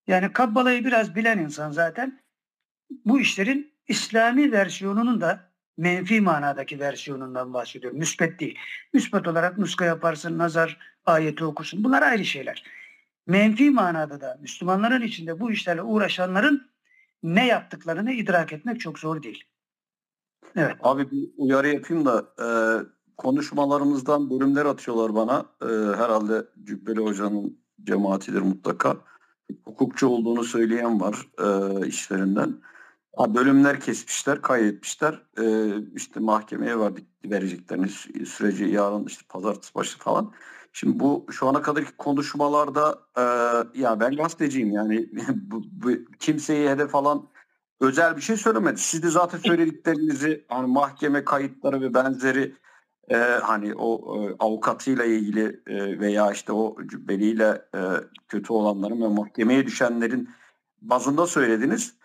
yani 0.07 0.33
Kabbala'yı 0.33 0.85
biraz 0.85 1.15
bilen 1.15 1.37
insan 1.37 1.71
zaten 1.71 2.19
bu 3.05 3.19
işlerin 3.19 3.73
İslami 3.87 4.51
versiyonunun 4.51 5.21
da 5.21 5.51
menfi 5.77 6.21
manadaki 6.21 6.79
versiyonundan 6.79 7.53
bahsediyorum. 7.53 7.99
Müspet 7.99 8.39
değil. 8.39 8.57
Müspet 8.93 9.27
olarak 9.27 9.57
nuska 9.57 9.85
yaparsın, 9.85 10.37
nazar 10.37 10.77
ayeti 11.05 11.45
okursun. 11.45 11.83
Bunlar 11.83 12.01
ayrı 12.01 12.25
şeyler. 12.25 12.63
Menfi 13.27 13.71
manada 13.71 14.21
da 14.21 14.37
Müslümanların 14.41 15.01
içinde 15.01 15.39
bu 15.39 15.51
işlerle 15.51 15.81
uğraşanların 15.81 16.69
ne 17.23 17.47
yaptıklarını 17.47 18.11
idrak 18.11 18.53
etmek 18.53 18.79
çok 18.79 18.99
zor 18.99 19.23
değil. 19.23 19.43
Evet. 20.55 20.75
Abi 20.83 21.11
bir 21.11 21.29
uyarı 21.37 21.67
yapayım 21.67 22.05
da 22.05 22.25
e, 22.39 22.47
konuşmalarımızdan 23.17 24.29
bölümler 24.29 24.65
atıyorlar 24.65 25.15
bana. 25.15 25.45
E, 25.61 25.97
herhalde 25.97 26.45
Cübbeli 26.63 26.99
Hoca'nın 26.99 27.59
cemaatidir 27.83 28.41
mutlaka. 28.41 28.97
Hukukçu 29.65 30.07
olduğunu 30.07 30.43
söyleyen 30.43 31.01
var 31.01 31.27
e, 31.39 31.87
işlerinden. 31.87 32.53
Ha, 33.17 33.35
bölümler 33.35 33.79
kesmişler, 33.79 34.41
kaydetmişler. 34.41 35.21
E, 35.41 35.73
işte 35.95 36.19
mahkemeye 36.19 36.79
verdik, 36.79 37.07
vereceklerini 37.25 37.85
sü- 37.85 38.25
süreci 38.25 38.65
yarın 38.65 39.05
işte 39.05 39.21
pazartesi 39.29 39.75
başı 39.75 39.97
falan. 39.97 40.31
Şimdi 40.73 40.99
bu 40.99 41.25
şu 41.31 41.47
ana 41.47 41.61
kadarki 41.61 41.97
konuşmalarda 41.97 42.99
e, 43.17 43.21
ya 43.79 43.99
ben 43.99 44.15
gazeteciyim 44.15 44.71
yani 44.71 45.09
bu, 45.35 45.63
bu, 45.71 45.89
kimseyi 46.19 46.69
hedef 46.69 46.95
alan 46.95 47.27
özel 47.81 48.17
bir 48.17 48.21
şey 48.21 48.37
söylemedi. 48.37 48.81
Siz 48.81 49.03
de 49.03 49.09
zaten 49.09 49.37
söylediklerinizi 49.37 50.45
hani 50.49 50.67
mahkeme 50.67 51.25
kayıtları 51.25 51.81
ve 51.81 51.93
benzeri 51.93 52.55
e, 53.09 53.15
hani 53.17 53.75
o 53.75 54.17
e, 54.17 54.35
avukatıyla 54.39 55.05
ilgili 55.05 55.61
e, 55.67 55.99
veya 55.99 56.31
işte 56.31 56.53
o 56.53 56.77
cübbeliyle 56.87 57.65
e, 57.75 57.79
kötü 58.27 58.53
olanların 58.53 59.01
ve 59.01 59.07
mahkemeye 59.07 59.65
düşenlerin 59.65 60.29
bazında 60.81 61.27
söylediniz. 61.27 61.98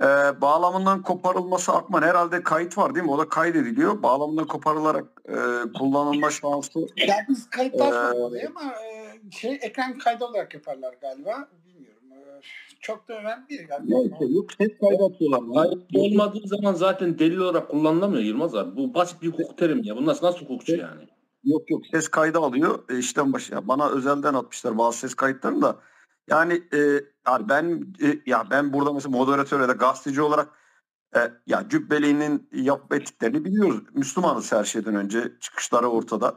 E, 0.00 0.40
bağlamından 0.40 1.02
koparılması 1.02 1.72
Akman 1.72 2.02
herhalde 2.02 2.42
kayıt 2.42 2.78
var 2.78 2.94
değil 2.94 3.06
mi? 3.06 3.12
O 3.12 3.18
da 3.18 3.28
kaydediliyor. 3.28 4.02
Bağlamından 4.02 4.46
koparılarak 4.46 5.04
e, 5.28 5.34
kullanılma 5.78 6.30
şansı 6.30 6.78
Yani 6.96 7.24
biz 7.28 7.50
kayıtlar 7.50 7.88
Ee, 7.88 8.12
sormalı 8.12 8.38
ama 8.50 8.72
e, 8.72 9.30
şey 9.30 9.58
ekran 9.62 9.98
kaydı 9.98 10.24
olarak 10.24 10.54
yaparlar 10.54 10.94
galiba. 11.00 11.48
Bilmiyorum. 11.66 12.02
E, 12.12 12.40
çok 12.80 13.08
da 13.08 13.14
önemli 13.14 13.48
değil 13.48 13.68
galiba. 13.68 13.98
neyse 13.98 14.24
yok 14.34 14.52
ses 14.58 14.70
kaydı 14.80 15.04
atıyorlar. 15.04 15.40
Kayıt 15.54 15.96
olmadığı 15.96 16.48
zaman 16.48 16.74
zaten 16.74 17.18
delil 17.18 17.38
olarak 17.38 17.68
kullanılamıyor 17.68 18.22
Yılmaz 18.22 18.54
abi. 18.54 18.76
Bu 18.76 18.94
basit 18.94 19.22
bir 19.22 19.28
hukuk 19.28 19.58
terimi 19.58 19.86
ya. 19.88 19.96
Bunlar 19.96 20.16
nasıl 20.22 20.40
hukukçu 20.40 20.76
yani? 20.76 21.08
Yok 21.44 21.70
yok 21.70 21.82
ses 21.90 22.08
kaydı 22.08 22.38
alıyor 22.38 22.78
e, 22.90 22.98
işten 22.98 23.32
başı. 23.32 23.68
Bana 23.68 23.90
özelden 23.90 24.34
atmışlar 24.34 24.78
bazı 24.78 24.98
ses 24.98 25.14
kayıtlarını 25.14 25.62
da. 25.62 25.76
Yani 26.30 26.62
e, 26.72 26.78
yani 27.26 27.48
ben 27.48 27.94
e, 28.02 28.18
ya 28.26 28.50
ben 28.50 28.72
burada 28.72 28.92
mesela 28.92 29.16
moderatör 29.16 29.60
ya 29.60 29.68
da 29.68 29.72
gazeteci 29.72 30.22
olarak 30.22 30.48
e, 31.16 31.20
ya 31.46 31.68
Cübbeli'nin 31.68 32.48
yapıp 32.52 32.94
ettiklerini 32.94 33.44
biliyoruz. 33.44 33.80
Müslümanız 33.94 34.52
her 34.52 34.64
şeyden 34.64 34.94
önce 34.94 35.32
çıkışları 35.40 35.88
ortada. 35.88 36.34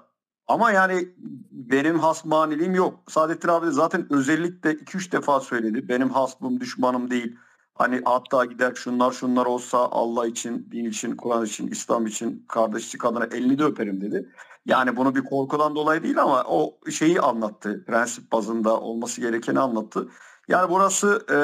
Ama 0.47 0.71
yani 0.71 1.09
benim 1.51 1.99
hasmaniliğim 1.99 2.75
yok. 2.75 2.99
Saadettin 3.07 3.47
abi 3.47 3.67
de 3.67 3.71
zaten 3.71 4.07
özellikle 4.13 4.71
2-3 4.71 5.11
defa 5.11 5.39
söyledi. 5.39 5.89
Benim 5.89 6.09
hasmım 6.09 6.59
düşmanım 6.59 7.11
değil. 7.11 7.35
Hani 7.75 8.01
hatta 8.05 8.45
gider 8.45 8.75
şunlar 8.75 9.11
şunlar 9.11 9.45
olsa 9.45 9.77
Allah 9.77 10.27
için, 10.27 10.67
din 10.71 10.85
için, 10.85 11.15
Kur'an 11.15 11.45
için, 11.45 11.67
İslam 11.67 12.07
için, 12.07 12.45
kardeşlik 12.47 13.05
adına 13.05 13.25
elini 13.25 13.59
de 13.59 13.63
öperim 13.63 14.01
dedi. 14.01 14.29
Yani 14.65 14.97
bunu 14.97 15.15
bir 15.15 15.23
korkudan 15.23 15.75
dolayı 15.75 16.03
değil 16.03 16.21
ama 16.21 16.43
o 16.47 16.79
şeyi 16.91 17.21
anlattı. 17.21 17.83
Prensip 17.87 18.31
bazında 18.31 18.79
olması 18.79 19.21
gerekeni 19.21 19.59
anlattı. 19.59 20.09
Yani 20.47 20.69
burası 20.71 21.25
e, 21.29 21.37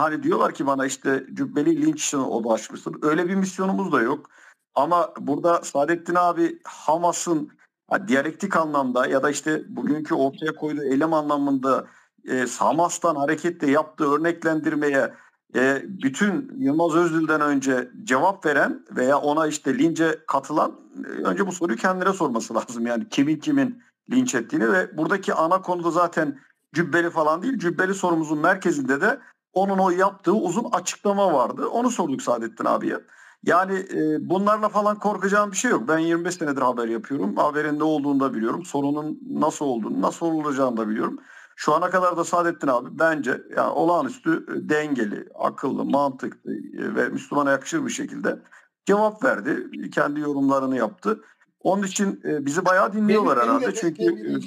hani 0.00 0.22
diyorlar 0.22 0.54
ki 0.54 0.66
bana 0.66 0.86
işte 0.86 1.26
Cübbeli 1.34 1.86
linç 1.86 2.06
için 2.06 2.18
odaklaşmıştır. 2.18 2.96
Öyle 3.02 3.28
bir 3.28 3.34
misyonumuz 3.34 3.92
da 3.92 4.02
yok. 4.02 4.30
Ama 4.74 5.12
burada 5.20 5.62
Saadettin 5.62 6.14
abi 6.14 6.58
Hamas'ın 6.64 7.50
ha, 7.90 8.08
diyalektik 8.08 8.56
anlamda 8.56 9.06
ya 9.06 9.22
da 9.22 9.30
işte 9.30 9.62
bugünkü 9.68 10.14
ortaya 10.14 10.54
koyduğu 10.54 10.82
eylem 10.82 11.12
anlamında 11.14 11.86
e, 12.28 12.46
Hamas'tan 12.58 13.16
hareketle 13.16 13.70
yaptığı 13.70 14.12
örneklendirmeye 14.12 15.14
e, 15.54 15.82
bütün 15.84 16.52
Yılmaz 16.58 16.94
Özdil'den 16.94 17.40
önce 17.40 17.90
cevap 18.04 18.46
veren 18.46 18.84
veya 18.90 19.18
ona 19.18 19.46
işte 19.46 19.78
lince 19.78 20.18
katılan 20.26 20.80
e, 21.04 21.08
önce 21.08 21.46
bu 21.46 21.52
soruyu 21.52 21.78
kendine 21.78 22.12
sorması 22.12 22.54
lazım. 22.54 22.86
Yani 22.86 23.08
kimin 23.08 23.36
kimin 23.36 23.82
linç 24.10 24.34
ettiğini 24.34 24.72
ve 24.72 24.96
buradaki 24.96 25.34
ana 25.34 25.62
konuda 25.62 25.90
zaten 25.90 26.38
cübbeli 26.74 27.10
falan 27.10 27.42
değil. 27.42 27.58
Cübbeli 27.58 27.94
sorumuzun 27.94 28.38
merkezinde 28.38 29.00
de 29.00 29.20
onun 29.52 29.78
o 29.78 29.90
yaptığı 29.90 30.34
uzun 30.34 30.64
açıklama 30.72 31.32
vardı. 31.32 31.66
Onu 31.68 31.90
sorduk 31.90 32.22
Saadettin 32.22 32.64
abiye. 32.64 33.00
Yani 33.42 33.74
e, 33.78 34.28
bunlarla 34.28 34.68
falan 34.68 34.98
korkacağım 34.98 35.52
bir 35.52 35.56
şey 35.56 35.70
yok. 35.70 35.88
Ben 35.88 35.98
25 35.98 36.34
senedir 36.34 36.62
haber 36.62 36.88
yapıyorum. 36.88 37.36
Haberin 37.36 37.78
ne 37.78 37.84
olduğunu 37.84 38.20
da 38.20 38.34
biliyorum. 38.34 38.64
Sorunun 38.64 39.18
nasıl 39.30 39.64
olduğunu, 39.64 40.02
nasıl 40.02 40.26
olacağını 40.26 40.76
da 40.76 40.88
biliyorum. 40.88 41.18
Şu 41.58 41.74
ana 41.74 41.90
kadar 41.90 42.16
da 42.16 42.24
Saadettin 42.24 42.68
abi 42.68 42.88
bence 42.98 43.42
yani 43.56 43.72
olağanüstü 43.72 44.30
e, 44.48 44.68
dengeli, 44.68 45.28
akıllı, 45.34 45.84
mantıklı 45.84 46.52
e, 46.52 46.94
ve 46.94 47.08
Müslümana 47.08 47.50
yakışır 47.50 47.84
bir 47.84 47.90
şekilde 47.90 48.38
cevap 48.86 49.24
verdi. 49.24 49.66
Kendi 49.90 50.20
yorumlarını 50.20 50.76
yaptı. 50.76 51.20
Onun 51.60 51.82
için 51.82 52.20
e, 52.24 52.46
bizi 52.46 52.64
bayağı 52.64 52.92
dinliyorlar 52.92 53.36
Beni- 53.36 53.42
beni 53.42 53.48
herhalde. 53.50 53.66
de- 53.66 53.74
Çünkü 53.74 54.02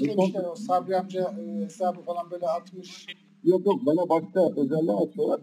beni 0.07 0.33
de. 0.33 0.39
O 0.47 0.55
Sabri 0.55 0.97
amca 0.97 1.33
hesabı 1.63 2.01
falan 2.01 2.31
böyle 2.31 2.45
atmış. 2.47 3.05
Yok 3.43 3.65
yok 3.65 3.75
bana 3.85 4.09
başta 4.09 4.61
özelliğe 4.61 4.97
atıyorlar. 4.97 5.41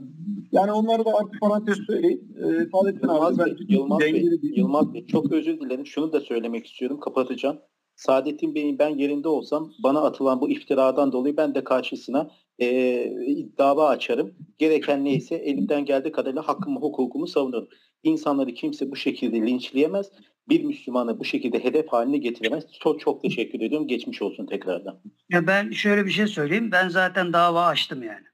Yani 0.53 0.73
onları 0.73 1.05
da 1.05 1.11
artık 1.21 1.41
parantez 1.41 1.79
söyleyeyim. 1.87 2.21
Ee, 2.39 2.43
Saadettin 2.73 3.09
Yılmaz 3.09 3.41
abi 3.41 3.47
Bey, 3.47 3.57
Yılmaz 3.69 4.01
Bey, 4.01 4.41
Yılmaz 4.43 4.95
Bey 4.95 5.07
çok 5.07 5.33
özür 5.33 5.61
dilerim. 5.61 5.87
Şunu 5.87 6.13
da 6.13 6.21
söylemek 6.21 6.67
istiyorum. 6.67 7.01
Kapatacağım. 7.01 7.59
Saadettin 7.97 8.55
Bey'in 8.55 8.79
ben 8.79 8.89
yerinde 8.89 9.29
olsam 9.29 9.73
bana 9.83 10.03
atılan 10.03 10.41
bu 10.41 10.51
iftiradan 10.51 11.13
dolayı 11.13 11.37
ben 11.37 11.55
de 11.55 11.65
karşısına 11.65 12.31
eee, 12.59 13.49
dava 13.59 13.89
açarım. 13.89 14.35
Gereken 14.59 15.05
neyse 15.05 15.35
elimden 15.35 15.85
geldiği 15.85 16.13
kadarıyla 16.13 16.49
hakkımı 16.49 16.81
hukukumu 16.81 17.27
savunurum. 17.27 17.69
İnsanları 18.03 18.55
kimse 18.55 18.91
bu 18.91 18.97
şekilde 18.97 19.37
linçleyemez. 19.37 20.13
Bir 20.49 20.65
Müslümanı 20.65 21.21
bu 21.21 21.25
şekilde 21.25 21.65
hedef 21.65 21.89
haline 21.89 22.19
getiremez. 22.19 22.65
Çok 22.81 23.01
çok 23.01 23.23
teşekkür 23.23 23.61
ediyorum. 23.61 23.89
Geçmiş 23.89 24.23
olsun 24.23 24.47
tekrardan. 24.47 25.01
Ya 25.31 25.47
ben 25.47 25.71
şöyle 25.71 26.07
bir 26.07 26.11
şey 26.11 26.27
söyleyeyim. 26.27 26.73
Ben 26.73 26.89
zaten 26.89 27.33
dava 27.33 27.67
açtım 27.67 28.03
yani. 28.03 28.27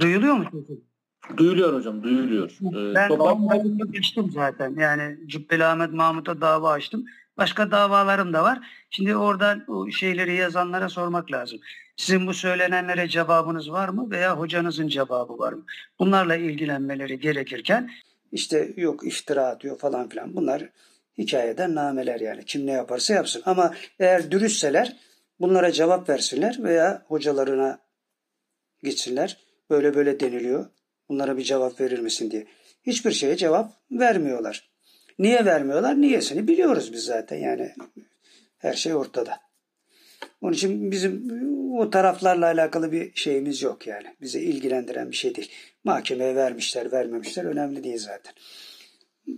Duyuluyor 0.00 0.34
mu 0.34 0.44
sesim? 0.52 0.85
Duyuluyor 1.36 1.74
hocam, 1.74 2.02
duyuluyor. 2.02 2.50
Ee, 2.50 2.94
Ben 2.94 3.08
toplam- 3.08 3.48
davayı 3.50 3.78
açtım 3.98 4.30
zaten. 4.34 4.74
Yani 4.78 5.16
Cübbeli 5.26 5.64
Ahmet 5.64 5.92
Mahmut'a 5.92 6.40
dava 6.40 6.70
açtım. 6.72 7.04
Başka 7.36 7.70
davalarım 7.70 8.32
da 8.32 8.42
var. 8.44 8.58
Şimdi 8.90 9.16
oradan 9.16 9.64
o 9.68 9.90
şeyleri 9.90 10.34
yazanlara 10.34 10.88
sormak 10.88 11.32
lazım. 11.32 11.60
Sizin 11.96 12.26
bu 12.26 12.34
söylenenlere 12.34 13.08
cevabınız 13.08 13.70
var 13.70 13.88
mı 13.88 14.10
veya 14.10 14.38
hocanızın 14.38 14.88
cevabı 14.88 15.38
var 15.38 15.52
mı? 15.52 15.64
Bunlarla 15.98 16.36
ilgilenmeleri 16.36 17.20
gerekirken 17.20 17.90
işte 18.32 18.72
yok 18.76 19.06
iftira 19.06 19.46
atıyor 19.46 19.78
falan 19.78 20.08
filan. 20.08 20.36
Bunlar 20.36 20.68
hikayeden 21.18 21.74
nameler 21.74 22.20
yani. 22.20 22.44
Kim 22.44 22.66
ne 22.66 22.72
yaparsa 22.72 23.14
yapsın. 23.14 23.42
Ama 23.46 23.74
eğer 23.98 24.30
dürüstseler 24.30 24.96
bunlara 25.40 25.72
cevap 25.72 26.08
versinler 26.08 26.56
veya 26.62 27.02
hocalarına 27.08 27.78
gitsinler. 28.82 29.36
Böyle 29.70 29.94
böyle 29.94 30.20
deniliyor. 30.20 30.66
Bunlara 31.08 31.36
bir 31.36 31.42
cevap 31.42 31.80
verir 31.80 31.98
misin 31.98 32.30
diye. 32.30 32.46
Hiçbir 32.86 33.10
şeye 33.10 33.36
cevap 33.36 33.72
vermiyorlar. 33.90 34.70
Niye 35.18 35.44
vermiyorlar? 35.44 36.00
Niyesini 36.00 36.48
biliyoruz 36.48 36.92
biz 36.92 37.04
zaten 37.04 37.36
yani. 37.36 37.74
Her 38.58 38.74
şey 38.74 38.94
ortada. 38.94 39.40
Onun 40.40 40.52
için 40.52 40.90
bizim 40.90 41.30
o 41.78 41.90
taraflarla 41.90 42.46
alakalı 42.46 42.92
bir 42.92 43.14
şeyimiz 43.14 43.62
yok 43.62 43.86
yani. 43.86 44.06
Bizi 44.20 44.40
ilgilendiren 44.40 45.10
bir 45.10 45.16
şey 45.16 45.34
değil. 45.34 45.50
Mahkemeye 45.84 46.36
vermişler, 46.36 46.92
vermemişler 46.92 47.44
önemli 47.44 47.84
değil 47.84 47.98
zaten. 47.98 48.34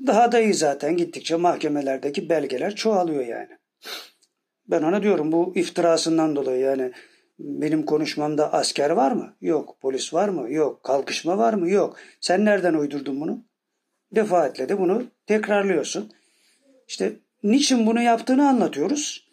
Daha 0.07 0.33
da 0.33 0.41
iyi 0.41 0.55
zaten 0.55 0.97
gittikçe 0.97 1.37
mahkemelerdeki 1.37 2.29
belgeler 2.29 2.75
çoğalıyor 2.75 3.27
yani. 3.27 3.59
Ben 4.67 4.83
ona 4.83 5.03
diyorum 5.03 5.33
bu 5.33 5.53
iftirasından 5.57 6.37
dolayı 6.37 6.61
yani 6.61 6.93
benim 7.39 7.84
konuşmamda 7.84 8.52
asker 8.52 8.91
var 8.91 9.12
mı? 9.12 9.36
Yok. 9.41 9.78
Polis 9.81 10.15
var 10.15 10.28
mı? 10.28 10.52
Yok. 10.52 10.84
Kalkışma 10.84 11.39
var 11.39 11.55
mı? 11.55 11.70
Yok. 11.70 11.97
Sen 12.20 12.44
nereden 12.44 12.75
uydurdun 12.75 13.20
bunu? 13.20 13.44
Defaatle 14.12 14.68
de 14.68 14.78
bunu 14.78 15.07
tekrarlıyorsun. 15.26 16.12
İşte 16.89 17.12
niçin 17.42 17.86
bunu 17.86 18.02
yaptığını 18.02 18.49
anlatıyoruz. 18.49 19.28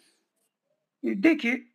De 1.04 1.36
ki 1.36 1.72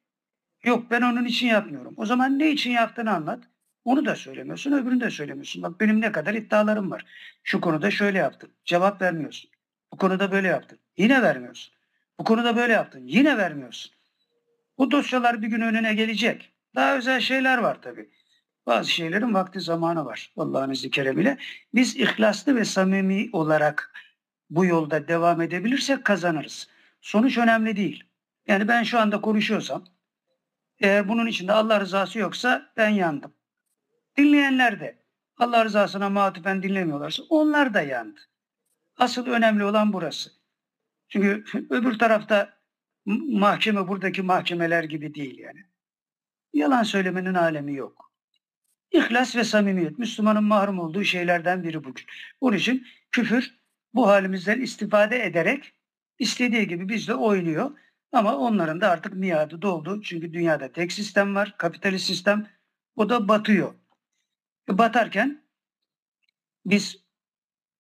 yok 0.64 0.92
ben 0.92 1.02
onun 1.02 1.26
için 1.26 1.48
yapmıyorum. 1.48 1.94
O 1.98 2.06
zaman 2.06 2.40
ne 2.40 2.52
için 2.52 2.72
yaptığını 2.72 3.12
anlat. 3.12 3.44
Onu 3.86 4.06
da 4.06 4.16
söylemiyorsun, 4.16 4.72
öbürünü 4.72 5.02
de 5.02 5.10
söylemiyorsun. 5.10 5.64
Bak 5.64 5.80
benim 5.80 6.02
ne 6.02 6.12
kadar 6.12 6.34
iddialarım 6.34 6.92
var. 6.92 7.06
Şu 7.44 7.62
konuda 7.62 7.92
şöyle 7.92 8.18
yaptım. 8.18 8.52
Cevap 8.66 9.02
vermiyorsun. 9.02 9.52
Bu 9.94 9.98
konuda 9.98 10.32
böyle 10.32 10.48
yaptın. 10.48 10.80
Yine 10.98 11.22
vermiyorsun. 11.22 11.74
Bu 12.20 12.24
konuda 12.24 12.56
böyle 12.56 12.74
yaptın. 12.74 13.02
Yine 13.06 13.38
vermiyorsun. 13.38 13.92
Bu 14.82 14.92
dosyalar 14.92 15.42
bir 15.42 15.48
gün 15.48 15.62
önüne 15.62 15.94
gelecek. 15.94 16.54
Daha 16.76 16.98
özel 16.98 17.20
şeyler 17.20 17.58
var 17.58 17.82
tabii. 17.82 18.10
Bazı 18.66 18.92
şeylerin 18.92 19.34
vakti 19.34 19.60
zamanı 19.60 20.06
var. 20.06 20.34
Allah'ın 20.38 20.72
izni 20.72 20.92
keremiyle. 20.92 21.38
Biz 21.74 21.96
ihlaslı 21.96 22.56
ve 22.56 22.66
samimi 22.66 23.30
olarak 23.34 23.94
bu 24.50 24.66
yolda 24.66 25.08
devam 25.08 25.42
edebilirsek 25.42 26.06
kazanırız. 26.06 26.68
Sonuç 27.02 27.38
önemli 27.38 27.76
değil. 27.76 28.04
Yani 28.48 28.68
ben 28.68 28.84
şu 28.84 29.00
anda 29.00 29.22
konuşuyorsam 29.22 29.86
eğer 30.80 31.10
bunun 31.10 31.28
içinde 31.28 31.54
Allah 31.54 31.80
rızası 31.80 32.20
yoksa 32.20 32.72
ben 32.78 32.90
yandım. 32.90 33.34
Dinleyenler 34.18 34.80
de 34.80 35.04
Allah 35.38 35.66
rızasına 35.66 36.10
matifen 36.10 36.64
dinlemiyorlarsa 36.64 37.24
onlar 37.30 37.74
da 37.74 37.82
yandı. 37.82 38.20
Asıl 38.98 39.26
önemli 39.28 39.64
olan 39.64 39.94
burası. 39.94 40.32
Çünkü 41.10 41.44
öbür 41.70 42.00
tarafta 42.00 42.61
mahkeme 43.06 43.88
buradaki 43.88 44.22
mahkemeler 44.22 44.84
gibi 44.84 45.16
değil 45.16 45.38
yani. 45.38 45.60
Yalan 46.54 46.84
söylemenin 46.84 47.34
alemi 47.34 47.76
yok. 47.76 48.12
İhlas 48.92 49.36
ve 49.36 49.44
samimiyet 49.44 50.00
Müslümanın 50.00 50.44
mahrum 50.44 50.80
olduğu 50.80 51.04
şeylerden 51.04 51.64
biri 51.64 51.84
bugün. 51.84 52.06
Bunun 52.42 52.58
için 52.58 52.88
küfür 53.12 53.56
bu 53.94 54.08
halimizden 54.08 54.62
istifade 54.62 55.26
ederek 55.26 55.74
istediği 56.20 56.68
gibi 56.68 56.90
bizle 56.90 57.16
oynuyor. 57.16 57.78
Ama 58.12 58.38
onların 58.38 58.82
da 58.82 58.90
artık 58.90 59.14
miadı 59.14 59.62
doldu. 59.62 60.02
Çünkü 60.02 60.34
dünyada 60.34 60.72
tek 60.72 60.92
sistem 60.92 61.36
var, 61.36 61.56
kapitalist 61.58 62.06
sistem. 62.06 62.48
O 62.96 63.10
da 63.10 63.28
batıyor. 63.28 63.74
Batarken 64.70 65.44
biz 66.66 67.06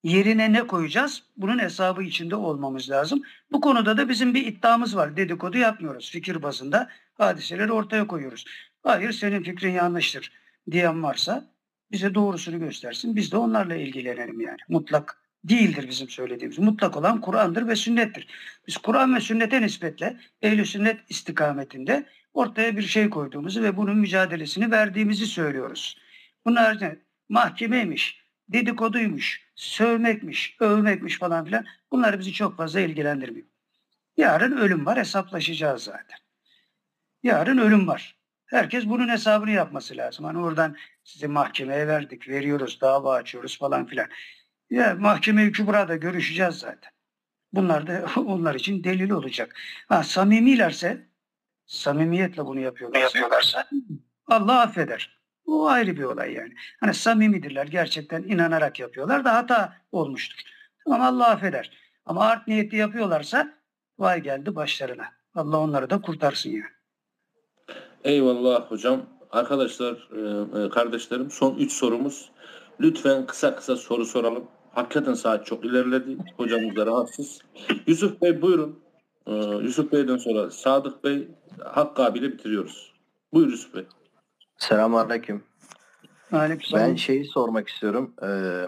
yerine 0.03 0.53
ne 0.53 0.67
koyacağız? 0.67 1.23
Bunun 1.37 1.59
hesabı 1.59 2.03
içinde 2.03 2.35
olmamız 2.35 2.89
lazım. 2.89 3.21
Bu 3.51 3.61
konuda 3.61 3.97
da 3.97 4.09
bizim 4.09 4.33
bir 4.33 4.45
iddiamız 4.45 4.95
var. 4.95 5.17
Dedikodu 5.17 5.57
yapmıyoruz. 5.57 6.11
Fikir 6.11 6.43
bazında 6.43 6.89
hadiseleri 7.13 7.71
ortaya 7.71 8.07
koyuyoruz. 8.07 8.45
Hayır 8.83 9.11
senin 9.11 9.43
fikrin 9.43 9.71
yanlıştır 9.71 10.31
diyen 10.71 11.03
varsa 11.03 11.51
bize 11.91 12.15
doğrusunu 12.15 12.59
göstersin. 12.59 13.15
Biz 13.15 13.31
de 13.31 13.37
onlarla 13.37 13.75
ilgilenelim 13.75 14.41
yani. 14.41 14.59
Mutlak 14.69 15.17
değildir 15.43 15.87
bizim 15.89 16.09
söylediğimiz. 16.09 16.59
Mutlak 16.59 16.97
olan 16.97 17.21
Kur'an'dır 17.21 17.67
ve 17.67 17.75
sünnettir. 17.75 18.27
Biz 18.67 18.77
Kur'an 18.77 19.15
ve 19.15 19.19
sünnete 19.19 19.61
nispetle 19.61 20.17
ehl 20.41 20.63
sünnet 20.63 20.99
istikametinde 21.09 22.05
ortaya 22.33 22.77
bir 22.77 22.81
şey 22.81 23.09
koyduğumuzu 23.09 23.63
ve 23.63 23.77
bunun 23.77 23.97
mücadelesini 23.97 24.71
verdiğimizi 24.71 25.25
söylüyoruz. 25.25 25.97
Bunun 26.45 26.57
mahkemeymiş, 27.29 28.21
dedikoduymuş, 28.49 29.50
sövmekmiş, 29.61 30.55
övmekmiş 30.59 31.19
falan 31.19 31.45
filan 31.45 31.65
bunlar 31.91 32.19
bizi 32.19 32.33
çok 32.33 32.57
fazla 32.57 32.79
ilgilendirmiyor. 32.79 33.47
Yarın 34.17 34.57
ölüm 34.57 34.85
var 34.85 34.99
hesaplaşacağız 34.99 35.83
zaten. 35.83 36.19
Yarın 37.23 37.57
ölüm 37.57 37.87
var. 37.87 38.17
Herkes 38.45 38.85
bunun 38.85 39.09
hesabını 39.09 39.51
yapması 39.51 39.97
lazım. 39.97 40.25
Hani 40.25 40.39
oradan 40.39 40.75
sizi 41.03 41.27
mahkemeye 41.27 41.87
verdik, 41.87 42.29
veriyoruz, 42.29 42.81
dava 42.81 43.15
açıyoruz 43.15 43.59
falan 43.59 43.85
filan. 43.85 44.07
Ya 44.69 44.95
mahkeme-i 44.99 45.51
kübrada 45.51 45.95
görüşeceğiz 45.95 46.55
zaten. 46.55 46.91
Bunlar 47.53 47.87
da 47.87 48.05
onlar 48.19 48.55
için 48.55 48.83
delil 48.83 49.09
olacak. 49.09 49.55
Ha, 49.87 50.03
samimilerse, 50.03 51.07
samimiyetle 51.65 52.45
bunu 52.45 52.59
yapıyorlarsa, 52.59 53.03
yapıyorlarsa 53.05 53.69
Allah 54.27 54.61
affeder. 54.61 55.20
Bu 55.47 55.69
ayrı 55.69 55.97
bir 55.97 56.03
olay 56.03 56.33
yani. 56.33 56.53
Hani 56.79 56.93
samimidirler, 56.93 57.67
gerçekten 57.67 58.23
inanarak 58.23 58.79
yapıyorlar 58.79 59.25
da 59.25 59.35
hata 59.35 59.73
olmuştur. 59.91 60.41
Tamam 60.83 61.01
Allah 61.01 61.27
affeder. 61.27 61.71
Ama 62.05 62.25
art 62.25 62.47
niyetli 62.47 62.77
yapıyorlarsa 62.77 63.53
vay 63.99 64.21
geldi 64.21 64.55
başlarına. 64.55 65.05
Allah 65.35 65.57
onları 65.57 65.89
da 65.89 66.01
kurtarsın 66.01 66.49
yani. 66.49 66.71
Eyvallah 68.03 68.71
hocam. 68.71 69.01
Arkadaşlar, 69.31 70.09
e, 70.11 70.63
e, 70.65 70.69
kardeşlerim 70.69 71.31
son 71.31 71.55
3 71.55 71.73
sorumuz. 71.73 72.31
Lütfen 72.79 73.25
kısa 73.25 73.55
kısa 73.55 73.75
soru 73.75 74.05
soralım. 74.05 74.47
Hakikaten 74.73 75.13
saat 75.13 75.45
çok 75.45 75.65
ilerledi. 75.65 76.17
Hocamız 76.37 76.75
da 76.75 76.85
rahatsız. 76.85 77.41
Yusuf 77.87 78.21
Bey 78.21 78.41
buyurun. 78.41 78.79
E, 79.27 79.33
Yusuf 79.35 79.91
Bey'den 79.91 80.17
sonra 80.17 80.51
Sadık 80.51 81.03
Bey 81.03 81.27
Hakkı 81.59 82.03
abiyle 82.03 82.31
bitiriyoruz. 82.31 82.93
Buyur 83.33 83.49
Yusuf 83.49 83.73
Bey. 83.75 83.83
Selamünaleyküm. 84.65 85.43
Aleykümselam. 86.31 86.89
Ben 86.89 86.95
şeyi 86.95 87.25
sormak 87.25 87.67
istiyorum. 87.69 88.13
Ee, 88.23 88.65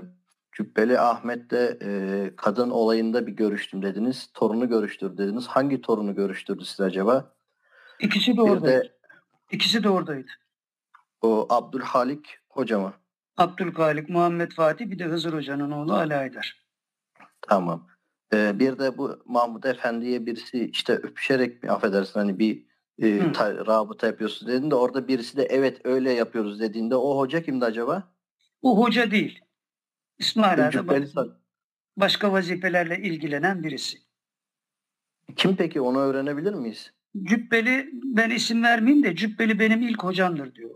Cübbeli 0.51 0.99
Ahmet'le 0.99 1.53
e, 1.81 2.31
kadın 2.37 2.69
olayında 2.69 3.27
bir 3.27 3.31
görüştüm 3.31 3.81
dediniz. 3.81 4.29
Torunu 4.33 4.69
görüştür 4.69 5.17
dediniz. 5.17 5.47
Hangi 5.47 5.81
torunu 5.81 6.15
görüştürdü 6.15 6.65
siz 6.65 6.79
acaba? 6.79 7.33
İkisi 7.99 8.31
de 8.31 8.37
Bir 8.37 8.41
oradaydı. 8.41 8.83
de 8.83 8.93
İkisi 9.51 9.83
de 9.83 9.89
oradaydı. 9.89 10.27
o 11.21 11.47
Abdülhalik 11.49 12.37
hoca 12.49 12.79
mı? 12.79 12.93
Abdülhalik, 13.37 14.09
Muhammed 14.09 14.51
Fatih 14.51 14.85
bir 14.91 14.99
de 14.99 15.03
Hızır 15.05 15.33
Hoca'nın 15.33 15.71
oğlu 15.71 15.93
Ali 15.93 16.15
Aydar. 16.15 16.65
Tamam. 17.41 17.87
Ee, 18.33 18.59
bir 18.59 18.79
de 18.79 18.97
bu 18.97 19.23
Mahmud 19.25 19.63
Efendi'ye 19.63 20.25
birisi 20.25 20.69
işte 20.69 20.93
öpüşerek 20.93 21.63
mi 21.63 21.71
affedersin 21.71 22.19
hani 22.19 22.39
bir 22.39 22.65
e, 23.01 23.19
Hı. 23.19 23.33
ta- 23.33 23.65
rabıta 23.65 24.07
yapıyorsun 24.07 24.47
dediğinde 24.47 24.75
orada 24.75 25.07
birisi 25.07 25.37
de 25.37 25.43
evet 25.43 25.81
öyle 25.83 26.11
yapıyoruz 26.11 26.59
dediğinde 26.59 26.95
o 26.95 27.17
hoca 27.17 27.43
kimdi 27.43 27.65
acaba? 27.65 28.13
O 28.61 28.83
hoca 28.83 29.11
değil. 29.11 29.39
İsmail 30.19 30.71
Cübbeli 30.71 31.07
başka, 31.97 32.31
vazifelerle 32.31 32.97
ilgilenen 32.97 33.63
birisi. 33.63 33.97
Kim 35.35 35.55
peki 35.55 35.81
onu 35.81 35.99
öğrenebilir 35.99 36.53
miyiz? 36.53 36.93
Cübbeli 37.23 37.89
ben 37.93 38.29
isim 38.29 38.63
vermeyeyim 38.63 39.03
de 39.03 39.15
Cübbeli 39.15 39.59
benim 39.59 39.81
ilk 39.81 40.03
hocamdır 40.03 40.55
diyor. 40.55 40.69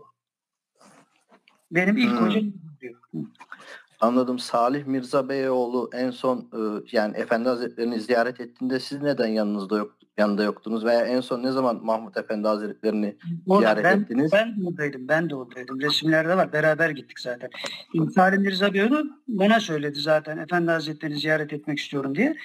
Benim 1.70 1.96
ilk 1.96 2.10
Hmm. 2.10 2.26
hocam 2.26 2.44
diyor. 2.80 3.00
Hı. 3.14 3.18
Anladım. 4.00 4.38
Salih 4.38 4.84
Mirza 4.86 5.28
Beyoğlu 5.28 5.90
en 5.92 6.10
son 6.10 6.50
yani 6.92 7.16
Efendi 7.16 7.48
Hazretlerini 7.48 8.00
ziyaret 8.00 8.40
ettiğinde 8.40 8.80
siz 8.80 9.02
neden 9.02 9.26
yanınızda 9.26 9.76
yok 9.78 9.97
yanında 10.18 10.42
yoktunuz 10.42 10.84
veya 10.84 11.00
en 11.06 11.20
son 11.20 11.42
ne 11.42 11.52
zaman 11.52 11.84
Mahmut 11.84 12.16
Efendi 12.16 12.48
Hazretlerini 12.48 13.16
Orada 13.46 13.60
ziyaret 13.60 13.84
ben, 13.84 14.00
ettiniz? 14.00 14.32
ben 14.32 14.60
de 14.60 14.68
oradaydım. 14.68 15.08
Ben 15.08 15.30
de 15.30 15.34
oradaydım. 15.34 15.80
Resimlerde 15.80 16.36
var. 16.36 16.52
Beraber 16.52 16.90
gittik 16.90 17.20
zaten. 17.20 17.50
Şimdi 17.92 18.12
Salim 18.12 18.42
Mirza 18.42 18.74
Beyoğlu 18.74 19.04
bana 19.28 19.60
söyledi 19.60 20.00
zaten. 20.00 20.38
Efendi 20.38 20.70
Hazretleri'ni 20.70 21.18
ziyaret 21.18 21.52
etmek 21.52 21.78
istiyorum 21.78 22.14
diye. 22.14 22.36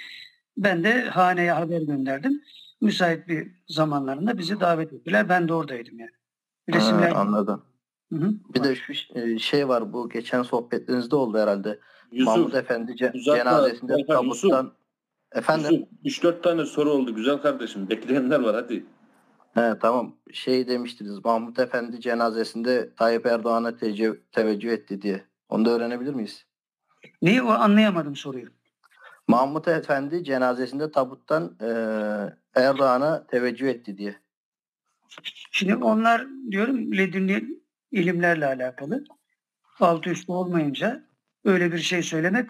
Ben 0.58 0.84
de 0.84 1.02
haneye 1.02 1.52
haber 1.52 1.82
gönderdim. 1.82 2.42
Müsait 2.82 3.27
bir 3.27 3.52
zamanlarında 3.68 4.38
bizi 4.38 4.60
davet 4.60 4.93
ettiler. 4.93 5.30
Ben 5.30 5.48
de 5.48 5.53
oradaydım 5.53 6.00
yani. 6.00 6.11
Ha, 6.72 6.77
Resimler 6.77 7.11
anladım. 7.11 7.66
Hı 8.14 8.19
hı. 8.19 8.32
Bir 8.56 8.64
de 8.64 8.76
şu 8.76 8.93
e, 9.19 9.40
şey 9.40 9.68
var 9.68 9.93
bu 9.93 10.10
geçen 10.10 10.43
sohbetlerinizde 10.43 11.16
oldu 11.16 11.38
herhalde. 11.38 11.80
Yusuf, 12.11 12.35
Mahmut 12.35 12.56
Efendi 12.56 12.92
ce- 12.92 13.24
cenazesinde 13.24 13.93
tabuttan 14.08 14.72
efendim 15.36 15.88
Yusuf 16.03 16.24
3-4 16.24 16.42
tane 16.42 16.66
soru 16.66 16.90
oldu 16.92 17.16
güzel 17.16 17.38
kardeşim. 17.38 17.90
Bekleyenler 17.90 18.40
var 18.40 18.56
hadi. 18.56 18.86
he, 19.53 19.74
tamam 19.82 20.16
şey 20.34 20.68
demiştiniz 20.68 21.26
Mahmut 21.26 21.60
Efendi 21.60 22.02
cenazesinde 22.02 22.95
Tayyip 22.95 23.26
Erdoğan'a 23.26 23.70
tece- 23.70 24.20
teveccüh 24.32 24.72
etti 24.72 25.02
diye. 25.02 25.26
Onu 25.50 25.66
da 25.66 25.70
öğrenebilir 25.72 26.14
miyiz? 26.14 26.45
Neyi 27.22 27.42
o 27.42 27.50
anlayamadım 27.50 28.16
soruyu. 28.16 28.48
Mahmut 29.28 29.68
Efendi 29.68 30.24
cenazesinde 30.24 30.92
tabuttan 30.92 31.58
e, 31.62 31.68
Erdoğan'a 32.62 33.28
teveccüh 33.28 33.68
etti 33.68 33.98
diye. 33.98 34.16
Şimdi 35.52 35.76
onlar 35.76 36.28
diyorum 36.52 36.98
ledünni 36.98 37.44
ilimlerle 37.92 38.45
alakalı. 38.45 39.03
Altı 39.80 40.10
üstü 40.10 40.32
olmayınca 40.32 41.03
öyle 41.45 41.72
bir 41.72 41.78
şey 41.80 42.03
söylemek 42.03 42.50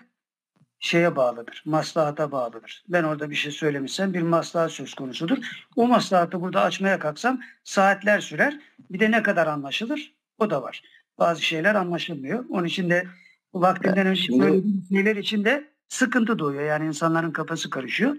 şeye 0.84 1.16
bağlıdır. 1.16 1.64
Maslahata 1.66 2.32
bağlıdır. 2.32 2.84
Ben 2.88 3.04
orada 3.04 3.30
bir 3.30 3.36
şey 3.36 3.52
söylemişsem 3.52 4.14
bir 4.14 4.22
maslahat 4.22 4.72
söz 4.72 4.94
konusudur. 4.94 5.38
O 5.76 5.88
maslahatı 5.88 6.42
burada 6.42 6.62
açmaya 6.62 7.00
kalksam 7.00 7.42
saatler 7.64 8.20
sürer. 8.20 8.60
Bir 8.90 9.00
de 9.00 9.12
ne 9.12 9.24
kadar 9.24 9.48
anlaşılır? 9.48 10.16
O 10.40 10.50
da 10.50 10.62
var. 10.62 10.84
Bazı 11.20 11.42
şeyler 11.42 11.76
anlaşılmıyor. 11.76 12.46
Onun 12.50 12.66
için 12.66 12.90
de 12.90 13.08
vaktinden 13.54 14.08
önce 14.08 14.22
söylediğim 14.22 14.84
şeyler 14.90 15.16
için 15.16 15.46
de 15.46 15.70
sıkıntı 15.88 16.40
doğuyor. 16.40 16.64
Yani 16.64 16.86
insanların 16.86 17.32
kafası 17.32 17.70
karışıyor. 17.70 18.16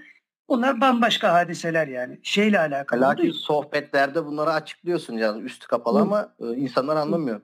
Bunlar 0.48 0.80
bambaşka 0.80 1.32
hadiseler 1.32 1.88
yani. 1.88 2.20
Şeyle 2.22 2.58
alakalı. 2.58 3.00
Lakin 3.00 3.30
sohbetlerde 3.30 4.26
bunları 4.26 4.50
açıklıyorsun 4.50 5.14
yani 5.14 5.42
üstü 5.42 5.66
kapalı 5.66 5.98
Hı. 5.98 6.02
ama 6.02 6.34
e, 6.40 6.46
insanlar 6.46 6.96
anlamıyor. 6.96 7.40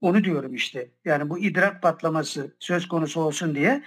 Onu 0.00 0.24
diyorum 0.24 0.54
işte. 0.54 0.90
Yani 1.04 1.30
bu 1.30 1.38
idrak 1.38 1.82
patlaması 1.82 2.56
söz 2.58 2.88
konusu 2.88 3.20
olsun 3.20 3.54
diye 3.54 3.82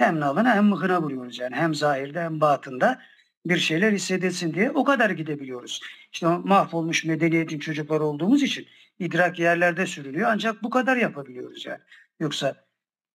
hem 0.00 0.20
nalına 0.20 0.54
hem 0.54 0.64
mıhına 0.64 1.02
vuruyoruz 1.02 1.38
yani. 1.38 1.56
Hem 1.56 1.74
zahirde 1.74 2.22
hem 2.22 2.40
batında 2.40 3.00
bir 3.46 3.56
şeyler 3.56 3.92
hissedilsin 3.92 4.54
diye 4.54 4.70
o 4.70 4.84
kadar 4.84 5.10
gidebiliyoruz. 5.10 5.80
İşte 6.12 6.26
mahvolmuş 6.26 7.04
medeniyetin 7.04 7.58
çocukları 7.58 8.04
olduğumuz 8.04 8.42
için 8.42 8.66
idrak 8.98 9.38
yerlerde 9.38 9.86
sürülüyor. 9.86 10.28
Ancak 10.32 10.62
bu 10.62 10.70
kadar 10.70 10.96
yapabiliyoruz 10.96 11.66
yani. 11.66 11.80
Yoksa 12.20 12.54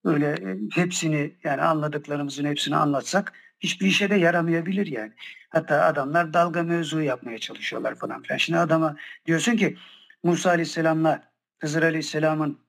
öyle 0.06 0.28
e, 0.28 0.58
hepsini 0.74 1.36
yani 1.44 1.62
anladıklarımızın 1.62 2.46
hepsini 2.46 2.76
anlatsak 2.76 3.34
hiçbir 3.60 3.88
işe 3.88 4.10
de 4.10 4.16
yaramayabilir 4.16 4.88
yani. 4.88 5.14
Hatta 5.50 5.82
adamlar 5.82 6.34
dalga 6.34 6.64
mevzu 6.64 7.02
yapmaya 7.02 7.38
çalışıyorlar 7.38 7.96
falan 7.96 8.22
filan. 8.22 8.38
Şimdi 8.38 8.60
adama 8.60 8.96
diyorsun 9.26 9.58
ki 9.58 9.78
Musa 10.24 10.50
Aleyhisselam'la 10.50 11.24
Hızır 11.60 11.84
Aleyhisselam'ın 11.84 12.60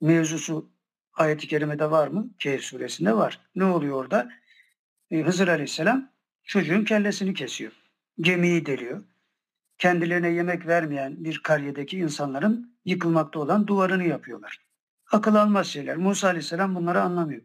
mevzusu 0.00 0.70
ayet-i 1.16 1.48
kerimede 1.48 1.90
var 1.90 2.08
mı? 2.08 2.30
Kehf 2.38 2.62
suresinde 2.62 3.16
var. 3.16 3.40
Ne 3.54 3.64
oluyor 3.64 3.96
orada? 3.96 4.28
Ee, 5.10 5.22
Hızır 5.22 5.48
Aleyhisselam 5.48 6.10
çocuğun 6.44 6.84
kellesini 6.84 7.34
kesiyor. 7.34 7.72
Gemiyi 8.20 8.66
deliyor. 8.66 9.02
Kendilerine 9.78 10.28
yemek 10.28 10.66
vermeyen 10.66 11.24
bir 11.24 11.38
karyedeki 11.38 11.98
insanların 11.98 12.76
yıkılmakta 12.84 13.38
olan 13.40 13.66
duvarını 13.66 14.04
yapıyorlar. 14.04 14.60
Akıl 15.12 15.34
almaz 15.34 15.66
şeyler. 15.66 15.96
Musa 15.96 16.28
Aleyhisselam 16.28 16.74
bunları 16.74 17.00
anlamıyor. 17.00 17.42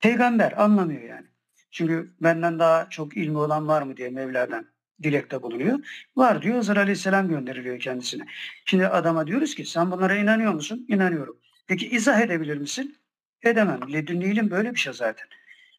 Peygamber 0.00 0.62
anlamıyor 0.62 1.02
yani. 1.02 1.26
Çünkü 1.70 2.10
benden 2.20 2.58
daha 2.58 2.90
çok 2.90 3.16
ilmi 3.16 3.38
olan 3.38 3.68
var 3.68 3.82
mı 3.82 3.96
diye 3.96 4.10
Mevla'dan 4.10 4.66
dilekte 5.02 5.42
bulunuyor. 5.42 5.78
Var 6.16 6.42
diyor 6.42 6.56
Hızır 6.56 6.76
Aleyhisselam 6.76 7.28
gönderiliyor 7.28 7.80
kendisine. 7.80 8.26
Şimdi 8.64 8.86
adama 8.88 9.26
diyoruz 9.26 9.54
ki 9.54 9.64
sen 9.64 9.90
bunlara 9.90 10.16
inanıyor 10.16 10.52
musun? 10.52 10.86
İnanıyorum. 10.88 11.38
Peki 11.68 11.88
izah 11.88 12.20
edebilir 12.20 12.56
misin? 12.56 12.96
Edemem. 13.42 13.92
Ledünni 13.92 14.24
ilim 14.24 14.50
böyle 14.50 14.74
bir 14.74 14.78
şey 14.78 14.92
zaten. 14.92 15.26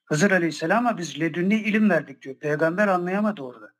Hızır 0.06 0.32
Aleyhisselam'a 0.32 0.98
biz 0.98 1.20
ledünni 1.20 1.56
ilim 1.56 1.90
verdik 1.90 2.22
diyor. 2.22 2.36
Peygamber 2.36 2.88
anlayamadı 2.88 3.42
orada. 3.42 3.74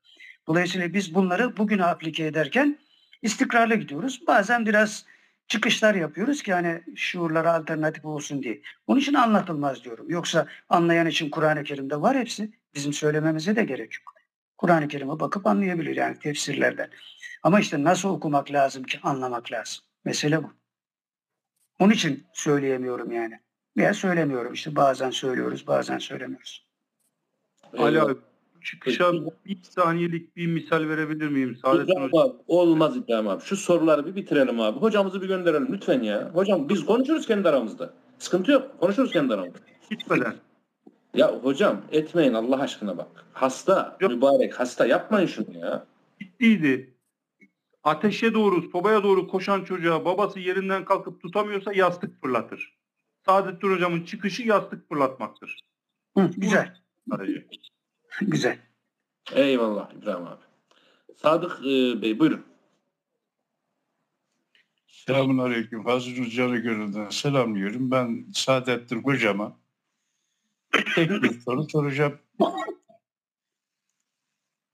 Dolayısıyla 0.48 0.94
biz 0.94 1.16
bunları 1.16 1.58
bugüne 1.58 1.86
aplike 1.86 2.26
ederken 2.26 2.78
istikrarlı 3.22 3.76
gidiyoruz. 3.76 4.28
Bazen 4.28 4.66
biraz 4.66 5.06
çıkışlar 5.48 5.96
yapıyoruz 5.96 6.44
ki 6.44 6.54
hani 6.54 6.82
şuurlara 6.96 7.54
alternatif 7.54 8.06
olsun 8.06 8.44
diye. 8.44 8.62
Onun 8.88 9.00
için 9.00 9.14
anlatılmaz 9.14 9.84
diyorum. 9.84 10.10
Yoksa 10.10 10.48
anlayan 10.70 11.08
için 11.08 11.30
Kur'an-ı 11.30 11.64
Kerim'de 11.64 12.02
var 12.02 12.18
hepsi. 12.18 12.52
Bizim 12.76 12.94
söylememize 12.94 13.56
de 13.56 13.64
gerek 13.64 13.94
yok. 13.94 14.14
Kur'an-ı 14.58 14.88
Kerim'e 14.88 15.20
bakıp 15.20 15.48
anlayabilir 15.48 15.96
yani 15.96 16.20
tefsirlerden. 16.20 16.90
Ama 17.44 17.60
işte 17.60 17.84
nasıl 17.84 18.10
okumak 18.10 18.52
lazım 18.52 18.84
ki 18.84 19.00
anlamak 19.04 19.52
lazım. 19.52 19.84
Mesele 20.06 20.44
bu. 20.44 20.59
Onun 21.80 21.94
için 21.94 22.24
söyleyemiyorum 22.34 23.12
yani. 23.12 23.40
Veya 23.78 23.94
söylemiyorum 23.94 24.54
işte 24.54 24.76
bazen 24.76 25.10
söylüyoruz 25.10 25.68
bazen 25.68 25.98
söylemiyoruz. 25.98 26.66
Ali 27.78 28.02
abi 28.02 28.14
çıkışa 28.64 29.14
bir 29.46 29.58
saniyelik 29.64 30.36
bir 30.36 30.48
misal 30.48 30.88
verebilir 30.90 31.28
miyim? 31.28 31.58
İbrahim 31.60 31.82
Hocam. 31.82 32.04
abi, 32.14 32.34
olmaz 32.48 32.98
İbrahim 32.98 33.28
abi. 33.28 33.44
Şu 33.44 33.58
soruları 33.58 34.06
bir 34.06 34.16
bitirelim 34.16 34.60
abi. 34.60 34.80
Hocamızı 34.80 35.22
bir 35.22 35.28
gönderelim 35.28 35.68
lütfen 35.72 36.02
ya. 36.02 36.32
Hocam 36.34 36.70
biz 36.70 36.86
konuşuruz 36.86 37.28
kendi 37.28 37.50
aramızda. 37.50 37.94
Sıkıntı 38.20 38.52
yok. 38.52 38.80
Konuşuruz 38.80 39.12
kendi 39.12 39.34
aramızda. 39.34 39.60
Gitmeden. 39.90 40.34
Ya 41.14 41.36
hocam 41.36 41.82
etmeyin 41.92 42.34
Allah 42.34 42.60
aşkına 42.60 42.98
bak. 42.98 43.26
Hasta, 43.34 43.98
mübarek 44.02 44.60
hasta 44.60 44.86
yapmayın 44.86 45.28
şunu 45.28 45.58
ya. 45.58 45.86
Gittiydi. 46.20 46.94
Ateşe 47.90 48.34
doğru, 48.34 48.70
sobaya 48.70 49.04
doğru 49.04 49.28
koşan 49.28 49.64
çocuğa 49.64 50.06
babası 50.06 50.40
yerinden 50.40 50.86
kalkıp 50.86 51.22
tutamıyorsa 51.22 51.74
yastık 51.74 52.22
fırlatır. 52.22 52.78
Saadettin 53.26 53.72
Hocam'ın 53.72 54.04
çıkışı 54.04 54.44
yastık 54.44 54.90
fırlatmaktır. 54.90 55.60
Hı, 56.18 56.32
güzel. 56.38 56.82
Sadece. 57.10 57.48
Güzel. 58.22 58.60
Eyvallah 59.32 59.94
İbrahim 59.94 60.28
abi. 60.28 60.44
Sadık 61.16 61.60
e, 61.66 62.02
Bey 62.02 62.20
buyurun. 62.20 62.46
Selamun 64.88 65.38
Aleyküm. 65.38 65.84
Fazıl 65.84 66.26
Canı 66.30 66.58
Gönül'den 66.58 67.10
selamlıyorum. 67.10 67.92
Ben 67.92 68.26
Saadettin 68.34 69.04
Hocam'a 69.04 69.60
tek 70.96 71.10
bir 71.10 71.40
soru 71.40 71.70
soracağım. 71.70 72.20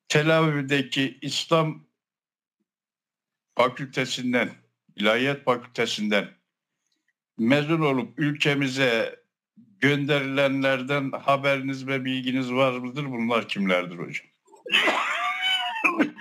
Tel 0.07 0.39
Aviv'deki 0.39 1.17
İslam 1.21 1.84
Fakültesinden, 3.55 4.49
İlahiyat 4.95 5.43
Fakültesinden 5.43 6.27
mezun 7.37 7.81
olup 7.81 8.19
ülkemize 8.19 9.19
gönderilenlerden 9.79 11.11
haberiniz 11.11 11.87
ve 11.87 12.05
bilginiz 12.05 12.51
var 12.53 12.77
mıdır? 12.77 13.05
Bunlar 13.05 13.47
kimlerdir 13.47 13.97
hocam? 13.97 14.27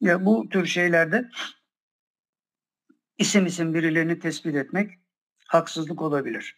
Ya 0.00 0.24
bu 0.24 0.48
tür 0.48 0.66
şeylerde 0.66 1.30
isim 3.18 3.46
isim 3.46 3.74
birilerini 3.74 4.18
tespit 4.18 4.54
etmek 4.54 4.90
haksızlık 5.46 6.02
olabilir. 6.02 6.56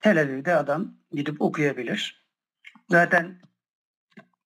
Tel 0.00 0.20
Aviv'de 0.20 0.54
adam 0.54 0.94
gidip 1.12 1.42
okuyabilir. 1.42 2.26
Zaten 2.90 3.40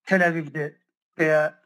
Tel 0.04 0.26
Aviv'de 0.26 0.78
veya 1.18 1.61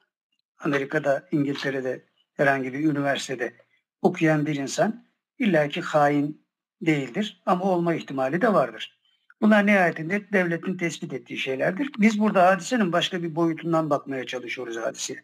Amerika'da, 0.58 1.28
İngiltere'de 1.32 2.04
herhangi 2.34 2.72
bir 2.72 2.84
üniversitede 2.84 3.54
okuyan 4.02 4.46
bir 4.46 4.56
insan 4.56 5.06
illaki 5.38 5.80
hain 5.80 6.46
değildir 6.82 7.42
ama 7.46 7.64
olma 7.64 7.94
ihtimali 7.94 8.40
de 8.40 8.52
vardır. 8.52 8.98
Bunlar 9.40 9.66
nihayetinde 9.66 10.32
devletin 10.32 10.76
tespit 10.76 11.12
ettiği 11.12 11.38
şeylerdir. 11.38 11.90
Biz 11.98 12.20
burada 12.20 12.46
hadisenin 12.46 12.92
başka 12.92 13.22
bir 13.22 13.34
boyutundan 13.34 13.90
bakmaya 13.90 14.26
çalışıyoruz 14.26 14.76
hadiseye. 14.76 15.22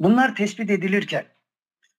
Bunlar 0.00 0.34
tespit 0.34 0.70
edilirken 0.70 1.24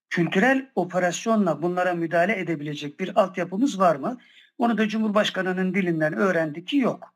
kültürel 0.10 0.72
operasyonla 0.76 1.62
bunlara 1.62 1.94
müdahale 1.94 2.40
edebilecek 2.40 3.00
bir 3.00 3.22
altyapımız 3.22 3.80
var 3.80 3.96
mı? 3.96 4.18
Onu 4.58 4.78
da 4.78 4.88
Cumhurbaşkanı'nın 4.88 5.74
dilinden 5.74 6.14
öğrendik 6.14 6.68
ki 6.68 6.78
yok. 6.78 7.14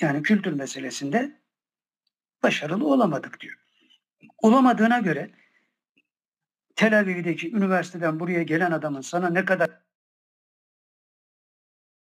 Yani 0.00 0.22
kültür 0.22 0.52
meselesinde 0.52 1.40
başarılı 2.42 2.88
olamadık 2.88 3.40
diyor. 3.40 3.65
Olamadığına 4.38 4.98
göre 4.98 5.30
Tel 6.76 6.98
Aviv'deki 6.98 7.52
üniversiteden 7.52 8.20
buraya 8.20 8.42
gelen 8.42 8.70
adamın 8.70 9.00
sana 9.00 9.30
ne 9.30 9.44
kadar 9.44 9.70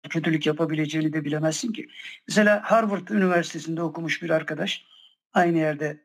kötülük 0.09 0.45
yapabileceğini 0.45 1.13
de 1.13 1.25
bilemezsin 1.25 1.73
ki. 1.73 1.87
Mesela 2.27 2.61
Harvard 2.63 3.07
Üniversitesi'nde 3.07 3.81
okumuş 3.81 4.23
bir 4.23 4.29
arkadaş 4.29 4.85
aynı 5.33 5.57
yerde 5.57 6.03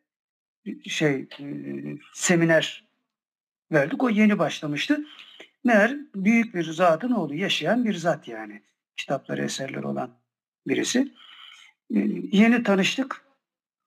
şey 0.87 1.15
e, 1.15 1.45
seminer 2.15 2.89
verdik. 3.73 4.03
O 4.03 4.09
yeni 4.09 4.39
başlamıştı. 4.39 5.05
Meğer 5.65 5.97
büyük 6.15 6.55
bir 6.55 6.65
zatın 6.65 7.13
oğlu 7.13 7.35
yaşayan 7.35 7.85
bir 7.85 7.95
zat 7.95 8.29
yani. 8.29 8.63
Kitapları, 8.97 9.45
eserleri 9.45 9.87
olan 9.87 10.19
birisi. 10.67 11.15
E, 11.95 11.99
yeni 12.33 12.63
tanıştık. 12.63 13.28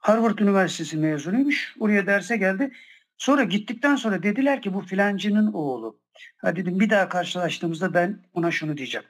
Harvard 0.02 0.40
Üniversitesi 0.40 0.98
mezunuymuş. 0.98 1.76
Oraya 1.80 2.08
derse 2.08 2.38
geldi. 2.38 2.72
Sonra 3.18 3.44
gittikten 3.44 3.96
sonra 3.96 4.24
dediler 4.24 4.62
ki 4.62 4.74
bu 4.74 4.82
filancının 4.82 5.54
oğlu. 5.54 6.00
Ha 6.38 6.56
dedim 6.56 6.80
bir 6.80 6.90
daha 6.90 7.10
karşılaştığımızda 7.10 7.94
ben 7.94 8.20
ona 8.34 8.52
şunu 8.52 8.78
diyeceğim. 8.78 9.08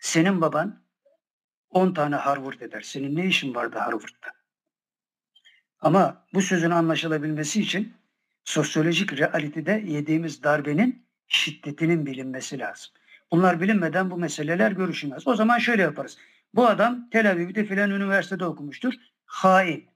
Senin 0.00 0.40
baban 0.40 0.82
10 1.70 1.94
tane 1.94 2.16
Harvard 2.16 2.60
eder. 2.60 2.80
Senin 2.80 3.16
ne 3.16 3.26
işin 3.26 3.54
vardı 3.54 3.78
Harvard'da? 3.78 4.28
Ama 5.80 6.26
bu 6.34 6.42
sözün 6.42 6.70
anlaşılabilmesi 6.70 7.60
için 7.60 7.94
sosyolojik 8.44 9.18
realitede 9.18 9.84
yediğimiz 9.86 10.42
darbenin 10.42 11.06
şiddetinin 11.28 12.06
bilinmesi 12.06 12.58
lazım. 12.58 12.92
Bunlar 13.32 13.60
bilinmeden 13.60 14.10
bu 14.10 14.16
meseleler 14.16 14.72
görüşülmez. 14.72 15.28
O 15.28 15.34
zaman 15.34 15.58
şöyle 15.58 15.82
yaparız. 15.82 16.18
Bu 16.54 16.66
adam 16.66 17.10
Tel 17.10 17.30
Aviv'de 17.30 17.64
filan 17.64 17.90
üniversitede 17.90 18.44
okumuştur. 18.44 18.94
Hain. 19.24 19.89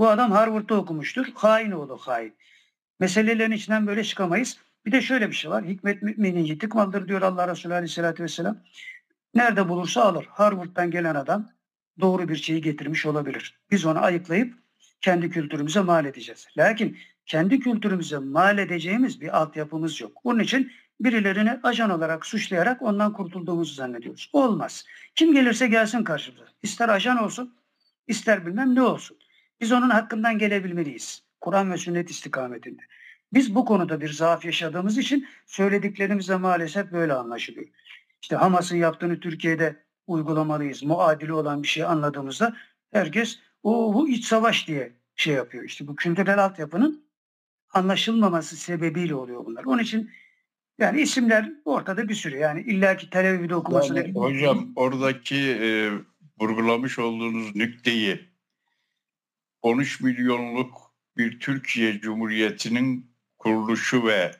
Bu 0.00 0.08
adam 0.08 0.32
Harvard'da 0.32 0.74
okumuştur. 0.74 1.26
Hain 1.34 1.70
oğlu 1.70 1.96
hain. 1.96 2.34
Meselelerin 3.00 3.50
içinden 3.50 3.86
böyle 3.86 4.04
çıkamayız. 4.04 4.58
Bir 4.86 4.92
de 4.92 5.02
şöyle 5.02 5.28
bir 5.28 5.34
şey 5.34 5.50
var. 5.50 5.64
Hikmet 5.64 6.02
müminin 6.02 6.44
yitik 6.44 6.74
maldır 6.74 7.08
diyor 7.08 7.22
Allah 7.22 7.48
Resulü 7.48 7.74
Aleyhisselatü 7.74 8.22
Vesselam. 8.22 8.58
Nerede 9.34 9.68
bulursa 9.68 10.04
alır. 10.04 10.26
Harvard'dan 10.30 10.90
gelen 10.90 11.14
adam 11.14 11.48
doğru 12.00 12.28
bir 12.28 12.36
şeyi 12.36 12.60
getirmiş 12.60 13.06
olabilir. 13.06 13.60
Biz 13.70 13.86
onu 13.86 13.98
ayıklayıp 13.98 14.54
kendi 15.00 15.30
kültürümüze 15.30 15.80
mal 15.80 16.04
edeceğiz. 16.04 16.46
Lakin 16.56 16.98
kendi 17.26 17.60
kültürümüze 17.60 18.18
mal 18.18 18.58
edeceğimiz 18.58 19.20
bir 19.20 19.38
altyapımız 19.38 20.00
yok. 20.00 20.12
Onun 20.24 20.40
için 20.40 20.72
birilerini 21.00 21.60
ajan 21.62 21.90
olarak 21.90 22.26
suçlayarak 22.26 22.82
ondan 22.82 23.12
kurtulduğumuzu 23.12 23.74
zannediyoruz. 23.74 24.30
Olmaz. 24.32 24.84
Kim 25.14 25.32
gelirse 25.32 25.66
gelsin 25.66 26.04
karşımıza. 26.04 26.44
İster 26.62 26.88
ajan 26.88 27.22
olsun, 27.22 27.54
ister 28.06 28.46
bilmem 28.46 28.74
ne 28.74 28.82
olsun. 28.82 29.19
Biz 29.60 29.72
onun 29.72 29.90
hakkından 29.90 30.38
gelebilmeliyiz. 30.38 31.22
Kur'an 31.40 31.72
ve 31.72 31.76
sünnet 31.76 32.10
istikametinde. 32.10 32.82
Biz 33.32 33.54
bu 33.54 33.64
konuda 33.64 34.00
bir 34.00 34.12
zaaf 34.12 34.44
yaşadığımız 34.44 34.98
için 34.98 35.28
söylediklerimize 35.46 36.36
maalesef 36.36 36.92
böyle 36.92 37.12
anlaşılıyor. 37.12 37.66
İşte 38.22 38.36
Hamas'ın 38.36 38.76
yaptığını 38.76 39.20
Türkiye'de 39.20 39.76
uygulamalıyız. 40.06 40.82
Muadili 40.82 41.32
olan 41.32 41.62
bir 41.62 41.68
şey 41.68 41.84
anladığımızda 41.84 42.56
herkes 42.92 43.38
o 43.62 43.94
bu 43.94 44.08
iç 44.08 44.24
savaş 44.24 44.68
diye 44.68 44.92
şey 45.16 45.34
yapıyor. 45.34 45.64
İşte 45.64 45.86
bu 45.86 45.96
kültürel 45.96 46.44
altyapının 46.44 47.04
anlaşılmaması 47.72 48.56
sebebiyle 48.56 49.14
oluyor 49.14 49.46
bunlar. 49.46 49.64
Onun 49.64 49.82
için 49.82 50.10
yani 50.78 51.00
isimler 51.00 51.52
ortada 51.64 52.08
bir 52.08 52.14
sürü. 52.14 52.36
Yani 52.36 52.60
illaki 52.60 53.10
Tel 53.10 53.30
Aviv'de 53.30 53.54
okumasına... 53.54 53.98
Yani 53.98 54.12
hocam 54.12 54.72
oradaki 54.76 55.36
e, 55.36 55.90
vurgulamış 56.40 56.98
olduğunuz 56.98 57.56
nükteyi 57.56 58.29
13 59.62 60.00
milyonluk 60.00 60.94
bir 61.16 61.40
Türkiye 61.40 62.00
Cumhuriyeti'nin 62.00 63.10
kuruluşu 63.38 64.06
ve 64.06 64.36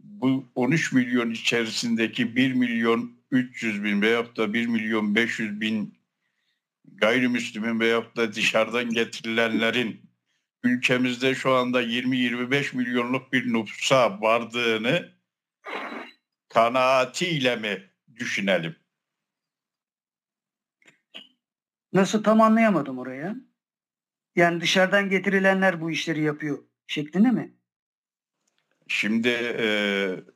bu 0.00 0.48
13 0.54 0.92
milyon 0.92 1.30
içerisindeki 1.30 2.36
1 2.36 2.52
milyon 2.52 3.16
300 3.30 3.84
bin 3.84 4.02
veyahut 4.02 4.36
da 4.36 4.52
1 4.52 4.66
milyon 4.66 5.14
500 5.14 5.60
bin 5.60 5.98
gayrimüslimin 6.84 7.80
veyahut 7.80 8.16
da 8.16 8.32
dışarıdan 8.32 8.90
getirilenlerin 8.90 10.00
ülkemizde 10.62 11.34
şu 11.34 11.54
anda 11.54 11.82
20-25 11.82 12.76
milyonluk 12.76 13.32
bir 13.32 13.52
nüfusa 13.52 14.20
vardığını 14.20 15.12
kanaatiyle 16.48 17.56
mi 17.56 17.90
düşünelim? 18.16 18.76
Nasıl 21.92 22.22
tam 22.22 22.40
anlayamadım 22.40 22.98
oraya. 22.98 23.36
Yani 24.36 24.60
dışarıdan 24.60 25.08
getirilenler 25.08 25.80
bu 25.80 25.90
işleri 25.90 26.22
yapıyor 26.22 26.58
şeklinde 26.86 27.30
mi? 27.30 27.52
Şimdi 28.88 29.28
e, 29.58 29.66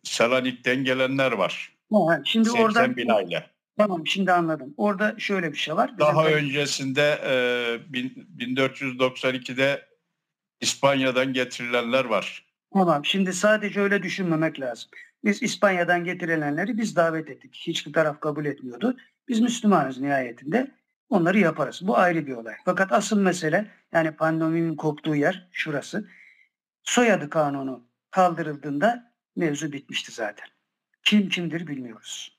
Selanik'ten 0.03 0.85
gelenler 0.85 1.33
var. 1.33 1.73
Ha, 1.93 2.21
şimdi 2.25 2.49
80 2.49 2.65
oradan 2.65 2.97
bin 2.97 3.09
aile. 3.09 3.51
tamam 3.79 4.07
şimdi 4.07 4.33
anladım. 4.33 4.75
Orada 4.77 5.15
şöyle 5.19 5.53
bir 5.53 5.57
şey 5.59 5.77
var. 5.77 5.89
Bizim 5.89 5.99
Daha 6.01 6.23
tabii- 6.25 6.35
öncesinde 6.35 7.19
e, 7.27 7.93
bin- 7.93 8.29
1492'de 8.39 9.89
İspanya'dan 10.61 11.33
getirilenler 11.33 12.05
var. 12.05 12.47
Tamam 12.73 13.05
şimdi 13.05 13.33
sadece 13.33 13.81
öyle 13.81 14.03
düşünmemek 14.03 14.61
lazım. 14.61 14.91
Biz 15.25 15.43
İspanya'dan 15.43 16.05
getirilenleri 16.05 16.79
biz 16.79 16.97
davet 16.97 17.31
ettik. 17.31 17.63
Hiçbir 17.67 17.93
taraf 17.93 18.21
kabul 18.21 18.45
etmiyordu. 18.47 18.97
Biz 19.29 19.41
Müslümanız 19.41 20.01
nihayetinde. 20.01 20.78
Onları 21.09 21.39
yaparız. 21.39 21.81
Bu 21.83 21.99
ayrı 21.99 22.27
bir 22.27 22.33
olay. 22.33 22.55
Fakat 22.65 22.93
asıl 22.93 23.21
mesele 23.21 23.71
yani 23.93 24.11
pandeminin 24.11 24.77
koptuğu 24.77 25.17
yer 25.17 25.49
şurası. 25.53 26.09
Soyadı 26.83 27.31
kanunu 27.31 27.85
kaldırıldığında 28.11 29.13
mevzu 29.37 29.73
bitmişti 29.73 30.13
zaten. 30.13 30.47
Kim 31.03 31.29
kimdir 31.29 31.67
bilmiyoruz. 31.67 32.39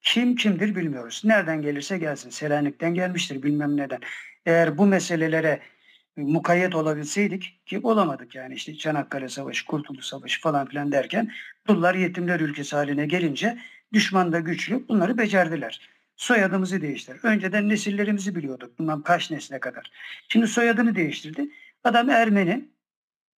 Kim 0.00 0.36
kimdir 0.36 0.76
bilmiyoruz. 0.76 1.22
Nereden 1.24 1.62
gelirse 1.62 1.98
gelsin. 1.98 2.30
Selanik'ten 2.30 2.94
gelmiştir 2.94 3.42
bilmem 3.42 3.76
neden. 3.76 4.00
Eğer 4.46 4.78
bu 4.78 4.86
meselelere 4.86 5.62
mukayyet 6.16 6.74
olabilseydik 6.74 7.66
ki 7.66 7.80
olamadık 7.82 8.34
yani 8.34 8.54
işte 8.54 8.74
Çanakkale 8.74 9.28
Savaşı, 9.28 9.66
Kurtuluş 9.66 10.06
Savaşı 10.06 10.40
falan 10.40 10.66
filan 10.66 10.92
derken 10.92 11.32
Dullar 11.66 11.94
yetimler 11.94 12.40
ülkesi 12.40 12.76
haline 12.76 13.06
gelince 13.06 13.58
düşman 13.92 14.32
da 14.32 14.40
güçlü 14.40 14.88
bunları 14.88 15.18
becerdiler. 15.18 15.95
Soyadımızı 16.16 16.82
değiştir. 16.82 17.16
Önceden 17.22 17.68
nesillerimizi 17.68 18.34
biliyorduk. 18.34 18.78
Bundan 18.78 19.02
kaç 19.02 19.30
nesle 19.30 19.60
kadar. 19.60 19.90
Şimdi 20.28 20.46
soyadını 20.46 20.94
değiştirdi. 20.94 21.50
Adam 21.84 22.10
Ermeni 22.10 22.68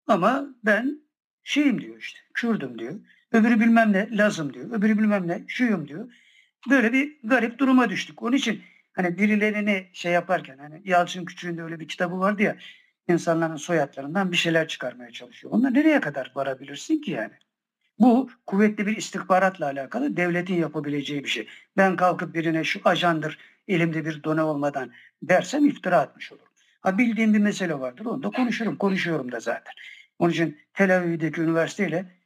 ama 0.06 0.46
ben 0.64 1.00
şeyim 1.44 1.80
diyor 1.80 1.98
işte. 1.98 2.20
Kürdüm 2.34 2.78
diyor. 2.78 2.94
Öbürü 3.32 3.60
bilmem 3.60 3.92
ne 3.92 4.16
Lazım 4.16 4.54
diyor. 4.54 4.70
Öbürü 4.72 4.98
bilmem 4.98 5.28
ne 5.28 5.44
şuyum 5.48 5.88
diyor. 5.88 6.12
Böyle 6.70 6.92
bir 6.92 7.16
garip 7.24 7.58
duruma 7.58 7.90
düştük. 7.90 8.22
Onun 8.22 8.36
için 8.36 8.62
hani 8.92 9.18
birilerini 9.18 9.86
şey 9.92 10.12
yaparken 10.12 10.58
hani 10.58 10.82
Yalçın 10.84 11.24
Küçük'ün 11.24 11.56
de 11.56 11.62
öyle 11.62 11.80
bir 11.80 11.88
kitabı 11.88 12.18
vardı 12.18 12.42
ya 12.42 12.56
insanların 13.08 13.56
soyadlarından 13.56 14.32
bir 14.32 14.36
şeyler 14.36 14.68
çıkarmaya 14.68 15.10
çalışıyor. 15.10 15.52
Onlar 15.52 15.74
nereye 15.74 16.00
kadar 16.00 16.32
varabilirsin 16.34 17.00
ki 17.00 17.10
yani? 17.10 17.34
Bu 18.00 18.30
kuvvetli 18.46 18.86
bir 18.86 18.96
istihbaratla 18.96 19.66
alakalı 19.66 20.16
devletin 20.16 20.54
yapabileceği 20.54 21.24
bir 21.24 21.28
şey. 21.28 21.48
Ben 21.76 21.96
kalkıp 21.96 22.34
birine 22.34 22.64
şu 22.64 22.80
ajandır 22.84 23.38
elimde 23.68 24.04
bir 24.04 24.22
done 24.24 24.42
olmadan 24.42 24.90
dersem 25.22 25.66
iftira 25.66 25.98
atmış 26.00 26.32
olurum. 26.32 26.46
Ha 26.80 26.98
bildiğim 26.98 27.34
bir 27.34 27.38
mesele 27.38 27.80
vardır 27.80 28.04
onu 28.06 28.22
da 28.22 28.30
konuşurum. 28.30 28.76
Konuşuyorum 28.76 29.32
da 29.32 29.40
zaten. 29.40 29.72
Onun 30.18 30.30
için 30.32 30.58
Tel 30.74 30.96
Aviv'deki 30.98 31.40
üniversiteyle 31.40 32.18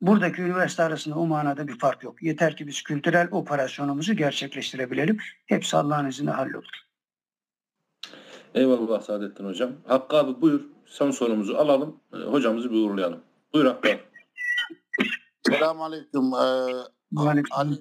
buradaki 0.00 0.42
üniversite 0.42 0.82
arasında 0.82 1.14
o 1.18 1.26
manada 1.26 1.68
bir 1.68 1.78
fark 1.78 2.02
yok. 2.02 2.22
Yeter 2.22 2.56
ki 2.56 2.66
biz 2.66 2.82
kültürel 2.82 3.28
operasyonumuzu 3.30 4.14
gerçekleştirebilelim. 4.14 5.16
Hepsi 5.46 5.76
Allah'ın 5.76 6.08
izniyle 6.08 6.30
hallolur. 6.30 6.70
Eyvallah 8.54 9.00
Saadettin 9.02 9.44
Hocam. 9.44 9.70
Hakkı 9.86 10.16
abi 10.16 10.40
buyur. 10.40 10.60
Son 10.86 11.10
sorumuzu 11.10 11.54
alalım. 11.54 12.00
e, 12.12 12.16
Hocamızı 12.16 12.70
bir 12.70 12.76
uğurlayalım. 12.76 13.20
Buyur 13.52 13.66
Hakkı 13.66 13.88
abi. 13.88 13.98
Selamünaleyküm. 15.52 16.32
Ee, 16.34 17.48
Ali, 17.50 17.74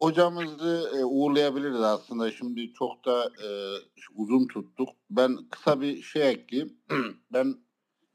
hocamızı 0.00 0.90
e, 0.98 1.04
uğurlayabiliriz 1.04 1.80
aslında. 1.80 2.30
Şimdi 2.30 2.72
çok 2.72 3.04
da 3.04 3.24
e, 3.24 3.48
uzun 4.14 4.46
tuttuk. 4.46 4.88
Ben 5.10 5.36
kısa 5.50 5.80
bir 5.80 6.02
şey 6.02 6.30
ekleyeyim. 6.30 6.76
ben 7.32 7.54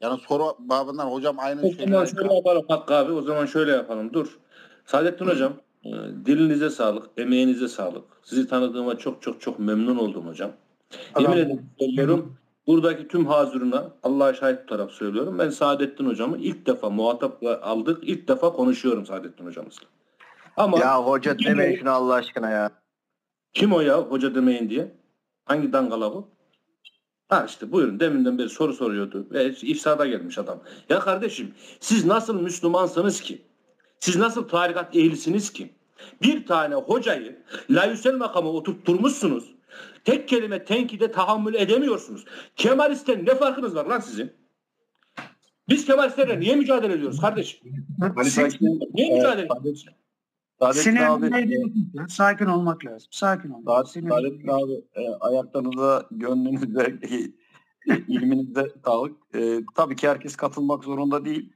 yani 0.00 0.20
soru 0.28 0.56
babından 0.58 1.06
hocam 1.06 1.38
aynı 1.38 1.60
O 1.60 1.70
zaman 1.70 1.86
şeyleri 1.86 2.08
şöyle 2.08 2.34
yapalım 2.34 2.64
Hakkı 2.68 2.94
abi. 2.94 3.12
O 3.12 3.22
zaman 3.22 3.46
şöyle 3.46 3.70
yapalım. 3.70 4.12
Dur. 4.12 4.38
Saadettin 4.86 5.26
Hocam 5.26 5.52
e, 5.84 5.90
dilinize 6.26 6.70
sağlık, 6.70 7.10
emeğinize 7.16 7.68
sağlık. 7.68 8.04
Sizi 8.22 8.48
tanıdığıma 8.48 8.98
çok 8.98 9.22
çok 9.22 9.40
çok 9.40 9.58
memnun 9.58 9.96
oldum 9.96 10.26
hocam. 10.26 10.50
Yemin 11.20 11.36
ederim 11.36 11.70
söylüyorum. 11.78 12.36
Buradaki 12.70 13.08
tüm 13.08 13.26
hazırına 13.26 13.90
Allah'a 14.02 14.34
şahit 14.34 14.60
tutarak 14.60 14.90
söylüyorum. 14.90 15.38
Ben 15.38 15.50
Saadettin 15.50 16.06
Hocam'ı 16.06 16.38
ilk 16.38 16.66
defa 16.66 16.90
muhatap 16.90 17.42
aldık. 17.62 17.98
İlk 18.02 18.28
defa 18.28 18.52
konuşuyorum 18.52 19.06
Saadettin 19.06 19.46
Hocamızla. 19.46 19.86
Ama 20.56 20.78
Ya 20.78 21.02
hoca 21.02 21.38
demeyin 21.38 21.78
şunu 21.78 21.90
Allah 21.90 22.14
aşkına 22.14 22.50
ya. 22.50 22.70
Kim 23.52 23.72
o 23.72 23.80
ya 23.80 23.98
hoca 23.98 24.34
demeyin 24.34 24.70
diye? 24.70 24.94
Hangi 25.44 25.72
dangala 25.72 26.12
bu? 26.14 26.28
Ha 27.28 27.44
işte 27.48 27.72
buyurun 27.72 28.00
deminden 28.00 28.38
beri 28.38 28.48
soru 28.48 28.72
soruyordu. 28.72 29.26
Ve 29.30 29.50
ifsada 29.50 30.06
gelmiş 30.06 30.38
adam. 30.38 30.60
Ya 30.88 31.00
kardeşim 31.00 31.54
siz 31.80 32.04
nasıl 32.04 32.40
Müslümansınız 32.42 33.20
ki? 33.20 33.42
Siz 34.00 34.16
nasıl 34.16 34.48
tarikat 34.48 34.96
ehlisiniz 34.96 35.52
ki? 35.52 35.70
Bir 36.22 36.46
tane 36.46 36.74
hocayı 36.74 37.42
layüsel 37.70 38.14
makama 38.14 38.48
oturtturmuşsunuz. 38.50 39.59
Tek 40.04 40.28
kelime 40.28 40.64
tenkide 40.64 41.12
tahammül 41.12 41.54
edemiyorsunuz. 41.54 42.24
Kemalist'ten 42.56 43.26
ne 43.26 43.34
farkınız 43.34 43.74
var 43.74 43.86
lan 43.86 44.00
sizin? 44.00 44.32
Biz 45.68 45.86
Kemalistlerle 45.86 46.40
niye 46.40 46.56
mücadele 46.56 46.92
ediyoruz 46.92 47.20
kardeşim? 47.20 47.60
Niye 48.94 49.16
mücadele 49.16 49.46
ediyoruz? 49.46 49.86
Saadettin 50.60 50.96
abi, 50.96 51.26
Sinirlenmeyi 51.26 51.72
sakin 52.08 52.46
olmak 52.46 52.84
lazım. 52.84 53.08
Sakin 53.10 53.50
olmak. 53.50 53.88
Saadettin 54.08 54.48
abi 54.48 54.72
e, 54.94 55.08
ayaklarınıza, 55.20 56.06
gönlünüze, 56.10 56.98
e, 57.02 57.96
ilminize 58.08 58.72
sağlık. 58.84 59.16
E, 59.34 59.60
tabii 59.74 59.96
ki 59.96 60.08
herkes 60.08 60.36
katılmak 60.36 60.84
zorunda 60.84 61.24
değil. 61.24 61.52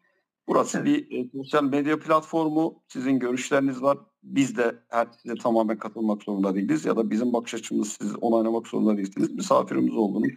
Burası 0.49 0.85
bir 0.85 1.11
e, 1.11 1.29
sosyal 1.33 1.65
medya 1.65 1.99
platformu. 1.99 2.83
Sizin 2.89 3.19
görüşleriniz 3.19 3.83
var. 3.83 3.99
Biz 4.25 4.57
de 4.57 4.75
herkese 4.89 5.35
tamamen 5.35 5.79
katılmak 5.79 6.23
zorunda 6.23 6.55
değiliz. 6.55 6.85
Ya 6.85 6.97
da 6.97 7.11
bizim 7.11 7.33
bakış 7.33 7.55
açımız 7.55 7.89
siz 8.01 8.17
onaylamak 8.21 8.67
zorunda 8.67 8.97
değilsiniz. 8.97 9.31
Misafirimiz 9.33 9.97
oldunuz. 9.97 10.29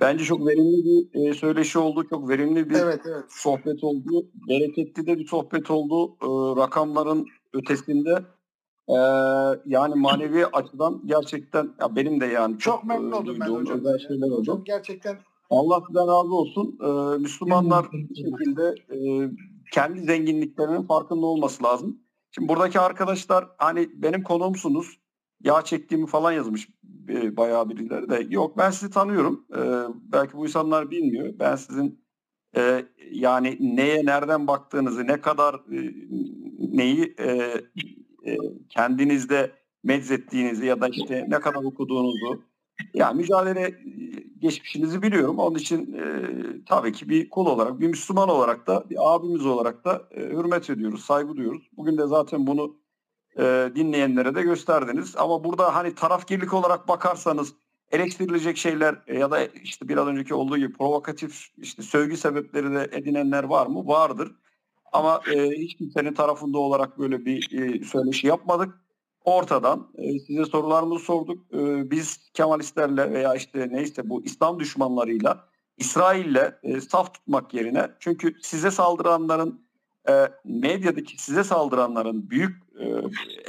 Bence 0.00 0.24
çok 0.24 0.46
verimli 0.46 0.84
bir 0.84 1.28
e, 1.28 1.34
söyleşi 1.34 1.78
oldu. 1.78 2.06
Çok 2.10 2.28
verimli 2.28 2.70
bir 2.70 2.74
Evet, 2.74 3.00
evet. 3.06 3.24
sohbet 3.28 3.84
oldu. 3.84 4.26
Bereketli 4.48 5.06
de 5.06 5.18
bir 5.18 5.26
sohbet 5.26 5.70
oldu. 5.70 6.16
E, 6.22 6.26
rakamların 6.60 7.26
ötesinde 7.52 8.24
e, 8.88 8.96
yani 9.66 9.94
manevi 9.94 10.46
açıdan 10.46 11.02
gerçekten 11.06 11.70
ya 11.80 11.96
benim 11.96 12.20
de 12.20 12.26
yani 12.26 12.58
Çok 12.58 12.84
memnun 12.84 13.12
e, 13.12 13.14
oldum 13.14 13.36
ben 13.40 13.46
hocam. 13.46 13.80
şeyler 14.08 14.26
oldu. 14.26 14.38
Hocam 14.38 14.64
gerçekten 14.64 15.16
Allah 15.50 15.82
sizden 15.86 16.08
razı 16.08 16.34
olsun. 16.34 16.78
Ee, 16.82 17.18
Müslümanlar 17.18 17.86
bir 17.92 18.14
şekilde 18.14 18.74
e, 18.94 18.98
kendi 19.72 20.00
zenginliklerinin 20.00 20.82
farkında 20.82 21.26
olması 21.26 21.64
lazım. 21.64 21.98
Şimdi 22.30 22.48
buradaki 22.48 22.80
arkadaşlar 22.80 23.48
hani 23.58 23.90
benim 23.94 24.22
konuğumsunuz. 24.22 25.00
Yağ 25.44 25.62
çektiğimi 25.62 26.06
falan 26.06 26.32
yazmış 26.32 26.68
e, 27.08 27.36
bayağı 27.36 27.68
birileri 27.68 28.10
de. 28.10 28.26
Yok 28.30 28.58
ben 28.58 28.70
sizi 28.70 28.90
tanıyorum. 28.90 29.46
Ee, 29.56 29.60
belki 30.12 30.32
bu 30.36 30.46
insanlar 30.46 30.90
bilmiyor. 30.90 31.34
Ben 31.38 31.56
sizin 31.56 32.04
e, 32.56 32.86
yani 33.10 33.56
neye 33.60 34.06
nereden 34.06 34.46
baktığınızı, 34.46 35.06
ne 35.06 35.20
kadar 35.20 35.54
e, 35.54 35.94
neyi 36.58 37.14
e, 37.18 37.54
e, 38.26 38.36
kendinizde 38.68 39.52
meczettiğinizi 39.84 40.66
ya 40.66 40.80
da 40.80 40.88
işte 40.88 41.26
ne 41.28 41.40
kadar 41.40 41.62
okuduğunuzu 41.64 42.42
ya 42.94 43.12
mücadele 43.12 43.74
geçmişinizi 44.38 45.02
biliyorum. 45.02 45.38
Onun 45.38 45.58
için 45.58 45.92
e, 45.92 46.04
tabii 46.66 46.92
ki 46.92 47.08
bir 47.08 47.30
kul 47.30 47.46
olarak, 47.46 47.80
bir 47.80 47.86
Müslüman 47.88 48.28
olarak 48.28 48.66
da, 48.66 48.84
bir 48.90 49.14
abimiz 49.14 49.46
olarak 49.46 49.84
da 49.84 50.08
e, 50.10 50.20
hürmet 50.20 50.70
ediyoruz, 50.70 51.04
saygı 51.04 51.36
duyuyoruz. 51.36 51.68
Bugün 51.76 51.98
de 51.98 52.06
zaten 52.06 52.46
bunu 52.46 52.76
e, 53.38 53.70
dinleyenlere 53.74 54.34
de 54.34 54.42
gösterdiniz. 54.42 55.16
Ama 55.16 55.44
burada 55.44 55.74
hani 55.74 55.94
tarafgirlik 55.94 56.54
olarak 56.54 56.88
bakarsanız 56.88 57.54
eleştirilecek 57.90 58.56
şeyler 58.56 58.96
e, 59.06 59.18
ya 59.18 59.30
da 59.30 59.46
işte 59.46 59.88
biraz 59.88 60.06
önceki 60.06 60.34
olduğu 60.34 60.58
gibi 60.58 60.72
provokatif 60.72 61.46
işte 61.56 61.82
sövgü 61.82 62.16
sebepleri 62.16 62.74
de 62.74 62.88
edinenler 62.92 63.44
var 63.44 63.66
mı? 63.66 63.86
Vardır. 63.86 64.32
Ama 64.92 65.20
e, 65.34 65.50
hiç 65.50 65.76
kimsenin 65.76 66.14
tarafında 66.14 66.58
olarak 66.58 66.98
böyle 66.98 67.24
bir 67.24 67.60
e, 67.60 67.84
söyleşi 67.84 68.26
yapmadık 68.26 68.74
ortadan 69.24 69.88
e, 69.94 70.18
size 70.18 70.44
sorularımızı 70.44 71.04
sorduk. 71.04 71.54
E, 71.54 71.90
biz 71.90 72.30
Kemalistlerle 72.34 73.12
veya 73.12 73.34
işte 73.34 73.68
neyse 73.72 74.08
bu 74.10 74.24
İslam 74.24 74.60
düşmanlarıyla 74.60 75.48
İsrail'le 75.76 76.52
e, 76.62 76.80
saf 76.80 77.14
tutmak 77.14 77.54
yerine 77.54 77.88
çünkü 78.00 78.34
size 78.42 78.70
saldıranların 78.70 79.66
e, 80.08 80.28
medyadaki 80.44 81.22
size 81.22 81.44
saldıranların 81.44 82.30
büyük 82.30 82.56
e, 82.80 82.84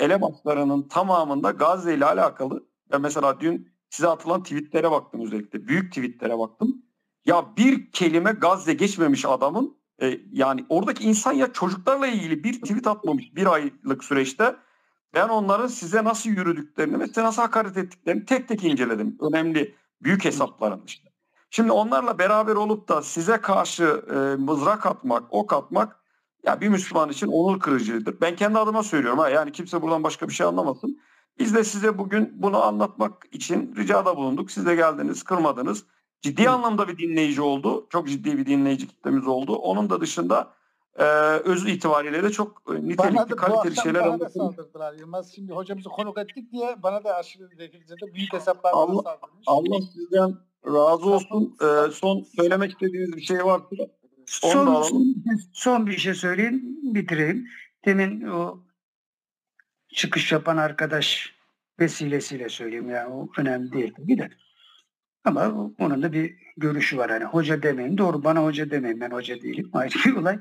elemanlarının 0.04 0.88
tamamında 0.88 1.52
Gazze 1.52 1.94
ile 1.94 2.06
alakalı 2.06 2.64
ve 2.94 2.98
mesela 2.98 3.40
dün 3.40 3.72
size 3.90 4.08
atılan 4.08 4.44
tweetlere 4.44 4.92
baktım 4.92 5.22
özellikle. 5.26 5.68
Büyük 5.68 5.92
tweetlere 5.92 6.40
baktım. 6.40 6.86
Ya 7.26 7.46
bir 7.58 7.92
kelime 7.92 8.32
Gazze 8.32 8.74
geçmemiş 8.74 9.26
adamın 9.26 9.78
e, 10.02 10.20
yani 10.32 10.66
oradaki 10.70 11.04
insan 11.04 11.34
ya 11.34 11.54
çocuklarla 11.54 12.08
ilgili 12.08 12.44
bir 12.44 12.54
tweet 12.62 12.88
atmamış 12.88 13.36
bir 13.36 13.54
aylık 13.54 14.04
süreçte 14.04 14.56
ben 15.14 15.30
onların 15.30 15.68
size 15.68 16.04
nasıl 16.04 16.30
yürüdüklerini 16.30 17.00
ve 17.00 17.08
size 17.08 17.24
nasıl 17.24 17.42
hakaret 17.42 17.78
ettiklerini 17.78 18.26
tek 18.26 18.48
tek 18.48 18.64
inceledim. 18.64 19.18
Önemli 19.22 19.76
büyük 20.02 20.26
hesapların 20.26 20.82
işte. 20.86 21.10
Şimdi 21.50 21.72
onlarla 21.72 22.20
beraber 22.20 22.56
olup 22.56 22.88
da 22.88 23.02
size 23.02 23.38
karşı 23.38 24.04
e, 24.14 24.16
mızrak 24.42 24.86
atmak, 24.86 25.24
ok 25.30 25.54
atmak 25.54 26.00
ya 26.46 26.62
bir 26.62 26.70
Müslüman 26.70 27.10
için 27.10 27.28
onur 27.28 27.60
kırıcıdır. 27.60 28.22
Ben 28.22 28.36
kendi 28.36 28.60
adıma 28.60 28.84
söylüyorum 28.84 29.20
ha 29.20 29.30
yani 29.30 29.52
kimse 29.52 29.82
buradan 29.82 30.04
başka 30.04 30.28
bir 30.28 30.34
şey 30.34 30.46
anlamasın. 30.48 31.00
Biz 31.40 31.56
de 31.56 31.64
size 31.64 31.98
bugün 31.98 32.32
bunu 32.34 32.64
anlatmak 32.64 33.26
için 33.32 33.76
ricada 33.76 34.18
bulunduk. 34.18 34.52
Siz 34.52 34.66
de 34.66 34.76
geldiniz, 34.76 35.24
kırmadınız. 35.24 35.86
Ciddi 36.22 36.50
anlamda 36.50 36.88
bir 36.88 36.98
dinleyici 36.98 37.42
oldu. 37.42 37.88
Çok 37.90 38.08
ciddi 38.08 38.38
bir 38.38 38.46
dinleyici 38.46 38.88
kitlemiz 38.88 39.28
oldu. 39.28 39.56
Onun 39.56 39.90
da 39.90 40.02
dışında 40.02 40.54
e, 41.00 41.04
öz 41.44 41.68
itibariyle 41.68 42.24
de 42.24 42.32
çok 42.32 42.64
e, 42.70 42.74
nitelikli, 42.74 42.98
Bana 42.98 43.30
da 43.30 43.30
bu 43.30 43.36
kaliteli 43.36 43.70
akşam 43.70 43.84
şeyler 43.84 44.06
bana 44.06 44.20
da 44.20 44.30
saldırdılar 44.30 44.94
Yılmaz. 44.94 45.32
Şimdi 45.36 45.54
hocamızı 45.54 45.90
konuk 45.90 46.18
ettik 46.18 46.52
diye 46.52 46.84
bana 46.84 47.04
da 47.04 47.16
aşırı 47.16 47.50
derecede 47.58 48.14
büyük 48.14 48.34
hesaplar 48.34 48.72
Allah, 48.74 49.02
saldırmış. 49.02 49.44
Allah 49.46 49.82
sizden 49.94 50.36
razı 50.66 51.10
olsun. 51.10 51.58
E, 51.62 51.92
son 51.92 52.24
söylemek 52.36 52.72
istediğiniz 52.72 53.16
bir 53.16 53.22
şey 53.22 53.46
varsa 53.46 53.66
onu 54.44 54.52
Son, 54.52 54.84
son, 54.84 55.16
son 55.54 55.88
bir 55.88 55.98
şey 55.98 56.14
söyleyeyim, 56.14 56.62
bitireyim. 56.84 57.48
Demin 57.86 58.22
o 58.22 58.60
çıkış 59.94 60.32
yapan 60.32 60.58
arkadaş 60.58 61.36
vesilesiyle 61.80 62.50
söyleyeyim 62.50 62.90
yani 62.90 63.14
o 63.14 63.30
önemli 63.38 63.72
değil 63.72 63.94
tabii 63.98 64.18
de. 64.18 64.30
Ama 65.24 65.72
onun 65.80 66.04
da 66.04 66.14
bir 66.14 66.36
görüşü 66.58 66.98
var 66.98 67.12
hani 67.12 67.24
hoca 67.24 67.64
demeyin. 67.64 67.98
Doğru 67.98 68.24
bana 68.24 68.44
hoca 68.44 68.72
demeyin 68.72 69.02
ben 69.02 69.12
hoca 69.12 69.42
değilim 69.42 69.70
ayrı 69.74 69.94
bir 70.06 70.16
olay. 70.16 70.40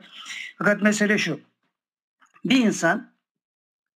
Fakat 0.58 0.82
mesele 0.82 1.18
şu. 1.18 1.40
Bir 2.44 2.64
insan 2.66 3.12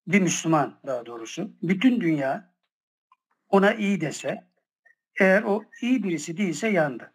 bir 0.07 0.21
Müslüman 0.21 0.81
daha 0.87 1.07
doğrusu 1.07 1.51
bütün 1.63 2.01
dünya 2.01 2.55
ona 3.49 3.75
iyi 3.75 4.01
dese 4.01 4.45
eğer 5.21 5.43
o 5.43 5.65
iyi 5.83 6.05
birisi 6.05 6.37
değilse 6.37 6.69
yandı. 6.69 7.13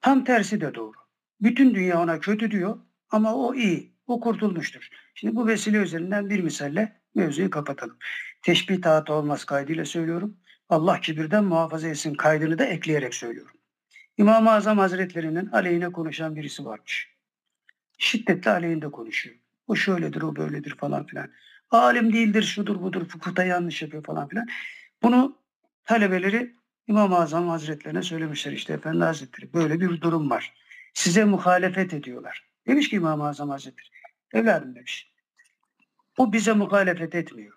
Tam 0.00 0.24
tersi 0.24 0.60
de 0.60 0.74
doğru. 0.74 0.92
Bütün 1.40 1.74
dünya 1.74 2.02
ona 2.02 2.20
kötü 2.20 2.50
diyor 2.50 2.78
ama 3.10 3.34
o 3.34 3.54
iyi. 3.54 3.94
O 4.06 4.20
kurtulmuştur. 4.20 4.88
Şimdi 5.14 5.36
bu 5.36 5.46
vesile 5.46 5.78
üzerinden 5.78 6.30
bir 6.30 6.40
misalle 6.40 7.00
mevzuyu 7.14 7.50
kapatalım. 7.50 7.98
Teşbih 8.42 8.82
taatı 8.82 9.12
olmaz 9.12 9.44
kaydıyla 9.44 9.84
söylüyorum. 9.84 10.36
Allah 10.68 11.00
kibirden 11.00 11.44
muhafaza 11.44 11.88
etsin 11.88 12.14
kaydını 12.14 12.58
da 12.58 12.64
ekleyerek 12.64 13.14
söylüyorum. 13.14 13.56
İmam-ı 14.16 14.50
Azam 14.50 14.78
Hazretleri'nin 14.78 15.46
aleyhine 15.46 15.92
konuşan 15.92 16.36
birisi 16.36 16.64
varmış. 16.64 17.14
Şiddetle 17.98 18.50
aleyhinde 18.50 18.90
konuşuyor. 18.90 19.36
O 19.66 19.76
şöyledir, 19.76 20.22
o 20.22 20.36
böyledir 20.36 20.76
falan 20.76 21.06
filan. 21.06 21.30
Alim 21.70 22.12
değildir, 22.12 22.42
şudur 22.42 22.82
budur, 22.82 23.08
fıkıhta 23.08 23.44
yanlış 23.44 23.82
yapıyor 23.82 24.04
falan 24.04 24.28
filan. 24.28 24.46
Bunu 25.02 25.38
talebeleri 25.84 26.54
İmam-ı 26.86 27.18
Azam 27.18 27.48
Hazretlerine 27.48 28.02
söylemişler 28.02 28.52
işte 28.52 28.72
Efendi 28.72 29.04
Hazretleri 29.04 29.52
böyle 29.52 29.80
bir 29.80 30.00
durum 30.00 30.30
var. 30.30 30.54
Size 30.94 31.24
muhalefet 31.24 31.94
ediyorlar. 31.94 32.48
Demiş 32.66 32.90
ki 32.90 32.96
İmam-ı 32.96 33.28
Azam 33.28 33.50
Hazretleri 33.50 33.88
evladım 34.32 34.74
demiş. 34.74 35.12
O 36.18 36.32
bize 36.32 36.52
muhalefet 36.52 37.14
etmiyor. 37.14 37.52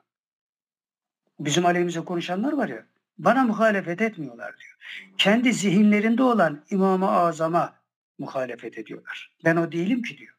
Bizim 1.39 1.65
aleyhimize 1.65 1.99
konuşanlar 1.99 2.53
var 2.53 2.69
ya 2.69 2.85
bana 3.17 3.43
muhalefet 3.43 4.01
etmiyorlar 4.01 4.55
diyor. 4.57 4.77
Kendi 5.17 5.53
zihinlerinde 5.53 6.23
olan 6.23 6.63
İmam-ı 6.69 7.11
Azam'a 7.11 7.73
muhalefet 8.19 8.77
ediyorlar. 8.77 9.31
Ben 9.45 9.55
o 9.55 9.71
değilim 9.71 10.01
ki 10.01 10.17
diyor. 10.17 10.33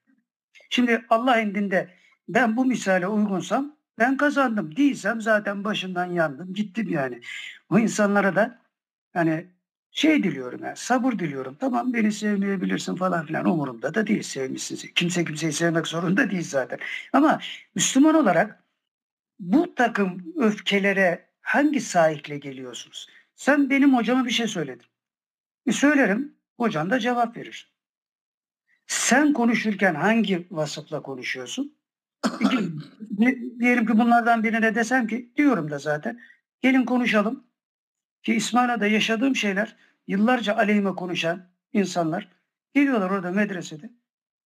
Şimdi 0.70 1.04
Allah 1.10 1.40
indinde 1.40 1.88
ben 2.28 2.56
bu 2.56 2.64
misale 2.64 3.06
uygunsam 3.06 3.76
ben 3.98 4.16
kazandım. 4.16 4.76
Değilsem 4.76 5.20
zaten 5.20 5.64
başından 5.64 6.06
yandım. 6.06 6.54
Gittim 6.54 6.88
yani. 6.90 7.20
O 7.70 7.78
insanlara 7.78 8.36
da 8.36 8.58
hani 9.12 9.46
şey 9.90 10.22
diliyorum 10.22 10.64
yani 10.64 10.76
sabır 10.76 11.12
diliyorum. 11.12 11.56
Tamam 11.60 11.92
beni 11.92 12.12
sevmeyebilirsin 12.12 12.96
falan 12.96 13.26
filan 13.26 13.44
umurumda 13.44 13.94
da 13.94 14.06
değil 14.06 14.22
sevmişsiniz. 14.22 14.94
Kimse 14.94 15.24
kimseyi 15.24 15.52
sevmek 15.52 15.86
zorunda 15.86 16.30
değil 16.30 16.44
zaten. 16.44 16.78
Ama 17.12 17.40
Müslüman 17.74 18.14
olarak 18.14 18.64
bu 19.40 19.74
takım 19.74 20.34
öfkelere 20.36 21.27
hangi 21.48 21.80
sahikle 21.80 22.38
geliyorsunuz? 22.38 23.08
Sen 23.34 23.70
benim 23.70 23.96
hocama 23.96 24.24
bir 24.24 24.30
şey 24.30 24.48
söyledin. 24.48 24.86
E 25.66 25.72
söylerim. 25.72 26.38
Hocan 26.56 26.90
da 26.90 26.98
cevap 26.98 27.36
verir. 27.36 27.74
Sen 28.86 29.32
konuşurken 29.32 29.94
hangi 29.94 30.46
vasıfla 30.50 31.02
konuşuyorsun? 31.02 31.76
Diyelim 33.60 33.86
ki 33.86 33.98
bunlardan 33.98 34.44
birine 34.44 34.74
desem 34.74 35.06
ki 35.06 35.32
diyorum 35.36 35.70
da 35.70 35.78
zaten 35.78 36.20
gelin 36.60 36.84
konuşalım 36.84 37.46
ki 38.22 38.34
İsmaila'da 38.34 38.86
yaşadığım 38.86 39.36
şeyler 39.36 39.76
yıllarca 40.06 40.56
aleyhime 40.56 40.94
konuşan 40.94 41.48
insanlar 41.72 42.28
geliyorlar 42.74 43.10
orada 43.10 43.30
medresede 43.30 43.90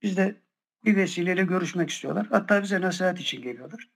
bizde 0.02 0.36
bir 0.84 0.96
vesileyle 0.96 1.42
görüşmek 1.44 1.90
istiyorlar. 1.90 2.26
Hatta 2.30 2.62
bize 2.62 2.80
nasihat 2.80 3.20
için 3.20 3.42
geliyorlar. 3.42 3.88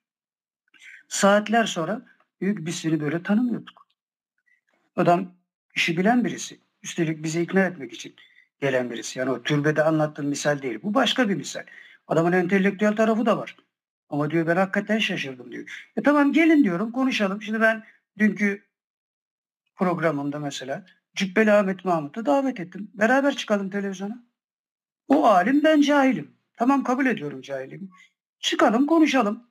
Saatler 1.08 1.64
sonra 1.64 2.15
büyük 2.40 2.66
biz 2.66 2.74
seni 2.74 3.00
böyle 3.00 3.23
tanımıyorduk. 3.23 3.86
Adam 4.97 5.34
işi 5.74 5.97
bilen 5.97 6.24
birisi. 6.24 6.60
Üstelik 6.82 7.23
bizi 7.23 7.42
ikna 7.42 7.60
etmek 7.60 7.92
için 7.92 8.15
gelen 8.60 8.90
birisi. 8.90 9.18
Yani 9.18 9.31
o 9.31 9.42
türbede 9.42 9.82
anlattığım 9.82 10.26
misal 10.26 10.62
değil. 10.62 10.78
Bu 10.82 10.94
başka 10.94 11.28
bir 11.28 11.34
misal. 11.34 11.65
Adamın 12.06 12.32
entelektüel 12.32 12.97
tarafı 12.97 13.26
da 13.26 13.39
var. 13.39 13.56
Ama 14.08 14.31
diyor 14.31 14.47
ben 14.47 14.56
hakikaten 14.56 14.98
şaşırdım 14.98 15.52
diyor. 15.52 15.90
E 15.97 16.02
tamam 16.02 16.32
gelin 16.32 16.65
diyorum 16.65 16.92
konuşalım. 16.92 17.42
Şimdi 17.42 17.60
ben 17.60 17.84
dünkü 18.18 18.66
programımda 19.76 20.39
mesela 20.39 20.86
Cübbeli 21.15 21.52
Ahmet 21.52 21.84
Mahmut'u 21.84 22.26
davet 22.26 22.60
ettim. 22.60 22.90
Beraber 22.94 23.36
çıkalım 23.36 23.70
televizyona. 23.70 24.24
O 25.08 25.26
alim 25.26 25.65
ben 25.65 25.81
cahilim. 25.81 26.36
Tamam 26.56 26.84
kabul 26.84 27.06
ediyorum 27.06 27.40
cahilimi. 27.42 27.89
Çıkalım 28.40 28.86
konuşalım. 28.86 29.50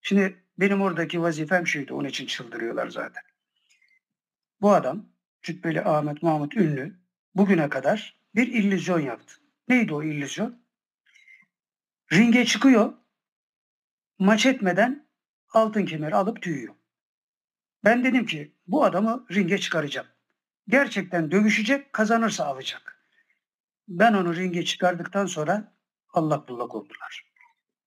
Şimdi 0.00 0.43
benim 0.58 0.80
oradaki 0.80 1.22
vazifem 1.22 1.66
şuydu. 1.66 1.94
Onun 1.94 2.08
için 2.08 2.26
çıldırıyorlar 2.26 2.88
zaten. 2.88 3.22
Bu 4.60 4.72
adam 4.72 5.06
Cübbeli 5.42 5.84
Ahmet 5.84 6.22
Mahmut 6.22 6.56
Ünlü 6.56 7.00
bugüne 7.34 7.68
kadar 7.68 8.18
bir 8.34 8.46
illüzyon 8.46 9.00
yaptı. 9.00 9.34
Neydi 9.68 9.94
o 9.94 10.02
illüzyon? 10.02 10.64
Ringe 12.12 12.44
çıkıyor. 12.44 12.92
Maç 14.18 14.46
etmeden 14.46 15.08
altın 15.52 15.86
kemeri 15.86 16.14
alıp 16.14 16.42
tüyüyor. 16.42 16.74
Ben 17.84 18.04
dedim 18.04 18.26
ki 18.26 18.54
bu 18.66 18.84
adamı 18.84 19.26
ringe 19.32 19.58
çıkaracağım. 19.58 20.06
Gerçekten 20.68 21.30
dövüşecek, 21.30 21.92
kazanırsa 21.92 22.44
alacak. 22.46 23.08
Ben 23.88 24.14
onu 24.14 24.36
ringe 24.36 24.64
çıkardıktan 24.64 25.26
sonra 25.26 25.76
allak 26.12 26.48
bullak 26.48 26.74
oldular. 26.74 27.33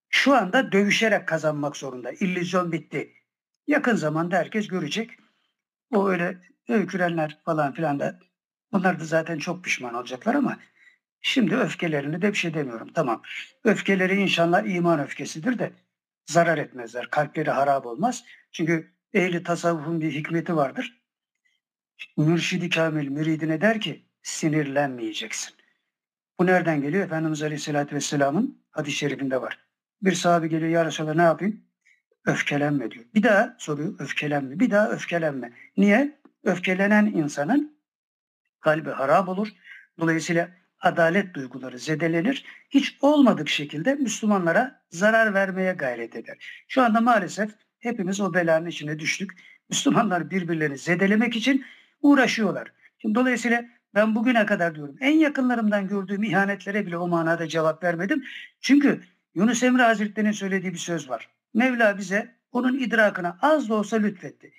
Şu 0.10 0.36
anda 0.36 0.72
dövüşerek 0.72 1.28
kazanmak 1.28 1.78
zorunda. 1.78 2.12
İllüzyon 2.12 2.72
bitti. 2.72 3.14
Yakın 3.68 3.96
zamanda 3.96 4.38
herkes 4.38 4.68
görecek. 4.68 5.12
O 5.92 6.10
öyle 6.10 6.38
öykürenler 6.70 7.38
falan 7.46 7.74
filan 7.74 8.00
da 8.00 8.20
onlar 8.72 9.00
da 9.00 9.06
zaten 9.06 9.38
çok 9.38 9.64
pişman 9.64 9.94
olacaklar 9.94 10.36
ama 10.36 10.60
şimdi 11.22 11.56
öfkelerini 11.56 12.22
de 12.22 12.32
bir 12.32 12.38
şey 12.38 12.54
demiyorum. 12.54 12.90
Tamam. 12.94 13.22
Öfkeleri 13.64 14.22
inşallah 14.22 14.76
iman 14.76 15.00
öfkesidir 15.00 15.60
de 15.60 15.74
zarar 16.26 16.58
etmezler. 16.58 17.10
Kalpleri 17.10 17.52
harap 17.52 17.86
olmaz. 17.86 18.24
Çünkü 18.52 18.94
ehli 19.14 19.44
tasavvufun 19.44 20.02
bir 20.02 20.12
hikmeti 20.12 20.56
vardır. 20.56 21.02
Mürşidi 22.18 22.70
Kamil 22.70 23.08
müridine 23.08 23.62
der 23.62 23.82
ki 23.82 24.06
sinirlenmeyeceksin. 24.22 25.56
Bu 26.40 26.46
nereden 26.46 26.82
geliyor? 26.82 27.06
Efendimiz 27.06 27.44
Aleyhisselatü 27.44 27.96
Vesselam'ın 27.96 28.64
hadis-i 28.72 28.98
şerifinde 28.98 29.42
var. 29.42 29.67
Bir 30.02 30.12
sahabe 30.12 30.48
geliyor 30.48 30.72
ya 30.72 30.86
Resulallah 30.86 31.16
ne 31.16 31.22
yapayım? 31.22 31.62
Öfkelenme 32.26 32.92
diyor. 32.92 33.06
Bir 33.16 33.24
daha 33.24 33.56
soruyor 33.60 33.96
öfkelenme. 34.00 34.60
Bir 34.60 34.72
daha 34.72 34.90
öfkelenme. 34.90 35.54
Niye? 35.78 36.20
Öfkelenen 36.44 37.06
insanın 37.06 37.78
kalbi 38.60 38.90
harap 38.90 39.30
olur. 39.30 39.48
Dolayısıyla 40.00 40.50
adalet 40.80 41.34
duyguları 41.34 41.80
zedelenir. 41.80 42.46
Hiç 42.70 42.98
olmadık 43.02 43.50
şekilde 43.50 43.96
Müslümanlara 43.96 44.82
zarar 44.90 45.34
vermeye 45.34 45.74
gayret 45.74 46.16
eder. 46.16 46.64
Şu 46.68 46.82
anda 46.82 47.02
maalesef 47.02 47.52
hepimiz 47.80 48.22
o 48.22 48.34
belanın 48.34 48.66
içine 48.66 49.00
düştük. 49.00 49.32
Müslümanlar 49.70 50.30
birbirlerini 50.30 50.78
zedelemek 50.78 51.36
için 51.36 51.66
uğraşıyorlar. 52.02 52.72
Şimdi 52.98 53.16
dolayısıyla 53.16 53.66
Ben 53.96 54.16
bugüne 54.16 54.46
kadar 54.46 54.76
diyorum 54.76 54.96
en 55.02 55.18
yakınlarımdan 55.18 55.88
gördüğüm 55.88 56.24
ihanetlere 56.24 56.86
bile 56.86 56.98
o 56.98 57.08
manada 57.08 57.48
cevap 57.48 57.84
vermedim. 57.84 58.24
Çünkü 58.62 59.02
Yunus 59.38 59.64
Emre 59.64 59.84
Hazretleri'nin 59.84 60.32
söylediği 60.32 60.74
bir 60.74 60.78
söz 60.78 61.10
var. 61.10 61.30
Mevla 61.54 61.98
bize 61.98 62.36
onun 62.52 62.80
idrakına 62.80 63.38
az 63.42 63.70
da 63.70 63.74
olsa 63.74 63.98
lütfetti. 63.98 64.54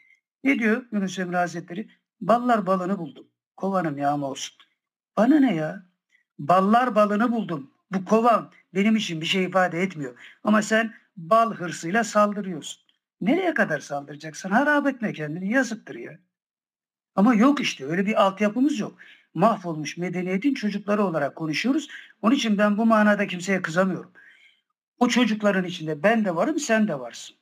Ne 0.45 0.59
diyor 0.59 0.85
Yunus 0.93 1.19
Emre 1.19 1.37
Hazretleri? 1.37 1.91
Ballar 2.21 2.67
balını 2.67 2.99
buldum. 2.99 3.27
Kovanım 3.57 3.99
yağma 3.99 4.27
olsun. 4.27 4.57
Bana 5.17 5.41
ne 5.41 5.55
ya? 5.55 5.87
Ballar 6.39 6.95
balını 6.95 7.33
buldum. 7.33 7.71
Bu 7.91 8.05
kovan 8.05 8.51
benim 8.75 8.97
için 8.97 9.21
bir 9.21 9.27
şey 9.27 9.45
ifade 9.45 9.83
etmiyor. 9.83 10.19
Ama 10.45 10.63
sen 10.63 10.95
bal 11.17 11.55
hırsıyla 11.55 12.05
saldırıyorsun. 12.05 12.83
Nereye 13.21 13.55
kadar 13.55 13.81
saldıracaksın? 13.81 14.51
Harap 14.51 14.87
etme 14.87 15.13
kendini. 15.13 15.53
Yazıktır 15.53 15.95
ya. 15.95 16.19
Ama 17.15 17.35
yok 17.35 17.61
işte 17.61 17.87
öyle 17.87 18.07
bir 18.07 18.23
altyapımız 18.23 18.79
yok. 18.79 18.99
Mahvolmuş 19.35 19.97
medeniyetin 19.97 20.55
çocukları 20.55 21.05
olarak 21.05 21.37
konuşuyoruz. 21.37 21.89
Onun 22.23 22.35
için 22.35 22.59
ben 22.59 22.79
bu 22.79 22.87
manada 22.87 23.27
kimseye 23.27 23.63
kızamıyorum. 23.63 24.13
O 24.99 25.09
çocukların 25.09 25.65
içinde 25.65 26.03
ben 26.03 26.25
de 26.25 26.37
varım 26.37 26.59
sen 26.59 26.89
de 26.89 27.01
varsın. 27.01 27.37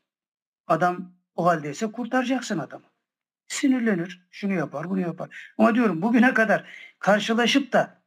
Adam 0.67 1.13
o 1.35 1.47
haldeyse 1.47 1.93
kurtaracaksın 1.93 2.59
adamı. 2.59 2.85
Sinirlenir, 3.49 4.27
şunu 4.31 4.53
yapar, 4.53 4.91
bunu 4.91 5.01
yapar. 5.01 5.53
Ama 5.59 5.75
diyorum 5.75 6.03
bugüne 6.03 6.35
kadar 6.35 6.65
karşılaşıp 6.99 7.73
da 7.73 8.03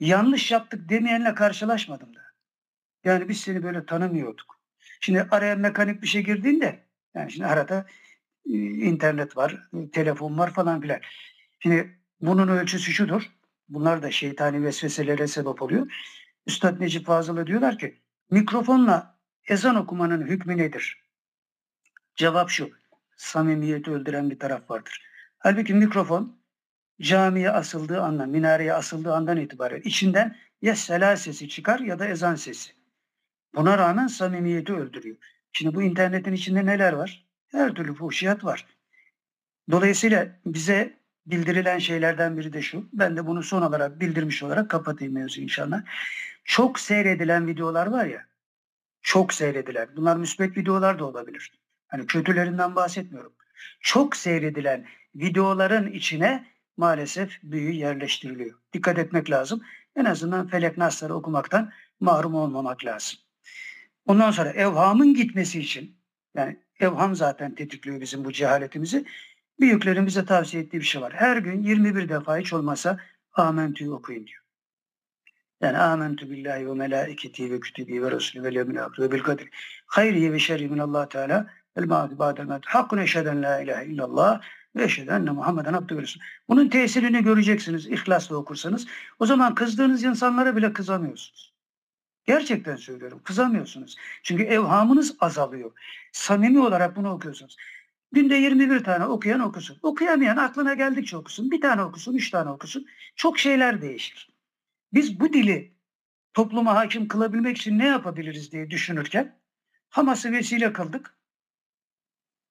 yanlış 0.00 0.50
yaptık 0.50 0.88
demeyenle 0.88 1.34
karşılaşmadım 1.34 2.14
da. 2.14 2.20
Yani 3.04 3.28
biz 3.28 3.40
seni 3.40 3.62
böyle 3.62 3.86
tanımıyorduk. 3.86 4.60
Şimdi 5.00 5.28
araya 5.30 5.54
mekanik 5.54 6.02
bir 6.02 6.06
şey 6.06 6.24
girdiğinde 6.24 6.84
yani 7.14 7.32
şimdi 7.32 7.46
arada 7.46 7.86
e, 8.46 8.52
internet 8.60 9.36
var, 9.36 9.68
telefon 9.92 10.38
var 10.38 10.52
falan 10.52 10.80
filan. 10.80 11.00
Şimdi 11.60 11.98
bunun 12.20 12.48
ölçüsü 12.48 12.92
şudur. 12.92 13.30
Bunlar 13.68 14.02
da 14.02 14.10
şeytani 14.10 14.64
vesveselere 14.64 15.26
sebep 15.26 15.62
oluyor. 15.62 15.92
Üstad 16.46 16.80
Necip 16.80 17.06
Fazıl'a 17.06 17.46
diyorlar 17.46 17.78
ki 17.78 18.00
mikrofonla 18.30 19.18
ezan 19.48 19.76
okumanın 19.76 20.26
hükmü 20.26 20.56
nedir? 20.56 21.02
Cevap 22.14 22.50
şu. 22.50 22.70
Samimiyeti 23.16 23.90
öldüren 23.90 24.30
bir 24.30 24.38
taraf 24.38 24.70
vardır. 24.70 25.02
Halbuki 25.38 25.74
mikrofon 25.74 26.40
camiye 27.00 27.50
asıldığı 27.50 28.02
andan, 28.02 28.28
minareye 28.28 28.74
asıldığı 28.74 29.14
andan 29.14 29.36
itibaren 29.36 29.80
içinden 29.80 30.36
ya 30.62 30.76
sela 30.76 31.16
sesi 31.16 31.48
çıkar 31.48 31.80
ya 31.80 31.98
da 31.98 32.06
ezan 32.06 32.34
sesi. 32.34 32.72
Buna 33.54 33.78
rağmen 33.78 34.06
samimiyeti 34.06 34.74
öldürüyor. 34.74 35.16
Şimdi 35.52 35.74
bu 35.74 35.82
internetin 35.82 36.32
içinde 36.32 36.66
neler 36.66 36.92
var? 36.92 37.26
Her 37.48 37.74
türlü 37.74 37.94
fuhşiyat 37.94 38.44
var. 38.44 38.66
Dolayısıyla 39.70 40.28
bize 40.46 41.00
bildirilen 41.26 41.78
şeylerden 41.78 42.36
biri 42.36 42.52
de 42.52 42.62
şu. 42.62 42.88
Ben 42.92 43.16
de 43.16 43.26
bunu 43.26 43.42
son 43.42 43.62
olarak 43.62 44.00
bildirmiş 44.00 44.42
olarak 44.42 44.70
kapatayım 44.70 45.14
mevzu 45.14 45.40
inşallah. 45.40 45.82
Çok 46.44 46.80
seyredilen 46.80 47.46
videolar 47.46 47.86
var 47.86 48.04
ya. 48.04 48.26
Çok 49.02 49.32
seyredilen. 49.32 49.88
Bunlar 49.96 50.16
müsbet 50.16 50.56
videolar 50.56 50.98
da 50.98 51.04
olabilir. 51.04 51.52
Hani 51.88 52.06
kötülerinden 52.06 52.76
bahsetmiyorum. 52.76 53.32
Çok 53.80 54.16
seyredilen 54.16 54.86
videoların 55.14 55.92
içine 55.92 56.46
maalesef 56.76 57.42
büyü 57.42 57.72
yerleştiriliyor. 57.72 58.58
Dikkat 58.72 58.98
etmek 58.98 59.30
lazım. 59.30 59.62
En 59.96 60.04
azından 60.04 60.48
felek 60.48 60.78
nasları 60.78 61.14
okumaktan 61.14 61.72
mahrum 62.00 62.34
olmamak 62.34 62.84
lazım. 62.84 63.18
Ondan 64.06 64.30
sonra 64.30 64.50
evhamın 64.50 65.14
gitmesi 65.14 65.60
için 65.60 65.96
yani 66.34 66.60
evham 66.80 67.14
zaten 67.14 67.54
tetikliyor 67.54 68.00
bizim 68.00 68.24
bu 68.24 68.32
cehaletimizi. 68.32 69.04
Büyüklerin 69.60 70.06
bize 70.06 70.24
tavsiye 70.24 70.62
ettiği 70.62 70.80
bir 70.80 70.84
şey 70.84 71.02
var. 71.02 71.12
Her 71.12 71.36
gün 71.36 71.62
21 71.62 72.08
defa 72.08 72.38
hiç 72.38 72.52
olmasa 72.52 72.98
amentü'yü 73.32 73.90
okuyun 73.90 74.26
diyor. 74.26 74.39
Yani 75.60 75.78
amentü 75.78 76.30
billahi 76.30 76.66
ve 76.66 76.74
melaiketi 76.74 77.50
ve 77.50 77.60
kütübi 77.60 78.02
ve 78.02 78.10
resulü 78.10 78.42
ve 78.42 78.54
levmil 78.54 78.84
akri 78.84 79.02
ve 79.02 79.12
bil 79.12 79.20
kadri 79.20 79.50
hayriye 79.86 80.32
ve 80.32 80.38
şerri 80.38 80.68
min 80.68 80.78
Allah 80.78 81.08
Teala 81.08 81.50
el 81.76 81.84
ma'di 81.84 82.18
ba'del 82.18 82.44
ma'di 82.44 82.66
hakkun 82.66 82.98
eşheden 82.98 83.42
la 83.42 83.60
ilahe 83.60 83.86
illallah 83.86 84.40
ve 84.76 84.84
eşheden 84.84 85.20
enne 85.20 85.30
Muhammeden 85.30 85.72
abdü 85.72 85.96
ve. 85.98 86.04
Bunun 86.48 86.68
tesirini 86.68 87.22
göreceksiniz 87.22 87.86
ihlasla 87.86 88.36
okursanız. 88.36 88.86
O 89.18 89.26
zaman 89.26 89.54
kızdığınız 89.54 90.04
insanlara 90.04 90.56
bile 90.56 90.72
kızamıyorsunuz. 90.72 91.54
Gerçekten 92.24 92.76
söylüyorum. 92.76 93.20
Kızamıyorsunuz. 93.24 93.96
Çünkü 94.22 94.42
evhamınız 94.42 95.16
azalıyor. 95.20 95.72
Samimi 96.12 96.60
olarak 96.60 96.96
bunu 96.96 97.10
okuyorsunuz. 97.12 97.56
Günde 98.12 98.34
21 98.34 98.84
tane 98.84 99.04
okuyan 99.04 99.40
okusun. 99.40 99.78
Okuyamayan 99.82 100.36
aklına 100.36 100.74
geldikçe 100.74 101.16
okusun. 101.16 101.50
Bir 101.50 101.60
tane 101.60 101.82
okusun, 101.82 102.14
üç 102.14 102.30
tane 102.30 102.50
okusun. 102.50 102.86
Çok 103.16 103.38
şeyler 103.38 103.82
değişir. 103.82 104.30
Biz 104.92 105.20
bu 105.20 105.32
dili 105.32 105.74
topluma 106.34 106.74
hakim 106.74 107.08
kılabilmek 107.08 107.56
için 107.56 107.78
ne 107.78 107.86
yapabiliriz 107.86 108.52
diye 108.52 108.70
düşünürken 108.70 109.40
Hamas'ı 109.88 110.32
vesile 110.32 110.72
kıldık. 110.72 111.16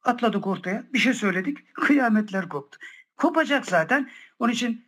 Atladık 0.03 0.47
ortaya. 0.47 0.83
Bir 0.93 0.99
şey 0.99 1.13
söyledik. 1.13 1.57
Kıyametler 1.73 2.49
koptu. 2.49 2.79
Kopacak 3.17 3.65
zaten. 3.65 4.09
Onun 4.39 4.53
için 4.53 4.85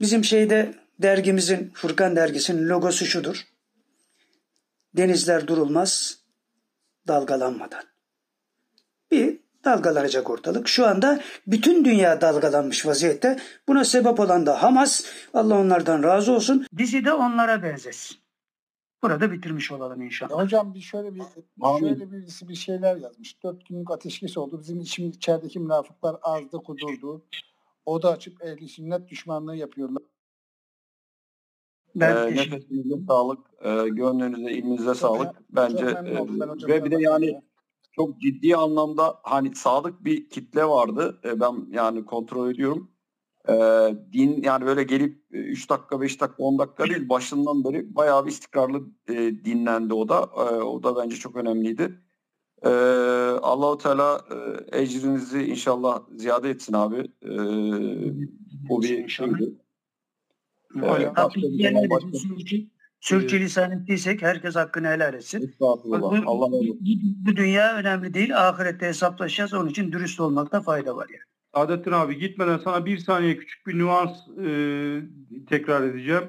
Bizim 0.00 0.24
şeyde 0.24 0.74
dergimizin, 0.98 1.70
Furkan 1.74 2.16
dergisinin 2.16 2.68
logosu 2.68 3.06
şudur. 3.06 3.46
Denizler 4.96 5.46
durulmaz 5.46 6.22
dalgalanmadan. 7.08 7.84
Bir 9.10 9.37
dalgalanacak 9.68 10.30
ortalık. 10.30 10.68
Şu 10.68 10.86
anda 10.86 11.20
bütün 11.46 11.84
dünya 11.84 12.20
dalgalanmış 12.20 12.86
vaziyette. 12.86 13.38
Buna 13.68 13.84
sebep 13.84 14.20
olan 14.20 14.46
da 14.46 14.62
Hamas. 14.62 15.04
Allah 15.34 15.58
onlardan 15.58 16.02
razı 16.02 16.32
olsun. 16.32 16.66
bizi 16.72 17.04
de 17.04 17.12
onlara 17.12 17.62
benzesin. 17.62 18.16
Burada 19.02 19.32
bitirmiş 19.32 19.72
olalım 19.72 20.02
inşallah. 20.02 20.42
Hocam 20.42 20.74
bir 20.74 20.80
şöyle 20.80 21.14
bir 21.14 21.22
Amin. 21.60 21.88
şöyle 21.88 22.12
birisi 22.12 22.48
bir 22.48 22.54
şeyler 22.54 22.96
yazmış. 22.96 23.42
Dört 23.42 23.66
günlük 23.66 23.90
ateşkes 23.90 24.38
oldu. 24.38 24.60
Bizim 24.60 24.80
içim, 24.80 25.08
içerideki 25.08 25.60
münafıklar 25.60 26.16
azdı 26.22 26.56
kudurdu. 26.66 27.22
O 27.86 28.02
da 28.02 28.10
açıp 28.12 28.44
ehli 28.44 28.68
sünnet 28.68 29.08
düşmanlığı 29.08 29.56
yapıyorlar. 29.56 30.02
Ben 31.94 32.16
Ee, 32.16 32.36
nefesinize 32.36 33.06
sağlık, 33.08 33.38
e, 33.60 33.88
gönlünüze, 33.88 34.52
ilminize 34.52 34.94
sağlık. 34.94 35.30
Bence 35.50 35.84
e, 35.86 36.68
ve 36.68 36.84
bir 36.84 36.90
de 36.90 36.96
yani 37.00 37.42
çok 37.98 38.20
ciddi 38.20 38.56
anlamda 38.56 39.18
hani 39.22 39.54
sadık 39.54 40.04
bir 40.04 40.30
kitle 40.30 40.64
vardı. 40.64 41.20
E, 41.24 41.40
ben 41.40 41.66
yani 41.70 42.04
kontrol 42.04 42.50
ediyorum. 42.50 42.90
E, 43.48 43.54
din 44.12 44.42
yani 44.42 44.66
böyle 44.66 44.82
gelip 44.82 45.24
3 45.30 45.70
dakika, 45.70 46.00
5 46.00 46.20
dakika, 46.20 46.42
10 46.42 46.58
dakika 46.58 46.84
değil 46.86 47.08
başından 47.08 47.64
beri 47.64 47.94
bayağı 47.94 48.26
bir 48.26 48.30
istikrarlı 48.30 48.82
e, 49.08 49.14
dinlendi 49.44 49.94
o 49.94 50.08
da. 50.08 50.30
E, 50.36 50.42
o 50.62 50.82
da 50.82 50.96
bence 50.96 51.16
çok 51.16 51.36
önemliydi. 51.36 52.00
E, 52.62 52.68
Allahu 53.42 53.78
Teala 53.78 54.20
e, 54.72 54.78
ecrinizi 54.80 55.42
inşallah 55.42 56.02
ziyade 56.16 56.50
etsin 56.50 56.72
abi. 56.74 56.98
E, 57.22 57.32
bu 58.68 58.82
bir 58.82 59.08
şeydi. 59.08 59.54
Ee, 60.76 60.80
Hocam, 60.80 61.16
başka 61.16 61.34
bir 61.34 61.40
zaman 61.42 61.58
diyenler 61.58 61.90
başka- 61.90 62.08
için 62.08 62.28
sürçü, 62.28 62.56
sürçülisan 63.00 63.70
ettiysek 63.70 64.22
herkes 64.22 64.56
hakkını 64.56 64.88
helal 64.88 65.14
etsin. 65.14 65.48
Estağfurullah. 65.48 66.00
Bu, 66.00 66.30
Allah 66.30 66.46
razı 66.46 66.68
bu, 66.68 66.76
bu 67.26 67.36
dünya 67.36 67.76
önemli 67.76 68.14
değil. 68.14 68.48
Ahirette 68.48 68.86
hesaplaşacağız. 68.86 69.54
Onun 69.54 69.68
için 69.68 69.92
dürüst 69.92 70.20
olmakta 70.20 70.60
fayda 70.60 70.96
var 70.96 71.06
yani. 71.08 71.22
Saadettin 71.54 71.92
abi 71.92 72.18
gitmeden 72.18 72.58
sana 72.58 72.86
bir 72.86 72.98
saniye 72.98 73.36
küçük 73.36 73.66
bir 73.66 73.78
nüans 73.78 74.28
e, 74.28 74.48
tekrar 75.48 75.82
edeceğim. 75.82 76.24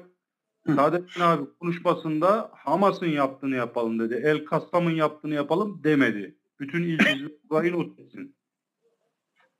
Saadettin 0.66 1.20
abi 1.20 1.44
konuşmasında 1.60 2.50
Hamas'ın 2.54 3.06
yaptığını 3.06 3.56
yapalım 3.56 3.98
dedi. 3.98 4.22
El 4.24 4.44
Kassam'ın 4.44 4.90
yaptığını 4.90 5.34
yapalım 5.34 5.84
demedi. 5.84 6.36
Bütün 6.60 6.82
ilgili 6.82 7.38
burayı 7.50 7.72
not 7.78 7.98
etsin. 7.98 8.36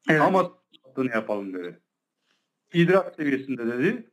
Hamas'ın 0.08 0.52
yaptığını 0.84 1.10
yapalım 1.10 1.54
dedi. 1.54 1.80
İdrak 2.74 3.14
seviyesinde 3.14 3.66
dedi. 3.66 4.09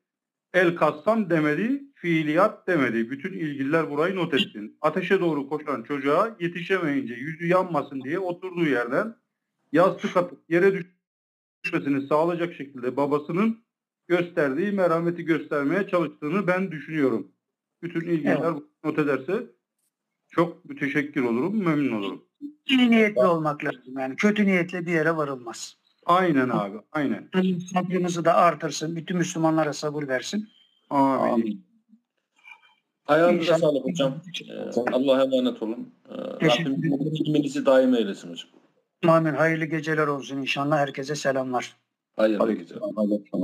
El 0.54 0.76
Kassam 0.76 1.30
demedi, 1.30 1.84
fiiliyat 1.94 2.68
demedi. 2.68 3.10
Bütün 3.10 3.34
ilgililer 3.34 3.92
burayı 3.92 4.16
not 4.16 4.34
etsin. 4.34 4.78
Ateşe 4.82 5.20
doğru 5.20 5.50
koşan 5.50 5.84
çocuğa 5.84 6.36
yetişemeyince 6.40 7.14
yüzü 7.14 7.48
yanmasın 7.48 8.02
diye 8.02 8.20
oturduğu 8.20 8.66
yerden 8.66 9.16
yastık 9.72 10.18
atıp 10.18 10.40
yere 10.50 10.84
düşmesini 11.64 12.08
sağlayacak 12.08 12.54
şekilde 12.54 12.98
babasının 12.98 13.64
gösterdiği 14.08 14.72
merhameti 14.72 15.26
göstermeye 15.26 15.88
çalıştığını 15.88 16.48
ben 16.48 16.72
düşünüyorum. 16.72 17.32
Bütün 17.82 18.02
ilgililer 18.02 18.52
Evet. 18.52 18.64
not 18.84 19.00
ederse 19.00 19.44
çok 20.30 20.66
müteşekkir 20.66 21.22
olurum, 21.22 21.66
memnun 21.66 21.92
olurum. 21.92 22.24
İyi 22.66 22.92
niyetli 22.92 23.22
olmak 23.22 23.64
lazım. 23.64 24.00
Yani 24.00 24.16
kötü 24.16 24.46
niyetle 24.46 24.86
bir 24.86 24.92
yere 24.92 25.16
varılmaz. 25.18 25.78
Aynen 26.08 26.50
abi, 26.50 26.78
aynen. 26.92 27.30
Sabrımızı 27.74 28.26
da 28.26 28.34
artırsın. 28.36 28.96
Bütün 28.96 29.18
Müslümanlara 29.18 29.74
sabır 29.74 30.08
versin. 30.08 30.50
Amin. 30.90 31.68
Ayağınıza 33.06 33.42
İnşallah. 33.42 33.60
sağlık 33.60 33.86
hocam. 33.86 34.22
Ee, 34.50 34.82
Allah'a 34.94 35.24
emanet 35.24 35.62
olun. 35.64 35.94
Ee, 36.10 36.16
Rabbim 36.16 36.84
ilminizi 37.14 37.66
daim 37.66 37.94
eylesin 37.96 38.30
hocam. 38.32 38.50
Amin. 39.08 39.34
Hayırlı 39.34 39.66
geceler 39.66 40.08
olsun 40.08 40.38
inşallah. 40.38 40.78
Herkese 40.78 41.16
selamlar. 41.16 41.76
Hayırlı 42.16 42.44
Aleyküm. 42.44 42.78
Aleyküm. 42.98 43.40